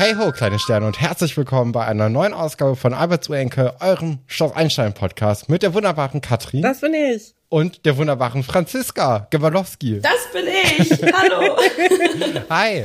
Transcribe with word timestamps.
Hey 0.00 0.14
ho, 0.14 0.30
kleine 0.30 0.60
Sterne 0.60 0.86
und 0.86 1.00
herzlich 1.00 1.36
willkommen 1.36 1.72
bei 1.72 1.84
einer 1.84 2.08
neuen 2.08 2.32
Ausgabe 2.32 2.76
von 2.76 2.94
Albert 2.94 3.28
Uenke, 3.28 3.74
eurem 3.80 4.20
Schloss 4.28 4.54
Einstein 4.54 4.94
Podcast 4.94 5.48
mit 5.48 5.64
der 5.64 5.74
wunderbaren 5.74 6.20
Katrin. 6.20 6.62
Das 6.62 6.82
bin 6.82 6.94
ich. 6.94 7.34
Und 7.48 7.84
der 7.84 7.96
wunderbaren 7.96 8.44
Franziska 8.44 9.26
Gewalowski. 9.30 10.00
Das 10.00 10.12
bin 10.32 10.46
ich. 10.46 11.02
Hallo. 11.12 11.56
Hi. 12.48 12.84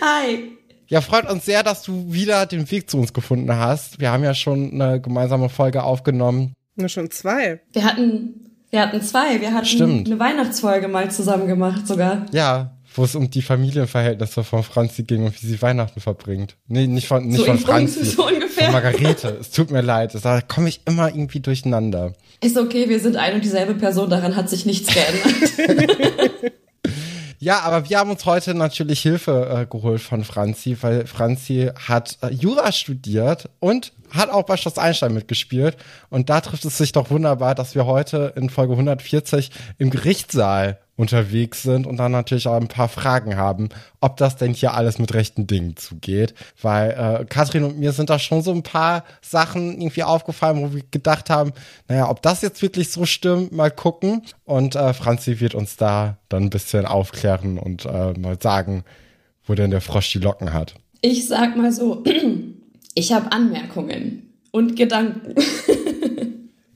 Hi. 0.00 0.56
Ja, 0.86 1.02
freut 1.02 1.30
uns 1.30 1.44
sehr, 1.44 1.62
dass 1.62 1.82
du 1.82 2.10
wieder 2.10 2.46
den 2.46 2.70
Weg 2.70 2.88
zu 2.88 2.96
uns 2.96 3.12
gefunden 3.12 3.54
hast. 3.54 4.00
Wir 4.00 4.10
haben 4.10 4.24
ja 4.24 4.32
schon 4.32 4.80
eine 4.80 4.98
gemeinsame 4.98 5.50
Folge 5.50 5.82
aufgenommen. 5.82 6.54
Nur 6.74 6.88
schon 6.88 7.10
zwei. 7.10 7.60
Wir 7.74 7.84
hatten, 7.84 8.56
wir 8.70 8.80
hatten 8.80 9.02
zwei. 9.02 9.42
Wir 9.42 9.52
hatten 9.52 9.66
Stimmt. 9.66 10.06
eine 10.06 10.18
Weihnachtsfolge 10.18 10.88
mal 10.88 11.10
zusammen 11.10 11.46
gemacht 11.48 11.86
sogar. 11.86 12.24
Ja, 12.32 12.78
wo 12.94 13.04
es 13.04 13.14
um 13.14 13.30
die 13.30 13.42
Familienverhältnisse 13.42 14.44
von 14.44 14.62
Franzi 14.62 15.04
ging 15.04 15.24
und 15.24 15.40
wie 15.42 15.46
sie 15.46 15.62
Weihnachten 15.62 16.00
verbringt. 16.00 16.56
Nee, 16.66 16.86
nicht 16.86 17.06
von, 17.06 17.26
nicht 17.26 17.38
So 17.38 17.44
von 17.44 17.58
Franzi. 17.58 18.04
so 18.04 18.26
ungefähr. 18.26 18.64
Von 18.64 18.72
Margarete. 18.72 19.38
Es 19.40 19.50
tut 19.50 19.70
mir 19.70 19.80
leid. 19.82 20.16
Da 20.22 20.40
komme 20.40 20.68
ich 20.68 20.80
immer 20.86 21.08
irgendwie 21.08 21.40
durcheinander. 21.40 22.14
Ist 22.42 22.56
okay, 22.56 22.88
wir 22.88 23.00
sind 23.00 23.16
ein 23.16 23.34
und 23.34 23.44
dieselbe 23.44 23.74
Person, 23.74 24.10
daran 24.10 24.34
hat 24.36 24.48
sich 24.50 24.66
nichts 24.66 24.92
geändert. 24.92 26.52
Ja, 27.42 27.60
aber 27.60 27.88
wir 27.88 27.98
haben 27.98 28.10
uns 28.10 28.26
heute 28.26 28.52
natürlich 28.52 29.00
Hilfe 29.00 29.62
äh, 29.62 29.66
geholt 29.66 30.02
von 30.02 30.24
Franzi, 30.24 30.76
weil 30.82 31.06
Franzi 31.06 31.70
hat 31.88 32.18
äh, 32.20 32.28
Jura 32.28 32.70
studiert 32.70 33.48
und 33.60 33.92
hat 34.10 34.30
auch 34.30 34.44
bei 34.44 34.56
Schloss 34.56 34.78
Einstein 34.78 35.14
mitgespielt. 35.14 35.76
Und 36.08 36.30
da 36.30 36.40
trifft 36.40 36.64
es 36.64 36.78
sich 36.78 36.92
doch 36.92 37.10
wunderbar, 37.10 37.54
dass 37.54 37.74
wir 37.74 37.86
heute 37.86 38.32
in 38.36 38.50
Folge 38.50 38.72
140 38.72 39.50
im 39.78 39.90
Gerichtssaal 39.90 40.78
unterwegs 41.00 41.62
sind 41.62 41.86
und 41.86 41.96
dann 41.96 42.12
natürlich 42.12 42.46
auch 42.46 42.60
ein 42.60 42.68
paar 42.68 42.88
Fragen 42.88 43.36
haben, 43.36 43.70
ob 44.00 44.18
das 44.18 44.36
denn 44.36 44.52
hier 44.52 44.74
alles 44.74 44.98
mit 44.98 45.14
rechten 45.14 45.46
Dingen 45.46 45.74
zugeht. 45.76 46.34
Weil 46.60 46.90
äh, 46.90 47.24
Katrin 47.24 47.64
und 47.64 47.78
mir 47.78 47.92
sind 47.92 48.10
da 48.10 48.18
schon 48.18 48.42
so 48.42 48.52
ein 48.52 48.62
paar 48.62 49.04
Sachen 49.22 49.80
irgendwie 49.80 50.02
aufgefallen, 50.02 50.60
wo 50.60 50.74
wir 50.74 50.82
gedacht 50.90 51.30
haben, 51.30 51.52
naja, 51.88 52.10
ob 52.10 52.20
das 52.20 52.42
jetzt 52.42 52.60
wirklich 52.60 52.90
so 52.90 53.06
stimmt, 53.06 53.50
mal 53.50 53.70
gucken. 53.70 54.22
Und 54.44 54.76
äh, 54.76 54.92
Franzi 54.92 55.40
wird 55.40 55.54
uns 55.54 55.76
da 55.76 56.18
dann 56.28 56.44
ein 56.44 56.50
bisschen 56.50 56.84
aufklären 56.84 57.58
und 57.58 57.86
äh, 57.86 58.12
mal 58.18 58.36
sagen, 58.38 58.84
wo 59.46 59.54
denn 59.54 59.70
der 59.70 59.80
Frosch 59.80 60.12
die 60.12 60.18
Locken 60.18 60.52
hat. 60.52 60.74
Ich 61.00 61.26
sag 61.26 61.56
mal 61.56 61.72
so, 61.72 62.04
ich 62.94 63.12
habe 63.12 63.32
Anmerkungen 63.32 64.34
und 64.50 64.76
Gedanken. 64.76 65.34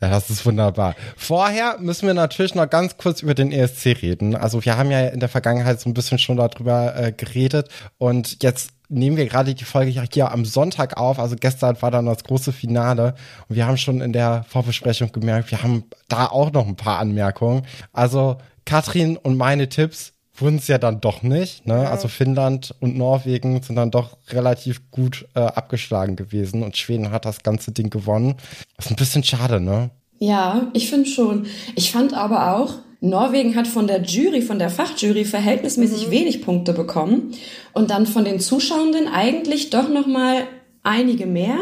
Ja, 0.05 0.11
das 0.11 0.29
ist 0.29 0.45
wunderbar. 0.45 0.97
Vorher 1.17 1.79
müssen 1.81 2.07
wir 2.07 2.13
natürlich 2.13 2.55
noch 2.55 2.69
ganz 2.69 2.99
kurz 2.99 3.23
über 3.23 3.33
den 3.33 3.51
ESC 3.51 4.03
reden. 4.03 4.37
Also 4.37 4.63
wir 4.63 4.77
haben 4.77 4.91
ja 4.91 5.07
in 5.07 5.19
der 5.19 5.31
Vergangenheit 5.31 5.81
so 5.81 5.89
ein 5.89 5.95
bisschen 5.95 6.19
schon 6.19 6.37
darüber 6.37 6.95
äh, 6.95 7.11
geredet 7.11 7.71
und 7.97 8.43
jetzt 8.43 8.73
nehmen 8.91 9.17
wir 9.17 9.27
gerade 9.27 9.55
die 9.55 9.65
Folge 9.65 9.91
hier 10.13 10.31
am 10.31 10.45
Sonntag 10.45 10.99
auf. 10.99 11.19
Also 11.19 11.37
gestern 11.37 11.81
war 11.81 11.91
dann 11.91 12.05
das 12.05 12.23
große 12.23 12.53
Finale 12.53 13.15
und 13.49 13.57
wir 13.57 13.67
haben 13.67 13.79
schon 13.79 14.03
in 14.03 14.13
der 14.13 14.45
Vorbesprechung 14.47 15.11
gemerkt, 15.11 15.51
wir 15.51 15.63
haben 15.63 15.85
da 16.09 16.27
auch 16.27 16.53
noch 16.53 16.67
ein 16.67 16.77
paar 16.77 16.99
Anmerkungen. 16.99 17.63
Also 17.95 18.37
Katrin 18.67 19.17
und 19.17 19.39
meine 19.39 19.69
Tipps 19.69 20.14
wurden 20.35 20.57
es 20.57 20.69
ja 20.69 20.79
dann 20.79 21.01
doch 21.01 21.23
nicht. 21.23 21.67
Ne? 21.67 21.89
Also 21.89 22.09
Finnland 22.09 22.75
und 22.81 22.97
Norwegen 22.97 23.63
sind 23.63 23.77
dann 23.77 23.91
doch 23.91 24.19
relativ 24.29 24.91
gut 24.91 25.27
äh, 25.35 25.41
abgeschlagen 25.41 26.17
gewesen 26.17 26.63
und 26.63 26.77
Schweden 26.77 27.11
hat 27.11 27.25
das 27.25 27.43
ganze 27.43 27.73
Ding 27.73 27.91
gewonnen. 27.91 28.37
ist 28.79 28.91
ein 28.91 28.97
bisschen 28.97 29.23
schade, 29.23 29.61
ne? 29.61 29.91
Ja, 30.19 30.71
ich 30.73 30.89
finde 30.91 31.09
schon. 31.09 31.47
Ich 31.75 31.93
fand 31.93 32.15
aber 32.15 32.57
auch, 32.57 32.75
Norwegen 33.01 33.55
hat 33.55 33.69
von 33.69 33.87
der 33.87 34.03
Jury, 34.03 34.41
von 34.41 34.59
der 34.59 34.71
Fachjury 34.71 35.25
verhältnismäßig 35.25 36.11
wenig 36.11 36.43
Punkte 36.43 36.73
bekommen 36.73 37.35
und 37.73 37.91
dann 37.91 38.07
von 38.07 38.25
den 38.25 38.41
Zuschauenden 38.41 39.09
eigentlich 39.09 39.71
doch 39.71 39.89
noch 39.89 40.07
mal 40.07 40.45
einige 40.85 41.27
mehr. 41.27 41.57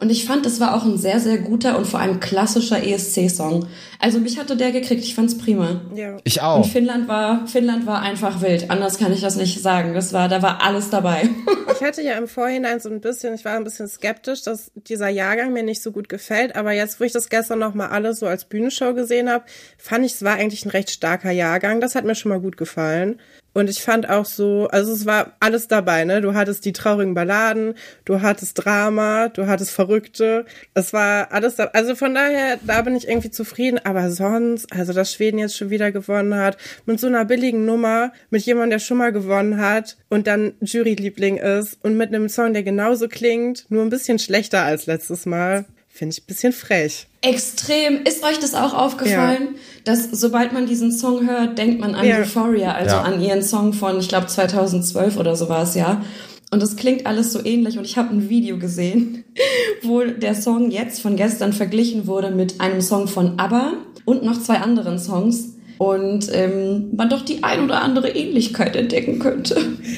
Und 0.00 0.10
ich 0.10 0.24
fand, 0.24 0.46
es 0.46 0.60
war 0.60 0.74
auch 0.74 0.84
ein 0.84 0.96
sehr, 0.96 1.20
sehr 1.20 1.38
guter 1.38 1.76
und 1.76 1.86
vor 1.86 2.00
allem 2.00 2.20
klassischer 2.20 2.82
ESC-Song. 2.82 3.66
Also 3.98 4.20
mich 4.20 4.38
hatte 4.38 4.56
der 4.56 4.70
gekriegt. 4.70 5.02
Ich 5.02 5.16
fand's 5.16 5.36
prima. 5.36 5.80
Ja. 5.94 6.16
Ich 6.22 6.38
Und 6.38 6.44
auch. 6.44 6.66
Finnland 6.66 7.08
war, 7.08 7.46
Finnland 7.48 7.86
war 7.86 8.00
einfach 8.00 8.40
wild. 8.40 8.70
Anders 8.70 8.98
kann 8.98 9.12
ich 9.12 9.20
das 9.20 9.36
nicht 9.36 9.60
sagen. 9.60 9.94
Das 9.94 10.12
war, 10.12 10.28
da 10.28 10.40
war 10.40 10.62
alles 10.62 10.88
dabei. 10.88 11.28
Ich 11.70 11.84
hatte 11.84 12.02
ja 12.02 12.14
im 12.14 12.26
Vorhinein 12.26 12.80
so 12.80 12.88
ein 12.88 13.00
bisschen, 13.00 13.34
ich 13.34 13.44
war 13.44 13.54
ein 13.54 13.62
bisschen 13.62 13.86
skeptisch, 13.86 14.42
dass 14.42 14.72
dieser 14.74 15.08
Jahrgang 15.08 15.52
mir 15.52 15.62
nicht 15.62 15.80
so 15.80 15.92
gut 15.92 16.08
gefällt. 16.08 16.56
Aber 16.56 16.72
jetzt, 16.72 16.98
wo 16.98 17.04
ich 17.04 17.12
das 17.12 17.28
gestern 17.28 17.60
noch 17.60 17.74
mal 17.74 17.88
alles 17.88 18.18
so 18.18 18.26
als 18.26 18.46
Bühnenshow 18.46 18.94
gesehen 18.94 19.30
habe, 19.30 19.44
fand 19.76 20.04
ich, 20.04 20.14
es 20.14 20.24
war 20.24 20.34
eigentlich 20.34 20.64
ein 20.64 20.70
recht 20.70 20.90
starker 20.90 21.30
Jahrgang. 21.30 21.80
Das 21.80 21.94
hat 21.94 22.04
mir 22.04 22.16
schon 22.16 22.30
mal 22.30 22.40
gut 22.40 22.56
gefallen. 22.56 23.20
Und 23.54 23.68
ich 23.68 23.82
fand 23.82 24.08
auch 24.08 24.24
so, 24.24 24.68
also 24.68 24.92
es 24.92 25.04
war 25.06 25.32
alles 25.40 25.68
dabei, 25.68 26.04
ne? 26.04 26.20
Du 26.20 26.34
hattest 26.34 26.64
die 26.64 26.72
traurigen 26.72 27.14
Balladen, 27.14 27.74
du 28.04 28.20
hattest 28.20 28.64
Drama, 28.64 29.28
du 29.28 29.46
hattest 29.46 29.70
Verrückte. 29.70 30.44
Es 30.74 30.92
war 30.92 31.32
alles 31.32 31.56
da. 31.56 31.64
Also 31.72 31.94
von 31.94 32.14
daher, 32.14 32.58
da 32.62 32.82
bin 32.82 32.94
ich 32.94 33.08
irgendwie 33.08 33.30
zufrieden. 33.30 33.80
Aber 33.82 34.10
sonst, 34.10 34.72
also 34.72 34.92
dass 34.92 35.12
Schweden 35.12 35.38
jetzt 35.38 35.56
schon 35.56 35.70
wieder 35.70 35.90
gewonnen 35.90 36.34
hat, 36.34 36.56
mit 36.86 37.00
so 37.00 37.06
einer 37.06 37.24
billigen 37.24 37.64
Nummer, 37.64 38.12
mit 38.30 38.42
jemandem, 38.42 38.70
der 38.70 38.78
schon 38.78 38.98
mal 38.98 39.12
gewonnen 39.12 39.60
hat 39.60 39.96
und 40.08 40.26
dann 40.26 40.52
Juryliebling 40.60 41.38
ist 41.38 41.78
und 41.82 41.96
mit 41.96 42.14
einem 42.14 42.28
Song, 42.28 42.52
der 42.52 42.62
genauso 42.62 43.08
klingt, 43.08 43.66
nur 43.70 43.82
ein 43.82 43.90
bisschen 43.90 44.18
schlechter 44.18 44.62
als 44.62 44.86
letztes 44.86 45.26
Mal, 45.26 45.64
finde 45.98 46.14
ich 46.14 46.22
ein 46.22 46.26
bisschen 46.26 46.52
frech. 46.52 47.06
Extrem. 47.22 48.04
Ist 48.04 48.22
euch 48.24 48.38
das 48.38 48.54
auch 48.54 48.72
aufgefallen, 48.72 49.56
dass 49.84 50.04
sobald 50.12 50.52
man 50.52 50.66
diesen 50.66 50.92
Song 50.92 51.26
hört, 51.28 51.58
denkt 51.58 51.80
man 51.80 51.94
an 51.96 52.06
Ja. 52.06 52.18
Euphoria, 52.18 52.72
also 52.72 52.96
Ja. 52.96 53.02
an 53.02 53.20
ihren 53.20 53.42
Song 53.42 53.72
von, 53.72 53.98
ich 53.98 54.08
glaube, 54.08 54.28
2012 54.28 55.16
oder 55.16 55.34
so 55.34 55.48
war 55.48 55.64
es 55.64 55.74
ja. 55.74 56.02
Und 56.50 56.62
es 56.62 56.76
klingt 56.76 57.04
alles 57.06 57.32
so 57.32 57.44
ähnlich. 57.44 57.76
Und 57.78 57.84
ich 57.84 57.98
habe 57.98 58.10
ein 58.14 58.28
Video 58.28 58.58
gesehen, 58.58 59.24
wo 59.82 60.02
der 60.04 60.34
Song 60.34 60.70
jetzt 60.70 61.02
von 61.02 61.16
gestern 61.16 61.52
verglichen 61.52 62.06
wurde 62.06 62.30
mit 62.30 62.60
einem 62.60 62.80
Song 62.80 63.08
von 63.08 63.38
ABBA 63.38 63.72
und 64.04 64.22
noch 64.22 64.40
zwei 64.40 64.58
anderen 64.58 64.98
Songs. 64.98 65.54
Und 65.78 66.28
ähm, 66.32 66.88
man 66.96 67.08
doch 67.08 67.24
die 67.24 67.44
ein 67.44 67.62
oder 67.64 67.82
andere 67.82 68.08
Ähnlichkeit 68.10 68.74
entdecken 68.74 69.20
könnte. 69.20 69.56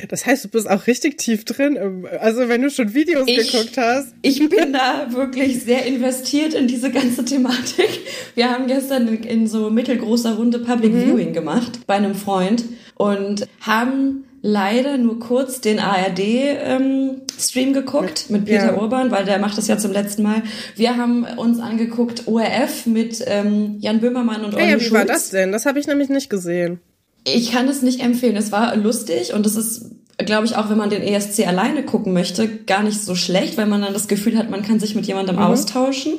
Das 0.09 0.27
heißt, 0.27 0.45
du 0.45 0.49
bist 0.49 0.69
auch 0.69 0.87
richtig 0.87 1.17
tief 1.19 1.45
drin. 1.47 2.05
Also 2.21 2.49
wenn 2.49 2.61
du 2.63 2.71
schon 2.71 2.93
Videos 2.95 3.27
Ich- 3.27 3.51
geguckt 3.51 3.77
hast. 3.79 4.13
Ich 4.23 4.47
bin 4.49 4.73
da 4.75 5.07
wirklich 5.11 5.63
sehr 5.65 5.87
investiert 5.87 6.53
in 6.55 6.67
diese 6.69 6.91
ganze 6.91 7.25
Thematik. 7.25 7.89
Wir 8.35 8.51
haben 8.51 8.67
gestern 8.67 9.09
in, 9.09 9.23
in 9.25 9.47
so 9.47 9.71
mittelgroßer 9.71 10.35
Runde 10.37 10.59
Public 10.59 10.93
Viewing 10.93 11.33
gemacht 11.33 11.81
bei 11.87 11.95
einem 11.95 12.15
Freund 12.15 12.65
und 12.97 13.47
haben 13.61 14.25
leider 14.43 14.97
nur 14.99 15.19
kurz 15.21 15.61
den 15.61 15.79
ARD-Stream 15.79 17.73
geguckt 17.73 18.27
mit 18.31 18.45
Peter 18.47 18.67
Ja. 18.75 18.77
Urban, 18.81 19.11
weil 19.11 19.25
der 19.25 19.39
macht 19.39 19.59
das 19.59 19.69
ja 19.69 19.79
zum 19.79 19.93
letzten 19.93 20.23
Mal. 20.23 20.43
Wir 20.77 20.97
haben 20.97 21.25
uns 21.37 21.59
angeguckt 21.61 22.27
ORF 22.27 22.87
mit 22.87 23.23
ähm, 23.27 23.77
Jan 23.81 24.01
Böhmermann 24.01 24.45
und 24.45 24.53
Ja, 24.53 24.59
Olli 24.61 24.69
wie 24.81 24.91
war 24.93 25.01
Schulz. 25.01 25.07
das 25.07 25.31
denn? 25.31 25.53
Das 25.53 25.67
habe 25.67 25.79
ich 25.79 25.87
nämlich 25.87 26.09
nicht 26.09 26.31
gesehen. 26.31 26.81
Ich 27.25 27.53
kann 27.53 27.69
es 27.69 27.83
nicht 27.83 28.01
empfehlen. 28.01 28.37
Es 28.37 28.51
war 28.51 28.75
lustig 28.77 29.35
und 29.35 29.45
es 29.45 29.57
ist, 29.57 29.91
glaube 30.19 30.47
ich, 30.47 30.57
auch 30.57 30.71
wenn 30.71 30.79
man 30.79 30.89
den 30.91 31.03
ESC 31.03 31.47
alleine 31.47 31.83
gucken 31.83 32.13
möchte, 32.15 32.49
gar 32.49 32.83
nicht 32.83 33.03
so 33.03 33.15
schlecht, 33.15 33.59
weil 33.59 33.67
man 33.67 33.83
dann 33.83 33.93
das 33.93 34.09
Gefühl 34.09 34.39
hat, 34.39 34.49
man 34.51 34.63
kann 34.63 34.81
sich 34.81 34.95
mit 34.95 35.07
jemandem 35.07 35.39
austauschen. 35.39 36.13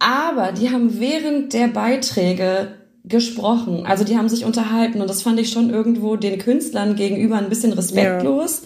Aber 0.00 0.52
die 0.52 0.70
haben 0.70 1.00
während 1.00 1.54
der 1.54 1.68
Beiträge 1.68 2.68
gesprochen. 3.08 3.86
Also 3.86 4.04
die 4.04 4.16
haben 4.16 4.28
sich 4.28 4.44
unterhalten 4.44 5.00
und 5.00 5.08
das 5.08 5.22
fand 5.22 5.40
ich 5.40 5.50
schon 5.50 5.70
irgendwo 5.70 6.16
den 6.16 6.38
Künstlern 6.38 6.96
gegenüber 6.96 7.36
ein 7.36 7.48
bisschen 7.48 7.72
respektlos, 7.72 8.62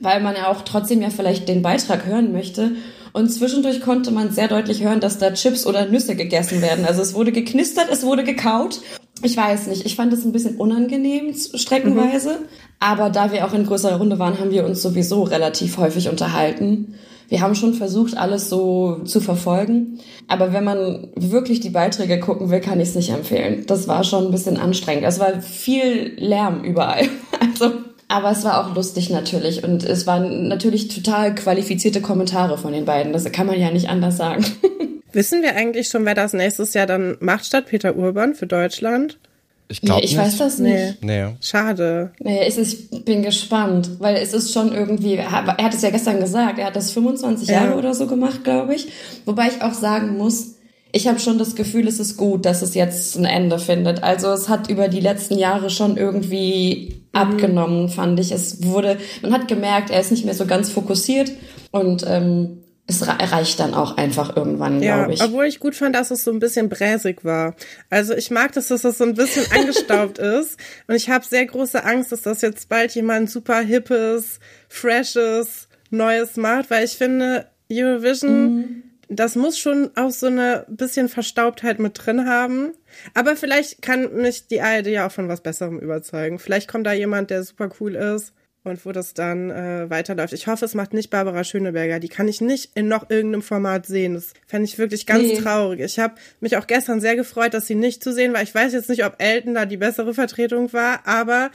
weil 0.00 0.20
man 0.22 0.34
ja 0.36 0.48
auch 0.50 0.62
trotzdem 0.62 1.02
ja 1.02 1.10
vielleicht 1.10 1.48
den 1.48 1.62
Beitrag 1.62 2.06
hören 2.06 2.32
möchte. 2.32 2.72
Und 3.12 3.30
zwischendurch 3.30 3.80
konnte 3.80 4.10
man 4.10 4.30
sehr 4.30 4.48
deutlich 4.48 4.82
hören, 4.82 5.00
dass 5.00 5.16
da 5.16 5.32
Chips 5.32 5.66
oder 5.66 5.86
Nüsse 5.86 6.16
gegessen 6.16 6.60
werden. 6.60 6.84
Also 6.84 7.00
es 7.00 7.14
wurde 7.14 7.32
geknistert, 7.32 7.88
es 7.90 8.04
wurde 8.04 8.24
gekaut. 8.24 8.80
Ich 9.22 9.34
weiß 9.36 9.68
nicht, 9.68 9.86
ich 9.86 9.96
fand 9.96 10.12
es 10.12 10.24
ein 10.26 10.32
bisschen 10.32 10.56
unangenehm 10.56 11.34
streckenweise. 11.34 12.40
Aber 12.78 13.08
da 13.08 13.32
wir 13.32 13.46
auch 13.46 13.54
in 13.54 13.64
größerer 13.64 13.96
Runde 13.96 14.18
waren, 14.18 14.38
haben 14.38 14.50
wir 14.50 14.66
uns 14.66 14.82
sowieso 14.82 15.22
relativ 15.22 15.78
häufig 15.78 16.10
unterhalten. 16.10 16.94
Wir 17.28 17.40
haben 17.40 17.54
schon 17.54 17.74
versucht, 17.74 18.16
alles 18.16 18.48
so 18.48 19.00
zu 19.04 19.20
verfolgen. 19.20 19.98
Aber 20.28 20.52
wenn 20.52 20.64
man 20.64 21.08
wirklich 21.16 21.60
die 21.60 21.70
Beiträge 21.70 22.20
gucken 22.20 22.50
will, 22.50 22.60
kann 22.60 22.80
ich 22.80 22.90
es 22.90 22.94
nicht 22.94 23.10
empfehlen. 23.10 23.64
Das 23.66 23.88
war 23.88 24.04
schon 24.04 24.26
ein 24.26 24.30
bisschen 24.30 24.56
anstrengend. 24.56 25.04
Es 25.04 25.18
war 25.18 25.40
viel 25.40 26.14
Lärm 26.16 26.64
überall. 26.64 27.08
Also, 27.38 27.72
aber 28.08 28.30
es 28.30 28.44
war 28.44 28.64
auch 28.66 28.74
lustig 28.74 29.10
natürlich. 29.10 29.62
Und 29.62 29.84
es 29.84 30.06
waren 30.06 30.48
natürlich 30.48 30.88
total 30.88 31.34
qualifizierte 31.34 32.00
Kommentare 32.00 32.56
von 32.56 32.72
den 32.72 32.86
beiden. 32.86 33.12
Das 33.12 33.30
kann 33.30 33.46
man 33.46 33.60
ja 33.60 33.70
nicht 33.70 33.90
anders 33.90 34.16
sagen. 34.16 34.44
Wissen 35.12 35.42
wir 35.42 35.54
eigentlich 35.54 35.88
schon, 35.88 36.04
wer 36.04 36.14
das 36.14 36.32
nächstes 36.32 36.74
Jahr 36.74 36.86
dann 36.86 37.16
macht 37.20 37.46
statt 37.46 37.66
Peter 37.66 37.96
Urban 37.96 38.34
für 38.34 38.46
Deutschland? 38.46 39.18
Ich 39.68 39.80
glaube 39.80 40.04
ich 40.04 40.12
nicht. 40.12 40.20
weiß 40.20 40.38
das 40.38 40.58
nicht. 40.58 41.02
Nee. 41.02 41.24
Nee. 41.26 41.36
Schade. 41.40 42.12
Nee, 42.20 42.40
es 42.46 42.56
ist, 42.56 42.92
ich 42.92 43.04
bin 43.04 43.22
gespannt, 43.22 43.90
weil 43.98 44.16
es 44.16 44.32
ist 44.32 44.52
schon 44.52 44.72
irgendwie, 44.72 45.14
er 45.14 45.30
hat 45.32 45.58
er 45.58 45.64
hat 45.64 45.74
es 45.74 45.82
ja 45.82 45.90
gestern 45.90 46.20
gesagt, 46.20 46.58
er 46.58 46.66
hat 46.66 46.76
das 46.76 46.92
25 46.92 47.48
Ja. 47.48 47.64
Jahre 47.64 47.76
oder 47.76 47.94
so 47.94 48.06
gemacht, 48.06 48.44
glaube 48.44 48.74
ich. 48.74 48.88
Wobei 49.24 49.48
ich 49.48 49.62
auch 49.62 49.74
sagen 49.74 50.16
muss, 50.16 50.56
ich 50.92 51.08
habe 51.08 51.18
schon 51.18 51.38
das 51.38 51.56
Gefühl, 51.56 51.88
es 51.88 51.98
ist 51.98 52.16
gut, 52.16 52.46
dass 52.46 52.62
es 52.62 52.74
jetzt 52.74 53.16
ein 53.16 53.24
Ende 53.24 53.58
findet. 53.58 54.02
Also 54.02 54.28
es 54.28 54.48
hat 54.48 54.70
über 54.70 54.88
die 54.88 55.00
letzten 55.00 55.36
Jahre 55.36 55.68
schon 55.68 55.96
irgendwie 55.96 57.02
mhm. 57.12 57.20
abgenommen, 57.20 57.88
fand 57.88 58.20
ich. 58.20 58.30
Es 58.30 58.62
wurde, 58.62 58.98
man 59.22 59.32
hat 59.32 59.48
gemerkt, 59.48 59.90
er 59.90 60.00
ist 60.00 60.12
nicht 60.12 60.24
mehr 60.24 60.34
so 60.34 60.46
ganz 60.46 60.70
fokussiert 60.70 61.32
und 61.72 62.04
ähm, 62.08 62.62
es 62.88 63.06
reicht 63.06 63.58
dann 63.58 63.74
auch 63.74 63.96
einfach 63.96 64.36
irgendwann, 64.36 64.80
ja, 64.80 64.98
glaube 64.98 65.14
ich. 65.14 65.22
Obwohl 65.22 65.46
ich 65.46 65.58
gut 65.58 65.74
fand, 65.74 65.96
dass 65.96 66.12
es 66.12 66.22
so 66.22 66.30
ein 66.30 66.38
bisschen 66.38 66.68
bräsig 66.68 67.24
war. 67.24 67.56
Also 67.90 68.14
ich 68.14 68.30
mag, 68.30 68.52
dass 68.52 68.68
das 68.68 68.82
so 68.82 69.04
ein 69.04 69.14
bisschen 69.14 69.44
angestaubt 69.50 70.18
ist. 70.18 70.56
Und 70.86 70.94
ich 70.94 71.10
habe 71.10 71.24
sehr 71.24 71.46
große 71.46 71.82
Angst, 71.84 72.12
dass 72.12 72.22
das 72.22 72.42
jetzt 72.42 72.68
bald 72.68 72.94
jemand 72.94 73.28
super 73.28 73.58
hippes, 73.58 74.38
freshes, 74.68 75.68
neues 75.90 76.36
macht, 76.36 76.70
weil 76.70 76.84
ich 76.84 76.92
finde, 76.92 77.46
Eurovision, 77.70 78.54
mhm. 78.54 78.82
das 79.08 79.34
muss 79.34 79.58
schon 79.58 79.90
auch 79.96 80.12
so 80.12 80.26
eine 80.26 80.64
bisschen 80.68 81.08
Verstaubtheit 81.08 81.80
mit 81.80 82.06
drin 82.06 82.28
haben. 82.28 82.72
Aber 83.14 83.34
vielleicht 83.34 83.82
kann 83.82 84.14
mich 84.14 84.46
die 84.46 84.60
ARD 84.60 84.86
ja 84.86 85.08
auch 85.08 85.12
von 85.12 85.28
was 85.28 85.40
Besserem 85.40 85.80
überzeugen. 85.80 86.38
Vielleicht 86.38 86.70
kommt 86.70 86.86
da 86.86 86.92
jemand, 86.92 87.30
der 87.30 87.42
super 87.42 87.68
cool 87.80 87.96
ist 87.96 88.32
und 88.66 88.84
wo 88.84 88.92
das 88.92 89.14
dann 89.14 89.50
äh, 89.50 89.88
weiterläuft. 89.88 90.32
Ich 90.32 90.48
hoffe, 90.48 90.64
es 90.64 90.74
macht 90.74 90.92
nicht 90.92 91.08
Barbara 91.08 91.44
Schöneberger. 91.44 92.00
Die 92.00 92.08
kann 92.08 92.26
ich 92.26 92.40
nicht 92.40 92.72
in 92.74 92.88
noch 92.88 93.08
irgendeinem 93.08 93.42
Format 93.42 93.86
sehen. 93.86 94.14
Das 94.14 94.32
fände 94.46 94.64
ich 94.64 94.76
wirklich 94.76 95.06
ganz 95.06 95.22
nee. 95.22 95.36
traurig. 95.36 95.80
Ich 95.80 95.98
habe 95.98 96.16
mich 96.40 96.56
auch 96.56 96.66
gestern 96.66 97.00
sehr 97.00 97.14
gefreut, 97.14 97.54
dass 97.54 97.68
sie 97.68 97.76
nicht 97.76 98.02
zu 98.02 98.12
sehen 98.12 98.32
war. 98.32 98.42
Ich 98.42 98.54
weiß 98.54 98.72
jetzt 98.72 98.88
nicht, 98.88 99.04
ob 99.04 99.14
Elton 99.18 99.54
da 99.54 99.66
die 99.66 99.76
bessere 99.76 100.14
Vertretung 100.14 100.72
war, 100.72 101.06
aber. 101.06 101.50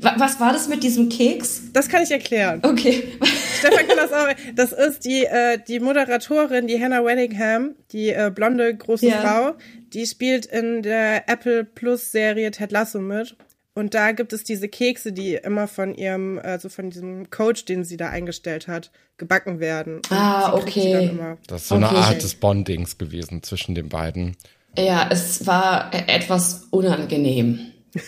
Was 0.00 0.38
war 0.38 0.52
das 0.52 0.68
mit 0.68 0.84
diesem 0.84 1.08
Keks? 1.08 1.72
Das 1.72 1.88
kann 1.88 2.02
ich 2.02 2.12
erklären. 2.12 2.60
Okay. 2.62 3.02
Stefan 3.58 3.88
kann 3.88 3.96
das 3.96 4.12
auch. 4.12 4.28
Das 4.54 4.72
ist 4.72 5.04
die, 5.04 5.24
äh, 5.24 5.58
die 5.66 5.80
Moderatorin, 5.80 6.68
die 6.68 6.80
Hannah 6.80 7.04
Wenningham, 7.04 7.74
die 7.90 8.10
äh, 8.10 8.30
blonde 8.32 8.74
große 8.74 9.08
ja. 9.08 9.20
Frau. 9.20 9.54
Die 9.92 10.06
spielt 10.06 10.46
in 10.46 10.82
der 10.82 11.28
Apple 11.28 11.64
Plus 11.64 12.12
Serie 12.12 12.50
Ted 12.52 12.70
Lasso 12.70 13.00
mit. 13.00 13.36
Und 13.74 13.94
da 13.94 14.12
gibt 14.12 14.32
es 14.32 14.44
diese 14.44 14.68
Kekse, 14.68 15.12
die 15.12 15.34
immer 15.34 15.66
von 15.66 15.94
ihrem, 15.94 16.38
also 16.38 16.68
von 16.68 16.90
diesem 16.90 17.28
Coach, 17.30 17.64
den 17.64 17.84
sie 17.84 17.96
da 17.96 18.08
eingestellt 18.08 18.68
hat, 18.68 18.90
gebacken 19.16 19.58
werden. 19.58 20.00
ah, 20.10 20.54
okay. 20.54 21.10
Das 21.48 21.62
ist 21.62 21.68
so 21.68 21.74
okay. 21.76 21.84
eine 21.84 21.98
Art 21.98 22.22
des 22.22 22.36
Bondings 22.36 22.98
gewesen 22.98 23.42
zwischen 23.42 23.74
den 23.74 23.88
beiden. 23.88 24.36
Ja, 24.78 25.08
es 25.10 25.46
war 25.46 25.92
etwas 25.92 26.68
unangenehm. 26.70 27.58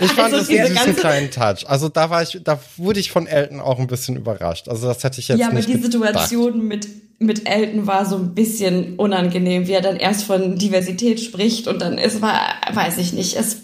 Ich 0.00 0.12
fand 0.12 0.32
also 0.32 0.38
das 0.38 0.48
einen 0.48 0.76
süßen 0.76 0.96
kleinen 0.96 1.30
Touch. 1.32 1.68
Also 1.68 1.88
da 1.88 2.08
war 2.08 2.22
ich, 2.22 2.38
da 2.44 2.60
wurde 2.76 3.00
ich 3.00 3.10
von 3.10 3.26
Elton 3.26 3.58
auch 3.58 3.80
ein 3.80 3.88
bisschen 3.88 4.16
überrascht. 4.16 4.68
Also 4.68 4.86
das 4.86 5.02
hätte 5.02 5.18
ich 5.18 5.26
jetzt 5.26 5.40
ja, 5.40 5.50
nicht 5.50 5.68
Ja, 5.68 5.74
aber 5.74 5.76
die 5.76 5.82
Situation 5.82 6.68
mit 6.68 6.86
mit 7.18 7.48
Elton 7.48 7.86
war 7.86 8.06
so 8.06 8.16
ein 8.16 8.34
bisschen 8.34 8.94
unangenehm, 8.96 9.66
wie 9.66 9.72
er 9.72 9.80
dann 9.80 9.96
erst 9.96 10.22
von 10.22 10.56
Diversität 10.56 11.20
spricht 11.20 11.66
und 11.66 11.82
dann 11.82 11.98
es 11.98 12.22
war, 12.22 12.40
weiß 12.72 12.98
ich 12.98 13.12
nicht, 13.12 13.36
es 13.36 13.56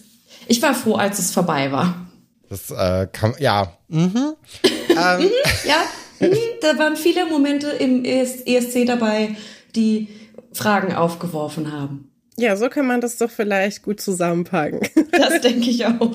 ich 0.46 0.62
war 0.62 0.74
froh, 0.74 0.94
als 0.94 1.18
es 1.18 1.32
vorbei 1.32 1.72
war. 1.72 2.06
Das 2.48 2.70
äh, 2.70 3.06
kann, 3.12 3.34
ja. 3.38 3.72
Mhm. 3.88 4.34
ähm. 4.88 5.30
ja, 5.64 5.82
mhm. 6.20 6.36
da 6.60 6.78
waren 6.78 6.96
viele 6.96 7.26
Momente 7.26 7.68
im 7.68 8.04
ESC 8.04 8.76
e 8.76 8.84
dabei, 8.84 9.36
die 9.74 10.08
Fragen 10.52 10.94
aufgeworfen 10.94 11.72
haben. 11.72 12.10
Ja, 12.36 12.56
so 12.56 12.68
kann 12.68 12.86
man 12.86 13.00
das 13.00 13.16
doch 13.16 13.30
vielleicht 13.30 13.82
gut 13.82 14.00
zusammenpacken. 14.00 14.80
Das 15.12 15.40
denke 15.42 15.70
ich 15.70 15.86
auch. 15.86 16.10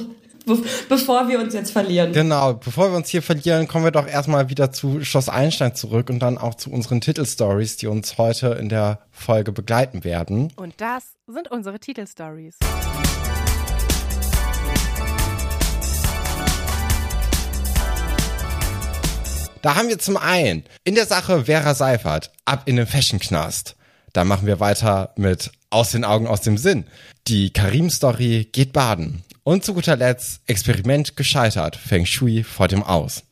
Be 0.46 0.58
bevor 0.90 1.30
wir 1.30 1.40
uns 1.40 1.54
jetzt 1.54 1.72
verlieren. 1.72 2.12
Genau, 2.12 2.54
bevor 2.54 2.92
wir 2.92 2.98
uns 2.98 3.08
hier 3.08 3.22
verlieren, 3.22 3.68
kommen 3.68 3.86
wir 3.86 3.92
doch 3.92 4.08
erstmal 4.08 4.50
wieder 4.50 4.74
zu 4.74 5.06
Schloss 5.06 5.30
Einstein 5.30 5.74
zurück 5.74 6.10
und 6.10 6.20
dann 6.20 6.38
auch 6.38 6.56
zu 6.56 6.70
unseren 6.70 7.00
Titelstories, 7.00 7.78
die 7.78 7.88
uns 7.88 8.18
heute 8.18 8.58
in 8.60 8.68
der 8.68 9.00
Folge 9.12 9.54
begleiten 9.54 10.04
werden. 10.04 10.52
Und 10.58 10.74
das 10.82 11.16
sind 11.28 11.50
unsere 11.50 11.80
Titelstories. 11.80 12.58
Da 19.62 19.76
haben 19.76 19.90
wir 19.90 20.00
zum 20.00 20.16
einen 20.16 20.64
in 20.86 20.96
der 20.96 21.06
Sache 21.06 21.46
Vera 21.46 21.76
Seifert 21.76 22.32
ab 22.46 22.64
in 22.66 22.78
den 22.78 22.88
Fashion-Knast. 22.88 23.76
Da 24.14 24.24
machen 24.24 24.48
wir 24.48 24.62
weiter 24.62 25.12
mit 25.18 25.52
Aus 25.70 25.92
den 25.92 26.06
Augen, 26.06 26.28
aus 26.28 26.42
dem 26.42 26.58
Sinn. 26.58 26.86
Die 27.28 27.52
Karim-Story 27.52 28.48
geht 28.52 28.72
baden. 28.72 29.24
Und 29.44 29.66
zu 29.66 29.74
guter 29.74 29.98
Letzt 29.98 30.42
Experiment 30.48 31.18
gescheitert. 31.18 31.76
Feng 31.76 32.06
Shui 32.06 32.44
vor 32.44 32.70
dem 32.70 32.84
Aus. 32.84 33.24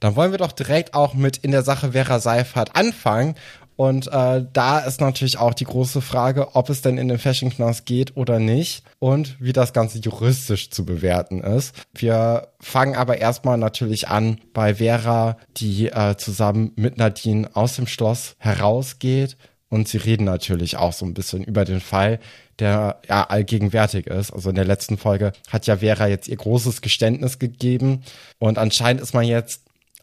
Dann 0.00 0.16
wollen 0.16 0.32
wir 0.32 0.38
doch 0.38 0.52
direkt 0.52 0.94
auch 0.94 1.14
mit 1.14 1.36
in 1.36 1.52
der 1.52 1.62
Sache 1.62 1.92
Vera 1.92 2.18
Seifert 2.20 2.74
anfangen 2.74 3.36
und 3.82 4.06
äh, 4.12 4.44
da 4.52 4.78
ist 4.78 5.00
natürlich 5.00 5.38
auch 5.38 5.54
die 5.54 5.64
große 5.64 6.02
Frage, 6.02 6.54
ob 6.54 6.70
es 6.70 6.82
denn 6.82 6.98
in 6.98 7.08
den 7.08 7.18
Fashion 7.18 7.50
Knast 7.50 7.84
geht 7.84 8.16
oder 8.16 8.38
nicht 8.38 8.84
und 9.00 9.34
wie 9.40 9.52
das 9.52 9.72
Ganze 9.72 9.98
juristisch 9.98 10.70
zu 10.70 10.86
bewerten 10.86 11.40
ist. 11.40 11.74
Wir 11.92 12.46
fangen 12.60 12.94
aber 12.94 13.18
erstmal 13.18 13.58
natürlich 13.58 14.06
an 14.06 14.38
bei 14.54 14.76
Vera, 14.76 15.36
die 15.56 15.88
äh, 15.88 16.16
zusammen 16.16 16.70
mit 16.76 16.96
Nadine 16.96 17.50
aus 17.54 17.74
dem 17.74 17.88
Schloss 17.88 18.36
herausgeht. 18.38 19.36
Und 19.68 19.88
sie 19.88 19.98
reden 19.98 20.26
natürlich 20.26 20.76
auch 20.76 20.92
so 20.92 21.04
ein 21.04 21.14
bisschen 21.14 21.42
über 21.42 21.64
den 21.64 21.80
Fall, 21.80 22.20
der 22.60 23.00
ja 23.08 23.24
allgegenwärtig 23.24 24.06
ist. 24.06 24.30
Also 24.30 24.50
in 24.50 24.54
der 24.54 24.64
letzten 24.64 24.96
Folge 24.96 25.32
hat 25.50 25.66
ja 25.66 25.78
Vera 25.78 26.06
jetzt 26.06 26.28
ihr 26.28 26.36
großes 26.36 26.82
Geständnis 26.82 27.40
gegeben. 27.40 28.04
Und 28.38 28.58
anscheinend 28.58 29.02
ist 29.02 29.12
man 29.12 29.24
jetzt 29.24 29.62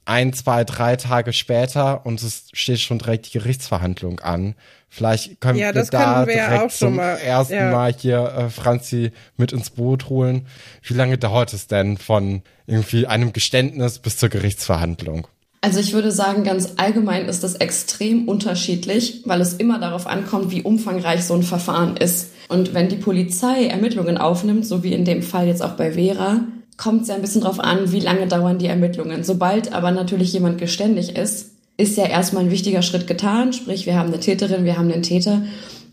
ein, 0.09 0.33
zwei, 0.33 0.63
drei 0.63 0.95
Tage 0.95 1.33
später 1.33 2.05
und 2.05 2.21
es 2.23 2.47
steht 2.53 2.79
schon 2.79 2.97
direkt 2.97 3.27
die 3.27 3.37
Gerichtsverhandlung 3.37 4.19
an. 4.19 4.55
Vielleicht 4.89 5.39
können 5.39 5.59
ja, 5.59 5.73
wir 5.73 5.83
da 5.83 6.25
wir 6.25 6.33
direkt 6.33 6.71
zum 6.71 6.95
mal, 6.95 7.17
ersten 7.17 7.53
ja. 7.53 7.71
Mal 7.71 7.93
hier 7.93 8.23
äh, 8.23 8.49
Franzi 8.49 9.11
mit 9.37 9.51
ins 9.51 9.69
Boot 9.69 10.09
holen. 10.09 10.47
Wie 10.81 10.95
lange 10.95 11.19
dauert 11.19 11.53
es 11.53 11.67
denn 11.67 11.97
von 11.97 12.41
irgendwie 12.65 13.05
einem 13.05 13.33
Geständnis 13.33 13.99
bis 13.99 14.17
zur 14.17 14.29
Gerichtsverhandlung? 14.29 15.27
Also 15.61 15.79
ich 15.79 15.93
würde 15.93 16.11
sagen, 16.11 16.43
ganz 16.43 16.73
allgemein 16.77 17.25
ist 17.27 17.43
das 17.43 17.55
extrem 17.55 18.27
unterschiedlich, 18.27 19.21
weil 19.25 19.41
es 19.41 19.53
immer 19.53 19.77
darauf 19.77 20.07
ankommt, 20.07 20.49
wie 20.49 20.63
umfangreich 20.63 21.23
so 21.23 21.35
ein 21.35 21.43
Verfahren 21.43 21.97
ist. 21.97 22.31
Und 22.47 22.73
wenn 22.73 22.89
die 22.89 22.95
Polizei 22.95 23.67
Ermittlungen 23.67 24.17
aufnimmt, 24.17 24.65
so 24.65 24.81
wie 24.83 24.93
in 24.93 25.05
dem 25.05 25.21
Fall 25.21 25.47
jetzt 25.47 25.61
auch 25.61 25.73
bei 25.73 25.91
Vera, 25.91 26.45
kommt 26.79 27.03
es 27.03 27.09
ja 27.09 27.15
ein 27.15 27.21
bisschen 27.21 27.41
drauf 27.41 27.59
an, 27.59 27.91
wie 27.91 27.99
lange 27.99 28.25
dauern 28.27 28.57
die 28.57 28.67
Ermittlungen. 28.67 29.23
Sobald 29.23 29.73
aber 29.73 29.91
natürlich 29.91 30.31
jemand 30.31 30.57
geständig 30.57 31.15
ist, 31.17 31.51
ist 31.77 31.97
ja 31.97 32.05
erstmal 32.05 32.45
ein 32.45 32.51
wichtiger 32.51 32.81
Schritt 32.81 33.05
getan, 33.05 33.53
sprich 33.53 33.85
wir 33.85 33.97
haben 33.97 34.07
eine 34.07 34.19
Täterin, 34.19 34.63
wir 34.63 34.77
haben 34.77 34.91
einen 34.91 35.03
Täter 35.03 35.43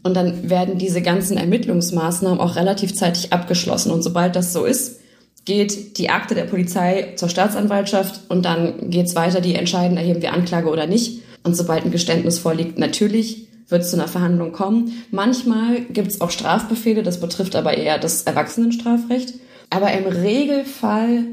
und 0.05 0.15
dann 0.15 0.49
werden 0.49 0.79
diese 0.79 1.03
ganzen 1.03 1.37
Ermittlungsmaßnahmen 1.37 2.41
auch 2.41 2.57
relativ 2.57 2.95
zeitig 2.95 3.33
abgeschlossen 3.33 3.91
und 3.91 4.03
sobald 4.03 4.37
das 4.37 4.53
so 4.53 4.65
ist, 4.65 5.01
geht 5.45 5.99
die 5.99 6.11
Akte 6.11 6.35
der 6.35 6.45
Polizei 6.45 7.13
zur 7.17 7.29
Staatsanwaltschaft 7.29 8.21
und 8.29 8.45
dann 8.45 8.91
geht's 8.91 9.15
weiter, 9.15 9.41
die 9.41 9.55
entscheiden, 9.55 9.97
erheben 9.97 10.23
wir 10.23 10.33
Anklage 10.33 10.69
oder 10.69 10.87
nicht 10.87 11.23
und 11.43 11.57
sobald 11.57 11.85
ein 11.85 11.93
Geständnis 11.93 12.39
vorliegt, 12.39 12.79
natürlich 12.79 13.47
wird 13.69 13.83
es 13.83 13.91
zu 13.91 13.97
einer 13.97 14.09
Verhandlung 14.09 14.53
kommen. 14.53 14.93
Manchmal 15.11 15.81
gibt's 15.91 16.21
auch 16.21 16.31
Strafbefehle, 16.31 17.03
das 17.03 17.21
betrifft 17.21 17.57
aber 17.57 17.77
eher 17.77 17.99
das 17.99 18.23
Erwachsenenstrafrecht. 18.23 19.35
Aber 19.71 19.93
im 19.93 20.07
Regelfall 20.07 21.25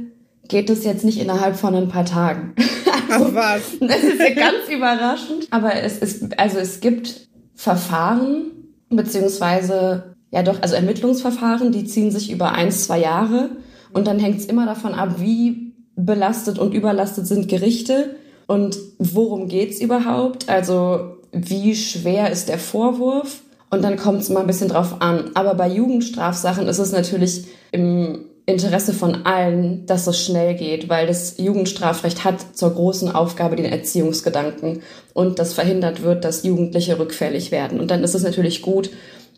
geht 0.48 0.70
es 0.70 0.84
jetzt 0.84 1.06
nicht 1.06 1.20
innerhalb 1.20 1.56
von 1.56 1.76
ein 1.76 1.90
paar 1.90 2.06
Tagen. 2.06 2.56
Also, 3.10 3.26
Ach 3.30 3.36
was? 3.36 3.62
Das 3.80 4.04
ist 4.04 4.20
ja 4.20 4.34
ganz 4.34 4.70
überraschend. 4.72 5.48
Aber 5.52 5.76
es 5.76 5.98
ist, 5.98 6.40
also 6.40 6.58
es 6.58 6.80
gibt 6.80 7.28
Verfahren, 7.54 8.52
beziehungsweise, 8.90 10.16
ja 10.32 10.42
doch, 10.42 10.62
also 10.62 10.76
Ermittlungsverfahren, 10.76 11.72
die 11.72 11.86
ziehen 11.86 12.12
sich 12.12 12.32
über 12.32 12.54
eins, 12.54 12.86
zwei 12.86 13.00
Jahre. 13.00 13.50
Und 13.92 14.08
dann 14.08 14.20
hängt 14.20 14.40
es 14.40 14.46
immer 14.46 14.66
davon 14.66 14.94
ab, 14.94 15.16
wie 15.20 15.74
belastet 15.96 16.58
und 16.60 16.74
überlastet 16.74 17.28
sind 17.28 17.48
Gerichte 17.50 18.16
und 18.48 18.78
worum 18.98 19.48
geht's 19.48 19.80
überhaupt? 19.80 20.50
Also 20.50 21.18
wie 21.32 21.76
schwer 21.76 22.32
ist 22.32 22.50
der 22.50 22.60
Vorwurf? 22.60 23.42
Und 23.74 23.82
dann 23.82 23.98
kommt 23.98 24.22
es 24.22 24.30
mal 24.30 24.42
ein 24.42 24.46
bisschen 24.48 24.68
drauf 24.68 25.02
an. 25.02 25.32
Aber 25.34 25.56
bei 25.56 25.68
Jugendstrafsachen 25.68 26.68
ist 26.68 26.78
es 26.78 26.92
natürlich 26.92 27.46
im 27.72 28.26
Interesse 28.46 28.94
von 28.94 29.26
allen, 29.26 29.88
dass 29.88 30.06
es 30.06 30.24
schnell 30.24 30.54
geht, 30.54 30.90
weil 30.90 31.08
das 31.08 31.40
Jugendstrafrecht 31.40 32.24
hat 32.24 32.56
zur 32.56 32.76
großen 32.76 33.10
Aufgabe 33.10 33.56
den 33.56 33.66
Erziehungsgedanken 33.66 34.84
und 35.16 35.40
das 35.40 35.56
verhindert 35.56 36.04
wird, 36.04 36.24
dass 36.24 36.44
Jugendliche 36.44 37.00
rückfällig 37.00 37.50
werden. 37.50 37.80
Und 37.80 37.90
dann 37.90 38.04
ist 38.04 38.14
es 38.14 38.22
natürlich 38.22 38.62
gut, 38.62 38.92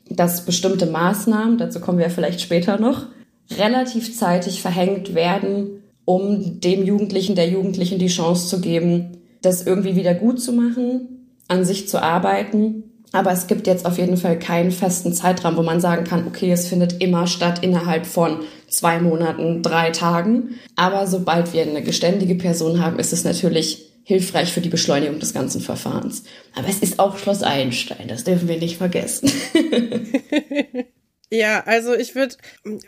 dass 0.10 0.44
bestimmte 0.44 0.88
Maßnahmen, 0.88 1.58
dazu 1.58 1.80
kommen 1.80 2.00
wir 2.00 2.10
vielleicht 2.10 2.42
später 2.42 2.78
noch, 2.78 3.06
relativ 3.58 4.18
zeitig 4.18 4.62
verhängt 4.62 5.16
werden, 5.16 5.82
um 6.04 6.60
dem 6.60 6.84
Jugendlichen, 6.84 7.36
der 7.36 7.48
Jugendlichen 7.48 8.00
die 8.00 8.08
Chance 8.08 8.50
zu 8.50 8.60
geben, 8.60 9.16
das 9.42 9.66
irgendwie 9.66 9.96
wieder 9.96 10.14
gut 10.14 10.42
zu 10.42 10.52
machen, 10.52 11.30
an 11.48 11.64
sich 11.64 11.88
zu 11.88 12.04
arbeiten 12.04 12.84
aber 13.16 13.32
es 13.32 13.48
gibt 13.48 13.68
jetzt 13.68 13.86
auf 13.86 13.98
jeden 13.98 14.18
Fall 14.18 14.38
keinen 14.38 14.72
festen 14.72 15.14
Zeitraum, 15.14 15.58
wo 15.58 15.64
man 15.64 15.80
sagen 15.82 16.06
kann, 16.06 16.28
okay, 16.28 16.52
es 16.52 16.68
findet 16.68 17.02
immer 17.02 17.28
statt 17.28 17.60
innerhalb 17.64 18.06
von 18.06 18.42
zwei 18.68 19.00
Monaten, 19.00 19.64
drei 19.64 19.92
Tagen. 19.92 20.56
Aber 20.76 21.08
sobald 21.08 21.54
wir 21.54 21.64
eine 21.64 21.82
geständige 21.82 22.36
Person 22.36 22.84
haben, 22.84 23.00
ist 23.00 23.14
es 23.14 23.24
natürlich 23.24 23.86
hilfreich 24.04 24.52
für 24.52 24.62
die 24.62 24.70
Beschleunigung 24.70 25.20
des 25.20 25.34
ganzen 25.34 25.62
Verfahrens. 25.62 26.24
Aber 26.56 26.68
es 26.68 26.80
ist 26.80 27.00
auch 27.00 27.18
Schloss 27.18 27.42
Einstein, 27.42 28.08
das 28.08 28.24
dürfen 28.24 28.48
wir 28.48 28.58
nicht 28.58 28.78
vergessen. 28.78 29.32
Ja, 31.32 31.64
also 31.66 31.96
ich 31.96 32.14
würde 32.14 32.36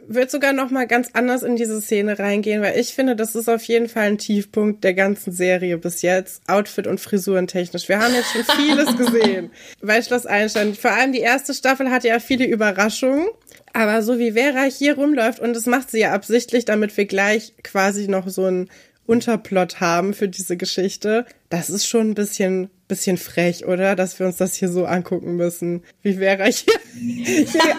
würd 0.08 0.29
sogar 0.29 0.53
noch 0.53 0.70
mal 0.70 0.86
ganz 0.86 1.10
anders 1.13 1.41
in 1.41 1.56
diese 1.56 1.82
Szene 1.82 2.20
reingehen, 2.20 2.62
weil 2.62 2.79
ich 2.79 2.94
finde, 2.94 3.15
das 3.15 3.36
ist 3.36 3.50
auf 3.50 3.63
jeden 3.63 3.89
Fall 3.89 4.03
ein 4.03 4.17
Tiefpunkt 4.20 4.84
der 4.84 4.94
ganzen 4.94 5.32
Serie 5.32 5.77
bis 5.77 6.03
jetzt, 6.03 6.44
Outfit 6.48 6.86
und 6.86 7.00
Frisuren 7.00 7.48
technisch. 7.48 7.89
Wir 7.89 8.00
haben 8.00 8.13
jetzt 8.13 8.32
schon 8.32 8.44
vieles 8.56 8.96
gesehen 8.98 9.51
bei 9.82 10.01
Schloss 10.03 10.27
Einstein. 10.27 10.75
Vor 10.75 10.91
allem 10.91 11.13
die 11.13 11.20
erste 11.20 11.56
Staffel 11.56 11.89
hatte 11.89 12.10
ja 12.10 12.20
viele 12.20 12.46
Überraschungen, 12.46 13.27
aber 13.74 14.03
so 14.03 14.20
wie 14.20 14.34
Vera 14.34 14.63
hier 14.63 14.96
rumläuft 14.96 15.39
und 15.39 15.56
das 15.56 15.65
macht 15.65 15.89
sie 15.89 16.00
ja 16.00 16.13
absichtlich, 16.13 16.63
damit 16.65 16.96
wir 16.96 17.06
gleich 17.06 17.53
quasi 17.63 18.08
noch 18.08 18.27
so 18.27 18.46
ein 18.46 18.70
Unterplot 19.08 19.80
haben 19.80 20.14
für 20.14 20.28
diese 20.28 20.58
Geschichte. 20.58 21.26
Das 21.50 21.70
ist 21.70 21.88
schon 21.88 22.12
ein 22.12 22.14
bisschen, 22.14 22.70
bisschen 22.88 23.18
frech, 23.18 23.66
oder? 23.66 23.96
Dass 23.96 24.20
wir 24.20 24.28
uns 24.28 24.38
das 24.38 24.54
hier 24.56 24.70
so 24.70 24.86
angucken 24.86 25.36
müssen. 25.36 25.84
Wie 26.04 26.20
wäre 26.20 26.48
ich 26.48 26.58
hier, 26.58 26.80
hier 27.46 27.76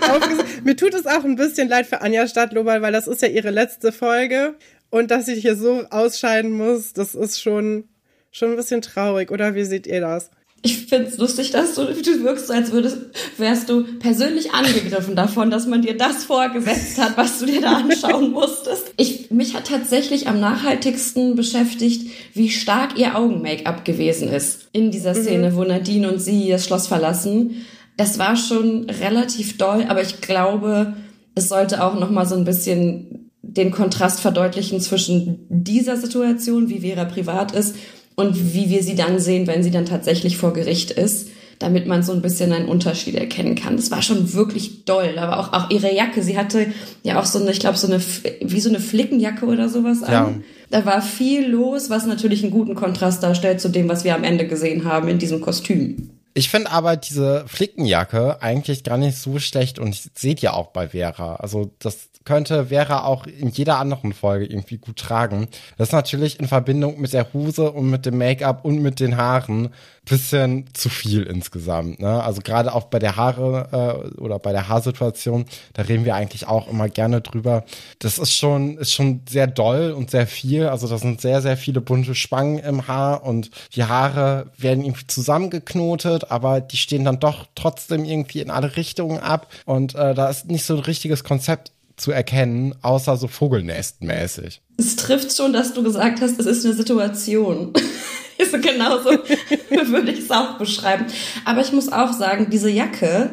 Mir 0.65 0.77
tut 0.77 0.95
es 0.95 1.07
auch 1.07 1.25
ein 1.25 1.37
bisschen 1.37 1.69
leid 1.69 1.87
für 1.87 2.01
Anja 2.01 2.27
Stadtlober, 2.27 2.83
weil 2.83 2.93
das 2.93 3.07
ist 3.07 3.23
ja 3.23 3.29
ihre 3.29 3.51
letzte 3.51 3.93
Folge. 3.93 4.55
Und 4.91 5.11
dass 5.11 5.27
sie 5.27 5.35
hier 5.35 5.55
so 5.55 5.85
ausscheiden 5.91 6.51
muss, 6.51 6.95
das 6.95 7.15
ist 7.15 7.41
schon, 7.41 7.85
schon 8.33 8.51
ein 8.51 8.57
bisschen 8.57 8.81
traurig, 8.81 9.31
oder? 9.31 9.55
Wie 9.55 9.65
seht 9.65 9.87
ihr 9.87 10.01
das? 10.01 10.31
Ich 10.63 10.87
find's 10.87 11.19
lustig, 11.19 11.53
dass 11.53 11.75
du, 11.77 11.85
du 11.85 12.25
wirkst, 12.25 12.51
als 12.51 12.73
würdest, 12.73 12.99
wärst 13.37 13.69
du 13.69 13.85
persönlich 13.99 14.53
angegriffen 14.53 15.15
davon, 15.15 15.51
dass 15.51 15.67
man 15.69 15.83
dir 15.83 15.97
das 15.97 16.25
vorgesetzt 16.25 16.99
hat, 16.99 17.17
was 17.17 17.39
du 17.39 17.47
dir 17.47 17.61
da 17.61 17.77
anschauen 17.77 18.31
musstest. 18.33 18.93
Ich, 18.97 19.31
mich 19.31 19.55
hat 19.55 19.69
tatsächlich 19.69 20.27
am 20.27 20.41
nachhaltigsten 20.41 21.37
beschäftigt, 21.37 22.11
wie 22.35 22.51
stark 22.51 22.99
ihr 22.99 23.17
Augen-Make-up 23.17 23.85
gewesen 23.85 24.29
ist 24.29 24.69
in 24.73 24.91
dieser 24.91 25.15
mhm. 25.15 25.23
Szene, 25.23 25.51
mhm. 25.51 25.57
wo 25.57 25.63
Nadine 25.63 26.11
und 26.11 26.19
sie 26.19 26.49
das 26.51 26.65
Schloss 26.65 26.89
verlassen. 26.89 27.65
Das 27.97 28.19
war 28.19 28.37
schon 28.37 28.91
relativ 28.91 29.59
doll, 29.59 29.87
aber 29.89 30.03
ich 30.03 30.21
glaube, 30.21 30.95
es 31.37 31.49
sollte 31.49 31.85
auch 31.85 31.99
noch 31.99 32.11
mal 32.11 32.27
so 32.27 32.35
ein 32.35 32.45
bisschen 32.45 33.31
den 33.43 33.71
Kontrast 33.71 34.21
verdeutlichen 34.21 34.81
zwischen 34.81 35.47
dieser 35.49 35.97
Situation, 35.97 36.69
wie 36.69 36.81
Vera 36.81 37.05
privat 37.05 37.53
ist, 37.53 37.77
und 38.19 38.53
wie 38.53 38.69
wir 38.69 38.83
sie 38.83 38.97
dann 38.97 39.21
sehen, 39.21 39.47
wenn 39.47 39.63
sie 39.63 39.71
dann 39.71 39.87
tatsächlich 39.87 40.39
vor 40.39 40.53
Gericht 40.53 40.91
ist, 40.91 41.29
damit 41.61 41.87
man 41.87 42.03
so 42.03 42.13
ein 42.13 42.21
bisschen 42.21 42.53
einen 42.53 42.67
Unterschied 42.69 43.15
erkennen 43.15 43.55
kann. 43.55 43.77
Das 43.77 43.93
war 43.93 44.03
schon 44.03 44.35
wirklich 44.35 44.85
doll, 44.85 45.19
aber 45.19 45.39
auch, 45.39 45.53
auch 45.53 45.71
ihre 45.71 45.95
Jacke. 45.95 46.25
Sie 46.25 46.37
hatte 46.37 46.67
ja 47.05 47.21
auch 47.21 47.25
so 47.25 47.39
eine, 47.41 47.53
ich 47.53 47.61
glaube, 47.61 47.79
so 47.79 47.87
eine, 47.87 48.03
wie 48.41 48.61
so 48.61 48.71
eine 48.71 48.81
Flickenjacke 48.81 49.47
oder 49.47 49.69
sowas 49.69 50.03
an. 50.03 50.13
Ja. 50.13 50.35
Da 50.71 50.85
war 50.85 51.01
viel 51.01 51.47
los, 51.47 51.91
was 51.91 52.07
natürlich 52.07 52.43
einen 52.43 52.51
guten 52.51 52.75
Kontrast 52.75 53.23
darstellt 53.23 53.61
zu 53.61 53.69
dem, 53.69 53.89
was 53.89 54.03
wir 54.03 54.17
am 54.17 54.25
Ende 54.25 54.49
gesehen 54.49 54.85
haben 54.85 55.07
in 55.07 55.21
diesem 55.21 55.41
Kostüm. 55.41 56.11
Ich 56.35 56.49
finde 56.49 56.73
aber 56.73 56.97
diese 56.97 57.45
Flickenjacke 57.47 58.43
eigentlich 58.43 58.83
gar 58.83 58.99
nicht 58.99 59.17
so 59.17 59.39
schlecht 59.39 59.79
und 59.79 59.91
ich 59.91 60.11
seht 60.17 60.41
ja 60.41 60.55
auch 60.55 60.69
bei 60.69 60.89
Vera. 60.89 61.37
Also 61.37 61.71
das 61.79 62.09
könnte 62.29 62.67
Vera 62.67 63.05
auch 63.05 63.27
in 63.27 63.49
jeder 63.49 63.79
anderen 63.79 64.13
Folge 64.13 64.45
irgendwie 64.45 64.77
gut 64.77 64.99
tragen. 64.99 65.49
Das 65.79 65.89
ist 65.89 65.93
natürlich 65.93 66.39
in 66.39 66.47
Verbindung 66.47 67.01
mit 67.01 67.15
der 67.15 67.33
Hose 67.33 67.73
und 67.73 67.89
mit 67.89 68.05
dem 68.05 68.19
Make-up 68.19 68.67
und 68.67 68.83
mit 68.83 69.01
den 69.01 69.17
Haaren 69.17 69.71
bisschen 70.05 70.67
zu 70.75 70.89
viel 70.89 71.23
insgesamt. 71.23 72.01
Ne? 72.01 72.23
Also 72.23 72.41
gerade 72.43 72.75
auch 72.75 72.85
bei 72.85 72.99
der 72.99 73.17
Haare 73.17 74.13
äh, 74.17 74.21
oder 74.21 74.39
bei 74.39 74.53
der 74.53 74.69
Haarsituation, 74.69 75.47
da 75.73 75.83
reden 75.83 76.05
wir 76.05 76.15
eigentlich 76.15 76.47
auch 76.47 76.69
immer 76.69 76.89
gerne 76.89 77.21
drüber. 77.21 77.65
Das 77.99 78.19
ist 78.19 78.33
schon 78.33 78.79
ist 78.79 78.93
schon 78.93 79.23
sehr 79.29 79.47
doll 79.47 79.93
und 79.93 80.11
sehr 80.11 80.27
viel. 80.27 80.67
Also 80.67 80.87
da 80.89 80.99
sind 80.99 81.21
sehr 81.21 81.41
sehr 81.43 81.57
viele 81.57 81.81
bunte 81.81 82.15
Spangen 82.15 82.59
im 82.59 82.89
Haar 82.89 83.25
und 83.25 83.51
die 83.75 83.85
Haare 83.85 84.51
werden 84.57 84.85
irgendwie 84.85 85.07
zusammengeknotet, 85.07 86.31
aber 86.31 86.61
die 86.61 86.77
stehen 86.77 87.05
dann 87.05 87.21
doch 87.21 87.47
trotzdem 87.55 88.05
irgendwie 88.05 88.41
in 88.41 88.51
alle 88.51 88.77
Richtungen 88.77 89.19
ab 89.19 89.51
und 89.65 89.95
äh, 89.95 90.15
da 90.15 90.29
ist 90.29 90.47
nicht 90.47 90.65
so 90.65 90.77
ein 90.77 90.81
richtiges 90.81 91.25
Konzept 91.25 91.73
zu 91.99 92.13
erkennen, 92.13 92.75
außer 92.83 93.17
so 93.17 93.29
Vogelnestmäßig. 93.29 94.63
Es 94.77 94.97
trifft 94.97 95.37
schon, 95.37 95.53
dass 95.53 95.75
du 95.75 95.83
gesagt 95.83 96.21
hast, 96.21 96.39
es 96.39 96.47
ist 96.47 96.65
eine 96.65 96.75
Situation. 96.75 97.73
ist 98.39 98.53
genauso 98.63 99.11
würde 99.71 100.13
ich 100.13 100.21
es 100.21 100.31
auch 100.31 100.59
beschreiben. 100.59 101.07
Aber 101.45 101.61
ich 101.61 101.73
muss 101.73 101.93
auch 101.93 102.13
sagen, 102.13 102.49
diese 102.51 102.71
Jacke, 102.71 103.31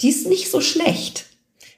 die 0.00 0.10
ist 0.10 0.26
nicht 0.26 0.50
so 0.50 0.60
schlecht. 0.60 1.26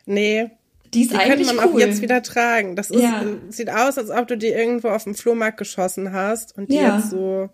Nee. 0.06 0.50
Die 0.94 1.02
ist 1.02 1.12
die 1.12 1.16
eigentlich 1.16 1.46
könnte 1.46 1.54
man 1.54 1.70
cool. 1.70 1.82
auch 1.82 1.86
jetzt 1.86 2.02
wieder 2.02 2.22
tragen. 2.22 2.76
Das 2.76 2.90
ist, 2.90 3.02
ja. 3.02 3.24
sieht 3.48 3.70
aus, 3.70 3.96
als 3.96 4.10
ob 4.10 4.28
du 4.28 4.36
die 4.36 4.48
irgendwo 4.48 4.88
auf 4.88 5.04
dem 5.04 5.14
Flohmarkt 5.14 5.58
geschossen 5.58 6.12
hast 6.12 6.56
und 6.56 6.70
die 6.70 6.76
ja. 6.76 6.98
jetzt 6.98 7.10
so, 7.10 7.48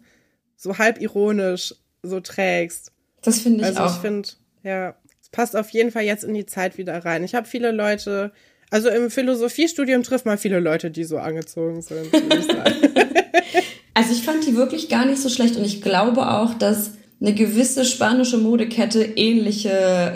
so 0.56 0.78
halb 0.78 1.00
ironisch 1.00 1.74
so 2.02 2.20
trägst. 2.20 2.92
Das 3.22 3.40
finde 3.40 3.60
ich 3.60 3.66
also 3.66 3.78
auch. 3.78 3.82
Also 3.84 3.96
ich 3.96 4.00
finde, 4.00 4.28
ja, 4.62 4.96
es 5.20 5.28
passt 5.28 5.56
auf 5.56 5.70
jeden 5.70 5.92
Fall 5.92 6.02
jetzt 6.02 6.24
in 6.24 6.34
die 6.34 6.46
Zeit 6.46 6.78
wieder 6.78 7.04
rein. 7.04 7.22
Ich 7.22 7.34
habe 7.34 7.46
viele 7.46 7.70
Leute, 7.70 8.32
also 8.70 8.88
im 8.88 9.10
Philosophiestudium 9.10 10.02
trifft 10.02 10.26
man 10.26 10.38
viele 10.38 10.60
Leute, 10.60 10.90
die 10.90 11.04
so 11.04 11.18
angezogen 11.18 11.82
sind. 11.82 12.12
also 13.94 14.12
ich 14.12 14.22
fand 14.22 14.46
die 14.46 14.56
wirklich 14.56 14.88
gar 14.88 15.06
nicht 15.06 15.20
so 15.20 15.28
schlecht 15.28 15.56
und 15.56 15.64
ich 15.64 15.82
glaube 15.82 16.30
auch, 16.30 16.54
dass 16.54 16.92
eine 17.20 17.34
gewisse 17.34 17.84
spanische 17.84 18.38
Modekette 18.38 19.02
ähnliche 19.02 19.70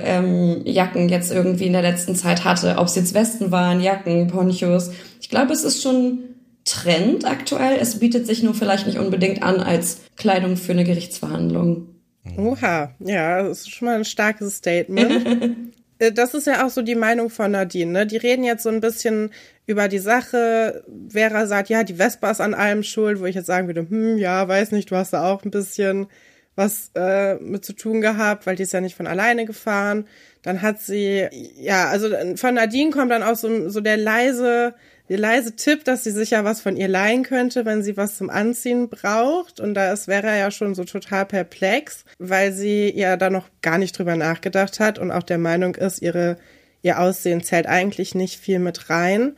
ähm, 0.04 0.62
Jacken 0.64 1.08
jetzt 1.08 1.32
irgendwie 1.32 1.66
in 1.66 1.72
der 1.72 1.82
letzten 1.82 2.14
Zeit 2.14 2.44
hatte. 2.44 2.76
Ob 2.78 2.86
es 2.86 2.94
jetzt 2.94 3.14
Westen 3.14 3.50
waren, 3.50 3.80
Jacken, 3.80 4.28
Ponchos. 4.28 4.90
Ich 5.20 5.28
glaube, 5.28 5.52
es 5.52 5.64
ist 5.64 5.82
schon 5.82 6.20
Trend 6.64 7.24
aktuell. 7.24 7.78
Es 7.80 7.98
bietet 7.98 8.26
sich 8.26 8.44
nur 8.44 8.54
vielleicht 8.54 8.86
nicht 8.86 8.98
unbedingt 8.98 9.42
an 9.42 9.58
als 9.58 10.02
Kleidung 10.16 10.56
für 10.56 10.72
eine 10.72 10.84
Gerichtsverhandlung. 10.84 11.88
Oha, 12.36 12.94
ja, 13.00 13.42
das 13.42 13.62
ist 13.62 13.74
schon 13.74 13.86
mal 13.86 13.96
ein 13.96 14.04
starkes 14.04 14.56
Statement. 14.56 15.56
Äh, 16.02 16.12
das 16.12 16.34
ist 16.34 16.46
ja 16.46 16.66
auch 16.66 16.70
so 16.70 16.82
die 16.82 16.94
Meinung 16.94 17.30
von 17.30 17.52
Nadine. 17.52 17.92
Ne? 17.92 18.06
Die 18.06 18.16
reden 18.16 18.44
jetzt 18.44 18.64
so 18.64 18.68
ein 18.68 18.80
bisschen 18.80 19.30
über 19.66 19.88
die 19.88 19.98
Sache. 19.98 20.84
Vera 21.08 21.46
sagt, 21.46 21.68
ja, 21.68 21.84
die 21.84 21.94
Vespa 21.94 22.30
ist 22.30 22.40
an 22.40 22.54
allem 22.54 22.82
schuld, 22.82 23.20
wo 23.20 23.26
ich 23.26 23.36
jetzt 23.36 23.46
sagen 23.46 23.68
würde, 23.68 23.86
hm, 23.88 24.18
ja, 24.18 24.46
weiß 24.46 24.72
nicht, 24.72 24.90
du 24.90 24.96
hast 24.96 25.12
da 25.12 25.30
auch 25.30 25.44
ein 25.44 25.50
bisschen 25.50 26.08
was 26.54 26.90
äh, 26.94 27.36
mit 27.36 27.64
zu 27.64 27.72
tun 27.72 28.02
gehabt, 28.02 28.46
weil 28.46 28.56
die 28.56 28.64
ist 28.64 28.74
ja 28.74 28.80
nicht 28.82 28.96
von 28.96 29.06
alleine 29.06 29.46
gefahren. 29.46 30.06
Dann 30.42 30.60
hat 30.60 30.80
sie, 30.80 31.28
ja, 31.56 31.88
also 31.88 32.10
von 32.36 32.54
Nadine 32.54 32.90
kommt 32.90 33.10
dann 33.10 33.22
auch 33.22 33.36
so, 33.36 33.70
so 33.70 33.80
der 33.80 33.96
leise, 33.96 34.74
der 35.12 35.18
leise 35.18 35.54
Tipp, 35.56 35.84
dass 35.84 36.04
sie 36.04 36.10
sich 36.10 36.30
ja 36.30 36.42
was 36.42 36.62
von 36.62 36.74
ihr 36.74 36.88
leihen 36.88 37.22
könnte, 37.22 37.66
wenn 37.66 37.82
sie 37.82 37.98
was 37.98 38.16
zum 38.16 38.30
Anziehen 38.30 38.88
braucht. 38.88 39.60
Und 39.60 39.74
da 39.74 39.92
ist 39.92 40.06
Vera 40.06 40.34
ja 40.38 40.50
schon 40.50 40.74
so 40.74 40.84
total 40.84 41.26
perplex, 41.26 42.06
weil 42.18 42.50
sie 42.50 42.90
ja 42.96 43.18
da 43.18 43.28
noch 43.28 43.50
gar 43.60 43.76
nicht 43.76 43.98
drüber 43.98 44.16
nachgedacht 44.16 44.80
hat 44.80 44.98
und 44.98 45.10
auch 45.10 45.22
der 45.22 45.36
Meinung 45.36 45.74
ist, 45.74 46.00
ihre, 46.00 46.38
ihr 46.80 46.98
Aussehen 46.98 47.42
zählt 47.42 47.66
eigentlich 47.66 48.14
nicht 48.14 48.40
viel 48.40 48.58
mit 48.58 48.88
rein. 48.88 49.36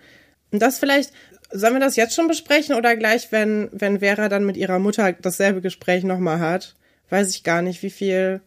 Und 0.53 0.63
das 0.63 0.79
vielleicht, 0.79 1.13
sollen 1.51 1.75
wir 1.75 1.81
das 1.81 1.97
jetzt 1.97 2.15
schon 2.15 2.29
besprechen 2.29 2.77
oder 2.77 2.97
gleich, 2.97 3.33
wenn, 3.33 3.69
wenn 3.73 3.99
Vera 3.99 4.29
dann 4.29 4.47
mit 4.47 4.57
ihrer 4.57 4.79
Mutter 4.79 5.13
dasselbe 5.13 5.61
Gespräch 5.61 6.05
nochmal 6.05 6.39
hat? 6.39 6.77
Weiß 7.11 7.31
ich 7.31 7.43
gar 7.43 7.63
nicht, 7.63 7.83
wie 7.83 7.91
viel 7.91 8.43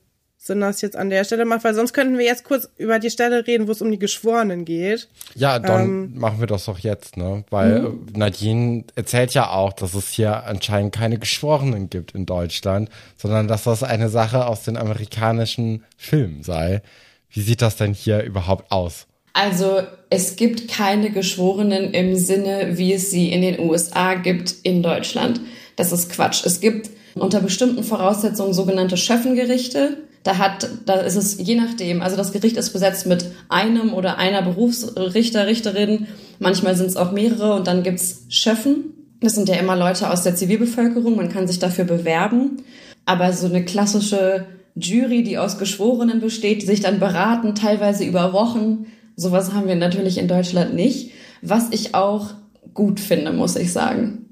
Sinn 0.48 0.62
das 0.62 0.82
jetzt 0.82 0.96
an 0.96 1.10
der 1.10 1.24
Stelle 1.24 1.46
macht, 1.46 1.64
weil 1.64 1.76
sonst 1.76 1.94
könnten 1.94 2.18
wir 2.18 2.26
jetzt 2.26 2.44
kurz 2.44 2.70
über 2.78 3.00
die 3.00 3.10
Stelle 3.10 3.46
reden, 3.46 3.68
wo 3.68 3.72
es 3.72 3.82
um 3.82 3.92
die 3.92 4.00
Geschworenen 4.00 4.66
geht. 4.66 5.08
Ja, 5.36 5.60
dann 5.60 5.84
ähm, 5.84 6.14
machen 6.16 6.40
wir 6.40 6.48
das 6.48 6.66
doch 6.66 6.80
jetzt, 6.80 7.18
ne? 7.18 7.44
Weil 7.50 7.82
mhm. 7.82 8.08
Nadine 8.16 8.84
erzählt 8.96 9.34
ja 9.34 9.52
auch, 9.52 9.74
dass 9.74 9.94
es 9.94 10.10
hier 10.10 10.46
anscheinend 10.46 10.96
keine 10.96 11.20
Geschworenen 11.20 11.90
gibt 11.90 12.16
in 12.16 12.26
Deutschland, 12.26 12.90
sondern 13.18 13.48
dass 13.48 13.64
das 13.64 13.84
eine 13.84 14.10
Sache 14.10 14.48
aus 14.48 14.64
den 14.64 14.78
amerikanischen 14.78 15.84
Filmen 15.98 16.44
sei. 16.44 16.82
Wie 17.30 17.42
sieht 17.42 17.62
das 17.62 17.76
denn 17.76 17.94
hier 17.94 18.24
überhaupt 18.24 18.72
aus? 18.72 19.06
Also 19.34 19.84
es 20.10 20.36
gibt 20.36 20.68
keine 20.68 21.12
Geschworenen 21.12 21.94
im 21.94 22.16
Sinne, 22.16 22.78
wie 22.78 22.94
es 22.94 23.12
sie 23.12 23.32
in 23.32 23.42
den 23.44 23.60
USA 23.60 24.16
gibt 24.16 24.56
in 24.64 24.82
Deutschland. 24.82 25.42
Das 25.76 25.92
ist 25.92 26.12
Quatsch. 26.12 26.44
Es 26.44 26.60
gibt 26.60 26.90
unter 27.14 27.42
bestimmten 27.42 27.84
Voraussetzungen 27.84 28.54
sogenannte 28.54 28.98
Schöffengerichte. 28.98 29.98
Da 30.24 30.38
hat, 30.38 30.70
da 30.86 30.96
ist 30.96 31.16
es 31.16 31.38
je 31.40 31.56
nachdem. 31.56 32.02
Also 32.02 32.18
das 32.18 32.34
Gericht 32.34 32.58
ist 32.58 32.74
besetzt 32.74 33.06
mit 33.06 33.26
einem 33.50 33.94
oder 33.94 34.18
einer 34.18 34.42
Berufsrichter, 34.42 35.48
Richterin. 35.48 36.08
Manchmal 36.40 36.76
sind 36.76 36.88
es 36.88 36.98
auch 36.98 37.12
mehrere 37.12 37.56
und 37.56 37.68
dann 37.68 37.84
gibt's 37.84 38.26
Schöffen. 38.30 38.94
Das 39.22 39.36
sind 39.36 39.50
ja 39.50 39.56
immer 39.56 39.76
Leute 39.76 40.10
aus 40.10 40.24
der 40.24 40.36
Zivilbevölkerung. 40.36 41.16
Man 41.16 41.30
kann 41.30 41.48
sich 41.48 41.60
dafür 41.60 41.86
bewerben. 41.86 42.64
Aber 43.06 43.32
so 43.32 43.48
eine 43.48 43.64
klassische 43.64 44.46
Jury, 44.76 45.24
die 45.24 45.38
aus 45.38 45.58
Geschworenen 45.58 46.20
besteht, 46.20 46.62
die 46.62 46.68
sich 46.68 46.82
dann 46.82 47.00
beraten, 47.00 47.56
teilweise 47.56 48.04
über 48.04 48.34
Wochen. 48.34 48.86
Sowas 49.16 49.54
haben 49.54 49.68
wir 49.68 49.76
natürlich 49.76 50.18
in 50.18 50.28
Deutschland 50.28 50.76
nicht. 50.76 51.12
Was 51.42 51.68
ich 51.72 51.96
auch 51.96 52.32
gut 52.74 53.00
finde, 53.00 53.32
muss 53.32 53.56
ich 53.56 53.72
sagen. 53.74 54.26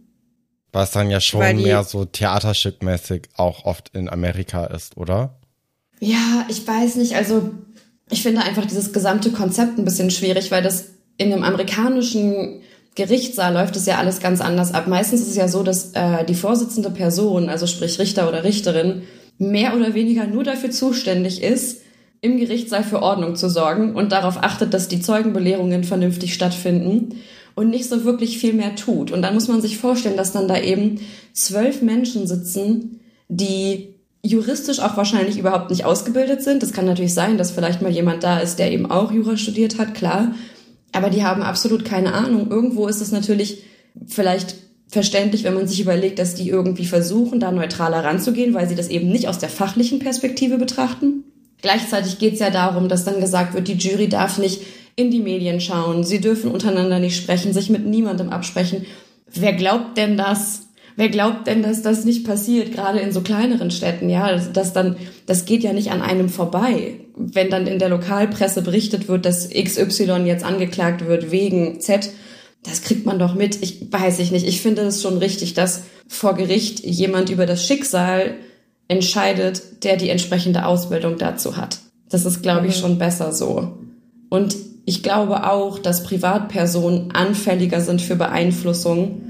Was 0.72 0.92
dann 0.92 1.10
ja 1.10 1.22
schon 1.22 1.62
mehr 1.62 1.84
so 1.84 2.06
theaterstückmäßig 2.06 3.30
auch 3.38 3.66
oft 3.66 3.90
in 3.96 4.10
Amerika 4.10 4.66
ist, 4.66 4.98
oder? 4.98 5.40
Ja, 6.00 6.46
ich 6.50 6.68
weiß 6.68 6.96
nicht. 6.98 7.16
Also 7.16 7.52
ich 8.10 8.22
finde 8.22 8.42
einfach 8.42 8.66
dieses 8.66 8.94
gesamte 8.94 9.32
Konzept 9.32 9.78
ein 9.78 9.86
bisschen 9.86 10.12
schwierig, 10.12 10.52
weil 10.52 10.64
das 10.64 10.90
in 11.18 11.32
einem 11.32 11.44
amerikanischen 11.44 12.62
Gerichtssaal 12.96 13.54
läuft 13.54 13.76
es 13.76 13.86
ja 13.86 13.98
alles 13.98 14.20
ganz 14.20 14.42
anders 14.42 14.74
ab. 14.74 14.88
Meistens 14.88 15.22
ist 15.22 15.30
es 15.30 15.36
ja 15.36 15.48
so, 15.48 15.64
dass 15.64 15.92
äh, 15.94 16.24
die 16.26 16.36
vorsitzende 16.36 16.90
Person, 16.90 17.50
also 17.50 17.68
sprich 17.68 18.00
Richter 18.00 18.28
oder 18.28 18.44
Richterin, 18.44 19.04
mehr 19.38 19.76
oder 19.76 19.94
weniger 19.94 20.28
nur 20.28 20.44
dafür 20.44 20.72
zuständig 20.72 21.44
ist, 21.44 21.82
im 22.22 22.38
Gerichtssaal 22.38 22.84
für 22.84 23.02
Ordnung 23.02 23.36
zu 23.36 23.50
sorgen 23.50 23.96
und 23.96 24.12
darauf 24.12 24.38
achtet, 24.42 24.74
dass 24.74 24.88
die 24.88 25.02
Zeugenbelehrungen 25.02 25.84
vernünftig 25.84 26.34
stattfinden 26.34 27.20
und 27.54 27.70
nicht 27.70 27.90
so 27.90 28.06
wirklich 28.06 28.38
viel 28.38 28.54
mehr 28.54 28.76
tut. 28.76 29.12
Und 29.12 29.22
dann 29.22 29.34
muss 29.34 29.48
man 29.48 29.62
sich 29.62 29.78
vorstellen, 29.78 30.18
dass 30.18 30.32
dann 30.32 30.48
da 30.48 30.60
eben 30.60 31.00
zwölf 31.34 31.82
Menschen 31.82 32.28
sitzen, 32.28 33.02
die 33.28 33.95
juristisch 34.26 34.80
auch 34.80 34.98
wahrscheinlich 34.98 35.38
überhaupt 35.38 35.70
nicht 35.70 35.86
ausgebildet 35.86 36.42
sind. 36.42 36.64
Das 36.64 36.74
kann 36.74 36.86
natürlich 36.86 37.14
sein, 37.14 37.38
dass 37.38 37.52
vielleicht 37.52 37.82
mal 37.82 37.92
jemand 37.92 38.24
da 38.24 38.40
ist, 38.40 38.58
der 38.58 38.72
eben 38.72 38.90
auch 38.90 39.12
Jura 39.12 39.38
studiert 39.38 39.78
hat, 39.78 39.94
klar. 39.94 40.34
Aber 40.92 41.10
die 41.10 41.24
haben 41.24 41.44
absolut 41.44 41.86
keine 41.86 42.14
Ahnung. 42.14 42.50
Irgendwo 42.50 42.88
ist 42.88 43.02
es 43.02 43.12
natürlich 43.12 43.64
vielleicht 44.08 44.56
verständlich, 44.88 45.44
wenn 45.44 45.54
man 45.54 45.68
sich 45.68 45.82
überlegt, 45.82 46.20
dass 46.20 46.36
die 46.36 46.50
irgendwie 46.50 46.86
versuchen, 46.86 47.40
da 47.40 47.52
neutraler 47.52 48.04
ranzugehen, 48.04 48.54
weil 48.54 48.68
sie 48.68 48.76
das 48.76 48.88
eben 48.88 49.10
nicht 49.10 49.28
aus 49.28 49.40
der 49.40 49.50
fachlichen 49.50 50.00
Perspektive 50.00 50.58
betrachten. 50.58 51.24
Gleichzeitig 51.62 52.20
geht 52.20 52.34
es 52.34 52.40
ja 52.40 52.50
darum, 52.50 52.90
dass 52.90 53.06
dann 53.06 53.20
gesagt 53.20 53.54
wird, 53.54 53.68
die 53.68 53.74
Jury 53.74 54.08
darf 54.08 54.38
nicht 54.38 54.62
in 54.96 55.12
die 55.12 55.20
Medien 55.20 55.60
schauen, 55.60 56.04
sie 56.04 56.22
dürfen 56.22 56.52
untereinander 56.52 57.00
nicht 57.00 57.18
sprechen, 57.18 57.54
sich 57.54 57.70
mit 57.70 57.86
niemandem 57.86 58.30
absprechen. 58.30 58.86
Wer 59.34 59.54
glaubt 59.54 59.98
denn 59.98 60.16
das? 60.16 60.65
Wer 60.98 61.10
glaubt 61.10 61.48
denn, 61.48 61.62
dass 61.62 61.82
das 61.82 62.06
nicht 62.06 62.26
passiert, 62.26 62.74
gerade 62.74 63.00
in 63.00 63.12
so 63.12 63.22
kleineren 63.22 63.70
Städten? 63.70 64.10
Ja, 64.10 64.32
das, 64.32 64.54
das 64.54 64.72
dann, 64.72 64.96
das 65.26 65.46
geht 65.46 65.64
ja 65.64 65.74
nicht 65.74 65.92
an 65.92 66.02
einem 66.02 66.30
vorbei. 66.30 67.02
Wenn 67.18 67.50
dann 67.50 67.68
in 67.68 67.80
der 67.80 67.90
Lokalpresse 67.90 68.62
berichtet 68.62 69.08
wird, 69.08 69.26
dass 69.26 69.50
XY 69.50 70.24
jetzt 70.26 70.46
angeklagt 70.46 71.06
wird 71.06 71.32
wegen 71.32 71.82
Z, 71.82 72.10
das 72.64 72.82
kriegt 72.82 73.06
man 73.06 73.20
doch 73.20 73.36
mit. 73.36 73.62
Ich 73.62 73.92
weiß 73.92 74.20
ich 74.20 74.32
nicht. 74.32 74.48
Ich 74.48 74.62
finde 74.62 74.84
es 74.84 75.02
schon 75.02 75.18
richtig, 75.18 75.54
dass 75.54 75.84
vor 76.08 76.36
Gericht 76.36 76.80
jemand 76.80 77.30
über 77.30 77.46
das 77.46 77.66
Schicksal 77.66 78.36
entscheidet, 78.88 79.84
der 79.84 79.98
die 79.98 80.10
entsprechende 80.10 80.66
Ausbildung 80.66 81.18
dazu 81.18 81.58
hat. 81.58 81.80
Das 82.10 82.26
ist, 82.26 82.42
glaube 82.42 82.68
ich, 82.68 82.78
mhm. 82.78 82.82
schon 82.82 82.98
besser 82.98 83.34
so. 83.34 83.78
Und 84.30 84.56
ich 84.86 85.04
glaube 85.04 85.50
auch, 85.50 85.80
dass 85.80 86.04
Privatpersonen 86.04 87.12
anfälliger 87.12 87.82
sind 87.82 88.02
für 88.02 88.16
Beeinflussung 88.16 89.22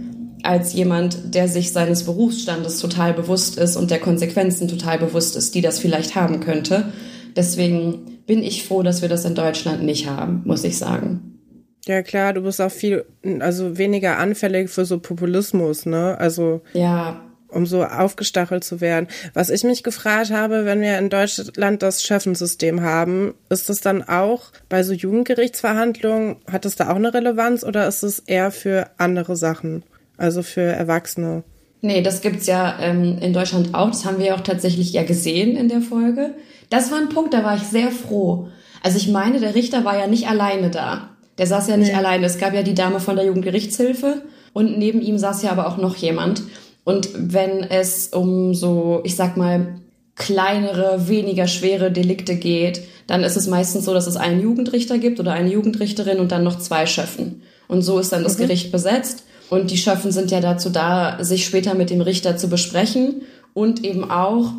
als 0.45 0.73
jemand, 0.73 1.33
der 1.35 1.47
sich 1.47 1.71
seines 1.71 2.03
Berufsstandes 2.03 2.79
total 2.79 3.13
bewusst 3.13 3.57
ist 3.57 3.75
und 3.75 3.91
der 3.91 3.99
Konsequenzen 3.99 4.67
total 4.67 4.97
bewusst 4.97 5.35
ist, 5.35 5.55
die 5.55 5.61
das 5.61 5.79
vielleicht 5.79 6.15
haben 6.15 6.39
könnte. 6.39 6.91
Deswegen 7.35 8.19
bin 8.25 8.43
ich 8.43 8.65
froh, 8.65 8.83
dass 8.83 9.01
wir 9.01 9.09
das 9.09 9.25
in 9.25 9.35
Deutschland 9.35 9.83
nicht 9.83 10.09
haben, 10.09 10.41
muss 10.45 10.63
ich 10.63 10.77
sagen. 10.77 11.39
Ja 11.85 12.01
klar, 12.01 12.33
du 12.33 12.41
bist 12.41 12.61
auch 12.61 12.71
viel, 12.71 13.05
also 13.39 13.77
weniger 13.77 14.17
anfällig 14.17 14.69
für 14.69 14.85
so 14.85 14.99
Populismus, 14.99 15.85
ne? 15.85 16.17
Also 16.17 16.61
ja, 16.73 17.21
um 17.55 17.65
so 17.65 17.83
aufgestachelt 17.83 18.63
zu 18.63 18.81
werden. 18.81 19.07
Was 19.33 19.49
ich 19.49 19.63
mich 19.63 19.83
gefragt 19.83 20.31
habe, 20.31 20.65
wenn 20.65 20.81
wir 20.81 20.97
in 20.99 21.09
Deutschland 21.09 21.81
das 21.81 22.03
Schöffensystem 22.03 22.81
haben, 22.81 23.33
ist 23.49 23.69
das 23.69 23.81
dann 23.81 24.03
auch 24.03 24.51
bei 24.67 24.83
so 24.83 24.93
Jugendgerichtsverhandlungen, 24.93 26.37
hat 26.51 26.65
das 26.65 26.75
da 26.75 26.89
auch 26.89 26.95
eine 26.95 27.13
Relevanz 27.13 27.63
oder 27.63 27.87
ist 27.87 28.03
es 28.03 28.19
eher 28.19 28.51
für 28.51 28.89
andere 28.97 29.35
Sachen, 29.35 29.83
also 30.17 30.43
für 30.43 30.61
Erwachsene? 30.61 31.43
Nee, 31.81 32.01
das 32.01 32.21
gibt's 32.21 32.47
ja 32.47 32.79
ähm, 32.79 33.19
in 33.19 33.33
Deutschland 33.33 33.75
auch. 33.75 33.89
Das 33.89 34.05
haben 34.05 34.17
wir 34.17 34.27
ja 34.27 34.35
auch 34.35 34.41
tatsächlich 34.41 34.91
ja 34.93 35.03
gesehen 35.03 35.55
in 35.55 35.69
der 35.69 35.81
Folge. 35.81 36.33
Das 36.69 36.91
war 36.91 36.99
ein 36.99 37.09
Punkt, 37.09 37.33
da 37.33 37.43
war 37.43 37.55
ich 37.55 37.63
sehr 37.63 37.91
froh. 37.91 38.47
Also 38.81 38.97
ich 38.97 39.07
meine, 39.07 39.39
der 39.39 39.55
Richter 39.55 39.85
war 39.85 39.97
ja 39.97 40.07
nicht 40.07 40.27
alleine 40.27 40.69
da. 40.69 41.09
Der 41.37 41.47
saß 41.47 41.67
ja 41.67 41.77
nicht 41.77 41.91
nee. 41.91 41.97
alleine. 41.97 42.25
Es 42.25 42.37
gab 42.37 42.53
ja 42.53 42.63
die 42.63 42.75
Dame 42.75 42.99
von 42.99 43.15
der 43.15 43.25
Jugendgerichtshilfe 43.25 44.21
und 44.53 44.77
neben 44.77 45.01
ihm 45.01 45.17
saß 45.17 45.43
ja 45.43 45.51
aber 45.51 45.67
auch 45.67 45.77
noch 45.77 45.95
jemand. 45.95 46.43
Und 46.83 47.09
wenn 47.15 47.63
es 47.63 48.07
um 48.07 48.53
so, 48.53 49.01
ich 49.03 49.15
sag 49.15 49.37
mal, 49.37 49.79
kleinere, 50.15 51.07
weniger 51.09 51.47
schwere 51.47 51.91
Delikte 51.91 52.35
geht, 52.35 52.81
dann 53.05 53.23
ist 53.23 53.35
es 53.35 53.47
meistens 53.47 53.85
so, 53.85 53.93
dass 53.93 54.07
es 54.07 54.15
einen 54.15 54.41
Jugendrichter 54.41 54.97
gibt 54.97 55.19
oder 55.19 55.33
eine 55.33 55.49
Jugendrichterin 55.49 56.19
und 56.19 56.31
dann 56.31 56.43
noch 56.43 56.57
zwei 56.57 56.85
Schöffen. 56.85 57.43
Und 57.67 57.81
so 57.81 57.99
ist 57.99 58.11
dann 58.11 58.23
das 58.23 58.37
mhm. 58.37 58.43
Gericht 58.43 58.71
besetzt. 58.71 59.24
Und 59.49 59.71
die 59.71 59.77
Schöffen 59.77 60.11
sind 60.11 60.31
ja 60.31 60.39
dazu 60.39 60.69
da, 60.69 61.23
sich 61.23 61.45
später 61.45 61.75
mit 61.75 61.89
dem 61.89 62.01
Richter 62.01 62.37
zu 62.37 62.47
besprechen 62.47 63.21
und 63.53 63.83
eben 63.83 64.09
auch 64.09 64.51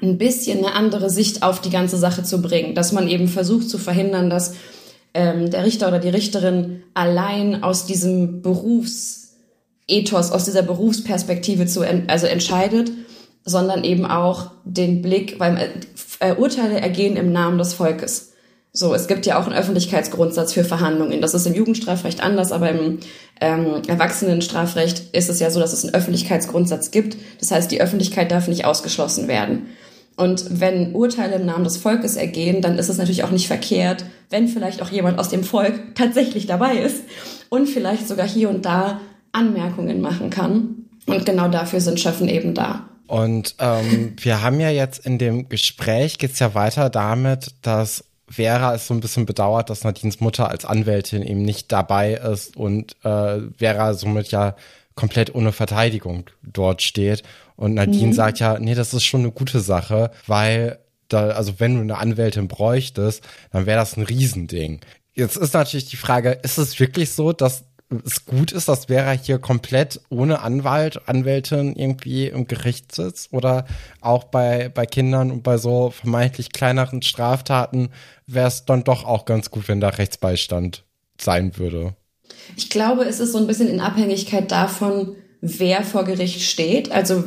ein 0.00 0.18
bisschen 0.18 0.58
eine 0.58 0.74
andere 0.74 1.10
Sicht 1.10 1.42
auf 1.42 1.60
die 1.60 1.70
ganze 1.70 1.96
Sache 1.96 2.22
zu 2.22 2.42
bringen. 2.42 2.74
Dass 2.74 2.92
man 2.92 3.08
eben 3.08 3.28
versucht 3.28 3.68
zu 3.68 3.78
verhindern, 3.78 4.30
dass 4.30 4.54
ähm, 5.14 5.50
der 5.50 5.64
Richter 5.64 5.88
oder 5.88 5.98
die 5.98 6.08
Richterin 6.08 6.82
allein 6.94 7.62
aus 7.62 7.86
diesem 7.86 8.42
Berufs 8.42 9.22
Ethos 9.88 10.30
aus 10.30 10.44
dieser 10.44 10.62
Berufsperspektive 10.62 11.66
zu, 11.66 11.82
also 12.06 12.26
entscheidet, 12.26 12.92
sondern 13.44 13.84
eben 13.84 14.06
auch 14.06 14.50
den 14.64 15.02
Blick, 15.02 15.38
weil 15.38 15.70
äh, 16.20 16.34
Urteile 16.34 16.80
ergehen 16.80 17.16
im 17.16 17.32
Namen 17.32 17.58
des 17.58 17.74
Volkes. 17.74 18.32
So, 18.72 18.94
es 18.94 19.06
gibt 19.06 19.26
ja 19.26 19.38
auch 19.38 19.44
einen 19.44 19.56
Öffentlichkeitsgrundsatz 19.56 20.54
für 20.54 20.64
Verhandlungen. 20.64 21.20
Das 21.20 21.34
ist 21.34 21.46
im 21.46 21.54
Jugendstrafrecht 21.54 22.22
anders, 22.22 22.52
aber 22.52 22.70
im 22.70 23.00
ähm, 23.42 23.82
Erwachsenenstrafrecht 23.88 25.14
ist 25.14 25.28
es 25.28 25.40
ja 25.40 25.50
so, 25.50 25.58
dass 25.58 25.72
es 25.72 25.84
einen 25.84 25.94
Öffentlichkeitsgrundsatz 25.94 26.92
gibt. 26.92 27.16
Das 27.40 27.50
heißt, 27.50 27.70
die 27.72 27.80
Öffentlichkeit 27.80 28.30
darf 28.30 28.46
nicht 28.46 28.64
ausgeschlossen 28.64 29.26
werden. 29.26 29.66
Und 30.16 30.60
wenn 30.60 30.94
Urteile 30.94 31.34
im 31.34 31.46
Namen 31.46 31.64
des 31.64 31.76
Volkes 31.76 32.14
ergehen, 32.14 32.62
dann 32.62 32.78
ist 32.78 32.88
es 32.88 32.98
natürlich 32.98 33.24
auch 33.24 33.30
nicht 33.30 33.48
verkehrt, 33.48 34.04
wenn 34.30 34.46
vielleicht 34.46 34.80
auch 34.80 34.90
jemand 34.90 35.18
aus 35.18 35.28
dem 35.28 35.42
Volk 35.42 35.96
tatsächlich 35.96 36.46
dabei 36.46 36.76
ist 36.76 37.02
und 37.48 37.68
vielleicht 37.68 38.06
sogar 38.06 38.28
hier 38.28 38.48
und 38.48 38.64
da 38.64 39.00
Anmerkungen 39.32 40.00
machen 40.00 40.30
kann. 40.30 40.86
Und 41.06 41.26
genau 41.26 41.48
dafür 41.48 41.80
sind 41.80 41.98
Schöffen 41.98 42.28
eben 42.28 42.54
da. 42.54 42.88
Und 43.08 43.56
ähm, 43.58 44.14
wir 44.20 44.42
haben 44.42 44.60
ja 44.60 44.70
jetzt 44.70 45.04
in 45.04 45.18
dem 45.18 45.48
Gespräch 45.48 46.18
geht's 46.18 46.38
ja 46.38 46.54
weiter 46.54 46.90
damit, 46.90 47.54
dass 47.62 48.04
Vera 48.32 48.74
es 48.74 48.86
so 48.86 48.94
ein 48.94 49.00
bisschen 49.00 49.26
bedauert, 49.26 49.68
dass 49.68 49.84
Nadines 49.84 50.20
Mutter 50.20 50.48
als 50.48 50.64
Anwältin 50.64 51.22
eben 51.22 51.42
nicht 51.42 51.70
dabei 51.70 52.14
ist 52.14 52.56
und 52.56 52.96
äh, 53.04 53.40
Vera 53.58 53.94
somit 53.94 54.30
ja 54.30 54.56
komplett 54.94 55.34
ohne 55.34 55.52
Verteidigung 55.52 56.30
dort 56.42 56.82
steht. 56.82 57.22
Und 57.56 57.74
Nadine 57.74 58.08
mhm. 58.08 58.12
sagt 58.12 58.40
ja, 58.40 58.58
nee, 58.58 58.74
das 58.74 58.94
ist 58.94 59.04
schon 59.04 59.20
eine 59.20 59.30
gute 59.30 59.60
Sache, 59.60 60.10
weil 60.26 60.78
da, 61.08 61.28
also 61.28 61.60
wenn 61.60 61.74
du 61.74 61.80
eine 61.82 61.98
Anwältin 61.98 62.48
bräuchtest, 62.48 63.22
dann 63.50 63.66
wäre 63.66 63.78
das 63.78 63.96
ein 63.96 64.04
Riesending. 64.04 64.80
Jetzt 65.14 65.36
ist 65.36 65.52
natürlich 65.52 65.90
die 65.90 65.96
Frage, 65.96 66.30
ist 66.42 66.56
es 66.56 66.80
wirklich 66.80 67.12
so, 67.12 67.32
dass 67.32 67.64
es 68.04 68.26
gut 68.26 68.52
ist, 68.52 68.68
dass 68.68 68.86
Vera 68.86 69.12
hier 69.12 69.38
komplett 69.38 70.00
ohne 70.08 70.40
Anwalt, 70.40 71.08
Anwältin 71.08 71.76
irgendwie 71.76 72.28
im 72.28 72.46
Gericht 72.46 72.94
sitzt 72.94 73.32
oder 73.32 73.66
auch 74.00 74.24
bei, 74.24 74.68
bei 74.68 74.86
Kindern 74.86 75.30
und 75.30 75.42
bei 75.42 75.58
so 75.58 75.90
vermeintlich 75.90 76.52
kleineren 76.52 77.02
Straftaten 77.02 77.90
wäre 78.26 78.48
es 78.48 78.64
dann 78.64 78.84
doch 78.84 79.04
auch 79.04 79.24
ganz 79.24 79.50
gut, 79.50 79.68
wenn 79.68 79.80
da 79.80 79.88
Rechtsbeistand 79.88 80.84
sein 81.20 81.56
würde. 81.58 81.94
Ich 82.56 82.70
glaube, 82.70 83.04
es 83.04 83.20
ist 83.20 83.32
so 83.32 83.38
ein 83.38 83.46
bisschen 83.46 83.68
in 83.68 83.80
Abhängigkeit 83.80 84.50
davon, 84.50 85.16
wer 85.40 85.82
vor 85.82 86.04
Gericht 86.04 86.40
steht, 86.40 86.92
also 86.92 87.24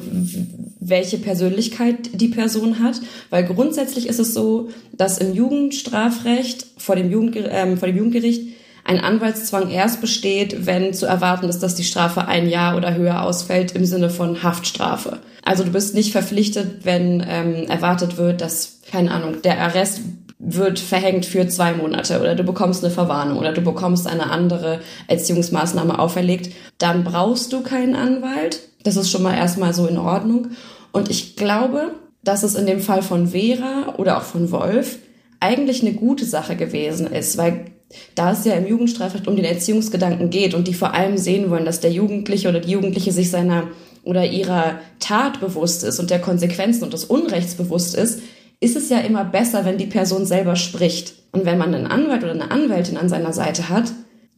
welche 0.79 1.17
Persönlichkeit 1.17 1.97
die 2.13 2.29
Person 2.29 2.79
hat, 2.79 3.01
weil 3.29 3.43
grundsätzlich 3.43 4.07
ist 4.07 4.19
es 4.19 4.33
so, 4.33 4.69
dass 4.93 5.17
im 5.17 5.33
Jugendstrafrecht 5.33 6.65
vor 6.77 6.95
dem, 6.95 7.11
Jugend, 7.11 7.35
äh, 7.35 7.75
vor 7.75 7.87
dem 7.87 7.97
Jugendgericht 7.97 8.54
ein 8.85 8.99
Anwaltszwang 8.99 9.71
erst 9.71 9.99
besteht, 9.99 10.67
wenn 10.67 10.93
zu 10.93 11.07
erwarten 11.07 11.49
ist, 11.49 11.59
dass 11.59 11.75
die 11.75 11.83
Strafe 11.83 12.27
ein 12.27 12.47
Jahr 12.47 12.77
oder 12.77 12.93
höher 12.93 13.23
ausfällt 13.23 13.73
im 13.73 13.85
Sinne 13.85 14.11
von 14.11 14.43
Haftstrafe. 14.43 15.19
Also 15.43 15.63
du 15.63 15.71
bist 15.71 15.95
nicht 15.95 16.11
verpflichtet, 16.11 16.85
wenn 16.85 17.25
ähm, 17.27 17.67
erwartet 17.67 18.17
wird, 18.17 18.41
dass, 18.41 18.81
keine 18.89 19.11
Ahnung, 19.11 19.41
der 19.41 19.59
Arrest 19.59 20.01
wird 20.37 20.79
verhängt 20.79 21.25
für 21.25 21.47
zwei 21.47 21.73
Monate 21.73 22.19
oder 22.19 22.35
du 22.35 22.43
bekommst 22.43 22.83
eine 22.83 22.93
Verwarnung 22.93 23.39
oder 23.39 23.53
du 23.53 23.61
bekommst 23.61 24.05
eine 24.05 24.29
andere 24.29 24.81
Erziehungsmaßnahme 25.07 25.97
auferlegt, 25.97 26.53
dann 26.77 27.03
brauchst 27.03 27.53
du 27.53 27.61
keinen 27.61 27.95
Anwalt. 27.95 28.59
Das 28.83 28.97
ist 28.97 29.09
schon 29.09 29.23
mal 29.23 29.35
erstmal 29.35 29.73
so 29.73 29.87
in 29.87 29.97
Ordnung. 29.97 30.49
Und 30.91 31.09
ich 31.09 31.35
glaube, 31.35 31.95
dass 32.23 32.43
es 32.43 32.53
in 32.53 32.67
dem 32.67 32.81
Fall 32.81 33.01
von 33.01 33.29
Vera 33.29 33.95
oder 33.97 34.17
auch 34.17 34.23
von 34.23 34.51
Wolf 34.51 34.99
eigentlich 35.39 35.81
eine 35.81 35.93
gute 35.93 36.25
Sache 36.25 36.55
gewesen 36.55 37.07
ist, 37.07 37.37
weil 37.37 37.71
da 38.15 38.31
es 38.31 38.45
ja 38.45 38.53
im 38.53 38.67
Jugendstrafrecht 38.67 39.27
um 39.27 39.35
den 39.35 39.45
Erziehungsgedanken 39.45 40.29
geht 40.29 40.53
und 40.53 40.67
die 40.67 40.73
vor 40.73 40.93
allem 40.93 41.17
sehen 41.17 41.49
wollen, 41.49 41.65
dass 41.65 41.79
der 41.79 41.91
Jugendliche 41.91 42.49
oder 42.49 42.59
die 42.59 42.71
Jugendliche 42.71 43.11
sich 43.11 43.29
seiner 43.29 43.67
oder 44.03 44.25
ihrer 44.25 44.79
Tat 44.99 45.39
bewusst 45.39 45.83
ist 45.83 45.99
und 45.99 46.09
der 46.09 46.21
Konsequenzen 46.21 46.83
und 46.83 46.93
des 46.93 47.05
Unrechts 47.05 47.55
bewusst 47.55 47.95
ist, 47.95 48.21
ist 48.59 48.75
es 48.75 48.89
ja 48.89 48.99
immer 48.99 49.25
besser, 49.25 49.65
wenn 49.65 49.77
die 49.77 49.87
Person 49.87 50.25
selber 50.25 50.55
spricht. 50.55 51.13
Und 51.31 51.45
wenn 51.45 51.57
man 51.57 51.73
einen 51.73 51.87
Anwalt 51.87 52.23
oder 52.23 52.31
eine 52.31 52.51
Anwältin 52.51 52.97
an 52.97 53.09
seiner 53.09 53.33
Seite 53.33 53.69
hat, 53.69 53.91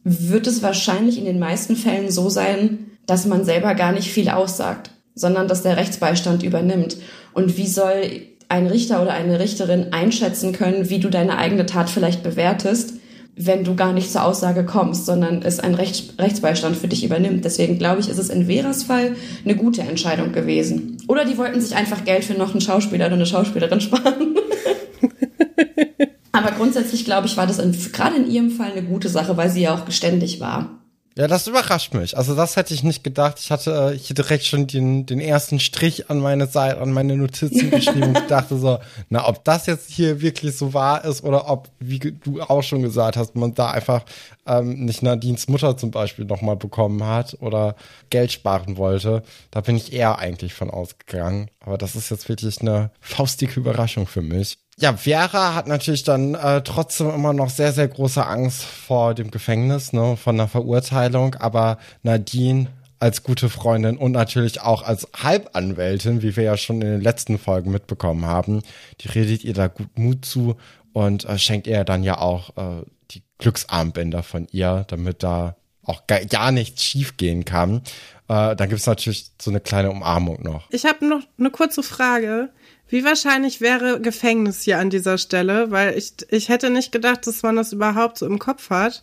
wird 0.04 0.46
es 0.46 0.62
wahrscheinlich 0.62 1.18
in 1.18 1.24
den 1.24 1.38
meisten 1.38 1.76
Fällen 1.76 2.10
so 2.10 2.28
sein, 2.28 2.90
dass 3.06 3.26
man 3.26 3.44
selber 3.44 3.74
gar 3.74 3.92
nicht 3.92 4.10
viel 4.10 4.28
aussagt, 4.28 4.90
sondern 5.14 5.48
dass 5.48 5.62
der 5.62 5.76
Rechtsbeistand 5.76 6.42
übernimmt. 6.42 6.96
Und 7.32 7.56
wie 7.56 7.66
soll 7.66 8.02
ein 8.48 8.66
Richter 8.66 9.02
oder 9.02 9.12
eine 9.12 9.38
Richterin 9.38 9.92
einschätzen 9.92 10.52
können, 10.52 10.88
wie 10.88 10.98
du 10.98 11.10
deine 11.10 11.36
eigene 11.38 11.66
Tat 11.66 11.90
vielleicht 11.90 12.22
bewertest, 12.22 12.94
wenn 13.38 13.64
du 13.64 13.74
gar 13.74 13.92
nicht 13.92 14.10
zur 14.10 14.24
Aussage 14.24 14.64
kommst, 14.64 15.06
sondern 15.06 15.42
es 15.42 15.60
ein 15.60 15.74
Rechts 15.74 16.14
Rechtsbeistand 16.18 16.76
für 16.76 16.88
dich 16.88 17.04
übernimmt. 17.04 17.44
Deswegen 17.44 17.78
glaube 17.78 18.00
ich, 18.00 18.08
ist 18.08 18.18
es 18.18 18.30
in 18.30 18.46
Veras 18.46 18.82
Fall 18.82 19.16
eine 19.44 19.56
gute 19.56 19.82
Entscheidung 19.82 20.32
gewesen. 20.32 20.96
Oder 21.06 21.24
die 21.24 21.38
wollten 21.38 21.60
sich 21.60 21.76
einfach 21.76 22.04
Geld 22.04 22.24
für 22.24 22.34
noch 22.34 22.50
einen 22.50 22.60
Schauspieler 22.60 23.06
oder 23.06 23.14
eine 23.14 23.26
Schauspielerin 23.26 23.80
sparen. 23.80 24.36
Aber 26.32 26.52
grundsätzlich 26.52 27.04
glaube 27.04 27.26
ich, 27.26 27.36
war 27.36 27.46
das 27.46 27.58
in, 27.58 27.76
gerade 27.92 28.16
in 28.16 28.30
ihrem 28.30 28.50
Fall 28.50 28.72
eine 28.72 28.82
gute 28.82 29.08
Sache, 29.08 29.36
weil 29.36 29.50
sie 29.50 29.62
ja 29.62 29.74
auch 29.74 29.84
geständig 29.84 30.40
war. 30.40 30.78
Ja, 31.18 31.26
das 31.26 31.48
überrascht 31.48 31.94
mich. 31.94 32.16
Also 32.16 32.36
das 32.36 32.54
hätte 32.54 32.72
ich 32.72 32.84
nicht 32.84 33.02
gedacht. 33.02 33.40
Ich 33.40 33.50
hatte, 33.50 33.92
ich 33.96 34.04
hätte 34.04 34.22
direkt 34.22 34.44
schon 34.44 34.68
den, 34.68 35.04
den 35.04 35.18
ersten 35.18 35.58
Strich 35.58 36.08
an 36.10 36.20
meine 36.20 36.46
Seite, 36.46 36.80
an 36.80 36.92
meine 36.92 37.16
Notizen 37.16 37.70
geschrieben 37.72 38.14
und 38.14 38.30
dachte 38.30 38.56
so, 38.56 38.78
na, 39.08 39.26
ob 39.26 39.42
das 39.42 39.66
jetzt 39.66 39.90
hier 39.90 40.20
wirklich 40.20 40.56
so 40.56 40.74
wahr 40.74 41.04
ist 41.04 41.24
oder 41.24 41.50
ob, 41.50 41.70
wie 41.80 41.98
du 41.98 42.40
auch 42.40 42.62
schon 42.62 42.82
gesagt 42.82 43.16
hast, 43.16 43.34
man 43.34 43.52
da 43.52 43.72
einfach 43.72 44.04
ähm, 44.46 44.84
nicht 44.84 45.02
Nadines 45.02 45.48
Mutter 45.48 45.76
zum 45.76 45.90
Beispiel 45.90 46.24
nochmal 46.24 46.56
bekommen 46.56 47.02
hat 47.02 47.36
oder 47.40 47.74
Geld 48.10 48.30
sparen 48.30 48.76
wollte. 48.76 49.24
Da 49.50 49.60
bin 49.60 49.76
ich 49.76 49.92
eher 49.92 50.20
eigentlich 50.20 50.54
von 50.54 50.70
ausgegangen. 50.70 51.50
Aber 51.58 51.78
das 51.78 51.96
ist 51.96 52.12
jetzt 52.12 52.28
wirklich 52.28 52.60
eine 52.60 52.92
faustige 53.00 53.58
Überraschung 53.58 54.06
für 54.06 54.22
mich 54.22 54.58
ja, 54.80 54.96
Vera 54.96 55.54
hat 55.54 55.66
natürlich 55.66 56.04
dann 56.04 56.34
äh, 56.34 56.62
trotzdem 56.62 57.10
immer 57.10 57.32
noch 57.32 57.50
sehr, 57.50 57.72
sehr 57.72 57.88
große 57.88 58.24
Angst 58.24 58.62
vor 58.62 59.14
dem 59.14 59.30
Gefängnis, 59.30 59.92
ne, 59.92 60.16
von 60.16 60.36
einer 60.36 60.48
Verurteilung. 60.48 61.34
Aber 61.34 61.78
Nadine 62.02 62.68
als 63.00 63.22
gute 63.22 63.48
Freundin 63.48 63.96
und 63.96 64.12
natürlich 64.12 64.60
auch 64.60 64.82
als 64.82 65.08
Halbanwältin, 65.16 66.22
wie 66.22 66.36
wir 66.36 66.44
ja 66.44 66.56
schon 66.56 66.82
in 66.82 66.88
den 66.88 67.00
letzten 67.00 67.38
Folgen 67.38 67.70
mitbekommen 67.70 68.24
haben, 68.24 68.62
die 69.00 69.08
redet 69.08 69.44
ihr 69.44 69.54
da 69.54 69.68
gut 69.68 69.96
Mut 69.96 70.24
zu 70.24 70.56
und 70.92 71.24
äh, 71.24 71.38
schenkt 71.38 71.66
ihr 71.66 71.84
dann 71.84 72.02
ja 72.02 72.18
auch 72.18 72.56
äh, 72.56 72.84
die 73.10 73.22
Glücksarmbänder 73.38 74.22
von 74.22 74.46
ihr, 74.50 74.84
damit 74.88 75.22
da 75.22 75.56
auch 75.84 76.06
gar, 76.06 76.20
gar 76.24 76.52
nichts 76.52 76.82
schiefgehen 76.82 77.44
kann. 77.44 77.82
Äh, 78.28 78.54
dann 78.56 78.68
gibt's 78.68 78.86
natürlich 78.86 79.30
so 79.40 79.50
eine 79.50 79.60
kleine 79.60 79.90
Umarmung 79.90 80.42
noch. 80.42 80.70
Ich 80.70 80.84
habe 80.84 81.06
noch 81.06 81.22
eine 81.38 81.50
kurze 81.50 81.82
Frage. 81.82 82.50
Wie 82.88 83.04
wahrscheinlich 83.04 83.60
wäre 83.60 84.00
Gefängnis 84.00 84.62
hier 84.62 84.78
an 84.78 84.90
dieser 84.90 85.18
Stelle? 85.18 85.70
Weil 85.70 85.96
ich, 85.96 86.12
ich 86.30 86.48
hätte 86.48 86.70
nicht 86.70 86.90
gedacht, 86.90 87.26
dass 87.26 87.42
man 87.42 87.56
das 87.56 87.72
überhaupt 87.72 88.18
so 88.18 88.26
im 88.26 88.38
Kopf 88.38 88.70
hat. 88.70 89.02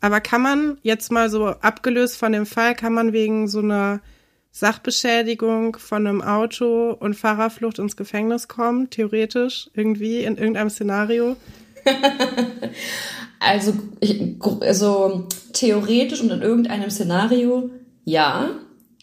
Aber 0.00 0.20
kann 0.20 0.42
man 0.42 0.78
jetzt 0.82 1.12
mal 1.12 1.28
so 1.30 1.46
abgelöst 1.46 2.16
von 2.16 2.32
dem 2.32 2.46
Fall, 2.46 2.74
kann 2.74 2.92
man 2.92 3.12
wegen 3.12 3.48
so 3.48 3.60
einer 3.60 4.00
Sachbeschädigung 4.52 5.76
von 5.76 6.06
einem 6.06 6.22
Auto 6.22 6.92
und 6.92 7.14
Fahrerflucht 7.14 7.78
ins 7.78 7.96
Gefängnis 7.96 8.48
kommen? 8.48 8.88
Theoretisch? 8.88 9.70
Irgendwie 9.74 10.20
in 10.20 10.38
irgendeinem 10.38 10.70
Szenario? 10.70 11.36
also, 13.38 13.74
ich, 14.00 14.36
also 14.60 15.28
theoretisch 15.52 16.22
und 16.22 16.30
in 16.30 16.42
irgendeinem 16.42 16.90
Szenario 16.90 17.70
ja, 18.04 18.50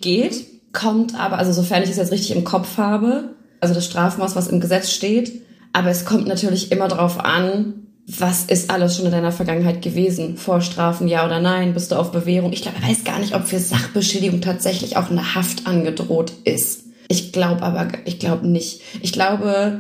geht. 0.02 0.48
Kommt 0.74 1.14
aber, 1.14 1.38
also 1.38 1.52
sofern 1.52 1.84
ich 1.84 1.92
es 1.92 1.98
jetzt 1.98 2.12
richtig 2.12 2.36
im 2.36 2.44
Kopf 2.44 2.78
habe, 2.78 3.33
also 3.64 3.74
das 3.74 3.86
Strafmaß, 3.86 4.36
was 4.36 4.50
im 4.50 4.60
Gesetz 4.60 4.92
steht. 4.92 5.42
Aber 5.72 5.90
es 5.90 6.04
kommt 6.04 6.28
natürlich 6.28 6.72
immer 6.72 6.90
darauf 6.90 7.20
an, 7.20 7.88
was 8.06 8.44
ist 8.44 8.70
alles 8.70 8.98
schon 8.98 9.06
in 9.06 9.14
deiner 9.14 9.32
Vergangenheit 9.32 9.82
gewesen? 9.82 10.36
Vorstrafen, 10.36 11.08
ja 11.08 11.26
oder 11.26 11.40
nein? 11.40 11.74
Bist 11.74 11.92
du 11.92 11.96
auf 11.96 12.12
Bewährung? 12.12 12.52
Ich 12.52 12.62
glaube, 12.62 12.78
er 12.82 12.90
weiß 12.90 13.06
gar 13.06 13.20
nicht, 13.20 13.34
ob 13.34 13.48
für 13.48 13.60
Sachbeschädigung 13.60 14.42
tatsächlich 14.42 14.98
auch 14.98 15.10
eine 15.10 15.34
Haft 15.34 15.66
angedroht 15.66 16.34
ist. 16.44 16.84
Ich 17.08 17.32
glaube 17.32 17.62
aber, 17.62 17.88
ich 18.04 18.20
glaube 18.20 18.46
nicht. 18.46 18.82
Ich 19.02 19.14
glaube, 19.14 19.80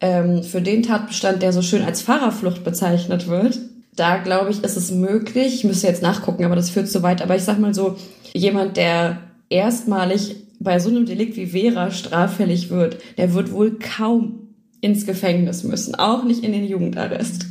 ähm, 0.00 0.42
für 0.42 0.60
den 0.60 0.82
Tatbestand, 0.82 1.42
der 1.42 1.54
so 1.54 1.62
schön 1.62 1.82
als 1.82 2.02
Fahrerflucht 2.02 2.62
bezeichnet 2.62 3.28
wird, 3.28 3.58
da 3.96 4.18
glaube 4.18 4.50
ich, 4.50 4.62
ist 4.62 4.76
es 4.76 4.90
möglich. 4.90 5.54
Ich 5.54 5.64
müsste 5.64 5.86
jetzt 5.86 6.02
nachgucken, 6.02 6.44
aber 6.44 6.56
das 6.56 6.68
führt 6.68 6.90
zu 6.90 7.02
weit. 7.02 7.22
Aber 7.22 7.36
ich 7.36 7.42
sag 7.42 7.58
mal 7.58 7.72
so, 7.72 7.96
jemand, 8.34 8.76
der 8.76 9.18
erstmalig 9.48 10.36
bei 10.62 10.78
so 10.78 10.90
einem 10.90 11.06
Delikt 11.06 11.36
wie 11.36 11.46
Vera 11.46 11.90
straffällig 11.90 12.70
wird, 12.70 12.98
der 13.18 13.34
wird 13.34 13.52
wohl 13.52 13.78
kaum 13.78 14.54
ins 14.80 15.06
Gefängnis 15.06 15.64
müssen, 15.64 15.94
auch 15.94 16.24
nicht 16.24 16.44
in 16.44 16.52
den 16.52 16.64
Jugendarrest. 16.64 17.46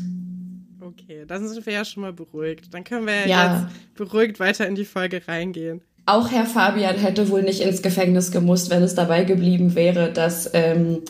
Okay, 0.82 1.24
dann 1.28 1.48
sind 1.48 1.66
wir 1.66 1.74
ja 1.74 1.86
schon 1.86 2.02
mal 2.02 2.14
beruhigt. 2.14 2.74
Dann 2.74 2.84
können 2.84 3.08
wir 3.08 3.28
ja, 3.28 3.64
jetzt 3.64 3.96
beruhigt 3.96 4.40
weiter 4.40 4.68
in 4.68 4.76
die 4.76 4.86
Folge 4.86 5.22
reingehen. 5.28 5.82
Auch 6.06 6.32
Herr 6.32 6.46
Fabian 6.46 6.98
hätte 6.98 7.30
wohl 7.30 7.44
nicht 7.44 7.62
ins 7.62 7.82
Gefängnis 7.82 8.32
gemusst, 8.32 8.70
wenn 8.70 8.84
es 8.84 8.96
dabei 8.96 9.24
geblieben 9.24 9.76
wäre, 9.76 10.12
dass 10.12 10.50
ähm, 10.54 11.04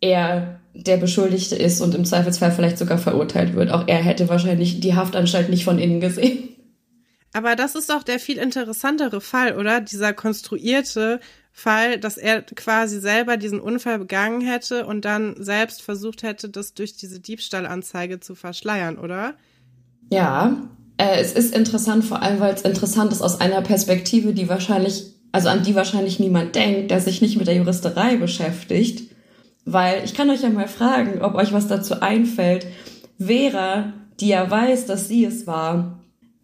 er 0.00 0.60
der 0.74 0.98
Beschuldigte 0.98 1.56
ist 1.56 1.80
und 1.80 1.94
im 1.94 2.04
Zweifelsfall 2.04 2.52
vielleicht 2.52 2.76
sogar 2.76 2.98
verurteilt 2.98 3.54
wird. 3.54 3.70
Auch 3.70 3.84
er 3.86 3.98
hätte 3.98 4.28
wahrscheinlich 4.28 4.80
die 4.80 4.94
Haftanstalt 4.94 5.48
nicht 5.48 5.64
von 5.64 5.78
innen 5.78 6.00
gesehen. 6.00 6.50
Aber 7.32 7.56
das 7.56 7.74
ist 7.74 7.90
doch 7.90 8.02
der 8.02 8.18
viel 8.18 8.38
interessantere 8.38 9.20
Fall, 9.20 9.56
oder? 9.56 9.80
Dieser 9.80 10.12
konstruierte 10.12 11.20
Fall, 11.52 11.98
dass 11.98 12.18
er 12.18 12.42
quasi 12.42 13.00
selber 13.00 13.36
diesen 13.36 13.60
Unfall 13.60 13.98
begangen 13.98 14.42
hätte 14.42 14.86
und 14.86 15.04
dann 15.04 15.34
selbst 15.38 15.82
versucht 15.82 16.22
hätte, 16.22 16.48
das 16.48 16.74
durch 16.74 16.96
diese 16.96 17.18
Diebstahlanzeige 17.18 18.20
zu 18.20 18.34
verschleiern, 18.34 18.98
oder? 18.98 19.34
Ja, 20.10 20.68
äh, 20.98 21.18
es 21.18 21.32
ist 21.32 21.54
interessant, 21.54 22.04
vor 22.04 22.22
allem 22.22 22.40
weil 22.40 22.54
es 22.54 22.62
interessant 22.62 23.12
ist 23.12 23.22
aus 23.22 23.40
einer 23.40 23.62
Perspektive, 23.62 24.32
die 24.32 24.48
wahrscheinlich, 24.48 25.14
also 25.32 25.48
an 25.48 25.62
die 25.62 25.74
wahrscheinlich 25.74 26.20
niemand 26.20 26.54
denkt, 26.54 26.90
der 26.90 27.00
sich 27.00 27.22
nicht 27.22 27.36
mit 27.36 27.46
der 27.46 27.56
Juristerei 27.56 28.16
beschäftigt. 28.16 29.10
Weil 29.64 30.04
ich 30.04 30.14
kann 30.14 30.30
euch 30.30 30.42
ja 30.42 30.48
mal 30.48 30.68
fragen, 30.68 31.22
ob 31.22 31.34
euch 31.34 31.52
was 31.52 31.66
dazu 31.66 32.00
einfällt. 32.00 32.66
Vera, 33.18 33.92
die 34.20 34.28
ja 34.28 34.48
weiß, 34.48 34.86
dass 34.86 35.08
sie 35.08 35.24
es 35.24 35.46
war, 35.46 35.98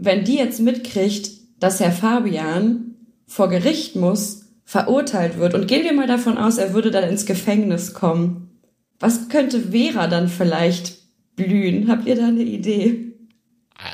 wenn 0.05 0.25
die 0.25 0.37
jetzt 0.37 0.61
mitkriegt, 0.61 1.31
dass 1.61 1.81
Herr 1.81 1.93
Fabian 1.93 2.97
vor 3.27 3.49
Gericht 3.49 3.95
muss, 3.97 4.47
verurteilt 4.65 5.39
wird 5.39 5.55
und 5.55 5.69
gehen 5.69 5.85
wir 5.85 5.93
mal 5.93 6.07
davon 6.07 6.39
aus, 6.39 6.59
er 6.59 6.75
würde 6.75 6.91
dann 6.91 7.09
ins 7.09 7.27
Gefängnis 7.27 7.95
kommen. 7.95 8.59
Was 8.99 9.29
könnte 9.29 9.71
Vera 9.71 10.07
dann 10.07 10.29
vielleicht 10.29 10.99
blühen? 11.37 11.89
Habt 11.89 12.07
ihr 12.07 12.17
da 12.17 12.29
eine 12.29 12.43
Idee? 12.43 13.15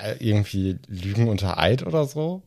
Äh, 0.03 0.17
irgendwie 0.21 0.77
Lügen 0.87 1.29
unter 1.29 1.59
Eid 1.59 1.87
oder 1.87 2.05
so? 2.05 2.43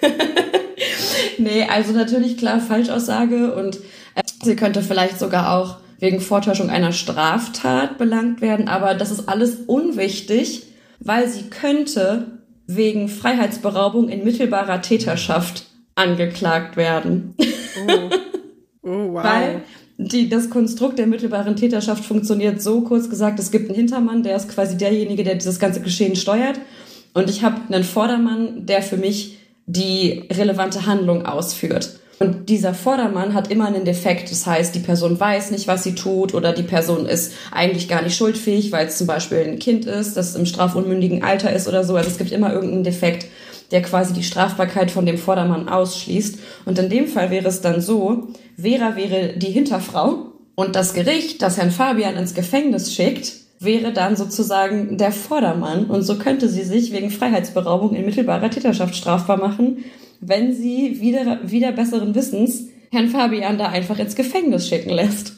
nee, 1.38 1.64
also 1.64 1.92
natürlich 1.92 2.36
klar 2.36 2.60
Falschaussage 2.60 3.54
und 3.54 3.76
äh, 4.14 4.22
sie 4.42 4.56
könnte 4.56 4.82
vielleicht 4.82 5.18
sogar 5.18 5.56
auch 5.56 5.78
wegen 5.98 6.20
Vortäuschung 6.20 6.70
einer 6.70 6.92
Straftat 6.92 7.98
belangt 7.98 8.40
werden, 8.40 8.68
aber 8.68 8.94
das 8.94 9.10
ist 9.10 9.28
alles 9.28 9.56
unwichtig, 9.66 10.64
weil 11.00 11.28
sie 11.28 11.50
könnte 11.50 12.37
wegen 12.68 13.08
Freiheitsberaubung 13.08 14.08
in 14.08 14.22
mittelbarer 14.22 14.80
Täterschaft 14.82 15.66
angeklagt 15.96 16.76
werden. 16.76 17.34
Oh, 17.34 18.10
oh 18.82 19.12
wow. 19.14 19.24
Weil 19.24 19.62
die, 19.96 20.28
das 20.28 20.50
Konstrukt 20.50 20.98
der 20.98 21.08
mittelbaren 21.08 21.56
Täterschaft 21.56 22.04
funktioniert 22.04 22.62
so, 22.62 22.82
kurz 22.82 23.10
gesagt, 23.10 23.40
es 23.40 23.50
gibt 23.50 23.68
einen 23.68 23.74
Hintermann, 23.74 24.22
der 24.22 24.36
ist 24.36 24.48
quasi 24.48 24.76
derjenige, 24.76 25.24
der 25.24 25.34
dieses 25.34 25.58
ganze 25.58 25.80
Geschehen 25.80 26.14
steuert. 26.14 26.60
Und 27.14 27.30
ich 27.30 27.42
habe 27.42 27.60
einen 27.72 27.82
Vordermann, 27.82 28.66
der 28.66 28.82
für 28.82 28.96
mich 28.96 29.38
die 29.66 30.28
relevante 30.30 30.86
Handlung 30.86 31.26
ausführt. 31.26 31.97
Und 32.18 32.48
dieser 32.48 32.74
Vordermann 32.74 33.34
hat 33.34 33.50
immer 33.50 33.66
einen 33.66 33.84
Defekt. 33.84 34.30
Das 34.30 34.46
heißt, 34.46 34.74
die 34.74 34.80
Person 34.80 35.18
weiß 35.18 35.50
nicht, 35.52 35.68
was 35.68 35.84
sie 35.84 35.94
tut 35.94 36.34
oder 36.34 36.52
die 36.52 36.64
Person 36.64 37.06
ist 37.06 37.32
eigentlich 37.52 37.88
gar 37.88 38.02
nicht 38.02 38.16
schuldfähig, 38.16 38.72
weil 38.72 38.88
es 38.88 38.98
zum 38.98 39.06
Beispiel 39.06 39.38
ein 39.38 39.58
Kind 39.58 39.84
ist, 39.84 40.16
das 40.16 40.34
im 40.34 40.46
strafunmündigen 40.46 41.22
Alter 41.22 41.52
ist 41.52 41.68
oder 41.68 41.84
so. 41.84 41.94
Also 41.94 42.10
es 42.10 42.18
gibt 42.18 42.32
immer 42.32 42.52
irgendeinen 42.52 42.84
Defekt, 42.84 43.26
der 43.70 43.82
quasi 43.82 44.14
die 44.14 44.24
Strafbarkeit 44.24 44.90
von 44.90 45.06
dem 45.06 45.18
Vordermann 45.18 45.68
ausschließt. 45.68 46.38
Und 46.64 46.78
in 46.78 46.90
dem 46.90 47.06
Fall 47.06 47.30
wäre 47.30 47.48
es 47.48 47.60
dann 47.60 47.80
so, 47.80 48.28
Vera 48.56 48.96
wäre 48.96 49.34
die 49.36 49.50
Hinterfrau 49.50 50.32
und 50.54 50.74
das 50.74 50.94
Gericht, 50.94 51.40
das 51.42 51.56
Herrn 51.56 51.70
Fabian 51.70 52.16
ins 52.16 52.34
Gefängnis 52.34 52.92
schickt, 52.92 53.32
wäre 53.60 53.92
dann 53.92 54.16
sozusagen 54.16 54.98
der 54.98 55.12
Vordermann. 55.12 55.86
Und 55.86 56.02
so 56.02 56.16
könnte 56.18 56.48
sie 56.48 56.64
sich 56.64 56.92
wegen 56.92 57.10
Freiheitsberaubung 57.10 57.94
in 57.94 58.04
mittelbarer 58.04 58.50
Täterschaft 58.50 58.96
strafbar 58.96 59.36
machen, 59.36 59.84
wenn 60.20 60.54
sie 60.54 61.00
wieder, 61.00 61.38
wieder 61.44 61.72
besseren 61.72 62.14
Wissens 62.14 62.68
Herrn 62.90 63.08
Fabian 63.08 63.58
da 63.58 63.66
einfach 63.68 63.98
ins 63.98 64.16
Gefängnis 64.16 64.68
schicken 64.68 64.90
lässt. 64.90 65.34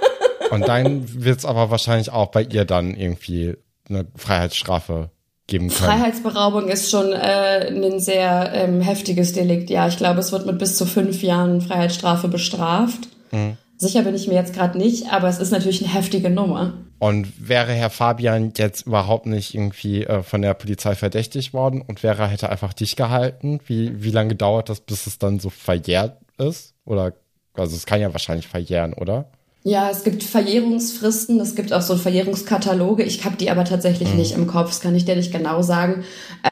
Und 0.50 0.66
dann 0.66 1.22
wird 1.24 1.38
es 1.38 1.44
aber 1.44 1.70
wahrscheinlich 1.70 2.10
auch 2.10 2.30
bei 2.30 2.42
ihr 2.42 2.64
dann 2.64 2.96
irgendwie 2.96 3.54
eine 3.88 4.06
Freiheitsstrafe 4.16 5.10
geben 5.46 5.68
können. 5.68 5.90
Freiheitsberaubung 5.90 6.68
ist 6.68 6.90
schon 6.90 7.12
äh, 7.12 7.68
ein 7.70 8.00
sehr 8.00 8.52
ähm, 8.54 8.80
heftiges 8.80 9.32
Delikt. 9.32 9.70
Ja, 9.70 9.88
ich 9.88 9.96
glaube, 9.96 10.20
es 10.20 10.32
wird 10.32 10.46
mit 10.46 10.58
bis 10.58 10.76
zu 10.76 10.86
fünf 10.86 11.22
Jahren 11.22 11.60
Freiheitsstrafe 11.60 12.28
bestraft. 12.28 13.08
Mhm. 13.30 13.56
Sicher 13.76 14.02
bin 14.02 14.14
ich 14.14 14.26
mir 14.26 14.34
jetzt 14.34 14.54
gerade 14.54 14.76
nicht, 14.76 15.12
aber 15.12 15.28
es 15.28 15.38
ist 15.38 15.52
natürlich 15.52 15.84
eine 15.84 15.94
heftige 15.94 16.30
Nummer. 16.30 16.74
Und 16.98 17.48
wäre 17.48 17.72
Herr 17.72 17.90
Fabian 17.90 18.52
jetzt 18.56 18.86
überhaupt 18.86 19.26
nicht 19.26 19.54
irgendwie 19.54 20.04
äh, 20.04 20.22
von 20.22 20.42
der 20.42 20.54
Polizei 20.54 20.94
verdächtigt 20.96 21.52
worden 21.52 21.80
und 21.80 22.02
wäre 22.02 22.26
hätte 22.26 22.50
einfach 22.50 22.72
dich 22.72 22.96
gehalten, 22.96 23.60
wie, 23.66 24.02
wie 24.02 24.10
lange 24.10 24.34
dauert 24.34 24.68
das, 24.68 24.80
bis 24.80 25.06
es 25.06 25.18
dann 25.18 25.38
so 25.38 25.48
verjährt 25.48 26.16
ist? 26.38 26.74
Oder, 26.84 27.12
also 27.54 27.76
es 27.76 27.86
kann 27.86 28.00
ja 28.00 28.12
wahrscheinlich 28.12 28.48
verjähren, 28.48 28.94
oder? 28.94 29.30
Ja, 29.62 29.90
es 29.90 30.02
gibt 30.02 30.24
Verjährungsfristen, 30.24 31.38
es 31.40 31.54
gibt 31.54 31.72
auch 31.72 31.82
so 31.82 31.96
Verjährungskataloge. 31.96 33.02
Ich 33.02 33.24
habe 33.24 33.36
die 33.36 33.50
aber 33.50 33.64
tatsächlich 33.64 34.10
mhm. 34.10 34.16
nicht 34.16 34.32
im 34.32 34.46
Kopf, 34.46 34.68
das 34.68 34.80
kann 34.80 34.94
ich 34.94 35.04
dir 35.04 35.14
nicht 35.14 35.32
genau 35.32 35.62
sagen. 35.62 36.04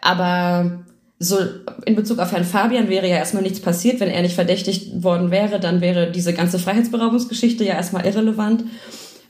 Aber 0.03 0.85
so 1.19 1.39
in 1.87 1.97
Bezug 1.97 2.19
auf 2.19 2.33
Herrn 2.33 2.45
Fabian 2.45 2.89
wäre 2.89 3.09
ja 3.09 3.17
erstmal 3.17 3.43
nichts 3.43 3.61
passiert. 3.61 4.01
Wenn 4.01 4.11
er 4.11 4.23
nicht 4.23 4.35
verdächtigt 4.35 5.03
worden 5.03 5.31
wäre, 5.31 5.61
dann 5.61 5.81
wäre 5.81 6.13
diese 6.13 6.35
ganze 6.35 6.59
Freiheitsberaubungsgeschichte 6.59 7.65
ja 7.65 7.75
erstmal 7.75 8.05
irrelevant. 8.05 8.65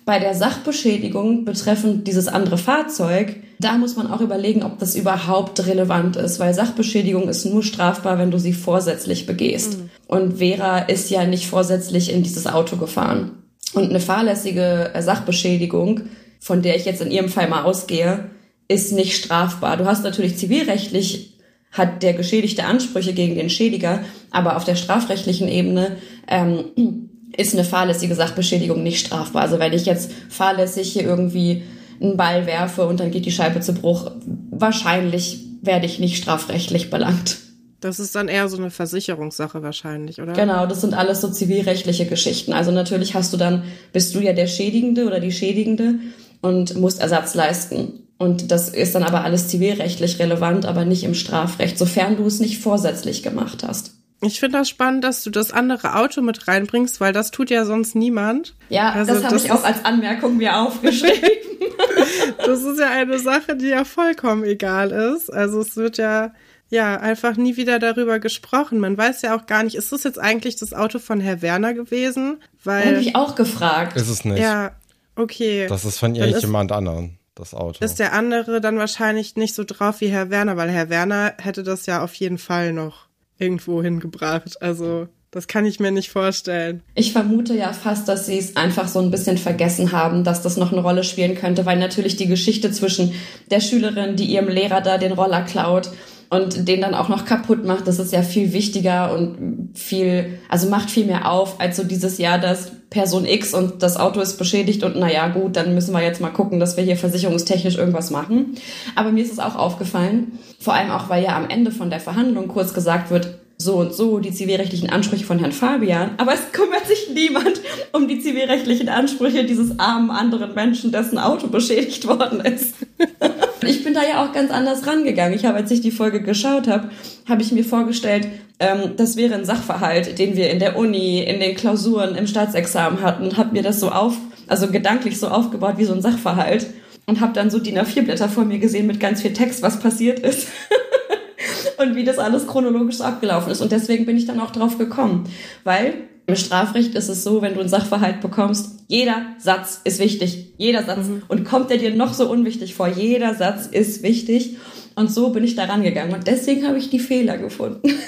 Bei 0.06 0.20
der 0.20 0.34
Sachbeschädigung 0.34 1.44
betreffend 1.44 2.06
dieses 2.06 2.28
andere 2.28 2.58
Fahrzeug, 2.58 3.34
da 3.58 3.76
muss 3.76 3.96
man 3.96 4.06
auch 4.06 4.20
überlegen, 4.20 4.62
ob 4.62 4.78
das 4.78 4.94
überhaupt 4.94 5.66
relevant 5.66 6.14
ist, 6.14 6.38
weil 6.38 6.54
Sachbeschädigung 6.54 7.28
ist 7.28 7.44
nur 7.44 7.64
strafbar, 7.64 8.16
wenn 8.16 8.30
du 8.30 8.38
sie 8.38 8.52
vorsätzlich 8.52 9.26
begehst. 9.26 9.78
Mhm. 9.78 9.90
Und 10.06 10.38
Vera 10.38 10.78
ist 10.78 11.10
ja 11.10 11.26
nicht 11.26 11.48
vorsätzlich 11.48 12.12
in 12.12 12.22
dieses 12.22 12.46
Auto 12.46 12.76
gefahren. 12.76 13.42
Und 13.74 13.90
eine 13.90 13.98
fahrlässige 13.98 14.92
Sachbeschädigung, 14.96 16.02
von 16.38 16.62
der 16.62 16.76
ich 16.76 16.84
jetzt 16.84 17.02
in 17.02 17.10
ihrem 17.10 17.28
Fall 17.28 17.48
mal 17.48 17.64
ausgehe, 17.64 18.30
ist 18.68 18.92
nicht 18.92 19.16
strafbar. 19.16 19.76
Du 19.76 19.86
hast 19.86 20.04
natürlich 20.04 20.38
zivilrechtlich 20.38 21.32
hat 21.72 22.04
der 22.04 22.14
Geschädigte 22.14 22.64
Ansprüche 22.64 23.12
gegen 23.12 23.34
den 23.34 23.50
Schädiger, 23.50 24.04
aber 24.30 24.56
auf 24.56 24.64
der 24.64 24.76
strafrechtlichen 24.76 25.48
Ebene 25.48 25.96
ähm, 26.28 27.05
ist 27.36 27.54
eine 27.54 27.64
fahrlässige 27.64 28.14
Sachbeschädigung 28.14 28.82
nicht 28.82 29.04
strafbar. 29.04 29.42
Also 29.42 29.58
wenn 29.58 29.72
ich 29.72 29.86
jetzt 29.86 30.10
fahrlässig 30.28 30.92
hier 30.92 31.04
irgendwie 31.04 31.62
einen 32.00 32.16
Ball 32.16 32.46
werfe 32.46 32.86
und 32.86 33.00
dann 33.00 33.10
geht 33.10 33.26
die 33.26 33.32
Scheibe 33.32 33.60
zu 33.60 33.74
Bruch, 33.74 34.10
wahrscheinlich 34.50 35.40
werde 35.62 35.86
ich 35.86 35.98
nicht 35.98 36.16
strafrechtlich 36.16 36.90
belangt. 36.90 37.38
Das 37.80 38.00
ist 38.00 38.14
dann 38.14 38.28
eher 38.28 38.48
so 38.48 38.56
eine 38.56 38.70
Versicherungssache 38.70 39.62
wahrscheinlich, 39.62 40.20
oder? 40.20 40.32
Genau, 40.32 40.66
das 40.66 40.80
sind 40.80 40.94
alles 40.94 41.20
so 41.20 41.28
zivilrechtliche 41.28 42.06
Geschichten. 42.06 42.52
Also 42.52 42.70
natürlich 42.70 43.14
hast 43.14 43.32
du 43.32 43.36
dann, 43.36 43.64
bist 43.92 44.14
du 44.14 44.20
ja 44.20 44.32
der 44.32 44.46
Schädigende 44.46 45.06
oder 45.06 45.20
die 45.20 45.32
Schädigende 45.32 45.96
und 46.40 46.76
musst 46.76 47.00
Ersatz 47.00 47.34
leisten. 47.34 48.06
Und 48.18 48.50
das 48.50 48.70
ist 48.70 48.94
dann 48.94 49.02
aber 49.02 49.24
alles 49.24 49.48
zivilrechtlich 49.48 50.18
relevant, 50.18 50.64
aber 50.64 50.86
nicht 50.86 51.04
im 51.04 51.14
Strafrecht, 51.14 51.76
sofern 51.76 52.16
du 52.16 52.24
es 52.24 52.40
nicht 52.40 52.58
vorsätzlich 52.58 53.22
gemacht 53.22 53.62
hast. 53.66 53.95
Ich 54.22 54.40
finde 54.40 54.58
das 54.58 54.68
spannend, 54.68 55.04
dass 55.04 55.22
du 55.22 55.30
das 55.30 55.52
andere 55.52 55.96
Auto 55.96 56.22
mit 56.22 56.48
reinbringst, 56.48 57.00
weil 57.00 57.12
das 57.12 57.30
tut 57.30 57.50
ja 57.50 57.64
sonst 57.64 57.94
niemand. 57.94 58.54
Ja, 58.70 58.92
also 58.92 59.12
das 59.12 59.24
habe 59.24 59.36
ich 59.36 59.50
auch 59.52 59.62
als 59.62 59.84
Anmerkung 59.84 60.38
mir 60.38 60.56
aufgeschrieben. 60.56 61.30
das 62.46 62.62
ist 62.62 62.78
ja 62.78 62.90
eine 62.90 63.18
Sache, 63.18 63.56
die 63.56 63.68
ja 63.68 63.84
vollkommen 63.84 64.44
egal 64.44 64.90
ist. 64.90 65.32
Also 65.32 65.60
es 65.60 65.76
wird 65.76 65.98
ja 65.98 66.32
ja 66.68 66.96
einfach 66.96 67.36
nie 67.36 67.56
wieder 67.56 67.78
darüber 67.78 68.18
gesprochen. 68.18 68.80
Man 68.80 68.96
weiß 68.98 69.22
ja 69.22 69.36
auch 69.36 69.46
gar 69.46 69.62
nicht, 69.62 69.76
ist 69.76 69.92
das 69.92 70.02
jetzt 70.04 70.18
eigentlich 70.18 70.56
das 70.56 70.72
Auto 70.72 70.98
von 70.98 71.20
Herr 71.20 71.42
Werner 71.42 71.74
gewesen? 71.74 72.42
Weil 72.64 72.86
habe 72.86 73.00
ich 73.00 73.14
auch 73.14 73.34
gefragt. 73.34 73.96
Ist 73.96 74.08
es 74.08 74.24
nicht. 74.24 74.38
Ja, 74.38 74.72
okay. 75.14 75.66
Das 75.68 75.84
ist 75.84 75.98
von 75.98 76.14
irgendjemand 76.14 76.72
anderen 76.72 77.18
das 77.34 77.54
Auto. 77.54 77.84
Ist 77.84 77.98
der 77.98 78.14
andere 78.14 78.60
dann 78.60 78.78
wahrscheinlich 78.78 79.36
nicht 79.36 79.54
so 79.54 79.64
drauf 79.64 80.00
wie 80.00 80.08
Herr 80.08 80.30
Werner, 80.30 80.56
weil 80.56 80.70
Herr 80.70 80.88
Werner 80.88 81.34
hätte 81.38 81.62
das 81.62 81.86
ja 81.86 82.02
auf 82.02 82.14
jeden 82.14 82.38
Fall 82.38 82.72
noch 82.72 83.05
irgendwo 83.38 83.82
hingebracht. 83.82 84.60
Also 84.60 85.08
das 85.30 85.48
kann 85.48 85.66
ich 85.66 85.80
mir 85.80 85.90
nicht 85.90 86.08
vorstellen. 86.08 86.82
Ich 86.94 87.12
vermute 87.12 87.54
ja 87.54 87.72
fast, 87.72 88.08
dass 88.08 88.26
sie 88.26 88.38
es 88.38 88.56
einfach 88.56 88.88
so 88.88 89.00
ein 89.00 89.10
bisschen 89.10 89.36
vergessen 89.36 89.92
haben, 89.92 90.24
dass 90.24 90.40
das 90.40 90.56
noch 90.56 90.72
eine 90.72 90.80
Rolle 90.80 91.04
spielen 91.04 91.34
könnte, 91.34 91.66
weil 91.66 91.78
natürlich 91.78 92.16
die 92.16 92.26
Geschichte 92.26 92.70
zwischen 92.70 93.12
der 93.50 93.60
Schülerin, 93.60 94.16
die 94.16 94.24
ihrem 94.24 94.48
Lehrer 94.48 94.80
da 94.80 94.96
den 94.96 95.12
Roller 95.12 95.42
klaut, 95.42 95.90
und 96.30 96.66
den 96.66 96.80
dann 96.80 96.94
auch 96.94 97.08
noch 97.08 97.24
kaputt 97.24 97.64
macht, 97.64 97.86
das 97.86 97.98
ist 97.98 98.12
ja 98.12 98.22
viel 98.22 98.52
wichtiger 98.52 99.14
und 99.14 99.70
viel, 99.74 100.38
also 100.48 100.68
macht 100.68 100.90
viel 100.90 101.06
mehr 101.06 101.30
auf, 101.30 101.60
als 101.60 101.76
so 101.76 101.84
dieses 101.84 102.18
Jahr, 102.18 102.38
dass 102.38 102.72
Person 102.90 103.26
X 103.26 103.54
und 103.54 103.82
das 103.82 103.96
Auto 103.96 104.20
ist 104.20 104.36
beschädigt 104.36 104.82
und 104.82 104.96
naja, 104.96 105.28
gut, 105.28 105.56
dann 105.56 105.74
müssen 105.74 105.92
wir 105.92 106.02
jetzt 106.02 106.20
mal 106.20 106.30
gucken, 106.30 106.60
dass 106.60 106.76
wir 106.76 106.84
hier 106.84 106.96
versicherungstechnisch 106.96 107.76
irgendwas 107.76 108.10
machen. 108.10 108.54
Aber 108.94 109.12
mir 109.12 109.24
ist 109.24 109.32
es 109.32 109.38
auch 109.38 109.56
aufgefallen, 109.56 110.38
vor 110.58 110.74
allem 110.74 110.90
auch, 110.90 111.08
weil 111.08 111.22
ja 111.22 111.36
am 111.36 111.48
Ende 111.48 111.70
von 111.70 111.90
der 111.90 112.00
Verhandlung 112.00 112.48
kurz 112.48 112.74
gesagt 112.74 113.10
wird, 113.10 113.38
so 113.58 113.76
und 113.76 113.94
so 113.94 114.18
die 114.18 114.32
zivilrechtlichen 114.32 114.90
Ansprüche 114.90 115.24
von 115.24 115.38
Herrn 115.38 115.52
Fabian, 115.52 116.10
aber 116.18 116.34
es 116.34 116.52
kümmert 116.52 116.86
sich 116.86 117.10
niemand 117.14 117.60
um 117.92 118.06
die 118.06 118.20
zivilrechtlichen 118.20 118.88
Ansprüche 118.88 119.44
dieses 119.44 119.78
armen 119.78 120.10
anderen 120.10 120.54
Menschen, 120.54 120.92
dessen 120.92 121.18
Auto 121.18 121.48
beschädigt 121.48 122.06
worden 122.06 122.40
ist. 122.40 122.74
ich 123.62 123.84
bin 123.84 123.94
da 123.94 124.02
ja 124.02 124.24
auch 124.24 124.32
ganz 124.32 124.50
anders 124.50 124.86
rangegangen. 124.86 125.34
Ich 125.34 125.44
habe, 125.44 125.56
als 125.56 125.70
ich 125.70 125.80
die 125.80 125.90
Folge 125.90 126.22
geschaut 126.22 126.68
habe, 126.68 126.90
habe 127.28 127.42
ich 127.42 127.52
mir 127.52 127.64
vorgestellt, 127.64 128.28
ähm, 128.58 128.92
das 128.96 129.16
wäre 129.16 129.34
ein 129.34 129.44
Sachverhalt, 129.44 130.18
den 130.18 130.36
wir 130.36 130.50
in 130.50 130.58
der 130.58 130.76
Uni, 130.76 131.20
in 131.20 131.40
den 131.40 131.56
Klausuren, 131.56 132.14
im 132.14 132.26
Staatsexamen 132.26 133.02
hatten, 133.02 133.36
habe 133.36 133.52
mir 133.52 133.62
das 133.62 133.80
so 133.80 133.90
auf, 133.90 134.16
also 134.46 134.68
gedanklich 134.68 135.18
so 135.18 135.28
aufgebaut 135.28 135.74
wie 135.76 135.84
so 135.84 135.92
ein 135.92 136.02
Sachverhalt 136.02 136.66
und 137.06 137.20
habe 137.20 137.32
dann 137.32 137.50
so 137.50 137.58
DIN 137.58 137.78
A4 137.78 138.02
Blätter 138.02 138.28
vor 138.28 138.44
mir 138.44 138.58
gesehen 138.58 138.86
mit 138.86 139.00
ganz 139.00 139.22
viel 139.22 139.32
Text, 139.32 139.62
was 139.62 139.80
passiert 139.80 140.20
ist. 140.20 140.48
und 141.78 141.94
wie 141.94 142.04
das 142.04 142.18
alles 142.18 142.46
chronologisch 142.46 143.00
abgelaufen 143.00 143.52
ist. 143.52 143.60
Und 143.60 143.72
deswegen 143.72 144.06
bin 144.06 144.16
ich 144.16 144.26
dann 144.26 144.40
auch 144.40 144.50
drauf 144.50 144.78
gekommen, 144.78 145.24
weil 145.64 145.94
im 146.26 146.36
Strafrecht 146.36 146.94
ist 146.94 147.08
es 147.08 147.22
so, 147.22 147.40
wenn 147.40 147.54
du 147.54 147.60
einen 147.60 147.68
Sachverhalt 147.68 148.20
bekommst, 148.20 148.80
jeder 148.88 149.26
Satz 149.38 149.80
ist 149.84 150.00
wichtig. 150.00 150.52
Jeder 150.56 150.82
Satz. 150.82 151.06
Mhm. 151.06 151.22
Und 151.28 151.44
kommt 151.44 151.70
er 151.70 151.78
dir 151.78 151.94
noch 151.94 152.14
so 152.14 152.28
unwichtig 152.28 152.74
vor, 152.74 152.88
jeder 152.88 153.34
Satz 153.34 153.66
ist 153.66 154.02
wichtig. 154.02 154.56
Und 154.96 155.12
so 155.12 155.30
bin 155.30 155.44
ich 155.44 155.54
da 155.54 155.64
rangegangen. 155.64 156.14
Und 156.14 156.26
deswegen 156.26 156.66
habe 156.66 156.78
ich 156.78 156.90
die 156.90 156.98
Fehler 156.98 157.38
gefunden. 157.38 157.88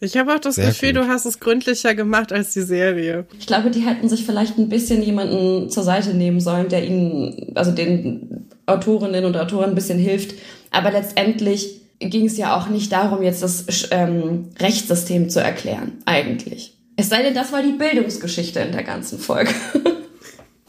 Ich 0.00 0.16
habe 0.16 0.32
auch 0.32 0.38
das 0.38 0.54
Sehr 0.54 0.68
Gefühl, 0.68 0.92
gut. 0.92 1.02
du 1.02 1.08
hast 1.08 1.26
es 1.26 1.40
gründlicher 1.40 1.92
gemacht 1.96 2.32
als 2.32 2.52
die 2.52 2.62
Serie. 2.62 3.26
Ich 3.36 3.48
glaube, 3.48 3.70
die 3.70 3.80
hätten 3.80 4.08
sich 4.08 4.24
vielleicht 4.24 4.56
ein 4.56 4.68
bisschen 4.68 5.02
jemanden 5.02 5.70
zur 5.70 5.82
Seite 5.82 6.14
nehmen 6.14 6.38
sollen, 6.38 6.68
der 6.68 6.86
ihnen, 6.86 7.50
also 7.56 7.72
den 7.72 8.46
Autorinnen 8.66 9.24
und 9.24 9.36
Autoren 9.36 9.70
ein 9.70 9.74
bisschen 9.74 9.98
hilft. 9.98 10.36
Aber 10.70 10.92
letztendlich 10.92 11.80
ging 11.98 12.26
es 12.26 12.36
ja 12.36 12.56
auch 12.56 12.68
nicht 12.68 12.92
darum, 12.92 13.24
jetzt 13.24 13.42
das 13.42 13.64
ähm, 13.90 14.50
Rechtssystem 14.60 15.30
zu 15.30 15.40
erklären, 15.40 15.94
eigentlich. 16.04 16.77
Es 16.98 17.10
sei 17.10 17.22
denn, 17.22 17.32
das 17.32 17.52
war 17.52 17.62
die 17.62 17.78
Bildungsgeschichte 17.78 18.58
in 18.58 18.72
der 18.72 18.82
ganzen 18.82 19.20
Folge. 19.20 19.54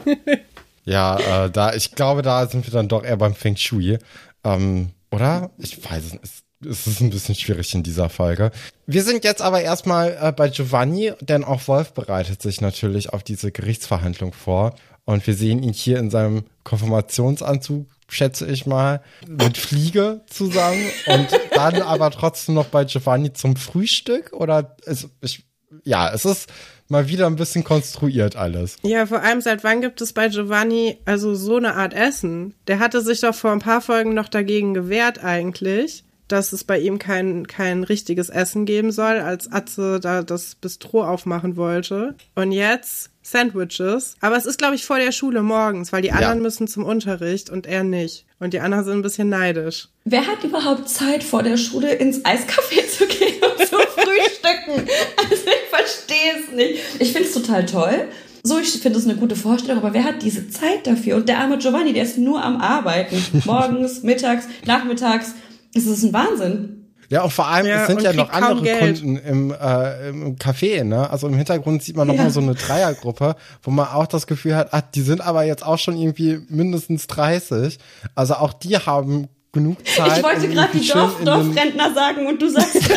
ja, 0.85 1.45
äh, 1.45 1.49
da, 1.49 1.73
ich 1.73 1.95
glaube, 1.95 2.21
da 2.21 2.45
sind 2.45 2.67
wir 2.67 2.71
dann 2.71 2.87
doch 2.87 3.03
eher 3.03 3.17
beim 3.17 3.33
Feng 3.33 3.55
Shui. 3.55 3.97
Ähm, 4.43 4.91
oder? 5.09 5.49
Ich 5.57 5.83
weiß 5.83 6.03
es 6.05 6.13
nicht. 6.13 6.33
Es 6.69 6.85
ist 6.85 6.99
ein 6.99 7.09
bisschen 7.09 7.33
schwierig 7.33 7.73
in 7.73 7.81
dieser 7.81 8.09
Folge. 8.09 8.51
Wir 8.85 9.01
sind 9.01 9.23
jetzt 9.23 9.41
aber 9.41 9.61
erstmal 9.61 10.19
äh, 10.21 10.31
bei 10.31 10.49
Giovanni, 10.49 11.13
denn 11.19 11.43
auch 11.43 11.67
Wolf 11.67 11.93
bereitet 11.93 12.43
sich 12.43 12.61
natürlich 12.61 13.11
auf 13.11 13.23
diese 13.23 13.51
Gerichtsverhandlung 13.51 14.31
vor. 14.31 14.75
Und 15.05 15.25
wir 15.25 15.33
sehen 15.33 15.63
ihn 15.63 15.73
hier 15.73 15.97
in 15.97 16.11
seinem 16.11 16.43
Konfirmationsanzug 16.63 17.87
schätze 18.11 18.47
ich 18.47 18.65
mal, 18.65 19.01
mit 19.27 19.57
Fliege 19.57 20.21
zusammen 20.27 20.83
und 21.05 21.27
dann 21.53 21.81
aber 21.81 22.09
trotzdem 22.11 22.55
noch 22.55 22.65
bei 22.65 22.83
Giovanni 22.83 23.33
zum 23.33 23.55
Frühstück 23.55 24.33
oder 24.33 24.75
es, 24.85 25.07
ich, 25.21 25.43
ja, 25.83 26.11
es 26.13 26.25
ist 26.25 26.49
mal 26.87 27.07
wieder 27.07 27.27
ein 27.27 27.35
bisschen 27.35 27.63
konstruiert 27.63 28.35
alles. 28.35 28.77
Ja, 28.81 29.05
vor 29.05 29.21
allem 29.21 29.41
seit 29.41 29.63
wann 29.63 29.81
gibt 29.81 30.01
es 30.01 30.13
bei 30.13 30.29
Giovanni 30.29 30.97
also 31.05 31.35
so 31.35 31.57
eine 31.57 31.75
Art 31.75 31.93
Essen? 31.93 32.55
Der 32.67 32.79
hatte 32.79 33.01
sich 33.01 33.21
doch 33.21 33.35
vor 33.35 33.51
ein 33.51 33.59
paar 33.59 33.81
Folgen 33.81 34.13
noch 34.13 34.29
dagegen 34.29 34.73
gewehrt 34.73 35.23
eigentlich 35.23 36.03
dass 36.29 36.53
es 36.53 36.63
bei 36.63 36.79
ihm 36.79 36.99
kein, 36.99 37.47
kein 37.47 37.83
richtiges 37.83 38.29
Essen 38.29 38.65
geben 38.65 38.91
soll, 38.91 39.19
als 39.19 39.51
Atze 39.51 39.99
da 39.99 40.21
das 40.21 40.55
Bistro 40.55 41.03
aufmachen 41.03 41.57
wollte. 41.57 42.15
Und 42.35 42.51
jetzt 42.51 43.09
Sandwiches. 43.23 44.15
Aber 44.21 44.37
es 44.37 44.45
ist, 44.45 44.57
glaube 44.57 44.75
ich, 44.75 44.85
vor 44.85 44.97
der 44.97 45.11
Schule 45.11 45.41
morgens, 45.41 45.91
weil 45.91 46.01
die 46.01 46.11
anderen 46.11 46.37
ja. 46.37 46.43
müssen 46.43 46.67
zum 46.67 46.85
Unterricht 46.85 47.49
und 47.49 47.67
er 47.67 47.83
nicht. 47.83 48.25
Und 48.39 48.53
die 48.53 48.59
anderen 48.59 48.85
sind 48.85 48.93
ein 48.93 49.01
bisschen 49.01 49.29
neidisch. 49.29 49.89
Wer 50.05 50.25
hat 50.25 50.43
überhaupt 50.43 50.87
Zeit, 50.87 51.23
vor 51.23 51.43
der 51.43 51.57
Schule 51.57 51.93
ins 51.95 52.23
Eiscafé 52.23 52.87
zu 52.87 53.07
gehen 53.07 53.41
und 53.43 53.67
zu 53.67 53.75
frühstücken? 53.95 54.87
Also 55.17 55.51
verstehe 55.89 56.43
es 56.43 56.55
nicht. 56.55 56.81
Ich 56.99 57.11
finde 57.11 57.27
es 57.27 57.33
total 57.33 57.65
toll. 57.65 58.07
So, 58.43 58.57
ich 58.59 58.69
finde 58.69 58.97
es 58.97 59.05
eine 59.05 59.15
gute 59.15 59.35
Vorstellung, 59.35 59.83
aber 59.83 59.93
wer 59.93 60.05
hat 60.05 60.21
diese 60.21 60.49
Zeit 60.49 60.87
dafür? 60.87 61.17
Und 61.17 61.27
der 61.27 61.39
arme 61.39 61.57
Giovanni, 61.57 61.93
der 61.93 62.03
ist 62.03 62.17
nur 62.17 62.43
am 62.43 62.61
Arbeiten. 62.61 63.23
Morgens, 63.45 64.03
mittags, 64.03 64.45
nachmittags 64.65 65.33
es 65.75 65.85
ist 65.85 66.03
ein 66.03 66.13
Wahnsinn. 66.13 66.75
Ja, 67.09 67.23
und 67.23 67.33
vor 67.33 67.47
allem, 67.47 67.65
ja, 67.65 67.81
es 67.81 67.87
sind 67.87 68.01
ja 68.03 68.13
noch 68.13 68.31
andere 68.31 68.61
Geld. 68.61 68.99
Kunden 68.99 69.17
im, 69.17 69.51
äh, 69.51 70.09
im 70.09 70.35
Café, 70.35 70.83
ne? 70.83 71.09
Also 71.09 71.27
im 71.27 71.33
Hintergrund 71.33 71.81
sieht 71.81 71.95
man 71.95 72.07
noch 72.07 72.13
ja. 72.13 72.23
mal 72.23 72.29
so 72.29 72.39
eine 72.39 72.53
Dreiergruppe, 72.53 73.35
wo 73.63 73.71
man 73.71 73.87
auch 73.87 74.05
das 74.05 74.27
Gefühl 74.27 74.55
hat, 74.55 74.69
ach, 74.71 74.81
die 74.93 75.01
sind 75.01 75.21
aber 75.21 75.43
jetzt 75.43 75.65
auch 75.65 75.79
schon 75.79 75.97
irgendwie 75.97 76.39
mindestens 76.49 77.07
30. 77.07 77.79
Also 78.13 78.35
auch 78.35 78.53
die 78.53 78.77
haben 78.77 79.27
genug 79.51 79.77
Zeit. 79.87 80.17
Ich 80.17 80.23
wollte 80.23 80.45
um 80.45 80.51
gerade 80.51 80.77
die 80.77 80.87
Dorf, 80.87 81.23
Dorfrentner 81.23 81.93
sagen 81.95 82.27
und 82.27 82.41
du 82.41 82.49
sagst 82.49 82.75
30. 82.75 82.89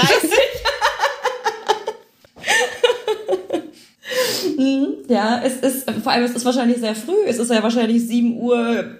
Hm, 4.56 4.94
ja, 5.08 5.40
es 5.44 5.56
ist, 5.56 5.90
vor 6.02 6.12
allem 6.12 6.24
es 6.24 6.32
ist 6.32 6.44
wahrscheinlich 6.44 6.78
sehr 6.78 6.94
früh. 6.94 7.24
Es 7.26 7.38
ist 7.38 7.50
ja 7.50 7.62
wahrscheinlich 7.62 8.06
7 8.06 8.36
Uhr 8.36 8.96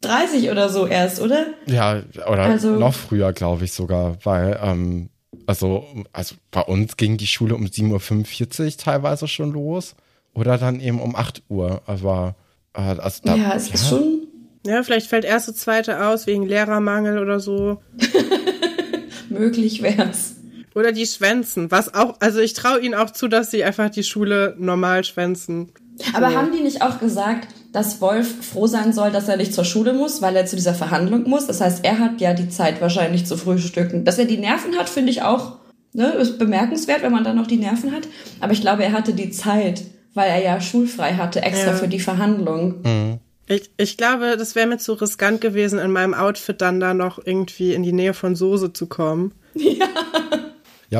30 0.00 0.50
oder 0.50 0.68
so 0.68 0.86
erst, 0.86 1.20
oder? 1.20 1.46
Ja, 1.66 2.02
oder 2.26 2.42
also, 2.44 2.70
noch 2.70 2.94
früher, 2.94 3.32
glaube 3.32 3.64
ich 3.64 3.72
sogar, 3.72 4.16
weil, 4.24 4.58
ähm, 4.62 5.10
also, 5.46 5.84
also 6.12 6.36
bei 6.50 6.62
uns 6.62 6.96
ging 6.96 7.16
die 7.16 7.26
Schule 7.26 7.54
um 7.54 7.66
7.45 7.66 8.64
Uhr 8.64 8.76
teilweise 8.76 9.28
schon 9.28 9.52
los. 9.52 9.94
oder 10.34 10.58
dann 10.58 10.80
eben 10.80 11.00
um 11.00 11.16
8 11.16 11.42
Uhr. 11.48 11.82
Aber 11.86 12.34
äh, 12.74 12.80
also 12.80 13.20
da, 13.24 13.36
ja, 13.36 13.54
es 13.54 13.68
ist 13.68 13.88
schon. 13.88 14.26
Ja, 14.66 14.82
vielleicht 14.82 15.06
fällt 15.08 15.24
erste, 15.24 15.54
zweite 15.54 16.06
aus 16.06 16.26
wegen 16.26 16.44
Lehrermangel 16.44 17.18
oder 17.18 17.40
so. 17.40 17.80
Möglich 19.28 19.82
wär's. 19.82 20.35
Oder 20.76 20.92
die 20.92 21.06
schwänzen, 21.06 21.70
was 21.70 21.94
auch, 21.94 22.16
also 22.20 22.38
ich 22.38 22.52
traue 22.52 22.80
ihnen 22.80 22.94
auch 22.94 23.10
zu, 23.10 23.28
dass 23.28 23.50
sie 23.50 23.64
einfach 23.64 23.88
die 23.88 24.02
Schule 24.04 24.54
normal 24.58 25.04
schwänzen. 25.04 25.72
Aber 26.12 26.34
haben 26.34 26.52
die 26.52 26.60
nicht 26.62 26.82
auch 26.82 27.00
gesagt, 27.00 27.48
dass 27.72 28.02
Wolf 28.02 28.44
froh 28.44 28.66
sein 28.66 28.92
soll, 28.92 29.10
dass 29.10 29.26
er 29.28 29.38
nicht 29.38 29.54
zur 29.54 29.64
Schule 29.64 29.94
muss, 29.94 30.20
weil 30.20 30.36
er 30.36 30.44
zu 30.44 30.54
dieser 30.54 30.74
Verhandlung 30.74 31.26
muss? 31.28 31.46
Das 31.46 31.62
heißt, 31.62 31.82
er 31.82 31.98
hat 31.98 32.20
ja 32.20 32.34
die 32.34 32.50
Zeit 32.50 32.82
wahrscheinlich 32.82 33.24
zu 33.24 33.38
frühstücken. 33.38 34.04
Dass 34.04 34.18
er 34.18 34.26
die 34.26 34.36
Nerven 34.36 34.76
hat, 34.76 34.90
finde 34.90 35.10
ich 35.12 35.22
auch, 35.22 35.56
ne, 35.94 36.10
ist 36.10 36.38
bemerkenswert, 36.38 37.02
wenn 37.02 37.12
man 37.12 37.24
dann 37.24 37.36
noch 37.36 37.46
die 37.46 37.56
Nerven 37.56 37.92
hat. 37.92 38.06
Aber 38.40 38.52
ich 38.52 38.60
glaube, 38.60 38.84
er 38.84 38.92
hatte 38.92 39.14
die 39.14 39.30
Zeit, 39.30 39.82
weil 40.12 40.28
er 40.28 40.42
ja 40.42 40.60
schulfrei 40.60 41.14
hatte, 41.14 41.40
extra 41.40 41.70
Ja. 41.70 41.76
für 41.76 41.88
die 41.88 42.00
Verhandlung. 42.00 42.82
Mhm. 42.84 43.18
Ich, 43.48 43.70
ich 43.78 43.96
glaube, 43.96 44.36
das 44.36 44.54
wäre 44.56 44.66
mir 44.66 44.76
zu 44.76 44.92
riskant 44.92 45.40
gewesen, 45.40 45.78
in 45.78 45.90
meinem 45.90 46.12
Outfit 46.12 46.60
dann 46.60 46.80
da 46.80 46.92
noch 46.92 47.18
irgendwie 47.24 47.72
in 47.72 47.82
die 47.82 47.92
Nähe 47.92 48.12
von 48.12 48.36
Soße 48.36 48.74
zu 48.74 48.86
kommen. 48.86 49.32
Ja, 49.54 49.86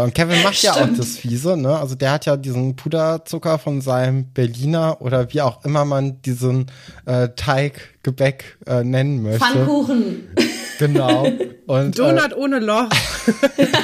und 0.02 0.14
Kevin 0.14 0.42
macht 0.42 0.60
ja 0.62 0.72
auch 0.72 0.78
Stimmt. 0.78 0.98
das 0.98 1.16
Fiese, 1.16 1.56
ne? 1.56 1.78
Also 1.78 1.94
der 1.94 2.12
hat 2.12 2.26
ja 2.26 2.36
diesen 2.36 2.74
Puderzucker 2.74 3.58
von 3.58 3.80
seinem 3.80 4.32
Berliner 4.32 5.00
oder 5.00 5.32
wie 5.32 5.40
auch 5.42 5.64
immer 5.64 5.84
man 5.84 6.20
diesen 6.22 6.66
äh, 7.04 7.28
Teiggebäck 7.36 8.58
äh, 8.66 8.82
nennen 8.82 9.22
möchte. 9.22 9.40
Pfannkuchen. 9.40 10.28
Genau. 10.78 11.26
Und, 11.66 11.98
äh, 11.98 12.02
Donut 12.02 12.36
ohne 12.36 12.58
Loch. 12.58 12.90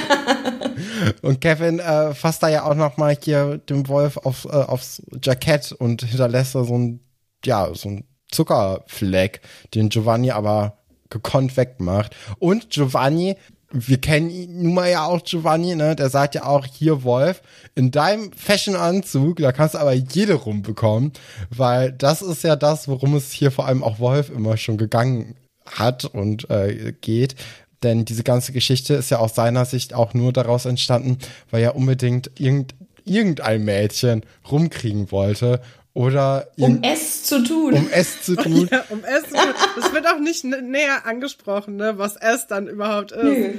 und 1.23 1.41
Kevin 1.41 1.79
äh, 1.79 2.13
fasst 2.13 2.43
da 2.43 2.49
ja 2.49 2.65
auch 2.65 2.75
noch 2.75 2.97
mal 2.97 3.17
hier 3.19 3.57
dem 3.57 3.87
Wolf 3.87 4.17
auf, 4.17 4.45
äh, 4.45 4.49
aufs 4.49 5.01
Jackett 5.23 5.71
und 5.71 6.03
hinterlässt 6.03 6.53
da 6.53 6.63
so 6.63 6.77
ein, 6.77 6.99
ja, 7.43 7.73
so 7.73 7.89
ein 7.89 8.03
Zuckerfleck, 8.31 9.41
den 9.73 9.89
Giovanni 9.89 10.29
aber 10.31 10.77
gekonnt 11.09 11.57
wegmacht. 11.57 12.15
Und 12.39 12.69
Giovanni, 12.69 13.37
wir 13.73 13.97
kennen 13.97 14.29
ihn 14.29 14.61
nun 14.61 14.75
mal 14.75 14.89
ja 14.89 15.05
auch 15.05 15.23
Giovanni, 15.23 15.75
ne? 15.75 15.95
Der 15.95 16.09
sagt 16.09 16.35
ja 16.35 16.45
auch, 16.45 16.65
hier 16.65 17.03
Wolf, 17.03 17.41
in 17.75 17.89
deinem 17.89 18.31
Fashion-Anzug, 18.31 19.37
da 19.37 19.51
kannst 19.51 19.73
du 19.73 19.79
aber 19.79 19.93
jede 19.93 20.35
rumbekommen, 20.35 21.11
weil 21.49 21.91
das 21.91 22.21
ist 22.21 22.43
ja 22.43 22.55
das, 22.55 22.87
worum 22.87 23.15
es 23.15 23.31
hier 23.31 23.51
vor 23.51 23.65
allem 23.65 23.83
auch 23.83 23.99
Wolf 23.99 24.29
immer 24.29 24.57
schon 24.57 24.77
gegangen 24.77 25.35
hat 25.65 26.05
und 26.05 26.49
äh, 26.51 26.93
geht. 27.01 27.35
Denn 27.81 28.05
diese 28.05 28.23
ganze 28.23 28.53
Geschichte 28.53 28.93
ist 28.93 29.09
ja 29.09 29.17
aus 29.17 29.35
seiner 29.35 29.65
Sicht 29.65 29.93
auch 29.93 30.13
nur 30.13 30.31
daraus 30.31 30.65
entstanden, 30.65 31.17
weil 31.49 31.63
er 31.63 31.75
unbedingt 31.75 32.31
irgend, 32.39 32.75
irgendein 33.05 33.65
Mädchen 33.65 34.23
rumkriegen 34.49 35.11
wollte 35.11 35.59
oder 35.93 36.47
Um 36.57 36.79
es 36.81 37.23
zu 37.23 37.43
tun. 37.43 37.73
um 37.73 37.87
es 37.91 38.21
zu 38.23 38.35
tun. 38.35 38.67
Ja, 38.71 38.83
um 38.89 39.03
Essen. 39.03 39.37
Das 39.79 39.93
wird 39.93 40.07
auch 40.07 40.19
nicht 40.19 40.43
nä- 40.43 40.61
näher 40.61 41.05
angesprochen, 41.05 41.75
ne, 41.75 41.97
was 41.97 42.15
es 42.15 42.47
dann 42.47 42.67
überhaupt 42.67 43.11
ist. 43.11 43.23
Nö. 43.23 43.53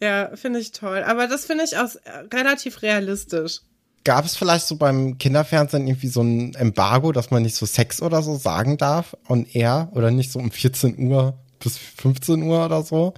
Ja, 0.00 0.30
finde 0.34 0.60
ich 0.60 0.72
toll. 0.72 1.02
Aber 1.06 1.26
das 1.26 1.44
finde 1.44 1.64
ich 1.64 1.76
auch 1.76 1.88
äh, 2.04 2.34
relativ 2.36 2.82
realistisch. 2.82 3.60
Gab 4.04 4.24
es 4.24 4.36
vielleicht 4.36 4.66
so 4.66 4.76
beim 4.76 5.18
Kinderfernsehen 5.18 5.86
irgendwie 5.86 6.08
so 6.08 6.22
ein 6.22 6.54
Embargo, 6.54 7.12
dass 7.12 7.30
man 7.30 7.42
nicht 7.42 7.56
so 7.56 7.66
Sex 7.66 8.00
oder 8.00 8.22
so 8.22 8.36
sagen 8.36 8.76
darf 8.78 9.16
on 9.28 9.44
air 9.52 9.88
oder 9.94 10.10
nicht 10.10 10.32
so 10.32 10.38
um 10.38 10.50
14 10.50 10.98
Uhr 11.10 11.34
bis 11.60 11.76
15 11.76 12.42
Uhr 12.42 12.64
oder 12.64 12.82
so? 12.82 13.12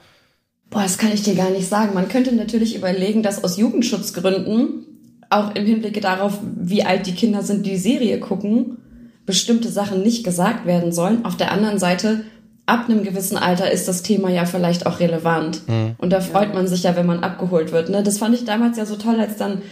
Boah, 0.70 0.82
das 0.82 0.98
kann 0.98 1.12
ich 1.12 1.22
dir 1.22 1.34
gar 1.34 1.50
nicht 1.50 1.68
sagen. 1.68 1.94
Man 1.94 2.08
könnte 2.08 2.32
natürlich 2.34 2.74
überlegen, 2.76 3.22
dass 3.22 3.42
aus 3.44 3.56
Jugendschutzgründen, 3.58 4.89
auch 5.30 5.54
im 5.54 5.64
Hinblick 5.64 6.00
darauf, 6.02 6.38
wie 6.42 6.82
alt 6.82 7.06
die 7.06 7.14
Kinder 7.14 7.42
sind, 7.42 7.64
die 7.64 7.70
die 7.70 7.76
Serie 7.78 8.18
gucken, 8.20 8.78
bestimmte 9.24 9.68
Sachen 9.68 10.02
nicht 10.02 10.24
gesagt 10.24 10.66
werden 10.66 10.92
sollen. 10.92 11.24
Auf 11.24 11.36
der 11.36 11.52
anderen 11.52 11.78
Seite, 11.78 12.24
ab 12.66 12.88
einem 12.88 13.02
gewissen 13.02 13.36
Alter 13.36 13.70
ist 13.70 13.88
das 13.88 14.02
Thema 14.02 14.30
ja 14.30 14.44
vielleicht 14.44 14.86
auch 14.86 15.00
relevant. 15.00 15.62
Und 15.98 16.10
da 16.10 16.20
freut 16.20 16.52
man 16.54 16.66
sich 16.66 16.82
ja, 16.82 16.96
wenn 16.96 17.06
man 17.06 17.22
abgeholt 17.22 17.72
wird. 17.72 17.90
Ne? 17.90 18.02
Das 18.02 18.18
fand 18.18 18.34
ich 18.34 18.44
damals 18.44 18.76
ja 18.76 18.86
so 18.86 18.96
toll, 18.96 19.18
als 19.20 19.36
dann 19.36 19.62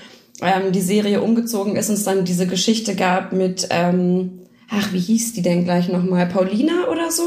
ähm, 0.41 0.73
die 0.73 0.81
Serie 0.81 1.21
umgezogen 1.21 1.77
ist 1.77 1.89
und 1.89 1.97
es 1.97 2.05
dann 2.05 2.25
diese 2.25 2.47
Geschichte 2.47 2.95
gab 2.95 3.33
mit, 3.33 3.67
ähm, 3.71 4.41
ach, 4.71 4.93
wie 4.93 5.01
hieß 5.01 5.33
die 5.33 5.43
denn 5.43 5.65
gleich 5.65 5.89
nochmal? 5.89 6.27
Paulina 6.27 6.87
oder 6.91 7.11
so? 7.11 7.23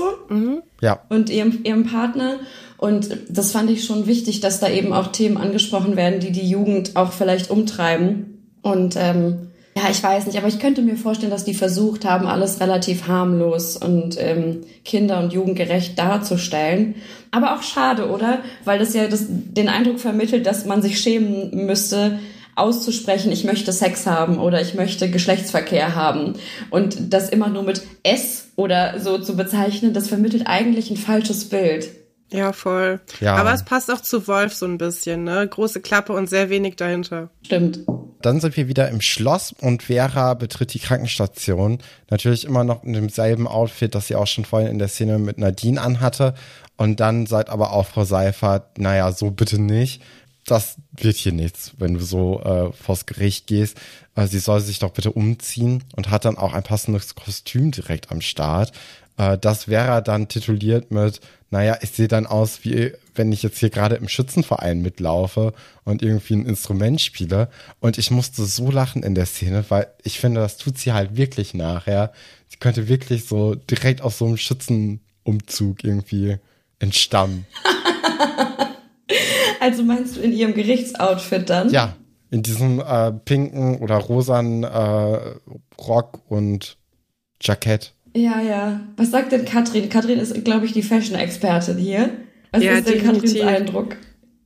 Ja. 0.82 1.02
und 1.10 1.30
ihrem, 1.30 1.60
ihrem 1.64 1.86
Partner. 1.86 2.40
Und 2.82 3.16
das 3.30 3.52
fand 3.52 3.70
ich 3.70 3.86
schon 3.86 4.08
wichtig, 4.08 4.40
dass 4.40 4.60
da 4.60 4.68
eben 4.68 4.92
auch 4.92 5.12
Themen 5.12 5.38
angesprochen 5.38 5.96
werden, 5.96 6.20
die 6.20 6.32
die 6.32 6.50
Jugend 6.50 6.96
auch 6.96 7.12
vielleicht 7.12 7.52
umtreiben. 7.52 8.56
Und 8.64 8.96
ähm, 8.98 9.52
ja, 9.78 9.84
ich 9.92 10.02
weiß 10.02 10.26
nicht, 10.26 10.40
aber 10.40 10.48
ich 10.48 10.58
könnte 10.58 10.82
mir 10.82 10.98
vorstellen, 10.98 11.32
dass 11.32 11.46
die 11.46 11.54
versucht 11.54 12.06
haben, 12.06 12.26
alles 12.26 12.60
relativ 12.60 13.08
harmlos 13.08 13.78
und 13.78 14.20
ähm, 14.20 14.62
kinder- 14.84 15.20
und 15.20 15.32
jugendgerecht 15.32 16.00
darzustellen. 16.00 16.96
Aber 17.30 17.54
auch 17.54 17.62
schade, 17.62 18.10
oder? 18.10 18.40
Weil 18.66 18.80
das 18.80 18.96
ja 18.96 19.08
das, 19.08 19.26
den 19.30 19.70
Eindruck 19.70 20.00
vermittelt, 20.00 20.48
dass 20.48 20.66
man 20.66 20.82
sich 20.82 21.00
schämen 21.00 21.68
müsste, 21.68 22.18
auszusprechen, 22.56 23.32
ich 23.32 23.44
möchte 23.44 23.74
Sex 23.74 24.08
haben 24.08 24.40
oder 24.40 24.60
ich 24.60 24.74
möchte 24.74 25.08
Geschlechtsverkehr 25.08 25.94
haben. 25.94 26.34
Und 26.72 27.14
das 27.14 27.30
immer 27.30 27.50
nur 27.50 27.62
mit 27.62 27.84
S 28.02 28.48
oder 28.56 29.00
so 29.00 29.20
zu 29.20 29.38
bezeichnen, 29.38 29.94
das 29.94 30.08
vermittelt 30.08 30.48
eigentlich 30.48 30.90
ein 30.90 30.98
falsches 30.98 31.48
Bild. 31.48 32.01
Ja, 32.32 32.54
voll. 32.54 33.02
Ja. 33.20 33.36
Aber 33.36 33.54
es 33.54 33.64
passt 33.64 33.92
auch 33.92 34.02
zu 34.02 34.28
Wolf 34.28 34.54
so 34.54 34.66
ein 34.66 34.78
bisschen, 34.78 35.26
ne? 35.26 35.46
Große 35.48 35.82
Klappe 35.82 36.14
und 36.14 36.30
sehr 36.30 36.50
wenig 36.50 36.78
dahinter. 36.78 37.30
Stimmt. 37.44 37.82
Dann 38.22 38.40
sind 38.40 38.56
wir 38.56 38.68
wieder 38.68 38.88
im 38.90 39.02
Schloss 39.02 39.54
und 39.60 39.84
Vera 39.84 40.34
betritt 40.36 40.74
die 40.74 40.80
Krankenstation. 40.80 41.80
Natürlich 42.10 42.46
immer 42.46 42.64
noch 42.64 42.84
in 42.84 42.94
demselben 42.94 43.48
Outfit, 43.48 43.96
das 43.96 44.08
sie 44.08 44.16
auch 44.16 44.28
schon 44.28 44.46
vorhin 44.46 44.70
in 44.70 44.80
der 44.80 44.88
Szene 44.88 45.20
mit 45.20 45.38
Nadine 45.40 45.82
anhatte. 45.82 46.34
Und 46.78 47.00
dann 47.00 47.26
sagt 47.26 47.50
aber 47.50 47.74
auch 47.74 47.88
Frau 47.88 48.06
Seifert, 48.06 48.78
naja, 48.78 49.12
so 49.12 49.32
bitte 49.32 49.60
nicht. 49.60 50.02
Das 50.46 50.78
wird 50.94 51.18
hier 51.18 51.34
nichts, 51.34 51.74
wenn 51.78 51.94
du 51.94 52.00
so 52.00 52.42
äh, 52.42 52.74
vors 52.74 53.06
Gericht 53.06 53.48
gehst. 53.48 53.78
Äh, 54.16 54.28
sie 54.28 54.40
soll 54.40 54.62
sich 54.62 54.80
doch 54.80 54.92
bitte 54.92 55.12
umziehen 55.12 55.84
und 55.96 56.10
hat 56.10 56.26
dann 56.26 56.38
auch 56.38 56.54
ein 56.54 56.64
passendes 56.64 57.14
Kostüm 57.14 57.72
direkt 57.72 58.12
am 58.12 58.22
Start. 58.22 58.72
Äh, 59.22 59.38
das 59.38 59.68
wäre 59.68 60.02
dann 60.02 60.28
tituliert 60.28 60.92
mit, 60.92 61.22
naja, 61.52 61.78
ich 61.82 61.92
sehe 61.92 62.08
dann 62.08 62.26
aus, 62.26 62.64
wie 62.64 62.94
wenn 63.14 63.32
ich 63.32 63.44
jetzt 63.44 63.60
hier 63.60 63.70
gerade 63.70 63.96
im 63.96 64.08
Schützenverein 64.08 64.82
mitlaufe 64.82 65.54
und 65.84 66.02
irgendwie 66.02 66.36
ein 66.36 66.46
Instrument 66.46 67.00
spiele. 67.02 67.50
Und 67.80 67.98
ich 67.98 68.10
musste 68.10 68.46
so 68.46 68.72
lachen 68.72 69.04
in 69.04 69.16
der 69.16 69.26
Szene, 69.26 69.66
weil 69.70 69.88
ich 70.04 70.20
finde, 70.20 70.42
das 70.42 70.58
tut 70.58 70.78
sie 70.78 70.94
halt 70.94 71.18
wirklich 71.18 71.54
nachher. 71.54 72.14
Sie 72.48 72.58
könnte 72.58 72.88
wirklich 72.88 73.26
so 73.26 73.54
direkt 73.56 74.02
aus 74.02 74.18
so 74.18 74.26
einem 74.26 74.38
Schützenumzug 74.38 75.84
irgendwie 75.84 76.38
entstammen. 76.80 77.46
Also 79.60 79.84
meinst 79.84 80.16
du 80.16 80.22
in 80.22 80.32
ihrem 80.32 80.56
Gerichtsoutfit 80.56 81.48
dann? 81.50 81.70
Ja, 81.70 81.96
in 82.32 82.42
diesem 82.42 82.80
äh, 82.80 83.12
pinken 83.12 83.78
oder 83.78 83.98
rosanen 83.98 84.64
äh, 84.64 85.36
Rock 85.78 86.20
und 86.30 86.78
Jackett. 87.40 87.94
Ja, 88.16 88.42
ja. 88.42 88.82
Was 88.98 89.12
sagt 89.12 89.32
denn 89.32 89.46
Katrin? 89.46 89.90
Katrin 89.90 90.20
ist, 90.20 90.44
glaube 90.44 90.66
ich, 90.66 90.74
die 90.74 90.84
Fashion-Expertin 90.84 91.78
hier. 91.78 92.10
Was 92.52 92.64
Ja, 92.64 92.74
ist 92.74 92.88
denn 92.88 93.04
Katrins 93.04 93.34
definitiv. 93.34 93.48
Eindruck? 93.48 93.96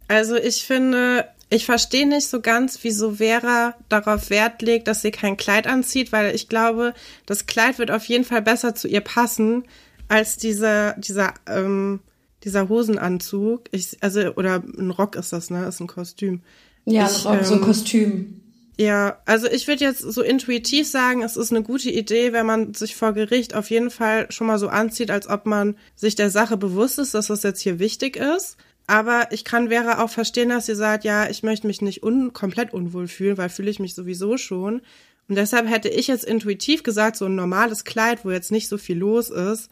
Also 0.07 0.35
ich 0.35 0.63
finde, 0.63 1.25
ich 1.49 1.65
verstehe 1.65 2.07
nicht 2.07 2.27
so 2.27 2.41
ganz, 2.41 2.79
wieso 2.83 3.15
Vera 3.15 3.75
darauf 3.89 4.29
Wert 4.29 4.61
legt, 4.61 4.87
dass 4.87 5.01
sie 5.01 5.11
kein 5.11 5.37
Kleid 5.37 5.67
anzieht, 5.67 6.11
weil 6.11 6.35
ich 6.35 6.47
glaube, 6.47 6.93
das 7.25 7.47
Kleid 7.47 7.79
wird 7.79 7.91
auf 7.91 8.05
jeden 8.05 8.23
Fall 8.23 8.41
besser 8.41 8.75
zu 8.75 8.87
ihr 8.87 9.01
passen 9.01 9.63
als 10.07 10.37
dieser, 10.37 10.93
dieser, 10.93 11.33
ähm, 11.47 12.01
dieser 12.43 12.69
Hosenanzug. 12.69 13.63
Ich, 13.71 13.97
also, 14.01 14.35
oder 14.35 14.63
ein 14.77 14.91
Rock 14.91 15.15
ist 15.15 15.33
das, 15.33 15.49
ne? 15.49 15.65
Ist 15.67 15.79
ein 15.79 15.87
Kostüm. 15.87 16.41
Ja, 16.85 17.07
Ich, 17.07 17.25
Rock, 17.25 17.43
so 17.43 17.55
ein 17.55 17.59
ähm, 17.59 17.65
Kostüm. 17.65 18.41
Ja, 18.77 19.21
also 19.25 19.47
ich 19.47 19.67
würde 19.67 19.85
jetzt 19.85 19.99
so 19.99 20.21
intuitiv 20.21 20.87
sagen, 20.87 21.23
es 21.23 21.37
ist 21.37 21.51
eine 21.51 21.63
gute 21.63 21.89
Idee, 21.89 22.33
wenn 22.33 22.45
man 22.45 22.73
sich 22.73 22.95
vor 22.95 23.13
Gericht 23.13 23.55
auf 23.55 23.69
jeden 23.69 23.89
Fall 23.89 24.29
schon 24.31 24.47
mal 24.47 24.59
so 24.59 24.67
anzieht, 24.67 25.11
als 25.11 25.29
ob 25.29 25.45
man 25.45 25.77
sich 25.95 26.15
der 26.15 26.29
Sache 26.29 26.57
bewusst 26.57 26.99
ist, 26.99 27.13
dass 27.13 27.27
das 27.27 27.43
jetzt 27.43 27.61
hier 27.61 27.79
wichtig 27.79 28.17
ist. 28.17 28.57
Aber 28.87 29.31
ich 29.31 29.45
kann 29.45 29.69
Vera 29.69 30.03
auch 30.03 30.09
verstehen, 30.09 30.49
dass 30.49 30.65
sie 30.65 30.75
sagt, 30.75 31.05
ja, 31.05 31.29
ich 31.29 31.41
möchte 31.41 31.67
mich 31.67 31.81
nicht 31.81 32.03
un 32.03 32.33
komplett 32.33 32.73
unwohl 32.73 33.07
fühlen, 33.07 33.37
weil 33.37 33.49
fühle 33.49 33.71
ich 33.71 33.79
mich 33.79 33.95
sowieso 33.95 34.37
schon. 34.37 34.81
Und 35.27 35.35
deshalb 35.35 35.67
hätte 35.67 35.89
ich 35.89 36.07
jetzt 36.07 36.25
intuitiv 36.25 36.83
gesagt, 36.83 37.15
so 37.15 37.25
ein 37.25 37.35
normales 37.35 37.83
Kleid, 37.83 38.25
wo 38.25 38.31
jetzt 38.31 38.51
nicht 38.51 38.67
so 38.67 38.77
viel 38.77 38.97
los 38.97 39.29
ist, 39.29 39.71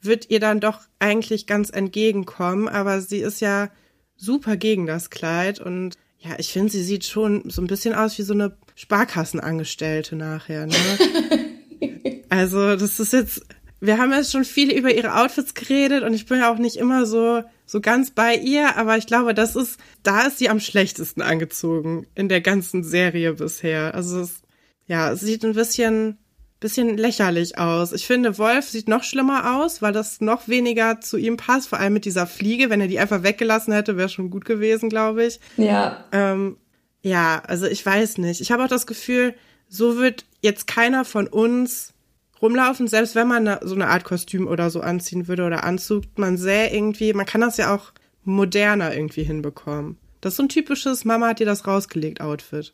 wird 0.00 0.30
ihr 0.30 0.40
dann 0.40 0.60
doch 0.60 0.80
eigentlich 0.98 1.46
ganz 1.46 1.70
entgegenkommen. 1.70 2.68
Aber 2.68 3.00
sie 3.00 3.18
ist 3.18 3.40
ja 3.40 3.70
super 4.16 4.56
gegen 4.56 4.86
das 4.86 5.10
Kleid 5.10 5.60
und 5.60 5.98
ja, 6.24 6.36
ich 6.38 6.52
finde, 6.52 6.72
sie 6.72 6.82
sieht 6.82 7.04
schon 7.04 7.50
so 7.50 7.60
ein 7.60 7.66
bisschen 7.66 7.94
aus 7.94 8.16
wie 8.18 8.22
so 8.22 8.32
eine 8.32 8.56
Sparkassenangestellte 8.74 10.16
nachher, 10.16 10.66
ne? 10.66 10.74
also, 12.30 12.76
das 12.76 12.98
ist 12.98 13.12
jetzt, 13.12 13.42
wir 13.80 13.98
haben 13.98 14.10
jetzt 14.10 14.32
schon 14.32 14.46
viel 14.46 14.72
über 14.72 14.92
ihre 14.94 15.16
Outfits 15.16 15.52
geredet 15.52 16.02
und 16.02 16.14
ich 16.14 16.24
bin 16.24 16.38
ja 16.38 16.50
auch 16.50 16.56
nicht 16.56 16.76
immer 16.76 17.04
so, 17.04 17.42
so 17.66 17.80
ganz 17.82 18.10
bei 18.10 18.36
ihr, 18.36 18.76
aber 18.76 18.96
ich 18.96 19.06
glaube, 19.06 19.34
das 19.34 19.54
ist, 19.54 19.78
da 20.02 20.22
ist 20.22 20.38
sie 20.38 20.48
am 20.48 20.60
schlechtesten 20.60 21.20
angezogen 21.20 22.06
in 22.14 22.30
der 22.30 22.40
ganzen 22.40 22.84
Serie 22.84 23.34
bisher. 23.34 23.94
Also, 23.94 24.20
es, 24.20 24.40
ja, 24.86 25.12
es 25.12 25.20
sieht 25.20 25.44
ein 25.44 25.52
bisschen 25.52 26.16
bisschen 26.64 26.96
lächerlich 26.96 27.58
aus. 27.58 27.92
Ich 27.92 28.06
finde, 28.06 28.38
Wolf 28.38 28.70
sieht 28.70 28.88
noch 28.88 29.02
schlimmer 29.02 29.58
aus, 29.58 29.82
weil 29.82 29.92
das 29.92 30.22
noch 30.22 30.48
weniger 30.48 30.98
zu 30.98 31.18
ihm 31.18 31.36
passt, 31.36 31.68
vor 31.68 31.78
allem 31.78 31.92
mit 31.92 32.06
dieser 32.06 32.26
Fliege. 32.26 32.70
Wenn 32.70 32.80
er 32.80 32.88
die 32.88 32.98
einfach 32.98 33.22
weggelassen 33.22 33.74
hätte, 33.74 33.98
wäre 33.98 34.08
schon 34.08 34.30
gut 34.30 34.46
gewesen, 34.46 34.88
glaube 34.88 35.26
ich. 35.26 35.40
Ja. 35.58 36.06
Ähm, 36.10 36.56
ja, 37.02 37.42
also 37.46 37.66
ich 37.66 37.84
weiß 37.84 38.16
nicht. 38.16 38.40
Ich 38.40 38.50
habe 38.50 38.64
auch 38.64 38.68
das 38.68 38.86
Gefühl, 38.86 39.34
so 39.68 39.98
wird 39.98 40.24
jetzt 40.40 40.66
keiner 40.66 41.04
von 41.04 41.26
uns 41.26 41.92
rumlaufen, 42.40 42.88
selbst 42.88 43.14
wenn 43.14 43.28
man 43.28 43.58
so 43.60 43.74
eine 43.74 43.88
Art 43.88 44.04
Kostüm 44.04 44.46
oder 44.46 44.70
so 44.70 44.80
anziehen 44.80 45.28
würde 45.28 45.44
oder 45.44 45.64
Anzug. 45.64 46.04
Man 46.16 46.38
sähe 46.38 46.72
irgendwie, 46.72 47.12
man 47.12 47.26
kann 47.26 47.42
das 47.42 47.58
ja 47.58 47.74
auch 47.74 47.92
moderner 48.22 48.96
irgendwie 48.96 49.24
hinbekommen. 49.24 49.98
Das 50.22 50.32
ist 50.32 50.36
so 50.38 50.44
ein 50.44 50.48
typisches 50.48 51.04
Mama 51.04 51.28
hat 51.28 51.40
dir 51.40 51.46
das 51.46 51.66
rausgelegt 51.66 52.22
Outfit. 52.22 52.72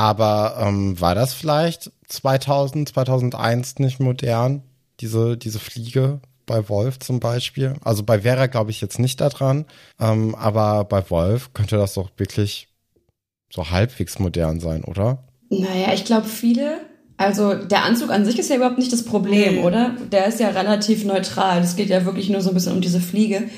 Aber 0.00 0.56
ähm, 0.58 0.98
war 0.98 1.14
das 1.14 1.34
vielleicht 1.34 1.92
2000, 2.08 2.88
2001 2.88 3.80
nicht 3.80 4.00
modern? 4.00 4.62
Diese, 5.00 5.36
diese 5.36 5.58
Fliege 5.58 6.20
bei 6.46 6.70
Wolf 6.70 7.00
zum 7.00 7.20
Beispiel? 7.20 7.74
Also 7.84 8.02
bei 8.02 8.22
Vera 8.22 8.46
glaube 8.46 8.70
ich 8.70 8.80
jetzt 8.80 8.98
nicht 8.98 9.20
daran, 9.20 9.66
ähm, 10.00 10.34
aber 10.36 10.84
bei 10.84 11.10
Wolf 11.10 11.52
könnte 11.52 11.76
das 11.76 11.92
doch 11.92 12.08
wirklich 12.16 12.68
so 13.52 13.68
halbwegs 13.68 14.18
modern 14.18 14.58
sein, 14.58 14.84
oder? 14.84 15.24
Naja, 15.50 15.92
ich 15.92 16.06
glaube 16.06 16.28
viele. 16.28 16.80
Also 17.18 17.52
der 17.52 17.84
Anzug 17.84 18.08
an 18.08 18.24
sich 18.24 18.38
ist 18.38 18.48
ja 18.48 18.56
überhaupt 18.56 18.78
nicht 18.78 18.94
das 18.94 19.04
Problem, 19.04 19.56
nee. 19.56 19.62
oder? 19.62 19.96
Der 20.10 20.28
ist 20.28 20.40
ja 20.40 20.48
relativ 20.48 21.04
neutral. 21.04 21.60
Es 21.60 21.76
geht 21.76 21.90
ja 21.90 22.06
wirklich 22.06 22.30
nur 22.30 22.40
so 22.40 22.48
ein 22.48 22.54
bisschen 22.54 22.72
um 22.72 22.80
diese 22.80 23.02
Fliege 23.02 23.50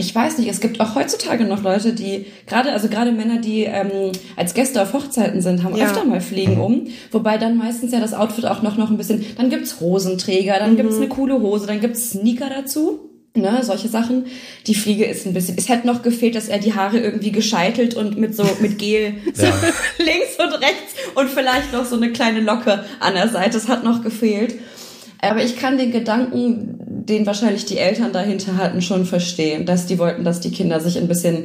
ich 0.00 0.14
weiß 0.14 0.38
nicht, 0.38 0.48
es 0.48 0.60
gibt 0.60 0.80
auch 0.80 0.94
heutzutage 0.94 1.44
noch 1.44 1.64
Leute, 1.64 1.92
die 1.92 2.26
gerade, 2.46 2.72
also 2.72 2.88
gerade 2.88 3.10
Männer, 3.10 3.40
die 3.40 3.64
ähm, 3.64 4.12
als 4.36 4.54
Gäste 4.54 4.80
auf 4.80 4.92
Hochzeiten 4.92 5.42
sind, 5.42 5.64
haben 5.64 5.76
ja. 5.76 5.86
öfter 5.86 6.04
mal 6.04 6.20
Fliegen 6.20 6.54
mhm. 6.54 6.60
um. 6.60 6.86
Wobei 7.10 7.36
dann 7.36 7.56
meistens 7.56 7.90
ja 7.90 7.98
das 7.98 8.14
Outfit 8.14 8.46
auch 8.46 8.62
noch, 8.62 8.76
noch 8.76 8.90
ein 8.90 8.96
bisschen, 8.96 9.26
dann 9.36 9.50
gibt's 9.50 9.80
Hosenträger, 9.80 10.60
dann 10.60 10.72
mhm. 10.72 10.76
gibt's 10.76 10.96
eine 10.96 11.08
coole 11.08 11.40
Hose, 11.40 11.66
dann 11.66 11.80
gibt's 11.80 12.10
Sneaker 12.10 12.48
dazu. 12.48 13.00
Ne, 13.34 13.60
solche 13.62 13.88
Sachen. 13.88 14.26
Die 14.66 14.74
Fliege 14.74 15.04
ist 15.04 15.26
ein 15.26 15.34
bisschen, 15.34 15.56
es 15.58 15.68
hätte 15.68 15.86
noch 15.86 16.02
gefehlt, 16.02 16.34
dass 16.34 16.48
er 16.48 16.58
die 16.58 16.74
Haare 16.74 16.98
irgendwie 16.98 17.30
gescheitelt 17.30 17.94
und 17.94 18.18
mit 18.18 18.34
so, 18.34 18.44
mit 18.60 18.78
Gel 18.78 19.14
so 19.34 19.46
links 19.98 20.36
und 20.38 20.52
rechts 20.54 20.94
und 21.14 21.28
vielleicht 21.28 21.72
noch 21.72 21.84
so 21.84 21.96
eine 21.96 22.10
kleine 22.12 22.40
Locke 22.40 22.84
an 23.00 23.14
der 23.14 23.28
Seite. 23.28 23.50
Das 23.50 23.68
hat 23.68 23.84
noch 23.84 24.02
gefehlt. 24.02 24.54
Aber 25.20 25.42
ich 25.42 25.56
kann 25.56 25.78
den 25.78 25.90
Gedanken, 25.90 26.78
den 27.08 27.26
wahrscheinlich 27.26 27.64
die 27.64 27.78
Eltern 27.78 28.12
dahinter 28.12 28.56
hatten, 28.56 28.82
schon 28.82 29.04
verstehen, 29.04 29.66
dass 29.66 29.86
die 29.86 29.98
wollten, 29.98 30.24
dass 30.24 30.40
die 30.40 30.50
Kinder 30.50 30.80
sich 30.80 30.98
ein 30.98 31.08
bisschen 31.08 31.44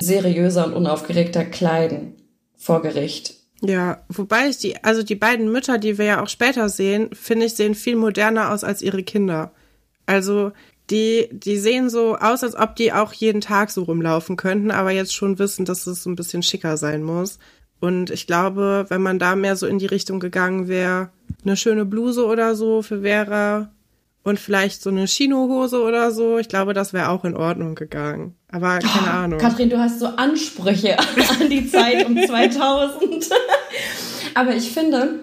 seriöser 0.00 0.66
und 0.66 0.74
unaufgeregter 0.74 1.44
kleiden 1.44 2.14
vor 2.56 2.82
Gericht. 2.82 3.34
Ja, 3.62 4.04
wobei 4.08 4.48
ich 4.48 4.58
die, 4.58 4.82
also 4.84 5.02
die 5.02 5.14
beiden 5.14 5.50
Mütter, 5.50 5.78
die 5.78 5.96
wir 5.96 6.04
ja 6.04 6.22
auch 6.22 6.28
später 6.28 6.68
sehen, 6.68 7.10
finde 7.14 7.46
ich, 7.46 7.54
sehen 7.54 7.74
viel 7.74 7.96
moderner 7.96 8.52
aus 8.52 8.64
als 8.64 8.82
ihre 8.82 9.02
Kinder. 9.02 9.52
Also 10.04 10.52
die, 10.90 11.28
die 11.32 11.56
sehen 11.56 11.88
so 11.88 12.16
aus, 12.16 12.44
als 12.44 12.54
ob 12.54 12.76
die 12.76 12.92
auch 12.92 13.12
jeden 13.12 13.40
Tag 13.40 13.70
so 13.70 13.84
rumlaufen 13.84 14.36
könnten, 14.36 14.70
aber 14.70 14.90
jetzt 14.90 15.14
schon 15.14 15.38
wissen, 15.38 15.64
dass 15.64 15.86
es 15.86 16.06
ein 16.06 16.16
bisschen 16.16 16.42
schicker 16.42 16.76
sein 16.76 17.02
muss. 17.02 17.38
Und 17.80 18.10
ich 18.10 18.26
glaube, 18.26 18.86
wenn 18.88 19.02
man 19.02 19.18
da 19.18 19.36
mehr 19.36 19.56
so 19.56 19.66
in 19.66 19.78
die 19.78 19.86
Richtung 19.86 20.20
gegangen 20.20 20.68
wäre, 20.68 21.10
eine 21.44 21.56
schöne 21.56 21.84
Bluse 21.84 22.24
oder 22.24 22.54
so 22.54 22.82
für 22.82 23.02
Vera 23.02 23.70
und 24.26 24.40
vielleicht 24.40 24.82
so 24.82 24.90
eine 24.90 25.06
Chinohose 25.06 25.80
oder 25.80 26.10
so, 26.10 26.38
ich 26.38 26.48
glaube, 26.48 26.74
das 26.74 26.92
wäre 26.92 27.10
auch 27.10 27.24
in 27.24 27.36
Ordnung 27.36 27.76
gegangen. 27.76 28.34
Aber 28.50 28.80
keine 28.80 29.06
oh, 29.06 29.10
Ahnung. 29.10 29.38
Katrin, 29.38 29.70
du 29.70 29.78
hast 29.78 30.00
so 30.00 30.06
Ansprüche 30.06 30.98
an 31.40 31.48
die 31.48 31.70
Zeit 31.70 32.04
um 32.04 32.18
2000. 32.18 33.30
Aber 34.34 34.56
ich 34.56 34.72
finde, 34.72 35.20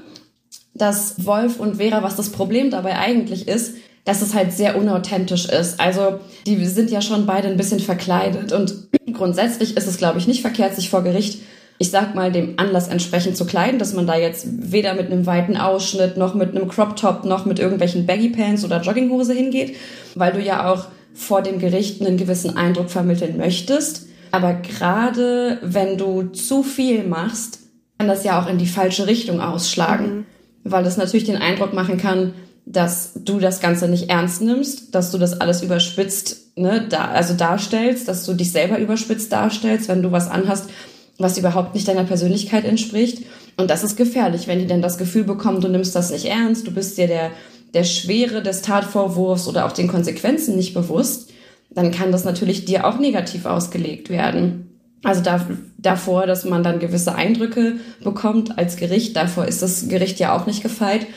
dass 0.73 1.25
Wolf 1.25 1.59
und 1.59 1.75
Vera, 1.75 2.01
was 2.01 2.15
das 2.15 2.29
Problem 2.29 2.71
dabei 2.71 2.97
eigentlich 2.97 3.49
ist, 3.49 3.75
dass 4.05 4.21
es 4.21 4.33
halt 4.33 4.53
sehr 4.53 4.77
unauthentisch 4.77 5.49
ist. 5.49 5.81
Also 5.81 6.21
die 6.47 6.65
sind 6.65 6.89
ja 6.89 7.01
schon 7.01 7.25
beide 7.25 7.49
ein 7.49 7.57
bisschen 7.57 7.81
verkleidet 7.81 8.53
und 8.53 8.87
grundsätzlich 9.11 9.75
ist 9.75 9.87
es, 9.87 9.97
glaube 9.97 10.19
ich, 10.19 10.27
nicht 10.27 10.39
verkehrt, 10.39 10.75
sich 10.75 10.89
vor 10.89 11.03
Gericht 11.03 11.41
ich 11.83 11.91
sag 11.91 12.15
mal, 12.15 12.31
dem 12.31 12.53
Anlass 12.55 12.87
entsprechend 12.87 13.35
zu 13.35 13.45
kleiden, 13.45 13.77
dass 13.77 13.93
man 13.93 14.07
da 14.07 14.15
jetzt 14.15 14.47
weder 14.71 14.93
mit 14.93 15.11
einem 15.11 15.25
weiten 15.25 15.57
Ausschnitt 15.57 16.15
noch 16.15 16.33
mit 16.33 16.55
einem 16.55 16.69
Crop 16.69 16.95
Top 16.95 17.25
noch 17.25 17.43
mit 17.43 17.59
irgendwelchen 17.59 18.05
Baggy 18.05 18.29
Pants 18.29 18.63
oder 18.63 18.79
Jogginghose 18.79 19.33
hingeht, 19.33 19.75
weil 20.15 20.31
du 20.31 20.39
ja 20.39 20.71
auch 20.71 20.85
vor 21.13 21.41
dem 21.41 21.59
Gericht 21.59 21.99
einen 21.99 22.15
gewissen 22.15 22.55
Eindruck 22.55 22.89
vermitteln 22.89 23.35
möchtest. 23.35 24.07
Aber 24.31 24.53
gerade 24.53 25.57
wenn 25.61 25.97
du 25.97 26.23
zu 26.27 26.63
viel 26.63 27.03
machst, 27.03 27.59
kann 27.97 28.07
das 28.07 28.23
ja 28.23 28.41
auch 28.41 28.47
in 28.47 28.57
die 28.57 28.65
falsche 28.65 29.05
Richtung 29.05 29.41
ausschlagen, 29.41 30.15
mhm. 30.15 30.25
weil 30.63 30.85
das 30.85 30.95
natürlich 30.95 31.25
den 31.25 31.35
Eindruck 31.35 31.73
machen 31.73 31.97
kann, 31.97 32.33
dass 32.65 33.11
du 33.13 33.39
das 33.39 33.59
Ganze 33.59 33.89
nicht 33.89 34.09
ernst 34.09 34.41
nimmst, 34.41 34.95
dass 34.95 35.11
du 35.11 35.17
das 35.17 35.41
alles 35.41 35.61
überspitzt, 35.61 36.57
ne, 36.57 36.85
da, 36.89 37.09
also 37.09 37.33
darstellst, 37.33 38.07
dass 38.07 38.25
du 38.25 38.35
dich 38.35 38.53
selber 38.53 38.79
überspitzt 38.79 39.33
darstellst, 39.33 39.89
wenn 39.89 40.01
du 40.01 40.13
was 40.13 40.31
anhast, 40.31 40.69
was 41.17 41.37
überhaupt 41.37 41.75
nicht 41.75 41.87
deiner 41.87 42.03
Persönlichkeit 42.03 42.65
entspricht. 42.65 43.23
Und 43.57 43.69
das 43.69 43.83
ist 43.83 43.95
gefährlich, 43.95 44.47
wenn 44.47 44.59
die 44.59 44.67
dann 44.67 44.81
das 44.81 44.97
Gefühl 44.97 45.23
bekommen, 45.23 45.61
du 45.61 45.67
nimmst 45.67 45.95
das 45.95 46.11
nicht 46.11 46.25
ernst, 46.25 46.65
du 46.67 46.71
bist 46.71 46.97
dir 46.97 47.07
der, 47.07 47.31
der 47.73 47.83
Schwere 47.83 48.41
des 48.41 48.61
Tatvorwurfs 48.61 49.47
oder 49.47 49.65
auch 49.65 49.71
den 49.71 49.87
Konsequenzen 49.87 50.55
nicht 50.55 50.73
bewusst, 50.73 51.31
dann 51.69 51.91
kann 51.91 52.11
das 52.11 52.23
natürlich 52.23 52.65
dir 52.65 52.85
auch 52.85 52.99
negativ 52.99 53.45
ausgelegt 53.45 54.09
werden. 54.09 54.69
Also 55.03 55.21
da, 55.21 55.45
davor, 55.77 56.25
dass 56.27 56.45
man 56.45 56.63
dann 56.63 56.79
gewisse 56.79 57.13
Eindrücke 57.15 57.77
bekommt 58.03 58.57
als 58.57 58.77
Gericht, 58.77 59.15
davor 59.15 59.45
ist 59.45 59.61
das 59.61 59.87
Gericht 59.89 60.19
ja 60.19 60.35
auch 60.35 60.45
nicht 60.45 60.63
gefeit. 60.63 61.07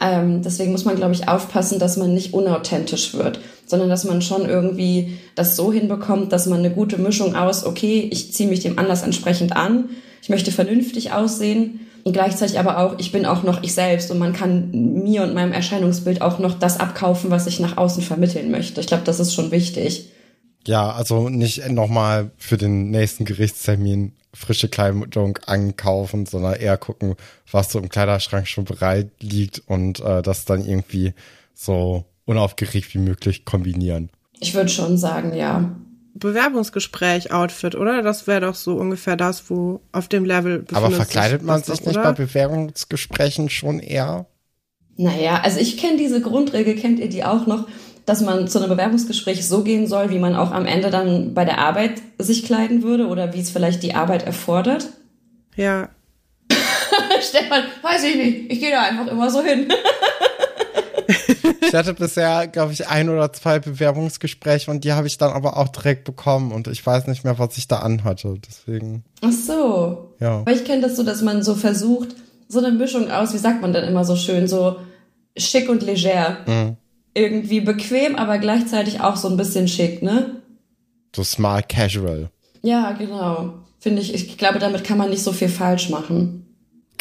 Ähm, 0.00 0.42
deswegen 0.42 0.72
muss 0.72 0.84
man, 0.84 0.96
glaube 0.96 1.14
ich, 1.14 1.28
aufpassen, 1.28 1.78
dass 1.78 1.96
man 1.96 2.14
nicht 2.14 2.32
unauthentisch 2.32 3.14
wird, 3.14 3.38
sondern 3.66 3.88
dass 3.88 4.04
man 4.04 4.22
schon 4.22 4.48
irgendwie 4.48 5.18
das 5.34 5.56
so 5.56 5.72
hinbekommt, 5.72 6.32
dass 6.32 6.46
man 6.46 6.60
eine 6.60 6.70
gute 6.70 6.98
Mischung 6.98 7.34
aus, 7.34 7.64
okay, 7.64 8.08
ich 8.10 8.32
ziehe 8.32 8.48
mich 8.48 8.60
dem 8.60 8.78
Anlass 8.78 9.02
entsprechend 9.02 9.56
an, 9.56 9.90
ich 10.22 10.28
möchte 10.28 10.52
vernünftig 10.52 11.12
aussehen 11.12 11.80
und 12.02 12.12
gleichzeitig 12.12 12.58
aber 12.58 12.78
auch, 12.78 12.98
ich 12.98 13.12
bin 13.12 13.26
auch 13.26 13.42
noch 13.42 13.62
ich 13.62 13.74
selbst 13.74 14.10
und 14.10 14.18
man 14.18 14.32
kann 14.32 14.70
mir 14.70 15.22
und 15.22 15.34
meinem 15.34 15.52
Erscheinungsbild 15.52 16.22
auch 16.22 16.38
noch 16.38 16.58
das 16.58 16.80
abkaufen, 16.80 17.30
was 17.30 17.46
ich 17.46 17.60
nach 17.60 17.76
außen 17.76 18.02
vermitteln 18.02 18.50
möchte. 18.50 18.80
Ich 18.80 18.86
glaube, 18.86 19.04
das 19.04 19.20
ist 19.20 19.34
schon 19.34 19.50
wichtig. 19.50 20.10
Ja, 20.66 20.92
also 20.92 21.28
nicht 21.28 21.68
nochmal 21.70 22.30
für 22.36 22.56
den 22.56 22.90
nächsten 22.90 23.24
Gerichtstermin 23.24 24.12
frische 24.34 24.68
Kleidung 24.68 25.38
ankaufen, 25.46 26.26
sondern 26.26 26.54
eher 26.54 26.76
gucken, 26.76 27.14
was 27.50 27.70
so 27.70 27.78
im 27.78 27.88
Kleiderschrank 27.88 28.48
schon 28.48 28.64
bereit 28.64 29.10
liegt 29.20 29.62
und 29.66 30.00
äh, 30.00 30.22
das 30.22 30.44
dann 30.44 30.66
irgendwie 30.66 31.14
so 31.54 32.04
unaufgeregt 32.24 32.94
wie 32.94 32.98
möglich 32.98 33.44
kombinieren. 33.44 34.10
Ich 34.40 34.54
würde 34.54 34.68
schon 34.68 34.98
sagen, 34.98 35.34
ja. 35.34 35.74
Bewerbungsgespräch 36.14 37.32
Outfit, 37.32 37.74
oder? 37.74 38.02
Das 38.02 38.26
wäre 38.26 38.42
doch 38.42 38.54
so 38.54 38.76
ungefähr 38.76 39.16
das, 39.16 39.50
wo 39.50 39.80
auf 39.92 40.08
dem 40.08 40.24
Level 40.24 40.64
Aber 40.72 40.90
verkleidet 40.90 41.42
man 41.42 41.62
sich 41.62 41.80
doch, 41.80 41.86
nicht 41.86 41.96
oder? 41.96 42.12
bei 42.12 42.24
Bewerbungsgesprächen 42.24 43.50
schon 43.50 43.80
eher? 43.80 44.26
Naja, 44.96 45.40
also 45.42 45.58
ich 45.58 45.76
kenne 45.76 45.96
diese 45.96 46.20
Grundregel, 46.20 46.76
kennt 46.76 47.00
ihr 47.00 47.08
die 47.08 47.24
auch 47.24 47.46
noch? 47.46 47.66
dass 48.06 48.20
man 48.20 48.48
zu 48.48 48.58
einem 48.58 48.68
Bewerbungsgespräch 48.68 49.46
so 49.46 49.62
gehen 49.64 49.86
soll, 49.86 50.10
wie 50.10 50.18
man 50.18 50.36
auch 50.36 50.50
am 50.50 50.66
Ende 50.66 50.90
dann 50.90 51.34
bei 51.34 51.44
der 51.44 51.58
Arbeit 51.58 52.02
sich 52.18 52.44
kleiden 52.44 52.82
würde 52.82 53.06
oder 53.06 53.32
wie 53.32 53.40
es 53.40 53.50
vielleicht 53.50 53.82
die 53.82 53.94
Arbeit 53.94 54.26
erfordert? 54.26 54.88
Ja. 55.56 55.88
Stefan, 57.20 57.64
weiß 57.82 58.04
ich 58.04 58.16
nicht. 58.16 58.52
Ich 58.52 58.60
gehe 58.60 58.70
da 58.70 58.82
einfach 58.82 59.06
immer 59.06 59.30
so 59.30 59.42
hin. 59.42 59.68
ich 61.06 61.74
hatte 61.74 61.94
bisher, 61.94 62.46
glaube 62.48 62.72
ich, 62.72 62.88
ein 62.88 63.08
oder 63.08 63.32
zwei 63.32 63.58
Bewerbungsgespräche 63.58 64.70
und 64.70 64.84
die 64.84 64.92
habe 64.92 65.06
ich 65.06 65.18
dann 65.18 65.32
aber 65.32 65.56
auch 65.56 65.68
direkt 65.68 66.04
bekommen 66.04 66.52
und 66.52 66.68
ich 66.68 66.84
weiß 66.84 67.06
nicht 67.06 67.24
mehr, 67.24 67.38
was 67.38 67.56
ich 67.56 67.68
da 67.68 67.80
anhatte. 67.80 68.34
Deswegen. 68.46 69.04
Ach 69.22 69.32
so. 69.32 70.14
Ja. 70.20 70.44
Weil 70.46 70.56
ich 70.56 70.64
kenne 70.64 70.82
das 70.82 70.96
so, 70.96 71.02
dass 71.02 71.22
man 71.22 71.42
so 71.42 71.54
versucht, 71.54 72.08
so 72.48 72.58
eine 72.58 72.72
Mischung 72.72 73.10
aus, 73.10 73.32
wie 73.32 73.38
sagt 73.38 73.62
man 73.62 73.72
dann 73.72 73.84
immer 73.84 74.04
so 74.04 74.16
schön, 74.16 74.48
so 74.48 74.76
schick 75.36 75.68
und 75.68 75.82
leger. 75.82 76.38
Mhm 76.46 76.76
irgendwie 77.14 77.60
bequem, 77.60 78.16
aber 78.16 78.38
gleichzeitig 78.38 79.00
auch 79.00 79.16
so 79.16 79.28
ein 79.28 79.36
bisschen 79.36 79.68
schick, 79.68 80.02
ne? 80.02 80.42
So 81.14 81.22
smart 81.22 81.68
casual. 81.68 82.30
Ja, 82.62 82.92
genau. 82.92 83.54
Finde 83.78 84.02
ich, 84.02 84.12
ich 84.14 84.36
glaube, 84.36 84.58
damit 84.58 84.84
kann 84.84 84.98
man 84.98 85.10
nicht 85.10 85.22
so 85.22 85.32
viel 85.32 85.48
falsch 85.48 85.90
machen. 85.90 86.43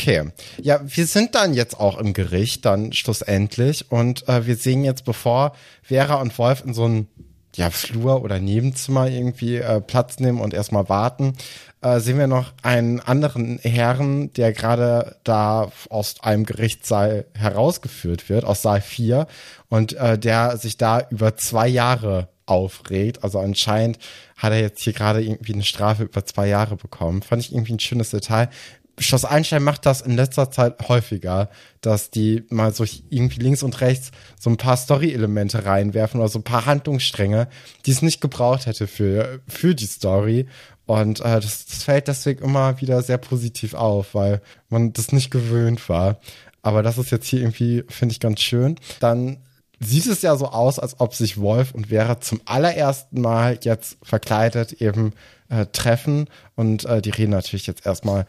Okay. 0.03 0.31
Ja, 0.61 0.81
wir 0.83 1.07
sind 1.07 1.33
dann 1.33 1.53
jetzt 1.53 1.79
auch 1.79 1.97
im 1.97 2.11
Gericht, 2.11 2.65
dann 2.65 2.91
schlussendlich. 2.91 3.89
Und 3.89 4.27
äh, 4.27 4.45
wir 4.45 4.57
sehen 4.57 4.83
jetzt, 4.83 5.05
bevor 5.05 5.53
Vera 5.81 6.15
und 6.15 6.37
Wolf 6.37 6.61
in 6.65 6.73
so 6.73 6.85
ein 6.85 7.07
ja, 7.55 7.69
Flur 7.69 8.21
oder 8.21 8.39
Nebenzimmer 8.39 9.07
irgendwie 9.07 9.57
äh, 9.57 9.79
Platz 9.79 10.19
nehmen 10.19 10.41
und 10.41 10.53
erstmal 10.53 10.89
warten, 10.89 11.35
äh, 11.79 12.01
sehen 12.01 12.17
wir 12.17 12.27
noch 12.27 12.51
einen 12.63 12.99
anderen 12.99 13.59
Herrn, 13.59 14.33
der 14.33 14.51
gerade 14.51 15.15
da 15.23 15.71
aus 15.89 16.15
einem 16.19 16.45
Gerichtssaal 16.45 17.25
herausgeführt 17.33 18.27
wird, 18.27 18.43
aus 18.43 18.61
Saal 18.61 18.81
4, 18.81 19.25
und 19.69 19.93
äh, 19.93 20.19
der 20.19 20.57
sich 20.57 20.75
da 20.75 21.07
über 21.11 21.37
zwei 21.37 21.69
Jahre 21.69 22.27
aufregt. 22.45 23.23
Also 23.23 23.39
anscheinend 23.39 23.99
hat 24.35 24.51
er 24.51 24.59
jetzt 24.59 24.81
hier 24.81 24.91
gerade 24.91 25.23
irgendwie 25.23 25.53
eine 25.53 25.63
Strafe 25.63 26.03
über 26.03 26.25
zwei 26.25 26.47
Jahre 26.47 26.75
bekommen. 26.75 27.21
Fand 27.21 27.41
ich 27.41 27.53
irgendwie 27.53 27.73
ein 27.73 27.79
schönes 27.79 28.09
Detail. 28.09 28.49
Schloss 28.99 29.25
Einstein 29.25 29.63
macht 29.63 29.85
das 29.85 30.01
in 30.01 30.15
letzter 30.15 30.51
Zeit 30.51 30.87
häufiger, 30.87 31.49
dass 31.81 32.11
die 32.11 32.43
mal 32.49 32.73
so 32.73 32.85
irgendwie 33.09 33.41
links 33.41 33.63
und 33.63 33.81
rechts 33.81 34.11
so 34.39 34.49
ein 34.49 34.57
paar 34.57 34.77
Story-Elemente 34.77 35.65
reinwerfen 35.65 36.19
oder 36.19 36.29
so 36.29 36.39
ein 36.39 36.43
paar 36.43 36.65
Handlungsstränge, 36.65 37.47
die 37.85 37.91
es 37.91 38.03
nicht 38.03 38.21
gebraucht 38.21 38.67
hätte 38.67 38.87
für, 38.87 39.41
für 39.47 39.73
die 39.73 39.87
Story. 39.87 40.47
Und 40.85 41.21
äh, 41.21 41.39
das, 41.39 41.65
das 41.65 41.83
fällt 41.83 42.07
deswegen 42.07 42.43
immer 42.43 42.79
wieder 42.81 43.01
sehr 43.01 43.17
positiv 43.17 43.73
auf, 43.73 44.13
weil 44.13 44.41
man 44.69 44.93
das 44.93 45.11
nicht 45.11 45.31
gewöhnt 45.31 45.89
war. 45.89 46.19
Aber 46.61 46.83
das 46.83 46.97
ist 46.97 47.11
jetzt 47.11 47.27
hier 47.27 47.39
irgendwie, 47.39 47.83
finde 47.89 48.13
ich, 48.13 48.19
ganz 48.19 48.41
schön. 48.41 48.75
Dann 48.99 49.37
sieht 49.79 50.05
es 50.05 50.21
ja 50.21 50.35
so 50.35 50.47
aus, 50.47 50.79
als 50.79 50.99
ob 50.99 51.15
sich 51.15 51.39
Wolf 51.39 51.73
und 51.73 51.87
Vera 51.87 52.21
zum 52.21 52.41
allerersten 52.45 53.21
Mal 53.21 53.57
jetzt 53.61 53.97
verkleidet 54.03 54.73
eben 54.73 55.13
äh, 55.49 55.65
treffen. 55.67 56.29
Und 56.55 56.85
äh, 56.85 57.01
die 57.01 57.09
reden 57.09 57.31
natürlich 57.31 57.67
jetzt 57.67 57.85
erstmal 57.85 58.25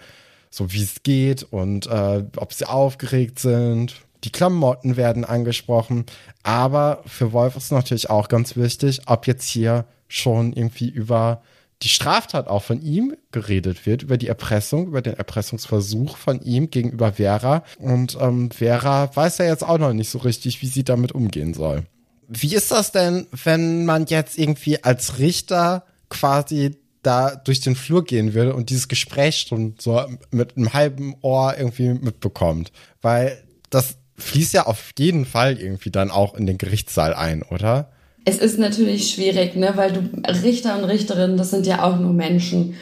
so, 0.57 0.73
wie 0.73 0.83
es 0.83 1.03
geht 1.03 1.43
und 1.43 1.87
äh, 1.87 2.25
ob 2.37 2.53
sie 2.53 2.69
aufgeregt 2.69 3.39
sind. 3.39 3.95
Die 4.25 4.31
Klamotten 4.31 4.97
werden 4.97 5.25
angesprochen. 5.25 6.07
Aber 6.43 7.03
für 7.07 7.33
Wolf 7.33 7.57
ist 7.57 7.73
natürlich 7.73 8.11
auch 8.11 8.29
ganz 8.29 8.57
wichtig, 8.57 9.03
ob 9.07 9.27
jetzt 9.27 9.49
hier 9.49 9.85
schon 10.09 10.53
irgendwie 10.53 10.89
über 10.89 11.43
die 11.83 11.89
Straftat 11.89 12.49
auch 12.49 12.63
von 12.63 12.81
ihm 12.81 13.15
geredet 13.31 13.85
wird, 13.85 14.03
über 14.03 14.17
die 14.17 14.29
Erpressung, 14.29 14.87
über 14.87 15.03
den 15.03 15.15
Erpressungsversuch 15.15 16.17
von 16.17 16.41
ihm 16.41 16.71
gegenüber 16.71 17.15
Vera. 17.15 17.65
Und 17.79 18.17
ähm, 18.21 18.51
Vera 18.51 19.15
weiß 19.15 19.39
ja 19.39 19.45
jetzt 19.47 19.65
auch 19.65 19.79
noch 19.79 19.93
nicht 19.93 20.09
so 20.09 20.19
richtig, 20.19 20.63
wie 20.63 20.67
sie 20.67 20.85
damit 20.85 21.13
umgehen 21.13 21.53
soll. 21.53 21.85
Wie 22.29 22.55
ist 22.55 22.71
das 22.71 22.93
denn, 22.93 23.27
wenn 23.45 23.85
man 23.85 24.07
jetzt 24.07 24.39
irgendwie 24.39 24.83
als 24.83 25.19
Richter 25.19 25.85
quasi 26.09 26.77
da 27.07 27.37
durch 27.37 27.61
den 27.61 27.77
Flur 27.77 28.05
gehen 28.05 28.35
würde 28.35 28.55
und 28.55 28.71
dieses 28.71 28.89
Gespräch 28.89 29.47
schon 29.49 29.75
so 29.79 30.01
mit 30.31 30.57
einem 30.57 30.73
halben 30.73 31.15
Ohr 31.21 31.55
irgendwie 31.57 31.91
mitbekommt. 31.95 32.73
Weil 33.03 33.43
das 33.71 33.97
fließt 34.17 34.55
ja 34.55 34.67
auf 34.67 34.93
jeden 34.99 35.25
Fall 35.25 35.59
irgendwie 35.59 35.91
dann 35.91 36.11
auch 36.11 36.35
in 36.35 36.47
den 36.47 36.59
Gerichtssaal 36.59 37.15
ein, 37.15 37.43
oder? 37.43 37.91
Es 38.25 38.39
ist 38.39 38.59
natürlich 38.59 39.11
schwierig, 39.11 39.55
ne, 39.55 39.73
weil 39.75 39.93
du 39.93 40.01
Richter 40.43 40.79
und 40.79 40.85
Richterinnen, 40.85 41.37
das 41.37 41.51
sind 41.51 41.67
ja 41.67 41.83
auch 41.83 41.99
nur 41.99 42.13
Menschen. 42.13 42.75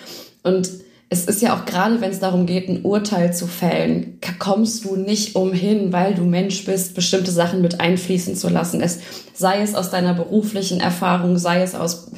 Und 0.42 0.70
es 1.08 1.26
ist 1.26 1.42
ja 1.42 1.54
auch 1.54 1.66
gerade, 1.66 2.00
wenn 2.00 2.10
es 2.10 2.20
darum 2.20 2.46
geht, 2.46 2.68
ein 2.68 2.84
Urteil 2.84 3.34
zu 3.34 3.46
fällen, 3.46 4.18
kommst 4.38 4.84
du 4.84 4.96
nicht 4.96 5.36
umhin, 5.36 5.92
weil 5.92 6.14
du 6.14 6.22
Mensch 6.22 6.64
bist, 6.64 6.94
bestimmte 6.94 7.30
Sachen 7.30 7.60
mit 7.60 7.80
einfließen 7.80 8.34
zu 8.34 8.48
lassen. 8.48 8.80
Es 8.80 9.00
sei 9.34 9.60
es 9.60 9.74
aus 9.74 9.90
deiner 9.90 10.14
beruflichen 10.14 10.80
Erfahrung, 10.80 11.36
sei 11.36 11.62
es 11.62 11.74
aus 11.74 12.12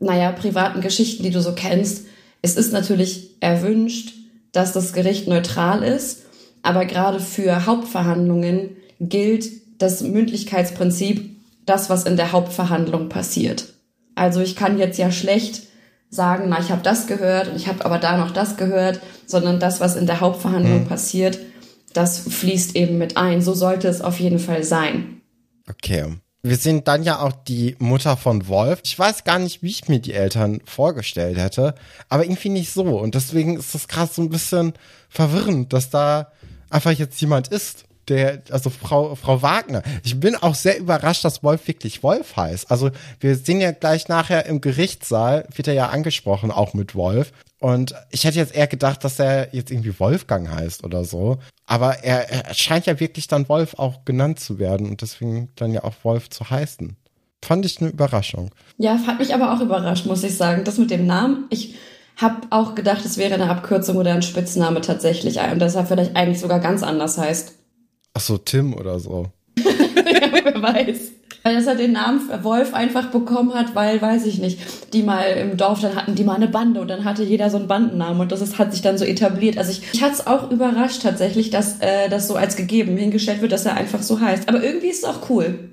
naja, 0.00 0.32
privaten 0.32 0.80
Geschichten, 0.80 1.22
die 1.22 1.30
du 1.30 1.40
so 1.40 1.54
kennst. 1.54 2.06
Es 2.42 2.56
ist 2.56 2.72
natürlich 2.72 3.36
erwünscht, 3.40 4.14
dass 4.52 4.72
das 4.72 4.92
Gericht 4.92 5.28
neutral 5.28 5.82
ist, 5.82 6.22
aber 6.62 6.86
gerade 6.86 7.20
für 7.20 7.66
Hauptverhandlungen 7.66 8.76
gilt 8.98 9.48
das 9.78 10.02
Mündlichkeitsprinzip, 10.02 11.36
das, 11.66 11.88
was 11.88 12.04
in 12.04 12.16
der 12.16 12.32
Hauptverhandlung 12.32 13.08
passiert. 13.08 13.74
Also 14.14 14.40
ich 14.40 14.56
kann 14.56 14.78
jetzt 14.78 14.98
ja 14.98 15.12
schlecht 15.12 15.62
sagen, 16.10 16.46
na, 16.48 16.58
ich 16.58 16.70
habe 16.70 16.82
das 16.82 17.06
gehört 17.06 17.48
und 17.48 17.56
ich 17.56 17.68
habe 17.68 17.84
aber 17.84 17.98
da 17.98 18.16
noch 18.16 18.32
das 18.32 18.56
gehört, 18.56 19.00
sondern 19.26 19.60
das, 19.60 19.80
was 19.80 19.96
in 19.96 20.06
der 20.06 20.20
Hauptverhandlung 20.20 20.82
mhm. 20.82 20.88
passiert, 20.88 21.38
das 21.92 22.18
fließt 22.18 22.74
eben 22.76 22.98
mit 22.98 23.16
ein. 23.16 23.40
So 23.40 23.54
sollte 23.54 23.88
es 23.88 24.00
auf 24.00 24.18
jeden 24.18 24.38
Fall 24.38 24.64
sein. 24.64 25.20
Okay. 25.68 26.06
Wir 26.42 26.56
sehen 26.56 26.84
dann 26.84 27.02
ja 27.02 27.20
auch 27.20 27.32
die 27.32 27.76
Mutter 27.78 28.16
von 28.16 28.48
Wolf. 28.48 28.80
Ich 28.84 28.98
weiß 28.98 29.24
gar 29.24 29.38
nicht, 29.38 29.62
wie 29.62 29.68
ich 29.68 29.88
mir 29.88 30.00
die 30.00 30.14
Eltern 30.14 30.60
vorgestellt 30.64 31.36
hätte, 31.36 31.74
aber 32.08 32.24
irgendwie 32.24 32.48
nicht 32.48 32.72
so. 32.72 32.98
Und 32.98 33.14
deswegen 33.14 33.58
ist 33.58 33.74
das 33.74 33.88
gerade 33.88 34.10
so 34.10 34.22
ein 34.22 34.30
bisschen 34.30 34.72
verwirrend, 35.10 35.72
dass 35.74 35.90
da 35.90 36.32
einfach 36.70 36.92
jetzt 36.92 37.20
jemand 37.20 37.48
ist, 37.48 37.84
der, 38.10 38.42
also 38.50 38.68
Frau, 38.68 39.14
Frau 39.14 39.40
Wagner. 39.40 39.82
Ich 40.04 40.18
bin 40.18 40.36
auch 40.36 40.54
sehr 40.54 40.78
überrascht, 40.78 41.24
dass 41.24 41.42
Wolf 41.42 41.66
wirklich 41.66 42.02
Wolf 42.02 42.36
heißt. 42.36 42.70
Also 42.70 42.90
wir 43.20 43.36
sehen 43.36 43.60
ja 43.60 43.70
gleich 43.70 44.08
nachher 44.08 44.46
im 44.46 44.60
Gerichtssaal, 44.60 45.46
wird 45.54 45.68
er 45.68 45.74
ja 45.74 45.88
angesprochen, 45.88 46.50
auch 46.50 46.74
mit 46.74 46.94
Wolf. 46.94 47.32
Und 47.60 47.94
ich 48.10 48.24
hätte 48.24 48.38
jetzt 48.38 48.54
eher 48.54 48.66
gedacht, 48.66 49.04
dass 49.04 49.18
er 49.18 49.54
jetzt 49.54 49.70
irgendwie 49.70 49.98
Wolfgang 49.98 50.50
heißt 50.50 50.82
oder 50.84 51.04
so. 51.04 51.38
Aber 51.66 52.02
er, 52.02 52.30
er 52.30 52.54
scheint 52.54 52.86
ja 52.86 52.98
wirklich 53.00 53.28
dann 53.28 53.48
Wolf 53.48 53.74
auch 53.74 54.04
genannt 54.04 54.40
zu 54.40 54.58
werden 54.58 54.88
und 54.88 55.02
deswegen 55.02 55.50
dann 55.56 55.72
ja 55.72 55.84
auch 55.84 55.94
Wolf 56.02 56.30
zu 56.30 56.50
heißen. 56.50 56.96
Fand 57.42 57.64
ich 57.64 57.80
eine 57.80 57.90
Überraschung. 57.90 58.50
Ja, 58.76 58.98
hat 59.06 59.18
mich 59.18 59.34
aber 59.34 59.54
auch 59.54 59.60
überrascht, 59.60 60.06
muss 60.06 60.24
ich 60.24 60.36
sagen. 60.36 60.64
Das 60.64 60.78
mit 60.78 60.90
dem 60.90 61.06
Namen, 61.06 61.44
ich 61.50 61.76
habe 62.16 62.46
auch 62.50 62.74
gedacht, 62.74 63.04
es 63.04 63.16
wäre 63.16 63.34
eine 63.34 63.48
Abkürzung 63.48 63.96
oder 63.96 64.12
ein 64.12 64.22
Spitzname 64.22 64.80
tatsächlich 64.80 65.38
und 65.38 65.60
deshalb 65.60 65.88
vielleicht 65.88 66.16
eigentlich 66.16 66.40
sogar 66.40 66.60
ganz 66.60 66.82
anders 66.82 67.16
heißt. 67.16 67.54
Ach 68.14 68.20
so, 68.20 68.38
Tim 68.38 68.74
oder 68.74 68.98
so. 68.98 69.26
ja, 69.56 69.64
wer 70.44 70.62
weiß. 70.62 71.12
Weil 71.42 71.54
dass 71.54 71.66
er 71.66 71.74
den 71.74 71.92
Namen 71.92 72.20
Wolf 72.42 72.74
einfach 72.74 73.06
bekommen 73.06 73.54
hat, 73.54 73.74
weil, 73.74 74.02
weiß 74.02 74.26
ich 74.26 74.38
nicht, 74.38 74.60
die 74.92 75.02
mal 75.02 75.22
im 75.22 75.56
Dorf, 75.56 75.80
dann 75.80 75.94
hatten 75.94 76.14
die 76.14 76.24
mal 76.24 76.34
eine 76.34 76.48
Bande 76.48 76.80
und 76.80 76.88
dann 76.88 77.04
hatte 77.04 77.22
jeder 77.22 77.48
so 77.48 77.56
einen 77.56 77.66
Bandennamen 77.66 78.20
und 78.20 78.30
das 78.30 78.42
ist, 78.42 78.58
hat 78.58 78.72
sich 78.72 78.82
dann 78.82 78.98
so 78.98 79.06
etabliert. 79.06 79.56
Also 79.56 79.70
ich, 79.70 79.82
ich 79.94 80.02
hatte 80.02 80.14
es 80.14 80.26
auch 80.26 80.50
überrascht 80.50 81.02
tatsächlich, 81.02 81.48
dass 81.48 81.80
äh, 81.80 82.10
das 82.10 82.28
so 82.28 82.34
als 82.36 82.56
gegeben 82.56 82.96
hingestellt 82.98 83.40
wird, 83.40 83.52
dass 83.52 83.64
er 83.64 83.74
einfach 83.74 84.02
so 84.02 84.20
heißt. 84.20 84.50
Aber 84.50 84.62
irgendwie 84.62 84.88
ist 84.88 84.98
es 84.98 85.04
auch 85.04 85.30
cool. 85.30 85.70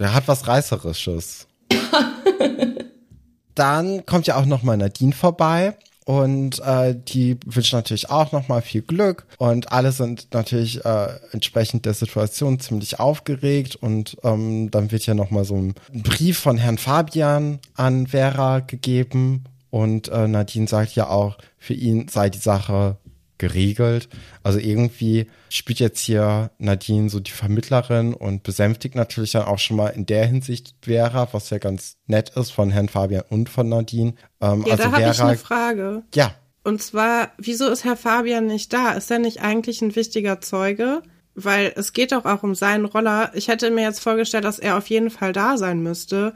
Der 0.00 0.14
hat 0.14 0.26
was 0.26 0.48
Reißerisches. 0.48 1.46
dann 3.54 4.04
kommt 4.06 4.26
ja 4.26 4.36
auch 4.36 4.46
noch 4.46 4.64
mal 4.64 4.76
Nadine 4.76 5.12
vorbei 5.12 5.76
und 6.04 6.60
äh, 6.60 6.94
die 6.94 7.38
wünschen 7.46 7.78
natürlich 7.78 8.10
auch 8.10 8.30
nochmal 8.32 8.60
viel 8.60 8.82
Glück. 8.82 9.26
Und 9.38 9.72
alle 9.72 9.90
sind 9.90 10.28
natürlich 10.34 10.84
äh, 10.84 11.08
entsprechend 11.32 11.86
der 11.86 11.94
Situation 11.94 12.60
ziemlich 12.60 13.00
aufgeregt. 13.00 13.76
Und 13.76 14.16
ähm, 14.22 14.70
dann 14.70 14.90
wird 14.92 15.06
ja 15.06 15.14
nochmal 15.14 15.44
so 15.44 15.56
ein 15.56 15.74
Brief 15.92 16.38
von 16.38 16.58
Herrn 16.58 16.78
Fabian 16.78 17.58
an 17.74 18.08
Vera 18.08 18.60
gegeben. 18.60 19.44
Und 19.70 20.08
äh, 20.08 20.28
Nadine 20.28 20.68
sagt 20.68 20.94
ja 20.94 21.08
auch, 21.08 21.38
für 21.58 21.74
ihn 21.74 22.08
sei 22.08 22.28
die 22.28 22.38
Sache 22.38 22.96
geregelt. 23.38 24.08
Also 24.42 24.58
irgendwie 24.58 25.26
spielt 25.48 25.80
jetzt 25.80 26.00
hier 26.00 26.50
Nadine 26.58 27.08
so 27.08 27.20
die 27.20 27.30
Vermittlerin 27.30 28.14
und 28.14 28.42
besänftigt 28.42 28.94
natürlich 28.94 29.32
dann 29.32 29.44
auch 29.44 29.58
schon 29.58 29.76
mal 29.76 29.88
in 29.88 30.06
der 30.06 30.26
Hinsicht 30.26 30.74
Vera, 30.82 31.28
was 31.32 31.50
ja 31.50 31.58
ganz 31.58 31.96
nett 32.06 32.30
ist 32.30 32.50
von 32.50 32.70
Herrn 32.70 32.88
Fabian 32.88 33.24
und 33.28 33.48
von 33.48 33.68
Nadine. 33.68 34.14
Ähm, 34.40 34.64
ja, 34.66 34.72
also 34.72 34.84
da 34.84 34.92
habe 34.92 35.10
ich 35.10 35.20
eine 35.20 35.36
Frage. 35.36 36.02
Ja. 36.14 36.34
Und 36.62 36.82
zwar, 36.82 37.32
wieso 37.36 37.68
ist 37.68 37.84
Herr 37.84 37.96
Fabian 37.96 38.46
nicht 38.46 38.72
da? 38.72 38.92
Ist 38.92 39.10
er 39.10 39.18
nicht 39.18 39.42
eigentlich 39.42 39.82
ein 39.82 39.96
wichtiger 39.96 40.40
Zeuge? 40.40 41.02
Weil 41.34 41.72
es 41.76 41.92
geht 41.92 42.12
doch 42.12 42.24
auch 42.24 42.42
um 42.42 42.54
seinen 42.54 42.84
Roller. 42.86 43.32
Ich 43.34 43.48
hätte 43.48 43.70
mir 43.70 43.82
jetzt 43.82 44.00
vorgestellt, 44.00 44.44
dass 44.44 44.58
er 44.58 44.78
auf 44.78 44.88
jeden 44.88 45.10
Fall 45.10 45.32
da 45.32 45.58
sein 45.58 45.82
müsste. 45.82 46.32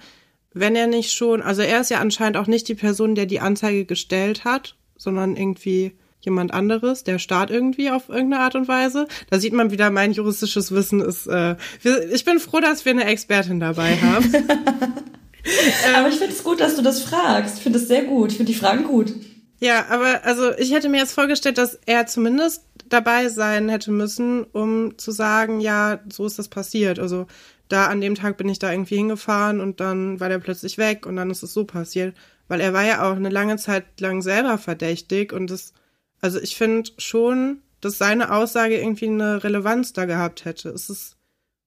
Wenn 0.53 0.77
er 0.77 0.87
nicht 0.87 1.13
schon, 1.13 1.41
also 1.41 1.63
er 1.63 1.81
ist 1.81 1.91
ja 1.91 2.01
anscheinend 2.01 2.37
auch 2.37 2.47
nicht 2.47 2.69
die 2.69 2.75
Person, 2.75 3.15
der 3.15 3.27
die 3.27 3.41
Anzeige 3.41 3.85
gestellt 3.85 4.45
hat, 4.45 4.77
sondern 4.97 5.37
irgendwie 5.37 5.97
jemand 6.29 6.53
anderes, 6.53 7.05
der 7.05 7.19
Staat 7.19 7.51
irgendwie 7.51 7.91
auf 7.91 8.09
irgendeine 8.09 8.43
Art 8.43 8.55
und 8.55 8.69
Weise. 8.69 9.09
Da 9.31 9.41
sieht 9.41 9.53
man 9.53 9.71
wieder, 9.71 9.91
mein 9.91 10.13
juristisches 10.13 10.73
Wissen 10.73 11.01
ist. 11.01 11.27
Äh, 11.27 11.57
wir, 11.83 12.13
ich 12.13 12.25
bin 12.25 12.39
froh, 12.39 12.61
dass 12.61 12.85
wir 12.85 12.93
eine 12.93 13.05
Expertin 13.05 13.61
dabei 13.61 13.97
haben. 13.97 14.33
aber 15.97 16.09
ich 16.09 16.17
finde 16.17 16.33
es 16.33 16.45
gut, 16.45 16.61
dass 16.61 16.77
du 16.77 16.83
das 16.83 17.03
fragst. 17.03 17.57
Ich 17.57 17.63
finde 17.63 17.79
es 17.79 17.89
sehr 17.89 18.05
gut. 18.05 18.31
Ich 18.31 18.37
finde 18.37 18.53
die 18.53 18.59
Fragen 18.59 18.85
gut. 18.85 19.13
Ja, 19.61 19.87
aber 19.89 20.25
also 20.25 20.53
ich 20.57 20.73
hätte 20.73 20.89
mir 20.89 20.99
jetzt 20.99 21.15
vorgestellt, 21.15 21.59
dass 21.59 21.79
er 21.87 22.07
zumindest 22.07 22.63
dabei 22.89 23.29
sein 23.29 23.69
hätte 23.69 23.91
müssen, 23.91 24.45
um 24.45 24.97
zu 24.99 25.11
sagen, 25.11 25.61
ja, 25.61 26.01
so 26.09 26.27
ist 26.27 26.39
das 26.39 26.49
passiert. 26.49 26.99
Also 26.99 27.27
da 27.69 27.87
an 27.87 28.01
dem 28.01 28.15
Tag 28.15 28.37
bin 28.37 28.49
ich 28.49 28.59
da 28.59 28.71
irgendwie 28.71 28.97
hingefahren 28.97 29.61
und 29.61 29.81
dann 29.81 30.21
war 30.21 30.29
der 30.29 30.39
plötzlich 30.39 30.79
weg 30.79 31.07
und 31.07 31.17
dann 31.17 31.31
ist 31.31 31.43
es 31.43 31.53
so 31.53 31.65
passiert. 31.65 32.15
Weil 32.47 32.61
er 32.61 32.73
war 32.73 32.85
ja 32.85 33.09
auch 33.09 33.17
eine 33.17 33.29
lange 33.29 33.57
Zeit 33.57 34.01
lang 34.01 34.23
selber 34.23 34.59
verdächtig 34.59 35.33
und 35.33 35.51
das 35.51 35.73
also 36.21 36.41
ich 36.41 36.57
finde 36.57 36.91
schon, 36.99 37.63
dass 37.81 37.99
seine 37.99 38.33
Aussage 38.33 38.79
irgendwie 38.79 39.09
eine 39.09 39.43
Relevanz 39.45 39.93
da 39.93 40.05
gehabt 40.05 40.45
hätte. 40.45 40.71
Ist 40.71 40.91
es 40.91 41.17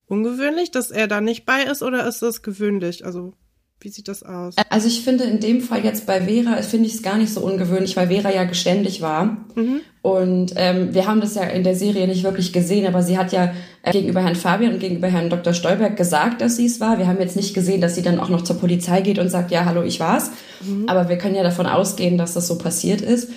ungewöhnlich, 0.07 0.71
dass 0.71 0.91
er 0.91 1.07
da 1.07 1.21
nicht 1.21 1.45
bei 1.45 1.63
ist 1.63 1.83
oder 1.83 2.05
ist 2.05 2.21
es 2.21 2.41
gewöhnlich? 2.41 3.05
Also 3.05 3.33
wie 3.83 3.89
sieht 3.89 4.07
das 4.07 4.21
aus? 4.21 4.55
Also 4.69 4.87
ich 4.87 5.01
finde 5.03 5.23
in 5.23 5.39
dem 5.39 5.61
Fall 5.61 5.83
jetzt 5.83 6.05
bei 6.05 6.21
Vera, 6.21 6.61
finde 6.61 6.87
ich 6.87 6.95
es 6.95 7.01
gar 7.01 7.17
nicht 7.17 7.33
so 7.33 7.41
ungewöhnlich, 7.41 7.97
weil 7.97 8.07
Vera 8.07 8.31
ja 8.31 8.43
geständig 8.43 9.01
war. 9.01 9.37
Mhm. 9.55 9.81
Und 10.03 10.53
ähm, 10.55 10.93
wir 10.93 11.07
haben 11.07 11.21
das 11.21 11.35
ja 11.35 11.43
in 11.43 11.63
der 11.63 11.75
Serie 11.75 12.07
nicht 12.07 12.23
wirklich 12.23 12.53
gesehen, 12.53 12.85
aber 12.85 13.01
sie 13.01 13.17
hat 13.17 13.31
ja 13.31 13.53
äh, 13.81 13.91
gegenüber 13.91 14.21
Herrn 14.21 14.35
Fabian 14.35 14.73
und 14.73 14.79
gegenüber 14.79 15.07
Herrn 15.07 15.29
Dr. 15.29 15.53
Stolberg 15.53 15.97
gesagt, 15.97 16.41
dass 16.41 16.57
sie 16.57 16.65
es 16.65 16.79
war. 16.79 16.99
Wir 16.99 17.07
haben 17.07 17.19
jetzt 17.19 17.35
nicht 17.35 17.53
gesehen, 17.53 17.81
dass 17.81 17.95
sie 17.95 18.03
dann 18.03 18.19
auch 18.19 18.29
noch 18.29 18.43
zur 18.43 18.57
Polizei 18.57 19.01
geht 19.01 19.17
und 19.17 19.29
sagt, 19.29 19.49
ja, 19.49 19.65
hallo, 19.65 19.81
ich 19.81 19.99
war's. 19.99 20.31
Mhm. 20.63 20.87
Aber 20.87 21.09
wir 21.09 21.17
können 21.17 21.35
ja 21.35 21.43
davon 21.43 21.65
ausgehen, 21.65 22.17
dass 22.17 22.33
das 22.33 22.47
so 22.47 22.57
passiert 22.57 23.01
ist. 23.01 23.29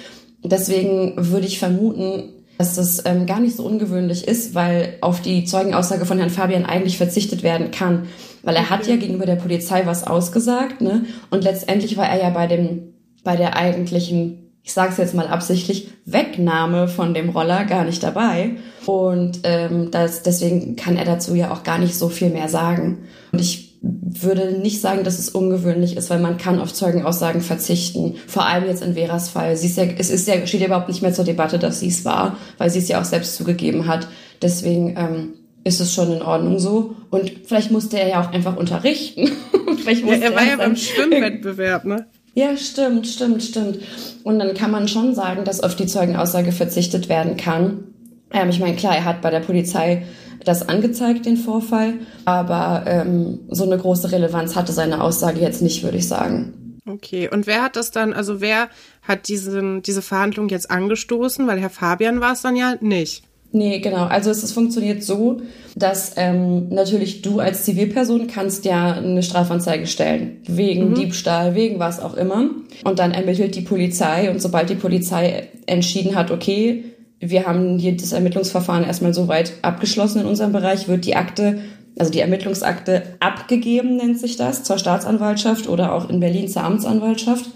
Deswegen 0.44 1.14
würde 1.16 1.46
ich 1.46 1.58
vermuten, 1.58 2.30
dass 2.58 2.76
das 2.76 3.04
ähm, 3.04 3.26
gar 3.26 3.40
nicht 3.40 3.56
so 3.56 3.64
ungewöhnlich 3.64 4.28
ist, 4.28 4.54
weil 4.54 4.96
auf 5.00 5.20
die 5.20 5.44
Zeugenaussage 5.44 6.06
von 6.06 6.18
Herrn 6.18 6.30
Fabian 6.30 6.66
eigentlich 6.66 6.98
verzichtet 6.98 7.42
werden 7.42 7.70
kann. 7.70 8.06
Weil 8.42 8.56
er 8.56 8.70
hat 8.70 8.86
ja 8.86 8.96
gegenüber 8.96 9.26
der 9.26 9.36
Polizei 9.36 9.86
was 9.86 10.06
ausgesagt, 10.06 10.80
ne? 10.80 11.06
Und 11.30 11.44
letztendlich 11.44 11.96
war 11.96 12.08
er 12.08 12.22
ja 12.22 12.30
bei 12.30 12.46
dem, 12.46 12.94
bei 13.24 13.36
der 13.36 13.56
eigentlichen 13.56 14.44
ich 14.64 14.72
sage 14.72 14.92
es 14.92 14.96
jetzt 14.96 15.14
mal 15.14 15.28
absichtlich, 15.28 15.88
Wegnahme 16.06 16.88
von 16.88 17.12
dem 17.12 17.28
Roller 17.28 17.66
gar 17.66 17.84
nicht 17.84 18.02
dabei. 18.02 18.52
Und 18.86 19.40
ähm, 19.44 19.90
das, 19.90 20.22
deswegen 20.22 20.74
kann 20.74 20.96
er 20.96 21.04
dazu 21.04 21.34
ja 21.34 21.52
auch 21.52 21.64
gar 21.64 21.78
nicht 21.78 21.94
so 21.94 22.08
viel 22.08 22.30
mehr 22.30 22.48
sagen. 22.48 23.04
Und 23.30 23.42
ich 23.42 23.63
würde 23.86 24.58
nicht 24.58 24.80
sagen, 24.80 25.04
dass 25.04 25.18
es 25.18 25.28
ungewöhnlich 25.28 25.96
ist, 25.96 26.08
weil 26.08 26.20
man 26.20 26.38
kann 26.38 26.58
auf 26.58 26.72
Zeugenaussagen 26.72 27.42
verzichten. 27.42 28.14
Vor 28.26 28.46
allem 28.46 28.66
jetzt 28.66 28.82
in 28.82 28.94
Veras 28.94 29.28
Fall. 29.28 29.56
Sie 29.56 29.66
ist 29.66 29.76
ja, 29.76 29.84
es 29.84 30.10
ist 30.10 30.26
ja, 30.26 30.46
steht 30.46 30.60
ja 30.60 30.68
überhaupt 30.68 30.88
nicht 30.88 31.02
mehr 31.02 31.12
zur 31.12 31.24
Debatte, 31.24 31.58
dass 31.58 31.80
sie 31.80 31.88
es 31.88 32.04
war, 32.04 32.38
weil 32.56 32.70
sie 32.70 32.78
es 32.78 32.88
ja 32.88 33.00
auch 33.00 33.04
selbst 33.04 33.36
zugegeben 33.36 33.86
hat. 33.86 34.08
Deswegen 34.40 34.96
ähm, 34.96 35.34
ist 35.64 35.80
es 35.80 35.92
schon 35.92 36.12
in 36.12 36.22
Ordnung 36.22 36.58
so. 36.58 36.96
Und 37.10 37.30
vielleicht 37.44 37.70
musste 37.70 37.98
er 37.98 38.08
ja 38.08 38.22
auch 38.22 38.32
einfach 38.32 38.56
unterrichten. 38.56 39.30
vielleicht 39.82 40.04
musste 40.04 40.20
ja, 40.20 40.30
er 40.30 40.36
war 40.36 40.44
ja 40.44 40.56
beim 40.56 40.76
Schwimmwettbewerb, 40.76 41.84
ne? 41.84 42.06
Ja, 42.34 42.56
stimmt, 42.56 43.06
stimmt, 43.06 43.42
stimmt. 43.42 43.78
Und 44.24 44.38
dann 44.38 44.54
kann 44.54 44.70
man 44.70 44.88
schon 44.88 45.14
sagen, 45.14 45.44
dass 45.44 45.60
auf 45.60 45.76
die 45.76 45.86
Zeugenaussage 45.86 46.52
verzichtet 46.52 47.08
werden 47.08 47.36
kann. 47.36 47.84
Ähm, 48.32 48.48
ich 48.48 48.60
meine, 48.60 48.76
klar, 48.76 48.96
er 48.96 49.04
hat 49.04 49.20
bei 49.20 49.30
der 49.30 49.40
Polizei 49.40 50.04
das 50.44 50.68
angezeigt, 50.68 51.26
den 51.26 51.36
Vorfall, 51.36 51.94
aber 52.24 52.84
ähm, 52.86 53.40
so 53.50 53.64
eine 53.64 53.78
große 53.78 54.12
Relevanz 54.12 54.56
hatte 54.56 54.72
seine 54.72 55.02
Aussage 55.02 55.40
jetzt 55.40 55.62
nicht, 55.62 55.82
würde 55.82 55.98
ich 55.98 56.08
sagen. 56.08 56.80
Okay, 56.86 57.30
und 57.32 57.46
wer 57.46 57.62
hat 57.62 57.76
das 57.76 57.90
dann, 57.90 58.12
also 58.12 58.40
wer 58.40 58.68
hat 59.02 59.28
diesen, 59.28 59.82
diese 59.82 60.02
Verhandlung 60.02 60.48
jetzt 60.50 60.70
angestoßen? 60.70 61.46
Weil 61.46 61.58
Herr 61.58 61.70
Fabian 61.70 62.20
war 62.20 62.32
es 62.32 62.42
dann 62.42 62.56
ja 62.56 62.76
nicht. 62.80 63.24
Nee, 63.52 63.78
genau. 63.78 64.06
Also 64.06 64.30
es, 64.30 64.42
es 64.42 64.52
funktioniert 64.52 65.04
so, 65.04 65.40
dass 65.76 66.14
ähm, 66.16 66.70
natürlich 66.70 67.22
du 67.22 67.38
als 67.38 67.64
Zivilperson 67.64 68.26
kannst 68.26 68.64
ja 68.64 68.94
eine 68.94 69.22
Strafanzeige 69.22 69.86
stellen. 69.86 70.42
Wegen 70.46 70.90
mhm. 70.90 70.94
Diebstahl, 70.94 71.54
wegen 71.54 71.78
was 71.78 72.00
auch 72.00 72.14
immer. 72.14 72.50
Und 72.82 72.98
dann 72.98 73.12
ermittelt 73.12 73.54
die 73.54 73.60
Polizei 73.60 74.28
und 74.28 74.42
sobald 74.42 74.70
die 74.70 74.74
Polizei 74.74 75.50
entschieden 75.66 76.16
hat, 76.16 76.32
okay, 76.32 76.84
wir 77.30 77.46
haben 77.46 77.78
hier 77.78 77.96
das 77.96 78.12
Ermittlungsverfahren 78.12 78.84
erstmal 78.84 79.14
so 79.14 79.28
weit 79.28 79.52
abgeschlossen 79.62 80.20
in 80.20 80.26
unserem 80.26 80.52
Bereich, 80.52 80.88
wird 80.88 81.04
die 81.04 81.16
Akte, 81.16 81.60
also 81.98 82.10
die 82.10 82.20
Ermittlungsakte 82.20 83.02
abgegeben, 83.20 83.96
nennt 83.96 84.18
sich 84.18 84.36
das, 84.36 84.64
zur 84.64 84.78
Staatsanwaltschaft 84.78 85.68
oder 85.68 85.92
auch 85.92 86.08
in 86.08 86.20
Berlin 86.20 86.48
zur 86.48 86.64
Amtsanwaltschaft. 86.64 87.46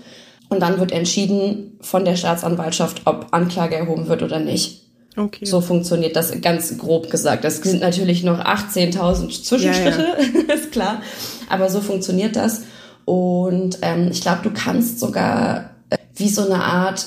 Und 0.48 0.60
dann 0.60 0.80
wird 0.80 0.92
entschieden 0.92 1.78
von 1.80 2.04
der 2.04 2.16
Staatsanwaltschaft, 2.16 3.02
ob 3.04 3.28
Anklage 3.32 3.76
erhoben 3.76 4.08
wird 4.08 4.22
oder 4.22 4.38
nicht. 4.38 4.84
Okay. 5.16 5.44
So 5.44 5.60
funktioniert 5.60 6.16
das 6.16 6.40
ganz 6.40 6.78
grob 6.78 7.10
gesagt. 7.10 7.44
Das 7.44 7.56
sind 7.56 7.80
natürlich 7.80 8.22
noch 8.22 8.38
18.000 8.38 9.42
Zwischenschritte, 9.42 10.02
ja, 10.02 10.48
ja. 10.48 10.54
ist 10.54 10.72
klar. 10.72 11.02
Aber 11.50 11.68
so 11.68 11.80
funktioniert 11.80 12.36
das. 12.36 12.62
Und 13.04 13.78
ähm, 13.82 14.08
ich 14.12 14.20
glaube, 14.20 14.40
du 14.44 14.50
kannst 14.50 15.00
sogar 15.00 15.70
äh, 15.90 15.98
wie 16.14 16.28
so 16.28 16.44
eine 16.44 16.62
Art 16.62 17.06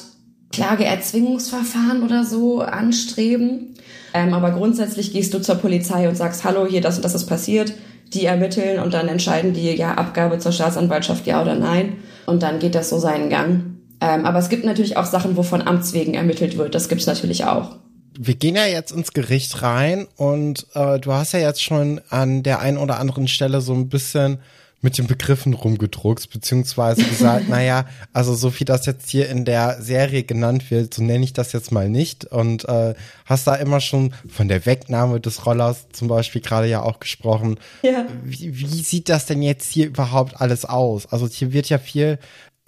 Klageerzwingungsverfahren 0.51 2.03
oder 2.03 2.23
so 2.23 2.61
anstreben. 2.61 3.75
Ähm, 4.13 4.33
aber 4.33 4.51
grundsätzlich 4.51 5.13
gehst 5.13 5.33
du 5.33 5.41
zur 5.41 5.55
Polizei 5.55 6.09
und 6.09 6.15
sagst, 6.15 6.43
hallo, 6.43 6.65
hier 6.67 6.81
das 6.81 6.97
und 6.97 7.05
das 7.05 7.15
ist 7.15 7.25
passiert. 7.25 7.73
Die 8.13 8.25
ermitteln 8.25 8.79
und 8.79 8.93
dann 8.93 9.07
entscheiden 9.07 9.53
die, 9.53 9.71
ja, 9.75 9.93
Abgabe 9.93 10.37
zur 10.39 10.51
Staatsanwaltschaft, 10.51 11.25
ja 11.27 11.41
oder 11.41 11.55
nein. 11.55 11.97
Und 12.25 12.43
dann 12.43 12.59
geht 12.59 12.75
das 12.75 12.89
so 12.89 12.99
seinen 12.99 13.29
Gang. 13.29 13.77
Ähm, 14.01 14.25
aber 14.25 14.39
es 14.39 14.49
gibt 14.49 14.65
natürlich 14.65 14.97
auch 14.97 15.05
Sachen, 15.05 15.37
wo 15.37 15.43
von 15.43 15.65
Amts 15.65 15.93
wegen 15.93 16.13
ermittelt 16.13 16.57
wird. 16.57 16.75
Das 16.75 16.89
gibt's 16.89 17.05
natürlich 17.05 17.45
auch 17.45 17.77
wir 18.19 18.35
gehen 18.35 18.55
ja 18.55 18.65
jetzt 18.65 18.91
ins 18.91 19.13
Gericht 19.13 19.61
rein 19.61 20.07
und 20.17 20.67
äh, 20.73 20.99
du 20.99 21.13
hast 21.13 21.31
ja 21.31 21.39
jetzt 21.39 21.63
schon 21.63 22.01
an 22.09 22.43
der 22.43 22.59
einen 22.59 22.77
oder 22.77 22.99
anderen 22.99 23.27
Stelle 23.27 23.61
so 23.61 23.73
ein 23.73 23.89
bisschen 23.89 24.39
mit 24.81 24.97
den 24.97 25.07
Begriffen 25.07 25.53
rumgedruckt, 25.53 26.29
beziehungsweise 26.31 27.03
gesagt, 27.03 27.47
naja, 27.49 27.85
also 28.13 28.33
so 28.33 28.59
wie 28.59 28.65
das 28.65 28.85
jetzt 28.85 29.09
hier 29.09 29.29
in 29.29 29.45
der 29.45 29.81
Serie 29.81 30.23
genannt 30.23 30.71
wird, 30.71 30.93
so 30.93 31.03
nenne 31.03 31.23
ich 31.23 31.33
das 31.33 31.53
jetzt 31.53 31.71
mal 31.71 31.87
nicht. 31.87 32.25
Und 32.25 32.67
äh, 32.67 32.95
hast 33.25 33.47
da 33.47 33.55
immer 33.55 33.79
schon 33.79 34.13
von 34.27 34.47
der 34.47 34.65
Wegnahme 34.65 35.19
des 35.19 35.45
Rollers 35.45 35.87
zum 35.91 36.07
Beispiel 36.07 36.41
gerade 36.41 36.67
ja 36.67 36.81
auch 36.81 36.99
gesprochen. 36.99 37.59
Ja. 37.83 38.05
Wie, 38.23 38.57
wie 38.59 38.81
sieht 38.81 39.09
das 39.09 39.27
denn 39.27 39.41
jetzt 39.41 39.71
hier 39.71 39.85
überhaupt 39.87 40.41
alles 40.41 40.65
aus? 40.65 41.05
Also 41.05 41.27
hier 41.27 41.53
wird 41.53 41.69
ja 41.69 41.77
viel 41.77 42.17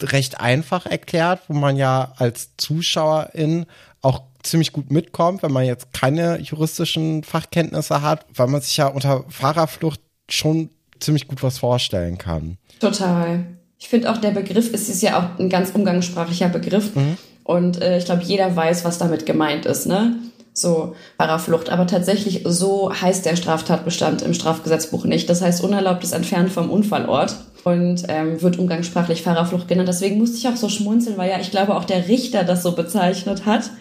recht 0.02 0.40
einfach 0.40 0.86
erklärt, 0.86 1.42
wo 1.48 1.54
man 1.54 1.78
ja 1.78 2.14
als 2.18 2.52
Zuschauerin 2.58 3.66
auch 4.02 4.24
ziemlich 4.44 4.74
gut 4.74 4.92
mitkommt, 4.92 5.42
wenn 5.44 5.52
man 5.52 5.66
jetzt 5.66 5.94
keine 5.94 6.40
juristischen 6.40 7.24
Fachkenntnisse 7.24 8.02
hat, 8.02 8.26
weil 8.36 8.48
man 8.48 8.62
sich 8.62 8.78
ja 8.78 8.88
unter 8.88 9.24
Fahrerflucht 9.30 10.02
schon 10.30 10.70
ziemlich 11.04 11.28
gut 11.28 11.44
was 11.44 11.58
vorstellen 11.58 12.18
kann. 12.18 12.58
Total. 12.80 13.46
Ich 13.80 13.90
finde 13.90 14.12
auch 14.12 14.18
der 14.18 14.32
Begriff 14.32 14.74
ist, 14.74 14.90
ist 14.90 15.02
ja 15.02 15.20
auch 15.20 15.40
ein 15.40 15.50
ganz 15.50 15.72
umgangssprachlicher 15.72 16.50
Begriff. 16.50 16.96
Mhm. 16.96 17.18
Und 17.44 17.82
äh, 17.82 17.98
ich 17.98 18.06
glaube, 18.06 18.24
jeder 18.24 18.56
weiß, 18.56 18.86
was 18.86 18.98
damit 18.98 19.26
gemeint 19.26 19.66
ist, 19.66 19.86
ne? 19.86 20.16
So, 20.54 20.96
Fahrerflucht. 21.18 21.70
Aber 21.70 21.88
tatsächlich, 21.88 22.44
so 22.46 22.92
heißt 22.94 23.26
der 23.26 23.36
Straftatbestand 23.36 24.22
im 24.22 24.34
Strafgesetzbuch 24.34 25.04
nicht. 25.06 25.30
Das 25.30 25.42
heißt 25.42 25.64
unerlaubtes 25.64 26.12
Entfernen 26.12 26.48
vom 26.48 26.70
Unfallort 26.70 27.36
und 27.64 28.04
ähm, 28.08 28.42
wird 28.42 28.60
umgangssprachlich 28.60 29.24
Fahrerflucht 29.24 29.68
genannt. 29.68 29.90
Deswegen 29.90 30.18
musste 30.18 30.38
ich 30.38 30.48
auch 30.48 30.56
so 30.56 30.70
schmunzeln, 30.70 31.18
weil 31.18 31.30
ja, 31.30 31.40
ich 31.40 31.52
glaube, 31.52 31.76
auch 31.76 31.86
der 31.86 32.08
Richter 32.08 32.44
das 32.44 32.62
so 32.62 32.74
bezeichnet 32.74 33.46
hat. 33.46 33.72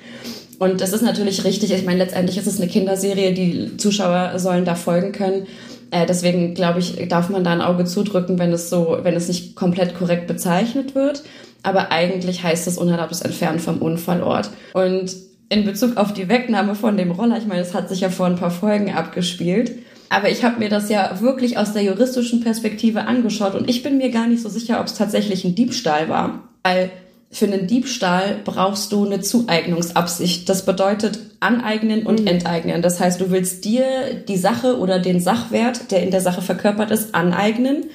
Und 0.59 0.81
das 0.81 0.93
ist 0.93 1.03
natürlich 1.03 1.45
richtig. 1.45 1.73
Ich 1.73 1.85
meine, 1.85 1.99
letztendlich 1.99 2.39
ist 2.39 2.47
es 2.47 2.59
eine 2.61 2.69
Kinderserie, 2.69 3.35
die 3.35 3.77
Zuschauer 3.77 4.39
sollen 4.39 4.65
da 4.65 4.75
folgen 4.75 5.13
können. 5.13 5.47
Äh, 5.93 6.07
deswegen 6.07 6.55
glaube 6.55 6.81
ich, 6.81 7.07
darf 7.09 7.29
man 7.29 7.45
da 7.45 7.53
ein 7.53 7.61
Auge 7.61 7.85
zudrücken, 7.85 8.39
wenn 8.39 8.51
es 8.51 8.71
so, 8.71 8.99
wenn 9.03 9.15
es 9.15 9.29
nicht 9.29 9.55
komplett 9.55 9.95
korrekt 9.95 10.27
bezeichnet 10.27 10.95
wird. 10.95 11.23
Aber 11.63 11.93
eigentlich 11.93 12.43
heißt 12.43 12.67
es 12.67 12.79
unerlaubtes 12.79 13.21
Entfernen 13.21 13.61
vom 13.61 13.79
Unfallort. 13.79 14.51
Und 14.73 15.15
in 15.51 15.65
Bezug 15.65 15.99
auf 15.99 16.15
die 16.15 16.31
Wegnahme 16.31 16.75
von 16.75 16.97
dem 16.97 17.11
Roller, 17.11 17.37
ich 17.37 17.47
meine, 17.47 17.61
das 17.61 17.75
hat 17.75 17.91
sich 17.91 18.01
ja 18.01 18.09
vor 18.09 18.25
ein 18.25 18.37
paar 18.37 18.51
Folgen 18.51 18.91
abgespielt. 18.93 19.73
Aber 20.09 20.31
ich 20.31 20.45
habe 20.45 20.59
mir 20.59 20.71
das 20.71 20.89
ja 20.89 21.21
wirklich 21.21 21.59
aus 21.59 21.75
der 21.75 21.83
juristischen 21.83 22.41
Perspektive 22.41 23.05
angeschaut 23.05 23.55
und 23.55 23.69
ich 23.69 23.83
bin 23.83 23.99
mir 23.99 24.11
gar 24.11 24.27
nicht 24.27 24.43
so 24.43 24.49
sicher, 24.49 24.81
ob 24.81 24.87
es 24.87 24.95
tatsächlich 24.95 25.45
ein 25.45 25.55
Diebstahl 25.55 26.09
war. 26.09 26.49
Weil 26.63 26.91
für 27.33 27.47
einen 27.47 27.67
Diebstahl 27.67 28.41
brauchst 28.45 28.93
du 28.93 29.07
eine 29.07 29.21
Zueignungsabsicht. 29.21 30.49
Das 30.49 30.67
bedeutet 30.67 31.19
aneignen 31.41 32.05
und 32.07 32.21
mhm. 32.21 32.27
enteignen. 32.27 32.83
Das 32.83 33.01
heißt, 33.01 33.21
du 33.21 33.31
willst 33.31 33.65
dir 33.65 33.85
die 34.29 34.37
Sache 34.37 34.79
oder 34.79 34.99
den 34.99 35.19
Sachwert, 35.19 35.91
der 35.91 36.03
in 36.03 36.11
der 36.11 36.21
Sache 36.21 36.43
verkörpert 36.43 36.91
ist, 36.91 37.15
aneignen 37.15 37.87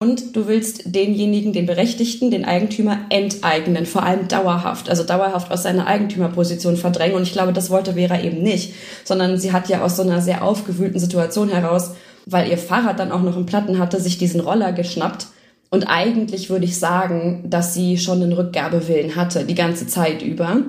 und 0.00 0.34
du 0.36 0.46
willst 0.46 0.94
denjenigen, 0.94 1.52
den 1.52 1.66
Berechtigten, 1.66 2.30
den 2.30 2.46
Eigentümer 2.46 2.98
enteignen, 3.10 3.84
vor 3.84 4.04
allem 4.04 4.26
dauerhaft, 4.26 4.88
also 4.88 5.04
dauerhaft 5.04 5.50
aus 5.50 5.64
seiner 5.64 5.86
Eigentümerposition 5.86 6.78
verdrängen. 6.78 7.16
Und 7.16 7.24
ich 7.24 7.32
glaube, 7.32 7.52
das 7.52 7.68
wollte 7.68 7.94
Vera 7.94 8.20
eben 8.22 8.42
nicht, 8.42 8.72
sondern 9.04 9.38
sie 9.38 9.52
hat 9.52 9.68
ja 9.68 9.82
aus 9.82 9.96
so 9.96 10.02
einer 10.02 10.22
sehr 10.22 10.42
aufgewühlten 10.42 10.98
Situation 10.98 11.50
heraus, 11.50 11.90
weil 12.24 12.48
ihr 12.48 12.58
Fahrrad 12.58 13.00
dann 13.00 13.12
auch 13.12 13.22
noch 13.22 13.36
einen 13.36 13.46
Platten 13.46 13.78
hatte, 13.78 14.00
sich 14.00 14.16
diesen 14.16 14.40
Roller 14.40 14.72
geschnappt 14.72 15.26
und 15.70 15.84
eigentlich 15.84 16.48
würde 16.48 16.64
ich 16.64 16.78
sagen, 16.78 17.44
dass 17.48 17.74
sie 17.74 17.98
schon 17.98 18.22
einen 18.22 18.32
Rückgabewillen 18.32 19.16
hatte, 19.16 19.44
die 19.44 19.54
ganze 19.54 19.86
Zeit 19.86 20.22
über. 20.22 20.62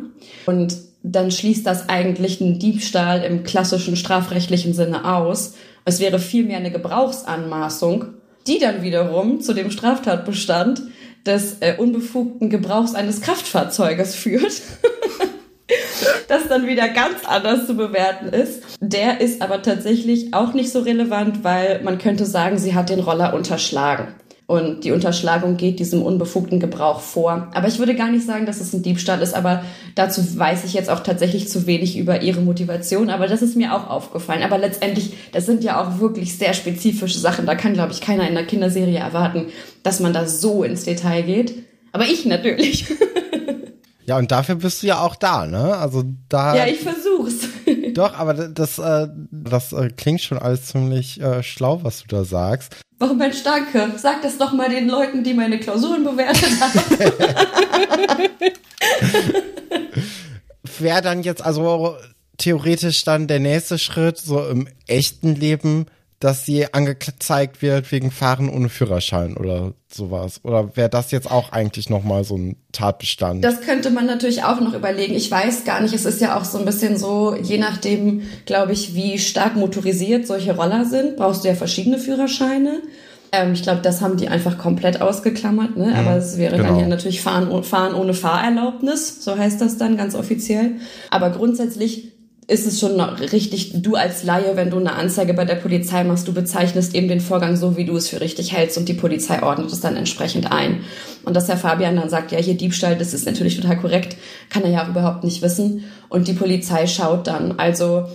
Und 0.45 0.75
dann 1.03 1.31
schließt 1.31 1.65
das 1.65 1.87
eigentlich 1.87 2.41
einen 2.41 2.59
Diebstahl 2.59 3.23
im 3.23 3.43
klassischen 3.43 3.95
strafrechtlichen 3.95 4.73
Sinne 4.73 5.05
aus. 5.05 5.53
Es 5.85 5.99
wäre 5.99 6.19
vielmehr 6.19 6.57
eine 6.57 6.71
Gebrauchsanmaßung, 6.71 8.05
die 8.47 8.59
dann 8.59 8.81
wiederum 8.81 9.39
zu 9.39 9.53
dem 9.53 9.71
Straftatbestand 9.71 10.81
des 11.25 11.57
äh, 11.61 11.75
unbefugten 11.77 12.49
Gebrauchs 12.49 12.95
eines 12.95 13.21
Kraftfahrzeuges 13.21 14.15
führt. 14.15 14.61
das 16.27 16.47
dann 16.47 16.67
wieder 16.67 16.89
ganz 16.89 17.25
anders 17.25 17.67
zu 17.67 17.75
bewerten 17.75 18.29
ist. 18.29 18.63
Der 18.81 19.21
ist 19.21 19.41
aber 19.41 19.61
tatsächlich 19.61 20.33
auch 20.33 20.53
nicht 20.53 20.71
so 20.71 20.81
relevant, 20.81 21.43
weil 21.43 21.81
man 21.83 21.97
könnte 21.97 22.25
sagen, 22.25 22.57
sie 22.57 22.75
hat 22.75 22.89
den 22.89 22.99
Roller 22.99 23.33
unterschlagen. 23.33 24.09
Und 24.49 24.83
die 24.83 24.91
Unterschlagung 24.91 25.57
geht 25.57 25.79
diesem 25.79 26.01
unbefugten 26.01 26.59
Gebrauch 26.59 27.01
vor. 27.01 27.49
Aber 27.53 27.67
ich 27.67 27.77
würde 27.77 27.93
gar 27.93 28.09
nicht 28.09 28.25
sagen, 28.25 28.47
dass 28.47 28.59
es 28.59 28.73
ein 28.73 28.81
Diebstahl 28.81 29.21
ist, 29.21 29.35
aber 29.35 29.63
dazu 29.93 30.39
weiß 30.39 30.63
ich 30.63 30.73
jetzt 30.73 30.89
auch 30.89 31.01
tatsächlich 31.01 31.47
zu 31.47 31.67
wenig 31.67 31.99
über 31.99 32.23
ihre 32.23 32.41
Motivation. 32.41 33.11
Aber 33.11 33.27
das 33.27 33.43
ist 33.43 33.55
mir 33.55 33.75
auch 33.75 33.87
aufgefallen. 33.87 34.41
Aber 34.41 34.57
letztendlich, 34.57 35.13
das 35.33 35.45
sind 35.45 35.63
ja 35.63 35.79
auch 35.79 35.99
wirklich 35.99 36.35
sehr 36.35 36.55
spezifische 36.55 37.19
Sachen. 37.19 37.45
Da 37.45 37.53
kann, 37.53 37.75
glaube 37.75 37.91
ich, 37.91 38.01
keiner 38.01 38.27
in 38.27 38.33
der 38.33 38.47
Kinderserie 38.47 38.97
erwarten, 38.97 39.45
dass 39.83 39.99
man 39.99 40.13
da 40.13 40.27
so 40.27 40.63
ins 40.63 40.83
Detail 40.83 41.21
geht. 41.21 41.53
Aber 41.91 42.05
ich 42.05 42.25
natürlich. 42.25 42.87
Ja, 44.05 44.17
und 44.17 44.31
dafür 44.31 44.55
bist 44.55 44.81
du 44.81 44.87
ja 44.87 45.01
auch 45.01 45.15
da, 45.15 45.45
ne? 45.45 45.77
Also 45.77 46.03
da. 46.29 46.55
Ja, 46.55 46.65
ich 46.65 46.79
versuch's. 46.79 47.47
Doch, 47.93 48.17
aber 48.17 48.33
das, 48.33 48.79
äh, 48.79 49.07
das 49.29 49.71
äh, 49.71 49.89
klingt 49.95 50.21
schon 50.21 50.39
alles 50.39 50.65
ziemlich 50.65 51.21
äh, 51.21 51.43
schlau, 51.43 51.83
was 51.83 52.01
du 52.01 52.07
da 52.07 52.23
sagst. 52.23 52.75
Warum 52.99 53.17
Mensch, 53.17 53.43
danke. 53.43 53.93
Sag 53.97 54.21
das 54.21 54.37
doch 54.37 54.51
mal 54.51 54.69
den 54.69 54.89
Leuten, 54.89 55.23
die 55.23 55.33
meine 55.33 55.57
Klausuren 55.57 56.03
bewertet 56.03 56.51
haben. 56.59 56.81
Wäre 60.77 61.01
dann 61.01 61.23
jetzt 61.23 61.41
also 61.41 61.95
theoretisch 62.37 63.05
dann 63.05 63.27
der 63.27 63.39
nächste 63.39 63.79
Schritt, 63.79 64.17
so 64.17 64.45
im 64.45 64.67
echten 64.85 65.35
Leben 65.35 65.85
dass 66.19 66.45
sie 66.45 66.73
angezeigt 66.73 67.61
wird 67.61 67.91
wegen 67.91 68.11
Fahren 68.11 68.49
ohne 68.49 68.67
Führerschein 68.67 69.37
oder 69.37 69.73
sowas? 69.87 70.41
Oder 70.43 70.75
wäre 70.75 70.89
das 70.89 71.11
jetzt 71.11 71.31
auch 71.31 71.51
eigentlich 71.51 71.89
nochmal 71.89 72.25
so 72.25 72.35
ein 72.37 72.57
Tatbestand? 72.73 73.43
Das 73.43 73.61
könnte 73.61 73.89
man 73.89 74.05
natürlich 74.05 74.43
auch 74.43 74.59
noch 74.59 74.73
überlegen. 74.73 75.13
Ich 75.13 75.31
weiß 75.31 75.63
gar 75.63 75.81
nicht, 75.81 75.93
es 75.93 76.05
ist 76.05 76.19
ja 76.19 76.37
auch 76.37 76.43
so 76.43 76.57
ein 76.57 76.65
bisschen 76.65 76.97
so, 76.97 77.35
je 77.35 77.57
nachdem, 77.57 78.23
glaube 78.45 78.73
ich, 78.73 78.95
wie 78.95 79.17
stark 79.17 79.55
motorisiert 79.55 80.27
solche 80.27 80.55
Roller 80.55 80.85
sind, 80.85 81.15
brauchst 81.15 81.43
du 81.43 81.47
ja 81.47 81.55
verschiedene 81.55 81.97
Führerscheine. 81.97 82.81
Ähm, 83.31 83.53
ich 83.53 83.63
glaube, 83.63 83.81
das 83.81 84.01
haben 84.01 84.17
die 84.17 84.27
einfach 84.27 84.57
komplett 84.57 85.01
ausgeklammert, 85.01 85.77
ne? 85.77 85.95
aber 85.95 86.17
es 86.17 86.37
wäre 86.37 86.57
genau. 86.57 86.69
dann 86.69 86.79
ja 86.79 86.87
natürlich 86.87 87.21
Fahren, 87.21 87.63
Fahren 87.63 87.93
ohne 87.93 88.13
Fahrerlaubnis, 88.13 89.23
so 89.23 89.37
heißt 89.37 89.61
das 89.61 89.77
dann 89.77 89.97
ganz 89.97 90.15
offiziell. 90.15 90.73
Aber 91.11 91.29
grundsätzlich 91.29 92.08
ist 92.49 92.65
es 92.65 92.79
schon 92.79 92.99
richtig, 92.99 93.73
du 93.75 93.95
als 93.95 94.23
Laie, 94.23 94.55
wenn 94.55 94.71
du 94.71 94.77
eine 94.77 94.93
Anzeige 94.93 95.35
bei 95.35 95.45
der 95.45 95.55
Polizei 95.55 96.03
machst, 96.03 96.27
du 96.27 96.33
bezeichnest 96.33 96.95
eben 96.95 97.07
den 97.07 97.21
Vorgang 97.21 97.55
so, 97.55 97.77
wie 97.77 97.85
du 97.85 97.95
es 97.95 98.09
für 98.09 98.21
richtig 98.21 98.53
hältst 98.53 98.77
und 98.77 98.89
die 98.89 98.95
Polizei 98.95 99.43
ordnet 99.43 99.71
es 99.71 99.81
dann 99.81 99.95
entsprechend 99.95 100.51
ein. 100.51 100.81
Und 101.23 101.35
dass 101.35 101.47
Herr 101.47 101.57
Fabian 101.57 101.95
dann 101.95 102.09
sagt, 102.09 102.31
ja, 102.31 102.39
hier 102.39 102.55
Diebstahl, 102.55 102.97
das 102.97 103.13
ist 103.13 103.27
natürlich 103.27 103.55
total 103.55 103.77
korrekt, 103.77 104.17
kann 104.49 104.63
er 104.63 104.71
ja 104.71 104.83
auch 104.83 104.89
überhaupt 104.89 105.23
nicht 105.23 105.43
wissen. 105.43 105.83
Und 106.09 106.27
die 106.27 106.33
Polizei 106.33 106.87
schaut 106.87 107.27
dann. 107.27 107.59
Also 107.59 108.05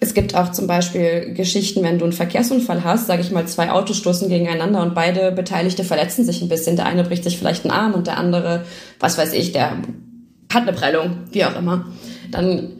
es 0.00 0.14
gibt 0.14 0.34
auch 0.34 0.52
zum 0.52 0.66
Beispiel 0.66 1.34
Geschichten, 1.34 1.82
wenn 1.82 1.98
du 1.98 2.06
einen 2.06 2.14
Verkehrsunfall 2.14 2.84
hast, 2.84 3.08
sage 3.08 3.20
ich 3.20 3.30
mal, 3.30 3.46
zwei 3.46 3.70
Autos 3.70 3.98
stoßen 3.98 4.30
gegeneinander 4.30 4.80
und 4.80 4.94
beide 4.94 5.32
Beteiligte 5.32 5.84
verletzen 5.84 6.24
sich 6.24 6.40
ein 6.40 6.48
bisschen. 6.48 6.76
Der 6.76 6.86
eine 6.86 7.04
bricht 7.04 7.24
sich 7.24 7.36
vielleicht 7.36 7.64
einen 7.64 7.72
Arm 7.72 7.92
und 7.92 8.06
der 8.06 8.16
andere, 8.16 8.64
was 9.00 9.18
weiß 9.18 9.34
ich, 9.34 9.52
der 9.52 9.76
hat 10.50 10.62
eine 10.62 10.72
Prellung, 10.72 11.18
wie 11.30 11.44
auch 11.44 11.56
immer. 11.58 11.86
Dann 12.30 12.70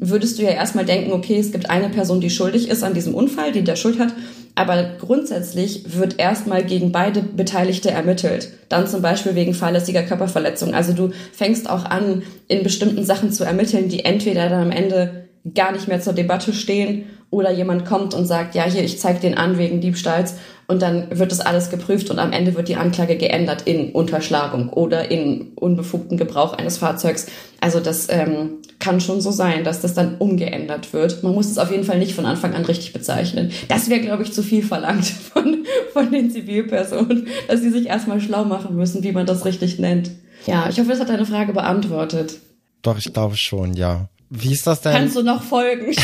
würdest 0.00 0.38
du 0.38 0.42
ja 0.42 0.50
erstmal 0.50 0.86
denken, 0.86 1.12
okay, 1.12 1.38
es 1.38 1.52
gibt 1.52 1.68
eine 1.70 1.90
Person, 1.90 2.20
die 2.20 2.30
schuldig 2.30 2.68
ist 2.68 2.82
an 2.82 2.94
diesem 2.94 3.14
Unfall, 3.14 3.52
die 3.52 3.62
der 3.62 3.76
Schuld 3.76 3.98
hat, 3.98 4.14
aber 4.54 4.96
grundsätzlich 4.98 5.96
wird 5.98 6.18
erstmal 6.18 6.64
gegen 6.64 6.90
beide 6.90 7.22
Beteiligte 7.22 7.90
ermittelt. 7.90 8.50
Dann 8.68 8.88
zum 8.88 9.02
Beispiel 9.02 9.34
wegen 9.34 9.54
fahrlässiger 9.54 10.02
Körperverletzung. 10.02 10.74
Also 10.74 10.92
du 10.92 11.10
fängst 11.32 11.68
auch 11.68 11.84
an, 11.84 12.22
in 12.48 12.62
bestimmten 12.62 13.04
Sachen 13.04 13.30
zu 13.30 13.44
ermitteln, 13.44 13.88
die 13.88 14.04
entweder 14.04 14.48
dann 14.48 14.62
am 14.64 14.70
Ende 14.70 15.28
gar 15.54 15.72
nicht 15.72 15.88
mehr 15.88 16.00
zur 16.00 16.12
Debatte 16.12 16.52
stehen 16.52 17.06
oder 17.30 17.50
jemand 17.52 17.86
kommt 17.86 18.12
und 18.12 18.26
sagt, 18.26 18.54
ja, 18.54 18.64
hier, 18.64 18.82
ich 18.82 18.98
zeige 18.98 19.20
den 19.20 19.36
an 19.36 19.56
wegen 19.56 19.80
Diebstahls 19.80 20.34
und 20.66 20.82
dann 20.82 21.06
wird 21.18 21.30
das 21.30 21.40
alles 21.40 21.70
geprüft 21.70 22.10
und 22.10 22.18
am 22.18 22.32
Ende 22.32 22.54
wird 22.54 22.68
die 22.68 22.76
Anklage 22.76 23.16
geändert 23.16 23.62
in 23.62 23.92
Unterschlagung 23.92 24.68
oder 24.70 25.10
in 25.10 25.52
unbefugten 25.54 26.18
Gebrauch 26.18 26.54
eines 26.54 26.78
Fahrzeugs. 26.78 27.26
Also 27.60 27.80
das 27.80 28.08
ähm, 28.10 28.58
kann 28.80 29.00
schon 29.00 29.20
so 29.20 29.30
sein, 29.30 29.62
dass 29.62 29.80
das 29.80 29.94
dann 29.94 30.16
umgeändert 30.18 30.92
wird. 30.92 31.22
Man 31.22 31.34
muss 31.34 31.50
es 31.50 31.58
auf 31.58 31.70
jeden 31.70 31.84
Fall 31.84 31.98
nicht 31.98 32.14
von 32.14 32.26
Anfang 32.26 32.54
an 32.54 32.64
richtig 32.64 32.92
bezeichnen. 32.92 33.52
Das 33.68 33.88
wäre, 33.88 34.00
glaube 34.00 34.24
ich, 34.24 34.32
zu 34.32 34.42
viel 34.42 34.64
verlangt 34.64 35.04
von, 35.06 35.64
von 35.92 36.10
den 36.10 36.30
Zivilpersonen, 36.30 37.28
dass 37.46 37.60
sie 37.60 37.70
sich 37.70 37.86
erstmal 37.86 38.20
schlau 38.20 38.44
machen 38.44 38.74
müssen, 38.74 39.04
wie 39.04 39.12
man 39.12 39.26
das 39.26 39.44
richtig 39.44 39.78
nennt. 39.78 40.10
Ja, 40.46 40.68
ich 40.68 40.80
hoffe, 40.80 40.88
das 40.88 41.00
hat 41.00 41.10
deine 41.10 41.26
Frage 41.26 41.52
beantwortet. 41.52 42.38
Doch, 42.82 42.98
ich 42.98 43.12
glaube 43.12 43.36
schon, 43.36 43.74
ja. 43.74 44.08
Wie 44.30 44.52
ist 44.52 44.66
das 44.66 44.80
denn? 44.80 44.92
Kannst 44.92 45.16
du 45.16 45.22
noch 45.22 45.42
folgen, 45.42 45.92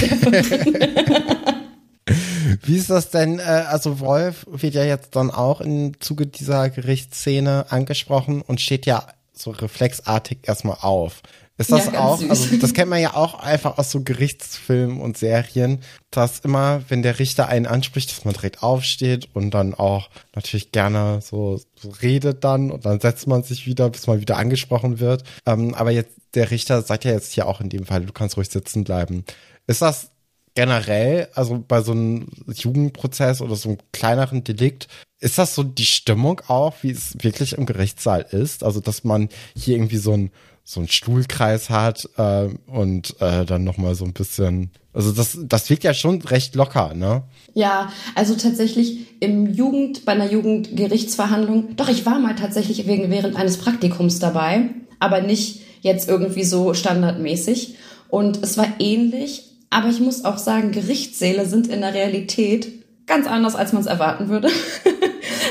Wie 2.62 2.76
ist 2.76 2.90
das 2.90 3.10
denn? 3.10 3.38
Äh, 3.38 3.42
also 3.42 4.00
Wolf 4.00 4.46
wird 4.50 4.74
ja 4.74 4.84
jetzt 4.84 5.16
dann 5.16 5.30
auch 5.30 5.60
im 5.60 5.98
Zuge 6.00 6.26
dieser 6.26 6.68
Gerichtsszene 6.68 7.66
angesprochen 7.70 8.42
und 8.42 8.60
steht 8.60 8.86
ja 8.86 9.06
so 9.32 9.50
reflexartig 9.50 10.38
erstmal 10.42 10.78
auf. 10.80 11.22
Ist 11.58 11.72
das 11.72 11.86
Ja, 11.86 12.00
auch, 12.00 12.20
also 12.20 12.34
süß. 12.34 12.60
das 12.60 12.74
kennt 12.74 12.90
man 12.90 13.00
ja 13.00 13.14
auch 13.14 13.34
einfach 13.40 13.78
aus 13.78 13.90
so 13.90 14.02
Gerichtsfilmen 14.02 15.00
und 15.00 15.16
Serien, 15.16 15.80
dass 16.10 16.40
immer, 16.40 16.82
wenn 16.88 17.02
der 17.02 17.18
Richter 17.18 17.48
einen 17.48 17.66
anspricht, 17.66 18.10
dass 18.10 18.24
man 18.26 18.34
direkt 18.34 18.62
aufsteht 18.62 19.28
und 19.34 19.52
dann 19.52 19.72
auch 19.72 20.10
natürlich 20.34 20.70
gerne 20.72 21.20
so, 21.22 21.58
so 21.80 21.88
redet 22.02 22.44
dann 22.44 22.70
und 22.70 22.84
dann 22.84 23.00
setzt 23.00 23.26
man 23.26 23.42
sich 23.42 23.66
wieder, 23.66 23.88
bis 23.88 24.06
man 24.06 24.20
wieder 24.20 24.36
angesprochen 24.36 25.00
wird. 25.00 25.24
Ähm, 25.46 25.74
aber 25.74 25.90
jetzt, 25.92 26.10
der 26.34 26.50
Richter 26.50 26.82
sagt 26.82 27.04
ja 27.04 27.12
jetzt 27.12 27.32
hier 27.32 27.46
auch 27.46 27.62
in 27.62 27.70
dem 27.70 27.86
Fall, 27.86 28.04
du 28.04 28.12
kannst 28.12 28.36
ruhig 28.36 28.50
sitzen 28.50 28.84
bleiben. 28.84 29.24
Ist 29.66 29.80
das 29.80 30.10
generell, 30.54 31.28
also 31.34 31.62
bei 31.66 31.80
so 31.80 31.92
einem 31.92 32.28
Jugendprozess 32.52 33.40
oder 33.40 33.56
so 33.56 33.70
einem 33.70 33.78
kleineren 33.92 34.44
Delikt, 34.44 34.88
ist 35.20 35.38
das 35.38 35.54
so 35.54 35.62
die 35.62 35.86
Stimmung 35.86 36.42
auch, 36.48 36.74
wie 36.82 36.90
es 36.90 37.14
wirklich 37.22 37.54
im 37.54 37.64
Gerichtssaal 37.64 38.20
ist? 38.30 38.62
Also, 38.62 38.80
dass 38.80 39.04
man 39.04 39.30
hier 39.56 39.76
irgendwie 39.76 39.96
so 39.96 40.12
ein 40.12 40.30
so 40.68 40.80
einen 40.80 40.88
Stuhlkreis 40.88 41.70
hat 41.70 42.10
äh, 42.16 42.48
und 42.66 43.20
äh, 43.20 43.44
dann 43.44 43.62
nochmal 43.62 43.94
so 43.94 44.04
ein 44.04 44.12
bisschen, 44.12 44.70
also 44.92 45.12
das, 45.12 45.38
das 45.40 45.70
wirkt 45.70 45.84
ja 45.84 45.94
schon 45.94 46.20
recht 46.22 46.56
locker, 46.56 46.92
ne? 46.92 47.22
Ja, 47.54 47.92
also 48.16 48.34
tatsächlich 48.34 49.20
im 49.20 49.54
Jugend, 49.54 50.04
bei 50.04 50.12
einer 50.12 50.28
Jugendgerichtsverhandlung, 50.28 51.76
doch, 51.76 51.88
ich 51.88 52.04
war 52.04 52.18
mal 52.18 52.34
tatsächlich 52.34 52.84
wegen, 52.88 53.12
während 53.12 53.36
eines 53.36 53.58
Praktikums 53.58 54.18
dabei, 54.18 54.70
aber 54.98 55.20
nicht 55.20 55.60
jetzt 55.82 56.08
irgendwie 56.08 56.44
so 56.44 56.74
standardmäßig. 56.74 57.76
Und 58.08 58.42
es 58.42 58.58
war 58.58 58.66
ähnlich, 58.80 59.44
aber 59.70 59.88
ich 59.88 60.00
muss 60.00 60.24
auch 60.24 60.38
sagen, 60.38 60.72
Gerichtssäle 60.72 61.46
sind 61.46 61.68
in 61.68 61.80
der 61.80 61.94
Realität 61.94 62.72
ganz 63.06 63.28
anders, 63.28 63.54
als 63.54 63.72
man 63.72 63.82
es 63.82 63.86
erwarten 63.86 64.28
würde. 64.28 64.48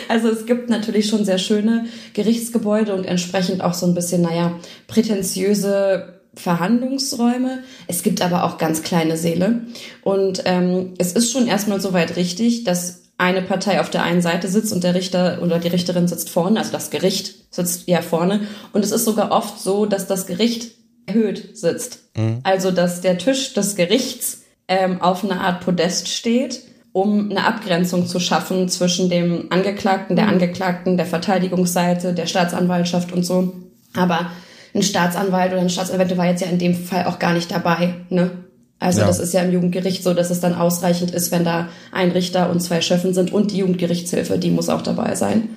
Also 0.08 0.30
es 0.30 0.45
gibt 0.45 0.70
natürlich 0.70 1.08
schon 1.08 1.26
sehr 1.26 1.38
schöne 1.38 1.86
Gerichtsgebäude 2.14 2.93
und 2.93 3.06
entsprechend 3.06 3.64
auch 3.64 3.74
so 3.74 3.86
ein 3.86 3.93
bisschen, 3.93 4.22
naja, 4.22 4.60
prätentiöse 4.88 6.16
Verhandlungsräume. 6.36 7.60
Es 7.88 8.03
gibt 8.03 8.22
aber 8.22 8.43
auch 8.43 8.58
ganz 8.58 8.84
kleine 8.84 9.18
Säle. 9.18 9.62
Und 10.03 10.43
ähm, 10.45 10.93
es 10.97 11.14
ist 11.14 11.32
schon 11.32 11.47
erstmal 11.47 11.82
soweit 11.82 12.16
richtig, 12.16 12.64
dass 12.64 13.03
eine 13.18 13.41
Partei 13.41 13.80
auf 13.80 13.89
der 13.89 14.03
einen 14.03 14.22
Seite 14.22 14.47
sitzt 14.47 14.74
und 14.74 14.84
der 14.84 14.93
Richter 14.93 15.41
oder 15.41 15.60
die 15.60 15.70
Richterin 15.70 16.08
sitzt 16.08 16.30
vorne, 16.30 16.60
also 16.60 16.72
das 16.74 16.89
Gericht 16.89 17.53
sitzt 17.53 17.88
ja 17.88 18.01
vorne. 18.01 18.41
Und 18.74 18.84
es 18.84 18.91
ist 18.91 19.06
sogar 19.06 19.32
oft 19.32 19.60
so, 19.60 19.86
dass 19.86 20.08
das 20.08 20.28
Gericht 20.28 20.72
erhöht 21.06 21.56
sitzt. 21.58 21.99
Also 22.43 22.72
dass 22.72 23.01
der 23.01 23.18
Tisch 23.18 23.53
des 23.53 23.76
Gerichts 23.76 24.43
ähm, 24.68 25.01
auf 25.01 25.24
einer 25.24 25.41
Art 25.41 25.64
Podest 25.64 26.10
steht 26.10 26.64
um 26.96 27.30
eine 27.30 27.43
Abgrenzung 27.46 28.08
zu 28.08 28.22
schaffen 28.22 28.70
zwischen 28.70 29.10
dem 29.10 29.48
Angeklagten, 29.50 30.16
der 30.16 30.30
Angeklagten, 30.30 30.96
der 30.96 31.06
Verteidigungsseite, 31.06 32.14
der 32.14 32.26
Staatsanwaltschaft 32.26 33.12
und 33.12 33.26
so. 33.26 33.52
Aber 33.98 34.32
ein 34.74 34.82
Staatsanwalt 34.82 35.52
oder 35.52 35.60
ein 35.60 35.70
Staatsanwalt 35.70 36.16
war 36.16 36.26
jetzt 36.28 36.41
ja 36.41 36.48
in 36.48 36.58
dem 36.58 36.74
Fall 36.74 37.04
auch 37.08 37.20
gar 37.20 37.34
nicht 37.34 37.52
dabei. 37.52 37.96
Ne? 38.10 38.32
Also 38.80 39.02
Ja. 39.02 39.08
das 39.08 39.20
ist 39.20 39.34
ja 39.34 39.41
im 39.41 39.52
Jugendgericht 39.52 40.04
so, 40.04 40.14
dass 40.14 40.30
es 40.30 40.39
dann 40.39 40.56
ausreichend 40.56 41.12
ist, 41.12 41.34
wenn 41.34 41.43
da 41.43 41.68
ein 41.91 42.12
Richter 42.12 42.50
und 42.50 42.62
zwei 42.62 42.80
Schöffen 42.80 43.14
sind 43.14 43.34
und 43.34 43.52
die 43.52 43.58
Jugendgerichtshilfe, 43.58 44.38
die 44.38 44.52
muss 44.52 44.70
auch 44.70 44.82
dabei 44.82 45.16
sein. 45.16 45.50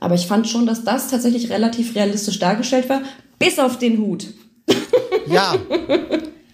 Aber 0.00 0.14
ich 0.14 0.26
fand 0.26 0.48
schon, 0.48 0.64
dass 0.64 0.82
das 0.84 1.10
tatsächlich 1.10 1.50
relativ 1.50 1.94
realistisch 1.94 2.38
dargestellt 2.38 2.88
war, 2.88 3.02
bis 3.38 3.58
auf 3.58 3.78
den 3.78 3.98
Hut. 3.98 4.28
Ja. 5.26 5.56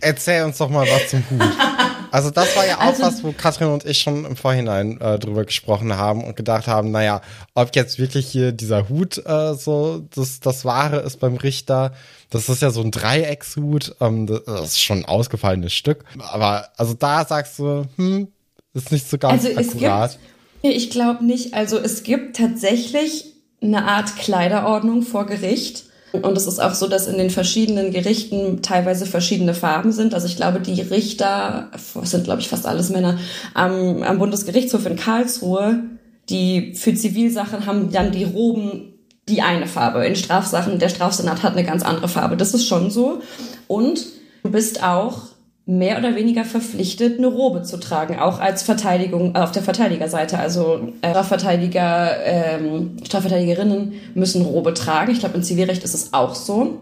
Erzähl 0.00 0.42
uns 0.42 0.58
doch 0.58 0.68
mal 0.68 0.84
was 0.84 1.10
zum 1.10 1.22
Hut. 1.30 1.40
Also 2.12 2.30
das 2.30 2.54
war 2.56 2.66
ja 2.66 2.76
auch 2.76 2.80
Also- 2.82 3.02
was, 3.02 3.24
wo 3.24 3.32
Katrin 3.32 3.68
und 3.68 3.84
ich 3.86 3.98
schon 4.00 4.24
im 4.24 4.36
Vorhinein 4.36 5.00
äh, 5.00 5.18
drüber 5.18 5.44
gesprochen 5.44 5.96
haben 5.96 6.22
und 6.22 6.36
gedacht 6.36 6.66
haben, 6.68 6.90
naja, 6.90 7.22
ob 7.54 7.74
jetzt 7.74 7.98
wirklich 7.98 8.28
hier 8.28 8.52
dieser 8.52 8.88
Hut 8.88 9.18
äh, 9.26 9.54
so 9.54 10.06
das, 10.14 10.38
das 10.40 10.64
Wahre 10.64 11.00
ist 11.00 11.18
beim 11.20 11.36
Richter. 11.36 11.92
Das 12.30 12.48
ist 12.48 12.62
ja 12.62 12.70
so 12.70 12.82
ein 12.82 12.90
Dreieckshut. 12.90 13.96
Ähm, 14.00 14.26
das 14.26 14.42
ist 14.64 14.82
schon 14.82 14.98
ein 15.00 15.04
ausgefallenes 15.06 15.72
Stück. 15.72 16.04
Aber 16.20 16.68
also 16.76 16.94
da 16.94 17.24
sagst 17.24 17.58
du, 17.58 17.86
hm, 17.96 18.28
ist 18.74 18.92
nicht 18.92 19.08
so 19.08 19.18
ganz 19.18 19.44
Also 19.44 19.58
es 19.60 19.68
akkurat. 19.70 20.12
gibt, 20.12 20.22
Nee, 20.64 20.70
ich 20.70 20.90
glaube 20.90 21.24
nicht. 21.24 21.54
Also 21.54 21.76
es 21.78 22.04
gibt 22.04 22.36
tatsächlich 22.36 23.24
eine 23.60 23.84
Art 23.88 24.16
Kleiderordnung 24.16 25.02
vor 25.02 25.26
Gericht. 25.26 25.86
Und 26.12 26.36
es 26.36 26.46
ist 26.46 26.58
auch 26.58 26.74
so, 26.74 26.88
dass 26.88 27.06
in 27.06 27.16
den 27.16 27.30
verschiedenen 27.30 27.90
Gerichten 27.90 28.60
teilweise 28.60 29.06
verschiedene 29.06 29.54
Farben 29.54 29.92
sind. 29.92 30.12
Also 30.12 30.26
ich 30.26 30.36
glaube, 30.36 30.60
die 30.60 30.80
Richter, 30.80 31.70
sind 32.02 32.24
glaube 32.24 32.40
ich 32.40 32.48
fast 32.48 32.66
alles 32.66 32.90
Männer, 32.90 33.18
am, 33.54 34.02
am 34.02 34.18
Bundesgerichtshof 34.18 34.84
in 34.84 34.96
Karlsruhe, 34.96 35.84
die 36.28 36.74
für 36.74 36.94
Zivilsachen 36.94 37.66
haben 37.66 37.90
dann 37.90 38.12
die 38.12 38.24
Roben 38.24 38.92
die 39.28 39.40
eine 39.40 39.66
Farbe. 39.66 40.04
In 40.04 40.16
Strafsachen, 40.16 40.78
der 40.78 40.88
Strafsenat 40.88 41.42
hat 41.42 41.52
eine 41.52 41.64
ganz 41.64 41.82
andere 41.82 42.08
Farbe. 42.08 42.36
Das 42.36 42.54
ist 42.54 42.66
schon 42.66 42.90
so. 42.90 43.22
Und 43.68 44.04
du 44.42 44.50
bist 44.50 44.82
auch 44.82 45.31
mehr 45.64 45.98
oder 45.98 46.16
weniger 46.16 46.44
verpflichtet, 46.44 47.18
eine 47.18 47.28
Robe 47.28 47.62
zu 47.62 47.78
tragen, 47.78 48.18
auch 48.18 48.40
als 48.40 48.62
Verteidigung 48.62 49.34
äh, 49.34 49.38
auf 49.38 49.52
der 49.52 49.62
Verteidigerseite. 49.62 50.38
Also 50.38 50.92
äh, 51.02 51.10
Strafverteidiger, 51.10 52.16
ähm, 52.24 52.96
Strafverteidigerinnen 53.04 53.92
müssen 54.14 54.42
Robe 54.42 54.74
tragen. 54.74 55.12
Ich 55.12 55.20
glaube, 55.20 55.36
im 55.36 55.42
Zivilrecht 55.42 55.84
ist 55.84 55.94
es 55.94 56.12
auch 56.12 56.34
so. 56.34 56.78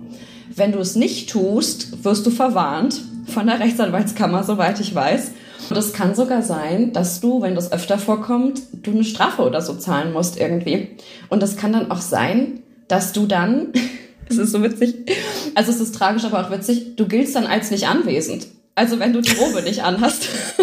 Wenn 0.54 0.72
du 0.72 0.78
es 0.78 0.96
nicht 0.96 1.30
tust, 1.30 2.04
wirst 2.04 2.26
du 2.26 2.30
verwarnt 2.30 3.00
von 3.26 3.46
der 3.46 3.60
Rechtsanwaltskammer, 3.60 4.44
soweit 4.44 4.80
ich 4.80 4.94
weiß. 4.94 5.32
Und 5.68 5.76
es 5.76 5.92
kann 5.92 6.14
sogar 6.14 6.42
sein, 6.42 6.92
dass 6.92 7.20
du, 7.20 7.42
wenn 7.42 7.54
das 7.54 7.70
öfter 7.70 7.98
vorkommt, 7.98 8.62
du 8.72 8.92
eine 8.92 9.04
Strafe 9.04 9.42
oder 9.42 9.60
so 9.60 9.74
zahlen 9.74 10.12
musst 10.12 10.40
irgendwie. 10.40 10.88
Und 11.28 11.42
es 11.42 11.56
kann 11.56 11.72
dann 11.72 11.90
auch 11.90 12.00
sein, 12.00 12.60
dass 12.88 13.12
du 13.12 13.26
dann, 13.26 13.68
es 14.28 14.38
ist 14.38 14.52
so 14.52 14.62
witzig, 14.62 14.94
also 15.54 15.70
es 15.70 15.80
ist 15.80 15.94
tragisch, 15.94 16.24
aber 16.24 16.44
auch 16.44 16.50
witzig, 16.50 16.96
du 16.96 17.06
giltst 17.06 17.36
dann 17.36 17.46
als 17.46 17.70
nicht 17.70 17.86
anwesend. 17.86 18.46
Also 18.80 18.98
wenn 18.98 19.12
du 19.12 19.20
die 19.20 19.32
Robe 19.32 19.60
nicht 19.60 19.82
anhast. 19.82 20.26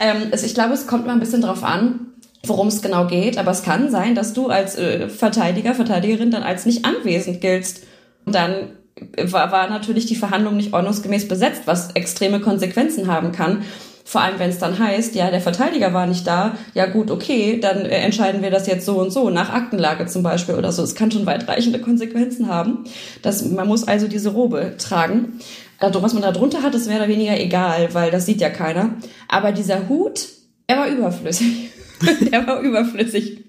ähm, 0.00 0.28
also 0.32 0.46
ich 0.46 0.54
glaube, 0.54 0.72
es 0.72 0.86
kommt 0.86 1.06
mal 1.06 1.12
ein 1.12 1.20
bisschen 1.20 1.42
drauf 1.42 1.62
an, 1.62 2.14
worum 2.42 2.68
es 2.68 2.80
genau 2.80 3.06
geht, 3.06 3.36
aber 3.36 3.50
es 3.50 3.62
kann 3.62 3.90
sein, 3.90 4.14
dass 4.14 4.32
du 4.32 4.48
als 4.48 4.76
äh, 4.76 5.10
Verteidiger, 5.10 5.74
Verteidigerin 5.74 6.30
dann 6.30 6.42
als 6.42 6.64
nicht 6.64 6.86
anwesend 6.86 7.42
giltst. 7.42 7.82
Und 8.24 8.34
dann 8.34 8.78
war, 9.18 9.52
war 9.52 9.68
natürlich 9.68 10.06
die 10.06 10.16
Verhandlung 10.16 10.56
nicht 10.56 10.72
ordnungsgemäß 10.72 11.28
besetzt, 11.28 11.64
was 11.66 11.90
extreme 11.90 12.40
Konsequenzen 12.40 13.06
haben 13.06 13.32
kann. 13.32 13.62
Vor 14.10 14.22
allem, 14.22 14.38
wenn 14.38 14.50
es 14.50 14.58
dann 14.58 14.78
heißt, 14.78 15.14
ja, 15.14 15.30
der 15.30 15.42
Verteidiger 15.42 15.92
war 15.92 16.06
nicht 16.06 16.26
da, 16.26 16.56
ja 16.72 16.86
gut, 16.86 17.10
okay, 17.10 17.60
dann 17.60 17.84
äh, 17.84 17.98
entscheiden 17.98 18.40
wir 18.40 18.50
das 18.50 18.66
jetzt 18.66 18.86
so 18.86 18.98
und 18.98 19.12
so, 19.12 19.28
nach 19.28 19.50
Aktenlage 19.50 20.06
zum 20.06 20.22
Beispiel 20.22 20.54
oder 20.54 20.72
so. 20.72 20.82
Es 20.82 20.94
kann 20.94 21.10
schon 21.10 21.26
weitreichende 21.26 21.78
Konsequenzen 21.78 22.48
haben. 22.48 22.84
Das, 23.20 23.44
man 23.44 23.68
muss 23.68 23.86
also 23.86 24.08
diese 24.08 24.30
Robe 24.30 24.76
tragen. 24.78 25.38
Was 25.80 26.12
man 26.12 26.22
da 26.22 26.32
drunter 26.32 26.62
hat, 26.62 26.74
ist 26.74 26.88
mehr 26.88 26.98
oder 26.98 27.08
weniger 27.08 27.38
egal, 27.40 27.94
weil 27.94 28.10
das 28.10 28.26
sieht 28.26 28.40
ja 28.40 28.50
keiner. 28.50 28.96
Aber 29.28 29.52
dieser 29.52 29.88
Hut, 29.88 30.28
er 30.66 30.78
war 30.78 30.88
überflüssig. 30.88 31.70
der 32.32 32.46
war 32.46 32.60
überflüssig. 32.60 33.44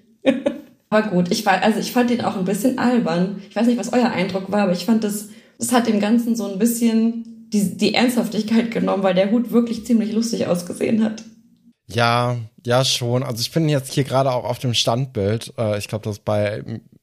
aber 0.90 1.08
gut, 1.08 1.30
ich 1.30 1.44
war, 1.44 1.62
also 1.62 1.78
ich 1.78 1.92
fand 1.92 2.10
den 2.10 2.22
auch 2.22 2.36
ein 2.36 2.44
bisschen 2.44 2.78
albern. 2.78 3.42
Ich 3.48 3.56
weiß 3.56 3.66
nicht, 3.66 3.78
was 3.78 3.92
euer 3.92 4.10
Eindruck 4.10 4.50
war, 4.50 4.62
aber 4.62 4.72
ich 4.72 4.84
fand 4.84 5.04
das, 5.04 5.28
das 5.58 5.72
hat 5.72 5.86
dem 5.86 6.00
Ganzen 6.00 6.34
so 6.36 6.50
ein 6.50 6.58
bisschen 6.58 7.48
die, 7.52 7.76
die 7.76 7.94
Ernsthaftigkeit 7.94 8.70
genommen, 8.70 9.02
weil 9.02 9.14
der 9.14 9.30
Hut 9.30 9.52
wirklich 9.52 9.84
ziemlich 9.84 10.12
lustig 10.12 10.46
ausgesehen 10.46 11.04
hat. 11.04 11.22
Ja, 11.88 12.36
ja 12.64 12.84
schon. 12.84 13.22
Also 13.22 13.40
ich 13.40 13.52
bin 13.52 13.68
jetzt 13.68 13.92
hier 13.92 14.04
gerade 14.04 14.32
auch 14.32 14.44
auf 14.44 14.58
dem 14.58 14.74
Standbild. 14.74 15.52
Äh, 15.58 15.78
ich 15.78 15.88
glaube, 15.88 16.04
das 16.04 16.18
bei 16.18 16.62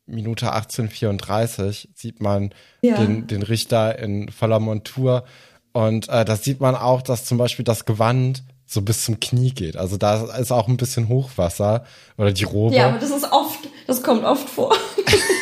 Minute 0.10 0.52
1834 0.52 1.90
sieht 1.96 2.22
man 2.22 2.54
ja. 2.82 2.98
den, 2.98 3.28
den 3.28 3.44
Richter 3.44 3.98
in 4.00 4.30
voller 4.30 4.60
Montur. 4.60 5.24
Und 5.72 6.10
äh, 6.10 6.26
da 6.26 6.36
sieht 6.36 6.60
man 6.60 6.76
auch, 6.76 7.02
dass 7.02 7.26
zum 7.26 7.38
Beispiel 7.38 7.66
das 7.66 7.86
Gewand 7.86 8.44
so 8.66 8.82
bis 8.82 9.06
zum 9.06 9.20
Knie 9.20 9.52
geht. 9.52 9.78
Also 9.78 9.98
da 9.98 10.26
ist 10.38 10.52
auch 10.52 10.68
ein 10.68 10.78
bisschen 10.78 11.10
Hochwasser 11.10 11.86
oder 12.18 12.32
die 12.32 12.44
Robe. 12.44 12.76
Ja, 12.76 12.90
aber 12.90 13.00
das 13.00 13.10
ist 13.10 13.32
oft, 13.32 13.60
das 13.88 14.04
kommt 14.04 14.24
oft 14.24 14.48
vor. 14.48 14.76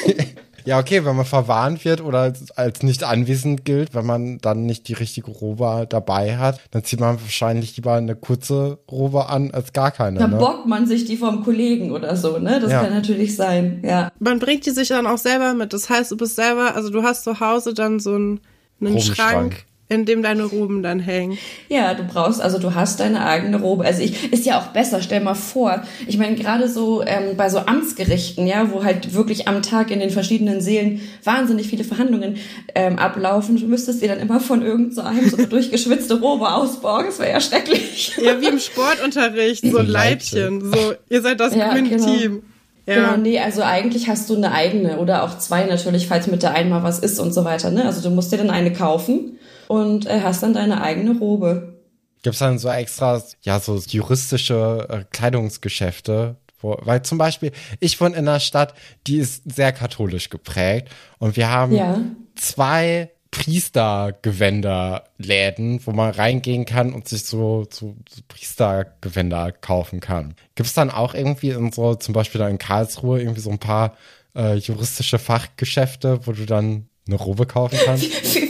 Ja, 0.67 0.79
okay, 0.79 1.05
wenn 1.05 1.15
man 1.15 1.25
verwarnt 1.25 1.85
wird 1.85 2.01
oder 2.01 2.33
als 2.57 2.83
nicht 2.83 3.05
anwesend 3.05 3.63
gilt, 3.63 3.95
wenn 3.95 4.05
man 4.05 4.39
dann 4.39 4.65
nicht 4.65 4.89
die 4.89 4.93
richtige 4.93 5.31
Robe 5.31 5.85
dabei 5.87 6.37
hat, 6.37 6.59
dann 6.71 6.83
zieht 6.83 6.99
man 6.99 7.21
wahrscheinlich 7.21 7.77
lieber 7.77 7.93
eine 7.93 8.17
kurze 8.17 8.79
Robe 8.91 9.29
an 9.29 9.51
als 9.51 9.71
gar 9.71 9.91
keine. 9.91 10.19
Dann 10.19 10.31
ne? 10.31 10.37
bockt 10.37 10.65
man 10.65 10.85
sich 10.85 11.05
die 11.05 11.15
vom 11.15 11.45
Kollegen 11.45 11.91
oder 11.91 12.17
so, 12.17 12.37
ne? 12.37 12.59
Das 12.59 12.69
ja. 12.69 12.83
kann 12.83 12.93
natürlich 12.93 13.37
sein, 13.37 13.81
ja. 13.85 14.11
Man 14.19 14.39
bringt 14.39 14.65
die 14.65 14.71
sich 14.71 14.89
dann 14.89 15.07
auch 15.07 15.17
selber 15.17 15.53
mit. 15.53 15.71
Das 15.71 15.89
heißt, 15.89 16.11
du 16.11 16.17
bist 16.17 16.35
selber, 16.35 16.75
also 16.75 16.89
du 16.89 17.01
hast 17.01 17.23
zu 17.23 17.39
Hause 17.39 17.73
dann 17.73 18.01
so 18.01 18.15
einen, 18.15 18.41
einen 18.81 18.99
Schrank 18.99 19.65
in 19.89 20.05
dem 20.05 20.21
deine 20.21 20.43
Roben 20.43 20.83
dann 20.83 20.99
hängen. 20.99 21.37
Ja, 21.69 21.93
du 21.93 22.03
brauchst, 22.03 22.41
also 22.41 22.59
du 22.59 22.75
hast 22.75 22.99
deine 22.99 23.25
eigene 23.25 23.61
Robe. 23.61 23.85
Also 23.85 24.01
ich, 24.01 24.33
ist 24.33 24.45
ja 24.45 24.59
auch 24.59 24.67
besser, 24.67 25.01
stell 25.01 25.21
mal 25.21 25.33
vor. 25.33 25.83
Ich 26.07 26.17
meine, 26.17 26.35
gerade 26.35 26.67
so 26.67 27.01
ähm, 27.05 27.37
bei 27.37 27.49
so 27.49 27.59
Amtsgerichten, 27.59 28.47
ja, 28.47 28.71
wo 28.71 28.83
halt 28.83 29.13
wirklich 29.13 29.47
am 29.47 29.61
Tag 29.61 29.89
in 29.89 29.99
den 29.99 30.09
verschiedenen 30.09 30.59
Seelen 30.59 31.01
wahnsinnig 31.23 31.67
viele 31.67 31.85
Verhandlungen 31.85 32.37
ähm, 32.75 32.99
ablaufen, 32.99 33.57
du 33.57 33.65
müsstest 33.65 34.01
dir 34.01 34.09
dann 34.09 34.19
immer 34.19 34.41
von 34.41 34.61
irgendeinem 34.61 35.29
so, 35.29 35.37
so 35.37 35.45
durchgeschwitzte 35.45 36.19
Robe 36.19 36.51
ausborgen. 36.51 37.07
Das 37.07 37.19
wäre 37.19 37.31
ja 37.31 37.41
schrecklich. 37.41 38.11
Ja, 38.21 38.41
wie 38.41 38.47
im 38.47 38.59
Sportunterricht, 38.59 39.65
so 39.65 39.77
ein 39.77 39.87
Leibchen. 39.87 40.73
So, 40.73 40.93
ihr 41.09 41.21
seid 41.21 41.39
das 41.39 41.55
ja, 41.55 41.69
Gewinn-Team. 41.69 42.31
Genau. 42.31 42.43
Ja. 42.87 42.95
Genau, 42.95 43.17
nee, 43.17 43.37
also 43.37 43.63
eigentlich 43.63 44.07
hast 44.07 44.29
du 44.29 44.35
eine 44.35 44.53
eigene 44.53 44.97
oder 44.97 45.23
auch 45.23 45.37
zwei 45.39 45.65
natürlich, 45.65 46.07
falls 46.07 46.27
mit 46.27 46.41
der 46.41 46.53
einen 46.53 46.69
mal 46.69 46.83
was 46.83 46.99
ist 46.99 47.19
und 47.19 47.33
so 47.33 47.43
weiter. 47.43 47.69
Ne? 47.69 47.85
Also 47.85 48.01
du 48.01 48.15
musst 48.15 48.31
dir 48.31 48.37
dann 48.37 48.49
eine 48.49 48.71
kaufen 48.71 49.37
und 49.67 50.05
äh, 50.05 50.21
hast 50.23 50.41
dann 50.41 50.53
deine 50.53 50.81
eigene 50.81 51.19
Robe. 51.19 51.81
Gibt 52.23 52.35
es 52.35 52.39
dann 52.39 52.57
so 52.57 52.69
extra, 52.69 53.21
ja, 53.41 53.59
so 53.59 53.77
juristische 53.77 54.87
äh, 54.89 55.03
Kleidungsgeschäfte, 55.11 56.37
wo, 56.61 56.77
weil 56.81 57.01
zum 57.03 57.17
Beispiel, 57.17 57.51
ich 57.81 57.99
wohne 57.99 58.15
in 58.15 58.27
einer 58.27 58.39
Stadt, 58.39 58.73
die 59.05 59.17
ist 59.17 59.43
sehr 59.53 59.73
katholisch 59.73 60.29
geprägt 60.29 60.87
und 61.19 61.35
wir 61.35 61.51
haben 61.51 61.73
ja. 61.73 61.99
zwei 62.35 63.11
Priestergewänderläden, 63.39 65.81
wo 65.85 65.91
man 65.91 66.11
reingehen 66.11 66.65
kann 66.65 66.93
und 66.93 67.07
sich 67.07 67.25
so, 67.25 67.67
so, 67.69 67.95
so 68.09 68.21
Priestergewänder 68.27 69.51
kaufen 69.51 69.99
kann. 69.99 70.33
Gibt 70.55 70.67
es 70.67 70.73
dann 70.73 70.89
auch 70.89 71.13
irgendwie 71.13 71.51
in 71.51 71.71
so, 71.71 71.93
zum 71.95 72.13
Beispiel 72.13 72.39
da 72.39 72.49
in 72.49 72.57
Karlsruhe, 72.57 73.19
irgendwie 73.19 73.41
so 73.41 73.51
ein 73.51 73.59
paar 73.59 73.95
äh, 74.35 74.55
juristische 74.55 75.19
Fachgeschäfte, 75.19 76.25
wo 76.25 76.31
du 76.31 76.45
dann 76.45 76.87
eine 77.07 77.17
Robe 77.17 77.45
kaufen 77.45 77.77
kannst? 77.85 78.05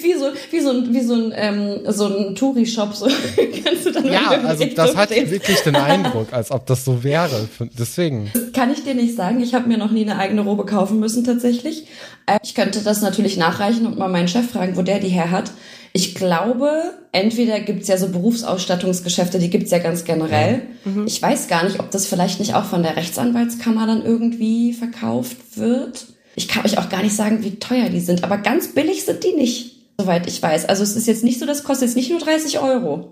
so 0.67 0.73
ein, 0.73 0.93
wie 0.93 1.01
so 1.01 1.13
ein, 1.13 1.33
ähm, 1.35 1.79
so 1.87 2.07
ein 2.07 2.35
Touri-Shop. 2.35 2.93
So. 2.93 3.07
Kannst 3.63 3.85
du 3.85 3.91
dann 3.91 4.05
ja, 4.11 4.29
also 4.45 4.65
das 4.65 4.95
hat 4.95 5.09
wirklich 5.09 5.59
den 5.61 5.75
Eindruck, 5.75 6.33
als 6.33 6.51
ob 6.51 6.65
das 6.65 6.85
so 6.85 7.03
wäre. 7.03 7.47
Deswegen. 7.77 8.31
kann 8.53 8.71
ich 8.71 8.83
dir 8.83 8.95
nicht 8.95 9.15
sagen. 9.15 9.41
Ich 9.41 9.53
habe 9.53 9.67
mir 9.67 9.77
noch 9.77 9.91
nie 9.91 10.01
eine 10.01 10.17
eigene 10.17 10.41
Robe 10.41 10.65
kaufen 10.65 10.99
müssen 10.99 11.23
tatsächlich. 11.23 11.87
Äh, 12.25 12.39
ich 12.43 12.55
könnte 12.55 12.81
das 12.81 13.01
natürlich 13.01 13.37
nachreichen 13.37 13.85
und 13.85 13.97
mal 13.97 14.09
meinen 14.09 14.27
Chef 14.27 14.49
fragen, 14.49 14.75
wo 14.75 14.81
der 14.81 14.99
die 14.99 15.09
her 15.09 15.31
hat. 15.31 15.51
Ich 15.93 16.13
glaube, 16.13 16.93
entweder 17.11 17.59
gibt's 17.59 17.87
ja 17.87 17.97
so 17.97 18.09
Berufsausstattungsgeschäfte, 18.09 19.39
die 19.39 19.49
gibt's 19.49 19.71
ja 19.71 19.79
ganz 19.79 20.03
generell. 20.03 20.61
Mhm. 20.83 21.07
Ich 21.07 21.21
weiß 21.21 21.47
gar 21.47 21.63
nicht, 21.63 21.79
ob 21.79 21.89
das 21.91 22.05
vielleicht 22.05 22.39
nicht 22.39 22.53
auch 22.53 22.65
von 22.65 22.83
der 22.83 22.97
Rechtsanwaltskammer 22.97 23.87
dann 23.87 24.05
irgendwie 24.05 24.73
verkauft 24.73 25.37
wird. 25.55 26.05
Ich 26.35 26.47
kann 26.47 26.65
euch 26.65 26.77
auch 26.77 26.89
gar 26.89 27.01
nicht 27.01 27.15
sagen, 27.15 27.43
wie 27.43 27.55
teuer 27.55 27.89
die 27.89 27.99
sind, 27.99 28.23
aber 28.23 28.37
ganz 28.37 28.67
billig 28.67 29.05
sind 29.05 29.23
die 29.23 29.33
nicht 29.33 29.76
soweit 29.99 30.27
ich 30.27 30.41
weiß. 30.41 30.65
Also 30.65 30.83
es 30.83 30.95
ist 30.95 31.07
jetzt 31.07 31.23
nicht 31.23 31.39
so, 31.39 31.45
das 31.45 31.63
kostet 31.63 31.87
jetzt 31.87 31.95
nicht 31.95 32.09
nur 32.09 32.19
30 32.19 32.59
Euro. 32.59 33.11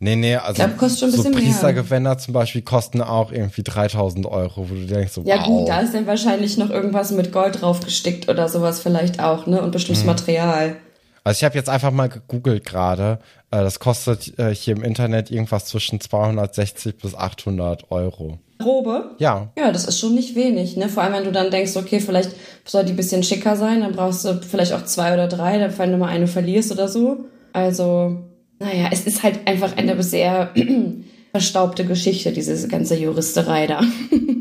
Nee, 0.00 0.16
nee, 0.16 0.36
also 0.36 0.54
glaub, 0.54 0.76
kostet 0.76 1.00
schon 1.00 1.20
ein 1.20 1.22
so 1.22 1.30
Priestergewänder 1.30 2.18
zum 2.18 2.34
Beispiel 2.34 2.62
kosten 2.62 3.00
auch 3.00 3.32
irgendwie 3.32 3.62
3000 3.62 4.26
Euro, 4.26 4.68
wo 4.68 4.74
du 4.74 4.86
denkst 4.86 5.12
so, 5.12 5.22
Ja 5.24 5.38
wow. 5.38 5.46
gut, 5.46 5.68
da 5.68 5.80
ist 5.80 5.94
dann 5.94 6.06
wahrscheinlich 6.06 6.58
noch 6.58 6.70
irgendwas 6.70 7.10
mit 7.12 7.32
Gold 7.32 7.62
draufgestickt 7.62 8.28
oder 8.28 8.48
sowas 8.48 8.80
vielleicht 8.80 9.20
auch, 9.20 9.46
ne? 9.46 9.62
Und 9.62 9.70
bestimmtes 9.70 10.02
mhm. 10.02 10.10
Material. 10.10 10.76
Also 11.24 11.38
ich 11.38 11.44
habe 11.44 11.56
jetzt 11.56 11.70
einfach 11.70 11.90
mal 11.90 12.10
gegoogelt 12.10 12.64
gerade. 12.64 13.18
Äh, 13.50 13.62
das 13.62 13.80
kostet 13.80 14.38
äh, 14.38 14.54
hier 14.54 14.76
im 14.76 14.84
Internet 14.84 15.30
irgendwas 15.30 15.64
zwischen 15.64 15.98
260 15.98 16.98
bis 16.98 17.14
800 17.14 17.90
Euro. 17.90 18.38
Robe? 18.62 19.16
Ja. 19.18 19.50
Ja, 19.58 19.72
das 19.72 19.86
ist 19.86 19.98
schon 19.98 20.14
nicht 20.14 20.34
wenig, 20.36 20.76
ne? 20.76 20.88
Vor 20.88 21.02
allem, 21.02 21.14
wenn 21.14 21.24
du 21.24 21.32
dann 21.32 21.50
denkst, 21.50 21.76
okay, 21.76 21.98
vielleicht 21.98 22.30
soll 22.66 22.84
die 22.84 22.92
ein 22.92 22.96
bisschen 22.96 23.22
schicker 23.22 23.56
sein, 23.56 23.80
dann 23.80 23.92
brauchst 23.92 24.24
du 24.24 24.40
vielleicht 24.42 24.74
auch 24.74 24.84
zwei 24.84 25.14
oder 25.14 25.26
drei, 25.26 25.58
dann 25.58 25.76
wenn 25.78 25.92
du 25.92 25.98
mal 25.98 26.08
eine 26.08 26.26
verlierst 26.26 26.70
oder 26.70 26.88
so. 26.88 27.24
Also, 27.54 28.24
naja, 28.58 28.88
es 28.92 29.06
ist 29.06 29.22
halt 29.22 29.46
einfach 29.46 29.76
eine 29.76 30.00
sehr 30.02 30.50
verstaubte 31.32 31.86
Geschichte, 31.86 32.32
diese 32.32 32.68
ganze 32.68 32.96
Juristerei 32.96 33.66
da. 33.66 33.80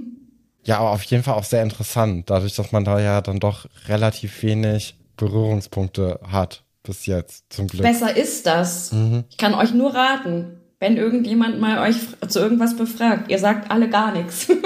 ja, 0.65 0.79
aber 0.79 0.91
auf 0.91 1.03
jeden 1.03 1.23
Fall 1.23 1.35
auch 1.35 1.43
sehr 1.45 1.63
interessant, 1.63 2.29
dadurch, 2.29 2.55
dass 2.55 2.73
man 2.73 2.83
da 2.83 2.99
ja 2.99 3.21
dann 3.21 3.39
doch 3.39 3.67
relativ 3.87 4.43
wenig 4.43 4.95
Berührungspunkte 5.15 6.19
hat 6.29 6.63
bis 6.83 7.05
jetzt, 7.05 7.45
zum 7.49 7.67
Glück. 7.67 7.83
Besser 7.83 8.15
ist 8.15 8.45
das. 8.45 8.91
Mhm. 8.91 9.23
Ich 9.29 9.37
kann 9.37 9.53
euch 9.53 9.73
nur 9.73 9.93
raten 9.95 10.59
wenn 10.83 10.97
irgendjemand 10.97 11.61
mal 11.61 11.79
euch 11.79 11.95
zu 12.27 12.39
irgendwas 12.39 12.75
befragt. 12.75 13.31
Ihr 13.31 13.39
sagt 13.39 13.71
alle 13.71 13.87
gar 13.89 14.11
nichts. 14.11 14.49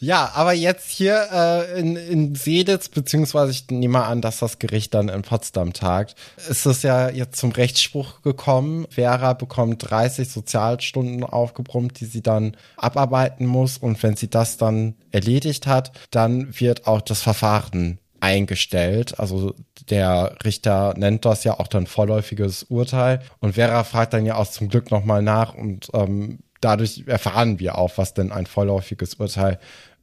Ja, 0.00 0.32
aber 0.34 0.52
jetzt 0.52 0.90
hier 0.90 1.28
äh, 1.32 1.80
in, 1.80 1.96
in 1.96 2.34
Seditz, 2.34 2.90
beziehungsweise 2.90 3.52
ich 3.52 3.70
nehme 3.70 4.04
an, 4.04 4.20
dass 4.20 4.40
das 4.40 4.58
Gericht 4.58 4.92
dann 4.92 5.08
in 5.08 5.22
Potsdam 5.22 5.72
tagt, 5.72 6.14
ist 6.36 6.66
es 6.66 6.82
ja 6.82 7.08
jetzt 7.08 7.38
zum 7.38 7.52
Rechtsspruch 7.52 8.20
gekommen. 8.20 8.86
Vera 8.90 9.32
bekommt 9.32 9.90
30 9.90 10.28
Sozialstunden 10.28 11.24
aufgebrummt, 11.24 12.00
die 12.00 12.04
sie 12.04 12.22
dann 12.22 12.54
abarbeiten 12.76 13.46
muss. 13.46 13.78
Und 13.78 14.02
wenn 14.02 14.14
sie 14.14 14.28
das 14.28 14.58
dann 14.58 14.94
erledigt 15.10 15.66
hat, 15.66 15.92
dann 16.10 16.60
wird 16.60 16.86
auch 16.86 17.00
das 17.00 17.22
Verfahren 17.22 17.98
eingestellt. 18.24 19.20
Also 19.20 19.54
der 19.90 20.36
Richter 20.44 20.94
nennt 20.96 21.26
das 21.26 21.44
ja 21.44 21.60
auch 21.60 21.68
dann 21.68 21.86
vorläufiges 21.86 22.64
Urteil. 22.64 23.20
Und 23.40 23.52
Vera 23.54 23.84
fragt 23.84 24.14
dann 24.14 24.24
ja 24.24 24.36
auch 24.36 24.50
zum 24.50 24.68
Glück 24.68 24.90
nochmal 24.90 25.22
nach 25.22 25.54
und 25.54 25.88
ähm, 25.92 26.38
dadurch 26.62 27.04
erfahren 27.06 27.58
wir 27.60 27.76
auch, 27.76 27.92
was 27.96 28.14
denn 28.14 28.32
ein 28.32 28.46
vorläufiges 28.46 29.14
Urteil 29.14 29.58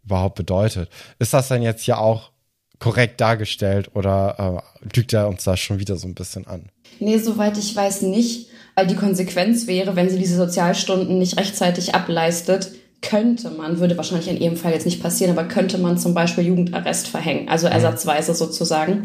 überhaupt 0.05 0.35
bedeutet. 0.35 0.89
Ist 1.17 1.33
das 1.33 1.47
denn 1.47 1.63
jetzt 1.63 1.87
ja 1.87 1.97
auch 1.97 2.31
korrekt 2.77 3.19
dargestellt 3.19 3.91
oder 3.95 4.63
äh, 4.83 4.95
lügt 4.95 5.13
er 5.13 5.27
uns 5.27 5.43
da 5.43 5.57
schon 5.57 5.79
wieder 5.79 5.95
so 5.95 6.07
ein 6.07 6.15
bisschen 6.15 6.45
an? 6.45 6.69
Nee, 6.99 7.17
soweit 7.17 7.57
ich 7.57 7.75
weiß 7.75 8.03
nicht, 8.03 8.49
weil 8.75 8.85
die 8.85 8.95
Konsequenz 8.95 9.65
wäre, 9.65 9.95
wenn 9.95 10.09
sie 10.09 10.19
diese 10.19 10.37
Sozialstunden 10.37 11.17
nicht 11.17 11.37
rechtzeitig 11.37 11.95
ableistet, 11.95 12.71
könnte 13.01 13.49
man, 13.49 13.79
würde 13.79 13.97
wahrscheinlich 13.97 14.29
in 14.29 14.39
ihrem 14.39 14.55
Fall 14.55 14.73
jetzt 14.73 14.85
nicht 14.85 15.01
passieren, 15.01 15.35
aber 15.35 15.47
könnte 15.47 15.77
man 15.79 15.97
zum 15.97 16.13
Beispiel 16.13 16.45
Jugendarrest 16.45 17.07
verhängen, 17.07 17.49
also 17.49 17.67
mhm. 17.67 17.73
ersatzweise 17.73 18.35
sozusagen. 18.35 19.03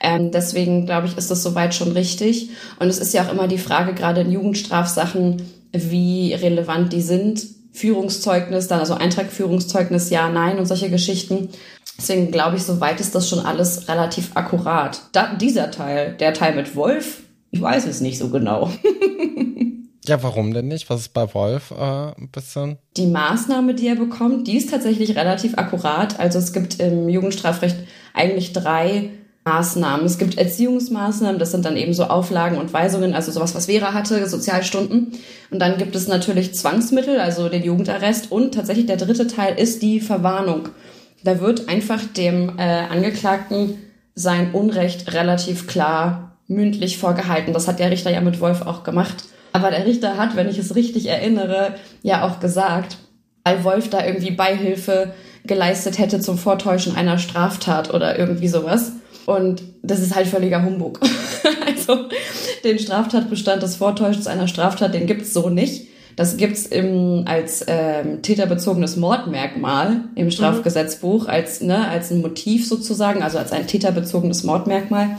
Ähm, 0.00 0.30
deswegen 0.30 0.86
glaube 0.86 1.06
ich, 1.06 1.16
ist 1.16 1.30
das 1.30 1.42
soweit 1.42 1.74
schon 1.74 1.92
richtig. 1.92 2.50
Und 2.78 2.88
es 2.88 2.98
ist 2.98 3.12
ja 3.12 3.24
auch 3.24 3.32
immer 3.32 3.46
die 3.46 3.58
Frage, 3.58 3.92
gerade 3.92 4.22
in 4.22 4.32
Jugendstrafsachen, 4.32 5.42
wie 5.72 6.32
relevant 6.32 6.92
die 6.92 7.02
sind. 7.02 7.46
Führungszeugnis, 7.72 8.68
dann 8.68 8.80
also 8.80 8.94
Eintrag 8.94 9.30
Führungszeugnis, 9.30 10.08
ja, 10.08 10.28
nein 10.30 10.58
und 10.58 10.66
solche 10.66 10.90
Geschichten. 10.90 11.48
Deswegen 11.98 12.30
glaube 12.30 12.56
ich, 12.56 12.62
soweit 12.62 13.00
ist 13.00 13.14
das 13.14 13.28
schon 13.28 13.40
alles 13.40 13.88
relativ 13.88 14.30
akkurat. 14.34 15.00
Da, 15.12 15.34
dieser 15.34 15.70
Teil, 15.70 16.16
der 16.18 16.34
Teil 16.34 16.54
mit 16.54 16.76
Wolf, 16.76 17.22
ich 17.50 17.60
weiß 17.60 17.86
es 17.86 18.00
nicht 18.00 18.18
so 18.18 18.30
genau. 18.30 18.70
Ja, 20.06 20.22
warum 20.22 20.52
denn 20.52 20.68
nicht? 20.68 20.90
Was 20.90 21.00
ist 21.00 21.14
bei 21.14 21.32
Wolf 21.32 21.70
äh, 21.70 21.74
ein 21.74 22.28
bisschen? 22.30 22.78
Die 22.96 23.06
Maßnahme, 23.06 23.74
die 23.74 23.88
er 23.88 23.96
bekommt, 23.96 24.46
die 24.46 24.56
ist 24.56 24.70
tatsächlich 24.70 25.16
relativ 25.16 25.56
akkurat. 25.56 26.20
Also 26.20 26.38
es 26.38 26.52
gibt 26.52 26.78
im 26.78 27.08
Jugendstrafrecht 27.08 27.76
eigentlich 28.12 28.52
drei 28.52 29.10
Maßnahmen. 29.46 30.04
Es 30.04 30.18
gibt 30.18 30.36
Erziehungsmaßnahmen, 30.36 31.38
das 31.38 31.52
sind 31.52 31.64
dann 31.64 31.76
eben 31.76 31.94
so 31.94 32.04
Auflagen 32.04 32.58
und 32.58 32.72
Weisungen, 32.72 33.14
also 33.14 33.32
sowas, 33.32 33.54
was 33.54 33.66
Vera 33.66 33.94
hatte, 33.94 34.26
Sozialstunden. 34.26 35.12
Und 35.50 35.58
dann 35.58 35.78
gibt 35.78 35.96
es 35.96 36.06
natürlich 36.06 36.54
Zwangsmittel, 36.54 37.18
also 37.18 37.48
den 37.48 37.62
Jugendarrest. 37.62 38.30
Und 38.30 38.54
tatsächlich 38.54 38.86
der 38.86 38.96
dritte 38.96 39.26
Teil 39.26 39.58
ist 39.58 39.82
die 39.82 40.00
Verwarnung. 40.00 40.68
Da 41.24 41.40
wird 41.40 41.68
einfach 41.68 42.02
dem 42.16 42.58
äh, 42.58 42.62
Angeklagten 42.62 43.78
sein 44.14 44.52
Unrecht 44.52 45.12
relativ 45.14 45.66
klar 45.66 46.36
mündlich 46.46 46.98
vorgehalten. 46.98 47.54
Das 47.54 47.68
hat 47.68 47.78
der 47.78 47.90
Richter 47.90 48.10
ja 48.10 48.20
mit 48.20 48.40
Wolf 48.40 48.62
auch 48.62 48.82
gemacht. 48.84 49.24
Aber 49.54 49.70
der 49.70 49.86
Richter 49.86 50.18
hat, 50.18 50.34
wenn 50.34 50.48
ich 50.48 50.58
es 50.58 50.74
richtig 50.74 51.06
erinnere, 51.06 51.76
ja 52.02 52.26
auch 52.26 52.40
gesagt, 52.40 52.98
weil 53.44 53.62
Wolf 53.62 53.88
da 53.88 54.04
irgendwie 54.04 54.32
Beihilfe 54.32 55.14
geleistet 55.46 55.98
hätte 55.98 56.18
zum 56.18 56.38
Vortäuschen 56.38 56.96
einer 56.96 57.18
Straftat 57.18 57.94
oder 57.94 58.18
irgendwie 58.18 58.48
sowas 58.48 58.92
und 59.26 59.62
das 59.82 60.00
ist 60.00 60.16
halt 60.16 60.26
völliger 60.26 60.64
Humbug. 60.64 60.98
also 61.66 62.08
den 62.64 62.80
Straftatbestand 62.80 63.62
des 63.62 63.76
Vortäuschens 63.76 64.26
einer 64.26 64.48
Straftat, 64.48 64.92
den 64.92 65.06
gibt's 65.06 65.32
so 65.32 65.48
nicht. 65.48 65.86
Das 66.16 66.36
gibt's 66.36 66.66
im, 66.66 67.24
als 67.26 67.64
ähm, 67.68 68.22
täterbezogenes 68.22 68.96
Mordmerkmal 68.96 70.00
im 70.16 70.32
Strafgesetzbuch, 70.32 71.28
als, 71.28 71.60
ne, 71.60 71.88
als 71.88 72.10
ein 72.10 72.22
Motiv 72.22 72.66
sozusagen, 72.66 73.22
also 73.22 73.38
als 73.38 73.52
ein 73.52 73.68
täterbezogenes 73.68 74.42
Mordmerkmal. 74.42 75.16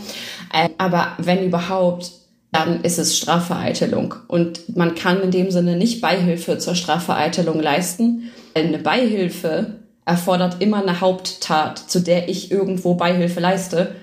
Äh, 0.54 0.70
aber 0.78 1.14
wenn 1.18 1.46
überhaupt, 1.46 2.12
dann 2.56 2.82
ist 2.84 3.00
es 3.00 3.18
Strafvereitelung. 3.18 4.16
Und 4.28 4.76
man 4.76 4.96
kann 4.96 5.22
in 5.22 5.32
dem 5.32 5.52
Sinne 5.52 5.76
nicht 5.76 6.02
Beihilfe 6.02 6.58
zur 6.58 6.76
Strafvereitelung 6.76 7.60
leisten. 7.60 8.32
Eine 8.54 8.78
Beihilfe 8.78 9.80
erfordert 10.06 10.62
immer 10.62 10.82
eine 10.82 11.02
Haupttat, 11.02 11.78
zu 11.80 12.00
der 12.00 12.30
ich 12.30 12.52
irgendwo 12.52 12.96
Beihilfe 12.96 13.40
leiste. 13.40 13.96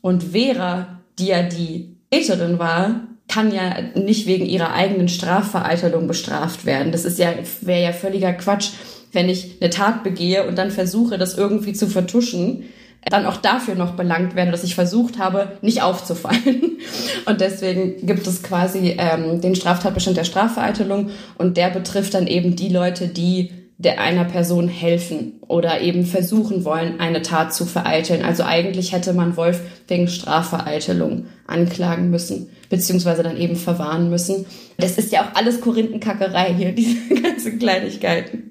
Und 0.00 0.22
Vera, 0.32 1.00
die 1.18 1.26
ja 1.26 1.42
die 1.42 1.96
Täterin 2.10 2.58
war, 2.58 3.02
kann 3.28 3.54
ja 3.54 3.76
nicht 3.94 4.26
wegen 4.26 4.46
ihrer 4.46 4.72
eigenen 4.72 5.08
Strafvereitelung 5.08 6.06
bestraft 6.06 6.66
werden. 6.66 6.92
Das 6.92 7.18
ja, 7.18 7.32
wäre 7.60 7.82
ja 7.82 7.92
völliger 7.92 8.32
Quatsch, 8.32 8.70
wenn 9.12 9.28
ich 9.28 9.56
eine 9.60 9.70
Tat 9.70 10.02
begehe 10.02 10.46
und 10.46 10.56
dann 10.56 10.70
versuche, 10.70 11.18
das 11.18 11.36
irgendwie 11.36 11.72
zu 11.72 11.86
vertuschen, 11.86 12.64
dann 13.08 13.26
auch 13.26 13.38
dafür 13.38 13.74
noch 13.74 13.92
belangt 13.92 14.34
werde, 14.34 14.50
dass 14.50 14.64
ich 14.64 14.74
versucht 14.74 15.18
habe, 15.18 15.52
nicht 15.62 15.82
aufzufallen. 15.82 16.78
Und 17.26 17.40
deswegen 17.40 18.06
gibt 18.06 18.26
es 18.26 18.42
quasi 18.42 18.96
ähm, 18.98 19.40
den 19.40 19.54
Straftatbestand 19.54 20.16
der 20.16 20.24
Strafvereitelung 20.24 21.10
und 21.38 21.56
der 21.56 21.70
betrifft 21.70 22.14
dann 22.14 22.26
eben 22.26 22.56
die 22.56 22.68
Leute, 22.68 23.08
die 23.08 23.52
der 23.78 23.98
einer 23.98 24.24
Person 24.24 24.68
helfen 24.68 25.40
oder 25.48 25.80
eben 25.80 26.04
versuchen 26.04 26.66
wollen, 26.66 27.00
eine 27.00 27.22
Tat 27.22 27.54
zu 27.54 27.64
vereiteln. 27.64 28.22
Also 28.22 28.44
eigentlich 28.44 28.92
hätte 28.92 29.14
man 29.14 29.38
Wolf 29.38 29.62
wegen 29.88 30.06
Strafvereitelung 30.06 31.24
anklagen 31.46 32.10
müssen, 32.10 32.50
beziehungsweise 32.68 33.22
dann 33.22 33.38
eben 33.38 33.56
verwahren 33.56 34.10
müssen. 34.10 34.44
Das 34.76 34.98
ist 34.98 35.12
ja 35.12 35.22
auch 35.22 35.34
alles 35.34 35.62
Korinthenkackerei 35.62 36.52
hier, 36.52 36.72
diese 36.74 37.14
ganzen 37.22 37.58
Kleinigkeiten. 37.58 38.49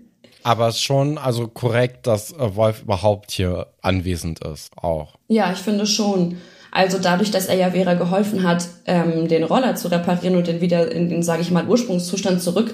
Aber 0.49 0.71
schon 0.71 1.19
also 1.19 1.47
korrekt, 1.47 2.07
dass 2.07 2.31
äh, 2.31 2.55
Wolf 2.55 2.81
überhaupt 2.81 3.29
hier 3.29 3.67
anwesend 3.83 4.43
ist, 4.43 4.71
auch. 4.81 5.13
Ja, 5.27 5.53
ich 5.53 5.59
finde 5.59 5.85
schon. 5.85 6.37
Also 6.71 6.97
dadurch, 6.97 7.29
dass 7.29 7.45
er 7.45 7.55
ja 7.55 7.69
Vera 7.69 7.93
geholfen 7.93 8.41
hat, 8.41 8.65
ähm, 8.87 9.27
den 9.27 9.43
Roller 9.43 9.75
zu 9.75 9.89
reparieren 9.89 10.35
und 10.35 10.47
den 10.47 10.59
wieder 10.59 10.91
in 10.91 11.07
den, 11.07 11.21
sage 11.21 11.43
ich 11.43 11.51
mal, 11.51 11.67
Ursprungszustand 11.67 12.41
zurück 12.41 12.73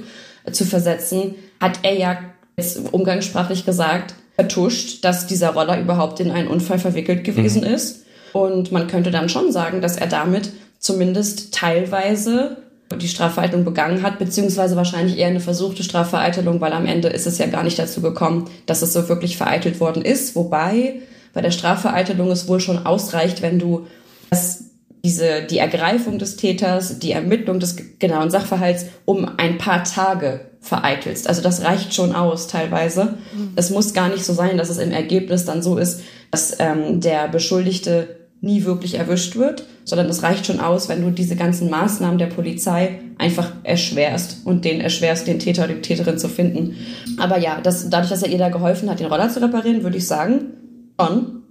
zu 0.50 0.64
versetzen, 0.64 1.36
hat 1.60 1.80
er 1.82 2.00
ja 2.00 2.18
jetzt 2.56 2.94
umgangssprachlich 2.94 3.66
gesagt, 3.66 4.14
vertuscht, 4.36 5.04
dass 5.04 5.28
dieser 5.28 5.50
Roller 5.50 5.78
überhaupt 5.78 6.22
in 6.22 6.32
einen 6.32 6.48
Unfall 6.48 6.80
verwickelt 6.80 7.26
gewesen 7.26 7.64
mhm. 7.64 7.74
ist. 7.74 8.06
Und 8.32 8.72
man 8.72 8.88
könnte 8.88 9.12
dann 9.12 9.28
schon 9.28 9.52
sagen, 9.52 9.82
dass 9.82 9.98
er 9.98 10.08
damit 10.08 10.54
zumindest 10.80 11.54
teilweise 11.54 12.56
die 12.94 13.08
Strafvereitelung 13.08 13.66
begangen 13.66 14.04
hat, 14.04 14.20
beziehungsweise 14.20 14.76
wahrscheinlich 14.76 15.18
eher 15.18 15.28
eine 15.28 15.40
versuchte 15.40 15.84
Strafvereitelung, 15.84 16.62
weil 16.62 16.74
am 16.74 16.86
Ende 16.86 17.08
ist 17.08 17.26
es 17.26 17.38
ja 17.40 17.48
gar 17.48 17.64
nicht 17.64 17.80
dazu 17.80 18.02
gekommen, 18.02 18.50
dass 18.68 18.82
es 18.82 18.94
so 18.94 19.10
wirklich 19.10 19.38
vereitelt 19.38 19.80
worden 19.80 20.04
ist. 20.04 20.36
Wobei 20.36 21.02
bei 21.34 21.42
der 21.42 21.52
Strafvereitelung 21.52 22.30
es 22.32 22.48
wohl 22.48 22.60
schon 22.60 22.86
ausreicht, 22.86 23.42
wenn 23.42 23.60
du 23.60 23.88
das, 24.30 24.66
diese, 25.04 25.44
die 25.44 25.58
Ergreifung 25.58 26.20
des 26.20 26.36
Täters, 26.36 27.00
die 27.00 27.12
Ermittlung 27.12 27.60
des 27.60 27.76
genauen 28.00 28.30
Sachverhalts 28.30 28.86
um 29.06 29.28
ein 29.38 29.58
paar 29.58 29.84
Tage 29.84 30.42
vereitelst. 30.62 31.28
Also 31.28 31.42
das 31.42 31.64
reicht 31.64 31.94
schon 31.94 32.14
aus 32.14 32.48
teilweise. 32.48 33.16
Mhm. 33.36 33.52
Es 33.56 33.70
muss 33.70 33.94
gar 33.94 34.10
nicht 34.10 34.26
so 34.26 34.34
sein, 34.34 34.58
dass 34.58 34.70
es 34.70 34.78
im 34.78 34.92
Ergebnis 34.92 35.46
dann 35.46 35.62
so 35.62 35.78
ist, 35.78 36.02
dass 36.32 36.56
ähm, 36.60 37.02
der 37.02 37.28
Beschuldigte 37.28 38.25
nie 38.42 38.64
wirklich 38.64 38.96
erwischt 38.96 39.36
wird, 39.36 39.66
sondern 39.86 40.08
es 40.08 40.24
reicht 40.24 40.46
schon 40.46 40.60
aus, 40.60 40.90
wenn 40.90 41.02
du 41.02 41.12
diese 41.12 41.36
ganzen 41.36 41.70
Maßnahmen 41.70 42.18
der 42.18 42.28
Polizei 42.28 43.00
einfach 43.18 43.52
erschwerst 43.64 44.46
und 44.46 44.66
den 44.66 44.82
erschwerst, 44.82 45.28
den 45.28 45.40
Täter 45.40 45.66
oder 45.66 45.74
die 45.74 45.82
Täterin 45.82 46.18
zu 46.18 46.28
finden. 46.28 46.76
Aber 47.18 47.40
ja, 47.40 47.62
das, 47.62 47.90
dadurch, 47.90 48.10
dass 48.10 48.24
er 48.24 48.30
ihr 48.30 48.38
da 48.38 48.50
geholfen 48.50 48.90
hat, 48.90 49.00
den 49.00 49.08
Roller 49.08 49.30
zu 49.30 49.42
reparieren, 49.42 49.84
würde 49.84 49.98
ich 49.98 50.08
sagen, 50.08 50.54
schon. 51.00 51.44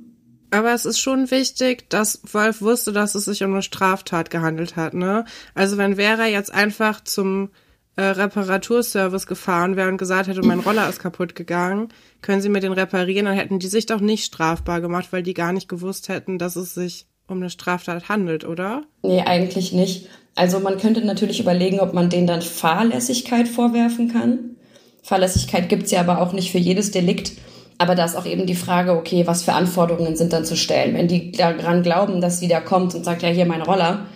Aber 0.51 0.72
es 0.72 0.85
ist 0.85 1.01
schon 1.01 1.30
wichtig, 1.32 1.91
dass 1.91 2.20
Wolf 2.32 2.62
wusste, 2.62 2.93
dass 2.93 3.16
es 3.16 3.24
sich 3.24 3.43
um 3.43 3.53
eine 3.53 3.62
Straftat 3.62 4.30
gehandelt 4.30 4.76
hat, 4.76 4.95
ne? 4.95 5.24
Also 5.55 5.78
wenn 5.78 5.97
Vera 5.97 6.26
jetzt 6.26 6.55
einfach 6.55 7.03
zum 7.03 7.51
äh, 7.97 8.03
Reparaturservice 8.03 9.27
gefahren 9.27 9.77
wäre 9.77 9.89
und 9.89 9.99
gesagt 9.99 10.29
hätte, 10.29 10.43
mein 10.43 10.61
Roller 10.61 10.89
ist 10.89 11.01
kaputt 11.01 11.35
gegangen, 11.35 11.89
können 12.23 12.41
Sie 12.41 12.49
mir 12.49 12.61
den 12.61 12.73
reparieren, 12.73 13.27
dann 13.27 13.37
hätten 13.37 13.59
die 13.59 13.69
sich 13.69 13.87
doch 13.87 14.01
nicht 14.01 14.25
strafbar 14.25 14.81
gemacht, 14.81 15.09
weil 15.11 15.23
die 15.23 15.35
gar 15.35 15.53
nicht 15.53 15.69
gewusst 15.69 16.09
hätten, 16.09 16.39
dass 16.39 16.57
es 16.57 16.75
sich 16.75 17.07
um 17.27 17.39
eine 17.39 17.51
Straftat 17.51 18.09
handelt, 18.09 18.45
oder? 18.45 18.83
Nee, 19.03 19.23
eigentlich 19.23 19.73
nicht. 19.73 20.09
Also 20.35 20.59
man 20.59 20.79
könnte 20.79 21.05
natürlich 21.05 21.41
überlegen, 21.41 21.81
ob 21.81 21.95
man 21.95 22.11
denen 22.11 22.27
dann 22.27 22.43
Fahrlässigkeit 22.43 23.49
vorwerfen 23.49 24.13
kann. 24.13 24.57
Fahrlässigkeit 25.03 25.69
gibt's 25.69 25.91
ja 25.91 26.01
aber 26.01 26.21
auch 26.21 26.33
nicht 26.33 26.51
für 26.51 26.59
jedes 26.59 26.91
Delikt. 26.91 27.33
Aber 27.79 27.95
da 27.95 28.05
ist 28.05 28.17
auch 28.17 28.27
eben 28.27 28.47
die 28.47 28.55
Frage, 28.55 28.93
okay, 28.93 29.27
was 29.27 29.43
für 29.43 29.53
Anforderungen 29.53 30.17
sind 30.17 30.33
dann 30.33 30.45
zu 30.45 30.57
stellen? 30.57 30.95
Wenn 30.95 31.09
die 31.09 31.33
daran 31.33 31.83
glauben, 31.83 32.21
dass 32.21 32.41
sie 32.41 32.49
da 32.49 32.61
kommt 32.61 32.95
und 32.95 33.05
sagt, 33.05 33.23
ja, 33.23 33.29
hier 33.29 33.47
mein 33.47 33.63
Roller, 33.63 34.07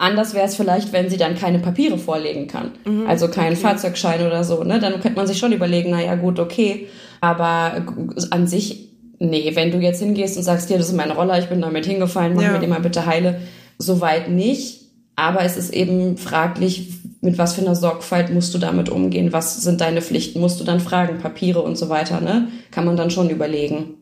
Anders 0.00 0.32
wäre 0.32 0.46
es 0.46 0.56
vielleicht, 0.56 0.94
wenn 0.94 1.10
sie 1.10 1.18
dann 1.18 1.34
keine 1.34 1.58
Papiere 1.58 1.98
vorlegen 1.98 2.46
kann. 2.46 2.70
Mhm, 2.86 3.06
also 3.06 3.28
keinen 3.28 3.52
okay. 3.52 3.60
Fahrzeugschein 3.60 4.26
oder 4.26 4.44
so. 4.44 4.64
Ne? 4.64 4.80
Dann 4.80 4.94
könnte 4.94 5.16
man 5.16 5.26
sich 5.26 5.36
schon 5.36 5.52
überlegen, 5.52 5.90
na 5.90 6.02
ja, 6.02 6.14
gut, 6.14 6.38
okay. 6.38 6.88
Aber 7.20 7.84
an 8.30 8.46
sich, 8.46 8.88
nee, 9.18 9.54
wenn 9.54 9.70
du 9.70 9.76
jetzt 9.76 9.98
hingehst 9.98 10.38
und 10.38 10.42
sagst, 10.42 10.68
hier, 10.68 10.78
das 10.78 10.88
ist 10.88 10.96
mein 10.96 11.10
Roller, 11.10 11.38
ich 11.38 11.50
bin 11.50 11.60
damit 11.60 11.84
hingefallen, 11.84 12.34
mach 12.34 12.42
ja. 12.42 12.52
mir 12.52 12.60
den 12.60 12.70
mal 12.70 12.80
bitte 12.80 13.04
heile. 13.04 13.42
Soweit 13.76 14.30
nicht. 14.30 14.80
Aber 15.16 15.42
es 15.42 15.58
ist 15.58 15.74
eben 15.74 16.16
fraglich, 16.16 16.94
mit 17.20 17.36
was 17.36 17.52
für 17.52 17.60
einer 17.60 17.74
Sorgfalt 17.74 18.32
musst 18.32 18.54
du 18.54 18.58
damit 18.58 18.88
umgehen? 18.88 19.34
Was 19.34 19.60
sind 19.60 19.82
deine 19.82 20.00
Pflichten? 20.00 20.40
Musst 20.40 20.58
du 20.60 20.64
dann 20.64 20.80
fragen, 20.80 21.18
Papiere 21.18 21.60
und 21.60 21.76
so 21.76 21.90
weiter, 21.90 22.22
ne? 22.22 22.48
Kann 22.70 22.86
man 22.86 22.96
dann 22.96 23.10
schon 23.10 23.28
überlegen. 23.28 23.96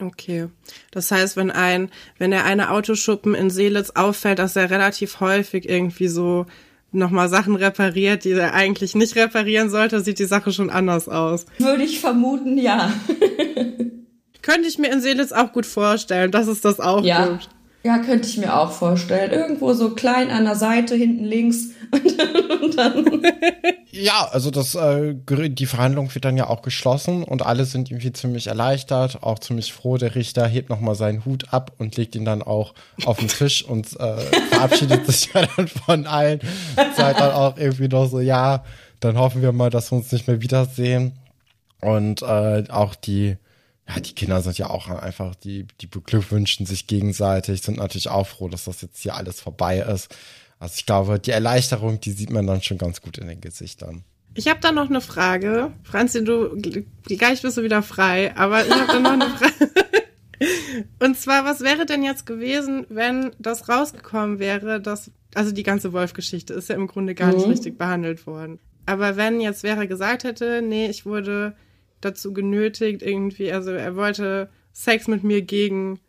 Okay. 0.00 0.48
Das 0.90 1.10
heißt, 1.10 1.36
wenn 1.36 1.50
ein, 1.50 1.90
wenn 2.18 2.30
der 2.30 2.44
eine 2.44 2.70
Autoschuppen 2.70 3.34
in 3.34 3.50
Seelitz 3.50 3.90
auffällt, 3.90 4.38
dass 4.38 4.56
er 4.56 4.70
relativ 4.70 5.20
häufig 5.20 5.68
irgendwie 5.68 6.08
so 6.08 6.46
nochmal 6.92 7.28
Sachen 7.28 7.54
repariert, 7.54 8.24
die 8.24 8.32
er 8.32 8.54
eigentlich 8.54 8.94
nicht 8.94 9.14
reparieren 9.16 9.70
sollte, 9.70 10.00
sieht 10.00 10.18
die 10.18 10.24
Sache 10.24 10.52
schon 10.52 10.70
anders 10.70 11.08
aus. 11.08 11.46
Würde 11.58 11.84
ich 11.84 12.00
vermuten, 12.00 12.58
ja. 12.58 12.92
Könnte 14.42 14.68
ich 14.68 14.78
mir 14.78 14.90
in 14.90 15.00
Seelitz 15.00 15.32
auch 15.32 15.52
gut 15.52 15.66
vorstellen, 15.66 16.30
dass 16.30 16.48
es 16.48 16.60
das 16.60 16.80
auch 16.80 17.04
ja. 17.04 17.26
gibt. 17.26 17.48
Ja, 17.82 17.98
könnte 17.98 18.28
ich 18.28 18.36
mir 18.36 18.58
auch 18.58 18.72
vorstellen. 18.72 19.30
Irgendwo 19.30 19.72
so 19.72 19.90
klein 19.94 20.30
an 20.30 20.44
der 20.44 20.56
Seite, 20.56 20.94
hinten 20.94 21.24
links. 21.24 21.70
Und 22.62 22.76
dann 22.78 23.22
ja, 23.92 24.28
also 24.30 24.50
das, 24.50 24.74
äh, 24.76 25.14
die 25.14 25.66
Verhandlung 25.66 26.14
wird 26.14 26.24
dann 26.24 26.36
ja 26.36 26.48
auch 26.48 26.62
geschlossen 26.62 27.24
und 27.24 27.44
alle 27.44 27.64
sind 27.64 27.90
irgendwie 27.90 28.12
ziemlich 28.12 28.46
erleichtert, 28.46 29.22
auch 29.22 29.40
ziemlich 29.40 29.72
froh. 29.72 29.96
Der 29.96 30.14
Richter 30.14 30.46
hebt 30.46 30.70
nochmal 30.70 30.94
seinen 30.94 31.24
Hut 31.24 31.52
ab 31.52 31.72
und 31.78 31.96
legt 31.96 32.14
ihn 32.14 32.24
dann 32.24 32.42
auch 32.42 32.74
auf 33.04 33.18
den 33.18 33.28
Tisch 33.28 33.64
und 33.64 33.98
äh, 33.98 34.16
verabschiedet 34.50 35.06
sich 35.06 35.32
ja 35.34 35.44
dann 35.56 35.66
von 35.66 36.06
allen. 36.06 36.40
Seid 36.96 37.18
dann 37.18 37.32
auch 37.32 37.56
irgendwie 37.56 37.88
noch 37.88 38.06
so, 38.06 38.20
ja, 38.20 38.64
dann 39.00 39.18
hoffen 39.18 39.42
wir 39.42 39.52
mal, 39.52 39.70
dass 39.70 39.90
wir 39.90 39.98
uns 39.98 40.12
nicht 40.12 40.28
mehr 40.28 40.40
wiedersehen. 40.40 41.12
Und 41.80 42.22
äh, 42.22 42.64
auch 42.68 42.94
die 42.94 43.38
ja, 43.94 44.00
die 44.00 44.12
Kinder 44.14 44.40
sind 44.42 44.58
ja 44.58 44.70
auch 44.70 44.88
einfach, 44.88 45.34
die, 45.34 45.66
die 45.80 45.86
beglückwünschen 45.86 46.66
sich 46.66 46.86
gegenseitig, 46.86 47.62
sind 47.62 47.78
natürlich 47.78 48.08
auch 48.08 48.26
froh, 48.26 48.48
dass 48.48 48.64
das 48.64 48.82
jetzt 48.82 48.98
hier 49.00 49.14
alles 49.14 49.40
vorbei 49.40 49.78
ist. 49.80 50.14
Also 50.58 50.74
ich 50.76 50.86
glaube, 50.86 51.18
die 51.18 51.30
Erleichterung, 51.30 52.00
die 52.00 52.12
sieht 52.12 52.30
man 52.30 52.46
dann 52.46 52.62
schon 52.62 52.78
ganz 52.78 53.00
gut 53.00 53.18
in 53.18 53.28
den 53.28 53.40
Gesichtern. 53.40 54.04
Ich 54.34 54.46
habe 54.48 54.60
da 54.60 54.70
noch 54.72 54.88
eine 54.88 55.00
Frage. 55.00 55.72
Franzi, 55.82 56.22
du 56.22 56.56
gleich 57.06 57.42
bist 57.42 57.56
du 57.56 57.62
wieder 57.62 57.82
frei, 57.82 58.34
aber 58.36 58.64
ich 58.64 58.72
habe 58.72 58.92
da 58.92 59.00
noch 59.00 59.12
eine 59.12 59.28
Frage. 59.28 59.70
Und 61.00 61.18
zwar, 61.18 61.44
was 61.44 61.60
wäre 61.60 61.84
denn 61.84 62.02
jetzt 62.02 62.24
gewesen, 62.26 62.86
wenn 62.88 63.32
das 63.38 63.68
rausgekommen 63.68 64.38
wäre, 64.38 64.80
dass, 64.80 65.10
also 65.34 65.52
die 65.52 65.62
ganze 65.64 65.92
Wolf-Geschichte 65.92 66.54
ist 66.54 66.68
ja 66.68 66.76
im 66.76 66.86
Grunde 66.86 67.14
gar 67.14 67.32
nicht 67.32 67.44
Mhm. 67.44 67.50
richtig 67.52 67.76
behandelt 67.76 68.26
worden. 68.26 68.58
Aber 68.86 69.16
wenn 69.16 69.40
jetzt 69.40 69.60
Vera 69.62 69.84
gesagt 69.84 70.24
hätte, 70.24 70.62
nee, 70.62 70.86
ich 70.88 71.04
wurde 71.04 71.54
dazu 72.00 72.32
genötigt, 72.32 73.02
irgendwie, 73.02 73.52
also 73.52 73.70
er 73.70 73.96
wollte 73.96 74.48
Sex 74.72 75.08
mit 75.08 75.24
mir 75.24 75.42
gegen 75.42 76.00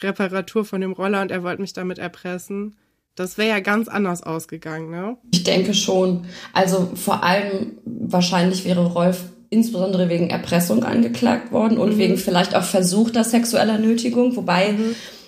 Reparatur 0.00 0.64
von 0.64 0.80
dem 0.80 0.92
Roller 0.92 1.22
und 1.22 1.30
er 1.30 1.42
wollte 1.42 1.60
mich 1.60 1.72
damit 1.72 1.98
erpressen, 1.98 2.76
das 3.14 3.38
wäre 3.38 3.48
ja 3.48 3.60
ganz 3.60 3.88
anders 3.88 4.22
ausgegangen, 4.22 4.90
ne? 4.90 5.16
Ich 5.32 5.42
denke 5.42 5.72
schon. 5.72 6.26
Also 6.52 6.90
vor 6.94 7.24
allem 7.24 7.78
wahrscheinlich 7.84 8.66
wäre 8.66 8.84
Rolf 8.86 9.24
insbesondere 9.48 10.08
wegen 10.08 10.28
Erpressung 10.28 10.84
angeklagt 10.84 11.50
worden 11.50 11.78
und 11.78 11.98
wegen 11.98 12.18
vielleicht 12.18 12.54
auch 12.54 12.64
versuchter 12.64 13.24
sexueller 13.24 13.78
Nötigung, 13.78 14.36
wobei 14.36 14.74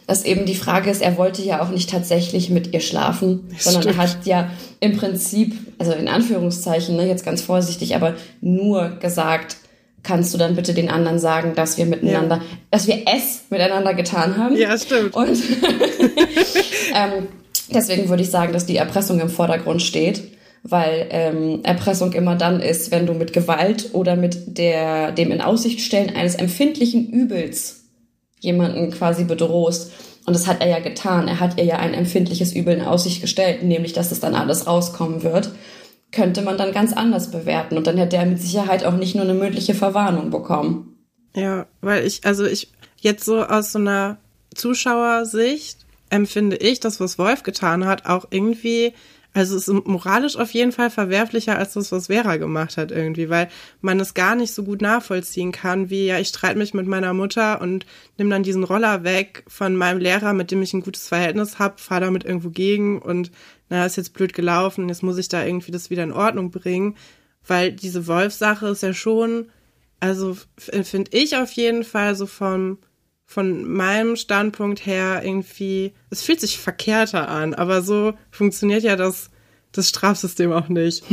das 0.06 0.24
eben 0.24 0.44
die 0.44 0.54
Frage 0.54 0.90
ist, 0.90 1.02
er 1.02 1.16
wollte 1.16 1.42
ja 1.42 1.62
auch 1.62 1.68
nicht 1.68 1.90
tatsächlich 1.90 2.50
mit 2.50 2.72
ihr 2.72 2.80
schlafen, 2.80 3.48
sondern 3.58 3.86
er 3.86 3.92
Stimmt. 3.92 3.98
hat 3.98 4.26
ja 4.26 4.50
im 4.80 4.96
Prinzip, 4.96 5.54
also 5.78 5.92
in 5.92 6.08
Anführungszeichen, 6.08 6.96
ne, 6.96 7.06
jetzt 7.06 7.24
ganz 7.24 7.42
vorsichtig, 7.42 7.94
aber 7.94 8.16
nur 8.40 8.90
gesagt, 9.00 9.58
kannst 10.02 10.32
du 10.32 10.38
dann 10.38 10.56
bitte 10.56 10.74
den 10.74 10.88
anderen 10.88 11.18
sagen, 11.18 11.54
dass 11.54 11.76
wir 11.76 11.86
miteinander, 11.86 12.40
dass 12.70 12.86
wir 12.86 13.02
es 13.06 13.42
miteinander 13.50 13.94
getan 13.94 14.36
haben. 14.36 14.56
Ja, 14.56 14.76
stimmt. 14.78 15.14
Und 15.14 15.28
ähm, 16.94 17.28
deswegen 17.72 18.08
würde 18.08 18.22
ich 18.22 18.30
sagen, 18.30 18.52
dass 18.52 18.66
die 18.66 18.76
Erpressung 18.76 19.20
im 19.20 19.28
Vordergrund 19.28 19.82
steht, 19.82 20.22
weil 20.62 21.06
ähm, 21.10 21.60
Erpressung 21.62 22.12
immer 22.12 22.36
dann 22.36 22.60
ist, 22.60 22.90
wenn 22.90 23.06
du 23.06 23.14
mit 23.14 23.32
Gewalt 23.32 23.90
oder 23.92 24.16
mit 24.16 24.58
der, 24.58 25.12
dem 25.12 25.30
in 25.30 25.40
Aussicht 25.40 25.80
stellen 25.80 26.14
eines 26.14 26.34
empfindlichen 26.34 27.10
Übels 27.10 27.84
jemanden 28.40 28.90
quasi 28.90 29.24
bedrohst. 29.24 29.92
Und 30.26 30.34
das 30.34 30.46
hat 30.46 30.60
er 30.60 30.68
ja 30.68 30.78
getan. 30.78 31.26
Er 31.26 31.40
hat 31.40 31.58
ihr 31.58 31.64
ja 31.64 31.76
ein 31.76 31.94
empfindliches 31.94 32.52
Übel 32.52 32.74
in 32.74 32.82
Aussicht 32.82 33.22
gestellt, 33.22 33.62
nämlich, 33.62 33.94
dass 33.94 34.10
das 34.10 34.20
dann 34.20 34.34
alles 34.34 34.66
rauskommen 34.66 35.22
wird. 35.22 35.50
Könnte 36.18 36.42
man 36.42 36.58
dann 36.58 36.72
ganz 36.72 36.92
anders 36.92 37.30
bewerten. 37.30 37.76
Und 37.76 37.86
dann 37.86 37.96
hätte 37.96 38.16
er 38.16 38.26
mit 38.26 38.42
Sicherheit 38.42 38.84
auch 38.84 38.96
nicht 38.96 39.14
nur 39.14 39.22
eine 39.22 39.34
mündliche 39.34 39.74
Verwarnung 39.74 40.30
bekommen. 40.30 40.98
Ja, 41.36 41.66
weil 41.80 42.04
ich, 42.04 42.26
also 42.26 42.44
ich, 42.44 42.72
jetzt 42.96 43.24
so 43.24 43.44
aus 43.44 43.70
so 43.70 43.78
einer 43.78 44.18
Zuschauersicht 44.52 45.78
empfinde 46.10 46.56
ich 46.56 46.80
das, 46.80 46.98
was 46.98 47.20
Wolf 47.20 47.44
getan 47.44 47.84
hat, 47.84 48.06
auch 48.06 48.26
irgendwie, 48.30 48.94
also 49.32 49.54
es 49.54 49.68
ist 49.68 49.86
moralisch 49.86 50.34
auf 50.34 50.50
jeden 50.50 50.72
Fall 50.72 50.90
verwerflicher 50.90 51.56
als 51.56 51.74
das, 51.74 51.92
was 51.92 52.08
Vera 52.08 52.36
gemacht 52.36 52.78
hat 52.78 52.90
irgendwie, 52.90 53.30
weil 53.30 53.48
man 53.80 54.00
es 54.00 54.14
gar 54.14 54.34
nicht 54.34 54.52
so 54.52 54.64
gut 54.64 54.82
nachvollziehen 54.82 55.52
kann, 55.52 55.88
wie, 55.88 56.06
ja, 56.06 56.18
ich 56.18 56.28
streite 56.28 56.58
mich 56.58 56.74
mit 56.74 56.88
meiner 56.88 57.14
Mutter 57.14 57.60
und 57.60 57.86
nimm 58.16 58.28
dann 58.28 58.42
diesen 58.42 58.64
Roller 58.64 59.04
weg 59.04 59.44
von 59.46 59.76
meinem 59.76 60.00
Lehrer, 60.00 60.32
mit 60.32 60.50
dem 60.50 60.62
ich 60.62 60.72
ein 60.74 60.82
gutes 60.82 61.06
Verhältnis 61.06 61.60
habe, 61.60 61.74
fahre 61.78 62.00
damit 62.00 62.24
irgendwo 62.24 62.50
gegen 62.50 63.00
und 63.00 63.30
na, 63.68 63.84
ist 63.86 63.96
jetzt 63.96 64.14
blöd 64.14 64.32
gelaufen, 64.32 64.88
jetzt 64.88 65.02
muss 65.02 65.18
ich 65.18 65.28
da 65.28 65.44
irgendwie 65.44 65.72
das 65.72 65.90
wieder 65.90 66.02
in 66.02 66.12
Ordnung 66.12 66.50
bringen, 66.50 66.96
weil 67.46 67.72
diese 67.72 68.06
Wolf-Sache 68.06 68.68
ist 68.68 68.82
ja 68.82 68.92
schon, 68.94 69.50
also 70.00 70.36
finde 70.56 71.10
ich 71.16 71.36
auf 71.36 71.52
jeden 71.52 71.84
Fall 71.84 72.14
so 72.14 72.26
vom 72.26 72.78
von 73.30 73.70
meinem 73.70 74.16
Standpunkt 74.16 74.86
her 74.86 75.20
irgendwie, 75.22 75.92
es 76.08 76.22
fühlt 76.22 76.40
sich 76.40 76.56
verkehrter 76.58 77.28
an, 77.28 77.52
aber 77.52 77.82
so 77.82 78.14
funktioniert 78.30 78.82
ja 78.84 78.96
das 78.96 79.28
das 79.72 79.88
Strafsystem 79.90 80.50
auch 80.52 80.68
nicht. 80.68 81.04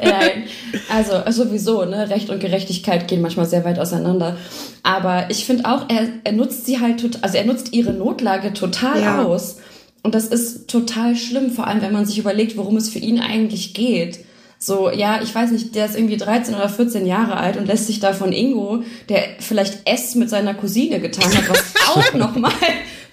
Äh, 0.00 0.44
also 0.88 1.22
sowieso, 1.30 1.84
ne, 1.84 2.08
Recht 2.10 2.30
und 2.30 2.38
Gerechtigkeit 2.38 3.08
gehen 3.08 3.22
manchmal 3.22 3.46
sehr 3.46 3.64
weit 3.64 3.78
auseinander. 3.78 4.36
Aber 4.82 5.26
ich 5.30 5.44
finde 5.44 5.64
auch, 5.64 5.88
er, 5.88 6.08
er 6.22 6.32
nutzt 6.32 6.64
sie 6.64 6.80
halt 6.80 7.02
also 7.22 7.36
er 7.36 7.44
nutzt 7.44 7.72
ihre 7.72 7.92
Notlage 7.92 8.52
total 8.52 9.02
Ja. 9.02 9.24
aus. 9.24 9.56
Und 10.06 10.14
das 10.14 10.28
ist 10.28 10.68
total 10.70 11.16
schlimm, 11.16 11.50
vor 11.50 11.66
allem 11.66 11.82
wenn 11.82 11.92
man 11.92 12.06
sich 12.06 12.20
überlegt, 12.20 12.56
worum 12.56 12.76
es 12.76 12.88
für 12.88 13.00
ihn 13.00 13.18
eigentlich 13.18 13.74
geht. 13.74 14.20
So, 14.56 14.88
ja, 14.88 15.18
ich 15.20 15.34
weiß 15.34 15.50
nicht, 15.50 15.74
der 15.74 15.86
ist 15.86 15.96
irgendwie 15.96 16.16
13 16.16 16.54
oder 16.54 16.68
14 16.68 17.06
Jahre 17.06 17.38
alt 17.38 17.56
und 17.56 17.66
lässt 17.66 17.88
sich 17.88 17.98
da 17.98 18.12
von 18.12 18.30
Ingo, 18.30 18.84
der 19.08 19.24
vielleicht 19.40 19.80
S 19.84 20.14
mit 20.14 20.30
seiner 20.30 20.54
Cousine 20.54 21.00
getan 21.00 21.24
hat, 21.24 21.50
was 21.50 21.74
auch 21.88 22.14
nochmal 22.14 22.52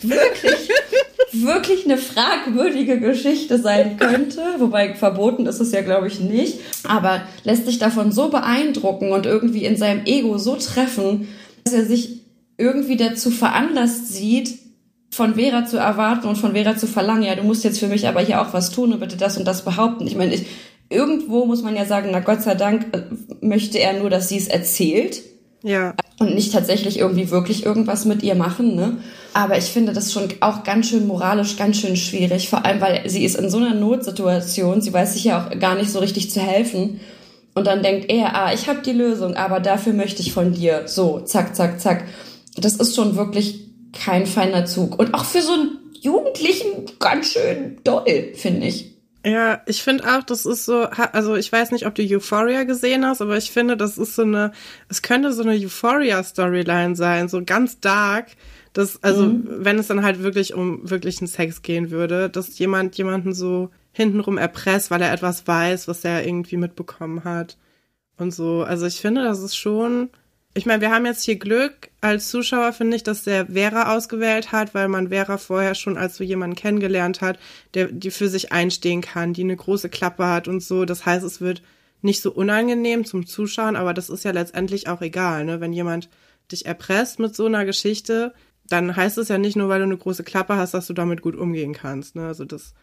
wirklich, 0.02 0.70
wirklich 1.32 1.86
eine 1.86 1.98
fragwürdige 1.98 3.00
Geschichte 3.00 3.58
sein 3.58 3.98
könnte. 3.98 4.44
Wobei 4.60 4.94
verboten 4.94 5.48
ist 5.48 5.62
es 5.62 5.72
ja, 5.72 5.82
glaube 5.82 6.06
ich, 6.06 6.20
nicht. 6.20 6.60
Aber 6.84 7.24
lässt 7.44 7.66
sich 7.66 7.80
davon 7.80 8.12
so 8.12 8.30
beeindrucken 8.30 9.14
und 9.14 9.26
irgendwie 9.26 9.66
in 9.66 9.78
seinem 9.78 10.06
Ego 10.06 10.38
so 10.38 10.58
treffen, 10.58 11.28
dass 11.64 11.74
er 11.74 11.88
sich 11.88 12.22
irgendwie 12.60 12.98
dazu 12.98 13.32
veranlasst 13.32 14.14
sieht, 14.14 14.63
von 15.14 15.36
Vera 15.36 15.64
zu 15.64 15.78
erwarten 15.78 16.28
und 16.28 16.38
von 16.38 16.54
Vera 16.54 16.76
zu 16.76 16.88
verlangen, 16.88 17.22
ja, 17.22 17.36
du 17.36 17.44
musst 17.44 17.64
jetzt 17.64 17.80
für 17.80 17.88
mich 17.88 18.08
aber 18.08 18.22
hier 18.22 18.42
auch 18.42 18.52
was 18.52 18.72
tun 18.72 18.94
und 18.94 19.00
bitte 19.00 19.16
das 19.16 19.38
und 19.38 19.46
das 19.46 19.64
behaupten. 19.64 20.08
Ich 20.08 20.16
meine, 20.16 20.34
ich, 20.34 20.48
irgendwo 20.90 21.46
muss 21.46 21.62
man 21.62 21.76
ja 21.76 21.86
sagen, 21.86 22.10
na 22.12 22.20
Gott 22.20 22.42
sei 22.42 22.56
Dank 22.56 22.88
äh, 22.94 23.04
möchte 23.46 23.78
er 23.78 24.00
nur, 24.00 24.10
dass 24.10 24.30
sie 24.30 24.38
es 24.38 24.48
erzählt 24.48 25.22
ja, 25.62 25.94
und 26.18 26.34
nicht 26.34 26.52
tatsächlich 26.52 26.98
irgendwie 26.98 27.30
wirklich 27.30 27.64
irgendwas 27.64 28.06
mit 28.06 28.24
ihr 28.24 28.34
machen, 28.34 28.76
ne? 28.76 28.98
Aber 29.36 29.56
ich 29.56 29.66
finde 29.66 29.94
das 29.94 30.12
schon 30.12 30.30
auch 30.42 30.64
ganz 30.64 30.90
schön 30.90 31.06
moralisch, 31.06 31.58
ganz 31.58 31.78
schön 31.78 31.96
schwierig, 31.96 32.50
vor 32.50 32.66
allem 32.66 32.82
weil 32.82 33.08
sie 33.08 33.24
ist 33.24 33.36
in 33.36 33.52
so 33.52 33.58
einer 33.58 33.76
Notsituation, 33.76 34.82
sie 34.82 34.94
weiß 34.94 35.14
sich 35.14 35.26
ja 35.26 35.46
auch 35.46 35.60
gar 35.60 35.76
nicht 35.76 35.92
so 35.92 36.00
richtig 36.00 36.32
zu 36.32 36.40
helfen. 36.40 37.00
Und 37.54 37.68
dann 37.68 37.84
denkt 37.84 38.10
er, 38.10 38.36
ah, 38.36 38.52
ich 38.52 38.68
habe 38.68 38.82
die 38.82 38.92
Lösung, 38.92 39.36
aber 39.36 39.60
dafür 39.60 39.94
möchte 39.94 40.24
ich 40.24 40.34
von 40.34 40.54
dir. 40.54 40.88
So, 40.88 41.20
zack, 41.20 41.56
zack, 41.56 41.80
zack. 41.80 42.06
Das 42.58 42.76
ist 42.76 42.96
schon 42.96 43.16
wirklich 43.16 43.63
kein 43.94 44.26
feiner 44.26 44.66
Zug. 44.66 45.00
Und 45.00 45.14
auch 45.14 45.26
für 45.26 45.42
so 45.42 45.54
einen 45.54 45.80
Jugendlichen 46.02 46.86
ganz 47.00 47.32
schön 47.32 47.78
doll, 47.84 48.34
finde 48.36 48.68
ich. 48.68 48.94
Ja, 49.26 49.62
ich 49.68 49.82
finde 49.84 50.04
auch, 50.06 50.24
das 50.24 50.46
ist 50.46 50.66
so, 50.66 50.82
also 50.84 51.36
ich 51.36 51.50
weiß 51.50 51.72
nicht, 51.72 51.88
ob 51.88 51.96
du 51.96 52.04
Euphoria 52.04 52.66
gesehen 52.66 53.06
hast, 53.06 53.22
aber 53.22 53.38
ich 53.38 53.52
finde, 53.52 53.78
das 53.78 53.98
ist 53.98 54.16
so 54.16 54.24
eine, 54.24 54.52
es 54.90 55.02
könnte 55.02 55.32
so 55.32 55.44
eine 55.44 55.54
Euphoria-Storyline 55.54 56.98
sein, 56.98 57.30
so 57.30 57.42
ganz 57.46 57.80
dark. 57.80 58.32
Das, 58.74 59.02
also, 59.02 59.32
wenn 59.46 59.80
es 59.80 59.88
dann 59.88 60.04
halt 60.04 60.24
wirklich 60.24 60.56
um 60.56 60.90
wirklichen 60.90 61.28
Sex 61.28 61.62
gehen 61.62 61.90
würde, 61.92 62.30
dass 62.30 62.58
jemand 62.58 62.98
jemanden 62.98 63.34
so 63.34 63.70
hintenrum 63.94 64.38
erpresst, 64.38 64.92
weil 64.92 65.02
er 65.02 65.14
etwas 65.14 65.48
weiß, 65.48 65.88
was 65.88 66.04
er 66.04 66.26
irgendwie 66.26 66.58
mitbekommen 66.58 67.24
hat. 67.24 67.58
Und 68.18 68.34
so, 68.34 68.64
also 68.64 68.86
ich 68.88 69.00
finde, 69.00 69.24
das 69.24 69.40
ist 69.40 69.56
schon, 69.56 70.10
ich 70.56 70.66
meine, 70.66 70.82
wir 70.82 70.92
haben 70.92 71.06
jetzt 71.06 71.24
hier 71.24 71.38
Glück 71.38 71.90
als 72.00 72.30
Zuschauer, 72.30 72.74
finde 72.74 72.96
ich, 72.96 73.04
dass 73.04 73.24
der 73.24 73.48
Vera 73.48 73.96
ausgewählt 73.96 74.52
hat, 74.52 74.76
weil 74.76 74.88
man 74.88 75.10
Vera 75.10 75.38
vorher 75.38 75.74
schon 75.74 75.98
als 75.98 76.16
so 76.16 76.24
jemanden 76.24 76.56
kennengelernt 76.56 77.22
hat, 77.22 77.40
der 77.74 77.88
die 77.88 78.12
für 78.12 78.30
sich 78.30 78.52
einstehen 78.52 79.02
kann, 79.02 79.34
die 79.34 79.42
eine 79.42 79.56
große 79.56 79.90
Klappe 79.90 80.28
hat 80.28 80.48
und 80.48 80.62
so. 80.62 80.86
Das 80.86 81.06
heißt, 81.06 81.26
es 81.26 81.42
wird 81.42 81.64
nicht 82.02 82.22
so 82.22 82.32
unangenehm 82.32 83.06
zum 83.06 83.26
Zuschauen, 83.26 83.76
aber 83.76 83.94
das 83.94 84.10
ist 84.10 84.26
ja 84.26 84.32
letztendlich 84.32 84.88
auch 84.88 85.02
egal, 85.02 85.46
ne? 85.46 85.60
Wenn 85.60 85.74
jemand 85.74 86.10
dich 86.52 86.66
erpresst 86.66 87.20
mit 87.20 87.36
so 87.36 87.46
einer 87.46 87.66
Geschichte, 87.66 88.34
dann 88.68 88.96
heißt 88.96 89.18
es 89.18 89.30
ja 89.30 89.38
nicht 89.38 89.56
nur, 89.56 89.70
weil 89.70 89.80
du 89.80 89.86
eine 89.86 89.98
große 89.98 90.24
Klappe 90.24 90.56
hast, 90.56 90.74
dass 90.74 90.88
du 90.88 90.94
damit 90.94 91.22
gut 91.22 91.36
umgehen 91.36 91.74
kannst, 91.74 92.16
ne? 92.16 92.28
Also 92.28 92.46
das 92.46 92.76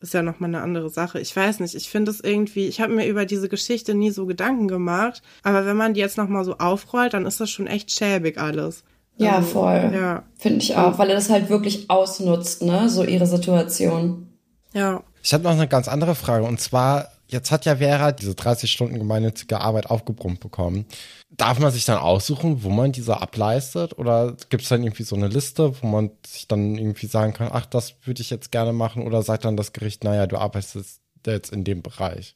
ist 0.00 0.14
ja 0.14 0.22
nochmal 0.22 0.48
eine 0.50 0.62
andere 0.62 0.88
Sache. 0.90 1.20
Ich 1.20 1.34
weiß 1.34 1.60
nicht, 1.60 1.74
ich 1.74 1.90
finde 1.90 2.10
es 2.10 2.20
irgendwie, 2.20 2.66
ich 2.66 2.80
habe 2.80 2.94
mir 2.94 3.06
über 3.06 3.26
diese 3.26 3.48
Geschichte 3.48 3.94
nie 3.94 4.10
so 4.10 4.26
Gedanken 4.26 4.66
gemacht, 4.68 5.22
aber 5.42 5.66
wenn 5.66 5.76
man 5.76 5.94
die 5.94 6.00
jetzt 6.00 6.16
nochmal 6.16 6.44
so 6.44 6.56
aufrollt, 6.58 7.14
dann 7.14 7.26
ist 7.26 7.40
das 7.40 7.50
schon 7.50 7.66
echt 7.66 7.90
schäbig 7.90 8.38
alles. 8.38 8.82
Ja, 9.16 9.36
Also, 9.36 9.48
voll. 9.50 9.90
Ja, 9.94 10.22
Finde 10.38 10.60
ich 10.60 10.76
auch, 10.76 10.98
weil 10.98 11.10
er 11.10 11.16
das 11.16 11.28
halt 11.28 11.50
wirklich 11.50 11.90
ausnutzt, 11.90 12.62
ne? 12.62 12.88
So 12.88 13.04
ihre 13.04 13.26
Situation. 13.26 14.28
ja. 14.72 15.02
Ich 15.22 15.34
habe 15.34 15.44
noch 15.44 15.50
eine 15.50 15.68
ganz 15.68 15.86
andere 15.86 16.14
Frage 16.14 16.46
und 16.46 16.58
zwar, 16.62 17.08
jetzt 17.30 17.50
hat 17.50 17.64
ja 17.64 17.76
Vera 17.76 18.12
diese 18.12 18.34
30 18.34 18.70
Stunden 18.70 18.98
gemeinnützige 18.98 19.60
Arbeit 19.60 19.86
aufgebrummt 19.86 20.40
bekommen. 20.40 20.86
Darf 21.30 21.58
man 21.58 21.70
sich 21.70 21.84
dann 21.84 21.98
aussuchen, 21.98 22.62
wo 22.64 22.70
man 22.70 22.92
diese 22.92 23.20
ableistet 23.20 23.96
oder 23.98 24.36
gibt 24.48 24.62
es 24.62 24.68
dann 24.68 24.82
irgendwie 24.82 25.04
so 25.04 25.16
eine 25.16 25.28
Liste, 25.28 25.72
wo 25.80 25.86
man 25.86 26.10
sich 26.26 26.48
dann 26.48 26.76
irgendwie 26.76 27.06
sagen 27.06 27.32
kann, 27.32 27.48
ach, 27.52 27.66
das 27.66 27.94
würde 28.04 28.20
ich 28.20 28.30
jetzt 28.30 28.50
gerne 28.52 28.72
machen 28.72 29.06
oder 29.06 29.22
sagt 29.22 29.44
dann 29.44 29.56
das 29.56 29.72
Gericht, 29.72 30.04
naja, 30.04 30.26
du 30.26 30.38
arbeitest 30.38 31.00
jetzt 31.26 31.52
in 31.52 31.64
dem 31.64 31.82
Bereich? 31.82 32.34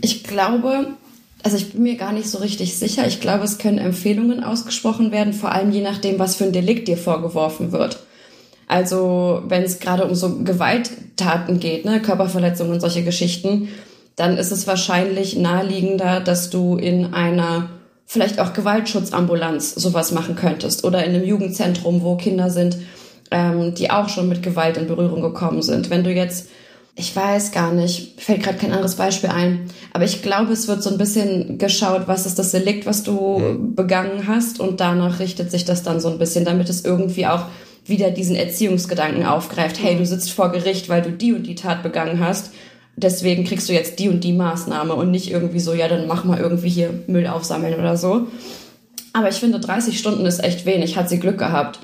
Ich 0.00 0.24
glaube, 0.24 0.94
also 1.42 1.56
ich 1.56 1.72
bin 1.72 1.82
mir 1.82 1.96
gar 1.96 2.12
nicht 2.12 2.28
so 2.28 2.38
richtig 2.38 2.76
sicher. 2.78 3.06
Ich 3.06 3.20
glaube, 3.20 3.44
es 3.44 3.58
können 3.58 3.78
Empfehlungen 3.78 4.42
ausgesprochen 4.42 5.12
werden, 5.12 5.32
vor 5.32 5.52
allem 5.52 5.70
je 5.70 5.82
nachdem, 5.82 6.18
was 6.18 6.36
für 6.36 6.44
ein 6.44 6.52
Delikt 6.52 6.88
dir 6.88 6.96
vorgeworfen 6.96 7.72
wird. 7.72 8.00
Also 8.70 9.42
wenn 9.48 9.64
es 9.64 9.80
gerade 9.80 10.04
um 10.04 10.14
so 10.14 10.44
Gewalttaten 10.44 11.58
geht, 11.58 11.84
ne, 11.84 12.00
Körperverletzungen 12.00 12.72
und 12.72 12.80
solche 12.80 13.02
Geschichten, 13.02 13.66
dann 14.14 14.38
ist 14.38 14.52
es 14.52 14.68
wahrscheinlich 14.68 15.36
naheliegender, 15.36 16.20
dass 16.20 16.50
du 16.50 16.76
in 16.76 17.12
einer 17.12 17.70
vielleicht 18.06 18.38
auch 18.38 18.52
Gewaltschutzambulanz 18.52 19.74
sowas 19.74 20.12
machen 20.12 20.36
könntest 20.36 20.84
oder 20.84 21.04
in 21.04 21.16
einem 21.16 21.24
Jugendzentrum, 21.24 22.02
wo 22.04 22.14
Kinder 22.14 22.48
sind, 22.48 22.76
ähm, 23.32 23.74
die 23.74 23.90
auch 23.90 24.08
schon 24.08 24.28
mit 24.28 24.40
Gewalt 24.44 24.76
in 24.76 24.86
Berührung 24.86 25.20
gekommen 25.20 25.62
sind. 25.62 25.90
Wenn 25.90 26.04
du 26.04 26.12
jetzt 26.12 26.48
ich 26.94 27.16
weiß 27.16 27.52
gar 27.52 27.72
nicht, 27.72 28.20
fällt 28.20 28.42
gerade 28.42 28.58
kein 28.58 28.72
anderes 28.72 28.96
Beispiel 28.96 29.30
ein, 29.30 29.70
aber 29.92 30.04
ich 30.04 30.22
glaube, 30.22 30.52
es 30.52 30.68
wird 30.68 30.82
so 30.82 30.90
ein 30.90 30.98
bisschen 30.98 31.56
geschaut, 31.56 32.02
was 32.06 32.26
ist 32.26 32.38
das 32.38 32.50
Delikt, 32.50 32.84
was 32.84 33.02
du 33.02 33.38
mhm. 33.38 33.74
begangen 33.74 34.28
hast 34.28 34.60
und 34.60 34.80
danach 34.80 35.18
richtet 35.18 35.50
sich 35.50 35.64
das 35.64 35.82
dann 35.82 36.00
so 36.00 36.08
ein 36.08 36.18
bisschen, 36.18 36.44
damit 36.44 36.68
es 36.68 36.84
irgendwie 36.84 37.26
auch 37.26 37.46
wieder 37.86 38.10
diesen 38.10 38.36
Erziehungsgedanken 38.36 39.24
aufgreift. 39.24 39.82
Hey, 39.82 39.96
du 39.96 40.06
sitzt 40.06 40.30
vor 40.30 40.52
Gericht, 40.52 40.88
weil 40.88 41.02
du 41.02 41.10
die 41.10 41.32
und 41.32 41.46
die 41.46 41.54
Tat 41.54 41.82
begangen 41.82 42.20
hast. 42.20 42.52
Deswegen 42.96 43.44
kriegst 43.44 43.68
du 43.68 43.72
jetzt 43.72 43.98
die 43.98 44.08
und 44.08 44.22
die 44.24 44.32
Maßnahme 44.32 44.94
und 44.94 45.10
nicht 45.10 45.30
irgendwie 45.30 45.60
so, 45.60 45.72
ja, 45.72 45.88
dann 45.88 46.06
mach 46.06 46.24
mal 46.24 46.38
irgendwie 46.38 46.68
hier 46.68 46.90
Müll 47.06 47.26
aufsammeln 47.26 47.78
oder 47.78 47.96
so. 47.96 48.26
Aber 49.12 49.28
ich 49.28 49.36
finde, 49.36 49.58
30 49.58 49.98
Stunden 49.98 50.26
ist 50.26 50.42
echt 50.42 50.66
wenig, 50.66 50.96
hat 50.96 51.08
sie 51.08 51.18
Glück 51.18 51.38
gehabt 51.38 51.80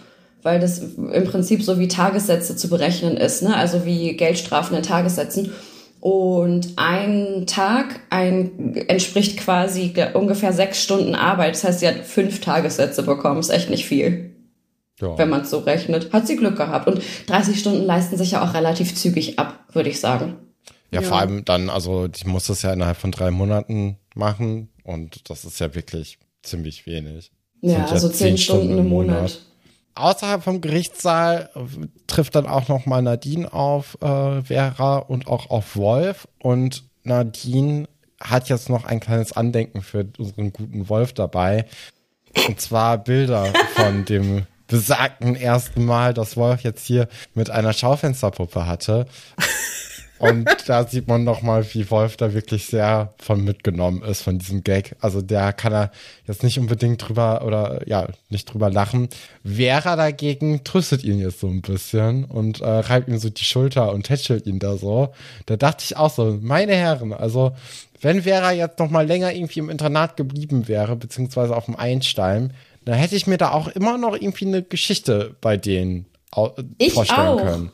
weil 0.46 0.60
das 0.60 0.78
im 0.78 1.24
Prinzip 1.24 1.64
so 1.64 1.80
wie 1.80 1.88
Tagessätze 1.88 2.54
zu 2.54 2.68
berechnen 2.68 3.16
ist, 3.16 3.42
ne? 3.42 3.56
also 3.56 3.84
wie 3.84 4.16
Geldstrafen 4.16 4.76
in 4.76 4.84
Tagessätzen. 4.84 5.50
Und 5.98 6.74
ein 6.76 7.46
Tag 7.48 7.98
ein, 8.10 8.76
entspricht 8.86 9.38
quasi 9.38 9.92
ungefähr 10.14 10.52
sechs 10.52 10.80
Stunden 10.80 11.16
Arbeit. 11.16 11.54
Das 11.54 11.64
heißt, 11.64 11.80
sie 11.80 11.88
hat 11.88 12.04
fünf 12.04 12.40
Tagessätze 12.40 13.02
bekommen. 13.02 13.40
Ist 13.40 13.48
echt 13.48 13.70
nicht 13.70 13.86
viel. 13.86 14.35
Ja. 15.00 15.16
Wenn 15.18 15.28
man 15.28 15.42
es 15.42 15.50
so 15.50 15.58
rechnet. 15.58 16.12
Hat 16.12 16.26
sie 16.26 16.36
Glück 16.36 16.56
gehabt. 16.56 16.88
Und 16.88 17.02
30 17.26 17.58
Stunden 17.58 17.84
leisten 17.84 18.16
sich 18.16 18.32
ja 18.32 18.42
auch 18.42 18.54
relativ 18.54 18.94
zügig 18.94 19.38
ab, 19.38 19.64
würde 19.72 19.90
ich 19.90 20.00
sagen. 20.00 20.36
Ja, 20.90 21.00
ja, 21.00 21.08
vor 21.08 21.18
allem 21.18 21.44
dann, 21.44 21.68
also 21.68 22.08
die 22.08 22.26
muss 22.26 22.46
das 22.46 22.62
ja 22.62 22.72
innerhalb 22.72 22.96
von 22.96 23.10
drei 23.10 23.30
Monaten 23.30 23.98
machen. 24.14 24.70
Und 24.84 25.28
das 25.28 25.44
ist 25.44 25.60
ja 25.60 25.74
wirklich 25.74 26.18
ziemlich 26.42 26.86
wenig. 26.86 27.30
Ja, 27.60 27.86
also 27.86 28.08
zehn, 28.08 28.38
Stunden, 28.38 28.64
Stunden 28.64 28.78
im 28.78 28.88
Monat. 28.88 29.16
Monat 29.16 29.40
außerhalb 29.96 30.42
vom 30.42 30.60
Gerichtssaal 30.60 31.50
trifft 32.06 32.34
dann 32.34 32.46
auch 32.46 32.68
noch 32.68 32.86
mal 32.86 33.02
Nadine 33.02 33.52
auf 33.52 33.98
äh, 34.00 34.42
Vera 34.42 34.98
und 34.98 35.26
auch 35.26 35.50
auf 35.50 35.76
Wolf 35.76 36.28
und 36.38 36.84
Nadine 37.02 37.88
hat 38.20 38.48
jetzt 38.48 38.68
noch 38.68 38.84
ein 38.84 39.00
kleines 39.00 39.32
Andenken 39.32 39.82
für 39.82 40.06
unseren 40.18 40.52
guten 40.52 40.88
Wolf 40.88 41.12
dabei 41.12 41.66
und 42.46 42.60
zwar 42.60 42.98
Bilder 42.98 43.52
von 43.74 44.04
dem 44.08 44.46
besagten 44.66 45.36
ersten 45.36 45.84
Mal, 45.84 46.14
dass 46.14 46.36
Wolf 46.36 46.62
jetzt 46.62 46.86
hier 46.86 47.08
mit 47.34 47.50
einer 47.50 47.72
Schaufensterpuppe 47.72 48.66
hatte. 48.66 49.06
Und 50.18 50.48
da 50.66 50.86
sieht 50.86 51.08
man 51.08 51.24
nochmal, 51.24 51.66
wie 51.74 51.90
Wolf 51.90 52.16
da 52.16 52.32
wirklich 52.32 52.66
sehr 52.66 53.12
von 53.18 53.44
mitgenommen 53.44 54.02
ist, 54.02 54.22
von 54.22 54.38
diesem 54.38 54.64
Gag. 54.64 54.96
Also 55.00 55.20
der 55.20 55.52
kann 55.52 55.72
er 55.72 55.90
jetzt 56.26 56.42
nicht 56.42 56.58
unbedingt 56.58 57.06
drüber 57.06 57.44
oder 57.44 57.86
ja, 57.86 58.08
nicht 58.30 58.46
drüber 58.46 58.70
lachen. 58.70 59.08
Vera 59.44 59.94
dagegen 59.96 60.64
tröstet 60.64 61.04
ihn 61.04 61.18
jetzt 61.18 61.40
so 61.40 61.48
ein 61.48 61.60
bisschen 61.60 62.24
und 62.24 62.60
äh, 62.60 62.66
reibt 62.66 63.08
ihm 63.08 63.18
so 63.18 63.28
die 63.28 63.44
Schulter 63.44 63.92
und 63.92 64.04
tätschelt 64.04 64.46
ihn 64.46 64.58
da 64.58 64.76
so. 64.78 65.12
Da 65.44 65.56
dachte 65.56 65.84
ich 65.84 65.96
auch 65.96 66.10
so, 66.10 66.38
meine 66.40 66.74
Herren, 66.74 67.12
also 67.12 67.52
wenn 68.00 68.22
Vera 68.22 68.52
jetzt 68.52 68.78
noch 68.78 68.90
mal 68.90 69.06
länger 69.06 69.32
irgendwie 69.32 69.58
im 69.58 69.70
Internat 69.70 70.16
geblieben 70.16 70.68
wäre, 70.68 70.96
beziehungsweise 70.96 71.54
auf 71.54 71.66
dem 71.66 71.76
Einstein, 71.76 72.52
dann 72.86 72.94
hätte 72.94 73.16
ich 73.16 73.26
mir 73.26 73.36
da 73.36 73.50
auch 73.50 73.68
immer 73.68 73.98
noch 73.98 74.14
irgendwie 74.14 74.46
eine 74.46 74.62
Geschichte 74.62 75.36
bei 75.40 75.56
denen 75.56 76.06
ich 76.78 76.94
vorstellen 76.94 77.20
auch. 77.20 77.42
können. 77.42 77.72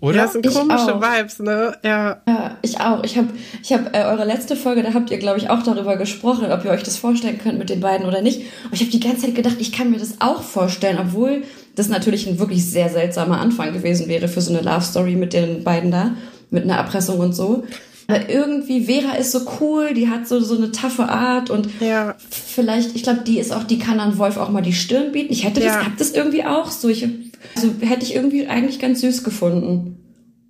Oder? 0.00 0.16
Ja, 0.16 0.22
das 0.24 0.32
sind 0.32 0.46
ich 0.46 0.52
komische 0.52 0.96
auch. 0.96 1.00
Vibes, 1.00 1.38
ne? 1.38 1.76
Ja. 1.84 2.22
Ja, 2.26 2.58
ich 2.62 2.80
auch. 2.80 3.04
Ich 3.04 3.16
habe 3.16 3.28
ich 3.62 3.72
hab, 3.72 3.94
äh, 3.94 4.02
eure 4.02 4.24
letzte 4.24 4.56
Folge, 4.56 4.82
da 4.82 4.94
habt 4.94 5.10
ihr, 5.10 5.18
glaube 5.18 5.38
ich, 5.38 5.48
auch 5.48 5.62
darüber 5.62 5.96
gesprochen, 5.96 6.50
ob 6.50 6.64
ihr 6.64 6.72
euch 6.72 6.82
das 6.82 6.96
vorstellen 6.96 7.38
könnt 7.38 7.58
mit 7.58 7.70
den 7.70 7.80
beiden 7.80 8.06
oder 8.06 8.20
nicht. 8.20 8.40
Und 8.64 8.72
ich 8.72 8.80
habe 8.80 8.90
die 8.90 8.98
ganze 9.00 9.26
Zeit 9.26 9.34
gedacht, 9.36 9.56
ich 9.60 9.70
kann 9.70 9.90
mir 9.92 9.98
das 9.98 10.20
auch 10.20 10.42
vorstellen, 10.42 10.98
obwohl 11.00 11.44
das 11.76 11.88
natürlich 11.88 12.26
ein 12.26 12.38
wirklich 12.40 12.68
sehr 12.68 12.88
seltsamer 12.88 13.38
Anfang 13.40 13.72
gewesen 13.72 14.08
wäre 14.08 14.26
für 14.26 14.40
so 14.40 14.52
eine 14.52 14.62
Love 14.62 14.82
Story 14.82 15.14
mit 15.14 15.32
den 15.32 15.62
beiden 15.62 15.90
da, 15.92 16.16
mit 16.50 16.64
einer 16.64 16.76
Erpressung 16.76 17.20
und 17.20 17.32
so. 17.32 17.64
Aber 18.08 18.28
irgendwie, 18.28 18.84
Vera 18.84 19.14
ist 19.14 19.32
so 19.32 19.40
cool, 19.60 19.94
die 19.94 20.08
hat 20.08 20.26
so, 20.26 20.40
so 20.40 20.56
eine 20.56 20.72
taffe 20.72 21.08
Art 21.08 21.50
und 21.50 21.68
ja. 21.80 22.14
vielleicht, 22.30 22.96
ich 22.96 23.02
glaube, 23.02 23.20
die 23.26 23.38
ist 23.38 23.52
auch, 23.52 23.64
die 23.64 23.78
kann 23.78 24.00
an 24.00 24.18
Wolf 24.18 24.36
auch 24.36 24.50
mal 24.50 24.62
die 24.62 24.72
Stirn 24.72 25.12
bieten. 25.12 25.32
Ich 25.32 25.44
hätte 25.44 25.60
das, 25.60 25.74
ja. 25.74 25.84
hab 25.84 25.96
das 25.96 26.10
irgendwie 26.10 26.44
auch 26.44 26.70
so. 26.70 26.88
Ich 26.88 27.08
also 27.54 27.70
hätte 27.80 28.04
ich 28.04 28.14
irgendwie 28.14 28.46
eigentlich 28.46 28.78
ganz 28.78 29.00
süß 29.00 29.24
gefunden. 29.24 29.98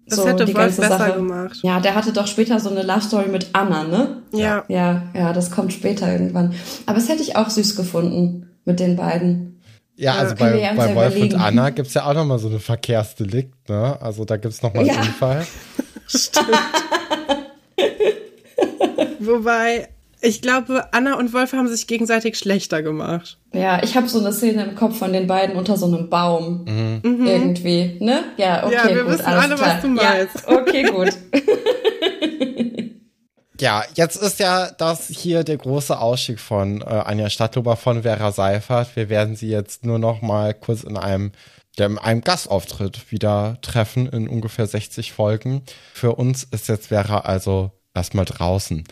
Das 0.06 0.18
so, 0.18 0.26
hätte 0.26 0.46
Wolf 0.54 0.76
besser 0.76 0.98
Sache. 0.98 1.12
gemacht. 1.14 1.58
Ja, 1.62 1.80
der 1.80 1.94
hatte 1.94 2.12
doch 2.12 2.26
später 2.26 2.60
so 2.60 2.70
eine 2.70 2.82
Love 2.82 3.00
Story 3.00 3.28
mit 3.28 3.48
Anna, 3.52 3.84
ne? 3.84 4.22
Ja. 4.32 4.64
Ja, 4.68 5.04
ja, 5.14 5.32
das 5.32 5.50
kommt 5.50 5.72
später 5.72 6.10
irgendwann. 6.10 6.54
Aber 6.86 6.98
es 6.98 7.08
hätte 7.08 7.22
ich 7.22 7.36
auch 7.36 7.48
süß 7.48 7.76
gefunden 7.76 8.50
mit 8.64 8.80
den 8.80 8.96
beiden. 8.96 9.60
Ja, 9.96 10.14
also 10.14 10.34
bei, 10.34 10.58
ja 10.58 10.72
bei 10.74 10.94
Wolf 10.94 11.14
überlegen. 11.14 11.34
und 11.34 11.40
Anna 11.40 11.70
gibt's 11.70 11.94
ja 11.94 12.06
auch 12.06 12.14
nochmal 12.14 12.38
so 12.38 12.48
eine 12.48 12.58
Verkehrsdelikt, 12.58 13.68
ne? 13.68 13.96
Also 14.00 14.24
da 14.24 14.36
gibt's 14.36 14.62
nochmal 14.62 14.86
ja. 14.86 14.94
einen 14.94 15.08
Unfall. 15.08 15.46
Stimmt. 16.06 16.48
Wobei, 19.20 19.88
ich 20.20 20.40
glaube, 20.40 20.92
Anna 20.92 21.18
und 21.18 21.32
Wolf 21.32 21.52
haben 21.52 21.68
sich 21.68 21.86
gegenseitig 21.86 22.38
schlechter 22.38 22.82
gemacht. 22.82 23.38
Ja, 23.52 23.82
ich 23.82 23.96
habe 23.96 24.08
so 24.08 24.20
eine 24.20 24.32
Szene 24.32 24.64
im 24.64 24.74
Kopf 24.76 24.98
von 24.98 25.12
den 25.12 25.26
beiden 25.26 25.56
unter 25.56 25.76
so 25.76 25.86
einem 25.86 26.08
Baum. 26.08 26.64
Mhm. 26.64 27.26
Irgendwie, 27.26 27.96
ne? 28.00 28.24
Ja, 28.36 28.64
okay, 28.64 28.74
ja, 28.74 28.94
wir 28.94 29.02
gut, 29.02 29.12
wissen 29.14 29.26
alle, 29.26 29.54
klar. 29.56 29.74
was 29.74 29.82
du 29.82 29.88
meinst. 29.88 30.48
Ja, 30.48 30.56
okay, 30.56 30.82
gut. 30.84 31.10
ja, 33.60 33.84
jetzt 33.94 34.22
ist 34.22 34.38
ja 34.38 34.70
das 34.70 35.08
hier 35.08 35.42
der 35.42 35.56
große 35.56 35.98
Ausstieg 35.98 36.38
von 36.38 36.82
äh, 36.82 36.84
Anja 36.84 37.28
Stadtlober 37.28 37.76
von 37.76 38.02
Vera 38.02 38.30
Seifert. 38.30 38.94
Wir 38.94 39.08
werden 39.08 39.34
sie 39.34 39.48
jetzt 39.48 39.84
nur 39.84 39.98
noch 39.98 40.22
mal 40.22 40.54
kurz 40.54 40.84
in 40.84 40.96
einem 40.96 41.32
in 41.78 41.98
einem 41.98 42.20
Gastauftritt 42.20 43.10
wieder 43.10 43.58
treffen 43.62 44.06
in 44.06 44.28
ungefähr 44.28 44.66
60 44.66 45.12
Folgen. 45.12 45.62
Für 45.94 46.14
uns 46.14 46.44
ist 46.44 46.68
jetzt 46.68 46.88
Vera 46.88 47.20
also 47.20 47.70
erstmal 47.94 48.24
draußen. 48.24 48.84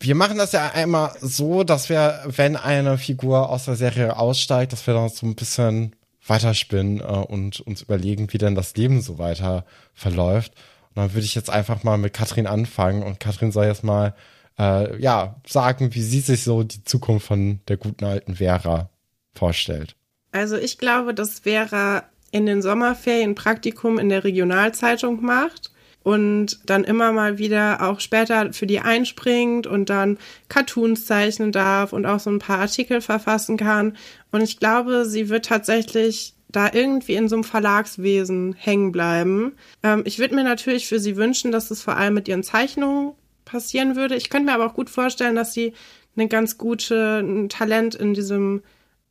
Wir 0.00 0.14
machen 0.14 0.38
das 0.38 0.52
ja 0.52 0.70
einmal 0.72 1.12
so, 1.20 1.64
dass 1.64 1.88
wir, 1.88 2.22
wenn 2.26 2.56
eine 2.56 2.98
Figur 2.98 3.48
aus 3.48 3.64
der 3.64 3.76
Serie 3.76 4.16
aussteigt, 4.16 4.72
dass 4.72 4.86
wir 4.86 4.94
dann 4.94 5.08
so 5.08 5.26
ein 5.26 5.34
bisschen 5.34 5.96
weiterspinnen 6.26 7.00
äh, 7.00 7.02
und 7.02 7.60
uns 7.60 7.82
überlegen, 7.82 8.32
wie 8.32 8.38
denn 8.38 8.54
das 8.54 8.76
Leben 8.76 9.00
so 9.00 9.18
weiter 9.18 9.64
verläuft. 9.94 10.52
Und 10.88 10.96
dann 10.96 11.14
würde 11.14 11.24
ich 11.24 11.34
jetzt 11.34 11.50
einfach 11.50 11.82
mal 11.82 11.98
mit 11.98 12.12
Katrin 12.12 12.46
anfangen 12.46 13.02
und 13.02 13.20
Katrin 13.20 13.52
soll 13.52 13.66
jetzt 13.66 13.84
mal 13.84 14.14
äh, 14.58 15.00
ja 15.00 15.36
sagen, 15.46 15.94
wie 15.94 16.02
sie 16.02 16.20
sich 16.20 16.42
so 16.42 16.62
die 16.62 16.84
Zukunft 16.84 17.26
von 17.26 17.60
der 17.68 17.76
guten 17.76 18.04
alten 18.04 18.36
Vera 18.36 18.90
vorstellt. 19.34 19.94
Also 20.32 20.56
ich 20.56 20.78
glaube, 20.78 21.14
dass 21.14 21.40
Vera 21.40 22.04
in 22.30 22.46
den 22.46 22.60
Sommerferien 22.60 23.34
Praktikum 23.34 23.98
in 23.98 24.08
der 24.08 24.24
Regionalzeitung 24.24 25.22
macht 25.22 25.70
und 26.06 26.60
dann 26.66 26.84
immer 26.84 27.10
mal 27.10 27.36
wieder 27.36 27.82
auch 27.82 27.98
später 27.98 28.52
für 28.52 28.68
die 28.68 28.78
einspringt 28.78 29.66
und 29.66 29.90
dann 29.90 30.18
Cartoons 30.48 31.04
zeichnen 31.04 31.50
darf 31.50 31.92
und 31.92 32.06
auch 32.06 32.20
so 32.20 32.30
ein 32.30 32.38
paar 32.38 32.60
Artikel 32.60 33.00
verfassen 33.00 33.56
kann. 33.56 33.96
Und 34.30 34.40
ich 34.40 34.60
glaube, 34.60 35.04
sie 35.04 35.28
wird 35.30 35.46
tatsächlich 35.46 36.34
da 36.48 36.70
irgendwie 36.72 37.16
in 37.16 37.28
so 37.28 37.34
einem 37.34 37.42
Verlagswesen 37.42 38.52
hängen 38.52 38.92
bleiben. 38.92 39.56
Ähm, 39.82 40.02
ich 40.04 40.20
würde 40.20 40.36
mir 40.36 40.44
natürlich 40.44 40.86
für 40.86 41.00
sie 41.00 41.16
wünschen, 41.16 41.50
dass 41.50 41.72
es 41.72 41.82
vor 41.82 41.96
allem 41.96 42.14
mit 42.14 42.28
ihren 42.28 42.44
Zeichnungen 42.44 43.14
passieren 43.44 43.96
würde. 43.96 44.14
Ich 44.14 44.30
könnte 44.30 44.46
mir 44.46 44.54
aber 44.54 44.66
auch 44.66 44.74
gut 44.74 44.90
vorstellen, 44.90 45.34
dass 45.34 45.54
sie 45.54 45.72
eine 46.14 46.28
ganz 46.28 46.56
gute 46.56 47.18
ein 47.18 47.48
Talent 47.48 47.96
in 47.96 48.14
diesem 48.14 48.62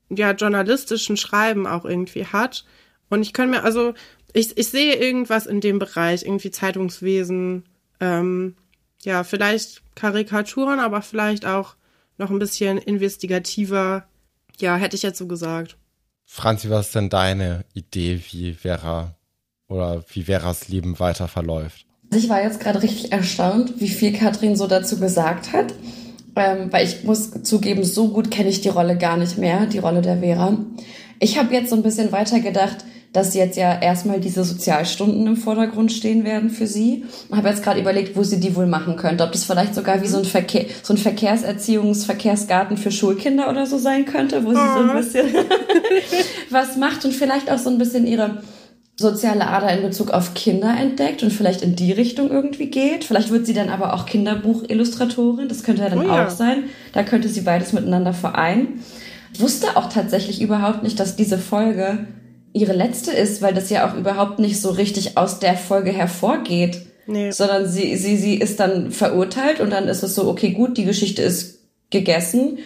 ja 0.08 0.32
journalistischen 0.32 1.18
Schreiben 1.18 1.68
auch 1.68 1.84
irgendwie 1.84 2.26
hat. 2.26 2.64
Und 3.10 3.22
ich 3.22 3.34
könnte 3.34 3.58
mir 3.58 3.64
also 3.66 3.94
ich, 4.36 4.58
ich 4.58 4.68
sehe 4.68 4.96
irgendwas 4.96 5.46
in 5.46 5.62
dem 5.62 5.80
Bereich, 5.80 6.24
irgendwie 6.24 6.52
Zeitungswesen, 6.52 7.64
ähm, 8.02 8.56
ja, 9.04 9.24
vielleicht 9.24 9.82
Karikaturen, 9.96 10.80
aber 10.80 11.02
vielleicht 11.02 11.46
auch 11.46 11.76
noch 12.18 12.30
ein 12.30 12.40
bisschen 12.40 12.78
investigativer. 12.78 14.06
Ja, 14.60 14.76
hätte 14.76 14.98
ich 14.98 15.04
jetzt 15.04 15.20
so 15.20 15.28
gesagt. 15.28 15.78
Franzi, 16.26 16.70
was 16.70 16.88
ist 16.88 16.96
denn 16.96 17.10
deine 17.10 17.64
Idee, 17.74 18.20
wie 18.32 18.54
Vera 18.54 19.16
oder 19.70 20.04
wie 20.12 20.24
Veras 20.24 20.68
Leben 20.68 21.00
weiter 21.00 21.30
verläuft? 21.30 21.86
Ich 22.14 22.28
war 22.28 22.44
jetzt 22.44 22.60
gerade 22.60 22.84
richtig 22.84 23.14
erstaunt, 23.14 23.80
wie 23.80 23.88
viel 23.88 24.12
Katrin 24.12 24.58
so 24.58 24.68
dazu 24.68 25.00
gesagt 25.00 25.54
hat. 25.54 25.74
Ähm, 26.36 26.74
weil 26.74 26.86
ich 26.86 27.06
muss 27.06 27.44
zugeben, 27.44 27.86
so 27.86 28.10
gut 28.10 28.30
kenne 28.32 28.50
ich 28.50 28.60
die 28.60 28.68
Rolle 28.68 28.98
gar 28.98 29.16
nicht 29.16 29.38
mehr, 29.38 29.66
die 29.68 29.80
Rolle 29.80 30.02
der 30.02 30.18
Vera. 30.18 30.58
Ich 31.20 31.38
habe 31.38 31.54
jetzt 31.54 31.70
so 31.70 31.78
ein 31.78 31.84
bisschen 31.84 32.12
weiter 32.12 32.42
gedacht, 32.42 32.84
dass 33.16 33.34
jetzt 33.34 33.56
ja 33.56 33.80
erstmal 33.80 34.20
diese 34.20 34.44
Sozialstunden 34.44 35.26
im 35.26 35.38
Vordergrund 35.38 35.94
stehen 35.94 36.26
werden 36.26 36.50
für 36.50 36.68
sie. 36.68 37.06
Ich 37.30 37.36
habe 37.36 37.48
jetzt 37.48 37.64
gerade 37.64 37.80
überlegt, 37.80 38.18
wo 38.18 38.24
sie 38.24 38.42
die 38.42 38.56
wohl 38.58 38.68
machen 38.68 38.98
könnte. 38.98 39.24
Ob 39.24 39.32
das 39.32 39.46
vielleicht 39.46 39.74
sogar 39.74 40.02
wie 40.02 40.08
so 40.08 40.18
ein, 40.18 40.26
Verkehr, 40.26 40.66
so 40.84 40.94
ein 40.94 40.98
Verkehrserziehungs-, 40.98 42.06
Verkehrsgarten 42.06 42.76
für 42.76 42.92
Schulkinder 42.92 43.50
oder 43.50 43.66
so 43.68 43.78
sein 43.78 44.06
könnte, 44.06 44.44
wo 44.44 44.52
sie 44.52 44.60
oh. 44.60 44.78
so 44.78 44.90
ein 44.90 44.98
bisschen 44.98 45.28
was 46.50 46.76
macht 46.76 47.06
und 47.06 47.14
vielleicht 47.14 47.50
auch 47.50 47.58
so 47.58 47.70
ein 47.70 47.78
bisschen 47.78 48.06
ihre 48.06 48.42
soziale 48.98 49.48
Ader 49.48 49.72
in 49.72 49.84
Bezug 49.84 50.12
auf 50.12 50.34
Kinder 50.34 50.76
entdeckt 50.78 51.24
und 51.24 51.32
vielleicht 51.32 51.62
in 51.62 51.78
die 51.78 51.94
Richtung 51.94 52.30
irgendwie 52.30 52.68
geht. 52.68 53.06
Vielleicht 53.06 53.30
wird 53.30 53.46
sie 53.46 53.54
dann 53.54 53.70
aber 53.70 53.94
auch 53.94 54.06
Kinderbuchillustratorin. 54.06 55.48
Das 55.48 55.64
könnte 55.64 55.84
ja 55.84 55.90
dann 55.90 56.00
oh 56.00 56.08
ja. 56.08 56.28
auch 56.28 56.30
sein. 56.30 56.66
Da 56.92 57.04
könnte 57.04 57.30
sie 57.30 57.42
beides 57.42 57.72
miteinander 57.72 58.14
vereinen. 58.14 58.84
wusste 59.38 59.78
auch 59.78 59.90
tatsächlich 59.90 60.42
überhaupt 60.42 60.84
nicht, 60.84 61.00
dass 61.00 61.16
diese 61.16 61.38
Folge 61.38 62.08
ihre 62.56 62.74
letzte 62.74 63.12
ist, 63.12 63.42
weil 63.42 63.54
das 63.54 63.70
ja 63.70 63.88
auch 63.88 63.96
überhaupt 63.96 64.40
nicht 64.40 64.60
so 64.60 64.70
richtig 64.72 65.18
aus 65.18 65.40
der 65.40 65.56
Folge 65.56 65.92
hervorgeht. 65.92 66.82
Nee. 67.08 67.30
sondern 67.30 67.70
sie, 67.70 67.98
sie, 67.98 68.18
sie 68.18 68.34
ist 68.34 68.60
dann 68.60 68.90
verurteilt 68.92 69.60
und 69.60 69.70
dann 69.70 69.88
ist 69.88 70.02
es 70.02 70.16
so, 70.16 70.28
okay, 70.28 70.50
gut, 70.54 70.76
die 70.76 70.86
Geschichte 70.86 71.22
ist 71.22 71.60
gegessen. 71.92 72.58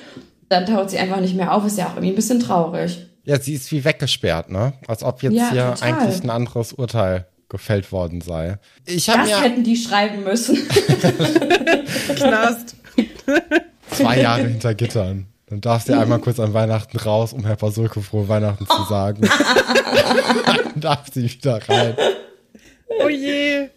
Dann 0.47 0.65
taucht 0.65 0.91
sie 0.91 0.97
einfach 0.97 1.19
nicht 1.19 1.35
mehr 1.35 1.53
auf, 1.53 1.65
ist 1.65 1.77
ja 1.77 1.87
auch 1.87 1.95
irgendwie 1.95 2.11
ein 2.13 2.15
bisschen 2.15 2.39
traurig. 2.39 3.05
Ja, 3.25 3.37
sie 3.37 3.55
ist 3.55 3.69
wie 3.73 3.83
weggesperrt, 3.83 4.49
ne? 4.49 4.71
Als 4.87 5.03
ob 5.03 5.21
jetzt 5.23 5.33
Ja, 5.33 5.51
hier 5.51 5.73
total. 5.75 5.93
eigentlich 5.93 6.23
ein 6.23 6.29
anderes 6.29 6.71
Urteil 6.71 7.27
gefällt 7.49 7.91
worden 7.91 8.21
sei. 8.21 8.59
Ich 8.85 9.09
habe 9.09 9.27
Das 9.27 9.27
mir 9.29 9.41
hätten 9.43 9.63
die 9.65 9.75
schreiben 9.75 10.23
müssen. 10.23 10.57
Knast. 12.15 12.75
zwei 13.91 14.21
Jahre 14.21 14.47
hinter 14.47 14.73
Gittern. 14.73 15.27
Dann 15.49 15.61
darfst 15.61 15.89
du 15.89 15.99
einmal 15.99 16.19
kurz 16.19 16.39
an 16.39 16.53
Weihnachten 16.53 16.97
raus, 16.97 17.33
um 17.33 17.43
Herr 17.45 17.55
Pasulke 17.55 18.01
frohe 18.01 18.27
Weihnachten 18.27 18.67
zu 18.67 18.83
sagen. 18.83 19.21
Dann 20.45 20.79
darf 20.79 21.07
sie 21.11 21.23
wieder 21.23 21.67
rein. 21.67 21.95
Oh 23.03 23.09
je. 23.09 23.69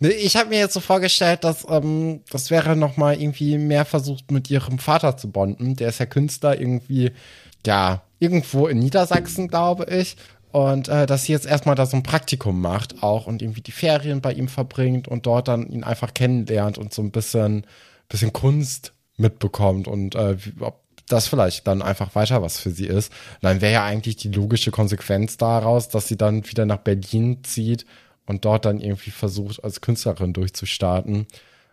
Nee, 0.00 0.08
ich 0.08 0.36
habe 0.36 0.50
mir 0.50 0.58
jetzt 0.58 0.74
so 0.74 0.80
vorgestellt, 0.80 1.44
dass 1.44 1.66
ähm, 1.68 2.20
das 2.30 2.50
wäre 2.50 2.76
noch 2.76 2.96
mal 2.96 3.20
irgendwie 3.20 3.58
mehr 3.58 3.84
versucht, 3.84 4.30
mit 4.30 4.48
ihrem 4.48 4.78
Vater 4.78 5.16
zu 5.16 5.30
bonden. 5.30 5.76
Der 5.76 5.88
ist 5.88 6.00
ja 6.00 6.06
Künstler 6.06 6.58
irgendwie, 6.58 7.12
ja, 7.66 8.02
irgendwo 8.20 8.66
in 8.68 8.78
Niedersachsen, 8.78 9.48
glaube 9.48 9.86
ich. 9.90 10.16
Und 10.50 10.88
äh, 10.88 11.04
dass 11.04 11.24
sie 11.24 11.32
jetzt 11.32 11.46
erstmal 11.46 11.74
da 11.74 11.84
so 11.84 11.96
ein 11.96 12.02
Praktikum 12.02 12.60
macht 12.60 13.02
auch 13.02 13.26
und 13.26 13.42
irgendwie 13.42 13.60
die 13.60 13.72
Ferien 13.72 14.22
bei 14.22 14.32
ihm 14.32 14.48
verbringt 14.48 15.08
und 15.08 15.26
dort 15.26 15.48
dann 15.48 15.68
ihn 15.68 15.84
einfach 15.84 16.14
kennenlernt 16.14 16.78
und 16.78 16.94
so 16.94 17.02
ein 17.02 17.10
bisschen, 17.10 17.66
bisschen 18.08 18.32
Kunst 18.32 18.94
mitbekommt 19.18 19.88
und 19.88 20.14
äh, 20.14 20.42
wie, 20.42 20.54
ob 20.60 20.87
das 21.08 21.26
vielleicht 21.28 21.66
dann 21.66 21.82
einfach 21.82 22.14
weiter 22.14 22.42
was 22.42 22.58
für 22.58 22.70
sie 22.70 22.86
ist. 22.86 23.12
Dann 23.40 23.60
wäre 23.60 23.72
ja 23.72 23.84
eigentlich 23.84 24.16
die 24.16 24.30
logische 24.30 24.70
Konsequenz 24.70 25.36
daraus, 25.36 25.88
dass 25.88 26.08
sie 26.08 26.16
dann 26.16 26.46
wieder 26.48 26.66
nach 26.66 26.78
Berlin 26.78 27.42
zieht 27.44 27.86
und 28.26 28.44
dort 28.44 28.64
dann 28.64 28.80
irgendwie 28.80 29.10
versucht, 29.10 29.62
als 29.64 29.80
Künstlerin 29.80 30.32
durchzustarten. 30.32 31.26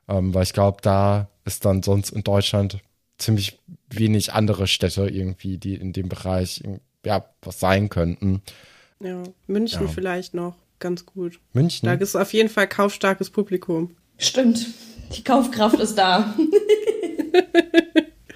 Ähm, 0.08 0.34
weil 0.34 0.44
ich 0.44 0.54
glaube, 0.54 0.78
da 0.82 1.30
ist 1.46 1.66
dann 1.66 1.84
sonst 1.84 2.12
in 2.12 2.24
Deutschland 2.24 2.80
ziemlich 3.18 3.60
wenig 3.90 4.34
andere 4.34 4.68
Städte 4.68 5.08
irgendwie, 5.08 5.58
die 5.58 5.76
in 5.76 5.94
dem 5.94 6.10
Bereich 6.10 6.62
ja 7.06 7.26
was 7.42 7.60
sein 7.60 7.90
könnten. 7.90 8.42
Ja, 9.00 9.24
München 9.48 9.84
Ja. 9.84 9.88
vielleicht 9.88 10.34
noch. 10.34 10.56
Ganz 10.80 11.06
gut. 11.06 11.40
München. 11.54 11.88
Da 11.88 11.94
ist 11.94 12.16
auf 12.16 12.34
jeden 12.34 12.50
Fall 12.50 12.68
kaufstarkes 12.68 13.30
Publikum. 13.30 13.96
Stimmt. 14.18 14.68
Die 15.16 15.24
Kaufkraft 15.24 15.80
ist 15.80 15.96
da. 15.98 16.36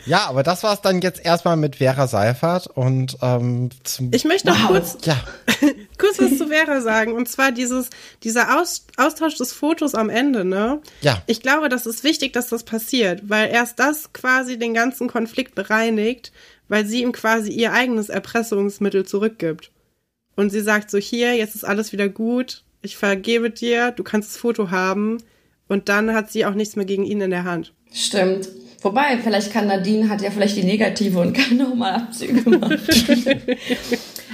Ja, 0.10 0.26
aber 0.27 0.41
das 0.44 0.64
war 0.64 0.73
es 0.73 0.81
dann 0.81 1.02
jetzt 1.02 1.23
erstmal 1.23 1.56
mit 1.56 1.76
Vera 1.77 2.07
Seifert 2.07 2.65
und 2.68 3.18
ähm, 3.22 3.69
zum 3.84 4.11
Ich 4.11 4.26
möchte 4.26 4.48
noch 4.49 4.60
Wow. 4.64 4.68
kurz, 4.69 4.98
ja, 5.06 5.15
kurz 5.99 6.19
was 6.19 6.38
zu 6.38 6.48
Vera 6.48 6.81
sagen. 6.81 7.14
Und 7.14 7.30
zwar 7.30 7.52
dieses, 7.52 7.90
dieser 8.23 8.60
Aus, 8.60 8.88
Austausch 8.98 9.36
des 9.38 9.53
Fotos 9.53 9.94
am 9.94 10.10
Ende, 10.10 10.44
ne? 10.44 10.81
ja, 11.02 11.22
Ich 11.27 11.41
glaube, 11.41 11.69
das 11.69 11.86
ist 11.86 12.03
wichtig, 12.03 12.34
dass 12.34 12.49
das 12.49 12.64
passiert, 12.64 13.30
weil 13.30 13.49
erst 13.52 13.80
das 13.80 14.11
quasi 14.11 14.57
den 14.57 14.73
ganzen 14.73 15.07
Konflikt 15.07 15.53
bereinigt, 15.53 16.31
weil 16.69 16.86
sie 16.86 17.03
ihm 17.03 17.11
quasi 17.11 17.52
ihr 17.52 17.72
eigenes 17.73 18.10
Erpressungsmittel 18.10 19.06
zurückgibt. 19.06 19.72
Und 20.36 20.49
sie 20.49 20.61
sagt 20.61 20.90
so, 20.90 20.98
hier, 20.98 21.36
jetzt 21.36 21.53
ist 21.53 21.65
alles 21.65 21.91
wieder 21.91 22.10
gut, 22.10 22.64
ich 22.81 22.98
vergebe 22.98 23.49
dir, 23.52 23.91
du 23.91 24.03
kannst 24.03 24.30
das 24.31 24.38
Foto 24.38 24.72
haben. 24.72 25.18
Und 25.68 25.88
dann 25.88 26.15
hat 26.15 26.31
sie 26.31 26.45
auch 26.48 26.56
nichts 26.56 26.76
mehr 26.76 26.86
gegen 26.86 27.06
ihn 27.06 27.22
in 27.22 27.30
der 27.30 27.44
Hand. 27.44 27.73
Stimmt. 27.94 28.49
Wobei, 28.82 29.18
vielleicht 29.22 29.52
kann 29.52 29.68
Nadine, 29.68 30.08
hat 30.10 30.22
ja 30.22 30.32
vielleicht 30.32 30.56
die 30.56 30.64
negative 30.64 31.20
und 31.20 31.34
kann 31.34 31.58
nochmal 31.58 31.96
Abzüge 31.96 32.50
machen. 32.50 32.78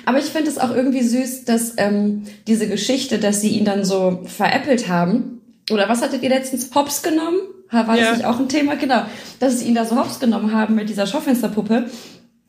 Aber 0.05 0.19
ich 0.19 0.25
finde 0.25 0.49
es 0.49 0.57
auch 0.59 0.73
irgendwie 0.75 1.01
süß, 1.01 1.45
dass 1.45 1.73
ähm, 1.77 2.23
diese 2.47 2.67
Geschichte, 2.67 3.17
dass 3.17 3.41
sie 3.41 3.49
ihn 3.49 3.65
dann 3.65 3.83
so 3.83 4.21
veräppelt 4.25 4.87
haben, 4.87 5.41
oder 5.71 5.89
was 5.89 6.01
hattet 6.03 6.21
ihr 6.21 6.29
letztens, 6.29 6.69
Hops 6.75 7.01
genommen? 7.01 7.37
War 7.71 7.97
Ja. 7.97 8.09
das 8.09 8.17
nicht 8.17 8.25
auch 8.27 8.39
ein 8.39 8.47
Thema? 8.47 8.75
Genau. 8.75 9.01
Dass 9.39 9.59
sie 9.59 9.65
ihn 9.67 9.73
da 9.75 9.83
so 9.85 9.95
Hops 9.97 10.19
genommen 10.19 10.53
haben 10.53 10.75
mit 10.75 10.89
dieser 10.89 11.07
Schaufensterpuppe, 11.07 11.89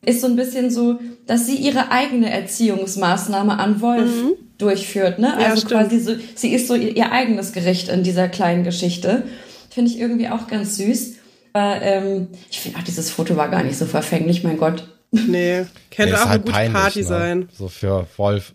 ist 0.05 0.21
so 0.21 0.27
ein 0.27 0.35
bisschen 0.35 0.69
so, 0.69 0.99
dass 1.25 1.47
sie 1.47 1.55
ihre 1.55 1.91
eigene 1.91 2.29
Erziehungsmaßnahme 2.29 3.57
an 3.59 3.81
Wolf 3.81 4.11
durchführt, 4.59 5.17
ne? 5.19 5.33
Ja, 5.39 5.47
Also 5.47 5.65
stimmt. 5.65 5.71
quasi 5.81 5.99
so, 5.99 6.11
sie 6.35 6.53
ist 6.53 6.67
so 6.67 6.75
ihr, 6.75 6.95
ihr 6.95 7.11
eigenes 7.11 7.51
Gericht 7.53 7.89
in 7.89 8.03
dieser 8.03 8.27
kleinen 8.27 8.63
Geschichte. 8.63 9.23
Finde 9.71 9.89
ich 9.91 9.99
irgendwie 9.99 10.29
auch 10.29 10.47
ganz 10.47 10.77
süß. 10.77 11.15
Aber 11.57 11.81
ähm, 11.81 12.27
ich 12.51 12.59
finde 12.59 12.77
auch, 12.77 12.83
dieses 12.83 13.09
Foto 13.09 13.35
war 13.35 13.49
gar 13.49 13.63
nicht 13.63 13.77
so 13.77 13.85
verfänglich, 13.85 14.43
mein 14.43 14.57
Gott. 14.57 14.87
Nee, 15.11 15.65
könnte 15.89 16.15
auch 16.15 16.25
ist 16.25 16.27
eine 16.27 16.39
gute 16.41 16.69
Party 16.71 16.99
ne? 16.99 17.05
sein. 17.05 17.49
So 17.51 17.67
für 17.67 18.05
Wolf, 18.17 18.53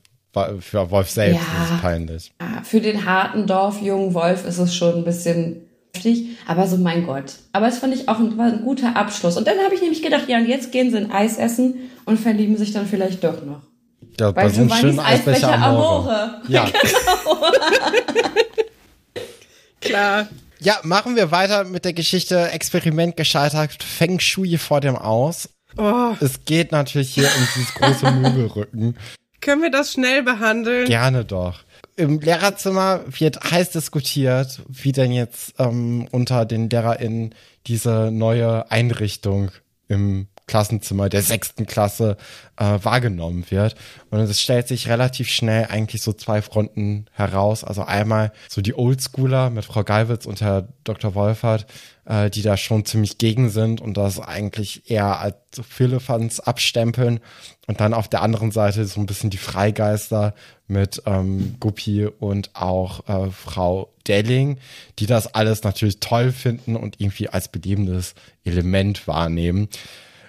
für 0.60 0.90
Wolf 0.90 1.10
selbst 1.10 1.40
Ja. 1.40 1.64
ist 1.64 1.70
es 1.74 1.80
peinlich. 1.80 2.32
Für 2.62 2.80
den 2.80 3.04
harten 3.04 3.46
Dorfjungen 3.46 4.14
Wolf 4.14 4.46
ist 4.46 4.58
es 4.58 4.74
schon 4.74 4.98
ein 4.98 5.04
bisschen 5.04 5.62
heftig, 5.94 6.36
aber 6.46 6.66
so 6.66 6.76
mein 6.76 7.06
Gott. 7.06 7.34
Aber 7.52 7.66
es 7.68 7.78
fand 7.78 7.94
ich 7.94 8.08
auch 8.08 8.18
ein, 8.18 8.38
war 8.38 8.46
ein 8.46 8.62
guter 8.62 8.96
Abschluss. 8.96 9.36
Und 9.36 9.46
dann 9.46 9.58
habe 9.64 9.74
ich 9.74 9.80
nämlich 9.80 10.02
gedacht, 10.02 10.28
ja, 10.28 10.38
und 10.38 10.46
jetzt 10.46 10.70
gehen 10.70 10.90
sie 10.90 10.98
ein 10.98 11.10
Eis 11.10 11.38
essen 11.38 11.90
und 12.04 12.20
verlieben 12.20 12.56
sich 12.56 12.72
dann 12.72 12.86
vielleicht 12.86 13.24
doch 13.24 13.44
noch. 13.44 13.62
Ja, 14.20 14.30
bei 14.30 14.48
so 14.48 14.60
einem 14.60 14.70
schönen 14.70 15.00
Eisbecher 15.00 15.52
Amore. 15.54 16.12
Amore. 16.12 16.42
Ja. 16.48 16.66
Klar. 19.80 20.28
Ja, 20.62 20.78
machen 20.82 21.16
wir 21.16 21.30
weiter 21.30 21.64
mit 21.64 21.84
der 21.84 21.92
Geschichte 21.92 22.50
Experiment 22.50 23.16
gescheitert, 23.16 23.82
Feng 23.82 24.20
Shui 24.20 24.58
vor 24.58 24.80
dem 24.80 24.96
Aus. 24.96 25.48
Oh, 25.76 26.12
Es 26.20 26.44
geht 26.44 26.72
natürlich 26.72 27.14
hier 27.14 27.24
um 27.24 27.48
dieses 27.54 27.74
große 27.74 28.10
Möbelrücken. 28.12 28.96
können 29.40 29.62
wir 29.62 29.70
das 29.70 29.92
schnell 29.92 30.22
behandeln? 30.22 30.86
Gerne 30.86 31.24
doch. 31.24 31.64
Im 31.96 32.20
Lehrerzimmer 32.20 33.00
wird 33.06 33.50
heiß 33.50 33.70
diskutiert, 33.70 34.62
wie 34.68 34.92
denn 34.92 35.12
jetzt 35.12 35.54
ähm, 35.58 36.08
unter 36.10 36.44
den 36.46 36.70
LehrerInnen 36.70 37.34
diese 37.66 38.10
neue 38.10 38.70
Einrichtung 38.70 39.50
im 39.88 40.26
Klassenzimmer 40.52 41.08
der 41.08 41.22
sechsten 41.22 41.64
Klasse 41.66 42.18
äh, 42.58 42.78
wahrgenommen 42.82 43.46
wird. 43.48 43.74
Und 44.10 44.20
es 44.20 44.38
stellt 44.38 44.68
sich 44.68 44.86
relativ 44.86 45.30
schnell 45.30 45.68
eigentlich 45.70 46.02
so 46.02 46.12
zwei 46.12 46.42
Fronten 46.42 47.06
heraus. 47.12 47.64
Also 47.64 47.84
einmal 47.84 48.32
so 48.50 48.60
die 48.60 48.74
Oldschooler 48.76 49.48
mit 49.48 49.64
Frau 49.64 49.82
Galwitz 49.82 50.26
und 50.26 50.42
Herr 50.42 50.68
Dr. 50.84 51.14
Wolfert, 51.14 51.64
äh, 52.04 52.28
die 52.28 52.42
da 52.42 52.58
schon 52.58 52.84
ziemlich 52.84 53.16
gegen 53.16 53.48
sind 53.48 53.80
und 53.80 53.96
das 53.96 54.20
eigentlich 54.20 54.90
eher 54.90 55.20
als 55.20 55.36
Firlefanz 55.66 56.38
abstempeln. 56.38 57.20
Und 57.66 57.80
dann 57.80 57.94
auf 57.94 58.08
der 58.08 58.20
anderen 58.20 58.50
Seite 58.50 58.84
so 58.84 59.00
ein 59.00 59.06
bisschen 59.06 59.30
die 59.30 59.38
Freigeister 59.38 60.34
mit 60.68 61.02
ähm, 61.06 61.54
Guppi 61.60 62.04
und 62.04 62.50
auch 62.52 63.08
äh, 63.08 63.30
Frau 63.30 63.88
Delling, 64.06 64.58
die 64.98 65.06
das 65.06 65.34
alles 65.34 65.62
natürlich 65.62 66.00
toll 66.00 66.30
finden 66.30 66.76
und 66.76 67.00
irgendwie 67.00 67.30
als 67.30 67.48
belebendes 67.48 68.14
Element 68.44 69.08
wahrnehmen. 69.08 69.68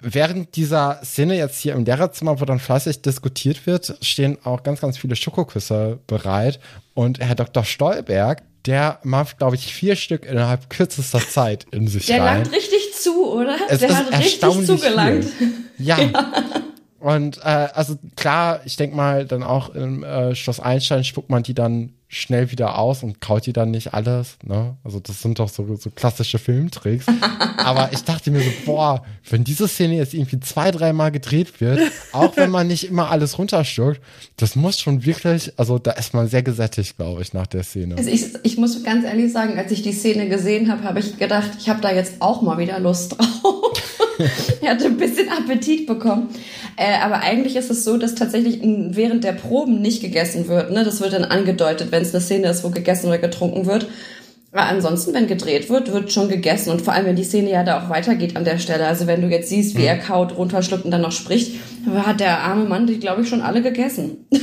Während 0.06 0.56
dieser 0.58 1.00
Szene 1.04 1.38
jetzt 1.38 1.60
hier 1.60 1.74
im 1.74 1.86
Lehrerzimmer, 1.86 2.42
wo 2.42 2.46
dann 2.46 2.60
fleißig 2.60 3.02
diskutiert 3.02 3.66
wird, 3.66 3.96
stehen 4.02 4.38
auch 4.44 4.64
ganz, 4.64 4.82
ganz 4.82 4.98
viele 4.98 5.16
Schokoküsse 5.16 6.00
bereit. 6.08 6.60
Und 6.94 7.20
Herr 7.22 7.36
Dr. 7.36 7.64
Stolberg, 7.64 8.42
der 8.66 9.00
macht, 9.04 9.38
glaube 9.38 9.56
ich, 9.56 9.74
vier 9.74 9.96
Stück 9.96 10.26
innerhalb 10.26 10.70
kürzester 10.70 11.20
Zeit 11.20 11.66
in 11.72 11.88
sich 11.88 12.06
Der 12.08 12.22
rein. 12.22 12.44
langt 12.44 12.54
richtig 12.54 12.94
zu, 12.94 13.32
oder? 13.34 13.56
Es 13.70 13.80
Der 13.80 13.96
hat 13.98 14.18
richtig 14.20 14.66
zugelangt. 14.66 15.26
Viel. 15.26 15.52
Ja. 15.78 15.98
Und 17.04 17.40
äh, 17.40 17.68
also 17.74 17.98
klar, 18.16 18.62
ich 18.64 18.78
denk 18.78 18.96
mal, 18.96 19.26
dann 19.26 19.44
auch 19.44 19.76
im 19.76 20.06
äh, 20.06 20.36
Schloss 20.36 20.62
Einstein 20.62 21.04
spuckt 21.04 21.30
man 21.30 21.44
die 21.44 21.54
dann 21.54 21.92
schnell 22.08 22.50
wieder 22.50 22.78
aus 22.78 23.04
und 23.04 23.20
kaut 23.20 23.46
die 23.46 23.52
dann 23.52 23.72
nicht 23.72 23.94
alles. 23.94 24.38
Ne? 24.42 24.78
Also 24.86 25.02
das 25.02 25.22
sind 25.22 25.38
doch 25.38 25.50
so, 25.50 25.76
so 25.76 25.90
klassische 25.90 26.40
Filmtricks. 26.40 27.06
Aber 27.58 27.90
ich 27.92 28.06
dachte 28.06 28.32
mir 28.32 28.40
so, 28.40 28.50
boah, 28.66 29.04
wenn 29.30 29.44
diese 29.44 29.68
Szene 29.68 29.98
jetzt 29.98 30.14
irgendwie 30.14 30.40
zwei, 30.40 30.72
dreimal 30.72 31.12
gedreht 31.12 31.60
wird, 31.60 31.82
auch 32.14 32.38
wenn 32.38 32.50
man 32.50 32.68
nicht 32.68 32.86
immer 32.86 33.12
alles 33.12 33.38
runterschluckt, 33.38 34.00
das 34.38 34.56
muss 34.56 34.80
schon 34.80 35.04
wirklich, 35.04 35.52
also 35.58 35.80
da 35.80 35.92
ist 35.92 36.14
man 36.14 36.30
sehr 36.30 36.42
gesättigt, 36.42 36.96
glaube 36.96 37.22
ich, 37.22 37.34
nach 37.34 37.48
der 37.48 37.64
Szene. 37.64 37.98
Also 37.98 38.10
ich, 38.10 38.28
ich 38.44 38.58
muss 38.58 38.82
ganz 38.82 39.04
ehrlich 39.04 39.34
sagen, 39.34 39.58
als 39.58 39.74
ich 39.74 39.82
die 39.82 39.92
Szene 39.92 40.30
gesehen 40.30 40.72
habe, 40.72 40.84
habe 40.84 41.00
ich 41.00 41.18
gedacht, 41.18 41.50
ich 41.60 41.68
habe 41.68 41.82
da 41.82 41.92
jetzt 41.92 42.22
auch 42.22 42.42
mal 42.42 42.58
wieder 42.60 42.80
Lust 42.80 43.18
drauf. 43.18 43.74
ich 44.62 44.68
hatte 44.68 44.86
ein 44.86 44.98
bisschen 44.98 45.30
Appetit 45.30 45.88
bekommen. 45.88 46.30
Äh, 46.76 47.00
aber 47.02 47.22
eigentlich 47.22 47.56
ist 47.56 47.70
es 47.70 47.84
so, 47.84 47.98
dass 47.98 48.16
tatsächlich 48.16 48.60
während 48.62 49.24
der 49.24 49.34
Proben 49.34 49.82
nicht 49.82 50.02
gegessen 50.02 50.48
wird. 50.48 50.72
Ne? 50.72 50.84
Das 50.84 51.02
wird 51.02 51.14
dann 51.14 51.26
angedeutet, 51.26 51.92
wenn 51.92 52.02
es 52.02 52.14
eine 52.14 52.22
Szene 52.22 52.50
ist, 52.50 52.64
wo 52.64 52.70
gegessen 52.70 53.08
oder 53.08 53.18
getrunken 53.18 53.66
wird. 53.66 53.88
Aber 54.52 54.64
ansonsten, 54.68 55.14
wenn 55.16 55.26
gedreht 55.26 55.70
wird, 55.70 55.92
wird 55.92 56.12
schon 56.14 56.30
gegessen. 56.30 56.70
Und 56.70 56.82
vor 56.82 56.94
allem, 56.94 57.08
wenn 57.08 57.16
die 57.16 57.24
Szene 57.24 57.50
ja 57.50 57.64
da 57.64 57.84
auch 57.84 57.90
weitergeht 57.90 58.36
an 58.36 58.46
der 58.46 58.60
Stelle. 58.60 58.86
Also 58.86 59.08
wenn 59.08 59.22
du 59.22 59.28
jetzt 59.28 59.50
siehst, 59.50 59.76
wie 59.76 59.84
er 59.84 59.98
kaut, 59.98 60.38
runterschluckt 60.38 60.86
und 60.86 60.92
dann 60.92 61.02
noch 61.02 61.12
spricht, 61.12 61.56
hat 61.92 62.20
der 62.20 62.40
arme 62.40 62.66
Mann 62.66 62.86
die, 62.86 63.00
glaube 63.00 63.24
ich, 63.24 63.30
schon 63.30 63.42
alle 63.42 63.62
gegessen. 63.62 64.28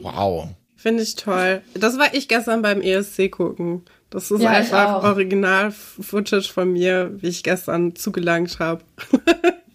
Wow. 0.00 0.48
Finde 0.76 1.02
ich 1.02 1.16
toll. 1.16 1.60
Das 1.74 1.98
war 1.98 2.14
ich 2.14 2.28
gestern 2.28 2.62
beim 2.62 2.80
ESC 2.80 3.30
gucken. 3.30 3.82
Das 4.10 4.30
ist 4.30 4.40
Ja, 4.40 4.50
einfach. 4.50 5.02
Original-Footage 5.04 6.50
von 6.52 6.72
mir, 6.72 7.10
wie 7.18 7.28
ich 7.28 7.42
gestern 7.42 7.94
zugelangt 7.96 8.58
habe. 8.58 8.82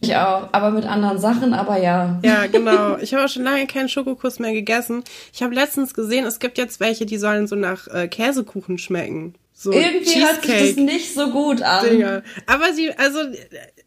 Ich 0.05 0.14
auch, 0.18 0.49
aber 0.51 0.72
mit 0.72 0.84
anderen 0.85 1.18
Sachen, 1.18 1.53
aber 1.53 1.77
ja. 1.77 2.19
Ja, 2.26 2.45
genau. 2.47 2.97
Ich 3.01 3.14
habe 3.14 3.23
auch 3.23 3.30
schon 3.30 3.43
lange 3.43 3.68
keinen 3.68 3.88
Schokokuss 3.88 4.38
mehr 4.38 4.51
gegessen. 4.51 5.01
Ich 5.34 5.41
habe 5.41 5.55
letztens 5.55 5.93
gesehen, 5.93 6.26
es 6.26 6.39
gibt 6.39 6.57
jetzt 6.57 6.81
welche, 6.81 7.05
die 7.05 7.18
sollen 7.18 7.47
so 7.47 7.55
nach 7.55 7.88
äh, 7.88 8.10
Käsekuchen 8.10 8.77
schmecken. 8.77 9.35
So 9.53 9.72
Irgendwie 9.72 9.99
hört 9.99 10.05
sich 10.05 10.22
das 10.22 10.41
Cheesecake. 10.41 10.81
nicht 10.81 11.14
so 11.14 11.30
gut 11.31 11.61
an. 11.61 11.85
Dinger. 11.88 12.22
Aber 12.47 12.73
sie, 12.73 12.91
also 12.97 13.19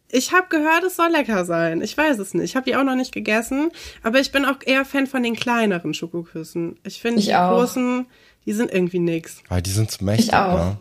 ich 0.09 0.31
habe 0.33 0.47
gehört, 0.49 0.83
es 0.85 0.95
soll 0.95 1.09
lecker 1.11 1.45
sein. 1.45 1.81
Ich 1.83 1.95
weiß 1.95 2.17
es 2.17 2.33
nicht. 2.33 2.45
Ich 2.45 2.55
habe 2.55 2.65
die 2.65 2.75
auch 2.75 2.83
noch 2.83 2.95
nicht 2.95 3.11
gegessen, 3.13 3.69
aber 4.01 4.19
ich 4.19 4.31
bin 4.31 4.43
auch 4.45 4.55
eher 4.65 4.85
Fan 4.85 5.05
von 5.05 5.21
den 5.21 5.35
kleineren 5.35 5.93
Schokoküssen. 5.93 6.79
Ich 6.83 6.99
finde 6.99 7.21
die 7.21 7.35
auch. 7.35 7.51
großen, 7.59 8.07
die 8.47 8.53
sind 8.53 8.71
irgendwie 8.73 8.99
nix. 8.99 9.37
Weil 9.49 9.61
die 9.61 9.69
sind 9.69 9.91
zu 9.91 10.03
mächtig, 10.03 10.29
Ich 10.29 10.33
auch. 10.33 10.55
ne? 10.57 10.77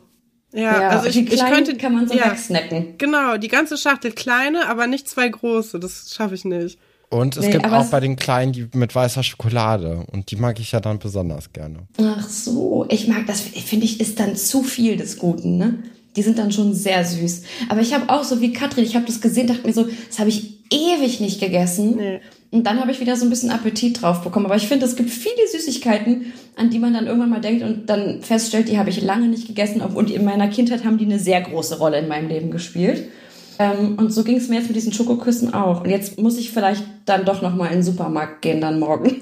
Ja, 0.55 0.81
Ja, 0.81 0.89
also 0.91 1.09
ich, 1.09 1.15
die 1.17 1.23
ich 1.25 1.35
kleinen 1.35 1.53
könnte 1.55 1.77
kann 1.77 1.93
man 1.93 2.09
so 2.09 2.15
ja, 2.15 2.31
wegsnacken. 2.31 2.95
Genau, 2.97 3.37
die 3.37 3.49
ganze 3.49 3.77
Schachtel 3.77 4.13
kleine, 4.13 4.69
aber 4.69 4.87
nicht 4.87 5.07
zwei 5.09 5.29
große. 5.29 5.79
Das 5.79 6.15
schaffe 6.15 6.35
ich 6.35 6.47
nicht. 6.47 6.79
Und 7.11 7.37
es 7.37 7.45
Nee, 7.45 7.53
gibt 7.53 7.67
auch 7.71 7.87
bei 7.87 8.01
den 8.01 8.17
kleinen 8.17 8.53
die 8.53 8.69
mit 8.75 8.95
weißer 8.95 9.23
Schokolade. 9.23 10.05
Und 10.13 10.31
die 10.31 10.37
mag 10.37 10.59
ich 10.59 10.73
ja 10.73 10.81
dann 10.81 10.99
besonders 10.99 11.53
gerne. 11.53 11.87
Ach 12.01 12.29
so, 12.29 12.87
ich 12.89 13.07
mag 13.07 13.27
das, 13.27 13.41
finde 13.43 13.85
ich, 13.85 14.01
ist 14.01 14.19
dann 14.19 14.35
zu 14.37 14.63
viel 14.63 14.97
des 14.97 15.19
Guten, 15.19 15.57
ne? 15.59 15.79
Die 16.17 16.23
sind 16.23 16.39
dann 16.39 16.51
schon 16.51 16.73
sehr 16.75 17.05
süß. 17.05 17.43
Aber 17.69 17.81
ich 17.81 17.93
habe 17.93 18.09
auch 18.09 18.25
so 18.25 18.41
wie 18.41 18.53
Katrin, 18.53 18.85
ich 18.85 18.97
habe 18.97 19.05
das 19.07 19.21
gesehen, 19.21 19.47
dachte 19.47 19.67
mir 19.67 19.75
so, 19.75 19.87
das 20.09 20.19
habe 20.19 20.31
ich 20.31 20.65
ewig 20.73 21.21
nicht 21.21 21.39
gegessen. 21.41 21.97
Nee. 21.97 22.21
Und 22.57 22.65
dann 22.65 22.81
habe 22.81 22.91
ich 22.91 23.01
wieder 23.01 23.17
so 23.17 23.27
ein 23.27 23.31
bisschen 23.31 23.51
Appetit 23.51 24.01
drauf 24.01 24.23
bekommen. 24.23 24.47
Aber 24.47 24.57
ich 24.57 24.67
finde, 24.67 24.87
es 24.87 24.97
gibt 24.97 25.11
viele 25.11 25.47
Süßigkeiten, 25.53 26.33
an 26.57 26.71
die 26.71 26.79
man 26.79 26.95
dann 26.95 27.07
irgendwann 27.07 27.29
mal 27.29 27.43
denkt 27.43 27.63
und 27.63 27.85
dann 27.85 28.23
feststellt, 28.23 28.71
die 28.71 28.79
habe 28.79 28.89
ich 28.89 29.03
lange 29.03 29.29
nicht 29.29 29.47
gegessen. 29.47 29.83
Und 29.83 30.11
in 30.11 30.25
meiner 30.25 30.49
Kindheit 30.49 30.83
haben 30.83 30.97
die 30.97 31.05
eine 31.05 31.19
sehr 31.19 31.43
große 31.43 31.77
Rolle 31.77 31.99
in 31.99 32.09
meinem 32.09 32.29
Leben 32.29 32.51
gespielt. 32.51 33.11
Ähm, 33.59 33.97
und 33.99 34.11
so 34.11 34.25
ging 34.25 34.39
es 34.39 34.49
mir 34.49 34.57
jetzt 34.57 34.69
mit 34.69 34.77
diesen 34.77 34.95
Schokoküssen 34.95 35.53
auch. 35.53 35.83
Und 35.83 35.91
jetzt 35.91 36.19
muss 36.19 36.39
ich 36.39 36.51
vielleicht 36.51 36.83
dann 37.05 37.27
doch 37.27 37.43
noch 37.43 37.55
mal 37.55 37.67
in 37.67 37.75
den 37.75 37.83
Supermarkt 37.83 38.41
gehen 38.41 38.63
dann 38.63 38.79
morgen. 38.79 39.17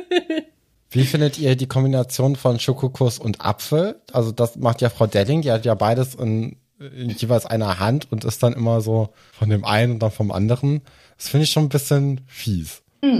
Wie 0.90 1.04
findet 1.04 1.38
ihr 1.38 1.56
die 1.56 1.66
Kombination 1.66 2.36
von 2.36 2.60
Schokokuss 2.60 3.18
und 3.18 3.40
Apfel? 3.40 4.02
Also 4.12 4.32
das 4.32 4.56
macht 4.56 4.82
ja 4.82 4.90
Frau 4.90 5.06
Delling, 5.06 5.40
die 5.40 5.50
hat 5.50 5.64
ja 5.64 5.74
beides 5.74 6.14
in, 6.14 6.56
in 6.78 7.08
jeweils 7.08 7.46
einer 7.46 7.78
Hand 7.78 8.12
und 8.12 8.26
ist 8.26 8.42
dann 8.42 8.52
immer 8.52 8.82
so 8.82 9.08
von 9.32 9.48
dem 9.48 9.64
einen 9.64 9.92
und 9.92 10.00
dann 10.00 10.10
vom 10.10 10.30
anderen. 10.30 10.82
Das 11.24 11.30
finde 11.30 11.44
ich 11.44 11.50
schon 11.52 11.64
ein 11.64 11.68
bisschen 11.70 12.20
fies. 12.26 12.82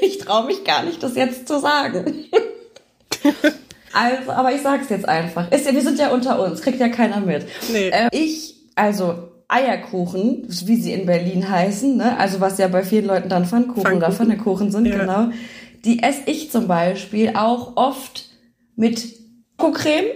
Ich 0.00 0.18
traue 0.18 0.46
mich 0.46 0.64
gar 0.64 0.84
nicht, 0.84 1.02
das 1.02 1.16
jetzt 1.16 1.46
zu 1.48 1.58
sagen. 1.60 2.24
also, 3.92 4.30
aber 4.32 4.54
ich 4.54 4.62
sag's 4.62 4.88
jetzt 4.88 5.06
einfach. 5.06 5.50
Ist 5.52 5.66
ja, 5.66 5.74
wir 5.74 5.82
sind 5.82 5.98
ja 5.98 6.10
unter 6.10 6.42
uns, 6.42 6.62
kriegt 6.62 6.80
ja 6.80 6.88
keiner 6.88 7.20
mit. 7.20 7.46
Nee. 7.72 7.88
Äh, 7.88 8.08
ich, 8.12 8.54
also 8.74 9.28
Eierkuchen, 9.48 10.46
wie 10.48 10.76
sie 10.76 10.92
in 10.92 11.04
Berlin 11.06 11.48
heißen, 11.50 11.96
ne? 11.96 12.16
also 12.18 12.40
was 12.40 12.58
ja 12.58 12.68
bei 12.68 12.82
vielen 12.82 13.06
Leuten 13.06 13.28
dann 13.28 13.44
Pfannkuchen 13.44 13.80
oder 13.80 14.10
Pfannkuchen. 14.10 14.16
Pfannekuchen 14.16 14.70
sind, 14.70 14.86
Ja. 14.86 14.98
genau. 14.98 15.28
Die 15.84 16.02
esse 16.02 16.22
ich 16.26 16.50
zum 16.50 16.68
Beispiel 16.68 17.32
auch 17.34 17.76
oft 17.76 18.26
mit 18.76 18.98
Schokocreme. 19.60 20.06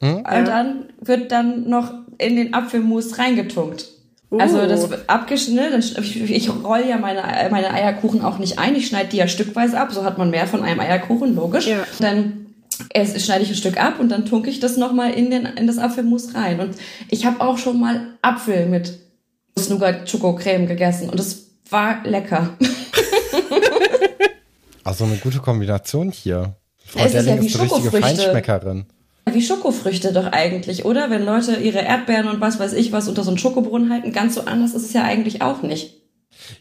Ne? 0.00 0.16
Und 0.18 0.24
dann 0.24 0.90
wird 1.00 1.32
dann 1.32 1.68
noch 1.68 1.92
in 2.18 2.36
den 2.36 2.54
Apfelmus 2.54 3.18
reingetunkt. 3.18 3.97
Also 4.30 4.58
Uh. 4.60 4.66
das 4.66 4.90
wird 4.90 5.08
abgeschnitten, 5.08 5.70
dann 5.72 5.80
sch- 5.80 5.98
ich, 6.00 6.20
ich 6.30 6.50
roll 6.50 6.84
ja 6.86 6.98
meine, 6.98 7.22
meine 7.50 7.72
Eierkuchen 7.72 8.22
auch 8.22 8.38
nicht 8.38 8.58
ein, 8.58 8.76
ich 8.76 8.86
schneide 8.88 9.08
die 9.08 9.16
ja 9.16 9.26
stückweise 9.26 9.80
ab, 9.80 9.90
so 9.92 10.04
hat 10.04 10.18
man 10.18 10.28
mehr 10.30 10.46
von 10.46 10.62
einem 10.62 10.80
Eierkuchen, 10.80 11.34
logisch. 11.34 11.66
Ja. 11.66 11.78
Dann 11.98 12.46
es, 12.92 13.24
schneide 13.24 13.42
ich 13.44 13.48
ein 13.50 13.56
Stück 13.56 13.80
ab 13.82 13.98
und 13.98 14.10
dann 14.10 14.26
tunke 14.26 14.50
ich 14.50 14.60
das 14.60 14.76
nochmal 14.76 15.12
in, 15.12 15.30
den, 15.30 15.46
in 15.46 15.66
das 15.66 15.78
Apfelmus 15.78 16.34
rein. 16.34 16.60
Und 16.60 16.74
ich 17.10 17.24
habe 17.26 17.40
auch 17.40 17.56
schon 17.58 17.80
mal 17.80 18.00
Apfel 18.22 18.66
mit 18.66 18.98
Nougat-Schokocreme 19.68 20.66
gegessen 20.66 21.08
und 21.10 21.18
es 21.18 21.46
war 21.70 22.02
lecker. 22.04 22.50
Also 24.84 25.04
eine 25.04 25.16
gute 25.16 25.38
Kombination 25.40 26.10
hier. 26.10 26.56
Frau 26.86 27.00
Es 27.00 27.06
ist 27.06 27.14
ja 27.14 27.22
Delling 27.22 27.46
ist 27.46 27.60
eine 27.60 27.70
richtige. 27.70 27.90
Feinschmeckerin. 28.00 28.86
Wie 29.34 29.42
Schokofrüchte 29.42 30.12
doch 30.12 30.32
eigentlich, 30.32 30.84
oder? 30.84 31.10
Wenn 31.10 31.24
Leute 31.24 31.56
ihre 31.56 31.80
Erdbeeren 31.80 32.28
und 32.28 32.40
was 32.40 32.58
weiß 32.58 32.72
ich 32.72 32.92
was 32.92 33.08
unter 33.08 33.24
so 33.24 33.30
einen 33.30 33.38
Schokobrunnen 33.38 33.90
halten, 33.92 34.12
ganz 34.12 34.34
so 34.34 34.42
anders 34.42 34.74
ist 34.74 34.84
es 34.84 34.92
ja 34.92 35.04
eigentlich 35.04 35.42
auch 35.42 35.62
nicht. 35.62 35.94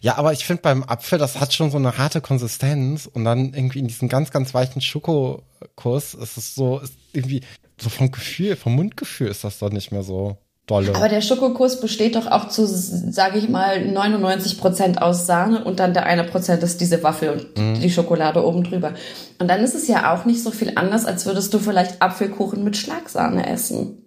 Ja, 0.02 0.18
aber 0.18 0.34
ich 0.34 0.46
finde 0.46 0.62
beim 0.62 0.84
Apfel, 0.84 1.20
das 1.20 1.40
hat 1.40 1.54
schon 1.54 1.72
so 1.72 1.78
eine 1.78 1.98
harte 1.98 2.22
Konsistenz 2.22 3.06
und 3.06 3.24
dann 3.24 3.54
irgendwie 3.54 3.80
in 3.80 3.88
diesem 3.88 4.10
ganz, 4.10 4.32
ganz 4.32 4.54
weichen 4.54 4.82
Schokokuss 4.82 6.14
ist 6.14 6.38
es 6.38 6.56
so, 6.56 6.80
ist 6.80 6.96
irgendwie 7.14 7.42
so 7.80 7.90
vom 7.90 8.12
Gefühl, 8.12 8.56
vom 8.56 8.76
Mundgefühl 8.76 9.28
ist 9.28 9.44
das 9.44 9.60
doch 9.60 9.70
nicht 9.70 9.92
mehr 9.92 10.04
so 10.04 10.38
dolle. 10.68 10.94
Aber 10.94 11.10
der 11.10 11.22
Schokokuss 11.22 11.80
besteht 11.80 12.16
doch 12.16 12.28
auch 12.28 12.50
zu, 12.50 12.68
sage 12.68 13.40
ich 13.40 13.50
mal, 13.50 13.84
99 13.86 14.60
Prozent 14.60 15.02
aus 15.02 15.26
Sahne 15.26 15.64
und 15.64 15.80
dann 15.80 15.94
der 15.94 16.06
eine 16.06 16.24
Prozent 16.26 16.62
ist 16.62 16.80
diese 16.82 17.02
Waffel 17.02 17.30
und 17.58 17.82
die 17.82 17.90
Schokolade 17.90 18.46
oben 18.46 18.64
drüber. 18.64 18.94
Und 19.40 19.48
dann 19.48 19.62
ist 19.62 19.76
es 19.76 19.88
ja 19.88 20.14
auch 20.14 20.26
nicht 20.26 20.44
so 20.44 20.52
viel 20.52 20.74
anders, 20.76 21.06
als 21.06 21.26
würdest 21.26 21.54
du 21.54 21.60
vielleicht 21.60 22.02
Apfelkuchen 22.02 22.64
mit 22.64 22.78
Schlagsahne 22.78 23.48
essen. 23.50 24.04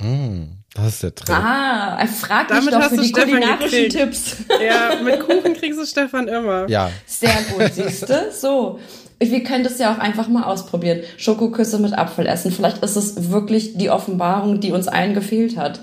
Mm, 0.00 0.62
das 0.74 0.94
ist 0.94 1.02
der 1.02 1.14
Trick. 1.14 1.34
Ah, 1.34 1.96
er 1.98 2.08
fragt 2.08 2.50
mich 2.50 2.68
doch 2.68 2.82
für 2.84 2.96
du 2.96 3.02
die 3.02 3.08
Stefan 3.08 3.30
kulinarischen 3.30 3.70
gekriegt. 3.70 3.92
Tipps. 3.92 4.36
Ja, 4.64 4.96
mit 5.04 5.20
Kuchen 5.20 5.54
kriegst 5.54 5.80
du 5.80 5.86
Stefan 5.86 6.28
immer. 6.28 6.68
Ja, 6.68 6.90
Sehr 7.06 7.36
gut, 7.56 7.72
siehste. 7.72 8.30
So. 8.32 8.78
Wir 9.18 9.44
können 9.44 9.62
das 9.62 9.78
ja 9.78 9.94
auch 9.94 9.98
einfach 9.98 10.26
mal 10.26 10.42
ausprobieren. 10.42 11.02
Schokoküsse 11.16 11.78
mit 11.78 11.96
Apfel 11.96 12.26
essen. 12.26 12.50
Vielleicht 12.50 12.78
ist 12.78 12.96
es 12.96 13.30
wirklich 13.30 13.78
die 13.78 13.88
Offenbarung, 13.88 14.58
die 14.58 14.72
uns 14.72 14.88
allen 14.88 15.14
gefehlt 15.14 15.56
hat. 15.56 15.80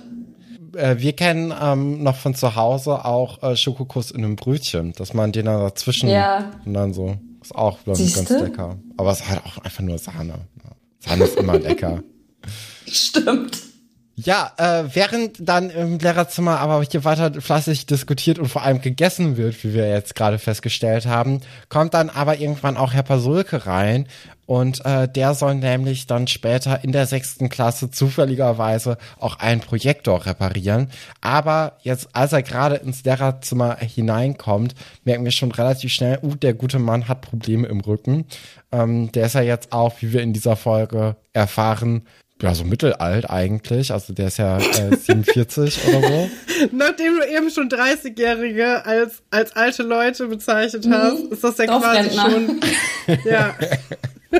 Äh, 0.75 0.97
wir 0.99 1.13
kennen 1.13 1.53
ähm, 1.59 2.03
noch 2.03 2.15
von 2.15 2.35
zu 2.35 2.55
Hause 2.55 3.05
auch 3.05 3.41
äh, 3.43 3.55
Schokokuss 3.55 4.11
in 4.11 4.23
einem 4.23 4.35
Brötchen, 4.35 4.93
dass 4.93 5.13
man 5.13 5.31
den 5.31 5.45
dann 5.45 5.61
dazwischen 5.61 6.09
Ja. 6.09 6.51
und 6.65 6.73
dann 6.73 6.93
so. 6.93 7.17
Ist 7.41 7.55
auch, 7.55 7.79
ich, 7.85 8.13
ganz 8.15 8.29
lecker. 8.29 8.77
Aber 8.97 9.11
es 9.11 9.27
hat 9.29 9.45
auch 9.45 9.59
einfach 9.59 9.81
nur 9.81 9.97
Sahne. 9.97 10.35
Sahne 10.99 11.23
ist 11.23 11.37
immer 11.37 11.57
lecker. 11.57 12.03
Stimmt. 12.85 13.68
Ja, 14.25 14.51
äh, 14.57 14.83
während 14.93 15.37
dann 15.39 15.69
im 15.69 15.97
Lehrerzimmer 15.97 16.59
aber 16.59 16.83
hier 16.83 17.05
weiter 17.05 17.39
fleißig 17.39 17.85
diskutiert 17.85 18.37
und 18.37 18.49
vor 18.49 18.63
allem 18.63 18.81
gegessen 18.81 19.37
wird, 19.37 19.63
wie 19.63 19.73
wir 19.73 19.89
jetzt 19.89 20.13
gerade 20.13 20.39
festgestellt 20.39 21.05
haben, 21.05 21.39
kommt 21.69 21.93
dann 21.93 22.09
aber 22.09 22.37
irgendwann 22.37 22.75
auch 22.75 22.91
Herr 22.91 23.03
Pasulke 23.03 23.65
rein 23.65 24.07
und 24.45 24.83
äh, 24.83 25.07
der 25.07 25.35
soll 25.35 25.55
nämlich 25.55 26.07
dann 26.07 26.27
später 26.27 26.83
in 26.83 26.91
der 26.91 27.05
sechsten 27.05 27.49
Klasse 27.49 27.91
zufälligerweise 27.91 28.97
auch 29.19 29.37
einen 29.37 29.61
Projektor 29.61 30.25
reparieren. 30.25 30.89
Aber 31.21 31.77
jetzt, 31.83 32.09
als 32.13 32.33
er 32.33 32.41
gerade 32.41 32.75
ins 32.75 33.03
Lehrerzimmer 33.03 33.77
hineinkommt, 33.77 34.73
merken 35.05 35.23
wir 35.23 35.31
schon 35.31 35.51
relativ 35.51 35.93
schnell, 35.93 36.19
uh, 36.23 36.33
der 36.33 36.55
gute 36.55 36.79
Mann 36.79 37.07
hat 37.07 37.21
Probleme 37.21 37.67
im 37.67 37.79
Rücken. 37.79 38.25
Ähm, 38.71 39.11
der 39.11 39.27
ist 39.27 39.35
ja 39.35 39.41
jetzt 39.41 39.71
auch, 39.71 40.01
wie 40.01 40.13
wir 40.13 40.23
in 40.23 40.33
dieser 40.33 40.55
Folge 40.55 41.15
erfahren, 41.31 42.07
ja, 42.41 42.55
so 42.55 42.63
mittelalt 42.63 43.29
eigentlich. 43.29 43.91
Also 43.91 44.13
der 44.13 44.27
ist 44.27 44.37
ja 44.37 44.57
äh, 44.59 44.95
47 44.95 45.79
oder 45.87 46.07
so. 46.07 46.29
Nachdem 46.71 47.17
du 47.19 47.27
eben 47.27 47.49
schon 47.49 47.69
30-Jährige 47.69 48.85
als, 48.85 49.21
als 49.29 49.55
alte 49.55 49.83
Leute 49.83 50.27
bezeichnet 50.27 50.87
hast, 50.89 51.19
ist 51.31 51.43
das 51.43 51.57
ja 51.57 51.65
quasi 51.65 52.09
Dorfrentner. 52.09 52.31
schon. 52.31 52.59
Ja. 53.25 53.55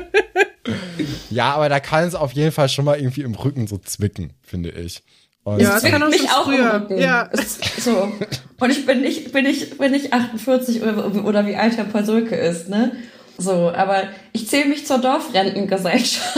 Ja, 1.30 1.54
aber 1.54 1.68
da 1.68 1.80
kann 1.80 2.04
es 2.06 2.14
auf 2.14 2.32
jeden 2.32 2.52
Fall 2.52 2.68
schon 2.68 2.84
mal 2.84 2.98
irgendwie 2.98 3.22
im 3.22 3.34
Rücken 3.34 3.66
so 3.66 3.78
zwicken, 3.78 4.32
finde 4.42 4.70
ich. 4.70 5.02
Und 5.44 5.60
Ja, 5.60 5.74
das 5.74 5.84
kann 5.84 6.02
auch 6.02 6.08
mich 6.08 6.18
schon 6.20 6.28
auch 6.28 6.48
im 6.48 6.54
früher. 6.54 6.74
Rücken. 6.74 6.98
Ja. 6.98 7.22
Ist 7.22 7.80
So. 7.82 8.12
Und 8.58 8.70
ich 8.70 8.84
bin 8.84 9.00
nicht, 9.00 9.32
bin 9.32 9.46
ich, 9.46 9.78
bin 9.78 9.94
ich 9.94 10.12
48 10.12 10.82
oder, 10.82 11.24
oder 11.24 11.46
wie 11.46 11.56
alt 11.56 11.76
Herr 11.76 11.84
Pasulke 11.84 12.34
ist, 12.36 12.68
ne? 12.68 12.92
So, 13.38 13.70
aber 13.74 14.04
ich 14.32 14.48
zähle 14.48 14.68
mich 14.68 14.86
zur 14.86 14.98
Dorfrentengesellschaft. 14.98 16.36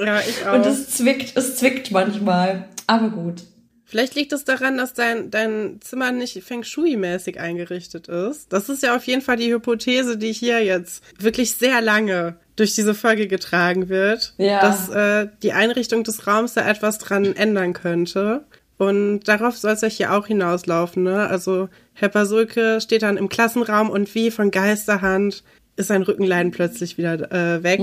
Ja, 0.00 0.20
ich 0.20 0.46
auch. 0.46 0.54
Und 0.54 0.66
es 0.66 0.90
zwickt, 0.90 1.36
es 1.36 1.56
zwickt 1.56 1.90
manchmal. 1.90 2.68
Aber 2.86 3.10
gut. 3.10 3.42
Vielleicht 3.88 4.16
liegt 4.16 4.32
es 4.32 4.44
daran, 4.44 4.76
dass 4.76 4.94
dein, 4.94 5.30
dein 5.30 5.80
Zimmer 5.80 6.10
nicht 6.10 6.42
Feng 6.42 6.64
Shui-mäßig 6.64 7.38
eingerichtet 7.38 8.08
ist. 8.08 8.52
Das 8.52 8.68
ist 8.68 8.82
ja 8.82 8.96
auf 8.96 9.04
jeden 9.06 9.22
Fall 9.22 9.36
die 9.36 9.52
Hypothese, 9.52 10.18
die 10.18 10.32
hier 10.32 10.62
jetzt 10.64 11.04
wirklich 11.22 11.52
sehr 11.54 11.80
lange 11.80 12.36
durch 12.56 12.74
diese 12.74 12.94
Folge 12.94 13.28
getragen 13.28 13.88
wird, 13.88 14.34
Ja. 14.38 14.60
dass 14.60 14.88
äh, 14.88 15.28
die 15.42 15.52
Einrichtung 15.52 16.02
des 16.02 16.26
Raums 16.26 16.54
da 16.54 16.68
etwas 16.68 16.98
dran 16.98 17.36
ändern 17.36 17.74
könnte. 17.74 18.44
Und 18.76 19.20
darauf 19.28 19.56
soll 19.56 19.72
es 19.72 19.82
ja 19.82 19.88
hier 19.88 20.12
auch 20.12 20.26
hinauslaufen. 20.26 21.04
Ne? 21.04 21.26
Also 21.28 21.68
Herr 21.94 22.08
Pasulke 22.08 22.80
steht 22.80 23.02
dann 23.02 23.16
im 23.16 23.28
Klassenraum 23.28 23.88
und 23.88 24.14
wie 24.16 24.30
von 24.32 24.50
Geisterhand 24.50 25.44
ist 25.76 25.88
sein 25.88 26.02
Rückenleiden 26.02 26.52
plötzlich 26.52 26.98
wieder 26.98 27.30
äh, 27.30 27.62
weg. 27.62 27.80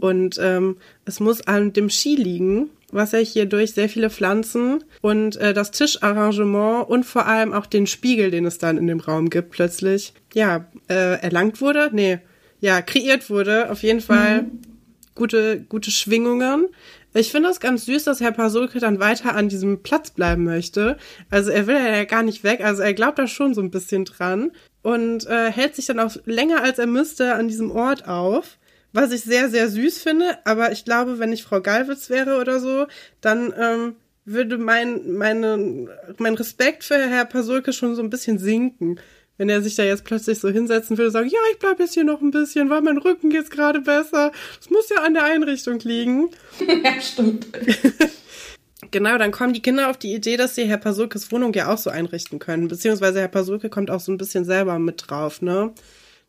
Und 0.00 0.38
ähm, 0.40 0.76
es 1.04 1.20
muss 1.20 1.46
an 1.46 1.72
dem 1.72 1.90
Ski 1.90 2.16
liegen, 2.16 2.70
was 2.90 3.12
er 3.12 3.20
hier 3.20 3.46
durch 3.46 3.72
sehr 3.72 3.88
viele 3.88 4.08
Pflanzen 4.08 4.82
und 5.02 5.36
äh, 5.36 5.52
das 5.52 5.70
Tischarrangement 5.70 6.88
und 6.88 7.04
vor 7.04 7.26
allem 7.26 7.52
auch 7.52 7.66
den 7.66 7.86
Spiegel, 7.86 8.30
den 8.30 8.46
es 8.46 8.58
dann 8.58 8.78
in 8.78 8.86
dem 8.86 9.00
Raum 9.00 9.30
gibt, 9.30 9.50
plötzlich, 9.50 10.14
ja, 10.32 10.66
äh, 10.88 11.20
erlangt 11.20 11.60
wurde. 11.60 11.90
Nee, 11.92 12.20
ja, 12.60 12.80
kreiert 12.80 13.28
wurde. 13.28 13.70
Auf 13.70 13.82
jeden 13.82 14.00
Fall 14.00 14.46
gute, 15.14 15.60
gute 15.68 15.90
Schwingungen. 15.90 16.68
Ich 17.12 17.30
finde 17.30 17.48
es 17.50 17.60
ganz 17.60 17.84
süß, 17.84 18.04
dass 18.04 18.20
Herr 18.20 18.32
Pasulke 18.32 18.80
dann 18.80 18.98
weiter 18.98 19.36
an 19.36 19.48
diesem 19.48 19.82
Platz 19.82 20.10
bleiben 20.10 20.44
möchte. 20.44 20.96
Also 21.30 21.50
er 21.50 21.66
will 21.66 21.76
ja 21.76 22.04
gar 22.04 22.22
nicht 22.22 22.42
weg, 22.42 22.64
also 22.64 22.82
er 22.82 22.94
glaubt 22.94 23.18
da 23.18 23.28
schon 23.28 23.54
so 23.54 23.60
ein 23.60 23.70
bisschen 23.70 24.04
dran 24.04 24.50
und 24.84 25.26
äh, 25.26 25.50
hält 25.50 25.74
sich 25.74 25.86
dann 25.86 25.98
auch 25.98 26.14
länger 26.26 26.62
als 26.62 26.78
er 26.78 26.86
müsste 26.86 27.34
an 27.34 27.48
diesem 27.48 27.70
Ort 27.70 28.06
auf. 28.06 28.58
was 28.92 29.10
ich 29.10 29.22
sehr, 29.22 29.48
sehr 29.48 29.68
süß 29.68 30.00
finde. 30.00 30.38
Aber 30.44 30.70
ich 30.70 30.84
glaube, 30.84 31.18
wenn 31.18 31.32
ich 31.32 31.42
Frau 31.42 31.60
Galwitz 31.60 32.10
wäre 32.10 32.38
oder 32.38 32.60
so, 32.60 32.86
dann 33.20 33.52
ähm, 33.58 33.96
würde 34.24 34.56
mein, 34.56 35.14
meine, 35.14 35.88
mein 36.18 36.34
Respekt 36.34 36.84
für 36.84 36.96
Herr 36.96 37.24
Pasulke 37.24 37.72
schon 37.72 37.96
so 37.96 38.02
ein 38.02 38.10
bisschen 38.10 38.38
sinken. 38.38 39.00
Wenn 39.36 39.48
er 39.48 39.62
sich 39.62 39.74
da 39.74 39.82
jetzt 39.82 40.04
plötzlich 40.04 40.38
so 40.38 40.48
hinsetzen 40.48 40.96
würde 40.96 41.08
und 41.08 41.12
sagen, 41.12 41.28
ja, 41.28 41.40
ich 41.50 41.58
bleib 41.58 41.80
jetzt 41.80 41.94
hier 41.94 42.04
noch 42.04 42.20
ein 42.20 42.30
bisschen, 42.30 42.70
weil 42.70 42.82
mein 42.82 42.98
Rücken 42.98 43.30
geht's 43.30 43.50
gerade 43.50 43.80
besser. 43.80 44.30
Das 44.58 44.70
muss 44.70 44.90
ja 44.90 45.02
an 45.02 45.14
der 45.14 45.24
Einrichtung 45.24 45.80
liegen. 45.80 46.30
ja, 46.84 47.00
stimmt. 47.00 47.48
Genau, 48.90 49.18
dann 49.18 49.32
kommen 49.32 49.52
die 49.52 49.62
Kinder 49.62 49.90
auf 49.90 49.96
die 49.96 50.14
Idee, 50.14 50.36
dass 50.36 50.54
sie 50.54 50.64
Herr 50.64 50.78
Pasulkes 50.78 51.30
Wohnung 51.32 51.52
ja 51.54 51.72
auch 51.72 51.78
so 51.78 51.90
einrichten 51.90 52.38
können. 52.38 52.68
Beziehungsweise 52.68 53.20
Herr 53.20 53.28
Pasulke 53.28 53.68
kommt 53.68 53.90
auch 53.90 54.00
so 54.00 54.12
ein 54.12 54.18
bisschen 54.18 54.44
selber 54.44 54.78
mit 54.78 55.04
drauf, 55.06 55.42
ne? 55.42 55.72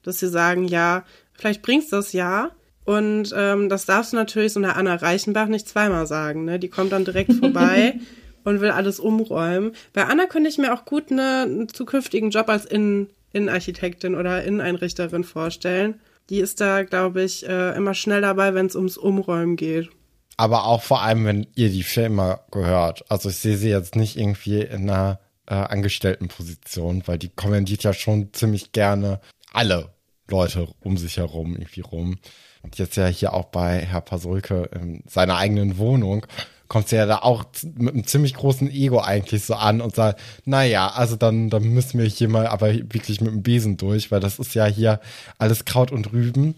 Dass 0.03 0.19
sie 0.19 0.29
sagen, 0.29 0.65
ja, 0.65 1.03
vielleicht 1.33 1.61
bringst 1.61 1.91
du 1.91 1.97
das 1.97 2.13
ja. 2.13 2.51
Und 2.83 3.33
ähm, 3.35 3.69
das 3.69 3.85
darfst 3.85 4.13
du 4.13 4.17
natürlich 4.17 4.53
so 4.53 4.59
einer 4.59 4.75
Anna 4.75 4.95
Reichenbach 4.95 5.47
nicht 5.47 5.67
zweimal 5.67 6.07
sagen, 6.07 6.45
ne? 6.45 6.59
Die 6.59 6.69
kommt 6.69 6.91
dann 6.91 7.05
direkt 7.05 7.33
vorbei 7.39 7.99
und 8.43 8.61
will 8.61 8.69
alles 8.69 8.99
umräumen. 8.99 9.73
Bei 9.93 10.05
Anna 10.05 10.25
könnte 10.25 10.49
ich 10.49 10.57
mir 10.57 10.73
auch 10.73 10.85
gut 10.85 11.11
ne, 11.11 11.41
einen 11.43 11.69
zukünftigen 11.69 12.29
Job 12.29 12.49
als 12.49 12.65
Innen 12.65 13.09
Innenarchitektin 13.35 14.15
oder 14.15 14.43
Inneneinrichterin 14.45 15.25
vorstellen. 15.25 15.99
Die 16.29 16.39
ist 16.39 16.61
da, 16.61 16.83
glaube 16.83 17.21
ich, 17.21 17.47
äh, 17.47 17.75
immer 17.75 17.93
schnell 17.93 18.21
dabei, 18.21 18.53
wenn 18.53 18.65
es 18.65 18.75
ums 18.75 18.97
Umräumen 18.97 19.57
geht. 19.57 19.89
Aber 20.37 20.65
auch 20.65 20.81
vor 20.81 21.01
allem, 21.01 21.25
wenn 21.25 21.47
ihr 21.55 21.69
die 21.69 21.83
Firma 21.83 22.41
gehört. 22.51 23.09
Also 23.09 23.29
ich 23.29 23.37
sehe 23.37 23.57
sie 23.57 23.69
jetzt 23.69 23.95
nicht 23.95 24.17
irgendwie 24.17 24.61
in 24.61 24.89
einer 24.89 25.19
äh, 25.47 25.53
Angestelltenposition, 25.53 27.03
weil 27.05 27.17
die 27.17 27.29
kommandiert 27.29 27.83
ja 27.83 27.93
schon 27.93 28.33
ziemlich 28.33 28.71
gerne 28.71 29.21
alle 29.53 29.93
Leute 30.27 30.67
um 30.81 30.97
sich 30.97 31.17
herum 31.17 31.55
irgendwie 31.55 31.81
rum. 31.81 32.17
Und 32.63 32.77
jetzt 32.77 32.97
ja 32.97 33.07
hier 33.07 33.33
auch 33.33 33.45
bei 33.45 33.79
Herr 33.79 34.01
Pasulke 34.01 34.69
in 34.73 35.03
seiner 35.07 35.37
eigenen 35.37 35.77
Wohnung 35.77 36.25
kommt 36.67 36.89
sie 36.89 36.95
ja 36.95 37.05
da 37.05 37.19
auch 37.19 37.45
mit 37.75 37.93
einem 37.93 38.07
ziemlich 38.07 38.33
großen 38.33 38.69
Ego 38.69 38.99
eigentlich 38.99 39.43
so 39.43 39.55
an 39.55 39.81
und 39.81 39.95
sagt, 39.95 40.19
naja, 40.45 40.87
also 40.89 41.15
dann, 41.15 41.49
dann 41.49 41.63
müssen 41.63 41.99
wir 41.99 42.07
hier 42.07 42.29
mal 42.29 42.47
aber 42.47 42.73
wirklich 42.73 43.21
mit 43.21 43.31
dem 43.31 43.43
Besen 43.43 43.77
durch, 43.77 44.11
weil 44.11 44.19
das 44.19 44.39
ist 44.39 44.55
ja 44.55 44.65
hier 44.65 44.99
alles 45.37 45.65
Kraut 45.65 45.91
und 45.91 46.11
Rüben. 46.11 46.55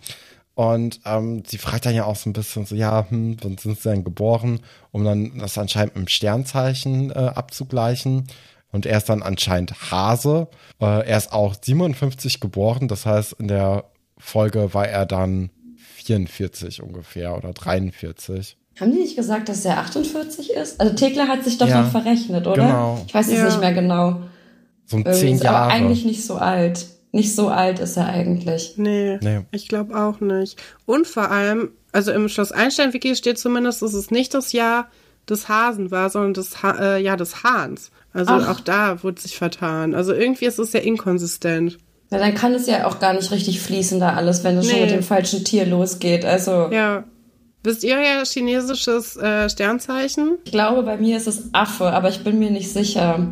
Und 0.58 1.02
ähm, 1.06 1.44
sie 1.46 1.60
fragt 1.60 1.86
dann 1.86 1.94
ja 1.94 2.06
auch 2.06 2.16
so 2.16 2.28
ein 2.28 2.34
bisschen 2.34 2.66
so, 2.66 2.74
ja, 2.74 3.06
hm, 3.10 3.38
wann 3.44 3.60
sind 3.60 3.80
sie 3.80 3.90
denn 3.92 4.04
geboren, 4.04 4.62
um 4.92 5.06
dann 5.06 5.38
das 5.38 5.56
anscheinend 5.60 5.96
mit 5.96 6.06
dem 6.06 6.10
Sternzeichen 6.10 7.12
äh, 7.12 7.14
abzugleichen. 7.14 8.24
Und 8.72 8.88
er 8.88 8.98
ist 8.98 9.08
dann 9.08 9.22
anscheinend 9.22 9.92
Hase. 9.92 10.48
Äh, 10.82 11.06
er 11.08 11.16
ist 11.18 11.32
auch 11.32 11.54
57 11.62 12.40
geboren, 12.40 12.88
das 12.88 13.06
heißt, 13.06 13.34
in 13.34 13.48
der 13.50 13.84
Folge 14.18 14.74
war 14.74 14.88
er 14.88 15.06
dann 15.06 15.52
44 15.98 16.82
ungefähr 16.82 17.38
oder 17.38 17.54
43. 17.54 18.58
Haben 18.80 18.92
die 18.94 18.98
nicht 19.00 19.16
gesagt, 19.16 19.50
dass 19.50 19.64
er 19.64 19.78
48 19.78 20.50
ist? 20.52 20.82
Also 20.82 20.96
Thekla 20.96 21.28
hat 21.28 21.44
sich 21.44 21.60
doch 21.60 21.68
Ja, 21.68 21.84
noch 21.84 21.92
verrechnet, 21.92 22.48
oder? 22.48 22.64
genau. 22.66 23.04
Ich 23.08 23.14
weiß 23.14 23.28
es 23.28 23.34
Ja. 23.36 23.46
nicht 23.46 23.60
mehr 23.60 23.74
genau. 23.74 24.22
So 24.88 24.98
um 24.98 25.04
Irgendwie 25.06 25.20
zehn 25.20 25.36
ist 25.36 25.44
er 25.44 25.52
Aber 25.52 25.60
Jahre. 25.60 25.72
eigentlich 25.74 26.04
nicht 26.06 26.26
so 26.26 26.36
alt. 26.36 26.88
Nicht 27.18 27.36
so 27.36 27.48
alt 27.50 27.80
ist 27.80 27.98
er 27.98 28.06
eigentlich. 28.06 28.74
Nee, 28.78 29.18
Nee. 29.24 29.42
ich 29.52 29.68
glaube 29.68 29.96
auch 30.00 30.20
nicht. 30.20 30.62
Und 30.86 31.08
vor 31.08 31.32
allem, 31.32 31.72
also 31.92 32.12
im 32.12 32.30
Schloss 32.30 32.52
Einstein-Wiki 32.52 33.16
steht 33.16 33.40
zumindest, 33.40 33.82
dass 33.82 33.94
es 33.96 34.12
nicht 34.12 34.36
das 34.36 34.52
Jahr 34.54 34.88
des 35.28 35.50
Hasen 35.50 35.90
war, 35.90 36.12
sondern 36.12 36.36
das 36.36 36.62
ha 36.62 36.78
äh, 36.80 37.02
Jahr 37.02 37.18
des 37.18 37.44
Hahns. 37.44 37.90
Also 38.14 38.34
Ach. 38.34 38.50
auch 38.50 38.60
da 38.60 39.02
wurde 39.04 39.20
sich 39.20 39.36
vertan. 39.36 39.96
Also 39.96 40.14
irgendwie 40.14 40.46
ist 40.46 40.60
es 40.60 40.74
ja 40.74 40.80
inkonsistent. 40.82 41.80
Ja, 42.12 42.20
dann 42.20 42.36
kann 42.36 42.54
es 42.54 42.68
ja 42.68 42.86
auch 42.86 43.00
gar 43.00 43.14
nicht 43.14 43.32
richtig 43.32 43.62
fließen 43.62 44.00
da 44.00 44.14
alles, 44.14 44.44
wenn 44.44 44.58
es 44.58 44.68
schon 44.70 44.76
Nee. 44.80 44.86
mit 44.86 44.92
dem 44.92 45.04
falschen 45.04 45.44
Tier 45.44 45.66
losgeht. 45.66 46.24
Also 46.24 46.70
Ja. 46.72 47.04
Wisst 47.64 47.84
ihr 47.84 48.00
ja 48.00 48.24
chinesisches 48.24 49.18
äh, 49.18 49.50
Sternzeichen? 49.50 50.38
ich 50.46 50.52
glaube, 50.52 50.84
bei 50.84 50.98
mir 50.98 51.18
ist 51.18 51.28
es 51.28 51.50
Affe, 51.54 51.86
aber 51.92 52.10
ich 52.10 52.24
bin 52.24 52.38
mir 52.40 52.52
nicht 52.52 52.72
sicher. 52.72 53.28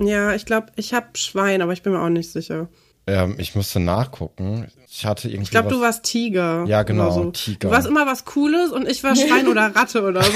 Ja, 0.00 0.34
ich 0.34 0.44
glaube, 0.46 0.68
ich 0.76 0.92
habe 0.94 1.06
Schwein, 1.14 1.62
aber 1.62 1.72
ich 1.74 1.82
bin 1.82 1.92
mir 1.92 2.00
auch 2.02 2.08
nicht 2.08 2.32
sicher. 2.32 2.68
Ähm, 3.06 3.36
ich 3.38 3.54
musste 3.54 3.78
nachgucken. 3.78 4.66
Ich 4.90 5.06
hatte 5.06 5.28
irgendwie. 5.28 5.44
Ich 5.44 5.50
glaube, 5.50 5.68
du 5.68 5.80
warst 5.80 6.02
Tiger. 6.04 6.64
Ja, 6.66 6.82
genau, 6.82 7.10
so. 7.10 7.30
Tiger. 7.30 7.58
Du 7.68 7.70
warst 7.70 7.86
immer 7.86 8.06
was 8.06 8.24
Cooles 8.24 8.72
und 8.72 8.88
ich 8.88 9.04
war 9.04 9.14
Schwein 9.14 9.46
oder 9.46 9.74
Ratte 9.76 10.02
oder 10.02 10.22
so. 10.22 10.30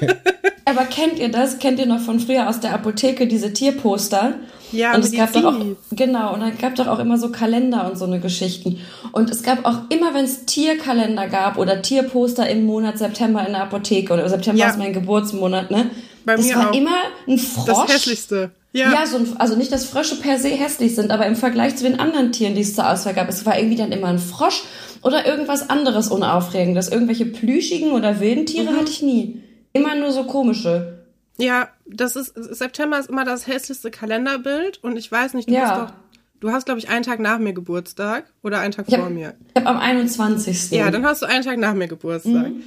Aber 0.66 0.84
kennt 0.86 1.18
ihr 1.18 1.30
das? 1.30 1.58
Kennt 1.58 1.78
ihr 1.78 1.84
noch 1.86 2.00
von 2.00 2.18
früher 2.20 2.48
aus 2.48 2.60
der 2.60 2.72
Apotheke 2.72 3.26
diese 3.26 3.52
Tierposter? 3.52 4.34
Ja, 4.72 4.94
und 4.94 5.04
es 5.04 5.12
gab 5.12 5.32
doch 5.34 5.44
auch 5.44 5.60
genau 5.90 6.32
und 6.34 6.40
dann 6.40 6.56
gab 6.58 6.74
doch 6.74 6.86
auch 6.86 6.98
immer 6.98 7.18
so 7.18 7.30
Kalender 7.30 7.88
und 7.88 7.98
so 7.98 8.06
eine 8.06 8.18
Geschichten. 8.18 8.80
Und 9.12 9.30
es 9.30 9.42
gab 9.42 9.64
auch 9.66 9.82
immer, 9.90 10.14
wenn 10.14 10.24
es 10.24 10.46
Tierkalender 10.46 11.28
gab 11.28 11.58
oder 11.58 11.82
Tierposter 11.82 12.48
im 12.48 12.64
Monat 12.64 12.98
September 12.98 13.46
in 13.46 13.52
der 13.52 13.62
Apotheke 13.64 14.12
oder 14.14 14.28
September 14.28 14.58
Ja. 14.58 14.70
ist 14.70 14.78
mein 14.78 14.94
Geburtsmonat, 14.94 15.70
ne? 15.70 15.90
Bei 16.24 16.36
das 16.36 16.46
mir 16.46 16.56
war 16.56 16.70
auch. 16.70 16.74
immer 16.74 16.96
ein 17.28 17.38
Frosch. 17.38 17.66
Das 17.66 17.94
hässlichste. 17.94 18.50
Ja. 18.76 18.92
Ja, 18.92 19.06
so 19.06 19.18
ein, 19.18 19.36
also 19.38 19.54
nicht, 19.56 19.70
dass 19.72 19.84
Frösche 19.86 20.16
per 20.16 20.38
se 20.38 20.48
hässlich 20.48 20.96
sind, 20.96 21.12
aber 21.12 21.26
im 21.26 21.36
Vergleich 21.36 21.76
zu 21.76 21.84
den 21.84 22.00
anderen 22.00 22.32
Tieren, 22.32 22.54
die 22.56 22.62
es 22.62 22.74
zur 22.74 22.90
Auswahl 22.90 23.14
gab, 23.14 23.28
es 23.28 23.46
war 23.46 23.56
irgendwie 23.56 23.76
dann 23.76 23.92
immer 23.92 24.08
ein 24.08 24.18
Frosch 24.18 24.64
oder 25.02 25.24
irgendwas 25.26 25.70
anderes 25.70 26.08
Unaufregendes. 26.08 26.88
Irgendwelche 26.88 27.24
plüschigen 27.26 27.92
oder 27.92 28.18
wilden 28.20 28.46
Tiere 28.46 28.72
Mhm. 28.72 28.76
hatte 28.76 28.90
ich 28.90 29.00
nie. 29.02 29.40
Immer 29.72 29.94
nur 29.94 30.10
so 30.10 30.24
komische. 30.24 31.04
Ja, 31.38 31.68
das 31.86 32.16
ist 32.16 32.32
September 32.34 32.98
ist 32.98 33.08
immer 33.10 33.24
das 33.24 33.46
hässlichste 33.46 33.90
Kalenderbild 33.92 34.82
und 34.82 34.96
ich 34.96 35.10
weiß 35.10 35.34
nicht, 35.34 35.48
du 35.48 35.52
Ja. 35.54 35.68
hast 35.70 35.78
doch 35.90 35.94
du 36.40 36.50
hast 36.52 36.64
glaube 36.66 36.78
ich 36.80 36.88
einen 36.88 37.04
Tag 37.04 37.20
nach 37.20 37.38
mir 37.38 37.52
Geburtstag 37.54 38.24
oder 38.42 38.58
einen 38.58 38.72
Tag 38.72 38.86
Ich 38.88 38.94
vor 38.96 39.04
habe 39.04 39.14
mir. 39.14 39.34
hab 39.56 39.66
am 39.66 39.78
21. 39.78 40.70
Ja, 40.72 40.90
dann 40.90 41.04
hast 41.06 41.22
du 41.22 41.26
einen 41.26 41.44
Tag 41.44 41.58
nach 41.58 41.74
mir 41.74 41.86
Geburtstag. 41.88 42.48
Mhm. 42.50 42.62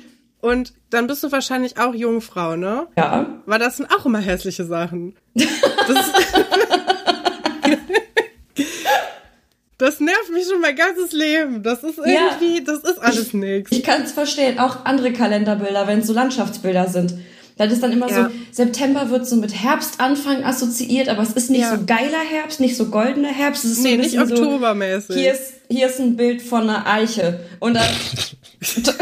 Und 0.48 0.72
dann 0.92 1.08
bist 1.08 1.24
du 1.24 1.32
wahrscheinlich 1.34 1.78
auch 1.78 1.94
Jungfrau, 1.94 2.56
ne? 2.56 2.88
Ja. 2.98 3.26
Weil 3.46 3.60
das 3.60 3.76
sind 3.78 3.92
auch 3.92 4.06
immer 4.06 4.20
hässliche 4.20 4.64
Sachen. 4.66 5.16
Das, 5.88 6.06
das 9.78 10.00
nervt 10.00 10.32
mich 10.34 10.46
schon 10.50 10.60
mein 10.62 10.76
ganzes 10.76 11.12
Leben. 11.12 11.64
Das 11.64 11.84
ist 11.84 11.98
irgendwie, 11.98 12.64
das 12.64 12.80
ist 12.80 12.98
alles 13.00 13.34
nix. 13.34 13.72
Ich 13.72 13.84
kann 13.84 14.02
es 14.04 14.12
verstehen. 14.12 14.60
Auch 14.60 14.86
andere 14.86 15.14
Kalenderbilder, 15.14 15.86
wenn 15.88 16.00
es 16.00 16.08
so 16.08 16.14
Landschaftsbilder 16.14 16.88
sind. 16.88 17.14
Das 17.58 17.72
ist 17.72 17.82
dann 17.84 17.92
immer 17.92 18.10
Ja. 18.10 18.26
so, 18.26 18.36
September 18.52 19.10
wird 19.10 19.26
so 19.28 19.36
mit 19.38 19.54
Herbstanfang 19.54 20.44
assoziiert, 20.44 21.10
aber 21.10 21.24
es 21.24 21.32
ist 21.34 21.50
nicht 21.50 21.62
Ja. 21.62 21.76
so 21.78 21.86
geiler 21.86 22.20
Herbst, 22.30 22.60
nicht 22.60 22.76
so 22.78 22.86
goldener 22.86 23.30
Herbst. 23.30 23.66
Es 23.66 23.72
ist 23.72 23.78
so 23.78 23.84
Nee, 23.84 23.94
ein 23.96 24.00
nicht 24.02 24.12
bisschen 24.18 24.28
so, 24.36 24.44
oktobermäßig. 24.44 25.16
Hier 25.16 25.34
ist, 25.34 25.54
hier 25.70 25.88
ist 25.88 26.00
ein 26.00 26.16
Bild 26.16 26.42
von 26.42 26.64
einer 26.70 26.86
Eiche. 26.86 27.40
Und 27.60 27.76
dann, 27.76 27.86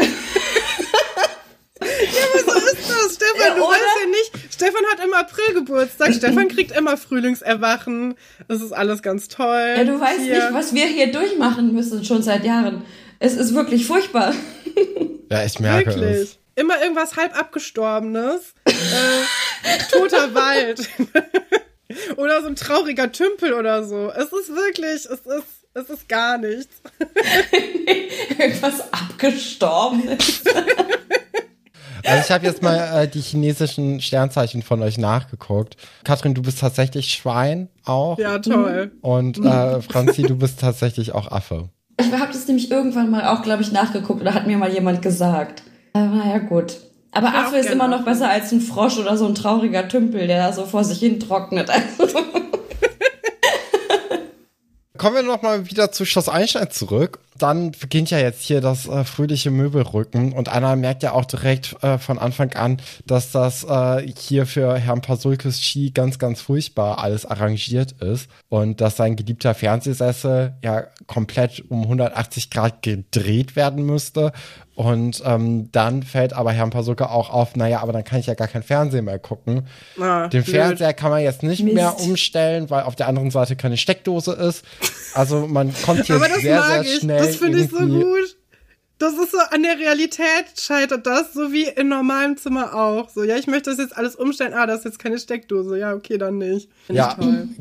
Was 1.80 2.62
ist 2.72 2.90
das, 2.90 3.14
Stefan? 3.14 3.40
Ja, 3.40 3.54
du 3.54 3.60
weißt 3.62 3.82
ja 4.02 4.08
nicht. 4.08 4.52
Stefan 4.54 4.82
hat 4.92 5.04
im 5.04 5.12
April 5.14 5.54
Geburtstag. 5.54 6.14
Stefan 6.18 6.48
kriegt 6.48 6.76
immer 6.76 6.96
Frühlingserwachen. 6.96 8.14
Das 8.48 8.62
ist 8.62 8.72
alles 8.72 9.02
ganz 9.02 9.28
toll. 9.28 9.74
ja, 9.76 9.84
du 9.84 10.00
weißt 10.00 10.20
Hier. 10.20 10.34
nicht, 10.44 10.54
was 10.54 10.74
wir 10.74 10.86
hier 10.86 11.12
durchmachen 11.12 11.72
müssen 11.74 12.04
schon 12.04 12.22
seit 12.22 12.44
Jahren. 12.44 12.82
Es 13.18 13.34
ist 13.34 13.54
wirklich 13.54 13.86
furchtbar. 13.86 14.34
Ja, 15.28 15.44
ich 15.44 15.58
merke 15.58 15.90
es. 15.90 15.96
Wirklich. 15.96 16.38
Immer 16.54 16.80
irgendwas 16.80 17.16
halb 17.16 17.36
abgestorbenes. 17.36 18.54
äh, 18.64 18.70
toter 19.90 20.32
Wald. 20.34 20.88
oder 22.16 22.42
so 22.42 22.46
ein 22.46 22.54
trauriger 22.54 23.10
Tümpel 23.10 23.52
oder 23.52 23.82
so. 23.82 24.12
Es 24.16 24.26
ist 24.32 24.54
wirklich, 24.54 25.04
es 25.04 25.06
ist, 25.06 25.46
es 25.74 25.90
ist 25.90 26.08
gar 26.08 26.38
nichts. 26.38 26.72
Irgendwas 28.38 28.92
Abgestorbenes. 28.92 30.42
Also 32.04 32.22
ich 32.24 32.30
habe 32.30 32.46
jetzt 32.46 32.62
mal 32.62 33.02
äh, 33.02 33.08
die 33.08 33.20
chinesischen 33.20 34.00
Sternzeichen 34.00 34.62
von 34.62 34.82
euch 34.82 34.98
nachgeguckt. 34.98 35.76
Katrin, 36.04 36.34
du 36.34 36.42
bist 36.42 36.60
tatsächlich 36.60 37.12
Schwein 37.12 37.68
auch. 37.84 38.18
Ja, 38.18 38.38
toll. 38.38 38.92
Und 39.00 39.38
äh, 39.38 39.80
Franzi, 39.82 40.22
du 40.22 40.36
bist 40.36 40.60
tatsächlich 40.60 41.12
auch 41.12 41.30
Affe. 41.30 41.68
Ich 41.98 42.12
habe 42.12 42.32
das 42.32 42.46
nämlich 42.46 42.70
irgendwann 42.70 43.10
mal 43.10 43.26
auch, 43.28 43.42
glaube 43.42 43.62
ich, 43.62 43.72
nachgeguckt 43.72 44.20
oder 44.20 44.34
hat 44.34 44.46
mir 44.46 44.58
mal 44.58 44.72
jemand 44.72 45.02
gesagt. 45.02 45.62
Aber 45.92 46.06
naja, 46.06 46.38
gut. 46.38 46.76
Aber 47.12 47.28
Affe 47.34 47.56
ist 47.56 47.70
immer 47.70 47.88
noch 47.88 48.04
besser 48.04 48.28
als 48.28 48.52
ein 48.52 48.60
Frosch 48.60 48.98
oder 48.98 49.16
so 49.16 49.26
ein 49.26 49.34
trauriger 49.34 49.88
Tümpel, 49.88 50.26
der 50.26 50.46
da 50.48 50.52
so 50.52 50.66
vor 50.66 50.84
sich 50.84 50.98
hin 50.98 51.18
trocknet. 51.18 51.70
Also, 51.70 52.18
Kommen 54.98 55.16
wir 55.16 55.22
noch 55.22 55.42
mal 55.42 55.70
wieder 55.70 55.92
zu 55.92 56.04
Schloss 56.04 56.28
Einstein 56.28 56.70
zurück. 56.70 57.20
Dann 57.38 57.72
beginnt 57.72 58.10
ja 58.10 58.18
jetzt 58.18 58.42
hier 58.42 58.60
das 58.60 58.86
äh, 58.86 59.04
fröhliche 59.04 59.50
Möbelrücken 59.50 60.32
und 60.32 60.48
einer 60.48 60.76
merkt 60.76 61.02
ja 61.02 61.12
auch 61.12 61.24
direkt 61.24 61.76
äh, 61.82 61.98
von 61.98 62.18
Anfang 62.18 62.52
an, 62.54 62.78
dass 63.06 63.32
das 63.32 63.64
äh, 63.64 64.06
hier 64.18 64.46
für 64.46 64.76
Herrn 64.76 65.00
Pasulkes 65.00 65.62
Ski 65.62 65.90
ganz, 65.90 66.18
ganz 66.18 66.40
furchtbar 66.40 66.98
alles 66.98 67.26
arrangiert 67.26 67.92
ist 68.00 68.28
und 68.48 68.80
dass 68.80 68.96
sein 68.96 69.16
geliebter 69.16 69.54
Fernsehsessel 69.54 70.54
ja 70.62 70.84
komplett 71.06 71.64
um 71.68 71.82
180 71.82 72.50
Grad 72.50 72.82
gedreht 72.82 73.56
werden 73.56 73.84
müsste. 73.84 74.32
Und 74.74 75.22
ähm, 75.24 75.72
dann 75.72 76.02
fällt 76.02 76.34
aber 76.34 76.52
Herrn 76.52 76.68
Pasulke 76.68 77.08
auch 77.08 77.30
auf, 77.30 77.56
naja, 77.56 77.80
aber 77.80 77.94
dann 77.94 78.04
kann 78.04 78.20
ich 78.20 78.26
ja 78.26 78.34
gar 78.34 78.46
kein 78.46 78.62
Fernsehen 78.62 79.06
mehr 79.06 79.18
gucken. 79.18 79.66
Ah, 79.98 80.28
Den 80.28 80.42
blöd. 80.42 80.54
Fernseher 80.54 80.92
kann 80.92 81.10
man 81.10 81.22
jetzt 81.22 81.42
nicht 81.42 81.62
Mist. 81.64 81.74
mehr 81.74 81.98
umstellen, 81.98 82.68
weil 82.68 82.82
auf 82.82 82.94
der 82.94 83.08
anderen 83.08 83.30
Seite 83.30 83.56
keine 83.56 83.78
Steckdose 83.78 84.32
ist. 84.32 84.66
Also 85.14 85.46
man 85.46 85.72
kommt 85.82 86.04
hier 86.06 86.20
sehr, 86.40 86.62
sehr 86.62 86.84
schnell. 86.84 87.25
Das 87.26 87.36
finde 87.36 87.60
ich 87.60 87.70
so 87.70 87.78
gut. 87.86 88.36
Das 88.98 89.12
ist 89.12 89.32
so, 89.32 89.38
an 89.50 89.62
der 89.62 89.78
Realität 89.78 90.58
scheitert 90.58 91.06
das, 91.06 91.34
so 91.34 91.52
wie 91.52 91.64
in 91.64 91.88
normalem 91.88 92.38
Zimmer 92.38 92.74
auch. 92.74 93.10
So, 93.10 93.24
ja, 93.24 93.36
ich 93.36 93.46
möchte 93.46 93.68
das 93.68 93.78
jetzt 93.78 93.94
alles 93.94 94.16
umstellen. 94.16 94.54
Ah, 94.54 94.66
das 94.66 94.78
ist 94.78 94.84
jetzt 94.86 94.98
keine 94.98 95.18
Steckdose. 95.18 95.78
Ja, 95.78 95.92
okay, 95.92 96.16
dann 96.16 96.38
nicht. 96.38 96.70
Find 96.86 96.96
ja, 96.96 97.14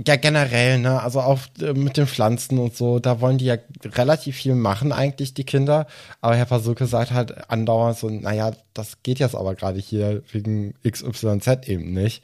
ja, 0.08 0.16
generell, 0.16 0.80
ne, 0.80 1.04
also 1.04 1.20
auch 1.20 1.40
äh, 1.60 1.74
mit 1.74 1.98
den 1.98 2.08
Pflanzen 2.08 2.58
und 2.58 2.78
so, 2.78 3.00
da 3.00 3.20
wollen 3.20 3.38
die 3.38 3.46
ja 3.46 3.58
relativ 3.84 4.38
viel 4.38 4.56
machen 4.56 4.94
eigentlich, 4.94 5.34
die 5.34 5.44
Kinder. 5.44 5.88
Aber 6.22 6.38
Herr 6.38 6.46
Pasuke 6.46 6.86
sagt 6.86 7.12
halt 7.12 7.50
andauernd 7.52 7.98
so, 7.98 8.10
naja, 8.10 8.52
das 8.74 9.04
geht 9.04 9.20
jetzt 9.20 9.36
aber 9.36 9.56
gerade 9.56 9.80
hier 9.80 10.24
wegen 10.32 10.74
XYZ 10.90 11.68
eben 11.68 11.92
nicht. 11.92 12.24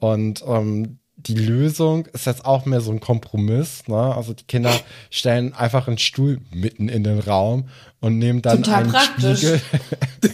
Und 0.00 0.44
ähm, 0.46 0.98
die 1.26 1.34
Lösung 1.34 2.06
ist 2.06 2.26
jetzt 2.26 2.44
auch 2.44 2.66
mehr 2.66 2.80
so 2.80 2.90
ein 2.90 3.00
Kompromiss. 3.00 3.86
Ne? 3.88 4.14
Also 4.14 4.32
die 4.32 4.44
Kinder 4.44 4.72
stellen 5.10 5.52
einfach 5.54 5.88
einen 5.88 5.98
Stuhl 5.98 6.40
mitten 6.52 6.88
in 6.88 7.04
den 7.04 7.18
Raum 7.18 7.68
und 8.00 8.18
nehmen 8.18 8.42
dann 8.42 8.62
Total 8.62 8.82
einen 8.82 8.92
praktisch. 8.92 9.38
Spiegel. 9.38 9.60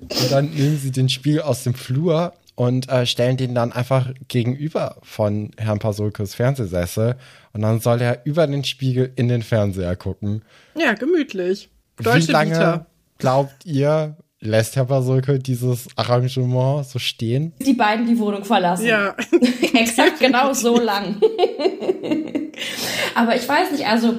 und 0.00 0.30
dann 0.32 0.50
nehmen 0.50 0.78
sie 0.78 0.90
den 0.90 1.08
Spiegel 1.08 1.42
aus 1.42 1.64
dem 1.64 1.74
Flur 1.74 2.32
und 2.54 2.88
äh, 2.88 3.06
stellen 3.06 3.36
den 3.36 3.54
dann 3.54 3.72
einfach 3.72 4.12
gegenüber 4.26 4.96
von 5.02 5.52
Herrn 5.56 5.78
Pasulkes 5.78 6.34
Fernsehsessel. 6.34 7.16
Und 7.52 7.62
dann 7.62 7.80
soll 7.80 8.00
er 8.02 8.26
über 8.26 8.46
den 8.46 8.64
Spiegel 8.64 9.12
in 9.16 9.28
den 9.28 9.42
Fernseher 9.42 9.96
gucken. 9.96 10.42
Ja, 10.76 10.94
gemütlich. 10.94 11.70
Deutsche 11.96 12.28
Wie 12.28 12.32
lange 12.32 12.50
Vita. 12.50 12.86
glaubt 13.18 13.64
ihr, 13.64 14.16
lässt 14.40 14.76
Herr 14.76 14.84
Pasulke 14.84 15.38
dieses 15.38 15.86
Arrangement 15.96 16.86
so 16.86 16.98
stehen? 16.98 17.52
Die 17.60 17.72
beiden 17.72 18.06
die 18.06 18.18
Wohnung 18.18 18.44
verlassen. 18.44 18.86
Ja. 18.86 19.14
Exakt 19.74 20.20
genau 20.20 20.52
so 20.52 20.78
lang. 20.78 21.16
Aber 23.14 23.36
ich 23.36 23.48
weiß 23.48 23.72
nicht, 23.72 23.86
also 23.86 24.14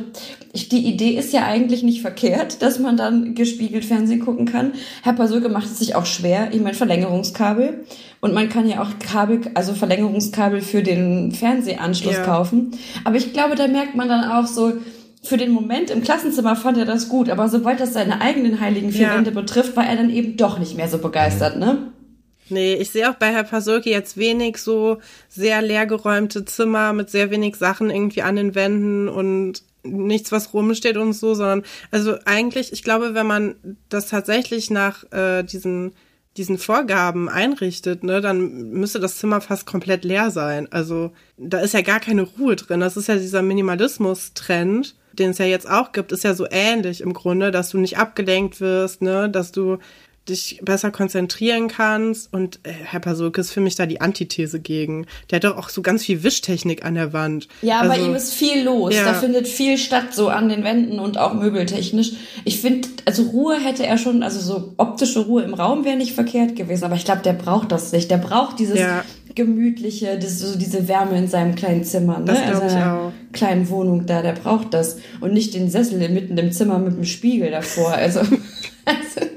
ich, 0.52 0.68
die 0.68 0.88
Idee 0.88 1.12
ist 1.12 1.32
ja 1.32 1.46
eigentlich 1.46 1.84
nicht 1.84 2.02
verkehrt, 2.02 2.62
dass 2.62 2.80
man 2.80 2.98
dann 2.98 3.36
gespiegelt 3.36 3.86
Fernsehen 3.86 4.20
gucken 4.20 4.46
kann. 4.46 4.74
Herr 5.04 5.14
Pasulke 5.14 5.48
macht 5.48 5.68
es 5.68 5.80
sich 5.80 5.96
auch 5.96 6.06
schwer. 6.06 6.50
Ich 6.52 6.60
meine 6.60 6.76
Verlängerungskabel. 6.76 7.86
Und 8.22 8.34
man 8.34 8.50
kann 8.50 8.68
ja 8.68 8.82
auch 8.82 9.00
Kabel, 9.00 9.42
also 9.54 9.74
Verlängerungskabel 9.74 10.62
für 10.62 10.84
den 10.84 11.32
Fernsehanschluss 11.32 12.16
ja. 12.16 12.26
kaufen. 12.26 12.72
Aber 13.06 13.16
ich 13.16 13.32
glaube, 13.32 13.56
da 13.56 13.68
merkt 13.68 13.96
man 13.96 14.10
dann 14.10 14.30
auch 14.30 14.48
so, 14.48 14.74
für 15.30 15.38
den 15.38 15.52
Moment 15.52 15.92
im 15.92 16.02
Klassenzimmer 16.02 16.56
fand 16.56 16.80
er 16.80 16.86
das 16.86 17.08
gut, 17.08 17.30
aber 17.30 17.48
sobald 17.50 17.80
das 17.80 17.94
seine 17.94 18.20
eigenen 18.20 18.60
heiligen 18.60 18.92
vier 18.92 19.08
ja. 19.08 19.16
Wände 19.16 19.32
betrifft, 19.32 19.78
war 19.78 19.86
er 19.86 19.96
dann 19.96 20.10
eben 20.10 20.38
doch 20.38 20.58
nicht 20.58 20.76
mehr 20.76 20.90
so 20.90 20.98
begeistert, 20.98 21.58
ne? 21.58 21.94
Nee, 22.50 22.74
ich 22.74 22.90
sehe 22.90 23.08
auch 23.08 23.14
bei 23.14 23.28
Herr 23.28 23.44
Pasulke 23.44 23.92
jetzt 23.92 24.18
wenig 24.18 24.58
so 24.58 24.98
sehr 25.28 25.62
leergeräumte 25.62 26.46
Zimmer 26.46 26.94
mit 26.94 27.12
sehr 27.12 27.30
wenig 27.30 27.58
Sachen 27.58 27.92
irgendwie 27.92 28.24
an 28.24 28.38
den 28.38 28.56
Wänden 28.56 29.08
und 29.08 29.62
nichts, 29.84 30.32
was 30.32 30.52
rumsteht 30.52 30.98
und 30.98 31.14
so, 31.14 31.36
sondern 31.36 31.62
also 31.92 32.16
eigentlich, 32.26 32.74
ich 32.74 32.82
glaube, 32.82 33.14
wenn 33.14 33.28
man 33.28 33.78
das 33.90 34.08
tatsächlich 34.08 34.72
nach 34.72 35.04
äh, 35.12 35.44
diesen 35.44 35.94
diesen 36.38 36.58
Vorgaben 36.58 37.28
einrichtet, 37.28 38.04
ne, 38.04 38.22
dann 38.22 38.70
müsste 38.70 39.00
das 39.00 39.18
Zimmer 39.18 39.42
fast 39.42 39.66
komplett 39.66 40.06
leer 40.06 40.32
sein. 40.32 40.72
Also 40.72 41.12
da 41.38 41.60
ist 41.60 41.74
ja 41.74 41.82
gar 41.82 42.00
keine 42.00 42.22
Ruhe 42.22 42.56
drin. 42.56 42.80
Das 42.80 42.98
ist 42.98 43.08
ja 43.08 43.16
dieser 43.16 43.42
Minimalismus-Trend 43.42 44.96
den 45.14 45.32
es 45.32 45.38
ja 45.38 45.46
jetzt 45.46 45.70
auch 45.70 45.92
gibt, 45.92 46.12
ist 46.12 46.24
ja 46.24 46.34
so 46.34 46.46
ähnlich 46.50 47.02
im 47.02 47.14
Grunde, 47.14 47.52
dass 47.52 47.70
du 47.70 47.78
nicht 47.78 47.98
abgelenkt 47.98 48.62
wirst, 48.62 49.02
ne, 49.02 49.30
dass 49.30 49.52
du 49.52 49.78
dich 50.30 50.60
besser 50.64 50.92
konzentrieren 50.92 51.68
kannst. 51.68 52.34
Und 52.34 52.60
äh, 52.64 52.72
Herr 52.72 53.00
Pasulke 53.00 53.42
ist 53.42 53.52
für 53.52 53.62
mich 53.62 53.76
da 53.76 53.86
die 53.86 54.02
Antithese 54.02 54.60
gegen. 54.60 55.06
Der 55.30 55.38
hat 55.38 55.44
doch 55.44 55.58
auch 55.58 55.70
so 55.70 55.82
ganz 55.82 56.06
viel 56.06 56.24
Wischtechnik 56.24 56.86
an 56.86 56.96
der 56.96 57.14
Wand. 57.14 57.48
Ja, 57.62 57.82
also, 57.82 57.94
bei 57.94 58.00
ihm 58.00 58.16
ist 58.16 58.34
viel 58.34 58.64
los. 58.64 58.96
Ja. 58.96 59.06
Da 59.06 59.14
findet 59.14 59.48
viel 59.48 59.78
statt, 59.78 60.14
so 60.14 60.30
an 60.30 60.50
den 60.50 60.64
Wänden 60.64 61.00
und 61.00 61.18
auch 61.18 61.34
möbeltechnisch. 61.34 62.14
Ich 62.46 62.62
finde, 62.62 62.88
also 63.06 63.24
Ruhe 63.24 63.60
hätte 63.60 63.86
er 63.86 63.98
schon, 63.98 64.24
also 64.24 64.40
so 64.40 64.74
optische 64.78 65.22
Ruhe 65.22 65.44
im 65.44 65.54
Raum 65.54 65.86
wäre 65.86 65.98
nicht 65.98 66.14
verkehrt 66.14 66.56
gewesen. 66.56 66.84
Aber 66.86 66.96
ich 66.96 67.06
glaube, 67.06 67.22
der 67.22 67.34
braucht 67.34 67.72
das 67.72 67.92
nicht. 67.92 68.10
Der 68.12 68.18
braucht 68.18 68.60
dieses 68.60 68.80
ja. 68.80 69.04
gemütliche, 69.36 70.18
das, 70.20 70.40
so 70.40 70.58
diese 70.58 70.88
Wärme 70.88 71.18
in 71.18 71.28
seinem 71.28 71.56
kleinen 71.56 71.84
Zimmer, 71.84 72.20
ne? 72.20 72.26
Das 72.26 72.40
in 72.40 72.70
seiner 72.70 73.14
kleinen 73.34 73.70
Wohnung 73.70 74.06
da. 74.06 74.22
Der 74.22 74.34
braucht 74.34 74.74
das. 74.74 74.98
Und 75.22 75.34
nicht 75.34 75.54
den 75.54 75.70
Sessel 75.70 76.08
mitten 76.10 76.38
im 76.38 76.52
Zimmer 76.52 76.80
mit 76.80 76.96
dem 76.96 77.06
Spiegel 77.06 77.52
davor. 77.52 77.94
Also, 77.94 78.20
also 78.86 79.30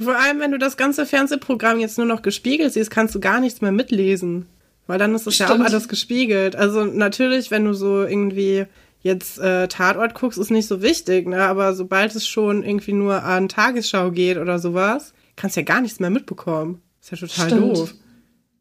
vor 0.00 0.16
allem, 0.16 0.40
wenn 0.40 0.52
du 0.52 0.58
das 0.58 0.76
ganze 0.76 1.06
Fernsehprogramm 1.06 1.80
jetzt 1.80 1.98
nur 1.98 2.06
noch 2.06 2.22
gespiegelt 2.22 2.72
siehst, 2.72 2.90
kannst 2.90 3.14
du 3.14 3.20
gar 3.20 3.40
nichts 3.40 3.60
mehr 3.60 3.72
mitlesen. 3.72 4.46
Weil 4.86 4.98
dann 4.98 5.14
ist 5.14 5.26
es 5.26 5.38
ja 5.38 5.50
auch 5.52 5.60
alles 5.60 5.88
gespiegelt. 5.88 6.56
Also 6.56 6.84
natürlich, 6.84 7.50
wenn 7.50 7.64
du 7.64 7.74
so 7.74 8.04
irgendwie 8.04 8.64
jetzt 9.02 9.38
äh, 9.38 9.68
Tatort 9.68 10.14
guckst, 10.14 10.38
ist 10.38 10.50
nicht 10.50 10.66
so 10.66 10.80
wichtig, 10.82 11.28
ne? 11.28 11.42
Aber 11.42 11.74
sobald 11.74 12.14
es 12.14 12.26
schon 12.26 12.64
irgendwie 12.64 12.94
nur 12.94 13.22
an 13.22 13.48
Tagesschau 13.48 14.10
geht 14.10 14.38
oder 14.38 14.58
sowas, 14.58 15.12
kannst 15.36 15.56
du 15.56 15.60
ja 15.60 15.66
gar 15.66 15.80
nichts 15.80 16.00
mehr 16.00 16.10
mitbekommen. 16.10 16.80
Ist 17.02 17.10
ja 17.10 17.18
total 17.18 17.46
Stimmt. 17.48 17.76
doof. 17.76 17.94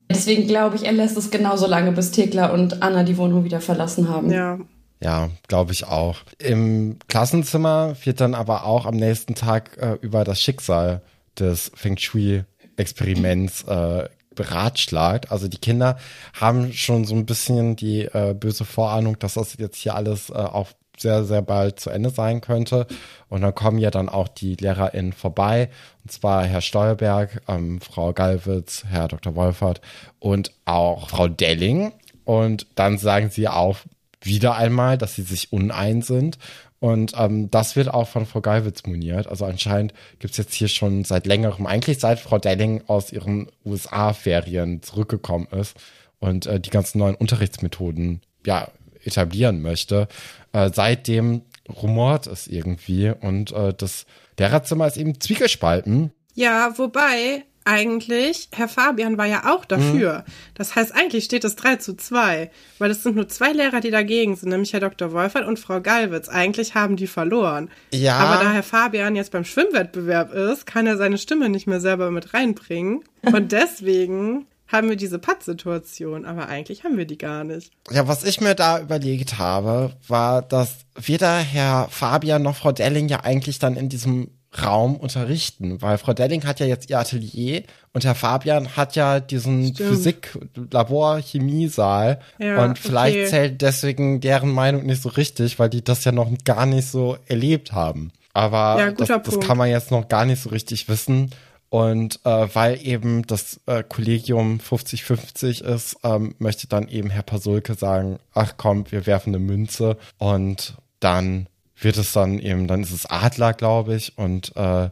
Deswegen 0.10 0.48
glaube 0.48 0.76
ich, 0.76 0.86
er 0.86 0.94
lässt 0.94 1.18
es 1.18 1.32
genauso 1.32 1.68
lange, 1.68 1.92
bis 1.92 2.12
Thekla 2.12 2.48
und 2.48 2.82
Anna 2.82 3.04
die 3.04 3.18
Wohnung 3.18 3.44
wieder 3.44 3.62
verlassen 3.62 4.10
haben. 4.10 4.32
Ja. 4.32 4.60
Ja, 5.02 5.30
glaube 5.48 5.74
ich 5.74 5.86
auch. 5.86 6.18
Im 6.40 6.98
Klassenzimmer 7.08 7.96
wird 8.04 8.20
dann 8.20 8.34
aber 8.34 8.66
auch 8.66 8.86
am 8.86 8.96
nächsten 8.96 9.36
Tag 9.36 9.78
äh, 9.78 9.98
über 10.02 10.24
das 10.24 10.42
Schicksal 10.42 11.02
des 11.40 11.72
Feng 11.76 11.98
Shui-Experiments 11.98 13.64
äh, 13.64 14.10
beratschlagt. 14.36 15.32
Also 15.32 15.48
die 15.48 15.58
Kinder 15.58 15.98
haben 16.34 16.72
schon 16.72 17.06
so 17.06 17.16
ein 17.16 17.26
bisschen 17.26 17.76
die 17.76 18.04
äh, 18.04 18.34
böse 18.34 18.66
Vorahnung, 18.66 19.20
dass 19.20 19.34
das 19.34 19.58
jetzt 19.58 19.78
hier 19.78 19.96
alles 19.96 20.30
äh, 20.30 20.34
auch 20.34 20.70
sehr, 20.98 21.24
sehr 21.26 21.42
bald 21.42 21.80
zu 21.80 21.90
Ende 21.90 22.10
sein 22.10 22.42
könnte. 22.42 22.88
Und 23.30 23.42
dann 23.42 23.54
kommen 23.54 23.78
ja 23.78 23.92
dann 23.92 24.10
auch 24.10 24.28
die 24.28 24.56
LehrerInnen 24.56 25.14
vorbei. 25.14 25.70
Und 26.04 26.12
zwar 26.12 26.46
Herr 26.46 26.62
Steuerberg, 26.62 27.42
ähm, 27.48 27.82
Frau 27.82 28.14
Galwitz, 28.14 28.86
Herr 28.90 29.08
Dr. 29.08 29.36
Wolfert 29.36 29.82
und 30.20 30.52
auch 30.66 31.10
Frau 31.10 31.28
Delling. 31.28 31.94
Und 32.24 32.68
dann 32.76 32.98
sagen 32.98 33.30
sie 33.30 33.48
auch 33.48 33.78
wieder 34.22 34.56
einmal, 34.56 34.98
dass 34.98 35.16
sie 35.16 35.22
sich 35.22 35.54
unein 35.54 36.02
sind 36.02 36.38
und 36.80 37.14
ähm, 37.18 37.50
das 37.50 37.76
wird 37.76 37.92
auch 37.92 38.08
von 38.08 38.26
Frau 38.26 38.42
Geiwitz 38.42 38.86
moniert. 38.86 39.28
Also 39.28 39.46
anscheinend 39.46 39.94
gibt's 40.20 40.38
jetzt 40.38 40.54
hier 40.54 40.68
schon 40.68 41.04
seit 41.04 41.26
längerem, 41.26 41.66
eigentlich 41.66 42.00
seit 42.00 42.20
Frau 42.20 42.38
Delling 42.38 42.84
aus 42.88 43.12
ihren 43.12 43.50
USA-Ferien 43.66 44.84
zurückgekommen 44.84 45.48
ist 45.52 45.76
und 46.20 46.46
äh, 46.46 46.60
die 46.60 46.70
ganzen 46.70 47.00
neuen 47.00 47.16
Unterrichtsmethoden 47.16 48.22
ja 48.46 48.68
etablieren 49.04 49.62
möchte. 49.62 50.08
Äh, 50.54 50.70
seitdem 50.74 51.42
rumort 51.82 52.28
es 52.28 52.48
irgendwie 52.48 53.10
und 53.10 53.52
äh, 53.52 53.74
das 53.74 54.06
Lehrerzimmer 54.38 54.88
ist 54.88 54.98
eben 54.98 55.20
zwiegespalten. 55.20 56.12
Ja, 56.36 56.78
wobei 56.78 57.44
eigentlich, 57.68 58.50
Herr 58.54 58.68
Fabian 58.68 59.18
war 59.18 59.26
ja 59.26 59.54
auch 59.54 59.66
dafür. 59.66 60.20
Mhm. 60.20 60.32
Das 60.56 60.76
heißt, 60.76 60.96
eigentlich 60.96 61.26
steht 61.26 61.44
es 61.44 61.56
3 61.56 61.76
zu 61.76 61.96
2, 61.96 62.50
weil 62.80 62.92
es 62.92 63.04
sind 63.04 63.16
nur 63.16 63.28
zwei 63.28 63.52
Lehrer, 63.52 63.82
die 63.82 63.92
dagegen 63.92 64.36
sind, 64.36 64.50
nämlich 64.50 64.74
Herr 64.74 64.80
Dr. 64.80 65.12
Wolfert 65.12 65.46
und 65.46 65.60
Frau 65.60 65.82
Galwitz. 65.82 66.30
Eigentlich 66.30 66.76
haben 66.76 66.96
die 66.96 67.08
verloren. 67.08 67.70
Ja. 67.94 68.18
Aber 68.18 68.44
da 68.44 68.52
Herr 68.52 68.64
Fabian 68.64 69.16
jetzt 69.16 69.32
beim 69.32 69.46
Schwimmwettbewerb 69.46 70.34
ist, 70.34 70.66
kann 70.66 70.88
er 70.88 70.98
seine 70.98 71.18
Stimme 71.18 71.50
nicht 71.50 71.68
mehr 71.68 71.82
selber 71.82 72.10
mit 72.10 72.34
reinbringen. 72.34 73.04
Und 73.22 73.52
deswegen 73.52 74.48
haben 74.68 74.90
wir 74.90 74.96
diese 74.98 75.20
Pattsituation, 75.20 76.26
aber 76.26 76.50
eigentlich 76.50 76.84
haben 76.84 76.98
wir 76.98 77.06
die 77.06 77.18
gar 77.18 77.44
nicht. 77.44 77.72
Ja, 77.90 78.08
was 78.08 78.24
ich 78.24 78.42
mir 78.42 78.56
da 78.56 78.80
überlegt 78.80 79.38
habe, 79.38 79.94
war, 80.08 80.42
dass 80.42 80.86
weder 80.96 81.38
Herr 81.38 81.88
Fabian 81.90 82.44
noch 82.44 82.58
Frau 82.58 82.72
Delling 82.72 83.08
ja 83.08 83.22
eigentlich 83.24 83.60
dann 83.60 83.78
in 83.78 83.90
diesem 83.90 84.30
Raum 84.64 84.96
unterrichten, 84.96 85.82
weil 85.82 85.98
Frau 85.98 86.14
Delling 86.14 86.46
hat 86.46 86.60
ja 86.60 86.66
jetzt 86.66 86.90
ihr 86.90 87.00
Atelier 87.00 87.64
und 87.94 88.06
Herr 88.06 88.16
Fabian 88.16 88.76
hat 88.76 88.96
ja 88.96 89.20
diesen 89.20 89.76
Physik, 89.76 90.38
Labor, 90.72 91.20
Chemiesaal 91.20 92.20
ja, 92.40 92.64
und 92.64 92.80
vielleicht 92.80 93.18
okay. 93.18 93.28
zählt 93.28 93.62
deswegen 93.62 94.22
deren 94.22 94.52
Meinung 94.52 94.86
nicht 94.86 95.02
so 95.02 95.10
richtig, 95.10 95.60
weil 95.60 95.70
die 95.70 95.84
das 95.84 96.06
ja 96.06 96.12
noch 96.12 96.32
gar 96.46 96.66
nicht 96.66 96.88
so 96.88 97.18
erlebt 97.28 97.74
haben. 97.74 98.12
Aber 98.34 98.80
ja, 98.80 98.92
das, 98.92 99.08
das, 99.08 99.40
kann 99.40 99.58
man 99.58 99.70
jetzt 99.70 99.92
noch 99.92 100.08
gar 100.08 100.26
nicht 100.26 100.42
so 100.42 100.50
richtig 100.50 100.88
wissen. 100.88 101.32
Und 101.70 102.20
äh, 102.24 102.48
weil 102.54 102.80
eben 102.82 103.28
das 103.28 103.60
äh, 103.66 103.84
Kollegium 103.84 104.60
50-50 104.60 105.64
ist, 105.64 105.98
ähm, 106.04 106.36
möchte 106.40 106.68
dann 106.68 106.88
eben 106.88 107.10
Herr 107.10 107.24
Pasulke 107.24 107.74
sagen, 107.74 108.20
ach 108.34 108.54
komm, 108.56 108.90
wir 108.90 109.06
werfen 109.06 109.36
eine 109.36 109.44
Münze 109.44 109.98
und 110.18 110.78
dann 111.00 111.48
wird 111.80 111.98
es 111.98 112.12
dann 112.12 112.40
eben, 112.40 112.68
dann 112.68 112.82
ist 112.82 112.92
es 112.92 113.06
Adler, 113.06 113.54
glaube 113.54 113.96
ich, 113.96 114.18
und 114.18 114.56
äh, 114.56 114.90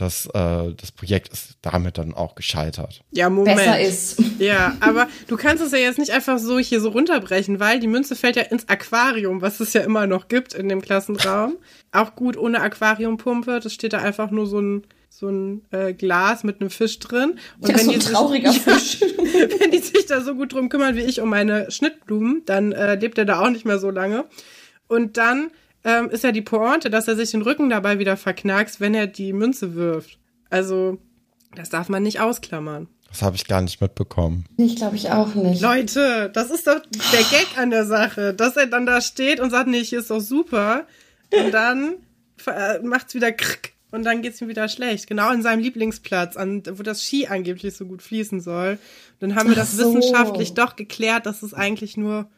das, 0.00 0.26
äh, 0.26 0.72
das 0.74 0.92
Projekt 0.92 1.28
ist 1.28 1.56
damit 1.62 1.98
dann 1.98 2.14
auch 2.14 2.34
gescheitert. 2.34 3.02
Ja, 3.10 3.28
Moment. 3.28 3.56
Besser 3.56 3.80
ist. 3.80 4.22
Ja, 4.40 4.74
aber 4.80 5.06
du 5.26 5.36
kannst 5.36 5.62
es 5.62 5.70
ja 5.72 5.76
jetzt 5.76 5.98
nicht 5.98 6.12
einfach 6.12 6.38
so 6.38 6.58
hier 6.58 6.80
so 6.80 6.88
runterbrechen, 6.88 7.60
weil 7.60 7.78
die 7.78 7.86
Münze 7.86 8.16
fällt 8.16 8.36
ja 8.36 8.42
ins 8.42 8.66
Aquarium, 8.70 9.42
was 9.42 9.60
es 9.60 9.74
ja 9.74 9.82
immer 9.82 10.06
noch 10.06 10.28
gibt 10.28 10.54
in 10.54 10.70
dem 10.70 10.80
Klassenraum. 10.80 11.58
Auch 11.92 12.14
gut 12.14 12.38
ohne 12.38 12.62
Aquariumpumpe. 12.62 13.60
Das 13.60 13.74
steht 13.74 13.92
da 13.92 13.98
einfach 13.98 14.30
nur 14.30 14.46
so 14.46 14.58
ein 14.58 14.86
so 15.10 15.28
ein 15.28 15.66
äh, 15.72 15.92
Glas 15.92 16.42
mit 16.42 16.60
einem 16.60 16.70
Fisch 16.70 16.98
drin. 17.00 17.38
Und 17.58 17.68
ja, 17.68 17.76
wenn 17.76 17.84
so 17.84 17.92
ein 17.92 17.98
die 17.98 18.06
trauriger 18.06 18.52
sich, 18.52 18.62
Fisch. 18.62 19.00
wenn 19.02 19.70
die 19.72 19.78
sich 19.78 20.06
da 20.06 20.22
so 20.22 20.34
gut 20.34 20.54
drum 20.54 20.70
kümmern 20.70 20.96
wie 20.96 21.02
ich 21.02 21.20
um 21.20 21.28
meine 21.28 21.70
Schnittblumen, 21.70 22.42
dann 22.46 22.72
äh, 22.72 22.94
lebt 22.94 23.18
er 23.18 23.26
da 23.26 23.40
auch 23.40 23.50
nicht 23.50 23.66
mehr 23.66 23.78
so 23.78 23.90
lange. 23.90 24.24
Und 24.88 25.18
dann 25.18 25.50
ähm, 25.84 26.10
ist 26.10 26.24
ja 26.24 26.32
die 26.32 26.42
Pointe, 26.42 26.90
dass 26.90 27.08
er 27.08 27.16
sich 27.16 27.30
den 27.30 27.42
Rücken 27.42 27.70
dabei 27.70 27.98
wieder 27.98 28.16
verknackst, 28.16 28.80
wenn 28.80 28.94
er 28.94 29.06
die 29.06 29.32
Münze 29.32 29.74
wirft. 29.74 30.18
Also, 30.50 30.98
das 31.54 31.70
darf 31.70 31.88
man 31.88 32.02
nicht 32.02 32.20
ausklammern. 32.20 32.88
Das 33.08 33.22
habe 33.22 33.34
ich 33.34 33.46
gar 33.48 33.60
nicht 33.60 33.80
mitbekommen. 33.80 34.44
Ich 34.56 34.76
glaube 34.76 34.94
ich 34.96 35.10
auch 35.10 35.34
nicht. 35.34 35.60
Leute, 35.60 36.30
das 36.32 36.50
ist 36.50 36.66
doch 36.68 36.80
der 37.12 37.22
Gag 37.22 37.58
an 37.58 37.70
der 37.70 37.84
Sache, 37.84 38.34
dass 38.34 38.56
er 38.56 38.66
dann 38.66 38.86
da 38.86 39.00
steht 39.00 39.40
und 39.40 39.50
sagt, 39.50 39.66
nee, 39.68 39.82
hier 39.82 39.98
ist 39.98 40.10
doch 40.10 40.20
super. 40.20 40.86
Und 41.32 41.50
dann 41.52 41.94
äh, 42.46 42.78
macht's 42.84 43.14
wieder 43.14 43.32
krrk 43.32 43.72
und 43.90 44.04
dann 44.04 44.22
geht's 44.22 44.40
ihm 44.40 44.46
wieder 44.48 44.68
schlecht. 44.68 45.08
Genau 45.08 45.28
an 45.28 45.42
seinem 45.42 45.58
Lieblingsplatz, 45.60 46.36
an, 46.36 46.62
wo 46.74 46.84
das 46.84 47.02
Ski 47.02 47.26
angeblich 47.26 47.74
so 47.76 47.84
gut 47.86 48.02
fließen 48.02 48.40
soll. 48.40 48.78
dann 49.18 49.34
haben 49.34 49.48
wir 49.48 49.56
das 49.56 49.72
so. 49.72 49.92
wissenschaftlich 49.92 50.54
doch 50.54 50.76
geklärt, 50.76 51.26
dass 51.26 51.42
es 51.42 51.52
eigentlich 51.52 51.96
nur 51.96 52.30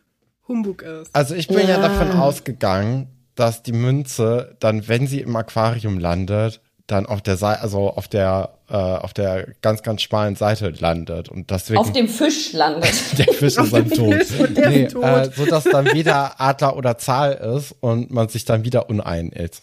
Humbug 0.49 0.81
ist. 0.83 1.15
Also 1.15 1.35
ich 1.35 1.49
bin 1.49 1.59
ja, 1.61 1.81
Ja. 1.81 1.89
davon 1.89 2.13
ausgegangen, 2.19 3.09
dass 3.35 3.63
die 3.63 3.73
Münze 3.73 4.57
dann, 4.61 4.89
wenn 4.89 5.07
sie 5.07 5.21
im 5.21 5.35
Aquarium 5.37 5.99
landet, 5.99 6.61
dann 6.87 7.07
auf 7.07 7.23
der 7.23 7.37
Seite, 7.37 7.63
also 7.63 7.91
auf 7.91 8.09
der, 8.09 8.59
äh, 8.69 8.75
auf 8.75 9.15
der 9.15 9.55
ganz, 9.63 9.83
ganz 9.83 10.03
schmalen 10.03 10.37
Seite 10.37 10.71
landet. 10.71 11.29
Und 11.29 11.51
deswegen 11.51 11.79
Auf 11.79 11.93
dem 11.93 12.09
Fisch 12.09 12.53
landet. 12.53 12.93
der 13.19 13.33
Fisch 13.33 13.57
ist 13.57 13.73
dann 13.73 13.89
tot. 13.89 14.15
Fisch 14.15 14.39
und 14.41 14.57
der 14.57 14.69
nee, 14.69 14.85
ist 14.85 14.93
tot. 14.93 15.05
Äh, 15.05 15.31
so 15.35 15.47
dass 15.47 15.65
dann 15.65 15.87
wieder 15.93 16.41
Adler 16.41 16.77
oder 16.77 16.99
Zahl 16.99 17.33
ist 17.57 17.75
und 17.81 18.11
man 18.11 18.29
sich 18.29 18.45
dann 18.45 18.65
wieder 18.65 18.91
uneinigt. 18.91 19.63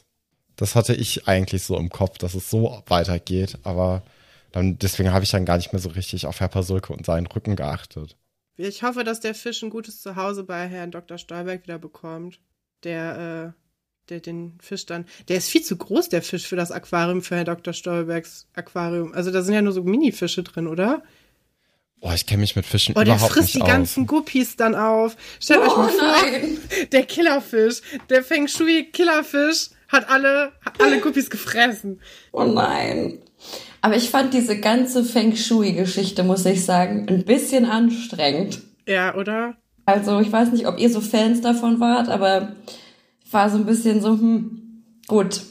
Das 0.56 0.76
hatte 0.76 0.94
ich 0.94 1.28
eigentlich 1.28 1.64
so 1.64 1.78
im 1.78 1.90
Kopf, 1.90 2.18
dass 2.18 2.34
es 2.34 2.50
so 2.50 2.84
weitergeht, 2.88 3.58
aber 3.64 4.04
dann, 4.52 4.78
deswegen 4.80 5.14
habe 5.14 5.24
ich 5.24 5.32
dann 5.32 5.46
gar 5.46 5.58
nicht 5.58 5.72
mehr 5.72 5.80
so 5.80 5.90
richtig 5.90 6.26
auf 6.26 6.40
Herr 6.40 6.48
Pasulke 6.48 6.92
und 6.92 7.06
seinen 7.06 7.28
Rücken 7.28 7.56
geachtet. 7.56 8.18
Ich 8.58 8.84
hoffe, 8.84 9.04
dass 9.04 9.22
der 9.22 9.36
Fisch 9.36 9.62
ein 9.64 9.70
gutes 9.70 10.02
Zuhause 10.02 10.44
bei 10.44 10.68
Herrn 10.68 10.92
Dr. 10.92 11.18
Stolberg 11.18 11.64
wieder 11.64 11.80
bekommt. 11.80 12.40
Der, 12.84 13.54
äh, 13.56 13.59
der 14.10 14.20
den 14.20 14.54
Fisch 14.62 14.86
dann. 14.86 15.06
Der 15.28 15.38
ist 15.38 15.50
viel 15.50 15.62
zu 15.64 15.78
groß, 15.78 16.10
der 16.10 16.22
Fisch, 16.22 16.48
für 16.48 16.56
das 16.56 16.72
Aquarium, 16.72 17.22
für 17.22 17.36
Herrn 17.36 17.46
Dr. 17.46 17.74
Stolbergs 17.74 18.48
Aquarium. 18.56 19.14
Also 19.14 19.32
da 19.32 19.42
sind 19.42 19.54
ja 19.54 19.62
nur 19.62 19.74
so 19.74 19.84
Mini-Fische 19.84 20.44
drin, 20.44 20.68
oder? 20.68 21.04
Oh, 22.02 22.12
ich 22.16 22.26
kenne 22.26 22.42
mich 22.42 22.56
mit 22.56 22.66
Fischen 22.66 22.94
Oh, 22.98 23.04
der 23.04 23.16
überhaupt 23.16 23.34
frisst 23.34 23.48
nicht 23.48 23.56
die 23.58 23.62
aus. 23.64 23.68
ganzen 23.68 24.08
Guppies 24.08 24.56
dann 24.56 24.74
auf. 24.76 25.18
Stellt 25.42 25.60
euch 25.60 25.74
Oh 25.74 25.78
mal 25.80 25.90
vor, 25.90 26.08
nein. 26.22 26.58
der 26.94 27.04
Killerfisch, 27.04 27.82
der 28.10 28.24
Feng 28.24 28.48
Shui 28.48 28.86
Killerfisch 28.92 29.70
hat 29.90 30.10
alle, 30.10 30.54
hat 30.64 30.80
alle 30.82 31.00
Guppies 31.02 31.30
gefressen. 31.30 32.00
Oh 32.32 32.44
nein. 32.46 33.20
Aber 33.82 33.96
ich 33.98 34.10
fand 34.10 34.34
diese 34.34 34.60
ganze 34.60 35.04
Feng 35.04 35.36
Shui-Geschichte, 35.36 36.24
muss 36.24 36.46
ich 36.46 36.64
sagen, 36.64 37.08
ein 37.10 37.26
bisschen 37.26 37.66
anstrengend. 37.66 38.62
Ja, 38.88 39.16
oder? 39.16 39.56
Also 39.86 40.20
ich 40.20 40.32
weiß 40.32 40.52
nicht, 40.52 40.68
ob 40.68 40.80
ihr 40.80 40.90
so 40.90 41.02
Fans 41.02 41.42
davon 41.42 41.80
wart, 41.80 42.10
aber 42.10 42.54
war 43.34 43.50
so 43.50 43.58
ein 43.58 43.66
bisschen 43.66 44.02
so, 44.02 44.10
hm, 44.10 44.84
gut. 45.08 45.42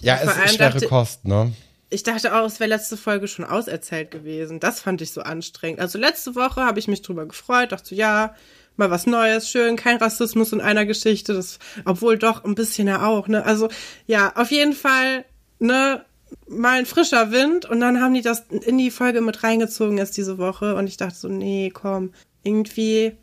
Ja, 0.00 0.16
es 0.22 0.30
ist 0.30 0.54
schwere 0.56 0.72
dachte- 0.74 0.86
Kost, 0.86 1.24
ne? 1.24 1.52
Ich 1.90 2.02
dachte 2.02 2.36
auch, 2.36 2.44
es 2.44 2.60
wäre 2.60 2.68
letzte 2.68 2.98
Folge 2.98 3.28
schon 3.28 3.46
auserzählt 3.46 4.10
gewesen. 4.10 4.60
Das 4.60 4.80
fand 4.80 5.00
ich 5.00 5.10
so 5.10 5.22
anstrengend. 5.22 5.80
Also 5.80 5.98
letzte 5.98 6.34
Woche 6.34 6.60
habe 6.60 6.78
ich 6.78 6.86
mich 6.86 7.00
drüber 7.00 7.24
gefreut, 7.24 7.72
dachte 7.72 7.88
so, 7.88 7.94
ja, 7.94 8.34
mal 8.76 8.90
was 8.90 9.06
Neues, 9.06 9.48
schön, 9.48 9.76
kein 9.76 9.96
Rassismus 9.96 10.52
in 10.52 10.60
einer 10.60 10.84
Geschichte, 10.84 11.32
das, 11.32 11.58
obwohl 11.86 12.18
doch 12.18 12.44
ein 12.44 12.54
bisschen 12.54 12.88
ja 12.88 13.06
auch, 13.06 13.26
ne? 13.26 13.44
Also, 13.44 13.68
ja, 14.06 14.32
auf 14.36 14.50
jeden 14.50 14.74
Fall, 14.74 15.24
ne, 15.58 16.04
mal 16.46 16.78
ein 16.78 16.86
frischer 16.86 17.32
Wind 17.32 17.64
und 17.64 17.80
dann 17.80 18.00
haben 18.02 18.12
die 18.14 18.20
das 18.22 18.44
in 18.50 18.76
die 18.78 18.90
Folge 18.90 19.20
mit 19.22 19.42
reingezogen 19.42 19.96
jetzt 19.98 20.16
diese 20.18 20.36
Woche 20.38 20.74
und 20.76 20.86
ich 20.86 20.98
dachte 20.98 21.16
so, 21.16 21.28
nee, 21.28 21.70
komm, 21.72 22.12
irgendwie, 22.42 23.16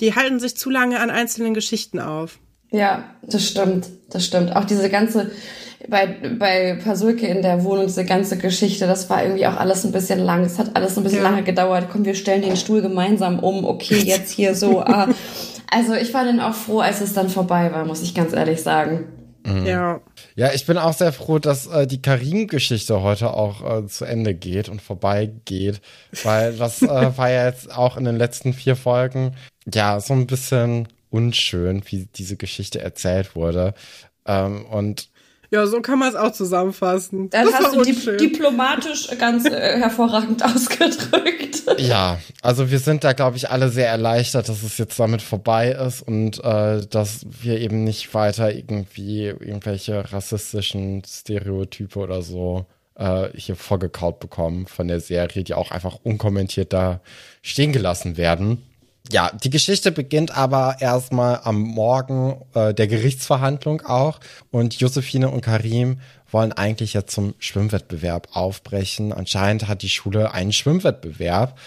die 0.00 0.14
halten 0.14 0.38
sich 0.40 0.56
zu 0.56 0.70
lange 0.70 1.00
an 1.00 1.10
einzelnen 1.10 1.54
Geschichten 1.54 1.98
auf. 2.00 2.38
Ja, 2.70 3.04
das 3.22 3.44
stimmt, 3.46 3.86
das 4.10 4.24
stimmt. 4.24 4.54
Auch 4.56 4.64
diese 4.64 4.90
ganze, 4.90 5.30
bei, 5.88 6.06
bei 6.38 6.78
Pasulke 6.82 7.26
in 7.26 7.42
der 7.42 7.62
Wohnung, 7.64 7.86
diese 7.86 8.04
ganze 8.04 8.36
Geschichte, 8.38 8.86
das 8.86 9.08
war 9.08 9.22
irgendwie 9.22 9.46
auch 9.46 9.56
alles 9.56 9.84
ein 9.84 9.92
bisschen 9.92 10.18
lang. 10.18 10.44
Es 10.44 10.58
hat 10.58 10.74
alles 10.74 10.96
ein 10.96 11.04
bisschen 11.04 11.22
Ja. 11.22 11.30
lange 11.30 11.42
gedauert. 11.44 11.86
Komm, 11.90 12.04
wir 12.04 12.14
stellen 12.14 12.42
den 12.42 12.56
Stuhl 12.56 12.82
gemeinsam 12.82 13.38
um. 13.38 13.64
Okay, 13.64 13.98
jetzt 14.04 14.30
hier 14.32 14.54
so. 14.54 14.80
Ah. 14.86 15.08
Also 15.68 15.94
ich 15.94 16.14
war 16.14 16.24
dann 16.24 16.38
auch 16.40 16.54
froh, 16.54 16.78
als 16.78 17.00
es 17.00 17.12
dann 17.12 17.28
vorbei 17.28 17.72
war, 17.72 17.84
muss 17.84 18.00
ich 18.02 18.14
ganz 18.14 18.32
ehrlich 18.32 18.62
sagen. 18.62 19.06
Ja. 19.64 20.00
Ja, 20.34 20.52
ich 20.52 20.66
bin 20.66 20.76
auch 20.76 20.92
sehr 20.92 21.12
froh, 21.12 21.38
dass 21.38 21.66
äh, 21.68 21.86
die 21.86 22.02
Karim-Geschichte 22.02 23.02
heute 23.02 23.32
auch 23.32 23.82
äh, 23.82 23.86
zu 23.86 24.04
Ende 24.04 24.34
geht 24.34 24.68
und 24.68 24.82
vorbeigeht, 24.82 25.80
weil 26.24 26.52
das 26.54 26.82
äh, 26.82 26.88
war 27.16 27.30
ja 27.30 27.46
jetzt 27.46 27.72
auch 27.76 27.96
in 27.96 28.04
den 28.04 28.16
letzten 28.16 28.52
vier 28.52 28.74
Folgen 28.74 29.34
ja 29.72 30.00
so 30.00 30.14
ein 30.14 30.26
bisschen 30.26 30.88
unschön, 31.16 31.82
wie 31.86 32.06
diese 32.14 32.36
Geschichte 32.36 32.80
erzählt 32.80 33.34
wurde. 33.36 33.74
Ähm, 34.26 34.66
und 34.66 35.08
Ja, 35.50 35.66
so 35.66 35.80
kann 35.80 35.98
man 36.00 36.08
es 36.08 36.16
auch 36.16 36.32
zusammenfassen. 36.32 37.30
Dann 37.30 37.46
das 37.46 37.54
hast 37.54 37.62
war 37.62 37.70
du 37.72 37.82
dip 37.84 37.96
unschön. 37.96 38.18
diplomatisch 38.18 39.08
ganz 39.18 39.44
äh, 39.46 39.78
hervorragend 39.78 40.42
ausgedrückt. 40.50 41.62
ja, 41.78 42.18
also 42.42 42.70
wir 42.70 42.78
sind 42.80 43.04
da, 43.04 43.12
glaube 43.12 43.36
ich, 43.36 43.50
alle 43.50 43.68
sehr 43.70 43.88
erleichtert, 43.88 44.48
dass 44.48 44.62
es 44.62 44.78
jetzt 44.78 44.98
damit 44.98 45.22
vorbei 45.22 45.70
ist 45.70 46.02
und 46.02 46.42
äh, 46.44 46.84
dass 46.88 47.24
wir 47.42 47.60
eben 47.60 47.84
nicht 47.84 48.12
weiter 48.14 48.52
irgendwie 48.52 49.26
irgendwelche 49.26 50.12
rassistischen 50.12 51.02
Stereotype 51.06 51.98
oder 51.98 52.22
so 52.22 52.66
äh, 52.96 53.28
hier 53.34 53.56
vorgekaut 53.56 54.18
bekommen 54.20 54.66
von 54.66 54.88
der 54.88 55.00
Serie, 55.00 55.44
die 55.44 55.54
auch 55.54 55.70
einfach 55.70 55.98
unkommentiert 56.02 56.72
da 56.72 57.00
stehen 57.42 57.72
gelassen 57.72 58.16
werden. 58.16 58.62
Ja, 59.10 59.30
die 59.32 59.50
Geschichte 59.50 59.92
beginnt 59.92 60.36
aber 60.36 60.76
erstmal 60.80 61.40
am 61.44 61.60
Morgen 61.60 62.42
äh, 62.54 62.74
der 62.74 62.88
Gerichtsverhandlung 62.88 63.82
auch. 63.82 64.18
Und 64.50 64.80
Josephine 64.80 65.30
und 65.30 65.42
Karim 65.42 66.00
wollen 66.30 66.52
eigentlich 66.52 66.94
jetzt 66.94 67.14
zum 67.14 67.34
Schwimmwettbewerb 67.38 68.28
aufbrechen. 68.32 69.12
Anscheinend 69.12 69.68
hat 69.68 69.82
die 69.82 69.88
Schule 69.88 70.32
einen 70.32 70.52
Schwimmwettbewerb. 70.52 71.58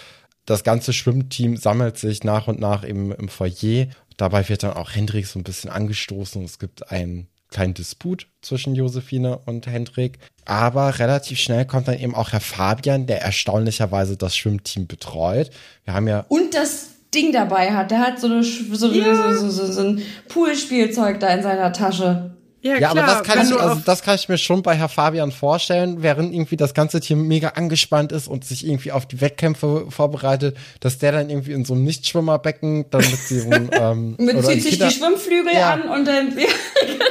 Das 0.44 0.64
ganze 0.64 0.92
Schwimmteam 0.92 1.56
sammelt 1.56 1.96
sich 1.98 2.24
nach 2.24 2.46
und 2.46 2.60
nach 2.60 2.82
im, 2.82 3.12
im 3.12 3.28
Foyer. 3.28 3.86
Dabei 4.16 4.48
wird 4.48 4.62
dann 4.62 4.74
auch 4.74 4.90
Hendrik 4.90 5.26
so 5.26 5.38
ein 5.38 5.44
bisschen 5.44 5.70
angestoßen. 5.70 6.44
Es 6.44 6.58
gibt 6.58 6.90
einen 6.90 7.28
kleinen 7.50 7.74
Disput 7.74 8.26
zwischen 8.42 8.74
Josephine 8.74 9.38
und 9.46 9.66
Hendrik. 9.66 10.18
Aber 10.44 10.98
relativ 10.98 11.38
schnell 11.38 11.64
kommt 11.64 11.88
dann 11.88 11.98
eben 11.98 12.14
auch 12.14 12.32
Herr 12.32 12.40
Fabian, 12.40 13.06
der 13.06 13.22
erstaunlicherweise 13.22 14.16
das 14.16 14.36
Schwimmteam 14.36 14.86
betreut. 14.86 15.50
Wir 15.84 15.94
haben 15.94 16.06
ja 16.06 16.24
Und 16.28 16.54
das 16.54 16.89
Ding 17.14 17.32
dabei 17.32 17.72
hat. 17.72 17.90
Der 17.90 17.98
hat 18.00 18.20
so, 18.20 18.26
eine, 18.26 18.42
so, 18.42 18.90
Ja. 18.92 19.32
so, 19.34 19.48
so, 19.48 19.66
so, 19.66 19.72
so 19.72 19.80
ein 19.82 20.02
Poolspielzeug 20.28 21.20
da 21.20 21.28
in 21.28 21.42
seiner 21.42 21.72
Tasche. 21.72 22.36
Ja, 22.62 22.76
Ja, 22.76 22.90
aber 22.90 23.02
klar, 23.02 23.14
das 23.18 23.26
kann 23.26 23.46
ich, 23.48 23.54
also 23.58 23.80
das 23.86 24.02
kann 24.02 24.16
ich 24.16 24.28
mir 24.28 24.36
schon 24.36 24.62
bei 24.62 24.76
Herr 24.76 24.90
Fabian 24.90 25.32
vorstellen, 25.32 26.02
während 26.02 26.34
irgendwie 26.34 26.58
das 26.58 26.74
ganze 26.74 27.00
Team 27.00 27.26
mega 27.26 27.48
angespannt 27.50 28.12
ist 28.12 28.28
und 28.28 28.44
sich 28.44 28.66
irgendwie 28.66 28.92
auf 28.92 29.06
die 29.06 29.22
Wettkämpfe 29.22 29.86
vorbereitet, 29.88 30.58
dass 30.80 30.98
der 30.98 31.12
dann 31.12 31.30
irgendwie 31.30 31.52
in 31.52 31.64
so 31.64 31.72
einem 31.72 31.84
Nichtschwimmerbecken 31.84 32.84
dann 32.90 33.00
mit 33.00 33.30
diesem 33.30 33.70
ähm, 33.72 34.14
Mit 34.18 34.36
oder 34.36 34.48
zieht 34.48 34.62
sich 34.62 34.72
Kinder- 34.72 34.88
die 34.88 34.94
Schwimmflügel 34.94 35.54
Ja. 35.54 35.72
an 35.72 35.82
und 35.88 36.04
dann 36.06 36.34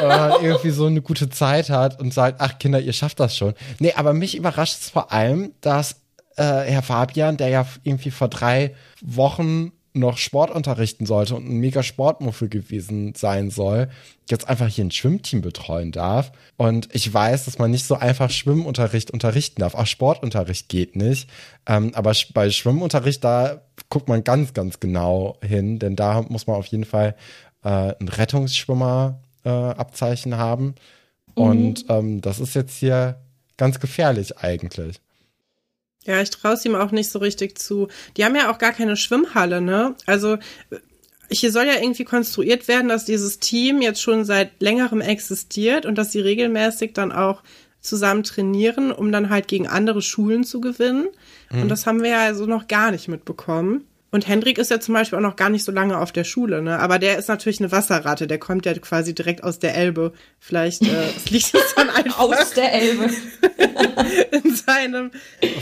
oder 0.06 0.38
irgendwie 0.44 0.70
so 0.70 0.86
eine 0.86 1.02
gute 1.02 1.30
Zeit 1.32 1.72
hat 1.72 2.00
und 2.00 2.14
sagt, 2.14 2.36
ach 2.42 2.60
Kinder, 2.60 2.80
ihr 2.80 2.94
schafft 2.94 3.20
das 3.20 3.36
schon. 3.36 3.56
Nee, 3.80 3.94
aber 3.96 4.14
mich 4.14 4.38
überrascht 4.38 4.78
es 4.82 4.90
vor 4.92 5.12
allem, 5.12 5.54
dass 5.62 5.94
äh, 6.38 6.44
Herr 6.44 6.84
Fabian, 6.84 7.38
der 7.38 7.50
ja 7.50 7.66
irgendwie 7.84 8.12
vor 8.12 8.28
drei 8.28 8.76
Wochen 9.02 9.72
noch 9.94 10.18
Sport 10.18 10.52
unterrichten 10.52 11.06
sollte 11.06 11.36
und 11.36 11.50
ein 11.50 11.58
mega 11.58 11.84
Sportmuffel 11.84 12.50
gewesen 12.50 13.14
sein 13.16 13.50
soll, 13.50 13.90
jetzt 14.30 14.48
einfach 14.48 14.68
hier 14.68 14.86
ein 14.86 14.92
Schwimmteam 14.92 15.42
betreuen 15.42 15.92
darf. 15.92 16.32
Und 16.58 16.90
ich 16.94 17.12
weiß, 17.12 17.46
dass 17.46 17.58
man 17.58 17.72
nicht 17.72 17.86
so 17.86 17.96
einfach 17.96 18.30
Schwimmunterricht 18.30 19.12
unterrichten 19.12 19.62
darf. 19.62 19.76
Auch 19.76 19.88
Sportunterricht 19.88 20.70
geht 20.70 20.96
nicht. 20.96 21.30
Ähm, 21.66 21.92
aber 21.96 22.14
bei 22.34 22.50
Schwimmunterricht, 22.50 23.24
da 23.24 23.62
guckt 23.90 24.08
man 24.08 24.24
ganz, 24.24 24.54
ganz 24.54 24.80
genau 24.80 25.38
hin, 25.42 25.80
denn 25.80 25.96
da 25.96 26.22
muss 26.22 26.48
man 26.48 26.58
auf 26.58 26.68
jeden 26.68 26.86
Fall 26.86 27.16
äh, 27.64 27.94
ein 28.00 28.08
Rettungsschwimmer 28.08 29.20
äh, 29.44 29.50
haben. 29.50 30.76
Und 31.34 31.86
ähm, 31.90 32.22
das 32.22 32.40
ist 32.40 32.54
jetzt 32.54 32.78
hier 32.78 33.22
ganz 33.58 33.80
gefährlich 33.80 34.38
eigentlich. 34.38 35.00
Ja, 36.10 36.22
ich 36.22 36.32
traue 36.32 36.54
es 36.54 36.66
ihm 36.66 36.74
auch 36.74 36.90
nicht 36.90 37.12
so 37.12 37.20
richtig 37.20 37.60
zu. 37.60 37.88
Die 38.18 38.26
haben 38.26 38.36
ja 38.36 38.52
auch 38.52 38.58
gar 38.58 38.74
keine 38.74 38.98
Schwimmhalle, 38.98 39.62
ne? 39.62 39.94
Also 40.08 40.38
hier 41.32 41.52
soll 41.52 41.68
ja 41.68 41.80
irgendwie 41.80 42.04
konstruiert 42.04 42.68
werden, 42.68 42.90
dass 42.90 43.06
dieses 43.06 43.38
Team 43.38 43.84
jetzt 43.84 44.02
schon 44.02 44.26
seit 44.26 44.60
längerem 44.60 45.02
existiert 45.02 45.86
und 45.86 46.00
dass 46.00 46.12
sie 46.12 46.20
regelmäßig 46.20 46.94
dann 46.94 47.12
auch 47.12 47.44
zusammen 47.80 48.24
trainieren, 48.24 48.92
um 48.92 49.12
dann 49.12 49.30
halt 49.30 49.48
gegen 49.48 49.68
andere 49.68 50.02
Schulen 50.02 50.44
zu 50.44 50.62
gewinnen. 50.62 51.08
Und 51.52 51.70
das 51.70 51.86
haben 51.86 52.02
wir 52.02 52.10
ja 52.10 52.22
also 52.24 52.48
noch 52.48 52.68
gar 52.68 52.90
nicht 52.90 53.08
mitbekommen. 53.08 53.86
Und 54.12 54.28
Hendrik 54.28 54.58
ist 54.58 54.72
ja 54.72 54.80
zum 54.80 54.96
Beispiel 54.96 55.20
auch 55.20 55.24
noch 55.24 55.36
gar 55.36 55.50
nicht 55.50 55.64
so 55.64 55.72
lange 55.72 56.00
auf 56.00 56.12
der 56.12 56.24
Schule, 56.24 56.62
ne? 56.62 56.80
Aber 56.80 56.98
der 56.98 57.18
ist 57.18 57.28
natürlich 57.30 57.60
eine 57.60 57.72
Wasserratte, 57.72 58.26
der 58.26 58.40
kommt 58.40 58.66
ja 58.66 58.74
quasi 58.74 59.14
direkt 59.14 59.44
aus 59.44 59.60
der 59.60 59.76
Elbe. 59.76 60.14
Vielleicht 60.40 60.82
äh, 60.84 61.10
es 61.16 61.30
liegt 61.30 61.54
es 61.54 61.76
dann 61.76 61.90
einfach 61.90 62.20
aus 62.20 62.52
der 62.52 62.74
Elbe. 62.74 63.10
in 64.32 64.56
seinem. 64.56 65.12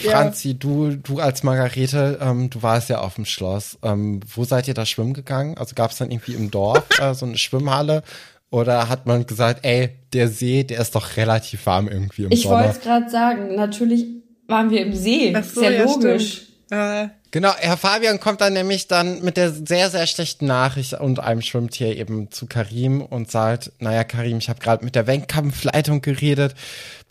Ja. 0.04 0.12
Franzi, 0.12 0.58
du, 0.58 0.92
du 0.96 1.20
als 1.20 1.44
Margarete, 1.44 2.20
ähm, 2.22 2.50
du 2.50 2.64
warst 2.64 2.90
ja 2.90 3.00
auf 3.00 3.16
dem 3.16 3.26
Schloss. 3.26 3.78
Ähm, 3.84 4.22
wo 4.34 4.44
seid 4.44 4.68
ihr 4.68 4.74
da 4.74 4.86
schwimmen 4.86 5.14
gegangen? 5.14 5.58
Also 5.58 5.76
gab 5.76 5.92
es 5.92 5.98
dann 5.98 6.12
irgendwie 6.12 6.34
im 6.34 6.50
Dorf 6.52 6.84
äh, 7.00 7.14
so 7.14 7.26
eine 7.26 7.38
Schwimmhalle? 7.38 8.04
Oder 8.50 8.88
hat 8.88 9.06
man 9.06 9.26
gesagt, 9.26 9.66
ey, 9.66 9.90
der 10.14 10.30
See, 10.30 10.64
der 10.64 10.80
ist 10.80 10.96
doch 10.96 11.18
relativ 11.18 11.66
warm 11.66 11.90
irgendwie 11.90 12.24
im 12.24 12.32
Ich 12.32 12.44
Sommer? 12.44 12.60
wollte 12.64 12.70
es 12.78 12.82
gerade 12.82 13.10
sagen. 13.10 13.56
Natürlich 13.56 14.06
waren 14.48 14.70
wir 14.70 14.82
im 14.86 14.94
See. 14.94 15.34
Ach 15.36 15.44
so, 15.44 15.60
Sehr 15.60 15.72
ja, 15.72 15.84
logisch. 15.84 16.32
stimmt. 16.34 16.48
Äh, 16.70 17.08
Genau, 17.32 17.52
Herr 17.58 17.78
Fabian 17.78 18.20
kommt 18.20 18.42
dann 18.42 18.54
nämlich 18.54 18.88
dann 18.88 19.22
mit 19.22 19.38
der 19.38 19.52
sehr, 19.52 19.90
sehr 19.90 20.08
schlechten 20.08 20.46
Nachricht 20.46 20.94
und 20.94 21.20
einem 21.20 21.42
Schwimmtier 21.42 21.98
eben 21.98 22.32
zu 22.32 22.46
Karim 22.46 23.02
und 23.02 23.30
sagt, 23.30 23.72
naja, 23.80 24.04
Karim, 24.04 24.38
ich 24.38 24.50
habe 24.50 24.60
gerade 24.60 24.86
mit 24.86 24.96
der 24.96 25.08
Wettkampfleitung 25.08 26.02
geredet. 26.02 26.56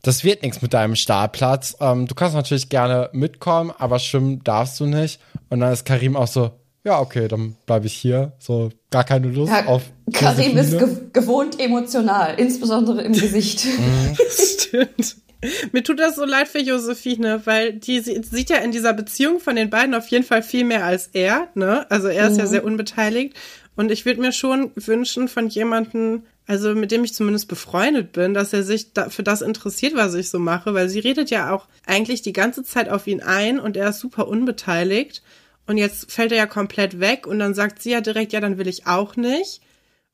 Das 0.03 0.25
wird 0.25 0.43
nichts 0.43 0.63
mit 0.63 0.73
deinem 0.73 0.97
Startplatz. 0.97 1.77
Ähm, 1.81 2.07
du 2.07 2.15
kannst 2.15 2.35
natürlich 2.35 2.69
gerne 2.69 3.11
mitkommen, 3.13 3.73
aber 3.77 3.99
schwimmen 3.99 4.43
darfst 4.45 4.81
du 4.81 4.87
nicht. 4.87 5.21
Und 5.51 5.61
dann 5.61 5.73
ist 5.73 5.85
Karim 5.85 6.17
auch 6.17 6.29
so, 6.29 6.53
ja, 6.85 7.01
okay, 7.01 7.27
dann 7.27 7.57
bleibe 7.67 7.87
ich 7.87 7.95
hier. 7.95 8.33
So, 8.39 8.71
gar 8.91 9.03
keine 9.03 9.27
Lust 9.27 9.53
Ja, 9.53 9.67
auf. 9.67 9.83
Karim 10.13 10.57
ist 10.57 10.79
ge 10.79 10.89
gewohnt 11.13 11.59
emotional, 11.61 12.39
insbesondere 12.39 13.03
im 13.03 13.13
Gesicht. 13.13 13.67
Stimmt. 14.31 15.17
Mir 15.73 15.83
tut 15.83 16.01
das 16.01 16.17
so 16.17 16.25
leid 16.25 16.49
für 16.49 16.61
Josephine, 16.61 17.43
weil 17.45 17.75
die 17.75 18.01
sie, 18.01 18.21
sieht 18.23 18.51
ja 18.51 18.59
in 18.59 18.73
dieser 18.73 18.93
Beziehung 18.93 19.41
von 19.41 19.57
den 19.57 19.71
beiden 19.71 19.95
auf 19.95 20.09
jeden 20.09 20.25
Fall 20.25 20.43
viel 20.43 20.65
mehr 20.65 20.85
als 20.85 21.11
er, 21.13 21.49
ne? 21.55 21.91
Also 21.91 22.09
er 22.09 22.29
ist 22.29 22.39
ja 22.39 22.47
sehr 22.47 22.65
unbeteiligt. 22.65 23.37
Und 23.77 23.91
ich 23.91 24.07
würde 24.07 24.21
mir 24.21 24.33
schon 24.33 24.73
wünschen 24.75 25.29
von 25.29 25.49
jemandem, 25.49 26.23
also 26.47 26.75
mit 26.75 26.91
dem 26.91 27.05
ich 27.05 27.13
zumindest 27.15 27.47
befreundet 27.49 28.13
bin, 28.13 28.33
dass 28.33 28.53
er 28.53 28.63
sich 28.63 28.95
da, 28.95 29.11
für 29.11 29.23
das 29.23 29.43
interessiert, 29.43 29.95
was 29.95 30.15
ich 30.15 30.31
so 30.31 30.39
mache, 30.39 30.73
weil 30.73 30.89
sie 30.89 31.01
redet 31.01 31.31
ja 31.31 31.53
auch 31.53 31.69
eigentlich 31.85 32.23
die 32.23 32.33
ganze 32.33 32.63
Zeit 32.65 32.89
auf 32.89 33.07
ihn 33.07 33.21
ein 33.21 33.61
und 33.61 33.77
er 33.77 33.91
ist 33.91 34.01
super 34.01 34.29
unbeteiligt. 34.29 35.23
Und 35.67 35.79
jetzt 35.79 36.11
fällt 36.11 36.33
er 36.33 36.39
ja 36.39 36.47
komplett 36.47 37.01
weg 37.01 37.27
und 37.27 37.39
dann 37.39 37.55
sagt 37.55 37.83
sie 37.83 37.91
ja 37.91 38.01
direkt, 38.01 38.33
ja, 38.33 38.41
dann 38.41 38.57
will 38.57 38.69
ich 38.69 38.87
auch 38.87 39.17
nicht. 39.17 39.61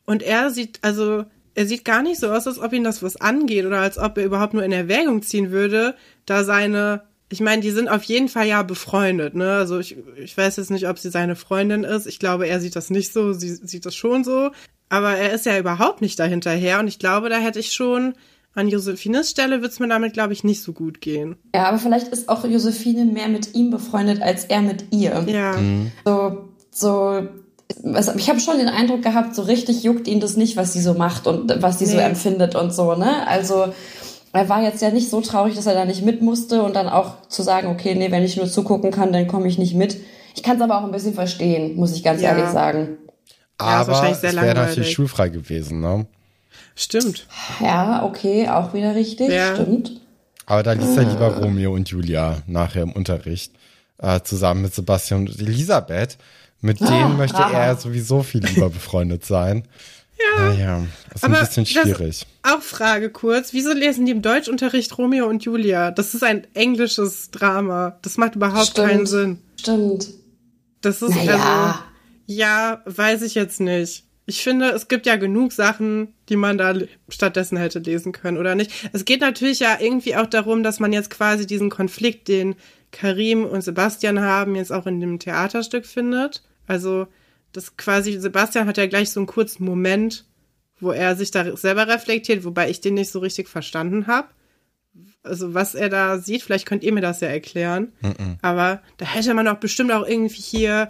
Und 0.04 0.22
er 0.22 0.50
sieht, 0.50 0.78
also, 0.82 1.24
er 1.54 1.66
sieht 1.66 1.84
gar 1.84 2.02
nicht 2.02 2.18
so 2.18 2.30
aus, 2.30 2.46
als 2.46 2.58
ob 2.58 2.72
ihn 2.72 2.84
das 2.84 3.02
was 3.02 3.16
angeht 3.16 3.66
oder 3.66 3.80
als 3.80 3.98
ob 3.98 4.16
er 4.18 4.24
überhaupt 4.24 4.54
nur 4.54 4.64
in 4.64 4.72
Erwägung 4.72 5.22
ziehen 5.22 5.50
würde, 5.50 5.94
da 6.26 6.44
seine, 6.44 7.02
ich 7.28 7.40
meine, 7.40 7.62
die 7.62 7.70
sind 7.70 7.88
auf 7.88 8.02
jeden 8.04 8.28
Fall 8.28 8.46
ja 8.46 8.62
befreundet, 8.62 9.34
ne? 9.34 9.52
Also 9.52 9.78
ich, 9.78 9.96
ich 10.16 10.36
weiß 10.36 10.56
jetzt 10.56 10.70
nicht, 10.70 10.88
ob 10.88 10.98
sie 10.98 11.10
seine 11.10 11.36
Freundin 11.36 11.84
ist. 11.84 12.06
Ich 12.06 12.18
glaube, 12.18 12.46
er 12.46 12.60
sieht 12.60 12.76
das 12.76 12.90
nicht 12.90 13.12
so, 13.12 13.32
sie 13.32 13.50
sieht 13.50 13.86
das 13.86 13.94
schon 13.94 14.24
so. 14.24 14.50
Aber 14.88 15.16
er 15.16 15.32
ist 15.32 15.46
ja 15.46 15.58
überhaupt 15.58 16.02
nicht 16.02 16.18
dahinterher 16.18 16.78
und 16.80 16.88
ich 16.88 16.98
glaube, 16.98 17.28
da 17.28 17.38
hätte 17.38 17.58
ich 17.58 17.72
schon, 17.72 18.14
an 18.54 18.68
Josephines 18.68 19.30
Stelle 19.30 19.62
wird's 19.62 19.80
mir 19.80 19.88
damit, 19.88 20.12
glaube 20.12 20.34
ich, 20.34 20.44
nicht 20.44 20.62
so 20.62 20.72
gut 20.72 21.00
gehen. 21.00 21.36
Ja, 21.54 21.68
aber 21.68 21.78
vielleicht 21.78 22.08
ist 22.08 22.28
auch 22.28 22.44
Josephine 22.44 23.06
mehr 23.06 23.28
mit 23.28 23.54
ihm 23.54 23.70
befreundet 23.70 24.20
als 24.20 24.44
er 24.44 24.60
mit 24.60 24.84
ihr. 24.90 25.24
Ja. 25.26 25.58
So, 26.04 26.48
so, 26.70 26.88
also 26.88 27.28
ich 28.16 28.28
habe 28.28 28.40
schon 28.40 28.58
den 28.58 28.68
Eindruck 28.68 29.02
gehabt, 29.02 29.34
so 29.34 29.42
richtig 29.42 29.82
juckt 29.82 30.06
ihn 30.08 30.20
das 30.20 30.36
nicht, 30.36 30.56
was 30.56 30.72
sie 30.72 30.80
so 30.80 30.94
macht 30.94 31.26
und 31.26 31.62
was 31.62 31.78
sie 31.78 31.86
so 31.86 31.96
Nee. 31.96 32.02
empfindet 32.02 32.54
und 32.54 32.72
so, 32.72 32.94
ne? 32.94 33.26
Also 33.26 33.72
er 34.32 34.48
war 34.48 34.62
jetzt 34.62 34.80
ja 34.82 34.90
nicht 34.90 35.10
so 35.10 35.20
traurig, 35.20 35.54
dass 35.54 35.66
er 35.66 35.74
da 35.74 35.84
nicht 35.84 36.02
mit 36.04 36.22
musste 36.22 36.62
und 36.62 36.74
dann 36.74 36.88
auch 36.88 37.26
zu 37.28 37.42
sagen, 37.42 37.68
okay, 37.68 37.94
nee, 37.94 38.10
wenn 38.10 38.22
ich 38.22 38.36
nur 38.36 38.46
zugucken 38.48 38.90
kann, 38.90 39.12
dann 39.12 39.26
komme 39.26 39.48
ich 39.48 39.58
nicht 39.58 39.74
mit. 39.74 39.96
Ich 40.34 40.42
kann 40.42 40.56
es 40.56 40.62
aber 40.62 40.78
auch 40.78 40.84
ein 40.84 40.90
bisschen 40.92 41.14
verstehen, 41.14 41.76
muss 41.76 41.94
ich 41.94 42.02
ganz 42.02 42.22
Ja. 42.22 42.30
ehrlich 42.30 42.50
sagen. 42.50 42.96
Ja, 43.60 43.66
Aber 43.66 43.88
wahrscheinlich 43.92 44.22
es 44.22 44.34
wäre 44.34 44.54
natürlich 44.54 44.92
schulfrei 44.92 45.28
gewesen, 45.28 45.80
ne? 45.80 46.06
Stimmt. 46.74 47.26
Ja, 47.60 48.02
okay, 48.04 48.48
auch 48.48 48.72
wieder 48.74 48.94
richtig, 48.94 49.28
Ja. 49.30 49.54
stimmt. 49.54 50.00
Aber 50.46 50.62
da 50.62 50.72
ließ 50.72 50.96
er 50.96 51.04
lieber 51.04 51.26
Ah. 51.36 51.38
Romeo 51.40 51.72
und 51.74 51.88
Julia 51.90 52.38
nachher 52.46 52.82
im 52.82 52.92
Unterricht 52.92 53.52
äh, 53.98 54.20
zusammen 54.22 54.62
mit 54.62 54.74
Sebastian 54.74 55.28
und 55.28 55.38
Elisabeth. 55.40 56.16
Mit 56.62 56.80
Ah, 56.80 56.86
denen 56.86 57.16
möchte 57.18 57.36
Drama. 57.36 57.58
er 57.58 57.76
sowieso 57.76 58.22
viel 58.22 58.42
lieber 58.44 58.70
befreundet 58.70 59.24
sein. 59.24 59.64
Ja. 60.36 60.44
Naja, 60.44 60.86
das 61.08 61.16
ist 61.16 61.24
ein 61.24 61.34
Aber 61.34 61.44
bisschen 61.44 61.64
das- 61.64 61.72
schwierig. 61.72 62.26
Auch 62.44 62.62
Frage 62.62 63.10
kurz, 63.10 63.52
wieso 63.52 63.72
lesen 63.72 64.06
die 64.06 64.12
im 64.12 64.22
Deutschunterricht 64.22 64.96
Romeo 64.96 65.26
und 65.26 65.42
Julia? 65.42 65.90
Das 65.90 66.14
ist 66.14 66.22
ein 66.22 66.46
englisches 66.54 67.32
Drama. 67.32 67.98
Das 68.02 68.18
macht 68.18 68.36
überhaupt 68.36 68.68
Stimmt. 68.68 68.88
keinen 68.88 69.06
Sinn. 69.06 69.38
Stimmt. 69.58 70.06
Das 70.80 71.02
ist 71.02 71.16
Naja. 71.16 71.34
also 71.34 71.78
ja, 72.26 72.82
weiß 72.84 73.22
ich 73.22 73.34
jetzt 73.34 73.58
nicht. 73.60 74.04
Ich 74.26 74.42
finde, 74.44 74.68
es 74.70 74.86
gibt 74.86 75.06
ja 75.06 75.16
genug 75.16 75.50
Sachen, 75.52 76.14
die 76.28 76.36
man 76.36 76.56
da 76.56 76.72
stattdessen 77.08 77.56
hätte 77.58 77.80
lesen 77.80 78.12
können 78.12 78.38
oder 78.38 78.54
nicht. 78.54 78.70
Es 78.92 79.04
geht 79.04 79.22
natürlich 79.22 79.58
ja 79.58 79.78
irgendwie 79.80 80.14
auch 80.14 80.26
darum, 80.26 80.62
dass 80.62 80.78
man 80.78 80.92
jetzt 80.92 81.10
quasi 81.10 81.48
diesen 81.48 81.68
Konflikt, 81.68 82.28
den 82.28 82.54
Karim 82.92 83.44
und 83.44 83.62
Sebastian 83.62 84.20
haben, 84.20 84.54
jetzt 84.54 84.70
auch 84.72 84.86
in 84.86 85.00
dem 85.00 85.18
Theaterstück 85.18 85.84
findet. 85.84 86.44
Also 86.72 87.06
das 87.52 87.76
quasi 87.76 88.18
Sebastian 88.18 88.66
hat 88.66 88.78
ja 88.78 88.86
gleich 88.86 89.10
so 89.10 89.20
einen 89.20 89.26
kurzen 89.26 89.64
Moment, 89.66 90.24
wo 90.80 90.90
er 90.90 91.16
sich 91.16 91.30
da 91.30 91.54
selber 91.54 91.86
reflektiert, 91.86 92.44
wobei 92.44 92.70
ich 92.70 92.80
den 92.80 92.94
nicht 92.94 93.10
so 93.12 93.18
richtig 93.18 93.46
verstanden 93.46 94.06
habe. 94.06 94.28
Also 95.22 95.52
was 95.52 95.74
er 95.74 95.90
da 95.90 96.16
sieht, 96.18 96.42
vielleicht 96.42 96.64
könnt 96.64 96.82
ihr 96.82 96.94
mir 96.94 97.02
das 97.02 97.20
ja 97.20 97.28
erklären. 97.28 97.92
Aber 98.40 98.80
da 98.96 99.04
hätte 99.04 99.34
man 99.34 99.44
doch 99.44 99.58
bestimmt 99.58 99.92
auch 99.92 100.06
irgendwie 100.06 100.40
hier 100.40 100.88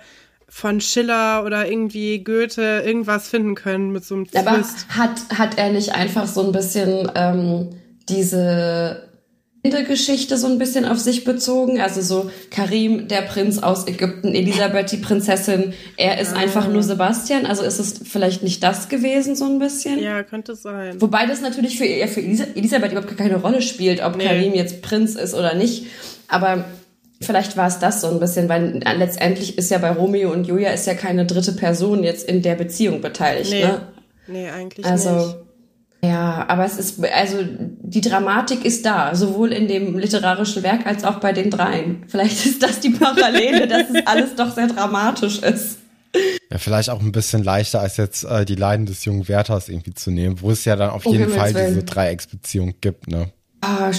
von 0.49 0.81
Schiller 0.81 1.45
oder 1.45 1.69
irgendwie 1.69 2.23
Goethe 2.23 2.83
irgendwas 2.87 3.29
finden 3.29 3.57
können 3.57 3.91
mit 3.91 4.05
so 4.05 4.15
einem 4.15 4.27
Aber 4.35 4.55
Twist. 4.55 4.87
hat, 4.91 5.21
hat 5.37 5.59
er 5.59 5.73
nicht 5.73 5.95
einfach 5.95 6.29
so 6.29 6.47
ein 6.47 6.53
bisschen 6.53 7.11
ähm, 7.17 7.71
diese 8.09 9.09
Geschichte 9.64 10.36
so 10.36 10.48
ein 10.48 10.59
bisschen 10.59 10.84
auf 10.84 10.98
sich 10.98 11.22
bezogen? 11.24 11.80
Also 11.80 12.01
so 12.01 12.30
Karim, 12.51 13.06
der 13.06 13.22
Prinz 13.22 13.59
aus 13.59 13.86
Ägypten, 13.86 14.34
Elisabeth, 14.34 14.90
die 14.90 14.97
Prinzessin, 14.97 15.72
er 15.97 16.20
ist 16.20 16.34
einfach 16.34 16.68
nur 16.68 16.82
Sebastian. 16.82 17.47
Also 17.47 17.62
ist 17.62 17.78
es 17.78 18.01
vielleicht 18.05 18.43
nicht 18.43 18.62
das 18.62 18.89
gewesen, 18.89 19.36
so 19.36 19.44
ein 19.44 19.60
bisschen? 19.60 20.01
Ja, 20.01 20.24
könnte 20.24 20.56
sein. 20.56 21.01
Wobei 21.01 21.26
das 21.26 21.40
natürlich 21.40 21.78
für, 21.78 21.86
ja, 21.86 22.09
für 22.09 22.20
Elisa 22.20 22.44
Elisabeth 22.55 22.90
überhaupt 22.93 23.16
gar 23.16 23.28
keine 23.28 23.40
Rolle 23.40 23.62
spielt, 23.62 24.02
ob 24.02 24.16
Nee. 24.16 24.24
Karim 24.24 24.55
jetzt 24.55 24.82
Prinz 24.82 25.14
ist 25.14 25.34
oder 25.34 25.55
nicht. 25.55 25.86
Aber 26.26 26.64
vielleicht 27.20 27.56
war 27.56 27.68
es 27.68 27.78
das 27.78 28.01
so 28.01 28.09
ein 28.09 28.18
bisschen, 28.18 28.48
weil 28.48 28.80
letztendlich 28.97 29.59
ist 29.59 29.70
ja 29.70 29.78
bei 29.78 29.90
Romeo 29.90 30.32
und 30.32 30.47
Julia 30.47 30.70
ist 30.72 30.89
ja 30.89 30.94
keine 30.94 31.24
dritte 31.24 31.52
Person 31.52 32.02
jetzt 32.02 32.28
in 32.28 32.43
der 32.43 32.56
Beziehung 32.56 33.01
beteiligt. 33.01 33.52
Nee. 33.52 33.64
Ne? 33.64 33.80
Nee, 34.26 34.48
eigentlich 34.51 34.84
Also, 34.86 35.10
nicht. 35.14 35.36
Ja, 36.05 36.45
aber 36.49 36.65
es 36.65 36.79
ist, 36.79 37.05
also 37.05 37.39
die 37.83 38.01
Dramatik 38.01 38.65
ist 38.65 38.85
da, 38.85 39.15
sowohl 39.15 39.53
in 39.53 39.69
dem 39.69 39.99
literarischen 39.99 40.62
Werk 40.62 40.87
als 40.87 41.05
auch 41.05 41.20
bei 41.20 41.33
den 41.33 41.51
dreien. 41.51 42.05
Vielleicht 42.09 42.45
ist 42.45 42.62
das 42.62 42.81
die 42.81 42.91
Parallele, 42.91 43.69
dass 43.69 43.85
es 43.91 44.07
alles 44.07 44.35
doch 44.35 44.53
sehr 44.55 44.66
dramatisch 44.66 45.39
ist. 45.41 45.79
Ja, 46.51 46.59
vielleicht 46.59 46.91
auch 46.91 47.01
ein 47.01 47.12
bisschen 47.12 47.43
leichter 47.45 47.81
als 47.81 47.97
jetzt 47.97 48.24
äh, 48.24 48.45
die 48.45 48.55
Leiden 48.57 48.85
des 48.85 49.05
jungen 49.05 49.29
Werthers 49.29 49.69
irgendwie 49.69 49.95
zu 49.95 50.11
nehmen, 50.11 50.41
wo 50.43 50.51
es 50.51 50.65
ja 50.65 50.77
dann 50.77 50.91
auf 50.91 51.07
Um 51.07 51.12
jeden 51.15 51.31
Fall 51.31 51.55
Willen. 51.55 51.69
diese 51.69 51.85
Dreiecksbeziehung 51.85 52.74
gibt, 52.81 53.09
ne? 53.09 53.31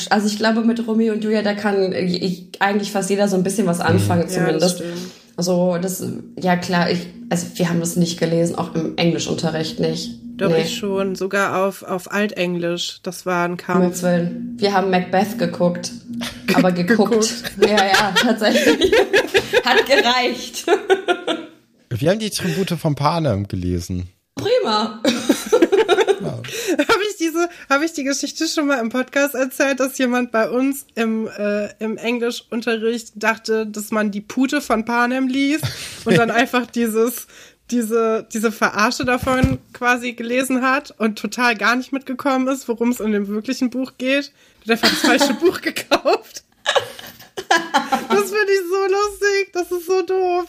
Also 0.10 0.28
ich 0.28 0.38
glaube, 0.38 0.62
mit 0.62 0.86
Romeo 0.86 1.14
und 1.14 1.24
Julia, 1.24 1.42
da 1.42 1.54
kann 1.54 1.94
ich, 1.94 2.50
eigentlich 2.60 2.92
fast 2.92 3.10
jeder 3.10 3.30
so 3.30 3.38
ein 3.38 3.44
bisschen 3.44 3.66
was 3.66 3.80
anfangen, 3.80 4.24
Ja, 4.24 4.28
das 4.28 4.34
zumindest. 4.36 4.76
stimmt. 4.78 4.98
Also 5.36 5.78
das, 5.82 6.06
ja 6.40 6.56
klar, 6.56 6.92
ich, 6.92 7.08
also 7.30 7.48
wir 7.56 7.70
haben 7.70 7.80
das 7.80 7.96
nicht 7.96 8.20
gelesen, 8.20 8.56
auch 8.56 8.76
im 8.76 8.96
Englischunterricht 8.98 9.80
nicht. 9.80 10.20
Doch, 10.38 10.50
Nee. 10.50 10.62
ich 10.64 10.76
schon. 10.78 11.16
Sogar 11.16 11.64
auf, 11.66 11.84
auf 11.84 12.12
Altenglisch. 12.12 13.00
Das 13.04 13.26
war 13.26 13.46
ein 13.46 13.52
Um 13.52 13.58
Kampf. 13.58 14.02
Willen. 14.02 14.56
Wir 14.58 14.74
haben 14.74 14.90
Macbeth 14.90 15.38
geguckt. 15.38 15.92
Aber 16.56 16.72
geguckt. 16.72 17.32
ja, 17.62 17.68
ja, 17.86 18.14
tatsächlich. 18.20 18.92
Hat 19.64 19.86
gereicht. 19.86 20.66
Wir 21.90 22.10
haben 22.10 22.20
die 22.20 22.30
Tribute 22.32 22.72
von 22.72 22.96
Panem 22.96 23.48
gelesen. 23.48 24.10
Prima. 24.36 25.02
Habe 27.24 27.30
ich 27.30 27.32
diese, 27.32 27.50
habe 27.70 27.86
ich 27.86 27.94
die 27.94 28.04
Geschichte 28.04 28.48
schon 28.48 28.68
mal 28.68 28.80
im 28.80 28.90
Podcast 28.90 29.36
erzählt, 29.36 29.80
dass 29.80 29.98
jemand 29.98 30.32
bei 30.32 30.50
uns 30.50 30.86
im, 30.96 31.28
äh, 31.28 31.70
im 31.80 31.98
Englischunterricht 31.98 33.12
dachte, 33.16 33.66
dass 33.68 33.92
man 33.92 34.12
die 34.12 34.22
Pute 34.22 34.62
von 34.62 34.86
Panem 34.86 35.28
liest 35.28 35.66
und 36.06 36.18
dann 36.18 36.32
einfach 36.32 36.66
dieses, 36.66 37.28
diese, 37.72 38.28
diese 38.34 38.52
Verarsche 38.52 39.06
davon 39.06 39.60
quasi 39.74 40.14
gelesen 40.14 40.62
hat 40.62 40.94
und 40.98 41.18
total 41.18 41.56
gar 41.56 41.76
nicht 41.76 41.94
mitgekommen 41.94 42.48
ist, 42.48 42.68
worum 42.68 42.90
es 42.92 43.00
in 43.00 43.12
dem 43.12 43.28
wirklichen 43.28 43.70
Buch 43.70 43.94
geht. 43.98 44.32
Hat 44.62 44.72
einfach 44.72 44.90
das 44.90 45.00
falsche 45.00 45.34
Buch 45.36 45.62
gekauft. 45.62 46.44
Das 48.10 48.32
finde 48.32 48.52
ich 48.52 48.62
so 48.70 48.82
lustig. 48.82 49.54
Das 49.54 49.72
ist 49.72 49.86
so 49.86 50.02
doof. 50.02 50.46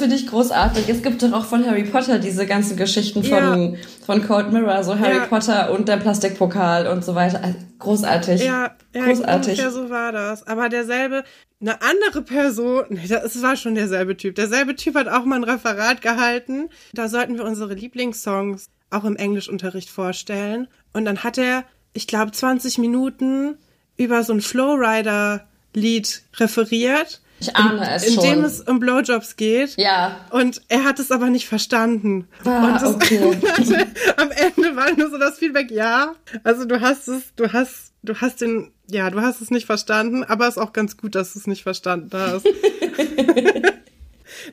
Finde 0.00 0.16
ich 0.16 0.26
großartig. 0.26 0.88
Es 0.88 1.02
gibt 1.02 1.22
doch 1.22 1.32
auch 1.32 1.44
von 1.44 1.66
Harry 1.66 1.84
Potter 1.84 2.18
diese 2.18 2.46
ganzen 2.46 2.78
Geschichten 2.78 3.22
von, 3.22 3.76
von 4.06 4.26
Cold 4.26 4.50
Mirror, 4.50 4.82
so 4.82 4.98
Harry 4.98 5.16
Ja. 5.16 5.26
Potter 5.26 5.70
und 5.72 5.88
der 5.88 5.98
Plastikpokal 5.98 6.86
und 6.86 7.04
so 7.04 7.14
weiter. 7.14 7.44
Also, 7.44 7.58
großartig. 7.78 8.42
Ja, 8.42 8.74
ja 8.94 9.04
großartig. 9.04 9.58
ungefähr 9.58 9.70
so 9.70 9.90
war 9.90 10.10
das. 10.12 10.46
Aber 10.46 10.70
derselbe, 10.70 11.22
eine 11.60 11.82
andere 11.82 12.22
Person, 12.22 12.84
nee, 12.88 13.06
das 13.06 13.42
war 13.42 13.56
schon 13.56 13.74
derselbe 13.74 14.16
Typ. 14.16 14.36
Derselbe 14.36 14.74
Typ 14.74 14.94
hat 14.94 15.08
auch 15.08 15.26
mal 15.26 15.36
ein 15.36 15.44
Referat 15.44 16.00
gehalten. 16.00 16.70
Da 16.94 17.08
sollten 17.08 17.36
wir 17.36 17.44
unsere 17.44 17.74
Lieblingssongs 17.74 18.70
auch 18.88 19.04
im 19.04 19.16
Englischunterricht 19.16 19.90
vorstellen. 19.90 20.66
Und 20.94 21.04
dann 21.04 21.24
hat 21.24 21.36
er, 21.36 21.64
ich 21.92 22.06
glaube, 22.06 22.32
20 22.32 22.78
Minuten 22.78 23.58
über 23.98 24.22
so 24.22 24.32
ein 24.32 24.40
Flowrider-Lied 24.40 26.22
referiert. 26.38 27.20
Ich 27.40 27.56
ahne 27.56 27.90
es 27.94 28.06
in 28.06 28.14
schon. 28.14 28.24
dem 28.24 28.44
es 28.44 28.60
um 28.60 28.80
Blowjobs 28.80 29.36
geht. 29.36 29.76
ja. 29.78 30.20
Und 30.30 30.60
er 30.68 30.84
hat 30.84 30.98
es 30.98 31.10
aber 31.10 31.30
nicht 31.30 31.48
verstanden. 31.48 32.28
Ah, 32.44 32.66
und 32.66 32.74
das, 32.74 32.94
okay. 32.94 33.20
am 34.16 34.30
Ende 34.30 34.76
war 34.76 34.92
nur 34.96 35.10
so 35.10 35.18
das 35.18 35.38
Feedback, 35.38 35.70
ja. 35.70 36.14
Also 36.44 36.64
du 36.66 36.80
hast 36.80 37.08
es, 37.08 37.34
du 37.36 37.52
hast, 37.52 37.92
du 38.02 38.14
hast 38.20 38.40
den, 38.42 38.72
ja, 38.90 39.10
du 39.10 39.20
hast 39.22 39.40
es 39.40 39.50
nicht 39.50 39.66
verstanden, 39.66 40.24
aber 40.24 40.46
es 40.48 40.56
ist 40.56 40.62
auch 40.62 40.72
ganz 40.72 40.96
gut, 40.96 41.14
dass 41.14 41.32
du 41.32 41.38
es 41.38 41.46
nicht 41.46 41.62
verstanden 41.62 42.10
hast. 42.12 42.46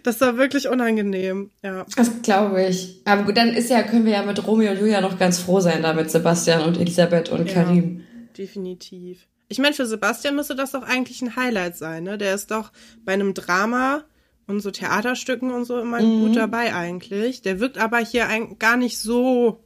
das 0.04 0.22
war 0.22 0.38
wirklich 0.38 0.68
unangenehm, 0.68 1.52
ja. 1.64 1.86
Das 1.96 2.22
glaube 2.22 2.66
ich. 2.66 3.02
Aber 3.06 3.24
gut, 3.24 3.38
dann 3.38 3.50
ist 3.50 3.70
ja, 3.70 3.84
können 3.84 4.06
wir 4.06 4.14
ja 4.14 4.24
mit 4.24 4.46
Romeo 4.46 4.72
und 4.72 4.80
Julia 4.80 5.02
noch 5.02 5.18
ganz 5.20 5.40
froh 5.40 5.60
sein, 5.60 5.82
da 5.82 5.94
mit 5.94 6.12
Sebastian 6.12 6.62
und 6.64 6.78
Elisabeth 6.80 7.30
und 7.30 7.48
Ja. 7.48 7.54
Karim. 7.64 8.04
Definitiv. 8.38 9.28
Ich 9.50 9.60
meine, 9.60 9.74
für 9.74 9.86
Sebastian 9.86 10.36
müsste 10.36 10.56
das 10.56 10.72
doch 10.74 10.84
eigentlich 10.84 11.22
ein 11.22 11.36
Highlight 11.36 11.78
sein, 11.78 12.04
ne? 12.04 12.18
Der 12.18 12.34
ist 12.36 12.52
doch 12.52 12.72
bei 13.06 13.14
einem 13.14 13.34
Drama 13.34 14.04
und 14.46 14.60
so 14.62 14.72
Theaterstücken 14.72 15.52
und 15.52 15.66
so 15.66 15.80
immer 15.80 16.02
Mhm. 16.02 16.20
gut 16.22 16.36
dabei 16.36 16.74
eigentlich. 16.76 17.42
Der 17.42 17.60
wirkt 17.60 17.78
aber 17.78 18.00
hier 18.00 18.28
ein, 18.28 18.58
gar 18.60 18.78
nicht 18.78 19.00
so 19.00 19.64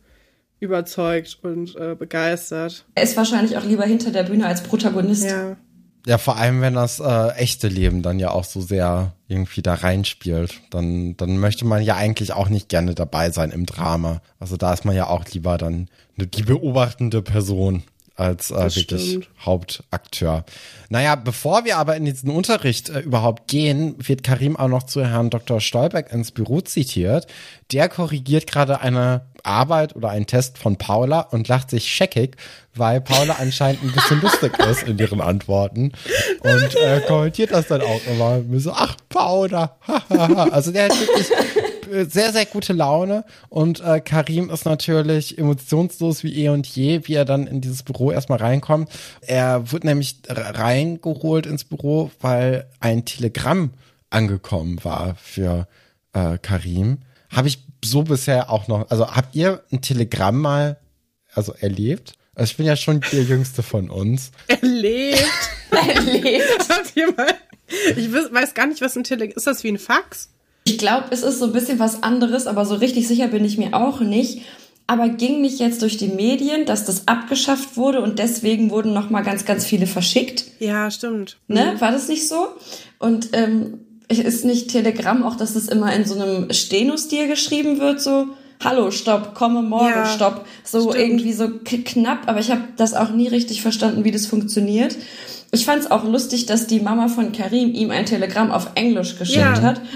überzeugt 0.60 1.40
und 1.41 1.76
äh, 1.76 1.95
begeistert. 1.95 2.86
Er 2.95 3.03
ist 3.03 3.18
wahrscheinlich 3.18 3.58
auch 3.58 3.64
lieber 3.64 3.84
hinter 3.86 4.12
der 4.12 4.24
Bühne 4.24 4.45
als 4.45 4.62
Protagonist. 4.64 5.24
Ja. 5.26 5.58
Ja, 6.08 6.18
vor 6.18 6.38
allem, 6.38 6.62
wenn 6.62 6.74
das 6.74 6.99
äh, 6.99 7.28
echte 7.36 7.68
Leben 7.68 8.02
dann 8.02 8.18
ja 8.18 8.32
auch 8.32 8.44
so 8.44 8.60
sehr 8.60 9.14
irgendwie 9.28 9.62
da 9.62 9.76
reinspielt, 9.76 10.60
dann, 10.72 11.16
dann 11.16 11.38
möchte 11.38 11.64
man 11.64 11.84
ja 11.84 11.95
eigentlich 11.95 12.34
auch 12.34 12.49
nicht 12.49 12.70
gerne 12.70 12.95
dabei 12.95 13.30
sein 13.30 13.52
im 13.52 13.68
Drama. 13.68 14.20
Also 14.40 14.58
da 14.58 14.74
ist 14.74 14.84
man 14.84 14.95
ja 14.95 15.06
auch 15.08 15.26
lieber 15.32 15.60
dann 15.60 15.90
die 16.18 16.41
beobachtende 16.41 17.22
Person 17.22 17.84
als 18.16 18.52
äh, 18.52 18.76
wirklich 18.76 19.10
stimmt. 19.10 19.30
Hauptakteur. 19.46 20.44
Naja, 20.90 21.16
bevor 21.16 21.66
wir 21.66 21.78
aber 21.78 21.96
in 21.96 22.06
diesen 22.06 22.30
Unterricht 22.30 22.90
äh, 22.90 23.00
überhaupt 23.00 23.48
gehen, 23.48 23.96
wird 23.98 24.24
Karim 24.24 24.58
auch 24.58 24.68
noch 24.68 24.84
zu 24.84 25.06
Herrn 25.06 25.30
Dr. 25.30 25.60
Stolberg 25.60 26.12
ins 26.12 26.32
Büro 26.32 26.62
zitiert. 26.62 27.28
Der 27.72 27.90
korrigiert 27.90 28.48
gerade 28.48 28.82
eine 28.82 29.22
Arbeit 29.44 29.96
oder 29.96 30.10
einen 30.10 30.28
Test 30.28 30.58
von 30.58 30.78
Paula 30.78 31.22
und 31.22 31.48
lacht 31.48 31.70
sich 31.70 31.90
scheckig, 31.90 32.36
weil 32.76 33.02
Paula 33.02 33.38
anscheinend 33.40 33.84
ein 33.84 33.92
bisschen 33.92 34.22
lustig 34.22 34.58
ist 34.60 34.84
in 34.84 35.00
ihren 35.00 35.22
Antworten 35.22 35.94
und 36.42 36.76
äh, 36.76 37.02
kommentiert 37.08 37.52
das 37.52 37.68
dann 37.68 37.82
auch 37.82 38.02
immer 38.08 38.42
so, 38.60 38.72
ach, 38.72 38.98
Paula, 39.10 39.78
also 40.10 40.72
der 40.72 40.86
hat 40.86 41.00
wirklich 41.00 41.28
sehr, 41.92 42.32
sehr 42.32 42.46
gute 42.46 42.74
Laune 42.74 43.26
und 43.50 43.82
äh, 43.82 44.00
Karim 44.00 44.50
ist 44.50 44.66
natürlich 44.66 45.38
emotionslos 45.38 46.24
wie 46.24 46.46
eh 46.46 46.50
und 46.50 46.68
je, 46.68 47.02
wie 47.06 47.14
er 47.16 47.26
dann 47.26 47.48
in 47.48 47.62
dieses 47.62 47.84
Büro 47.84 48.12
erstmal 48.12 48.40
reinkommt. 48.40 48.90
Er 49.22 49.72
wird 49.72 49.84
nämlich 49.84 50.18
reingeholt 50.28 51.46
ins 51.46 51.64
Büro, 51.64 52.12
weil 52.20 52.68
ein 52.80 53.06
Telegramm 53.06 53.72
angekommen 54.10 54.84
war 54.84 55.16
für 55.16 55.68
äh, 56.14 56.38
Karim. 56.38 57.00
Habe 57.30 57.48
ich 57.48 57.60
so 57.84 58.04
bisher 58.04 58.50
auch 58.50 58.68
noch, 58.68 58.90
also 58.90 59.08
habt 59.08 59.36
ihr 59.36 59.64
ein 59.72 59.82
Telegramm 59.82 60.40
mal 60.40 60.78
also 61.34 61.54
erlebt? 61.54 62.14
Also 62.36 62.52
ich 62.52 62.58
bin 62.58 62.66
ja 62.66 62.76
schon 62.76 63.02
der 63.12 63.24
Jüngste 63.24 63.64
von 63.64 63.90
uns. 63.90 64.32
Er 64.48 64.60
lebt. 64.62 65.30
Er 65.72 66.02
lebt. 66.02 66.70
Habt 66.70 66.96
ihr 66.96 67.14
mal? 67.14 67.34
Ich 67.96 68.12
weiß 68.12 68.54
gar 68.54 68.68
nicht, 68.68 68.82
was 68.82 68.96
ein 68.96 69.04
Telegramm 69.04 69.38
ist. 69.38 69.48
Das 69.48 69.64
wie 69.64 69.70
ein 69.70 69.78
Fax? 69.78 70.30
Ich 70.72 70.77
glaube, 70.77 71.06
es 71.10 71.22
ist 71.22 71.39
so 71.39 71.45
ein 71.45 71.53
bisschen 71.53 71.80
was 71.80 72.02
anderes, 72.02 72.48
aber 72.48 72.65
so 72.65 72.76
richtig 72.76 73.07
sicher 73.07 73.27
bin 73.27 73.43
ich 73.43 73.57
mir 73.57 73.73
auch 73.73 73.99
nicht. 73.99 74.41
Aber 74.88 75.10
ging 75.10 75.41
nicht 75.41 75.60
jetzt 75.60 75.81
durch 75.81 75.98
die 75.98 76.07
Medien, 76.07 76.65
dass 76.65 76.85
das 76.85 77.07
abgeschafft 77.07 77.77
wurde 77.77 78.02
und 78.02 78.19
deswegen 78.19 78.72
wurden 78.72 78.93
noch 78.93 79.10
mal 79.10 79.22
ganz, 79.22 79.45
ganz 79.45 79.65
viele 79.65 79.88
verschickt? 79.88 80.45
Ja, 80.60 80.89
stimmt. 80.91 81.38
Ne? 81.48 81.76
War 81.80 81.91
das 81.91 82.07
nicht 82.07 82.27
so? 82.27 82.48
Und 82.99 83.30
ähm, 83.34 83.80
ist 84.07 84.43
nicht 84.43 84.69
Telegramm 84.69 85.23
auch, 85.23 85.35
dass 85.35 85.56
es 85.56 85.68
immer 85.68 85.93
in 85.93 86.06
so 86.06 86.15
einem 86.15 86.52
Steno-Stil 86.52 87.27
geschrieben 87.27 87.80
wird, 87.80 88.02
so 88.02 88.27
Hallo, 88.64 88.91
stopp, 88.91 89.34
komme 89.34 89.64
morgen, 89.64 89.89
Ja, 89.89 90.06
stopp. 90.06 90.45
So 90.64 90.91
stimmt. 90.91 91.03
irgendwie 91.03 91.34
so 91.34 91.49
knapp, 91.64 92.27
aber 92.27 92.39
ich 92.39 92.52
habe 92.52 92.61
das 92.77 92.93
auch 92.93 93.10
nie 93.10 93.27
richtig 93.27 93.61
verstanden, 93.61 94.03
wie 94.03 94.11
das 94.11 94.27
funktioniert. 94.27 94.95
Ich 95.53 95.65
fand 95.65 95.82
es 95.84 95.91
auch 95.91 96.03
lustig, 96.06 96.45
dass 96.45 96.65
die 96.68 96.80
Mama 96.80 97.07
von 97.10 97.34
Karim 97.34 97.73
ihm 97.73 97.91
ein 97.91 98.06
Telegramm 98.06 98.52
auf 98.52 98.72
Englisch 98.76 99.18
geschickt 99.18 99.40
Ja. 99.40 99.61
hat. 99.61 99.82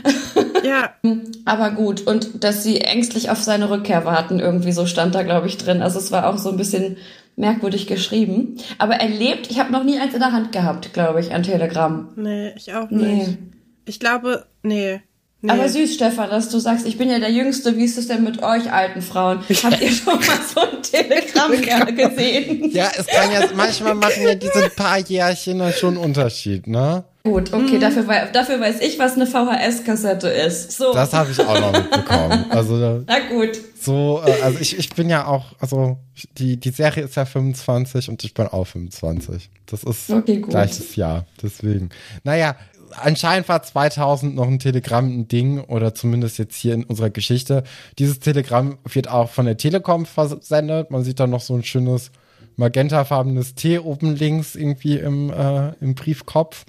Ja, 0.66 0.96
Aber 1.46 1.70
gut, 1.72 2.08
und 2.08 2.44
dass 2.44 2.64
sie 2.64 2.82
ängstlich 2.82 3.30
auf 3.30 3.40
seine 3.44 3.70
Rückkehr 3.70 4.04
warten, 4.04 4.40
irgendwie 4.40 4.72
so 4.72 4.88
stand 4.88 5.14
da, 5.14 5.22
glaube 5.22 5.46
ich, 5.48 5.58
drin. 5.58 5.84
Also 5.84 6.00
es 6.00 6.12
war 6.12 6.28
auch 6.28 6.40
so 6.40 6.50
ein 6.50 6.58
bisschen 6.58 6.98
merkwürdig 7.36 7.86
geschrieben. 7.86 8.58
Aber 8.80 8.96
er 8.96 9.08
lebt, 9.10 9.52
ich 9.52 9.60
habe 9.60 9.72
noch 9.72 9.84
nie 9.84 10.00
eins 10.00 10.16
in 10.16 10.22
der 10.22 10.32
Hand 10.32 10.52
gehabt, 10.52 10.92
glaube 10.94 11.20
ich, 11.20 11.32
ein 11.32 11.44
Telegramm. 11.44 12.10
nee, 12.16 12.52
ich 12.56 12.74
auch 12.74 12.90
Nee. 12.90 13.14
nicht. 13.14 13.38
Ich 13.86 14.00
glaube, 14.00 14.46
nee. 14.64 15.02
Nee. 15.46 15.52
Aber 15.52 15.68
süß, 15.70 15.94
Stefan, 15.96 16.30
dass 16.30 16.50
du 16.50 16.60
sagst, 16.60 16.86
ich 16.88 16.98
bin 16.98 17.10
ja 17.10 17.20
der 17.20 17.32
Jüngste, 17.32 17.78
wie 17.78 17.84
ist 17.86 17.98
es 17.98 18.08
denn 18.08 18.24
mit 18.24 18.42
euch 18.44 18.72
alten 18.72 19.02
Frauen? 19.02 19.40
Habt 19.64 19.82
ihr 19.82 19.92
schon 19.92 20.16
mal 20.16 20.40
so 20.54 20.62
ein 20.62 20.82
Telegramm 20.82 21.52
gesehen? 21.96 22.72
Ja, 22.72 22.92
es 22.98 23.08
kann 23.08 23.32
ja, 23.32 23.42
manchmal 23.56 23.96
machen 23.96 24.24
ja 24.24 24.36
diese 24.36 24.70
paar 24.70 25.00
Jährchen 25.00 25.60
dann 25.60 25.74
schon 25.74 25.96
einen 25.96 26.04
Unterschied, 26.04 26.68
ne? 26.68 27.04
Gut, 27.24 27.52
okay, 27.54 27.80
dafür, 27.80 28.08
wei- 28.08 28.30
dafür 28.32 28.60
weiß 28.60 28.82
ich, 28.82 29.00
was 29.00 29.16
eine 29.16 29.26
VHS-Kassette 29.26 30.28
ist. 30.28 30.74
So, 30.74 30.94
Das 30.94 31.12
habe 31.12 31.32
ich 31.32 31.40
auch 31.40 31.60
noch 31.60 31.72
mitbekommen. 31.72 32.46
Also 32.52 32.76
na 33.08 33.16
gut. 33.32 33.50
so, 33.82 34.22
äh, 34.24 34.44
also 34.44 34.60
ich, 34.60 34.78
ich 34.78 34.90
bin 34.92 35.10
ja 35.10 35.26
auch, 35.26 35.46
also 35.60 35.98
die, 36.38 36.58
die 36.58 36.70
Serie 36.70 37.06
ist 37.06 37.16
ja 37.16 37.26
25 37.26 38.10
und 38.10 38.24
ich 38.24 38.36
bin 38.36 38.46
auch 38.46 38.66
25. 38.68 39.50
Das 39.66 39.84
ist 39.84 40.12
Okay, 40.12 40.38
gleiches 40.40 40.96
Jahr. 40.96 41.26
Deswegen. 41.42 41.90
Naja, 42.24 42.56
anscheinend 42.92 43.50
war 43.50 43.62
2000 43.64 44.36
noch 44.36 44.48
ein 44.48 44.60
Telegramm 44.60 45.08
ein 45.20 45.28
Ding 45.28 45.60
oder 45.62 45.94
zumindest 45.94 46.38
jetzt 46.38 46.56
hier 46.56 46.74
in 46.74 46.84
unserer 46.84 47.10
Geschichte. 47.10 47.64
Dieses 48.00 48.20
Telegramm 48.20 48.78
wird 48.86 49.10
auch 49.10 49.30
von 49.30 49.46
der 49.46 49.58
Telekom 49.58 50.06
versendet. 50.06 50.92
Man 50.92 51.04
sieht 51.04 51.20
da 51.20 51.28
noch 51.28 51.42
so 51.42 51.56
ein 51.56 51.64
schönes 51.64 52.12
magentafarbenes 52.58 53.56
T 53.56 53.80
oben 53.80 54.16
links 54.16 54.56
irgendwie 54.56 54.98
im, 54.98 55.30
äh, 55.30 55.74
im 55.82 55.96
Briefkopf. 55.96 56.66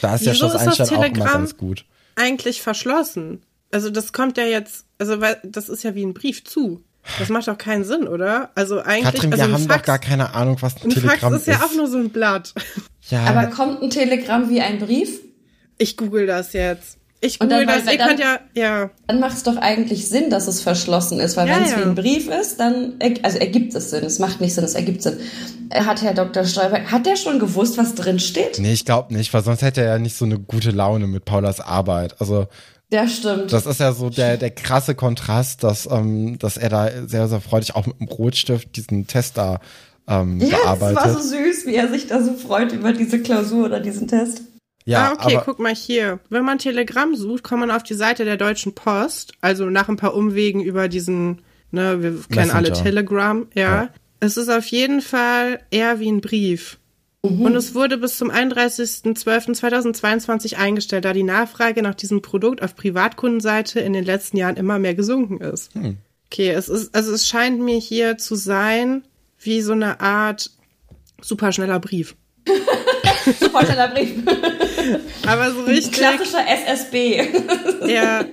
Da 0.00 0.14
ist 0.14 0.24
ja 0.26 0.32
Wieso 0.32 0.48
Schloss 0.48 0.54
ist 0.54 0.66
das 0.66 0.80
Einstein 0.80 0.98
auch 0.98 1.04
immer 1.04 1.32
ganz 1.32 1.56
gut. 1.56 1.84
eigentlich 2.16 2.60
verschlossen. 2.62 3.42
Also 3.70 3.90
das 3.90 4.12
kommt 4.12 4.36
ja 4.38 4.44
jetzt, 4.44 4.86
also 4.98 5.20
weil 5.20 5.38
das 5.44 5.68
ist 5.68 5.82
ja 5.84 5.94
wie 5.94 6.04
ein 6.04 6.14
Brief 6.14 6.44
zu. 6.44 6.82
Das 7.18 7.28
macht 7.30 7.48
doch 7.48 7.56
keinen 7.56 7.84
Sinn, 7.84 8.06
oder? 8.06 8.50
Also 8.54 8.80
eigentlich, 8.80 9.14
Katrin, 9.14 9.32
also 9.32 9.44
wir 9.44 9.48
ein 9.48 9.54
haben 9.54 9.66
Fax, 9.66 9.80
doch 9.80 9.86
gar 9.86 9.98
keine 9.98 10.34
Ahnung, 10.34 10.58
was 10.60 10.76
ein, 10.76 10.82
ein 10.84 10.90
Telegramm 10.90 11.32
Fax 11.32 11.36
ist 11.36 11.46
ja 11.46 11.64
auch 11.64 11.74
nur 11.74 11.86
so 11.86 11.96
ein 11.96 12.10
Blatt. 12.10 12.52
ja, 13.08 13.24
Aber 13.24 13.46
kommt 13.46 13.82
ein 13.82 13.90
Telegramm 13.90 14.50
wie 14.50 14.60
ein 14.60 14.78
Brief? 14.78 15.20
Ich 15.78 15.96
google 15.96 16.26
das 16.26 16.52
jetzt. 16.52 16.96
Ich 17.20 17.40
google 17.40 17.66
dann- 17.66 17.78
das. 17.78 17.86
weil 17.86 17.92
Ihr 17.94 17.98
dann- 17.98 18.08
könnt 18.08 18.20
ja, 18.20 18.38
ja. 18.54 18.90
Dann 19.08 19.18
macht 19.18 19.36
es 19.36 19.42
doch 19.42 19.56
eigentlich 19.56 20.08
Sinn, 20.08 20.30
dass 20.30 20.46
es 20.46 20.60
verschlossen 20.60 21.18
ist, 21.18 21.36
weil 21.36 21.48
Ja, 21.48 21.56
wenn 21.56 21.64
es 21.64 21.70
ja. 21.72 21.78
wie 21.78 21.82
ein 21.82 21.94
Brief 21.96 22.28
ist, 22.28 22.60
dann 22.60 22.94
also 23.22 23.38
ergibt 23.38 23.74
es 23.74 23.90
Sinn. 23.90 24.04
Es 24.04 24.18
macht 24.20 24.40
nicht 24.40 24.54
Sinn, 24.54 24.62
es 24.64 24.74
ergibt 24.74 25.02
Sinn. 25.02 25.18
Äh, 25.70 25.82
Hat 25.82 26.00
Herr 26.02 26.14
Dr. 26.14 26.44
Stolberg, 26.44 26.90
hat 26.92 27.06
der 27.06 27.16
schon 27.16 27.40
gewusst, 27.40 27.76
was 27.76 27.94
drin 27.96 28.20
steht? 28.20 28.58
Nee, 28.60 28.72
ich 28.72 28.84
glaube 28.84 29.12
nicht, 29.14 29.34
weil 29.34 29.42
sonst 29.42 29.62
hätte 29.62 29.80
er 29.82 29.94
ja 29.94 29.98
nicht 29.98 30.16
so 30.16 30.24
eine 30.24 30.38
gute 30.38 30.70
Laune 30.70 31.06
mit 31.08 31.24
Paulas 31.24 31.58
Arbeit. 31.60 32.14
Also 32.20 32.46
Ja, 32.92 33.08
stimmt. 33.08 33.52
das 33.52 33.66
ist 33.66 33.80
ja 33.80 33.92
so 33.92 34.10
der, 34.10 34.36
der 34.36 34.50
krasse 34.50 34.94
Kontrast, 34.94 35.64
dass, 35.64 35.88
ähm, 35.90 36.38
dass 36.38 36.56
er 36.56 36.68
da 36.68 36.88
sehr, 37.06 37.26
sehr 37.28 37.40
freudig 37.40 37.74
auch 37.74 37.86
mit 37.86 37.98
dem 38.00 38.06
Rotstift 38.08 38.76
diesen 38.76 39.08
Test 39.08 39.36
da 39.36 39.58
ähm, 40.06 40.40
ja, 40.40 40.46
es 40.46 40.62
bearbeitet. 40.62 40.96
war 40.96 41.12
so 41.14 41.20
süß, 41.20 41.66
wie 41.66 41.74
er 41.74 41.88
sich 41.88 42.06
da 42.06 42.22
so 42.22 42.32
freut 42.34 42.72
über 42.72 42.92
diese 42.92 43.20
Klausur 43.20 43.66
oder 43.66 43.80
diesen 43.80 44.06
Test. 44.08 44.42
Ja, 44.88 45.08
ah, 45.08 45.12
okay, 45.12 45.36
aber 45.36 45.44
guck 45.44 45.58
mal 45.58 45.74
hier. 45.74 46.20
Wenn 46.30 46.44
man 46.44 46.58
Telegramm 46.58 47.14
sucht, 47.14 47.42
kommt 47.42 47.60
man 47.60 47.70
auf 47.70 47.82
die 47.82 47.94
Seite 47.94 48.24
der 48.24 48.36
Deutschen 48.36 48.74
Post. 48.74 49.32
Also 49.40 49.66
nach 49.66 49.88
ein 49.88 49.96
paar 49.96 50.14
Umwegen 50.14 50.62
über 50.62 50.88
diesen, 50.88 51.42
ne, 51.70 52.02
wir 52.02 52.18
kennen 52.30 52.50
alle 52.50 52.70
Messenger. 52.70 52.84
Telegram, 52.84 53.46
ja. 53.54 53.82
Ja. 53.82 53.88
Es 54.20 54.36
ist 54.36 54.48
auf 54.48 54.66
jeden 54.66 55.00
Fall 55.00 55.60
eher 55.70 56.00
wie 56.00 56.10
ein 56.10 56.20
Brief. 56.20 56.78
Und 57.20 57.56
es 57.56 57.74
wurde 57.74 57.98
bis 57.98 58.16
zum 58.16 58.30
31.12.2022 58.30 60.54
eingestellt, 60.54 61.04
da 61.04 61.12
die 61.12 61.24
Nachfrage 61.24 61.82
nach 61.82 61.96
diesem 61.96 62.22
Produkt 62.22 62.62
auf 62.62 62.76
Privatkundenseite 62.76 63.80
in 63.80 63.92
den 63.92 64.04
letzten 64.04 64.36
Jahren 64.36 64.56
immer 64.56 64.78
mehr 64.78 64.94
gesunken 64.94 65.40
ist. 65.40 65.72
Okay, 66.26 66.50
es 66.50 66.68
ist, 66.68 66.94
also 66.94 67.12
es 67.12 67.26
scheint 67.28 67.60
mir 67.60 67.78
hier 67.78 68.18
zu 68.18 68.36
sein 68.36 69.02
wie 69.40 69.62
so 69.62 69.72
eine 69.72 69.98
Art 70.00 70.52
superschneller 71.20 71.80
Brief. 71.80 72.14
Superschneller 73.40 73.88
Brief. 73.88 74.14
Aber 75.26 75.50
so 75.52 75.62
richtig. 75.62 75.92
Klassischer 75.98 76.46
SSB. 76.46 77.28
Ja, 77.88 78.24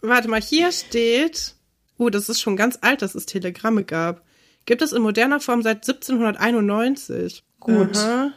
warte 0.00 0.28
mal, 0.28 0.40
hier 0.40 0.70
steht, 0.72 1.54
oh, 1.98 2.08
das 2.08 2.28
ist 2.28 2.40
schon 2.40 2.56
ganz 2.56 2.78
alt, 2.80 3.02
dass 3.02 3.14
es 3.14 3.26
Telegramme 3.26 3.84
gab. 3.84 4.22
Gibt 4.64 4.80
es 4.82 4.92
in 4.92 5.02
moderner 5.02 5.40
Form 5.40 5.62
seit 5.62 5.86
1791. 5.88 7.44
Gut. 7.60 7.96
Aha. 7.96 8.32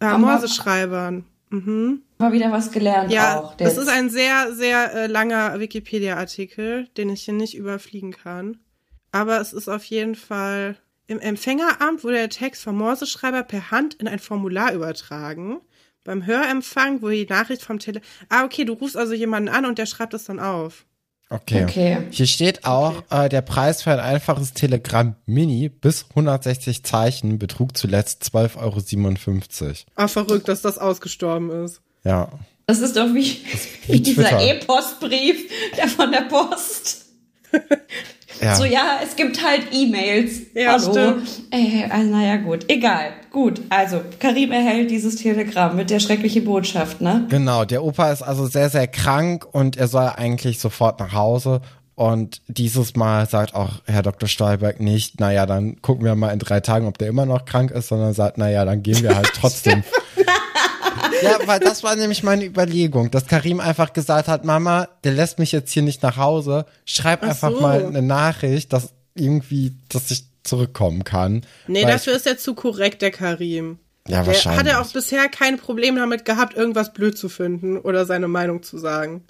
Ja, 0.00 0.08
Aber- 0.10 0.18
Morseschreibern. 0.18 1.24
Mhm. 1.50 2.02
Mal 2.18 2.32
wieder 2.32 2.52
was 2.52 2.70
gelernt 2.72 3.10
Ja, 3.10 3.40
auch. 3.40 3.56
das 3.56 3.76
ist 3.78 3.88
ein 3.88 4.10
sehr, 4.10 4.52
sehr 4.52 4.92
äh, 4.94 5.06
langer 5.06 5.58
Wikipedia-Artikel, 5.60 6.88
den 6.96 7.08
ich 7.10 7.22
hier 7.22 7.32
nicht 7.34 7.56
überfliegen 7.56 8.12
kann. 8.12 8.58
Aber 9.12 9.40
es 9.40 9.52
ist 9.54 9.68
auf 9.68 9.84
jeden 9.84 10.14
Fall, 10.14 10.76
im 11.06 11.18
Empfängeramt 11.20 12.04
wurde 12.04 12.16
der 12.16 12.28
Text 12.28 12.62
vom 12.64 12.76
Morseschreiber 12.76 13.44
per 13.44 13.70
Hand 13.70 13.94
in 13.94 14.08
ein 14.08 14.18
Formular 14.18 14.74
übertragen. 14.74 15.60
Beim 16.08 16.24
Hörempfang, 16.24 17.02
wo 17.02 17.10
die 17.10 17.26
Nachricht 17.26 17.62
vom 17.62 17.78
Tele. 17.78 18.00
Ah, 18.30 18.44
okay, 18.44 18.64
du 18.64 18.72
rufst 18.72 18.96
also 18.96 19.12
jemanden 19.12 19.50
an 19.50 19.66
und 19.66 19.78
der 19.78 19.84
schreibt 19.84 20.14
es 20.14 20.24
dann 20.24 20.40
auf. 20.40 20.86
Okay. 21.28 21.64
Okay. 21.64 21.98
Hier 22.10 22.26
steht 22.26 22.64
auch, 22.64 23.02
äh, 23.10 23.28
der 23.28 23.42
Preis 23.42 23.82
für 23.82 23.92
ein 23.92 24.00
einfaches 24.00 24.54
Telegramm 24.54 25.16
Mini 25.26 25.68
bis 25.68 26.06
160 26.08 26.82
Zeichen 26.82 27.38
betrug 27.38 27.76
zuletzt 27.76 28.22
12,57 28.34 29.62
Euro. 29.62 29.74
Ah, 29.96 30.08
verrückt, 30.08 30.48
dass 30.48 30.62
das 30.62 30.78
ausgestorben 30.78 31.50
ist. 31.64 31.82
Ja. 32.04 32.30
Das 32.66 32.80
ist 32.80 32.96
doch 32.96 33.12
wie, 33.12 33.42
wie 33.86 33.92
wie 33.92 34.00
dieser. 34.00 34.40
E-Postbrief, 34.40 35.50
der 35.76 35.88
von 35.88 36.10
der 36.10 36.22
Post. 36.22 37.04
ja. 38.40 38.54
So, 38.56 38.64
ja, 38.64 38.98
es 39.02 39.16
gibt 39.16 39.44
halt 39.44 39.62
E-Mails. 39.72 40.40
Ja, 40.54 40.72
Hallo. 40.72 40.90
stimmt. 40.92 41.28
Äh, 41.50 41.84
also, 41.90 42.10
naja, 42.10 42.36
gut. 42.36 42.64
Egal. 42.68 43.12
Gut. 43.30 43.60
Also, 43.68 44.00
Karim 44.18 44.52
erhält 44.52 44.90
dieses 44.90 45.16
Telegramm 45.16 45.76
mit 45.76 45.90
der 45.90 46.00
schrecklichen 46.00 46.44
Botschaft, 46.44 47.00
ne? 47.00 47.26
Genau, 47.28 47.64
der 47.64 47.84
Opa 47.84 48.10
ist 48.10 48.22
also 48.22 48.46
sehr, 48.46 48.70
sehr 48.70 48.86
krank 48.86 49.46
und 49.52 49.76
er 49.76 49.88
soll 49.88 50.10
eigentlich 50.16 50.58
sofort 50.58 51.00
nach 51.00 51.12
Hause. 51.12 51.60
Und 51.94 52.42
dieses 52.46 52.94
Mal 52.94 53.28
sagt 53.28 53.56
auch 53.56 53.82
Herr 53.86 54.02
Dr. 54.02 54.28
Stolberg 54.28 54.78
nicht, 54.78 55.18
naja, 55.18 55.46
dann 55.46 55.82
gucken 55.82 56.04
wir 56.04 56.14
mal 56.14 56.30
in 56.30 56.38
drei 56.38 56.60
Tagen, 56.60 56.86
ob 56.86 56.96
der 56.96 57.08
immer 57.08 57.26
noch 57.26 57.44
krank 57.44 57.72
ist, 57.72 57.88
sondern 57.88 58.14
sagt, 58.14 58.38
naja, 58.38 58.64
dann 58.64 58.84
gehen 58.84 59.02
wir 59.02 59.16
halt 59.16 59.32
trotzdem. 59.34 59.82
ja, 61.22 61.38
weil 61.46 61.60
das 61.60 61.82
war 61.82 61.94
nämlich 61.96 62.22
meine 62.22 62.44
Überlegung, 62.44 63.10
dass 63.10 63.26
Karim 63.26 63.60
einfach 63.60 63.92
gesagt 63.92 64.28
hat, 64.28 64.44
Mama, 64.44 64.88
der 65.04 65.12
lässt 65.12 65.38
mich 65.38 65.52
jetzt 65.52 65.70
hier 65.72 65.82
nicht 65.82 66.02
nach 66.02 66.16
Hause, 66.16 66.66
schreib 66.84 67.20
Ach 67.22 67.28
einfach 67.28 67.50
so. 67.52 67.60
mal 67.60 67.84
eine 67.84 68.02
Nachricht, 68.02 68.72
dass 68.72 68.92
irgendwie, 69.14 69.74
dass 69.88 70.10
ich 70.10 70.24
zurückkommen 70.44 71.04
kann. 71.04 71.44
Nee, 71.66 71.84
dafür 71.84 72.14
ist 72.14 72.26
er 72.26 72.38
zu 72.38 72.54
korrekt, 72.54 73.02
der 73.02 73.10
Karim. 73.10 73.78
ich, 74.06 74.12
ja, 74.12 74.18
Der 74.18 74.26
wahrscheinlich. 74.28 74.60
hat 74.60 74.66
er 74.66 74.80
auch 74.80 74.92
bisher 74.92 75.28
kein 75.28 75.58
Problem 75.58 75.96
damit 75.96 76.24
gehabt, 76.24 76.56
irgendwas 76.56 76.92
blöd 76.92 77.18
zu 77.18 77.28
finden 77.28 77.76
oder 77.78 78.06
seine 78.06 78.28
Meinung 78.28 78.62
zu 78.62 78.78
sagen. 78.78 79.24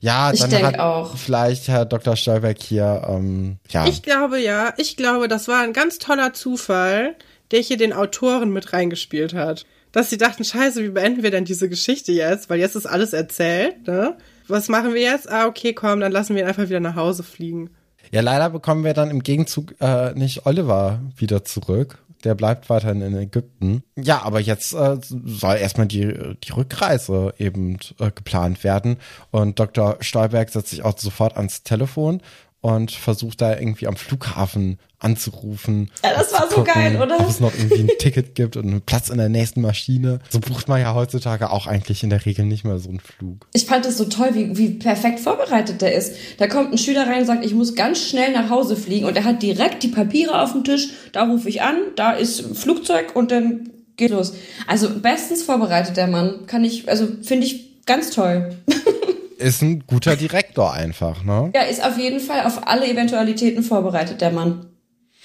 ja, 0.00 0.32
Ich 0.32 0.40
dann 0.40 0.50
denk 0.50 0.66
hat 0.66 0.78
auch. 0.80 1.16
vielleicht 1.16 1.68
Herr 1.68 1.86
Dr. 1.86 2.14
Stolberg 2.16 2.60
hier, 2.60 3.02
ähm, 3.08 3.56
ja. 3.70 3.86
Ich 3.86 4.02
glaube 4.02 4.38
ja, 4.38 4.74
ich 4.76 4.96
glaube, 4.98 5.28
das 5.28 5.48
war 5.48 5.62
ein 5.62 5.72
ganz 5.72 5.98
toller 5.98 6.34
Zufall, 6.34 7.14
der 7.52 7.60
hier 7.60 7.78
den 7.78 7.94
Autoren 7.94 8.50
mit 8.52 8.74
reingespielt 8.74 9.32
hat. 9.32 9.64
Dass 9.92 10.10
sie 10.10 10.18
dachten, 10.18 10.44
scheiße, 10.44 10.82
wie 10.82 10.90
beenden 10.90 11.22
wir 11.22 11.30
denn 11.30 11.44
diese 11.44 11.68
Geschichte 11.68 12.12
jetzt? 12.12 12.50
Weil 12.50 12.58
jetzt 12.58 12.76
ist 12.76 12.86
alles 12.86 13.12
erzählt, 13.12 13.86
ne? 13.86 14.16
Was 14.48 14.68
machen 14.68 14.94
wir 14.94 15.00
jetzt? 15.00 15.30
Ah, 15.30 15.46
okay, 15.46 15.72
komm, 15.72 16.00
dann 16.00 16.12
lassen 16.12 16.34
wir 16.34 16.42
ihn 16.42 16.48
einfach 16.48 16.68
wieder 16.68 16.80
nach 16.80 16.96
Hause 16.96 17.22
fliegen. 17.22 17.70
Ja, 18.12 18.20
leider 18.20 18.50
bekommen 18.50 18.84
wir 18.84 18.94
dann 18.94 19.10
im 19.10 19.22
Gegenzug 19.22 19.74
äh, 19.80 20.12
nicht 20.14 20.46
Oliver 20.46 21.00
wieder 21.16 21.44
zurück. 21.44 21.98
Der 22.24 22.34
bleibt 22.34 22.70
weiterhin 22.70 23.02
in 23.02 23.16
Ägypten. 23.16 23.82
Ja, 23.94 24.22
aber 24.22 24.40
jetzt 24.40 24.72
äh, 24.72 24.98
soll 25.00 25.56
erstmal 25.56 25.86
die, 25.86 26.34
die 26.42 26.52
Rückreise 26.52 27.34
eben 27.38 27.78
äh, 27.98 28.10
geplant 28.10 28.64
werden. 28.64 28.96
Und 29.30 29.60
Dr. 29.60 29.98
Stolberg 30.00 30.48
setzt 30.50 30.70
sich 30.70 30.84
auch 30.84 30.98
sofort 30.98 31.36
ans 31.36 31.62
Telefon 31.62 32.22
und 32.66 32.90
versucht 32.90 33.40
da 33.40 33.56
irgendwie 33.56 33.86
am 33.86 33.94
Flughafen 33.94 34.80
anzurufen. 34.98 35.88
Ja, 36.02 36.14
das 36.14 36.32
war 36.32 36.50
so 36.50 36.64
geil, 36.64 37.00
oder? 37.00 37.20
Ob 37.20 37.28
es 37.28 37.38
noch 37.38 37.54
irgendwie 37.54 37.82
ein 37.82 37.98
Ticket 37.98 38.34
gibt 38.34 38.56
und 38.56 38.66
einen 38.66 38.80
Platz 38.80 39.08
in 39.08 39.18
der 39.18 39.28
nächsten 39.28 39.60
Maschine. 39.60 40.18
So 40.30 40.40
bucht 40.40 40.66
man 40.66 40.80
ja 40.80 40.92
heutzutage 40.92 41.50
auch 41.50 41.68
eigentlich 41.68 42.02
in 42.02 42.10
der 42.10 42.26
Regel 42.26 42.44
nicht 42.44 42.64
mehr 42.64 42.78
so 42.78 42.88
einen 42.88 42.98
Flug. 42.98 43.46
Ich 43.52 43.66
fand 43.66 43.86
es 43.86 43.98
so 43.98 44.06
toll, 44.06 44.30
wie, 44.32 44.58
wie 44.58 44.70
perfekt 44.70 45.20
vorbereitet 45.20 45.80
der 45.80 45.94
ist. 45.94 46.16
Da 46.38 46.48
kommt 46.48 46.72
ein 46.72 46.78
Schüler 46.78 47.06
rein 47.06 47.20
und 47.20 47.26
sagt, 47.26 47.44
ich 47.44 47.54
muss 47.54 47.76
ganz 47.76 48.00
schnell 48.00 48.32
nach 48.32 48.50
Hause 48.50 48.74
fliegen 48.74 49.06
und 49.06 49.16
er 49.16 49.22
hat 49.22 49.42
direkt 49.42 49.84
die 49.84 49.88
Papiere 49.88 50.42
auf 50.42 50.50
dem 50.50 50.64
Tisch. 50.64 50.88
Da 51.12 51.24
rufe 51.24 51.48
ich 51.48 51.62
an, 51.62 51.76
da 51.94 52.12
ist 52.14 52.44
ein 52.44 52.56
Flugzeug 52.56 53.14
und 53.14 53.30
dann 53.30 53.70
geht 53.96 54.10
los. 54.10 54.34
Also 54.66 54.90
bestens 54.98 55.44
vorbereitet 55.44 55.96
der 55.96 56.08
Mann. 56.08 56.46
Kann 56.48 56.64
ich, 56.64 56.88
also 56.88 57.06
finde 57.22 57.46
ich 57.46 57.84
ganz 57.86 58.10
toll. 58.10 58.56
Ist 59.36 59.62
ein 59.62 59.86
guter 59.86 60.16
Direktor 60.16 60.72
einfach, 60.72 61.22
ne? 61.22 61.50
Ja, 61.54 61.62
ist 61.62 61.84
auf 61.84 61.98
jeden 61.98 62.20
Fall 62.20 62.44
auf 62.46 62.66
alle 62.66 62.88
Eventualitäten 62.90 63.62
vorbereitet, 63.62 64.20
der 64.20 64.32
Mann. 64.32 64.66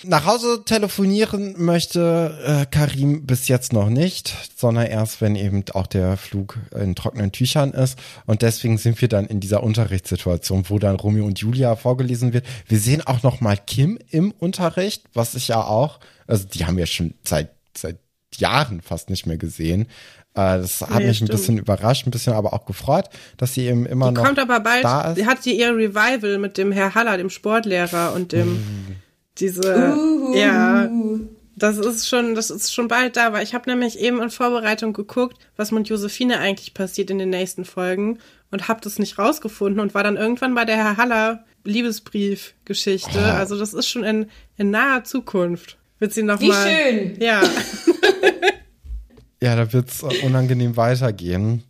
Nach 0.04 0.26
Hause 0.26 0.64
telefonieren 0.66 1.54
möchte 1.58 2.40
äh, 2.44 2.66
Karim 2.66 3.28
bis 3.28 3.48
jetzt 3.48 3.72
noch 3.72 3.90
nicht, 3.90 4.36
sondern 4.56 4.88
erst, 4.88 5.22
wenn 5.22 5.36
eben 5.36 5.64
auch 5.74 5.86
der 5.86 6.18
Flug 6.18 6.58
in 6.76 6.96
trockenen 6.96 7.32
Tüchern 7.32 7.72
ist. 7.72 8.00
Und 8.26 8.42
deswegen 8.42 8.80
sind 8.80 9.00
wir 9.00 9.08
dann 9.08 9.28
in 9.28 9.40
dieser 9.40 9.62
Unterrichtssituation, 9.62 10.66
wo 10.70 10.80
dann 10.80 10.96
Romeo 10.96 11.26
und 11.26 11.38
Julia 11.40 11.76
vorgelesen 11.76 12.34
wird. 12.34 12.48
Wir 12.68 12.80
sehen 12.80 13.06
auch 13.06 13.22
noch 13.22 13.42
mal 13.42 13.58
Kim 13.58 14.00
im 14.10 14.32
Unterricht, 14.32 15.04
was 15.14 15.36
ich 15.36 15.50
ja 15.50 15.64
auch, 15.64 16.00
also 16.26 16.48
die 16.48 16.66
haben 16.66 16.78
wir 16.78 16.88
schon 16.88 17.14
seit, 17.24 17.52
seit 17.78 18.00
Jahren 18.36 18.82
fast 18.82 19.10
nicht 19.10 19.28
mehr 19.28 19.38
gesehen. 19.38 19.88
Äh, 20.34 20.60
das 20.62 20.82
hat 20.82 20.90
Nee, 21.00 21.08
mich 21.08 21.08
ein 21.08 21.14
stimmt. 21.28 21.32
bisschen 21.32 21.58
überrascht, 21.58 22.08
ein 22.08 22.12
bisschen 22.12 22.34
aber 22.34 22.54
auch 22.54 22.66
gefreut, 22.66 23.06
dass 23.38 23.54
sie 23.54 23.68
eben 23.68 23.86
immer 23.86 24.10
Die 24.10 24.14
noch 24.16 24.24
kommt 24.26 24.40
aber 24.40 24.60
bald, 24.62 24.84
da 24.84 25.10
ist. 25.12 25.18
die 25.18 25.26
hat 25.26 25.44
die 25.46 25.60
ihr 25.60 25.76
Revival 25.76 26.38
mit 26.38 26.58
dem 26.58 26.72
Herr 26.72 26.96
Haller, 26.96 27.18
dem 27.18 27.30
Sportlehrer 27.30 28.14
und 28.14 28.32
dem, 28.32 28.54
Mm. 28.54 28.96
diese, 29.40 29.94
Uhu. 29.96 30.36
ja, 30.38 30.90
das 31.58 31.78
ist 31.78 32.08
schon, 32.08 32.34
das 32.34 32.50
ist 32.50 32.74
schon 32.74 32.88
bald 32.88 33.18
da, 33.18 33.34
weil 33.34 33.44
ich 33.44 33.54
habe 33.54 33.70
nämlich 33.70 34.00
eben 34.00 34.22
in 34.22 34.30
Vorbereitung 34.30 34.94
geguckt, 34.94 35.38
was 35.58 35.72
mit 35.72 35.90
Josephine 35.90 36.40
eigentlich 36.40 36.74
passiert 36.74 37.12
in 37.12 37.20
den 37.20 37.30
nächsten 37.30 37.66
Folgen 37.66 38.20
und 38.52 38.68
habe 38.68 38.80
das 38.82 39.00
nicht 39.00 39.20
rausgefunden 39.20 39.80
und 39.82 39.94
war 39.94 40.04
dann 40.04 40.16
irgendwann 40.18 40.56
bei 40.56 40.64
der 40.66 40.78
Herr 40.78 40.98
Haller 40.98 41.44
Liebesbrief-Geschichte. 41.66 43.20
Oh. 43.20 43.38
Also 43.38 43.60
das 43.60 43.74
ist 43.74 43.88
schon 43.88 44.04
in, 44.04 44.28
in 44.58 44.72
naher 44.72 45.04
Zukunft. 45.04 45.78
Wird 46.00 46.14
sie 46.14 46.24
noch 46.24 46.40
Wie 46.40 46.48
mal, 46.48 46.68
schön. 46.68 47.18
Ja, 47.22 47.42
Ja, 49.42 49.56
da 49.56 49.74
wird's 49.74 50.04
äh, 50.04 50.26
unangenehm 50.26 50.78
weitergehen. 50.78 51.64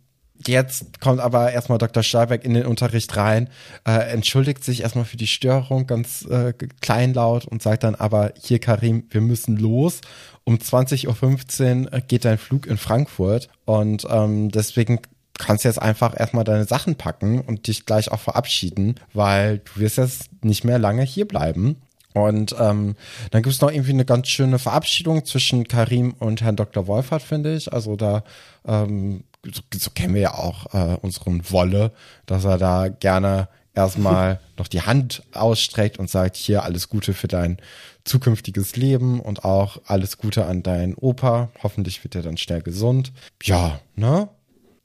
Jetzt 0.46 1.00
kommt 1.00 1.20
aber 1.20 1.52
erstmal 1.52 1.78
Dr. 1.78 2.02
Stahlberg 2.02 2.44
in 2.44 2.54
den 2.54 2.66
Unterricht 2.66 3.16
rein, 3.16 3.48
äh, 3.86 4.10
entschuldigt 4.12 4.64
sich 4.64 4.82
erstmal 4.82 5.04
für 5.04 5.16
die 5.16 5.26
Störung 5.26 5.86
ganz 5.86 6.24
äh, 6.24 6.52
kleinlaut 6.80 7.46
und 7.46 7.62
sagt 7.62 7.84
dann 7.84 7.94
aber, 7.94 8.32
hier 8.40 8.58
Karim, 8.58 9.04
wir 9.10 9.20
müssen 9.20 9.56
los. 9.56 10.00
Um 10.44 10.56
20.15 10.56 11.92
Uhr 11.92 12.00
geht 12.00 12.24
dein 12.24 12.38
Flug 12.38 12.66
in 12.66 12.76
Frankfurt 12.76 13.48
und 13.64 14.04
ähm, 14.10 14.50
deswegen 14.50 14.98
kannst 15.38 15.64
du 15.64 15.68
jetzt 15.68 15.80
einfach 15.80 16.18
erstmal 16.18 16.44
deine 16.44 16.64
Sachen 16.64 16.96
packen 16.96 17.40
und 17.40 17.66
dich 17.68 17.86
gleich 17.86 18.10
auch 18.10 18.20
verabschieden, 18.20 18.96
weil 19.14 19.58
du 19.58 19.80
wirst 19.80 19.98
jetzt 19.98 20.30
nicht 20.42 20.64
mehr 20.64 20.78
lange 20.78 21.02
hier 21.02 21.26
bleiben. 21.26 21.76
Und 22.14 22.54
ähm, 22.58 22.96
dann 23.30 23.42
gibt's 23.42 23.60
noch 23.60 23.70
irgendwie 23.70 23.92
eine 23.92 24.04
ganz 24.04 24.28
schöne 24.28 24.58
Verabschiedung 24.58 25.24
zwischen 25.24 25.66
Karim 25.66 26.14
und 26.18 26.42
Herrn 26.42 26.56
Dr. 26.56 26.86
Wolfert, 26.86 27.22
finde 27.22 27.54
ich. 27.54 27.72
Also 27.72 27.96
da 27.96 28.22
ähm, 28.66 29.24
so, 29.44 29.62
so 29.74 29.90
kennen 29.90 30.14
wir 30.14 30.20
ja 30.20 30.34
auch 30.34 30.72
äh, 30.74 30.96
unseren 31.00 31.50
Wolle, 31.50 31.92
dass 32.26 32.44
er 32.44 32.58
da 32.58 32.88
gerne 32.88 33.48
erstmal 33.74 34.40
noch 34.58 34.68
die 34.68 34.82
Hand 34.82 35.22
ausstreckt 35.32 35.98
und 35.98 36.10
sagt, 36.10 36.36
hier 36.36 36.62
alles 36.62 36.88
Gute 36.88 37.14
für 37.14 37.28
dein 37.28 37.58
zukünftiges 38.04 38.76
Leben 38.76 39.20
und 39.20 39.44
auch 39.44 39.80
alles 39.86 40.18
Gute 40.18 40.46
an 40.46 40.62
deinen 40.62 40.94
Opa. 40.94 41.50
Hoffentlich 41.62 42.02
wird 42.04 42.14
er 42.14 42.22
dann 42.22 42.36
schnell 42.36 42.62
gesund. 42.62 43.12
Ja, 43.42 43.80
ne? 43.96 44.28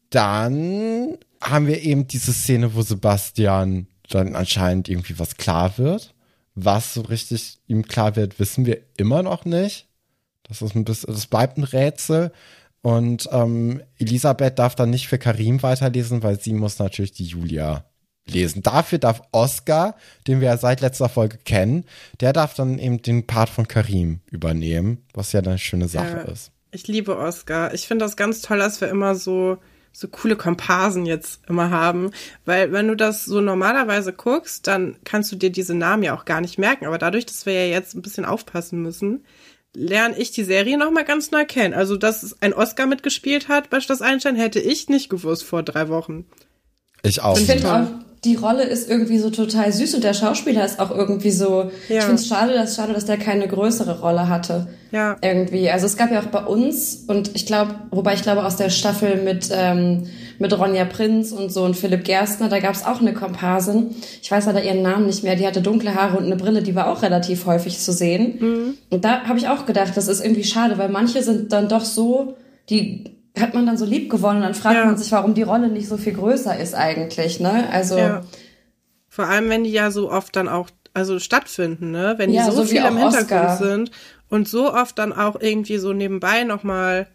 Dann 0.10 1.18
haben 1.42 1.68
wir 1.68 1.82
eben 1.82 2.08
diese 2.08 2.32
Szene, 2.32 2.76
wo 2.76 2.82
Sebastian 2.82 3.88
dann 4.10 4.36
anscheinend 4.36 4.88
irgendwie 4.88 5.20
was 5.20 5.36
klar 5.36 5.78
wird. 5.78 6.14
Was 6.60 6.96
so 6.96 7.02
richtig 7.02 7.60
ihm 7.68 7.84
klar 7.88 8.16
wird, 8.16 8.40
wissen 8.40 8.66
wir 8.66 8.80
immer 8.98 9.22
noch 9.22 9.46
nicht. 9.46 9.88
Das 10.42 10.64
ist 10.64 10.76
ein 10.76 10.86
bisschen, 10.86 11.14
das 11.14 11.28
bleibt 11.28 11.58
ein 11.58 11.64
Rätsel. 11.64 12.32
Und 12.82 13.30
ähm, 13.32 13.82
Elisabeth 14.00 14.58
darf 14.58 14.74
dann 14.74 14.90
nicht 14.90 15.08
für 15.08 15.20
Karim 15.20 15.62
weiterlesen, 15.62 16.24
weil 16.24 16.40
sie 16.40 16.54
muss 16.54 16.80
natürlich 16.80 17.12
die 17.12 17.26
Julia 17.26 17.86
lesen. 18.28 18.64
Dafür 18.64 18.98
darf 18.98 19.22
Oscar, 19.32 19.96
den 20.26 20.42
wir 20.42 20.48
ja 20.48 20.58
seit 20.58 20.82
letzter 20.82 21.10
Folge 21.10 21.38
kennen, 21.38 21.86
der 22.22 22.34
darf 22.34 22.56
dann 22.56 22.80
eben 22.80 23.02
den 23.04 23.28
Part 23.28 23.50
von 23.50 23.68
Karim 23.68 24.22
übernehmen, 24.32 25.06
was 25.14 25.34
ja 25.34 25.42
eine 25.42 25.58
schöne 25.60 25.88
Sache 25.88 26.18
Ja. 26.18 26.22
ist. 26.24 26.52
Ich 26.72 26.88
liebe 26.88 27.18
Oscar. 27.18 27.74
Ich 27.76 27.88
finde 27.88 28.04
das 28.06 28.18
ganz 28.18 28.42
toll, 28.42 28.58
dass 28.58 28.82
wir 28.82 28.90
immer 28.90 29.14
so 29.16 29.58
so 29.98 30.08
coole 30.08 30.36
Komparsen 30.36 31.08
jetzt 31.08 31.42
immer 31.50 31.72
haben, 31.72 32.12
weil 32.46 32.72
wenn 32.72 32.88
du 32.88 32.96
das 32.96 33.26
so 33.26 33.42
normalerweise 33.42 34.14
guckst, 34.14 34.68
dann 34.68 34.96
kannst 35.04 35.32
du 35.32 35.36
dir 35.36 35.50
diese 35.50 35.74
Namen 35.74 36.04
ja 36.04 36.16
auch 36.16 36.26
gar 36.26 36.40
nicht 36.40 36.60
merken, 36.60 36.86
aber 36.86 37.00
dadurch, 37.00 37.26
dass 37.26 37.48
wir 37.48 37.54
ja 37.54 37.74
jetzt 37.74 37.96
ein 37.96 38.04
bisschen 38.04 38.24
aufpassen 38.24 38.80
müssen, 38.84 39.26
lerne 39.74 40.16
ich 40.20 40.30
die 40.30 40.44
Serie 40.44 40.78
noch 40.78 40.92
mal 40.92 41.04
ganz 41.04 41.32
neu 41.32 41.46
kennen. 41.46 41.74
Also, 41.74 41.98
dass 41.98 42.40
ein 42.42 42.54
Oscar 42.54 42.86
mitgespielt 42.86 43.48
hat 43.48 43.72
bei 43.72 43.80
Schloss 43.80 44.04
Einstein, 44.04 44.36
hätte 44.36 44.60
ich 44.60 44.88
nicht 44.88 45.10
gewusst 45.10 45.44
vor 45.44 45.64
drei 45.64 45.90
Wochen. 45.90 46.26
Ich 47.02 47.24
auch. 47.24 47.40
Ich 47.40 47.48
Finde 47.48 47.74
auch, 47.74 48.07
die 48.24 48.36
Rolle 48.36 48.64
ist 48.64 48.90
irgendwie 48.90 49.20
so 49.20 49.30
total 49.30 49.72
süß 49.72 49.96
und 49.96 50.04
der 50.04 50.14
Schauspieler 50.14 50.66
ist 50.66 50.80
auch 50.80 50.92
irgendwie 50.92 51.32
so. 51.32 51.72
Ja. 51.88 52.00
Ich 52.00 52.04
finde 52.04 52.16
es 52.16 52.28
schade, 52.28 52.54
dass 52.54 52.76
schade, 52.76 52.94
dass 52.94 53.06
der 53.06 53.18
keine 53.18 53.48
größere 53.48 54.00
Rolle 54.00 54.28
hatte. 54.28 54.68
Ja. 54.92 55.18
Irgendwie. 55.22 55.70
Also 55.70 55.86
es 55.86 55.98
gab 55.98 56.12
ja 56.12 56.22
auch 56.22 56.28
bei 56.28 56.44
uns 56.44 57.04
und 57.08 57.32
ich 57.36 57.46
glaube, 57.46 57.76
wobei 57.92 58.14
ich 58.14 58.24
glaube 58.24 58.46
aus 58.46 58.56
der 58.56 58.70
Staffel 58.70 59.22
mit 59.24 59.50
ähm, 59.52 60.08
mit 60.40 60.58
Ronja 60.58 60.86
Prinz 60.86 61.32
und 61.32 61.52
so 61.52 61.64
und 61.64 61.76
Philipp 61.76 62.04
Gerstner, 62.04 62.50
da 62.50 62.60
gab 62.60 62.74
es 62.74 62.86
auch 62.86 63.02
eine 63.02 63.14
Komparsin. 63.14 63.96
Ich 64.22 64.30
weiß 64.30 64.46
leider 64.46 64.64
ihren 64.64 64.82
Namen 64.82 65.06
nicht 65.08 65.24
mehr. 65.24 65.36
Die 65.36 65.46
hatte 65.46 65.62
dunkle 65.62 65.96
Haare 65.96 66.18
und 66.18 66.26
eine 66.26 66.36
Brille, 66.36 66.62
die 66.62 66.76
war 66.76 66.92
auch 66.92 67.02
relativ 67.02 67.46
häufig 67.46 67.80
zu 67.80 67.92
sehen. 67.92 68.78
Und 68.90 69.04
da 69.04 69.24
habe 69.24 69.40
ich 69.40 69.48
auch 69.48 69.66
gedacht, 69.66 69.94
das 69.96 70.08
ist 70.08 70.24
irgendwie 70.24 70.44
schade, 70.44 70.78
weil 70.78 70.90
manche 70.90 71.24
sind 71.24 71.52
dann 71.52 71.70
doch 71.70 71.84
so, 71.84 72.36
die 72.70 73.17
hat 73.40 73.54
man 73.54 73.66
dann 73.66 73.78
so 73.78 73.86
lieb 73.86 74.10
gewonnen. 74.10 74.42
Dann 74.42 74.54
fragt 74.54 74.78
ja. 74.78 74.86
man 74.86 74.98
sich, 74.98 75.12
warum 75.12 75.34
die 75.34 75.44
Rolle 75.44 75.70
nicht 75.70 75.88
so 75.88 75.98
viel 75.98 76.14
größer 76.14 76.58
ist 76.58 76.76
eigentlich, 76.76 77.40
ne? 77.40 77.70
Also. 77.72 77.98
Ja. 77.98 78.22
Vor 79.08 79.26
allem, 79.26 79.50
wenn 79.50 79.64
die 79.64 79.72
ja 79.72 79.90
so 79.92 80.12
oft 80.12 80.36
dann 80.36 80.48
auch, 80.48 80.70
also 80.94 81.20
stattfinden, 81.20 81.92
ne? 81.92 82.16
Wenn 82.18 82.30
die 82.30 82.38
ja, 82.38 82.46
so, 82.46 82.58
so 82.58 82.66
viel 82.66 82.84
im 82.84 82.98
Hintergrund 82.98 83.22
Oscar. 83.32 83.58
sind 83.58 83.92
und 84.30 84.48
so 84.48 84.74
oft 84.74 84.98
dann 85.00 85.14
auch 85.14 85.40
irgendwie 85.40 85.78
so 85.78 85.94
nebenbei 85.94 86.44
nochmal, 86.44 87.08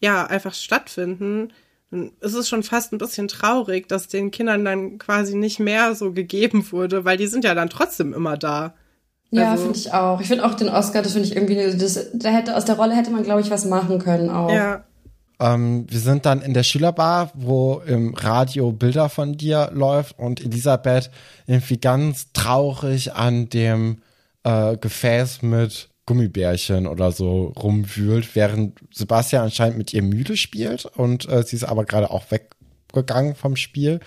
ja, 0.00 0.24
einfach 0.26 0.54
stattfinden, 0.54 1.52
dann 1.90 2.12
ist 2.20 2.34
es 2.34 2.48
schon 2.48 2.62
fast 2.62 2.92
ein 2.92 2.98
bisschen 2.98 3.28
traurig, 3.28 3.88
dass 3.88 4.08
den 4.08 4.30
Kindern 4.30 4.64
dann 4.64 4.98
quasi 4.98 5.36
nicht 5.36 5.60
mehr 5.60 5.94
so 5.94 6.12
gegeben 6.12 6.66
wurde, 6.72 7.04
weil 7.04 7.16
die 7.16 7.26
sind 7.26 7.44
ja 7.44 7.54
dann 7.54 7.68
trotzdem 7.68 8.14
immer 8.14 8.36
da. 8.36 8.74
Ja, 9.30 9.52
also, 9.52 9.64
finde 9.64 9.78
ich 9.78 9.92
auch. 9.92 10.20
Ich 10.20 10.28
finde 10.28 10.44
auch 10.44 10.54
den 10.54 10.68
Oscar, 10.68 11.02
das 11.02 11.12
finde 11.12 11.28
ich 11.28 11.36
irgendwie, 11.36 11.54
das, 11.54 12.10
da 12.14 12.30
hätte, 12.30 12.56
aus 12.56 12.64
der 12.64 12.76
Rolle 12.76 12.94
hätte 12.94 13.10
man, 13.10 13.22
glaube 13.22 13.40
ich, 13.40 13.50
was 13.50 13.64
machen 13.64 13.98
können 13.98 14.30
auch. 14.30 14.52
Ja. 14.52 14.84
Ähm, 15.42 15.86
wir 15.90 15.98
sind 15.98 16.24
dann 16.24 16.40
in 16.40 16.54
der 16.54 16.62
Schülerbar, 16.62 17.32
wo 17.34 17.82
im 17.84 18.14
Radio 18.14 18.70
Bilder 18.70 19.08
von 19.08 19.36
dir 19.36 19.70
läuft 19.74 20.16
und 20.16 20.40
Elisabeth 20.40 21.10
irgendwie 21.46 21.78
ganz 21.78 22.32
traurig 22.32 23.14
an 23.14 23.48
dem 23.48 24.02
äh, 24.44 24.76
Gefäß 24.76 25.42
mit 25.42 25.88
Gummibärchen 26.06 26.86
oder 26.86 27.10
so 27.10 27.52
rumwühlt, 27.56 28.36
während 28.36 28.78
Sebastian 28.92 29.44
anscheinend 29.44 29.78
mit 29.78 29.92
ihr 29.92 30.02
müde 30.02 30.36
spielt 30.36 30.86
und 30.86 31.28
äh, 31.28 31.42
sie 31.42 31.56
ist 31.56 31.64
aber 31.64 31.84
gerade 31.86 32.10
auch 32.12 32.26
weggegangen 32.30 33.34
vom 33.34 33.56
Spiel. 33.56 33.98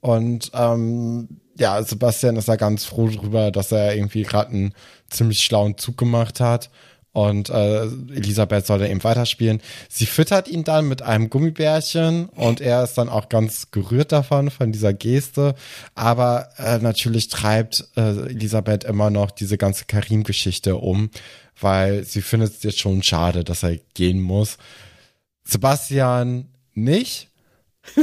Und 0.00 0.52
ähm, 0.54 1.40
ja, 1.58 1.82
Sebastian 1.82 2.36
ist 2.36 2.48
da 2.48 2.54
ganz 2.54 2.84
froh 2.84 3.08
drüber, 3.08 3.50
dass 3.50 3.72
er 3.72 3.96
irgendwie 3.96 4.22
gerade 4.22 4.50
einen 4.50 4.74
ziemlich 5.10 5.40
schlauen 5.40 5.78
Zug 5.78 5.96
gemacht 5.98 6.38
hat. 6.38 6.70
Und 7.16 7.48
äh, 7.48 7.84
Elisabeth 7.84 8.66
soll 8.66 8.78
da 8.78 8.84
eben 8.84 9.02
weiterspielen. 9.02 9.62
Sie 9.88 10.04
füttert 10.04 10.48
ihn 10.48 10.64
dann 10.64 10.86
mit 10.86 11.00
einem 11.00 11.30
Gummibärchen 11.30 12.26
und 12.26 12.60
er 12.60 12.84
ist 12.84 12.98
dann 12.98 13.08
auch 13.08 13.30
ganz 13.30 13.70
gerührt 13.70 14.12
davon, 14.12 14.50
von 14.50 14.70
dieser 14.70 14.92
Geste. 14.92 15.54
Aber 15.94 16.50
äh, 16.58 16.76
natürlich 16.76 17.28
treibt 17.28 17.88
äh, 17.96 18.26
Elisabeth 18.28 18.84
immer 18.84 19.08
noch 19.08 19.30
diese 19.30 19.56
ganze 19.56 19.86
Karim-Geschichte 19.86 20.76
um, 20.76 21.08
weil 21.58 22.04
sie 22.04 22.20
findet 22.20 22.52
es 22.52 22.62
jetzt 22.62 22.80
schon 22.80 23.02
schade, 23.02 23.44
dass 23.44 23.62
er 23.62 23.78
gehen 23.94 24.20
muss. 24.20 24.58
Sebastian 25.42 26.48
nicht. 26.74 27.30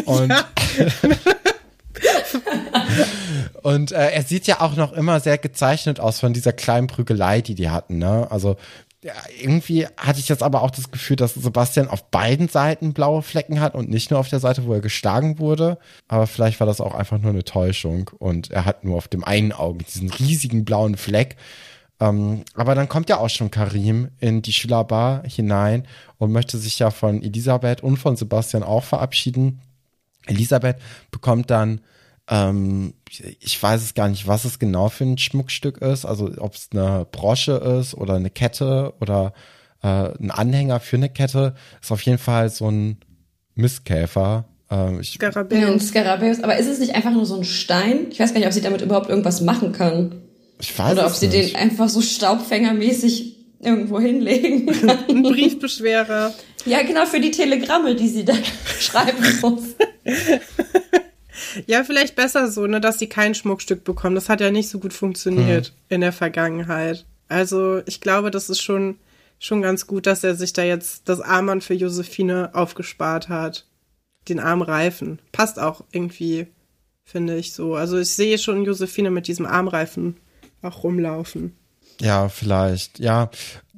Und 0.05 0.31
ja. 0.31 0.47
Und 3.61 3.91
äh, 3.91 4.09
er 4.11 4.23
sieht 4.23 4.47
ja 4.47 4.61
auch 4.61 4.75
noch 4.75 4.91
immer 4.93 5.19
sehr 5.19 5.37
gezeichnet 5.37 5.99
aus 5.99 6.19
von 6.19 6.33
dieser 6.33 6.53
kleinen 6.53 6.87
Prügelei, 6.87 7.41
die 7.41 7.55
die 7.55 7.69
hatten. 7.69 7.97
Ne? 7.97 8.27
Also 8.29 8.57
irgendwie 9.41 9.87
hatte 9.97 10.19
ich 10.19 10.29
jetzt 10.29 10.43
aber 10.43 10.61
auch 10.61 10.71
das 10.71 10.91
Gefühl, 10.91 11.15
dass 11.15 11.33
Sebastian 11.33 11.87
auf 11.87 12.09
beiden 12.09 12.47
Seiten 12.47 12.93
blaue 12.93 13.21
Flecken 13.21 13.59
hat 13.59 13.75
und 13.75 13.89
nicht 13.89 14.11
nur 14.11 14.19
auf 14.19 14.29
der 14.29 14.39
Seite, 14.39 14.65
wo 14.65 14.73
er 14.73 14.81
geschlagen 14.81 15.39
wurde. 15.39 15.77
Aber 16.07 16.27
vielleicht 16.27 16.59
war 16.59 16.67
das 16.67 16.81
auch 16.81 16.95
einfach 16.95 17.17
nur 17.19 17.31
eine 17.31 17.43
Täuschung 17.43 18.09
und 18.17 18.51
er 18.51 18.65
hat 18.65 18.83
nur 18.83 18.97
auf 18.97 19.07
dem 19.07 19.23
einen 19.23 19.51
Auge 19.51 19.83
diesen 19.83 20.09
riesigen 20.09 20.65
blauen 20.65 20.95
Fleck. 20.95 21.35
Ähm, 21.99 22.43
aber 22.55 22.75
dann 22.75 22.89
kommt 22.89 23.09
ja 23.09 23.17
auch 23.17 23.29
schon 23.29 23.51
Karim 23.51 24.09
in 24.19 24.41
die 24.41 24.53
Schülerbar 24.53 25.23
hinein 25.25 25.87
und 26.17 26.31
möchte 26.31 26.57
sich 26.57 26.79
ja 26.79 26.91
von 26.91 27.21
Elisabeth 27.21 27.83
und 27.83 27.97
von 27.97 28.15
Sebastian 28.15 28.63
auch 28.63 28.83
verabschieden. 28.83 29.61
Elisabeth 30.25 30.77
bekommt 31.11 31.49
dann 31.49 31.81
ähm, 32.29 32.93
ich 33.39 33.61
weiß 33.61 33.81
es 33.81 33.93
gar 33.93 34.07
nicht, 34.07 34.27
was 34.27 34.45
es 34.45 34.59
genau 34.59 34.89
für 34.89 35.03
ein 35.03 35.17
Schmuckstück 35.17 35.79
ist. 35.79 36.05
Also 36.05 36.31
ob 36.37 36.55
es 36.55 36.69
eine 36.71 37.05
Brosche 37.11 37.53
ist 37.79 37.93
oder 37.95 38.15
eine 38.15 38.29
Kette 38.29 38.93
oder 39.01 39.33
äh, 39.81 39.87
ein 39.87 40.31
Anhänger 40.31 40.79
für 40.79 40.95
eine 40.95 41.09
Kette. 41.09 41.55
Ist 41.81 41.91
auf 41.91 42.01
jeden 42.01 42.17
Fall 42.17 42.49
so 42.49 42.69
ein 42.69 42.97
Mistkäfer. 43.55 44.45
Ähm, 44.69 45.03
Skarabäus. 45.03 45.89
Skarabäus. 45.89 46.41
Aber 46.41 46.57
ist 46.57 46.67
es 46.67 46.79
nicht 46.79 46.95
einfach 46.95 47.11
nur 47.11 47.25
so 47.25 47.35
ein 47.35 47.43
Stein? 47.43 48.07
Ich 48.09 48.19
weiß 48.19 48.33
gar 48.33 48.39
nicht, 48.39 48.47
ob 48.47 48.53
sie 48.53 48.61
damit 48.61 48.81
überhaupt 48.81 49.09
irgendwas 49.09 49.41
machen 49.41 49.73
kann. 49.73 50.21
Ich 50.59 50.77
weiß 50.77 50.93
Oder 50.93 51.07
ob 51.07 51.13
sie 51.13 51.27
nicht. 51.27 51.53
den 51.53 51.55
einfach 51.57 51.89
so 51.89 52.01
staubfängermäßig 52.01 53.37
irgendwo 53.59 53.99
hinlegen 53.99 54.67
kann. 54.67 54.97
Ein 55.09 55.23
Briefbeschwerer. 55.23 56.33
Ja, 56.65 56.81
genau, 56.83 57.05
für 57.05 57.19
die 57.19 57.31
Telegramme, 57.31 57.95
die 57.95 58.07
sie 58.07 58.23
da 58.23 58.33
schreiben 58.79 59.23
muss. 59.41 59.63
Ja, 61.65 61.83
vielleicht 61.83 62.15
besser 62.15 62.51
so, 62.51 62.67
ne, 62.67 62.79
dass 62.79 62.99
sie 62.99 63.07
kein 63.07 63.35
Schmuckstück 63.35 63.83
bekommen. 63.83 64.15
Das 64.15 64.29
hat 64.29 64.41
ja 64.41 64.51
nicht 64.51 64.69
so 64.69 64.79
gut 64.79 64.93
funktioniert 64.93 65.67
hm. 65.67 65.73
in 65.89 66.01
der 66.01 66.13
Vergangenheit. 66.13 67.05
Also 67.27 67.81
ich 67.85 68.01
glaube, 68.01 68.31
das 68.31 68.49
ist 68.49 68.61
schon, 68.61 68.97
schon 69.39 69.61
ganz 69.61 69.87
gut, 69.87 70.05
dass 70.05 70.23
er 70.23 70.35
sich 70.35 70.53
da 70.53 70.63
jetzt 70.63 71.09
das 71.09 71.21
Armband 71.21 71.63
für 71.63 71.73
Josephine 71.73 72.51
aufgespart 72.53 73.29
hat. 73.29 73.65
Den 74.29 74.39
Armreifen. 74.39 75.19
Passt 75.31 75.59
auch 75.59 75.83
irgendwie, 75.91 76.47
finde 77.03 77.35
ich 77.35 77.53
so. 77.53 77.75
Also 77.75 77.97
ich 77.97 78.09
sehe 78.09 78.37
schon 78.37 78.63
Josephine 78.63 79.11
mit 79.11 79.27
diesem 79.27 79.45
Armreifen 79.45 80.17
auch 80.61 80.83
rumlaufen. 80.83 81.57
Ja, 81.99 82.29
vielleicht. 82.29 82.99
Ja, 82.99 83.29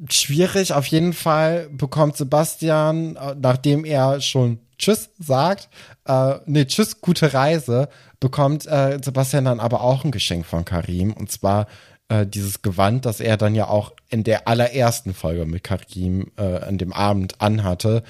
schwierig. 0.10 0.74
Auf 0.74 0.86
jeden 0.88 1.14
Fall 1.14 1.70
bekommt 1.72 2.18
Sebastian, 2.18 3.16
äh, 3.16 3.36
nachdem 3.40 3.86
er 3.86 4.22
schon 4.22 4.60
Tschüss 4.78 5.10
sagt, 5.20 5.70
äh, 6.06 6.36
nee, 6.46 6.66
Tschüss, 6.66 7.02
gute 7.02 7.34
Reise, 7.34 7.90
bekommt 8.20 8.66
äh, 8.66 9.00
Sebastian 9.04 9.46
dann 9.46 9.60
aber 9.60 9.82
auch 9.82 10.04
ein 10.04 10.12
Geschenk 10.12 10.46
von 10.46 10.66
Karim. 10.66 11.14
Und 11.14 11.32
zwar 11.32 11.68
äh, 12.10 12.26
dieses 12.26 12.62
Gewand, 12.62 13.06
das 13.06 13.20
er 13.20 13.38
dann 13.38 13.56
ja 13.56 13.68
auch 13.68 13.94
in 14.10 14.24
der 14.24 14.48
allerersten 14.48 15.14
Folge 15.14 15.46
mit 15.46 15.64
Karim 15.64 16.32
äh, 16.38 16.60
an 16.60 16.78
dem 16.78 16.94
Abend 16.94 17.42
anhatte. 17.42 18.04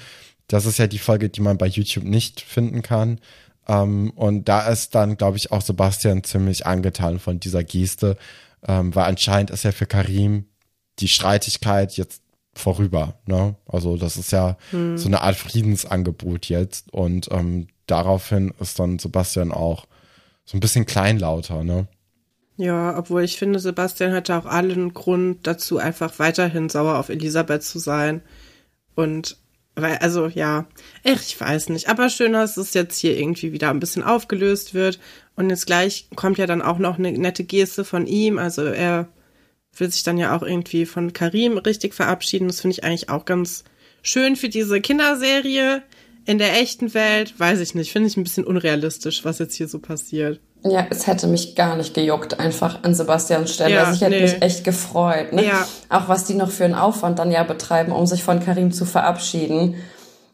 Das 0.47 0.65
ist 0.65 0.77
ja 0.77 0.87
die 0.87 0.99
Folge, 0.99 1.29
die 1.29 1.41
man 1.41 1.57
bei 1.57 1.67
YouTube 1.67 2.03
nicht 2.03 2.41
finden 2.41 2.81
kann. 2.81 3.19
Ähm, 3.67 4.11
und 4.11 4.47
da 4.47 4.67
ist 4.67 4.95
dann, 4.95 5.17
glaube 5.17 5.37
ich, 5.37 5.51
auch 5.51 5.61
Sebastian 5.61 6.23
ziemlich 6.23 6.65
angetan 6.65 7.19
von 7.19 7.39
dieser 7.39 7.63
Geste, 7.63 8.17
ähm, 8.67 8.93
weil 8.93 9.05
anscheinend 9.05 9.49
ist 9.49 9.63
ja 9.63 9.71
für 9.71 9.87
Karim 9.87 10.45
die 10.99 11.07
Streitigkeit 11.07 11.97
jetzt 11.97 12.21
vorüber. 12.56 13.15
Ne? 13.26 13.56
Also 13.68 13.98
das 13.98 14.18
ist 14.18 14.32
ja 14.32 14.57
hm. 14.72 14.98
so 14.98 15.07
eine 15.07 15.22
Art 15.22 15.36
Friedensangebot 15.36 16.48
jetzt 16.48 16.94
und 16.94 17.30
ähm, 17.32 17.68
daraufhin 17.88 18.53
ist 18.60 18.80
dann 18.80 18.99
Sebastian 18.99 19.52
auch 19.52 19.86
so 20.45 20.57
ein 20.57 20.61
bisschen 20.61 20.86
kleinlauter. 20.86 21.64
Ne? 21.64 21.88
Ja, 22.57 22.98
obwohl 22.98 23.23
ich 23.23 23.38
finde, 23.38 23.60
Sebastian 23.60 24.14
hatte 24.14 24.36
auch 24.38 24.45
allen 24.45 24.94
Grund 24.94 25.45
dazu, 25.45 25.77
einfach 25.77 26.19
weiterhin 26.19 26.69
sauer 26.69 26.98
auf 26.98 27.10
Elisabeth 27.10 27.64
zu 27.64 27.80
sein. 27.80 28.22
Und 28.95 29.38
weil, 29.76 29.98
also 29.98 30.27
ja, 30.27 30.68
ich 31.03 31.40
weiß 31.40 31.69
nicht. 31.69 31.90
Aber 31.90 32.10
schön, 32.10 32.32
dass 32.32 32.56
es 32.56 32.73
jetzt 32.73 32.98
hier 32.98 33.18
irgendwie 33.18 33.52
wieder 33.52 33.69
ein 33.69 33.82
bisschen 33.82 34.03
aufgelöst 34.03 34.73
wird. 34.73 34.99
Und 35.36 35.49
jetzt 35.49 35.65
gleich 35.65 36.07
kommt 36.15 36.38
ja 36.38 36.48
dann 36.48 36.61
auch 36.61 36.77
noch 36.77 36.98
eine 36.98 37.11
nette 37.11 37.44
Geste 37.44 37.84
von 37.84 38.07
ihm. 38.07 38.38
Also 38.38 38.64
er 38.64 39.10
will 39.77 39.91
sich 39.91 40.03
dann 40.03 40.18
ja 40.18 40.35
auch 40.35 40.43
irgendwie 40.43 40.85
von 40.85 41.14
Karim 41.14 41.57
richtig 41.57 41.93
verabschieden. 41.93 42.47
Das 42.47 42.61
finde 42.61 42.73
ich 42.73 42.84
eigentlich 42.84 43.10
auch 43.10 43.26
ganz 43.26 43.64
schön 44.02 44.35
für 44.35 44.49
diese 44.49 44.81
Kinderserie. 44.81 45.84
In 46.27 46.39
der 46.39 46.60
echten 46.60 46.93
Welt, 46.95 47.39
weiß 47.39 47.60
ich 47.60 47.76
nicht, 47.76 47.91
finde 47.91 48.07
ich 48.07 48.18
ein 48.18 48.23
bisschen 48.23 48.45
unrealistisch, 48.45 49.23
was 49.26 49.38
jetzt 49.38 49.56
hier 49.56 49.68
so 49.68 49.77
passiert. 49.77 50.39
Ja, 50.64 50.88
es 50.89 51.06
hätte 51.06 51.27
mich 51.27 51.56
gar 51.56 51.76
nicht 51.76 51.93
gejuckt, 51.93 52.39
einfach 52.39 52.84
an 52.84 52.95
Sebastians 52.95 53.53
Stelle. 53.53 53.76
Ja, 53.76 53.84
also 53.84 53.93
ich 53.93 54.02
hätte 54.02 54.15
nee. 54.15 54.22
mich 54.23 54.41
echt 54.41 54.64
gefreut. 54.64 55.31
Ne? 55.31 55.45
Ja. 55.45 55.68
Auch 55.89 56.07
was 56.07 56.26
die 56.26 56.34
noch 56.34 56.49
für 56.49 56.65
einen 56.65 56.73
Aufwand 56.73 57.19
dann 57.19 57.31
ja 57.31 57.43
betreiben, 57.43 57.91
um 57.91 58.07
sich 58.07 58.23
von 58.23 58.39
Karim 58.39 58.72
zu 58.72 58.85
verabschieden. 58.85 59.76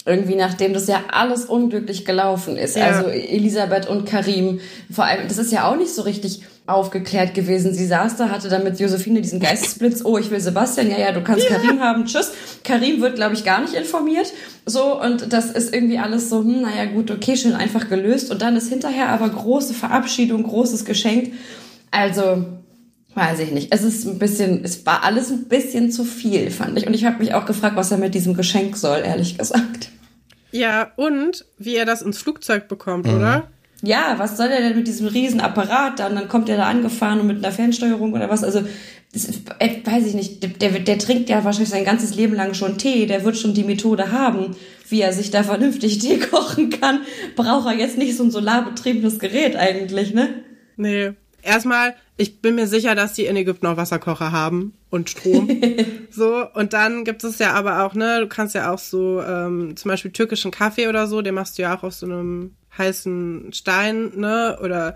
Irgendwie 0.05 0.35
nachdem 0.35 0.73
das 0.73 0.88
ja 0.88 1.01
alles 1.11 1.45
unglücklich 1.45 2.05
gelaufen 2.05 2.55
ist. 2.55 2.77
Ja. 2.77 2.85
Also 2.85 3.09
Elisabeth 3.09 3.88
und 3.89 4.05
Karim, 4.05 4.61
vor 4.89 5.03
allem, 5.03 5.27
das 5.27 5.38
ist 5.38 5.51
ja 5.51 5.69
auch 5.69 5.76
nicht 5.76 5.93
so 5.93 6.03
richtig 6.03 6.43
aufgeklärt 6.72 7.34
gewesen. 7.34 7.73
Sie 7.73 7.85
saß 7.85 8.18
da, 8.18 8.30
hatte 8.30 8.49
dann 8.49 8.64
mit 8.64 8.80
Josephine 8.80 9.22
diesen 9.22 9.39
Geistesblitz, 9.39 10.03
oh, 10.03 10.18
ich 10.18 10.31
will 10.31 10.39
Sebastian, 10.39 10.89
ja, 10.89 10.99
ja, 10.99 11.11
du 11.11 11.22
kannst 11.22 11.49
ja. 11.49 11.56
Karim 11.56 11.80
haben, 11.80 12.06
tschüss. 12.06 12.31
Karim 12.64 13.02
wird, 13.02 13.15
glaube 13.15 13.34
ich, 13.34 13.43
gar 13.43 13.61
nicht 13.61 13.73
informiert. 13.73 14.31
So, 14.65 15.02
und 15.02 15.31
das 15.34 15.52
ist 15.52 15.73
irgendwie 15.73 15.98
alles 15.98 16.30
so, 16.30 16.39
hm, 16.39 16.61
naja, 16.61 16.85
gut, 16.85 17.11
okay, 17.11 17.35
schön 17.38 17.53
einfach 17.53 17.89
gelöst. 17.89 18.31
Und 18.31 18.41
dann 18.41 18.56
ist 18.56 18.69
hinterher 18.69 19.10
aber 19.10 19.30
große 19.30 19.73
Verabschiedung, 19.73 20.43
großes 20.43 20.85
Geschenk. 20.85 21.34
Also, 21.91 22.45
weiß 23.15 23.39
ich 23.39 23.52
nicht. 23.52 23.73
Es 23.73 23.84
ist 23.84 24.06
ein 24.06 24.19
bisschen, 24.19 24.64
es 24.64 24.85
war 24.85 25.03
alles 25.03 25.30
ein 25.30 25.48
bisschen 25.48 25.91
zu 25.91 26.03
viel, 26.03 26.52
fand 26.52 26.77
ich. 26.77 26.88
Und 26.88 26.93
ich 26.93 27.06
habe 27.06 27.19
mich 27.19 27.34
auch 27.34 27.45
gefragt, 27.45 27.76
was 27.76 27.91
er 27.91 27.98
mit 27.98 28.15
diesem 28.15 28.35
Geschenk 28.35 28.77
soll, 28.77 28.99
ehrlich 28.99 29.38
gesagt. 29.38 29.89
Ja, 30.52 30.91
und 30.95 31.45
wie 31.57 31.76
er 31.76 31.85
das 31.85 32.02
ins 32.02 32.18
Flugzeug 32.18 32.68
bekommt, 32.68 33.07
mhm. 33.07 33.15
oder? 33.15 33.48
Ja, 33.81 34.15
was 34.17 34.37
soll 34.37 34.49
der 34.49 34.59
denn 34.61 34.75
mit 34.75 34.87
diesem 34.87 35.07
riesen 35.07 35.39
Apparat 35.39 35.99
dann? 35.99 36.15
Dann 36.15 36.27
kommt 36.27 36.49
er 36.49 36.57
da 36.57 36.67
angefahren 36.67 37.19
und 37.19 37.27
mit 37.27 37.37
einer 37.37 37.51
Fernsteuerung 37.51 38.13
oder 38.13 38.29
was. 38.29 38.43
Also, 38.43 38.61
das, 39.13 39.27
äh, 39.59 39.81
weiß 39.83 40.05
ich 40.05 40.13
nicht. 40.13 40.61
Der, 40.61 40.69
der 40.69 40.97
trinkt 40.99 41.29
ja 41.29 41.43
wahrscheinlich 41.43 41.69
sein 41.69 41.83
ganzes 41.83 42.15
Leben 42.15 42.35
lang 42.35 42.53
schon 42.53 42.77
Tee. 42.77 43.07
Der 43.07 43.23
wird 43.23 43.37
schon 43.37 43.53
die 43.53 43.63
Methode 43.63 44.11
haben, 44.11 44.55
wie 44.89 45.01
er 45.01 45.13
sich 45.13 45.31
da 45.31 45.43
vernünftig 45.43 45.97
Tee 45.99 46.19
kochen 46.19 46.69
kann. 46.69 47.01
Braucht 47.35 47.67
er 47.67 47.77
jetzt 47.77 47.97
nicht 47.97 48.15
so 48.15 48.23
ein 48.23 48.31
solarbetriebenes 48.31 49.19
Gerät 49.19 49.55
eigentlich, 49.55 50.13
ne? 50.13 50.29
Nee. 50.77 51.13
Erstmal, 51.43 51.95
ich 52.17 52.39
bin 52.39 52.53
mir 52.53 52.67
sicher, 52.67 52.93
dass 52.93 53.13
die 53.13 53.25
in 53.25 53.35
Ägypten 53.35 53.65
auch 53.65 53.77
Wasserkocher 53.77 54.31
haben 54.31 54.73
und 54.91 55.09
Strom. 55.09 55.49
so, 56.11 56.45
und 56.53 56.73
dann 56.73 57.03
gibt 57.03 57.23
es 57.23 57.39
ja 57.39 57.53
aber 57.53 57.83
auch, 57.83 57.95
ne, 57.95 58.19
du 58.19 58.27
kannst 58.27 58.53
ja 58.53 58.71
auch 58.71 58.77
so, 58.77 59.23
ähm, 59.23 59.75
zum 59.75 59.89
Beispiel 59.89 60.11
türkischen 60.11 60.51
Kaffee 60.51 60.87
oder 60.87 61.07
so, 61.07 61.23
den 61.23 61.33
machst 61.33 61.57
du 61.57 61.63
ja 61.63 61.75
auch 61.75 61.81
auf 61.81 61.93
so 61.93 62.05
einem 62.05 62.51
heißen 62.77 63.52
Stein, 63.53 64.11
ne, 64.15 64.60
oder 64.61 64.95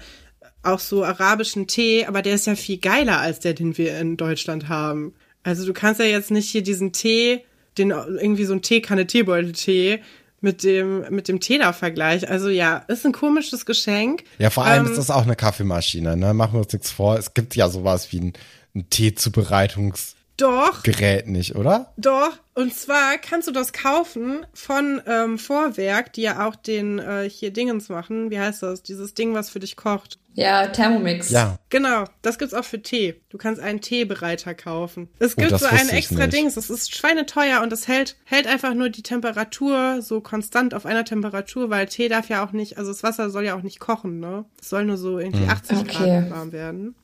auch 0.63 0.79
so 0.79 1.03
arabischen 1.03 1.67
Tee, 1.67 2.05
aber 2.05 2.21
der 2.21 2.35
ist 2.35 2.47
ja 2.47 2.55
viel 2.55 2.77
geiler 2.77 3.19
als 3.19 3.39
der, 3.39 3.53
den 3.53 3.77
wir 3.77 3.99
in 3.99 4.17
Deutschland 4.17 4.67
haben. 4.67 5.13
Also 5.43 5.65
du 5.65 5.73
kannst 5.73 5.99
ja 5.99 6.07
jetzt 6.07 6.31
nicht 6.31 6.49
hier 6.49 6.63
diesen 6.63 6.91
Tee, 6.91 7.43
den 7.77 7.91
irgendwie 7.91 8.45
so 8.45 8.53
ein 8.53 8.61
Teekanne 8.61 9.05
Teebeutel-Tee 9.05 10.01
mit 10.41 10.63
dem, 10.63 11.05
mit 11.09 11.27
dem 11.27 11.39
Tee 11.39 11.57
da 11.57 11.73
vergleich. 11.73 12.29
Also 12.29 12.49
ja, 12.49 12.77
ist 12.87 13.05
ein 13.05 13.11
komisches 13.11 13.65
Geschenk. 13.65 14.23
Ja, 14.39 14.49
vor 14.49 14.65
allem 14.65 14.85
Ähm, 14.85 14.91
ist 14.91 14.97
das 14.97 15.11
auch 15.11 15.23
eine 15.23 15.35
Kaffeemaschine, 15.35 16.17
ne? 16.17 16.33
Machen 16.33 16.53
wir 16.53 16.61
uns 16.61 16.73
nichts 16.73 16.91
vor. 16.91 17.17
Es 17.17 17.33
gibt 17.33 17.55
ja 17.55 17.69
sowas 17.69 18.11
wie 18.11 18.19
ein, 18.19 18.33
ein 18.75 18.89
Teezubereitungsgerät 18.89 20.14
Doch, 20.37 20.83
nicht, 21.25 21.55
oder? 21.55 21.93
doch. 21.97 22.31
Und 22.53 22.73
zwar 22.73 23.17
kannst 23.17 23.47
du 23.47 23.51
das 23.51 23.73
kaufen 23.73 24.45
von 24.53 25.01
ähm, 25.07 25.37
Vorwerk, 25.37 26.13
die 26.13 26.21
ja 26.21 26.47
auch 26.47 26.55
den 26.55 26.99
äh, 26.99 27.29
hier 27.29 27.51
Dingens 27.51 27.89
machen. 27.89 28.31
Wie 28.31 28.39
heißt 28.39 28.63
das? 28.63 28.81
Dieses 28.81 29.13
Ding, 29.13 29.33
was 29.33 29.49
für 29.49 29.59
dich 29.59 29.75
kocht. 29.75 30.19
Ja, 30.33 30.67
Thermomix. 30.67 31.29
Ja. 31.29 31.59
Genau, 31.69 32.05
das 32.21 32.37
gibt's 32.37 32.53
auch 32.53 32.63
für 32.65 32.81
Tee. 32.81 33.21
Du 33.29 33.37
kannst 33.37 33.61
einen 33.61 33.79
Teebereiter 33.81 34.53
kaufen. 34.53 35.09
Es 35.19 35.33
Oh, 35.33 35.41
gibt 35.41 35.51
das 35.53 35.61
so 35.61 35.67
ein 35.67 35.89
extra. 35.89 36.27
Dings, 36.27 36.55
das 36.55 36.69
ist 36.69 36.95
schweineteuer 36.95 37.61
und 37.61 37.71
das 37.71 37.87
hält, 37.87 38.15
hält 38.25 38.47
einfach 38.47 38.73
nur 38.73 38.89
die 38.89 39.03
Temperatur 39.03 40.01
so 40.01 40.21
konstant 40.21 40.73
auf 40.73 40.85
einer 40.85 41.05
Temperatur, 41.05 41.69
weil 41.69 41.85
Tee 41.87 42.07
darf 42.09 42.27
ja 42.29 42.45
auch 42.45 42.51
nicht, 42.51 42.77
also 42.77 42.91
das 42.91 43.03
Wasser 43.03 43.29
soll 43.29 43.45
ja 43.45 43.55
auch 43.57 43.63
nicht 43.63 43.79
kochen, 43.79 44.19
ne? 44.19 44.45
Es 44.61 44.69
soll 44.69 44.83
nur 44.85 44.97
so 44.97 45.19
irgendwie 45.19 45.47
80 45.47 45.77
Okay. 45.79 45.91
Grad 45.91 46.29
warm 46.29 46.51
werden. 46.51 46.95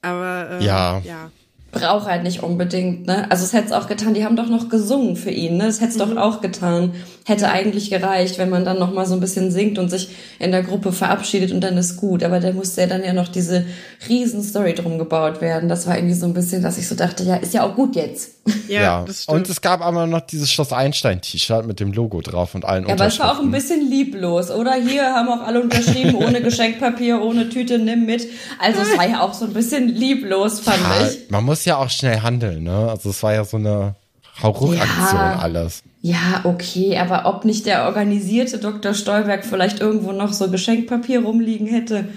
Aber 0.00 0.48
ähm, 0.52 0.60
Ja. 0.62 0.98
ja. 1.00 1.30
Braucht 1.70 2.06
halt 2.06 2.22
nicht 2.22 2.42
unbedingt, 2.42 3.06
ne? 3.06 3.30
Also 3.30 3.44
es 3.44 3.52
hätte 3.52 3.66
es 3.66 3.72
auch 3.72 3.88
getan, 3.88 4.14
die 4.14 4.24
haben 4.24 4.36
doch 4.36 4.48
noch 4.48 4.70
gesungen 4.70 5.16
für 5.16 5.30
ihn, 5.30 5.58
ne? 5.58 5.64
Das 5.66 5.80
hätte 5.82 5.90
es 5.92 5.96
Mhm. 6.06 6.14
doch 6.14 6.16
auch 6.16 6.40
getan. 6.40 6.94
Hätte 7.28 7.50
eigentlich 7.50 7.90
gereicht, 7.90 8.38
wenn 8.38 8.48
man 8.48 8.64
dann 8.64 8.78
noch 8.78 8.90
mal 8.90 9.04
so 9.04 9.12
ein 9.12 9.20
bisschen 9.20 9.50
singt 9.50 9.78
und 9.78 9.90
sich 9.90 10.08
in 10.38 10.50
der 10.50 10.62
Gruppe 10.62 10.92
verabschiedet 10.92 11.52
und 11.52 11.60
dann 11.60 11.76
ist 11.76 11.98
gut. 11.98 12.24
Aber 12.24 12.40
da 12.40 12.52
musste 12.52 12.80
ja 12.80 12.86
dann 12.86 13.04
ja 13.04 13.12
noch 13.12 13.28
diese 13.28 13.66
riesen 14.08 14.42
Story 14.42 14.74
drum 14.74 14.96
gebaut 14.98 15.42
werden. 15.42 15.68
Das 15.68 15.86
war 15.86 15.96
irgendwie 15.96 16.14
so 16.14 16.24
ein 16.24 16.32
bisschen, 16.32 16.62
dass 16.62 16.78
ich 16.78 16.88
so 16.88 16.94
dachte, 16.94 17.24
ja, 17.24 17.36
ist 17.36 17.52
ja 17.52 17.64
auch 17.64 17.74
gut 17.76 17.96
jetzt. 17.96 18.30
Ja, 18.66 19.04
das 19.06 19.24
stimmt. 19.24 19.36
Und 19.40 19.50
es 19.50 19.60
gab 19.60 19.82
aber 19.82 20.06
noch 20.06 20.22
dieses 20.22 20.50
Schloss 20.50 20.72
Einstein-T-Shirt 20.72 21.66
mit 21.66 21.80
dem 21.80 21.92
Logo 21.92 22.22
drauf 22.22 22.54
und 22.54 22.64
allen 22.64 22.86
Ja, 22.86 22.94
aber 22.94 23.06
es 23.08 23.18
war 23.18 23.32
auch 23.36 23.40
ein 23.40 23.50
bisschen 23.50 23.90
lieblos, 23.90 24.50
oder? 24.50 24.72
Hier 24.76 25.02
haben 25.14 25.28
auch 25.28 25.46
alle 25.46 25.60
unterschrieben, 25.60 26.14
ohne 26.24 26.40
Geschenkpapier, 26.40 27.20
ohne 27.20 27.50
Tüte, 27.50 27.78
nimm 27.78 28.06
mit. 28.06 28.26
Also 28.58 28.80
es 28.80 28.96
war 28.96 29.06
ja 29.06 29.20
auch 29.20 29.34
so 29.34 29.44
ein 29.44 29.52
bisschen 29.52 29.88
lieblos, 29.88 30.60
fand 30.60 30.78
Ja, 30.78 31.06
ich. 31.06 31.28
man 31.30 31.44
muss 31.44 31.66
ja 31.66 31.76
auch 31.76 31.90
schnell 31.90 32.20
handeln, 32.22 32.62
ne? 32.62 32.88
Also 32.88 33.10
es 33.10 33.22
war 33.22 33.34
ja 33.34 33.44
so 33.44 33.58
eine 33.58 33.96
Hauruck-Aktion 34.42 35.20
Ja. 35.20 35.38
alles. 35.40 35.82
Ja, 36.00 36.42
okay, 36.44 36.96
aber 36.98 37.26
ob 37.26 37.44
nicht 37.44 37.66
der 37.66 37.86
organisierte 37.86 38.58
Dr. 38.58 38.94
Stolberg 38.94 39.44
vielleicht 39.44 39.80
irgendwo 39.80 40.12
noch 40.12 40.32
so 40.32 40.50
Geschenkpapier 40.50 41.22
rumliegen 41.24 41.66
hätte 41.66 42.08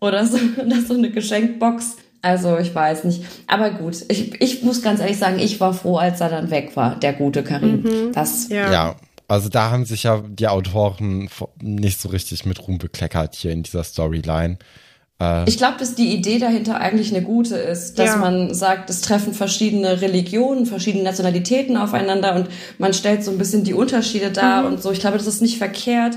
oder 0.00 0.26
so, 0.26 0.38
oder 0.64 0.80
so 0.80 0.94
eine 0.94 1.10
Geschenkbox. 1.10 1.96
Also 2.20 2.58
ich 2.58 2.74
weiß 2.74 3.04
nicht. 3.04 3.24
Aber 3.46 3.70
gut, 3.70 3.96
ich, 4.08 4.40
ich 4.40 4.62
muss 4.64 4.82
ganz 4.82 5.00
ehrlich 5.00 5.18
sagen, 5.18 5.38
ich 5.38 5.60
war 5.60 5.72
froh, 5.72 5.98
als 5.98 6.20
er 6.20 6.28
dann 6.28 6.50
weg 6.50 6.72
war, 6.74 6.96
der 6.96 7.12
gute 7.12 7.44
Karim. 7.44 8.10
Das, 8.12 8.48
ja. 8.48 8.72
Ja. 8.72 8.96
Also 9.28 9.50
da 9.50 9.70
haben 9.70 9.84
sich 9.84 10.04
ja 10.04 10.24
die 10.26 10.48
Autoren 10.48 11.28
nicht 11.60 12.00
so 12.00 12.08
richtig 12.08 12.46
mit 12.46 12.66
Ruhm 12.66 12.78
bekleckert 12.78 13.34
hier 13.34 13.52
in 13.52 13.62
dieser 13.62 13.84
Storyline. 13.84 14.58
Ich 15.46 15.58
glaube, 15.58 15.78
dass 15.80 15.96
die 15.96 16.14
Idee 16.14 16.38
dahinter 16.38 16.80
eigentlich 16.80 17.12
eine 17.12 17.24
gute 17.24 17.56
ist, 17.56 17.98
dass 17.98 18.10
Ja. 18.10 18.16
man 18.18 18.54
sagt, 18.54 18.88
es 18.88 19.00
treffen 19.00 19.34
verschiedene 19.34 20.00
Religionen, 20.00 20.64
verschiedene 20.64 21.02
Nationalitäten 21.02 21.76
aufeinander 21.76 22.36
und 22.36 22.46
man 22.78 22.94
stellt 22.94 23.24
so 23.24 23.32
ein 23.32 23.38
bisschen 23.38 23.64
die 23.64 23.74
Unterschiede 23.74 24.30
dar 24.30 24.64
und 24.64 24.80
so. 24.80 24.92
Ich 24.92 25.00
glaube, 25.00 25.18
das 25.18 25.26
ist 25.26 25.42
nicht 25.42 25.58
verkehrt. 25.58 26.16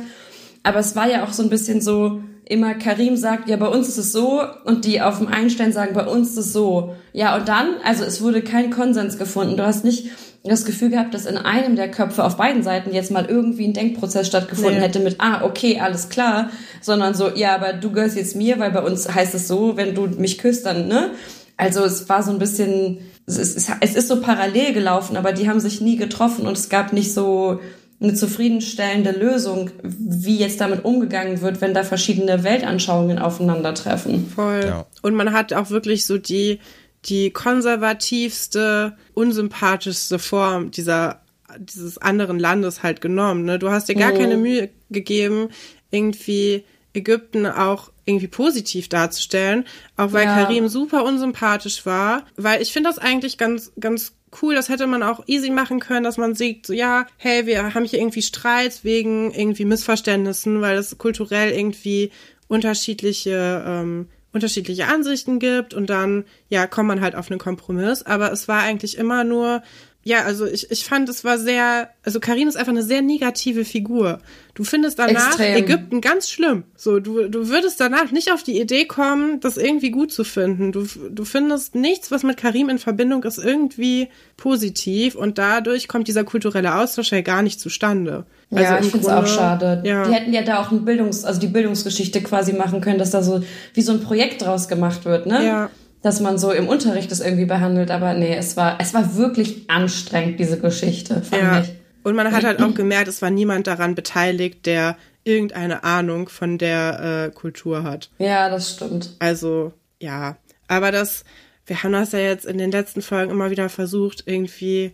Aber 0.61 0.77
es 0.77 0.95
war 0.95 1.09
ja 1.09 1.23
auch 1.23 1.33
so 1.33 1.41
ein 1.41 1.49
bisschen 1.49 1.81
so, 1.81 2.21
immer 2.47 2.75
Karim 2.75 3.17
sagt, 3.17 3.49
ja, 3.49 3.57
bei 3.57 3.69
uns 3.69 3.87
ist 3.87 3.97
es 3.97 4.11
so 4.11 4.41
und 4.65 4.85
die 4.85 5.01
auf 5.01 5.17
dem 5.17 5.27
Einstein 5.27 5.73
sagen, 5.73 5.95
bei 5.95 6.05
uns 6.05 6.31
ist 6.31 6.37
es 6.37 6.53
so. 6.53 6.93
Ja, 7.11 7.35
und 7.37 7.47
dann, 7.47 7.69
also 7.83 8.03
es 8.03 8.21
wurde 8.21 8.43
kein 8.43 8.69
Konsens 8.69 9.17
gefunden. 9.17 9.57
Du 9.57 9.65
hast 9.65 9.83
nicht 9.83 10.09
das 10.43 10.65
Gefühl 10.65 10.89
gehabt, 10.89 11.13
dass 11.13 11.25
in 11.25 11.37
einem 11.37 11.75
der 11.75 11.91
Köpfe 11.91 12.23
auf 12.23 12.37
beiden 12.37 12.63
Seiten 12.63 12.93
jetzt 12.93 13.11
mal 13.11 13.25
irgendwie 13.25 13.65
ein 13.65 13.73
Denkprozess 13.73 14.27
stattgefunden 14.27 14.75
Nee. 14.75 14.81
hätte 14.81 14.99
mit, 14.99 15.17
ah, 15.19 15.43
okay, 15.43 15.79
alles 15.79 16.09
klar, 16.09 16.49
sondern 16.81 17.13
so, 17.13 17.29
ja, 17.29 17.53
aber 17.53 17.73
du 17.73 17.91
gehörst 17.91 18.15
jetzt 18.15 18.35
mir, 18.35 18.57
weil 18.59 18.71
bei 18.71 18.81
uns 18.81 19.13
heißt 19.13 19.35
es 19.35 19.47
so, 19.47 19.77
wenn 19.77 19.93
du 19.93 20.07
mich 20.07 20.39
küsst, 20.39 20.65
dann, 20.65 20.87
ne? 20.87 21.11
Also 21.57 21.83
es 21.83 22.09
war 22.09 22.23
so 22.23 22.31
ein 22.31 22.39
bisschen, 22.39 22.97
es 23.27 23.37
ist, 23.37 23.71
es 23.81 23.95
ist 23.95 24.07
so 24.07 24.19
parallel 24.19 24.73
gelaufen, 24.73 25.15
aber 25.15 25.31
die 25.31 25.47
haben 25.47 25.59
sich 25.59 25.79
nie 25.79 25.95
getroffen 25.95 26.47
und 26.47 26.57
es 26.57 26.69
gab 26.69 26.91
nicht 26.91 27.13
so 27.13 27.59
eine 28.01 28.15
zufriedenstellende 28.15 29.11
Lösung, 29.11 29.69
wie 29.83 30.37
jetzt 30.37 30.59
damit 30.59 30.83
umgegangen 30.85 31.41
wird, 31.41 31.61
wenn 31.61 31.75
da 31.75 31.83
verschiedene 31.83 32.43
Weltanschauungen 32.43 33.19
aufeinandertreffen. 33.19 34.27
Voll. 34.27 34.63
Ja. 34.65 34.85
Und 35.03 35.13
man 35.13 35.33
hat 35.33 35.53
auch 35.53 35.69
wirklich 35.69 36.05
so 36.05 36.17
die, 36.17 36.59
die 37.05 37.31
konservativste, 37.31 38.95
unsympathischste 39.13 40.19
Form 40.19 40.71
dieser, 40.71 41.21
dieses 41.57 41.97
anderen 41.97 42.39
Landes 42.39 42.83
halt 42.83 43.01
genommen. 43.01 43.45
Ne? 43.45 43.59
Du 43.59 43.69
hast 43.69 43.89
dir 43.89 43.95
gar 43.95 44.11
Mhm. 44.13 44.17
keine 44.17 44.37
Mühe 44.37 44.69
gegeben, 44.89 45.49
irgendwie 45.89 46.63
Ägypten 46.93 47.45
auch 47.45 47.91
irgendwie 48.05 48.27
positiv 48.27 48.89
darzustellen, 48.89 49.65
auch 49.97 50.11
weil 50.11 50.25
Ja. 50.25 50.35
Karim 50.43 50.67
super 50.67 51.03
unsympathisch 51.03 51.85
war, 51.85 52.25
weil 52.35 52.61
ich 52.61 52.73
finde 52.73 52.89
das 52.89 52.97
eigentlich 52.99 53.37
ganz, 53.37 53.71
ganz 53.79 54.13
cool, 54.41 54.55
das 54.55 54.69
hätte 54.69 54.87
man 54.87 55.03
auch 55.03 55.23
easy 55.27 55.49
machen 55.49 55.79
können, 55.79 56.03
dass 56.03 56.17
man 56.17 56.35
sieht, 56.35 56.65
so 56.65 56.73
ja, 56.73 57.05
hey, 57.17 57.45
wir 57.45 57.73
haben 57.73 57.85
hier 57.85 57.99
irgendwie 57.99 58.21
Streits 58.21 58.83
wegen 58.83 59.31
irgendwie 59.33 59.65
Missverständnissen, 59.65 60.61
weil 60.61 60.77
es 60.77 60.97
kulturell 60.97 61.51
irgendwie 61.51 62.11
unterschiedliche 62.47 63.63
ähm, 63.65 64.07
unterschiedliche 64.33 64.87
Ansichten 64.87 65.39
gibt 65.39 65.73
und 65.73 65.89
dann 65.89 66.25
ja 66.49 66.67
kommt 66.67 66.87
man 66.87 67.01
halt 67.01 67.15
auf 67.15 67.29
einen 67.29 67.39
Kompromiss, 67.39 68.03
aber 68.03 68.31
es 68.31 68.47
war 68.47 68.61
eigentlich 68.61 68.97
immer 68.97 69.23
nur 69.23 69.61
ja, 70.03 70.23
also 70.23 70.47
ich, 70.47 70.71
ich 70.71 70.83
fand, 70.83 71.09
es 71.09 71.23
war 71.23 71.37
sehr, 71.37 71.89
also 72.03 72.19
Karin 72.19 72.47
ist 72.47 72.55
einfach 72.55 72.71
eine 72.71 72.81
sehr 72.81 73.03
negative 73.03 73.65
Figur. 73.65 74.19
Du 74.55 74.63
findest 74.63 74.97
danach 74.97 75.27
Extrem. 75.27 75.57
Ägypten 75.57 76.01
ganz 76.01 76.27
schlimm. 76.27 76.63
So, 76.75 76.99
du, 76.99 77.27
du 77.27 77.49
würdest 77.49 77.79
danach 77.79 78.11
nicht 78.11 78.31
auf 78.31 78.41
die 78.41 78.59
Idee 78.59 78.85
kommen, 78.85 79.39
das 79.41 79.57
irgendwie 79.57 79.91
gut 79.91 80.11
zu 80.11 80.23
finden. 80.23 80.71
Du, 80.71 80.87
du 81.09 81.23
findest 81.23 81.75
nichts, 81.75 82.09
was 82.09 82.23
mit 82.23 82.37
Karim 82.37 82.69
in 82.69 82.79
Verbindung 82.79 83.23
ist, 83.23 83.37
irgendwie 83.37 84.07
positiv 84.37 85.13
und 85.13 85.37
dadurch 85.37 85.87
kommt 85.87 86.07
dieser 86.07 86.23
kulturelle 86.23 86.75
Austausch 86.75 87.11
ja 87.11 87.21
gar 87.21 87.43
nicht 87.43 87.59
zustande. 87.59 88.25
ja, 88.49 88.77
im 88.77 88.83
ich 88.83 88.89
finde 88.89 89.05
es 89.05 89.13
auch 89.13 89.27
schade. 89.27 89.83
Ja. 89.85 90.07
Die 90.07 90.13
hätten 90.13 90.33
ja 90.33 90.41
da 90.41 90.61
auch 90.61 90.71
ein 90.71 90.83
Bildungs-, 90.83 91.25
also 91.25 91.39
die 91.39 91.47
Bildungsgeschichte 91.47 92.21
quasi 92.23 92.53
machen 92.53 92.81
können, 92.81 92.97
dass 92.97 93.11
da 93.11 93.21
so 93.21 93.43
wie 93.75 93.81
so 93.81 93.91
ein 93.91 94.01
Projekt 94.01 94.41
draus 94.41 94.67
gemacht 94.67 95.05
wird, 95.05 95.27
ne? 95.27 95.45
Ja. 95.45 95.69
Dass 96.01 96.19
man 96.19 96.37
so 96.37 96.51
im 96.51 96.67
Unterricht 96.67 97.11
das 97.11 97.19
irgendwie 97.19 97.45
behandelt, 97.45 97.91
aber 97.91 98.13
nee, 98.13 98.35
es 98.35 98.57
war, 98.57 98.77
es 98.79 98.93
war 98.93 99.15
wirklich 99.15 99.69
anstrengend, 99.69 100.39
diese 100.39 100.59
Geschichte, 100.59 101.21
fand 101.21 101.41
Ja. 101.41 101.61
ich. 101.61 101.69
Und 102.03 102.15
man 102.15 102.31
hat 102.31 102.43
halt 102.43 102.61
auch 102.61 102.73
gemerkt, 102.73 103.07
es 103.07 103.21
war 103.21 103.29
niemand 103.29 103.67
daran 103.67 103.93
beteiligt, 103.93 104.65
der 104.65 104.97
irgendeine 105.23 105.83
Ahnung 105.83 106.29
von 106.29 106.57
der 106.57 107.27
äh, 107.27 107.35
Kultur 107.35 107.83
hat. 107.83 108.09
Ja, 108.17 108.49
das 108.49 108.71
stimmt. 108.71 109.15
Also, 109.19 109.73
ja. 109.99 110.37
Aber 110.67 110.91
das, 110.91 111.23
wir 111.67 111.83
haben 111.83 111.91
das 111.91 112.11
ja 112.13 112.19
jetzt 112.19 112.45
in 112.45 112.57
den 112.57 112.71
letzten 112.71 113.03
Folgen 113.03 113.29
immer 113.31 113.51
wieder 113.51 113.69
versucht, 113.69 114.23
irgendwie 114.25 114.93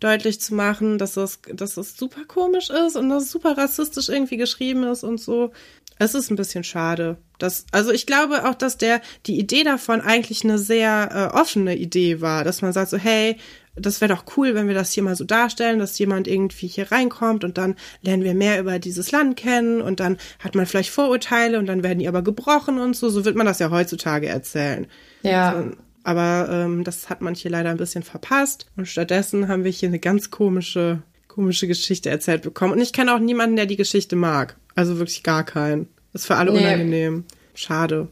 deutlich 0.00 0.40
zu 0.40 0.54
machen, 0.54 0.98
dass 0.98 1.14
das, 1.14 1.40
dass 1.52 1.74
das 1.74 1.96
super 1.96 2.24
komisch 2.26 2.70
ist 2.70 2.96
und 2.96 3.08
dass 3.08 3.24
es 3.24 3.30
super 3.30 3.56
rassistisch 3.56 4.08
irgendwie 4.08 4.36
geschrieben 4.36 4.84
ist 4.84 5.04
und 5.04 5.20
so. 5.20 5.52
Es 5.98 6.14
ist 6.14 6.30
ein 6.30 6.36
bisschen 6.36 6.64
schade. 6.64 7.18
Das, 7.38 7.66
also 7.72 7.90
ich 7.90 8.06
glaube 8.06 8.48
auch, 8.48 8.54
dass 8.54 8.78
der, 8.78 9.00
die 9.26 9.38
Idee 9.38 9.64
davon 9.64 10.00
eigentlich 10.00 10.44
eine 10.44 10.58
sehr 10.58 11.32
äh, 11.32 11.36
offene 11.36 11.76
Idee 11.76 12.20
war, 12.20 12.44
dass 12.44 12.62
man 12.62 12.72
sagt 12.72 12.90
so, 12.90 12.96
hey, 12.96 13.36
das 13.80 14.00
wäre 14.00 14.12
doch 14.14 14.24
cool, 14.36 14.54
wenn 14.54 14.68
wir 14.68 14.74
das 14.74 14.92
hier 14.92 15.02
mal 15.02 15.16
so 15.16 15.24
darstellen, 15.24 15.78
dass 15.78 15.98
jemand 15.98 16.26
irgendwie 16.26 16.66
hier 16.66 16.90
reinkommt 16.90 17.44
und 17.44 17.58
dann 17.58 17.76
lernen 18.02 18.24
wir 18.24 18.34
mehr 18.34 18.60
über 18.60 18.78
dieses 18.78 19.12
Land 19.12 19.36
kennen 19.36 19.80
und 19.80 20.00
dann 20.00 20.16
hat 20.40 20.54
man 20.54 20.66
vielleicht 20.66 20.90
Vorurteile 20.90 21.58
und 21.58 21.66
dann 21.66 21.82
werden 21.82 22.00
die 22.00 22.08
aber 22.08 22.22
gebrochen 22.22 22.78
und 22.78 22.96
so. 22.96 23.08
So 23.08 23.24
wird 23.24 23.36
man 23.36 23.46
das 23.46 23.60
ja 23.60 23.70
heutzutage 23.70 24.28
erzählen. 24.28 24.86
Ja. 25.22 25.64
Aber 26.04 26.48
ähm, 26.50 26.84
das 26.84 27.10
hat 27.10 27.20
man 27.20 27.34
hier 27.34 27.50
leider 27.50 27.70
ein 27.70 27.76
bisschen 27.76 28.02
verpasst. 28.02 28.66
Und 28.76 28.88
stattdessen 28.88 29.48
haben 29.48 29.64
wir 29.64 29.70
hier 29.70 29.90
eine 29.90 29.98
ganz 29.98 30.30
komische, 30.30 31.02
komische 31.38 31.68
Geschichte 31.68 32.10
erzählt 32.10 32.42
bekommen. 32.42 32.72
Und 32.72 32.80
ich 32.80 32.92
kenne 32.92 33.14
auch 33.14 33.20
niemanden, 33.20 33.54
der 33.54 33.66
die 33.66 33.76
Geschichte 33.76 34.16
mag. 34.16 34.56
Also 34.74 34.98
wirklich 34.98 35.22
gar 35.22 35.44
keinen. 35.44 35.86
Ist 36.12 36.26
für 36.26 36.34
alle 36.34 36.50
Nee. 36.50 36.58
unangenehm. 36.58 37.24
Schade. 37.54 38.08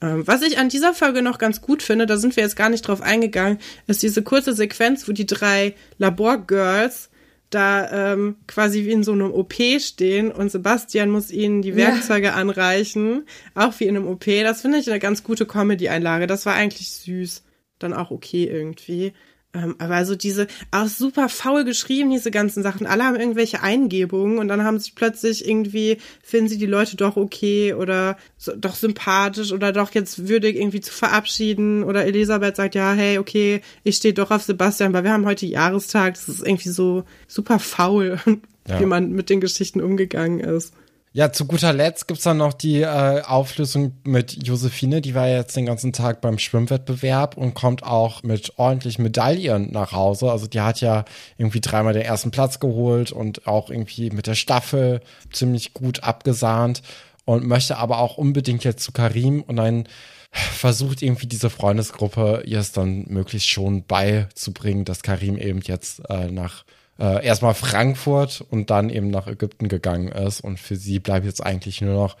Ähm, 0.00 0.24
was 0.28 0.42
ich 0.42 0.58
an 0.58 0.68
dieser 0.68 0.94
Folge 0.94 1.20
noch 1.20 1.38
ganz 1.38 1.60
gut 1.60 1.82
finde, 1.82 2.06
da 2.06 2.16
sind 2.16 2.36
wir 2.36 2.44
jetzt 2.44 2.54
gar 2.54 2.68
nicht 2.68 2.82
drauf 2.82 3.02
eingegangen, 3.02 3.58
ist 3.88 4.04
diese 4.04 4.22
kurze 4.22 4.52
Sequenz, 4.52 5.08
wo 5.08 5.12
die 5.12 5.26
drei 5.26 5.74
Laborgirls 5.98 7.10
da 7.50 8.12
ähm, 8.12 8.36
quasi 8.46 8.84
wie 8.84 8.92
in 8.92 9.02
so 9.02 9.10
einem 9.10 9.32
OP 9.32 9.54
stehen 9.80 10.30
und 10.30 10.52
Sebastian 10.52 11.10
muss 11.10 11.32
ihnen 11.32 11.62
die 11.62 11.74
Werkzeuge 11.74 12.28
ja. 12.28 12.34
anreichen, 12.34 13.24
auch 13.56 13.72
wie 13.80 13.86
in 13.86 13.96
einem 13.96 14.06
OP. 14.06 14.26
Das 14.26 14.60
finde 14.60 14.78
ich 14.78 14.88
eine 14.88 15.00
ganz 15.00 15.24
gute 15.24 15.46
Comedy-Einlage. 15.46 16.28
Das 16.28 16.46
war 16.46 16.54
eigentlich 16.54 16.90
süß. 16.92 17.42
Dann 17.80 17.92
auch 17.92 18.12
okay 18.12 18.44
irgendwie. 18.44 19.14
Ähm, 19.54 19.76
aber 19.78 19.94
also 19.94 20.14
diese, 20.14 20.46
auch 20.70 20.88
super 20.88 21.30
faul 21.30 21.64
geschrieben, 21.64 22.10
diese 22.10 22.30
ganzen 22.30 22.62
Sachen. 22.62 22.86
Alle 22.86 23.04
haben 23.04 23.16
irgendwelche 23.16 23.62
Eingebungen 23.62 24.38
und 24.38 24.48
dann 24.48 24.62
haben 24.62 24.78
sich 24.78 24.94
plötzlich 24.94 25.48
irgendwie, 25.48 25.96
finden 26.22 26.48
sie 26.48 26.58
die 26.58 26.66
Leute 26.66 26.96
doch 26.96 27.16
okay 27.16 27.72
oder 27.72 28.18
so, 28.36 28.54
doch 28.54 28.74
sympathisch 28.74 29.52
oder 29.52 29.72
doch 29.72 29.92
jetzt 29.94 30.28
würdig 30.28 30.56
irgendwie 30.56 30.82
zu 30.82 30.92
verabschieden. 30.92 31.82
Oder 31.82 32.04
Elisabeth 32.04 32.56
sagt, 32.56 32.74
ja, 32.74 32.92
hey, 32.92 33.16
okay, 33.16 33.62
ich 33.84 33.96
stehe 33.96 34.12
doch 34.12 34.30
auf 34.30 34.42
Sebastian, 34.42 34.92
weil 34.92 35.04
wir 35.04 35.12
haben 35.12 35.24
heute 35.24 35.46
Jahrestag. 35.46 36.14
Das 36.14 36.28
ist 36.28 36.46
irgendwie 36.46 36.68
so 36.68 37.04
super 37.26 37.58
faul, 37.58 38.20
ja. 38.68 38.80
wie 38.80 38.86
man 38.86 39.12
mit 39.12 39.30
den 39.30 39.40
Geschichten 39.40 39.80
umgegangen 39.80 40.40
ist. 40.40 40.74
Ja, 41.12 41.32
zu 41.32 41.46
guter 41.46 41.72
Letzt 41.72 42.06
gibt's 42.06 42.24
dann 42.24 42.36
noch 42.36 42.52
die 42.52 42.82
äh, 42.82 43.22
Auflösung 43.22 43.92
mit 44.04 44.46
Josephine. 44.46 45.00
Die 45.00 45.14
war 45.14 45.26
jetzt 45.26 45.56
den 45.56 45.64
ganzen 45.64 45.92
Tag 45.92 46.20
beim 46.20 46.38
Schwimmwettbewerb 46.38 47.36
und 47.36 47.54
kommt 47.54 47.82
auch 47.82 48.22
mit 48.22 48.58
ordentlichen 48.58 49.02
Medaillen 49.02 49.72
nach 49.72 49.92
Hause. 49.92 50.30
Also 50.30 50.46
die 50.46 50.60
hat 50.60 50.82
ja 50.82 51.06
irgendwie 51.38 51.60
dreimal 51.60 51.94
den 51.94 52.02
ersten 52.02 52.30
Platz 52.30 52.60
geholt 52.60 53.10
und 53.10 53.46
auch 53.46 53.70
irgendwie 53.70 54.10
mit 54.10 54.26
der 54.26 54.34
Staffel 54.34 55.00
ziemlich 55.32 55.72
gut 55.72 56.02
abgesahnt 56.04 56.82
und 57.24 57.46
möchte 57.46 57.78
aber 57.78 57.98
auch 57.98 58.18
unbedingt 58.18 58.64
jetzt 58.64 58.84
zu 58.84 58.92
Karim 58.92 59.42
und 59.42 59.56
dann 59.56 59.88
versucht 60.30 61.00
irgendwie 61.02 61.26
diese 61.26 61.48
Freundesgruppe 61.48 62.42
ihr 62.44 62.58
es 62.58 62.72
dann 62.72 63.06
möglichst 63.08 63.48
schon 63.48 63.84
beizubringen, 63.84 64.84
dass 64.84 65.02
Karim 65.02 65.38
eben 65.38 65.60
jetzt 65.62 66.02
äh, 66.10 66.30
nach 66.30 66.64
äh, 66.98 67.24
erstmal 67.24 67.54
Frankfurt 67.54 68.44
und 68.50 68.70
dann 68.70 68.90
eben 68.90 69.10
nach 69.10 69.26
Ägypten 69.26 69.68
gegangen 69.68 70.08
ist. 70.08 70.40
Und 70.40 70.58
für 70.58 70.76
sie 70.76 70.98
bleibt 70.98 71.24
jetzt 71.24 71.44
eigentlich 71.44 71.80
nur 71.80 71.94
noch 71.94 72.16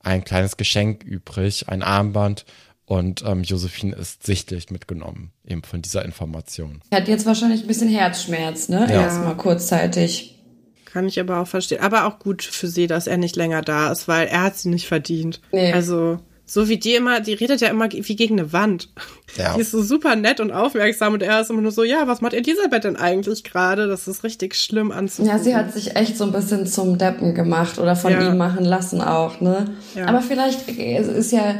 ein 0.00 0.24
kleines 0.24 0.56
Geschenk 0.56 1.04
übrig, 1.04 1.68
ein 1.68 1.82
Armband. 1.82 2.44
Und 2.84 3.24
ähm, 3.24 3.42
Josephine 3.42 3.94
ist 3.94 4.26
sichtlich 4.26 4.70
mitgenommen, 4.70 5.32
eben 5.46 5.62
von 5.62 5.80
dieser 5.80 6.04
Information. 6.04 6.82
Er 6.90 7.00
hat 7.00 7.08
jetzt 7.08 7.26
wahrscheinlich 7.26 7.62
ein 7.62 7.66
bisschen 7.68 7.88
Herzschmerz, 7.88 8.68
ne? 8.68 8.86
Ja. 8.90 9.02
Erstmal 9.02 9.36
kurzzeitig. 9.36 10.38
Kann 10.84 11.08
ich 11.08 11.18
aber 11.18 11.40
auch 11.40 11.46
verstehen. 11.46 11.80
Aber 11.80 12.06
auch 12.06 12.18
gut 12.18 12.42
für 12.42 12.68
sie, 12.68 12.86
dass 12.86 13.06
er 13.06 13.16
nicht 13.16 13.36
länger 13.36 13.62
da 13.62 13.90
ist, 13.90 14.08
weil 14.08 14.26
er 14.26 14.42
hat 14.42 14.56
sie 14.58 14.68
nicht 14.68 14.88
verdient. 14.88 15.40
Nee. 15.52 15.72
Also 15.72 16.18
so 16.44 16.68
wie 16.68 16.76
die 16.76 16.94
immer, 16.94 17.20
die 17.20 17.34
redet 17.34 17.60
ja 17.60 17.68
immer 17.68 17.90
wie 17.90 18.16
gegen 18.16 18.38
eine 18.38 18.52
Wand. 18.52 18.90
Ja. 19.36 19.54
Die 19.54 19.60
ist 19.60 19.70
so 19.70 19.82
super 19.82 20.16
nett 20.16 20.40
und 20.40 20.50
aufmerksam 20.50 21.14
und 21.14 21.22
er 21.22 21.40
ist 21.40 21.50
immer 21.50 21.62
nur 21.62 21.72
so, 21.72 21.84
ja, 21.84 22.06
was 22.06 22.20
macht 22.20 22.34
Elisabeth 22.34 22.84
denn 22.84 22.96
eigentlich 22.96 23.44
gerade? 23.44 23.86
Das 23.88 24.08
ist 24.08 24.24
richtig 24.24 24.54
schlimm 24.54 24.92
anzugucken. 24.92 25.36
Ja, 25.36 25.42
sie 25.42 25.56
hat 25.56 25.72
sich 25.72 25.96
echt 25.96 26.18
so 26.18 26.24
ein 26.24 26.32
bisschen 26.32 26.66
zum 26.66 26.98
Deppen 26.98 27.34
gemacht 27.34 27.78
oder 27.78 27.96
von 27.96 28.12
ja. 28.12 28.28
ihm 28.28 28.36
machen 28.36 28.64
lassen 28.64 29.00
auch, 29.00 29.40
ne? 29.40 29.66
Ja. 29.94 30.06
Aber 30.06 30.20
vielleicht 30.20 30.68
ist 30.68 31.32
ja 31.32 31.54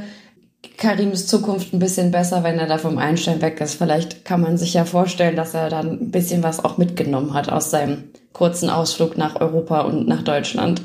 Karims 0.76 1.26
Zukunft 1.26 1.72
ein 1.72 1.78
bisschen 1.78 2.10
besser, 2.10 2.42
wenn 2.42 2.58
er 2.58 2.66
da 2.66 2.78
vom 2.78 2.98
Einstein 2.98 3.40
weg 3.40 3.60
ist. 3.60 3.74
Vielleicht 3.74 4.24
kann 4.24 4.40
man 4.40 4.58
sich 4.58 4.74
ja 4.74 4.84
vorstellen, 4.84 5.36
dass 5.36 5.54
er 5.54 5.70
dann 5.70 5.90
ein 5.90 6.10
bisschen 6.10 6.42
was 6.42 6.64
auch 6.64 6.78
mitgenommen 6.78 7.34
hat 7.34 7.50
aus 7.50 7.70
seinem 7.70 8.04
kurzen 8.32 8.70
Ausflug 8.70 9.16
nach 9.16 9.40
Europa 9.40 9.82
und 9.82 10.08
nach 10.08 10.22
Deutschland. 10.22 10.82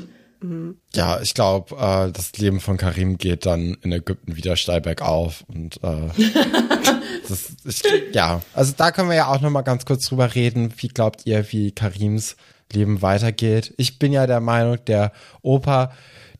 Ja, 0.94 1.20
ich 1.20 1.34
glaube, 1.34 1.74
äh, 1.76 2.12
das 2.12 2.32
Leben 2.38 2.60
von 2.60 2.76
Karim 2.76 3.18
geht 3.18 3.46
dann 3.46 3.76
in 3.82 3.92
Ägypten 3.92 4.36
wieder 4.36 4.56
steil 4.56 4.80
bergauf 4.80 5.44
und 5.48 5.82
äh, 5.82 6.08
das, 7.28 7.56
ich, 7.64 7.82
ja, 8.12 8.42
also 8.54 8.72
da 8.76 8.92
können 8.92 9.08
wir 9.08 9.16
ja 9.16 9.28
auch 9.28 9.40
noch 9.40 9.50
mal 9.50 9.62
ganz 9.62 9.84
kurz 9.84 10.06
drüber 10.06 10.34
reden. 10.34 10.72
Wie 10.78 10.88
glaubt 10.88 11.22
ihr, 11.24 11.50
wie 11.52 11.72
Karims 11.72 12.36
Leben 12.72 13.02
weitergeht? 13.02 13.74
Ich 13.78 13.98
bin 13.98 14.12
ja 14.12 14.26
der 14.26 14.40
Meinung, 14.40 14.78
der 14.86 15.12
Opa, 15.42 15.92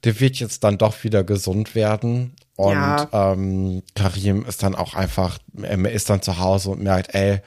der 0.04 0.20
wird 0.20 0.36
jetzt 0.36 0.62
dann 0.62 0.78
doch 0.78 1.02
wieder 1.02 1.24
gesund 1.24 1.74
werden 1.74 2.36
und 2.58 2.72
ja. 2.72 3.08
ähm, 3.12 3.84
Karim 3.94 4.44
ist 4.44 4.64
dann 4.64 4.74
auch 4.74 4.94
einfach, 4.94 5.38
er 5.62 5.78
ist 5.92 6.10
dann 6.10 6.22
zu 6.22 6.38
Hause 6.38 6.70
und 6.70 6.82
merkt, 6.82 7.14
ey, 7.14 7.40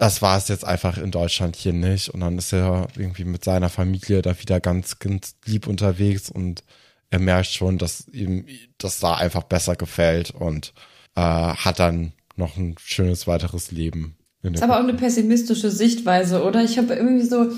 das 0.00 0.22
war 0.22 0.38
es 0.38 0.48
jetzt 0.48 0.64
einfach 0.64 0.96
in 0.96 1.10
Deutschland 1.10 1.56
hier 1.56 1.74
nicht. 1.74 2.08
Und 2.08 2.20
dann 2.20 2.38
ist 2.38 2.54
er 2.54 2.88
irgendwie 2.96 3.24
mit 3.24 3.44
seiner 3.44 3.68
Familie 3.68 4.22
da 4.22 4.40
wieder 4.40 4.58
ganz, 4.58 4.98
ganz 4.98 5.34
lieb 5.44 5.66
unterwegs 5.66 6.30
und 6.30 6.64
er 7.10 7.18
merkt 7.18 7.48
schon, 7.48 7.76
dass 7.76 8.08
ihm 8.08 8.46
das 8.78 9.00
da 9.00 9.16
einfach 9.16 9.42
besser 9.42 9.76
gefällt 9.76 10.30
und 10.30 10.72
äh, 11.16 11.20
hat 11.20 11.80
dann 11.80 12.12
noch 12.36 12.56
ein 12.56 12.76
schönes 12.82 13.26
weiteres 13.26 13.72
Leben. 13.72 14.16
Das 14.42 14.52
ist 14.54 14.62
aber 14.62 14.76
auch 14.76 14.84
eine 14.84 14.94
pessimistische 14.94 15.70
Sichtweise, 15.70 16.42
oder? 16.44 16.64
Ich 16.64 16.78
habe 16.78 16.94
irgendwie 16.94 17.26
so, 17.26 17.48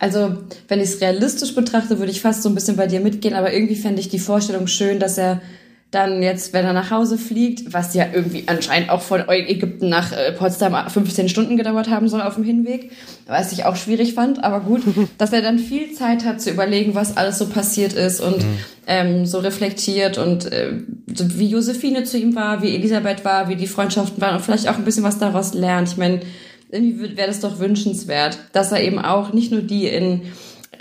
also 0.00 0.38
wenn 0.66 0.80
ich 0.80 0.88
es 0.88 1.00
realistisch 1.00 1.54
betrachte, 1.54 2.00
würde 2.00 2.10
ich 2.10 2.20
fast 2.20 2.42
so 2.42 2.48
ein 2.48 2.56
bisschen 2.56 2.76
bei 2.76 2.88
dir 2.88 2.98
mitgehen, 2.98 3.34
aber 3.34 3.52
irgendwie 3.52 3.76
fände 3.76 4.00
ich 4.00 4.08
die 4.08 4.18
Vorstellung 4.18 4.66
schön, 4.66 4.98
dass 4.98 5.18
er 5.18 5.40
dann 5.92 6.22
jetzt, 6.22 6.54
wenn 6.54 6.64
er 6.64 6.72
nach 6.72 6.90
Hause 6.90 7.18
fliegt, 7.18 7.74
was 7.74 7.92
ja 7.92 8.06
irgendwie 8.10 8.44
anscheinend 8.46 8.88
auch 8.88 9.02
von 9.02 9.28
Ägypten 9.28 9.90
nach 9.90 10.10
äh, 10.10 10.32
Potsdam 10.32 10.74
15 10.88 11.28
Stunden 11.28 11.58
gedauert 11.58 11.90
haben 11.90 12.08
soll 12.08 12.22
auf 12.22 12.36
dem 12.36 12.44
Hinweg, 12.44 12.90
was 13.26 13.52
ich 13.52 13.66
auch 13.66 13.76
schwierig 13.76 14.14
fand, 14.14 14.42
aber 14.42 14.60
gut, 14.60 14.80
dass 15.18 15.34
er 15.34 15.42
dann 15.42 15.58
viel 15.58 15.92
Zeit 15.92 16.24
hat 16.24 16.40
zu 16.40 16.50
überlegen, 16.50 16.94
was 16.94 17.18
alles 17.18 17.38
so 17.38 17.46
passiert 17.46 17.92
ist 17.92 18.22
und 18.22 18.38
mhm. 18.38 18.58
ähm, 18.86 19.26
so 19.26 19.38
reflektiert 19.38 20.16
und 20.16 20.50
äh, 20.50 20.72
wie 21.06 21.50
Josephine 21.50 22.04
zu 22.04 22.16
ihm 22.16 22.34
war, 22.34 22.62
wie 22.62 22.74
Elisabeth 22.74 23.22
war, 23.26 23.50
wie 23.50 23.56
die 23.56 23.66
Freundschaften 23.66 24.18
waren 24.22 24.36
und 24.36 24.42
vielleicht 24.42 24.68
auch 24.68 24.78
ein 24.78 24.86
bisschen 24.86 25.04
was 25.04 25.18
daraus 25.18 25.52
lernt. 25.52 25.88
Ich 25.88 25.98
meine, 25.98 26.20
irgendwie 26.70 27.18
wäre 27.18 27.28
das 27.28 27.40
doch 27.40 27.58
wünschenswert, 27.58 28.38
dass 28.52 28.72
er 28.72 28.82
eben 28.82 28.98
auch 28.98 29.34
nicht 29.34 29.52
nur 29.52 29.60
die 29.60 29.88
in 29.88 30.22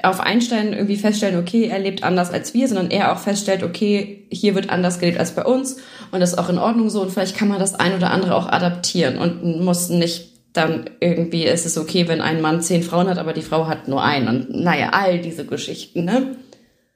auf 0.03 0.19
Einstein 0.19 0.73
irgendwie 0.73 0.97
feststellen, 0.97 1.39
okay, 1.39 1.67
er 1.67 1.79
lebt 1.79 2.03
anders 2.03 2.31
als 2.31 2.53
wir, 2.53 2.67
sondern 2.67 2.91
er 2.91 3.13
auch 3.13 3.19
feststellt, 3.19 3.63
okay, 3.63 4.25
hier 4.31 4.55
wird 4.55 4.69
anders 4.69 4.99
gelebt 4.99 5.19
als 5.19 5.35
bei 5.35 5.43
uns 5.43 5.77
und 6.11 6.19
das 6.19 6.31
ist 6.31 6.37
auch 6.37 6.49
in 6.49 6.57
Ordnung 6.57 6.89
so 6.89 7.01
und 7.01 7.11
vielleicht 7.11 7.37
kann 7.37 7.47
man 7.47 7.59
das 7.59 7.75
ein 7.75 7.95
oder 7.95 8.11
andere 8.11 8.35
auch 8.35 8.47
adaptieren 8.47 9.17
und 9.17 9.61
muss 9.63 9.89
nicht 9.89 10.29
dann 10.53 10.89
irgendwie, 10.99 11.45
ist 11.45 11.65
es 11.65 11.77
okay, 11.77 12.07
wenn 12.07 12.21
ein 12.21 12.41
Mann 12.41 12.61
zehn 12.61 12.83
Frauen 12.83 13.09
hat, 13.09 13.17
aber 13.17 13.33
die 13.33 13.41
Frau 13.41 13.67
hat 13.67 13.87
nur 13.87 14.03
einen 14.03 14.27
und 14.27 14.49
naja, 14.49 14.89
all 14.91 15.19
diese 15.19 15.45
Geschichten, 15.45 16.05
ne? 16.05 16.35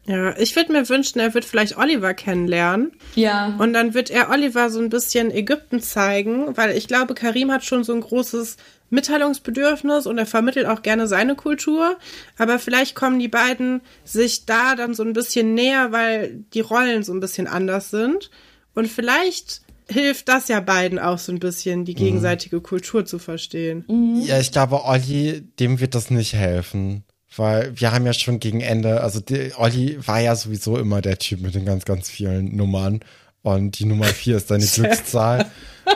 Ja, 0.08 0.38
ich 0.38 0.56
würde 0.56 0.72
mir 0.72 0.88
wünschen, 0.88 1.20
er 1.20 1.34
wird 1.34 1.46
vielleicht 1.46 1.78
Oliver 1.78 2.14
kennenlernen. 2.14 2.92
Ja. 3.16 3.56
Und 3.58 3.74
dann 3.74 3.96
wird 3.96 4.12
er 4.12 4.30
Oliver 4.30 4.70
so 4.70 4.80
ein 4.80 4.90
bisschen 4.90 5.32
Ägypten 5.32 5.82
zeigen, 5.82 6.56
weil 6.56 6.78
ich 6.78 6.88
glaube, 6.88 7.16
Karim 7.16 7.52
hat 7.52 7.66
schon 7.66 7.84
so 7.84 7.94
ein 7.94 8.02
großes 8.02 8.58
Mitteilungsbedürfnis 8.90 10.06
und 10.06 10.18
er 10.18 10.26
vermittelt 10.26 10.68
auch 10.68 10.82
gerne 10.82 11.08
seine 11.08 11.36
Kultur. 11.36 11.98
Aber 12.38 12.60
vielleicht 12.60 12.96
kommen 12.96 13.20
die 13.20 13.28
beiden 13.28 13.82
sich 14.04 14.46
da 14.46 14.76
dann 14.76 14.94
so 14.94 15.04
ein 15.04 15.14
bisschen 15.14 15.54
näher, 15.54 15.92
weil 15.92 16.44
die 16.54 16.62
Rollen 16.62 17.04
so 17.04 17.14
ein 17.14 17.20
bisschen 17.20 17.48
anders 17.48 17.90
sind. 17.90 18.30
Und 18.74 18.88
vielleicht 18.88 19.62
hilft 19.88 20.28
das 20.30 20.48
ja 20.48 20.60
beiden 20.60 21.00
auch 21.00 21.20
so 21.20 21.32
ein 21.32 21.40
bisschen, 21.40 21.86
die 21.86 21.94
mhm. 21.94 21.98
gegenseitige 21.98 22.58
mhm. 22.58 22.64
Kultur 22.64 23.06
zu 23.06 23.20
verstehen. 23.20 23.86
Mhm. 23.88 24.22
Ja, 24.26 24.40
ich 24.40 24.52
glaube, 24.52 24.84
Olli, 24.84 25.42
dem 25.60 25.80
wird 25.80 25.96
das 25.96 26.10
nicht 26.10 26.34
helfen. 26.34 27.04
Weil 27.38 27.74
wir 27.76 27.92
haben 27.92 28.06
ja 28.06 28.14
schon 28.14 28.40
gegen 28.40 28.62
Ende, 28.62 29.02
also 29.02 29.20
die, 29.20 29.52
Olli 29.58 29.98
war 30.06 30.22
ja 30.22 30.36
sowieso 30.36 30.78
immer 30.78 31.02
der 31.02 31.18
Typ 31.18 31.42
mit 31.42 31.54
den 31.54 31.66
ganz, 31.66 31.84
ganz 31.84 32.10
vielen 32.10 32.56
Nummern. 32.56 33.02
Und 33.46 33.78
die 33.78 33.86
Nummer 33.86 34.06
vier 34.06 34.38
ist 34.38 34.48
seine 34.48 34.66
Glückszahl. 34.74 35.46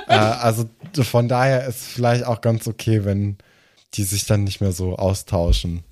äh, 0.07 0.13
also 0.13 0.65
von 0.93 1.27
daher 1.27 1.67
ist 1.67 1.83
vielleicht 1.83 2.23
auch 2.23 2.41
ganz 2.41 2.67
okay, 2.67 3.05
wenn 3.05 3.37
die 3.95 4.03
sich 4.03 4.27
dann 4.27 4.43
nicht 4.43 4.61
mehr 4.61 4.71
so 4.71 4.95
austauschen. 4.95 5.83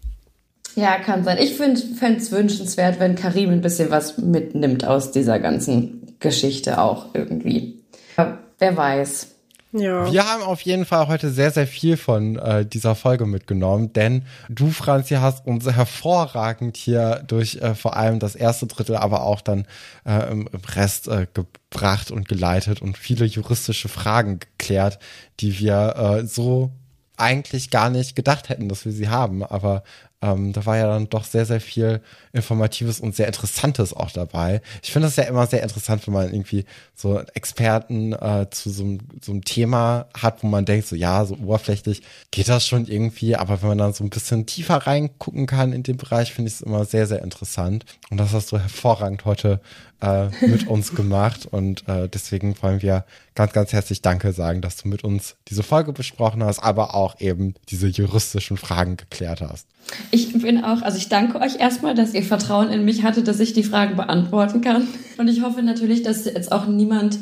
Ja, 0.76 1.00
kann 1.00 1.24
sein. 1.24 1.40
Ich 1.40 1.56
fände 1.56 1.82
es 2.18 2.32
wünschenswert, 2.32 3.00
wenn 3.00 3.16
Karim 3.16 3.50
ein 3.50 3.62
bisschen 3.62 3.90
was 3.90 4.20
mitnimmt 4.20 4.86
aus 4.86 5.12
dieser 5.12 5.40
ganzen 5.40 6.16
Geschichte 6.20 6.80
auch 6.80 7.08
irgendwie. 7.16 7.80
Aber 8.18 8.38
wer 8.60 8.78
weiß. 8.78 9.37
Ja. 9.74 10.12
Wir 10.12 10.26
haben 10.26 10.44
auf 10.44 10.62
jeden 10.62 10.86
Fall 10.86 11.08
heute 11.08 11.30
sehr, 11.30 11.52
sehr 11.52 11.68
viel 11.68 11.98
von 11.98 12.38
äh, 12.38 12.66
dieser 12.66 12.96
Folge 12.96 13.26
mitgenommen, 13.26 13.92
denn 13.94 14.24
du, 14.50 14.72
Franzi, 14.72 15.16
hast 15.16 15.46
uns 15.46 15.70
hervorragend 15.70 16.78
hier 16.78 17.24
durch 17.28 17.56
äh, 17.56 17.76
vor 17.76 17.98
allem 17.98 18.20
das 18.20 18.36
erste 18.36 18.68
Drittel, 18.68 18.96
aber 18.96 19.24
auch 19.24 19.42
dann 19.42 19.66
äh, 20.06 20.32
im, 20.32 20.48
Rest 20.76 21.08
äh, 21.10 21.28
gebracht 21.34 22.12
und 22.12 22.30
geleitet 22.30 22.82
und 22.82 22.98
viele 22.98 23.26
juristische 23.26 23.90
Fragen 23.90 24.40
geklärt, 24.40 25.00
die 25.40 25.60
wir 25.60 25.96
äh, 26.22 26.26
so 26.26 26.72
eigentlich 27.18 27.72
gar 27.72 27.90
nicht 27.90 28.16
gedacht 28.16 28.50
hätten, 28.50 28.70
dass 28.70 28.86
wir 28.86 28.92
sie 28.92 29.10
haben. 29.10 29.44
Aber 29.44 29.84
ähm, 30.22 30.52
da 30.52 30.66
war 30.66 30.78
ja 30.78 30.88
dann 30.88 31.10
doch 31.10 31.26
sehr, 31.26 31.46
sehr 31.46 31.62
viel 31.62 32.02
Informatives 32.34 33.00
und 33.00 33.16
sehr 33.16 33.28
Interessantes 33.28 33.94
auch 33.94 34.10
dabei. 34.10 34.62
Ich 34.82 34.92
finde 34.92 35.08
das 35.08 35.16
ja 35.16 35.26
immer 35.26 35.46
sehr 35.46 35.62
interessant, 35.62 36.08
wenn 36.08 36.14
man 36.14 36.34
irgendwie 36.34 36.66
so 36.96 37.22
Experten 37.36 38.14
äh, 38.14 38.48
zu 38.50 38.72
so, 38.72 38.98
so 39.22 39.32
einem 39.32 39.44
Thema 39.44 40.08
hat, 40.20 40.42
wo 40.42 40.48
man 40.48 40.66
denkt, 40.66 40.88
so 40.88 40.96
ja, 40.96 41.24
so 41.26 41.36
oberflächlich 41.36 42.02
geht 42.32 42.50
das 42.50 42.66
schon 42.66 42.88
irgendwie, 42.88 43.36
aber 43.36 43.62
wenn 43.62 43.70
man 43.70 43.78
dann 43.78 43.94
so 43.94 44.04
ein 44.04 44.10
bisschen 44.10 44.48
tiefer 44.48 44.78
reingucken 44.78 45.46
kann 45.46 45.72
in 45.72 45.84
den 45.84 45.98
Bereich, 45.98 46.34
finde 46.34 46.50
ich 46.50 46.56
es 46.56 46.62
immer 46.62 46.86
sehr, 46.86 47.06
sehr 47.06 47.22
interessant. 47.22 47.86
Und 48.10 48.18
das 48.18 48.34
hast 48.34 48.52
du 48.52 48.58
hervorragend 48.58 49.26
heute 49.26 49.62
äh, 50.02 50.28
mit 50.46 50.68
uns 50.68 50.94
gemacht. 50.96 51.48
Und 51.50 51.88
äh, 51.88 52.08
deswegen 52.08 52.56
wollen 52.62 52.82
wir 52.82 53.06
ganz, 53.36 53.54
ganz 53.54 53.74
herzlich 53.74 54.02
Danke 54.02 54.32
sagen, 54.32 54.62
dass 54.62 54.78
du 54.78 54.88
mit 54.88 55.04
uns 55.04 55.36
diese 55.48 55.64
Folge 55.64 55.94
besprochen 55.94 56.44
hast, 56.44 56.60
aber 56.60 56.96
auch 56.96 57.20
eben 57.20 57.56
diese 57.70 57.88
juristischen 57.88 58.58
Fragen 58.58 58.98
geklärt 58.98 59.42
hast. 59.42 59.68
Ich 60.12 60.34
bin 60.40 60.64
auch, 60.64 60.82
also 60.82 60.98
ich 60.98 61.10
danke 61.10 61.40
euch 61.40 61.60
erstmal, 61.60 61.96
dass 61.96 62.14
ihr 62.14 62.24
Vertrauen 62.24 62.70
in 62.70 62.86
mich 62.86 63.04
hattet, 63.04 63.28
dass 63.28 63.40
ich 63.40 63.54
die 63.54 63.64
Fragen 63.64 63.96
beantworten 63.96 64.62
kann. 64.62 64.88
Und 65.18 65.28
ich 65.28 65.42
hoffe 65.42 65.64
natürlich, 65.64 66.04
dass 66.04 66.26
jetzt 66.26 66.52
auch 66.52 66.68
niemand 66.68 67.18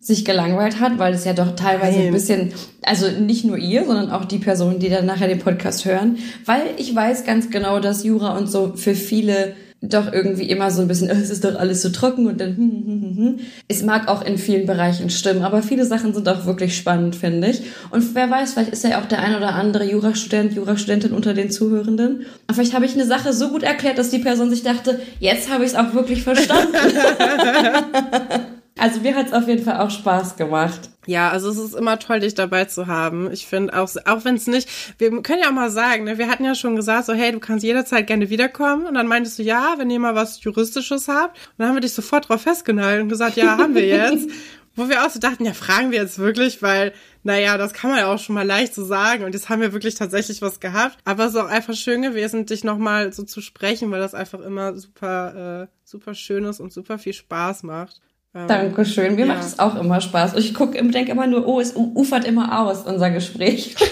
sich 0.00 0.24
gelangweilt 0.24 0.78
hat, 0.78 0.98
weil 0.98 1.12
es 1.12 1.24
ja 1.24 1.32
doch 1.32 1.56
teilweise 1.56 1.98
ein 2.00 2.12
bisschen, 2.12 2.52
also 2.82 3.10
nicht 3.10 3.44
nur 3.44 3.58
ihr, 3.58 3.84
sondern 3.84 4.10
auch 4.10 4.24
die 4.24 4.38
Personen, 4.38 4.78
die 4.78 4.88
dann 4.88 5.06
nachher 5.06 5.26
den 5.26 5.40
Podcast 5.40 5.84
hören, 5.84 6.18
weil 6.44 6.62
ich 6.76 6.94
weiß 6.94 7.24
ganz 7.24 7.50
genau, 7.50 7.80
dass 7.80 8.04
Jura 8.04 8.36
und 8.36 8.46
so 8.48 8.74
für 8.76 8.94
viele 8.94 9.56
doch 9.80 10.12
irgendwie 10.12 10.50
immer 10.50 10.70
so 10.70 10.82
ein 10.82 10.88
bisschen, 10.88 11.08
es 11.10 11.30
ist 11.30 11.44
doch 11.44 11.54
alles 11.54 11.82
so 11.82 11.90
trocken 11.90 12.26
und 12.26 12.40
dann, 12.40 12.56
hm, 12.56 12.70
hm, 12.70 13.02
hm, 13.02 13.16
hm. 13.16 13.38
es 13.68 13.82
mag 13.82 14.08
auch 14.08 14.24
in 14.24 14.38
vielen 14.38 14.66
Bereichen 14.66 15.10
stimmen, 15.10 15.42
aber 15.42 15.62
viele 15.62 15.84
Sachen 15.84 16.14
sind 16.14 16.28
auch 16.28 16.46
wirklich 16.46 16.76
spannend, 16.76 17.14
finde 17.14 17.48
ich. 17.48 17.62
Und 17.90 18.14
wer 18.14 18.30
weiß, 18.30 18.54
vielleicht 18.54 18.72
ist 18.72 18.84
ja 18.84 19.00
auch 19.00 19.06
der 19.06 19.20
ein 19.20 19.36
oder 19.36 19.54
andere 19.54 19.84
Jurastudent, 19.84 20.54
Jurastudentin 20.54 21.12
unter 21.12 21.34
den 21.34 21.50
Zuhörenden. 21.50 22.26
Und 22.46 22.54
vielleicht 22.54 22.74
habe 22.74 22.86
ich 22.86 22.94
eine 22.94 23.06
Sache 23.06 23.32
so 23.32 23.50
gut 23.50 23.62
erklärt, 23.62 23.98
dass 23.98 24.10
die 24.10 24.18
Person 24.18 24.50
sich 24.50 24.62
dachte, 24.62 25.00
jetzt 25.20 25.50
habe 25.50 25.64
ich 25.64 25.70
es 25.70 25.76
auch 25.76 25.94
wirklich 25.94 26.22
verstanden. 26.22 26.74
Also 28.78 29.00
mir 29.00 29.14
hat 29.14 29.26
es 29.26 29.32
auf 29.32 29.48
jeden 29.48 29.64
Fall 29.64 29.80
auch 29.80 29.90
Spaß 29.90 30.36
gemacht. 30.36 30.90
Ja, 31.06 31.30
also 31.30 31.50
es 31.50 31.58
ist 31.58 31.74
immer 31.74 31.98
toll, 31.98 32.20
dich 32.20 32.34
dabei 32.34 32.66
zu 32.66 32.86
haben. 32.86 33.32
Ich 33.32 33.46
finde 33.46 33.78
auch, 33.78 33.88
auch 34.04 34.24
wenn 34.24 34.34
es 34.34 34.46
nicht, 34.46 34.68
wir 34.98 35.10
können 35.22 35.40
ja 35.42 35.48
auch 35.48 35.54
mal 35.54 35.70
sagen, 35.70 36.04
ne, 36.04 36.18
wir 36.18 36.28
hatten 36.28 36.44
ja 36.44 36.54
schon 36.54 36.76
gesagt, 36.76 37.06
so 37.06 37.14
hey, 37.14 37.32
du 37.32 37.40
kannst 37.40 37.64
jederzeit 37.64 38.06
gerne 38.06 38.30
wiederkommen. 38.30 38.86
Und 38.86 38.94
dann 38.94 39.06
meintest 39.06 39.38
du, 39.38 39.42
ja, 39.42 39.74
wenn 39.78 39.90
ihr 39.90 39.98
mal 39.98 40.14
was 40.14 40.42
Juristisches 40.42 41.08
habt. 41.08 41.36
Und 41.36 41.54
dann 41.58 41.68
haben 41.68 41.76
wir 41.76 41.80
dich 41.80 41.94
sofort 41.94 42.28
drauf 42.28 42.42
festgehalten 42.42 43.04
und 43.04 43.08
gesagt, 43.08 43.36
ja, 43.36 43.56
haben 43.58 43.74
wir 43.74 43.86
jetzt. 43.86 44.28
Wo 44.76 44.88
wir 44.88 45.04
auch 45.04 45.10
so 45.10 45.18
dachten, 45.18 45.44
ja, 45.44 45.54
fragen 45.54 45.90
wir 45.90 45.98
jetzt 45.98 46.20
wirklich, 46.20 46.62
weil, 46.62 46.92
naja, 47.24 47.58
das 47.58 47.72
kann 47.72 47.90
man 47.90 47.98
ja 47.98 48.14
auch 48.14 48.20
schon 48.20 48.36
mal 48.36 48.46
leicht 48.46 48.74
so 48.74 48.84
sagen. 48.84 49.24
Und 49.24 49.32
jetzt 49.32 49.48
haben 49.48 49.60
wir 49.60 49.72
wirklich 49.72 49.96
tatsächlich 49.96 50.40
was 50.40 50.60
gehabt. 50.60 50.98
Aber 51.04 51.24
es 51.24 51.30
ist 51.30 51.40
auch 51.40 51.48
einfach 51.48 51.74
schön 51.74 52.02
gewesen, 52.02 52.46
dich 52.46 52.62
nochmal 52.62 53.12
so 53.12 53.24
zu 53.24 53.40
sprechen, 53.40 53.90
weil 53.90 53.98
das 53.98 54.14
einfach 54.14 54.38
immer 54.38 54.76
super, 54.76 55.64
äh, 55.64 55.66
super 55.82 56.14
schön 56.14 56.44
ist 56.44 56.60
und 56.60 56.72
super 56.72 56.96
viel 56.98 57.12
Spaß 57.12 57.64
macht. 57.64 58.00
Ähm, 58.34 58.46
Dankeschön. 58.48 59.14
Mir 59.14 59.26
ja. 59.26 59.34
macht 59.34 59.44
es 59.44 59.58
auch 59.58 59.74
immer 59.76 60.00
Spaß. 60.00 60.34
Ich 60.36 60.54
gucke, 60.54 60.82
denke 60.90 61.12
immer 61.12 61.26
nur, 61.26 61.46
oh, 61.46 61.60
es 61.60 61.74
ufert 61.74 62.24
immer 62.24 62.60
aus, 62.60 62.82
unser 62.82 63.10
Gespräch. 63.10 63.74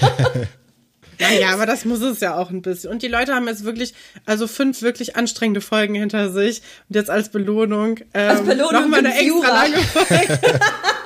Naja, 1.19 1.51
aber 1.53 1.67
das 1.67 1.85
muss 1.85 2.01
es 2.01 2.21
ja 2.21 2.37
auch 2.37 2.51
ein 2.51 2.63
bisschen. 2.63 2.91
Und 2.91 3.03
die 3.03 3.09
Leute 3.09 3.35
haben 3.35 3.47
jetzt 3.47 3.65
wirklich, 3.65 3.95
also 4.27 4.47
fünf 4.47 4.83
wirklich 4.83 5.17
anstrengende 5.17 5.61
Folgen 5.61 5.95
hinter 5.95 6.31
sich. 6.31 6.63
Und 6.89 6.97
jetzt 6.97 7.11
als 7.11 7.31
Belohnung, 7.31 8.01
ähm, 8.13 8.31
als 8.31 8.43
Belohnung 8.43 8.73
noch 8.73 8.89
mal 8.89 8.99
eine 8.99 9.15
extra 9.15 9.27
Jura. 9.27 9.49
lange 9.49 9.77
Folge. 9.79 10.41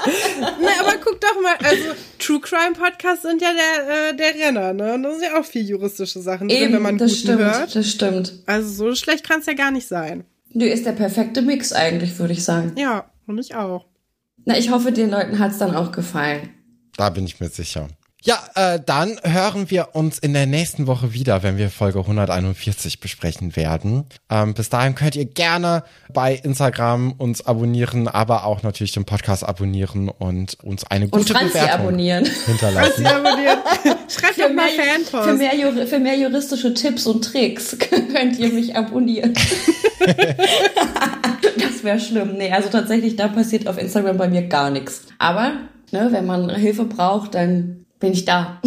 Na, 0.60 0.68
aber 0.80 0.96
guck 1.02 1.20
doch 1.20 1.40
mal, 1.42 1.54
also 1.62 1.84
True 2.18 2.40
Crime 2.40 2.72
Podcasts 2.72 3.22
sind 3.22 3.42
ja 3.42 3.50
der, 3.52 4.10
äh, 4.10 4.16
der 4.16 4.46
Renner, 4.46 4.72
ne? 4.72 4.94
Und 4.94 5.02
da 5.02 5.12
sind 5.12 5.22
ja 5.22 5.38
auch 5.38 5.44
viel 5.44 5.68
juristische 5.68 6.20
Sachen 6.20 6.48
drin, 6.48 6.72
wenn 6.72 6.82
man 6.82 6.98
das 6.98 7.16
stimmt, 7.16 7.40
hört. 7.40 7.74
Das 7.74 7.88
stimmt. 7.88 8.32
Also 8.46 8.68
so 8.68 8.94
schlecht 8.94 9.28
kann 9.28 9.40
es 9.40 9.46
ja 9.46 9.52
gar 9.52 9.70
nicht 9.70 9.86
sein. 9.86 10.24
Du 10.52 10.66
ist 10.66 10.86
der 10.86 10.92
perfekte 10.92 11.42
Mix 11.42 11.72
eigentlich, 11.72 12.18
würde 12.18 12.32
ich 12.32 12.42
sagen. 12.42 12.72
Ja. 12.76 13.04
Und 13.30 13.38
ich 13.38 13.54
auch. 13.54 13.86
Na, 14.44 14.58
ich 14.58 14.72
hoffe, 14.72 14.90
den 14.90 15.08
Leuten 15.08 15.38
hat's 15.38 15.58
dann 15.58 15.76
auch 15.76 15.92
gefallen. 15.92 16.50
Da 16.96 17.10
bin 17.10 17.24
ich 17.24 17.38
mir 17.38 17.48
sicher. 17.48 17.86
Ja, 18.22 18.38
äh, 18.54 18.78
dann 18.84 19.18
hören 19.22 19.70
wir 19.70 19.94
uns 19.94 20.18
in 20.18 20.34
der 20.34 20.44
nächsten 20.44 20.86
Woche 20.86 21.14
wieder, 21.14 21.42
wenn 21.42 21.56
wir 21.56 21.70
Folge 21.70 22.00
141 22.00 23.00
besprechen 23.00 23.56
werden. 23.56 24.04
Ähm, 24.28 24.52
bis 24.52 24.68
dahin 24.68 24.94
könnt 24.94 25.16
ihr 25.16 25.24
gerne 25.24 25.84
bei 26.12 26.34
Instagram 26.34 27.12
uns 27.12 27.46
abonnieren, 27.46 28.08
aber 28.08 28.44
auch 28.44 28.62
natürlich 28.62 28.92
den 28.92 29.06
Podcast 29.06 29.42
abonnieren 29.42 30.10
und 30.10 30.58
uns 30.62 30.84
eine 30.84 31.08
gute 31.08 31.32
und 31.32 31.48
Bewertung 31.48 31.80
abonnieren. 31.86 32.28
hinterlassen. 32.44 33.06
abonnieren. 33.06 33.58
Schreibt 34.08 34.34
für 34.34 34.50
mal 34.50 34.68
Fanpost. 34.68 35.24
Für 35.24 35.34
mehr, 35.34 35.86
für 35.86 35.98
mehr 35.98 36.18
juristische 36.18 36.74
Tipps 36.74 37.06
und 37.06 37.24
Tricks 37.24 37.78
könnt 38.12 38.38
ihr 38.38 38.52
mich 38.52 38.76
abonnieren. 38.76 39.32
das 41.56 41.82
wäre 41.82 41.98
schlimm. 41.98 42.36
Nee, 42.36 42.52
also 42.52 42.68
tatsächlich, 42.68 43.16
da 43.16 43.28
passiert 43.28 43.66
auf 43.66 43.78
Instagram 43.78 44.18
bei 44.18 44.28
mir 44.28 44.42
gar 44.42 44.68
nichts. 44.68 45.04
Aber 45.16 45.52
ne, 45.90 46.08
wenn 46.10 46.26
man 46.26 46.50
Hilfe 46.54 46.84
braucht, 46.84 47.34
dann 47.34 47.86
bin 48.00 48.12
ich 48.12 48.24
da. 48.24 48.60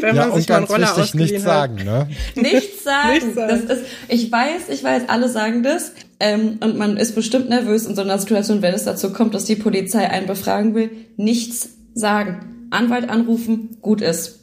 Wenn 0.00 0.16
ja, 0.16 0.26
man 0.26 0.40
sich 0.40 0.50
und 0.50 0.68
ganz 0.68 0.96
wichtig, 0.96 1.14
nichts 1.14 1.42
sagen, 1.42 1.76
ne? 1.76 2.08
Nichts 2.34 2.82
sagen. 2.82 3.12
nichts 3.12 3.34
sagen. 3.34 3.64
Das 3.68 3.78
ist, 3.78 3.86
ich 4.08 4.32
weiß, 4.32 4.70
ich 4.70 4.82
weiß, 4.82 5.08
alle 5.08 5.28
sagen 5.28 5.62
das. 5.62 5.92
Ähm, 6.18 6.58
und 6.60 6.76
man 6.78 6.96
ist 6.96 7.14
bestimmt 7.14 7.50
nervös 7.50 7.86
in 7.86 7.94
so 7.94 8.00
einer 8.00 8.18
Situation, 8.18 8.62
wenn 8.62 8.74
es 8.74 8.84
dazu 8.84 9.12
kommt, 9.12 9.34
dass 9.34 9.44
die 9.44 9.56
Polizei 9.56 10.08
einen 10.08 10.26
befragen 10.26 10.74
will. 10.74 10.90
Nichts 11.16 11.70
sagen. 11.94 12.68
Anwalt 12.70 13.10
anrufen, 13.10 13.76
gut 13.82 14.00
ist. 14.00 14.40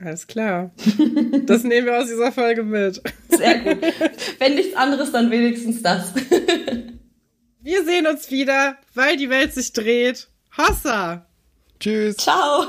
Alles 0.00 0.26
klar. 0.26 0.70
Das 1.46 1.64
nehmen 1.64 1.86
wir 1.86 1.98
aus 1.98 2.06
dieser 2.06 2.30
Folge 2.30 2.62
mit. 2.62 3.02
Sehr 3.28 3.58
gut. 3.58 3.78
Wenn 4.38 4.54
nichts 4.54 4.76
anderes, 4.76 5.10
dann 5.10 5.30
wenigstens 5.30 5.82
das. 5.82 6.12
Wir 7.60 7.84
sehen 7.84 8.06
uns 8.06 8.30
wieder, 8.30 8.76
weil 8.94 9.16
die 9.16 9.28
Welt 9.28 9.52
sich 9.52 9.72
dreht. 9.72 10.28
Hossa! 10.56 11.26
Tschüss. 11.80 12.16
Ciao. 12.16 12.66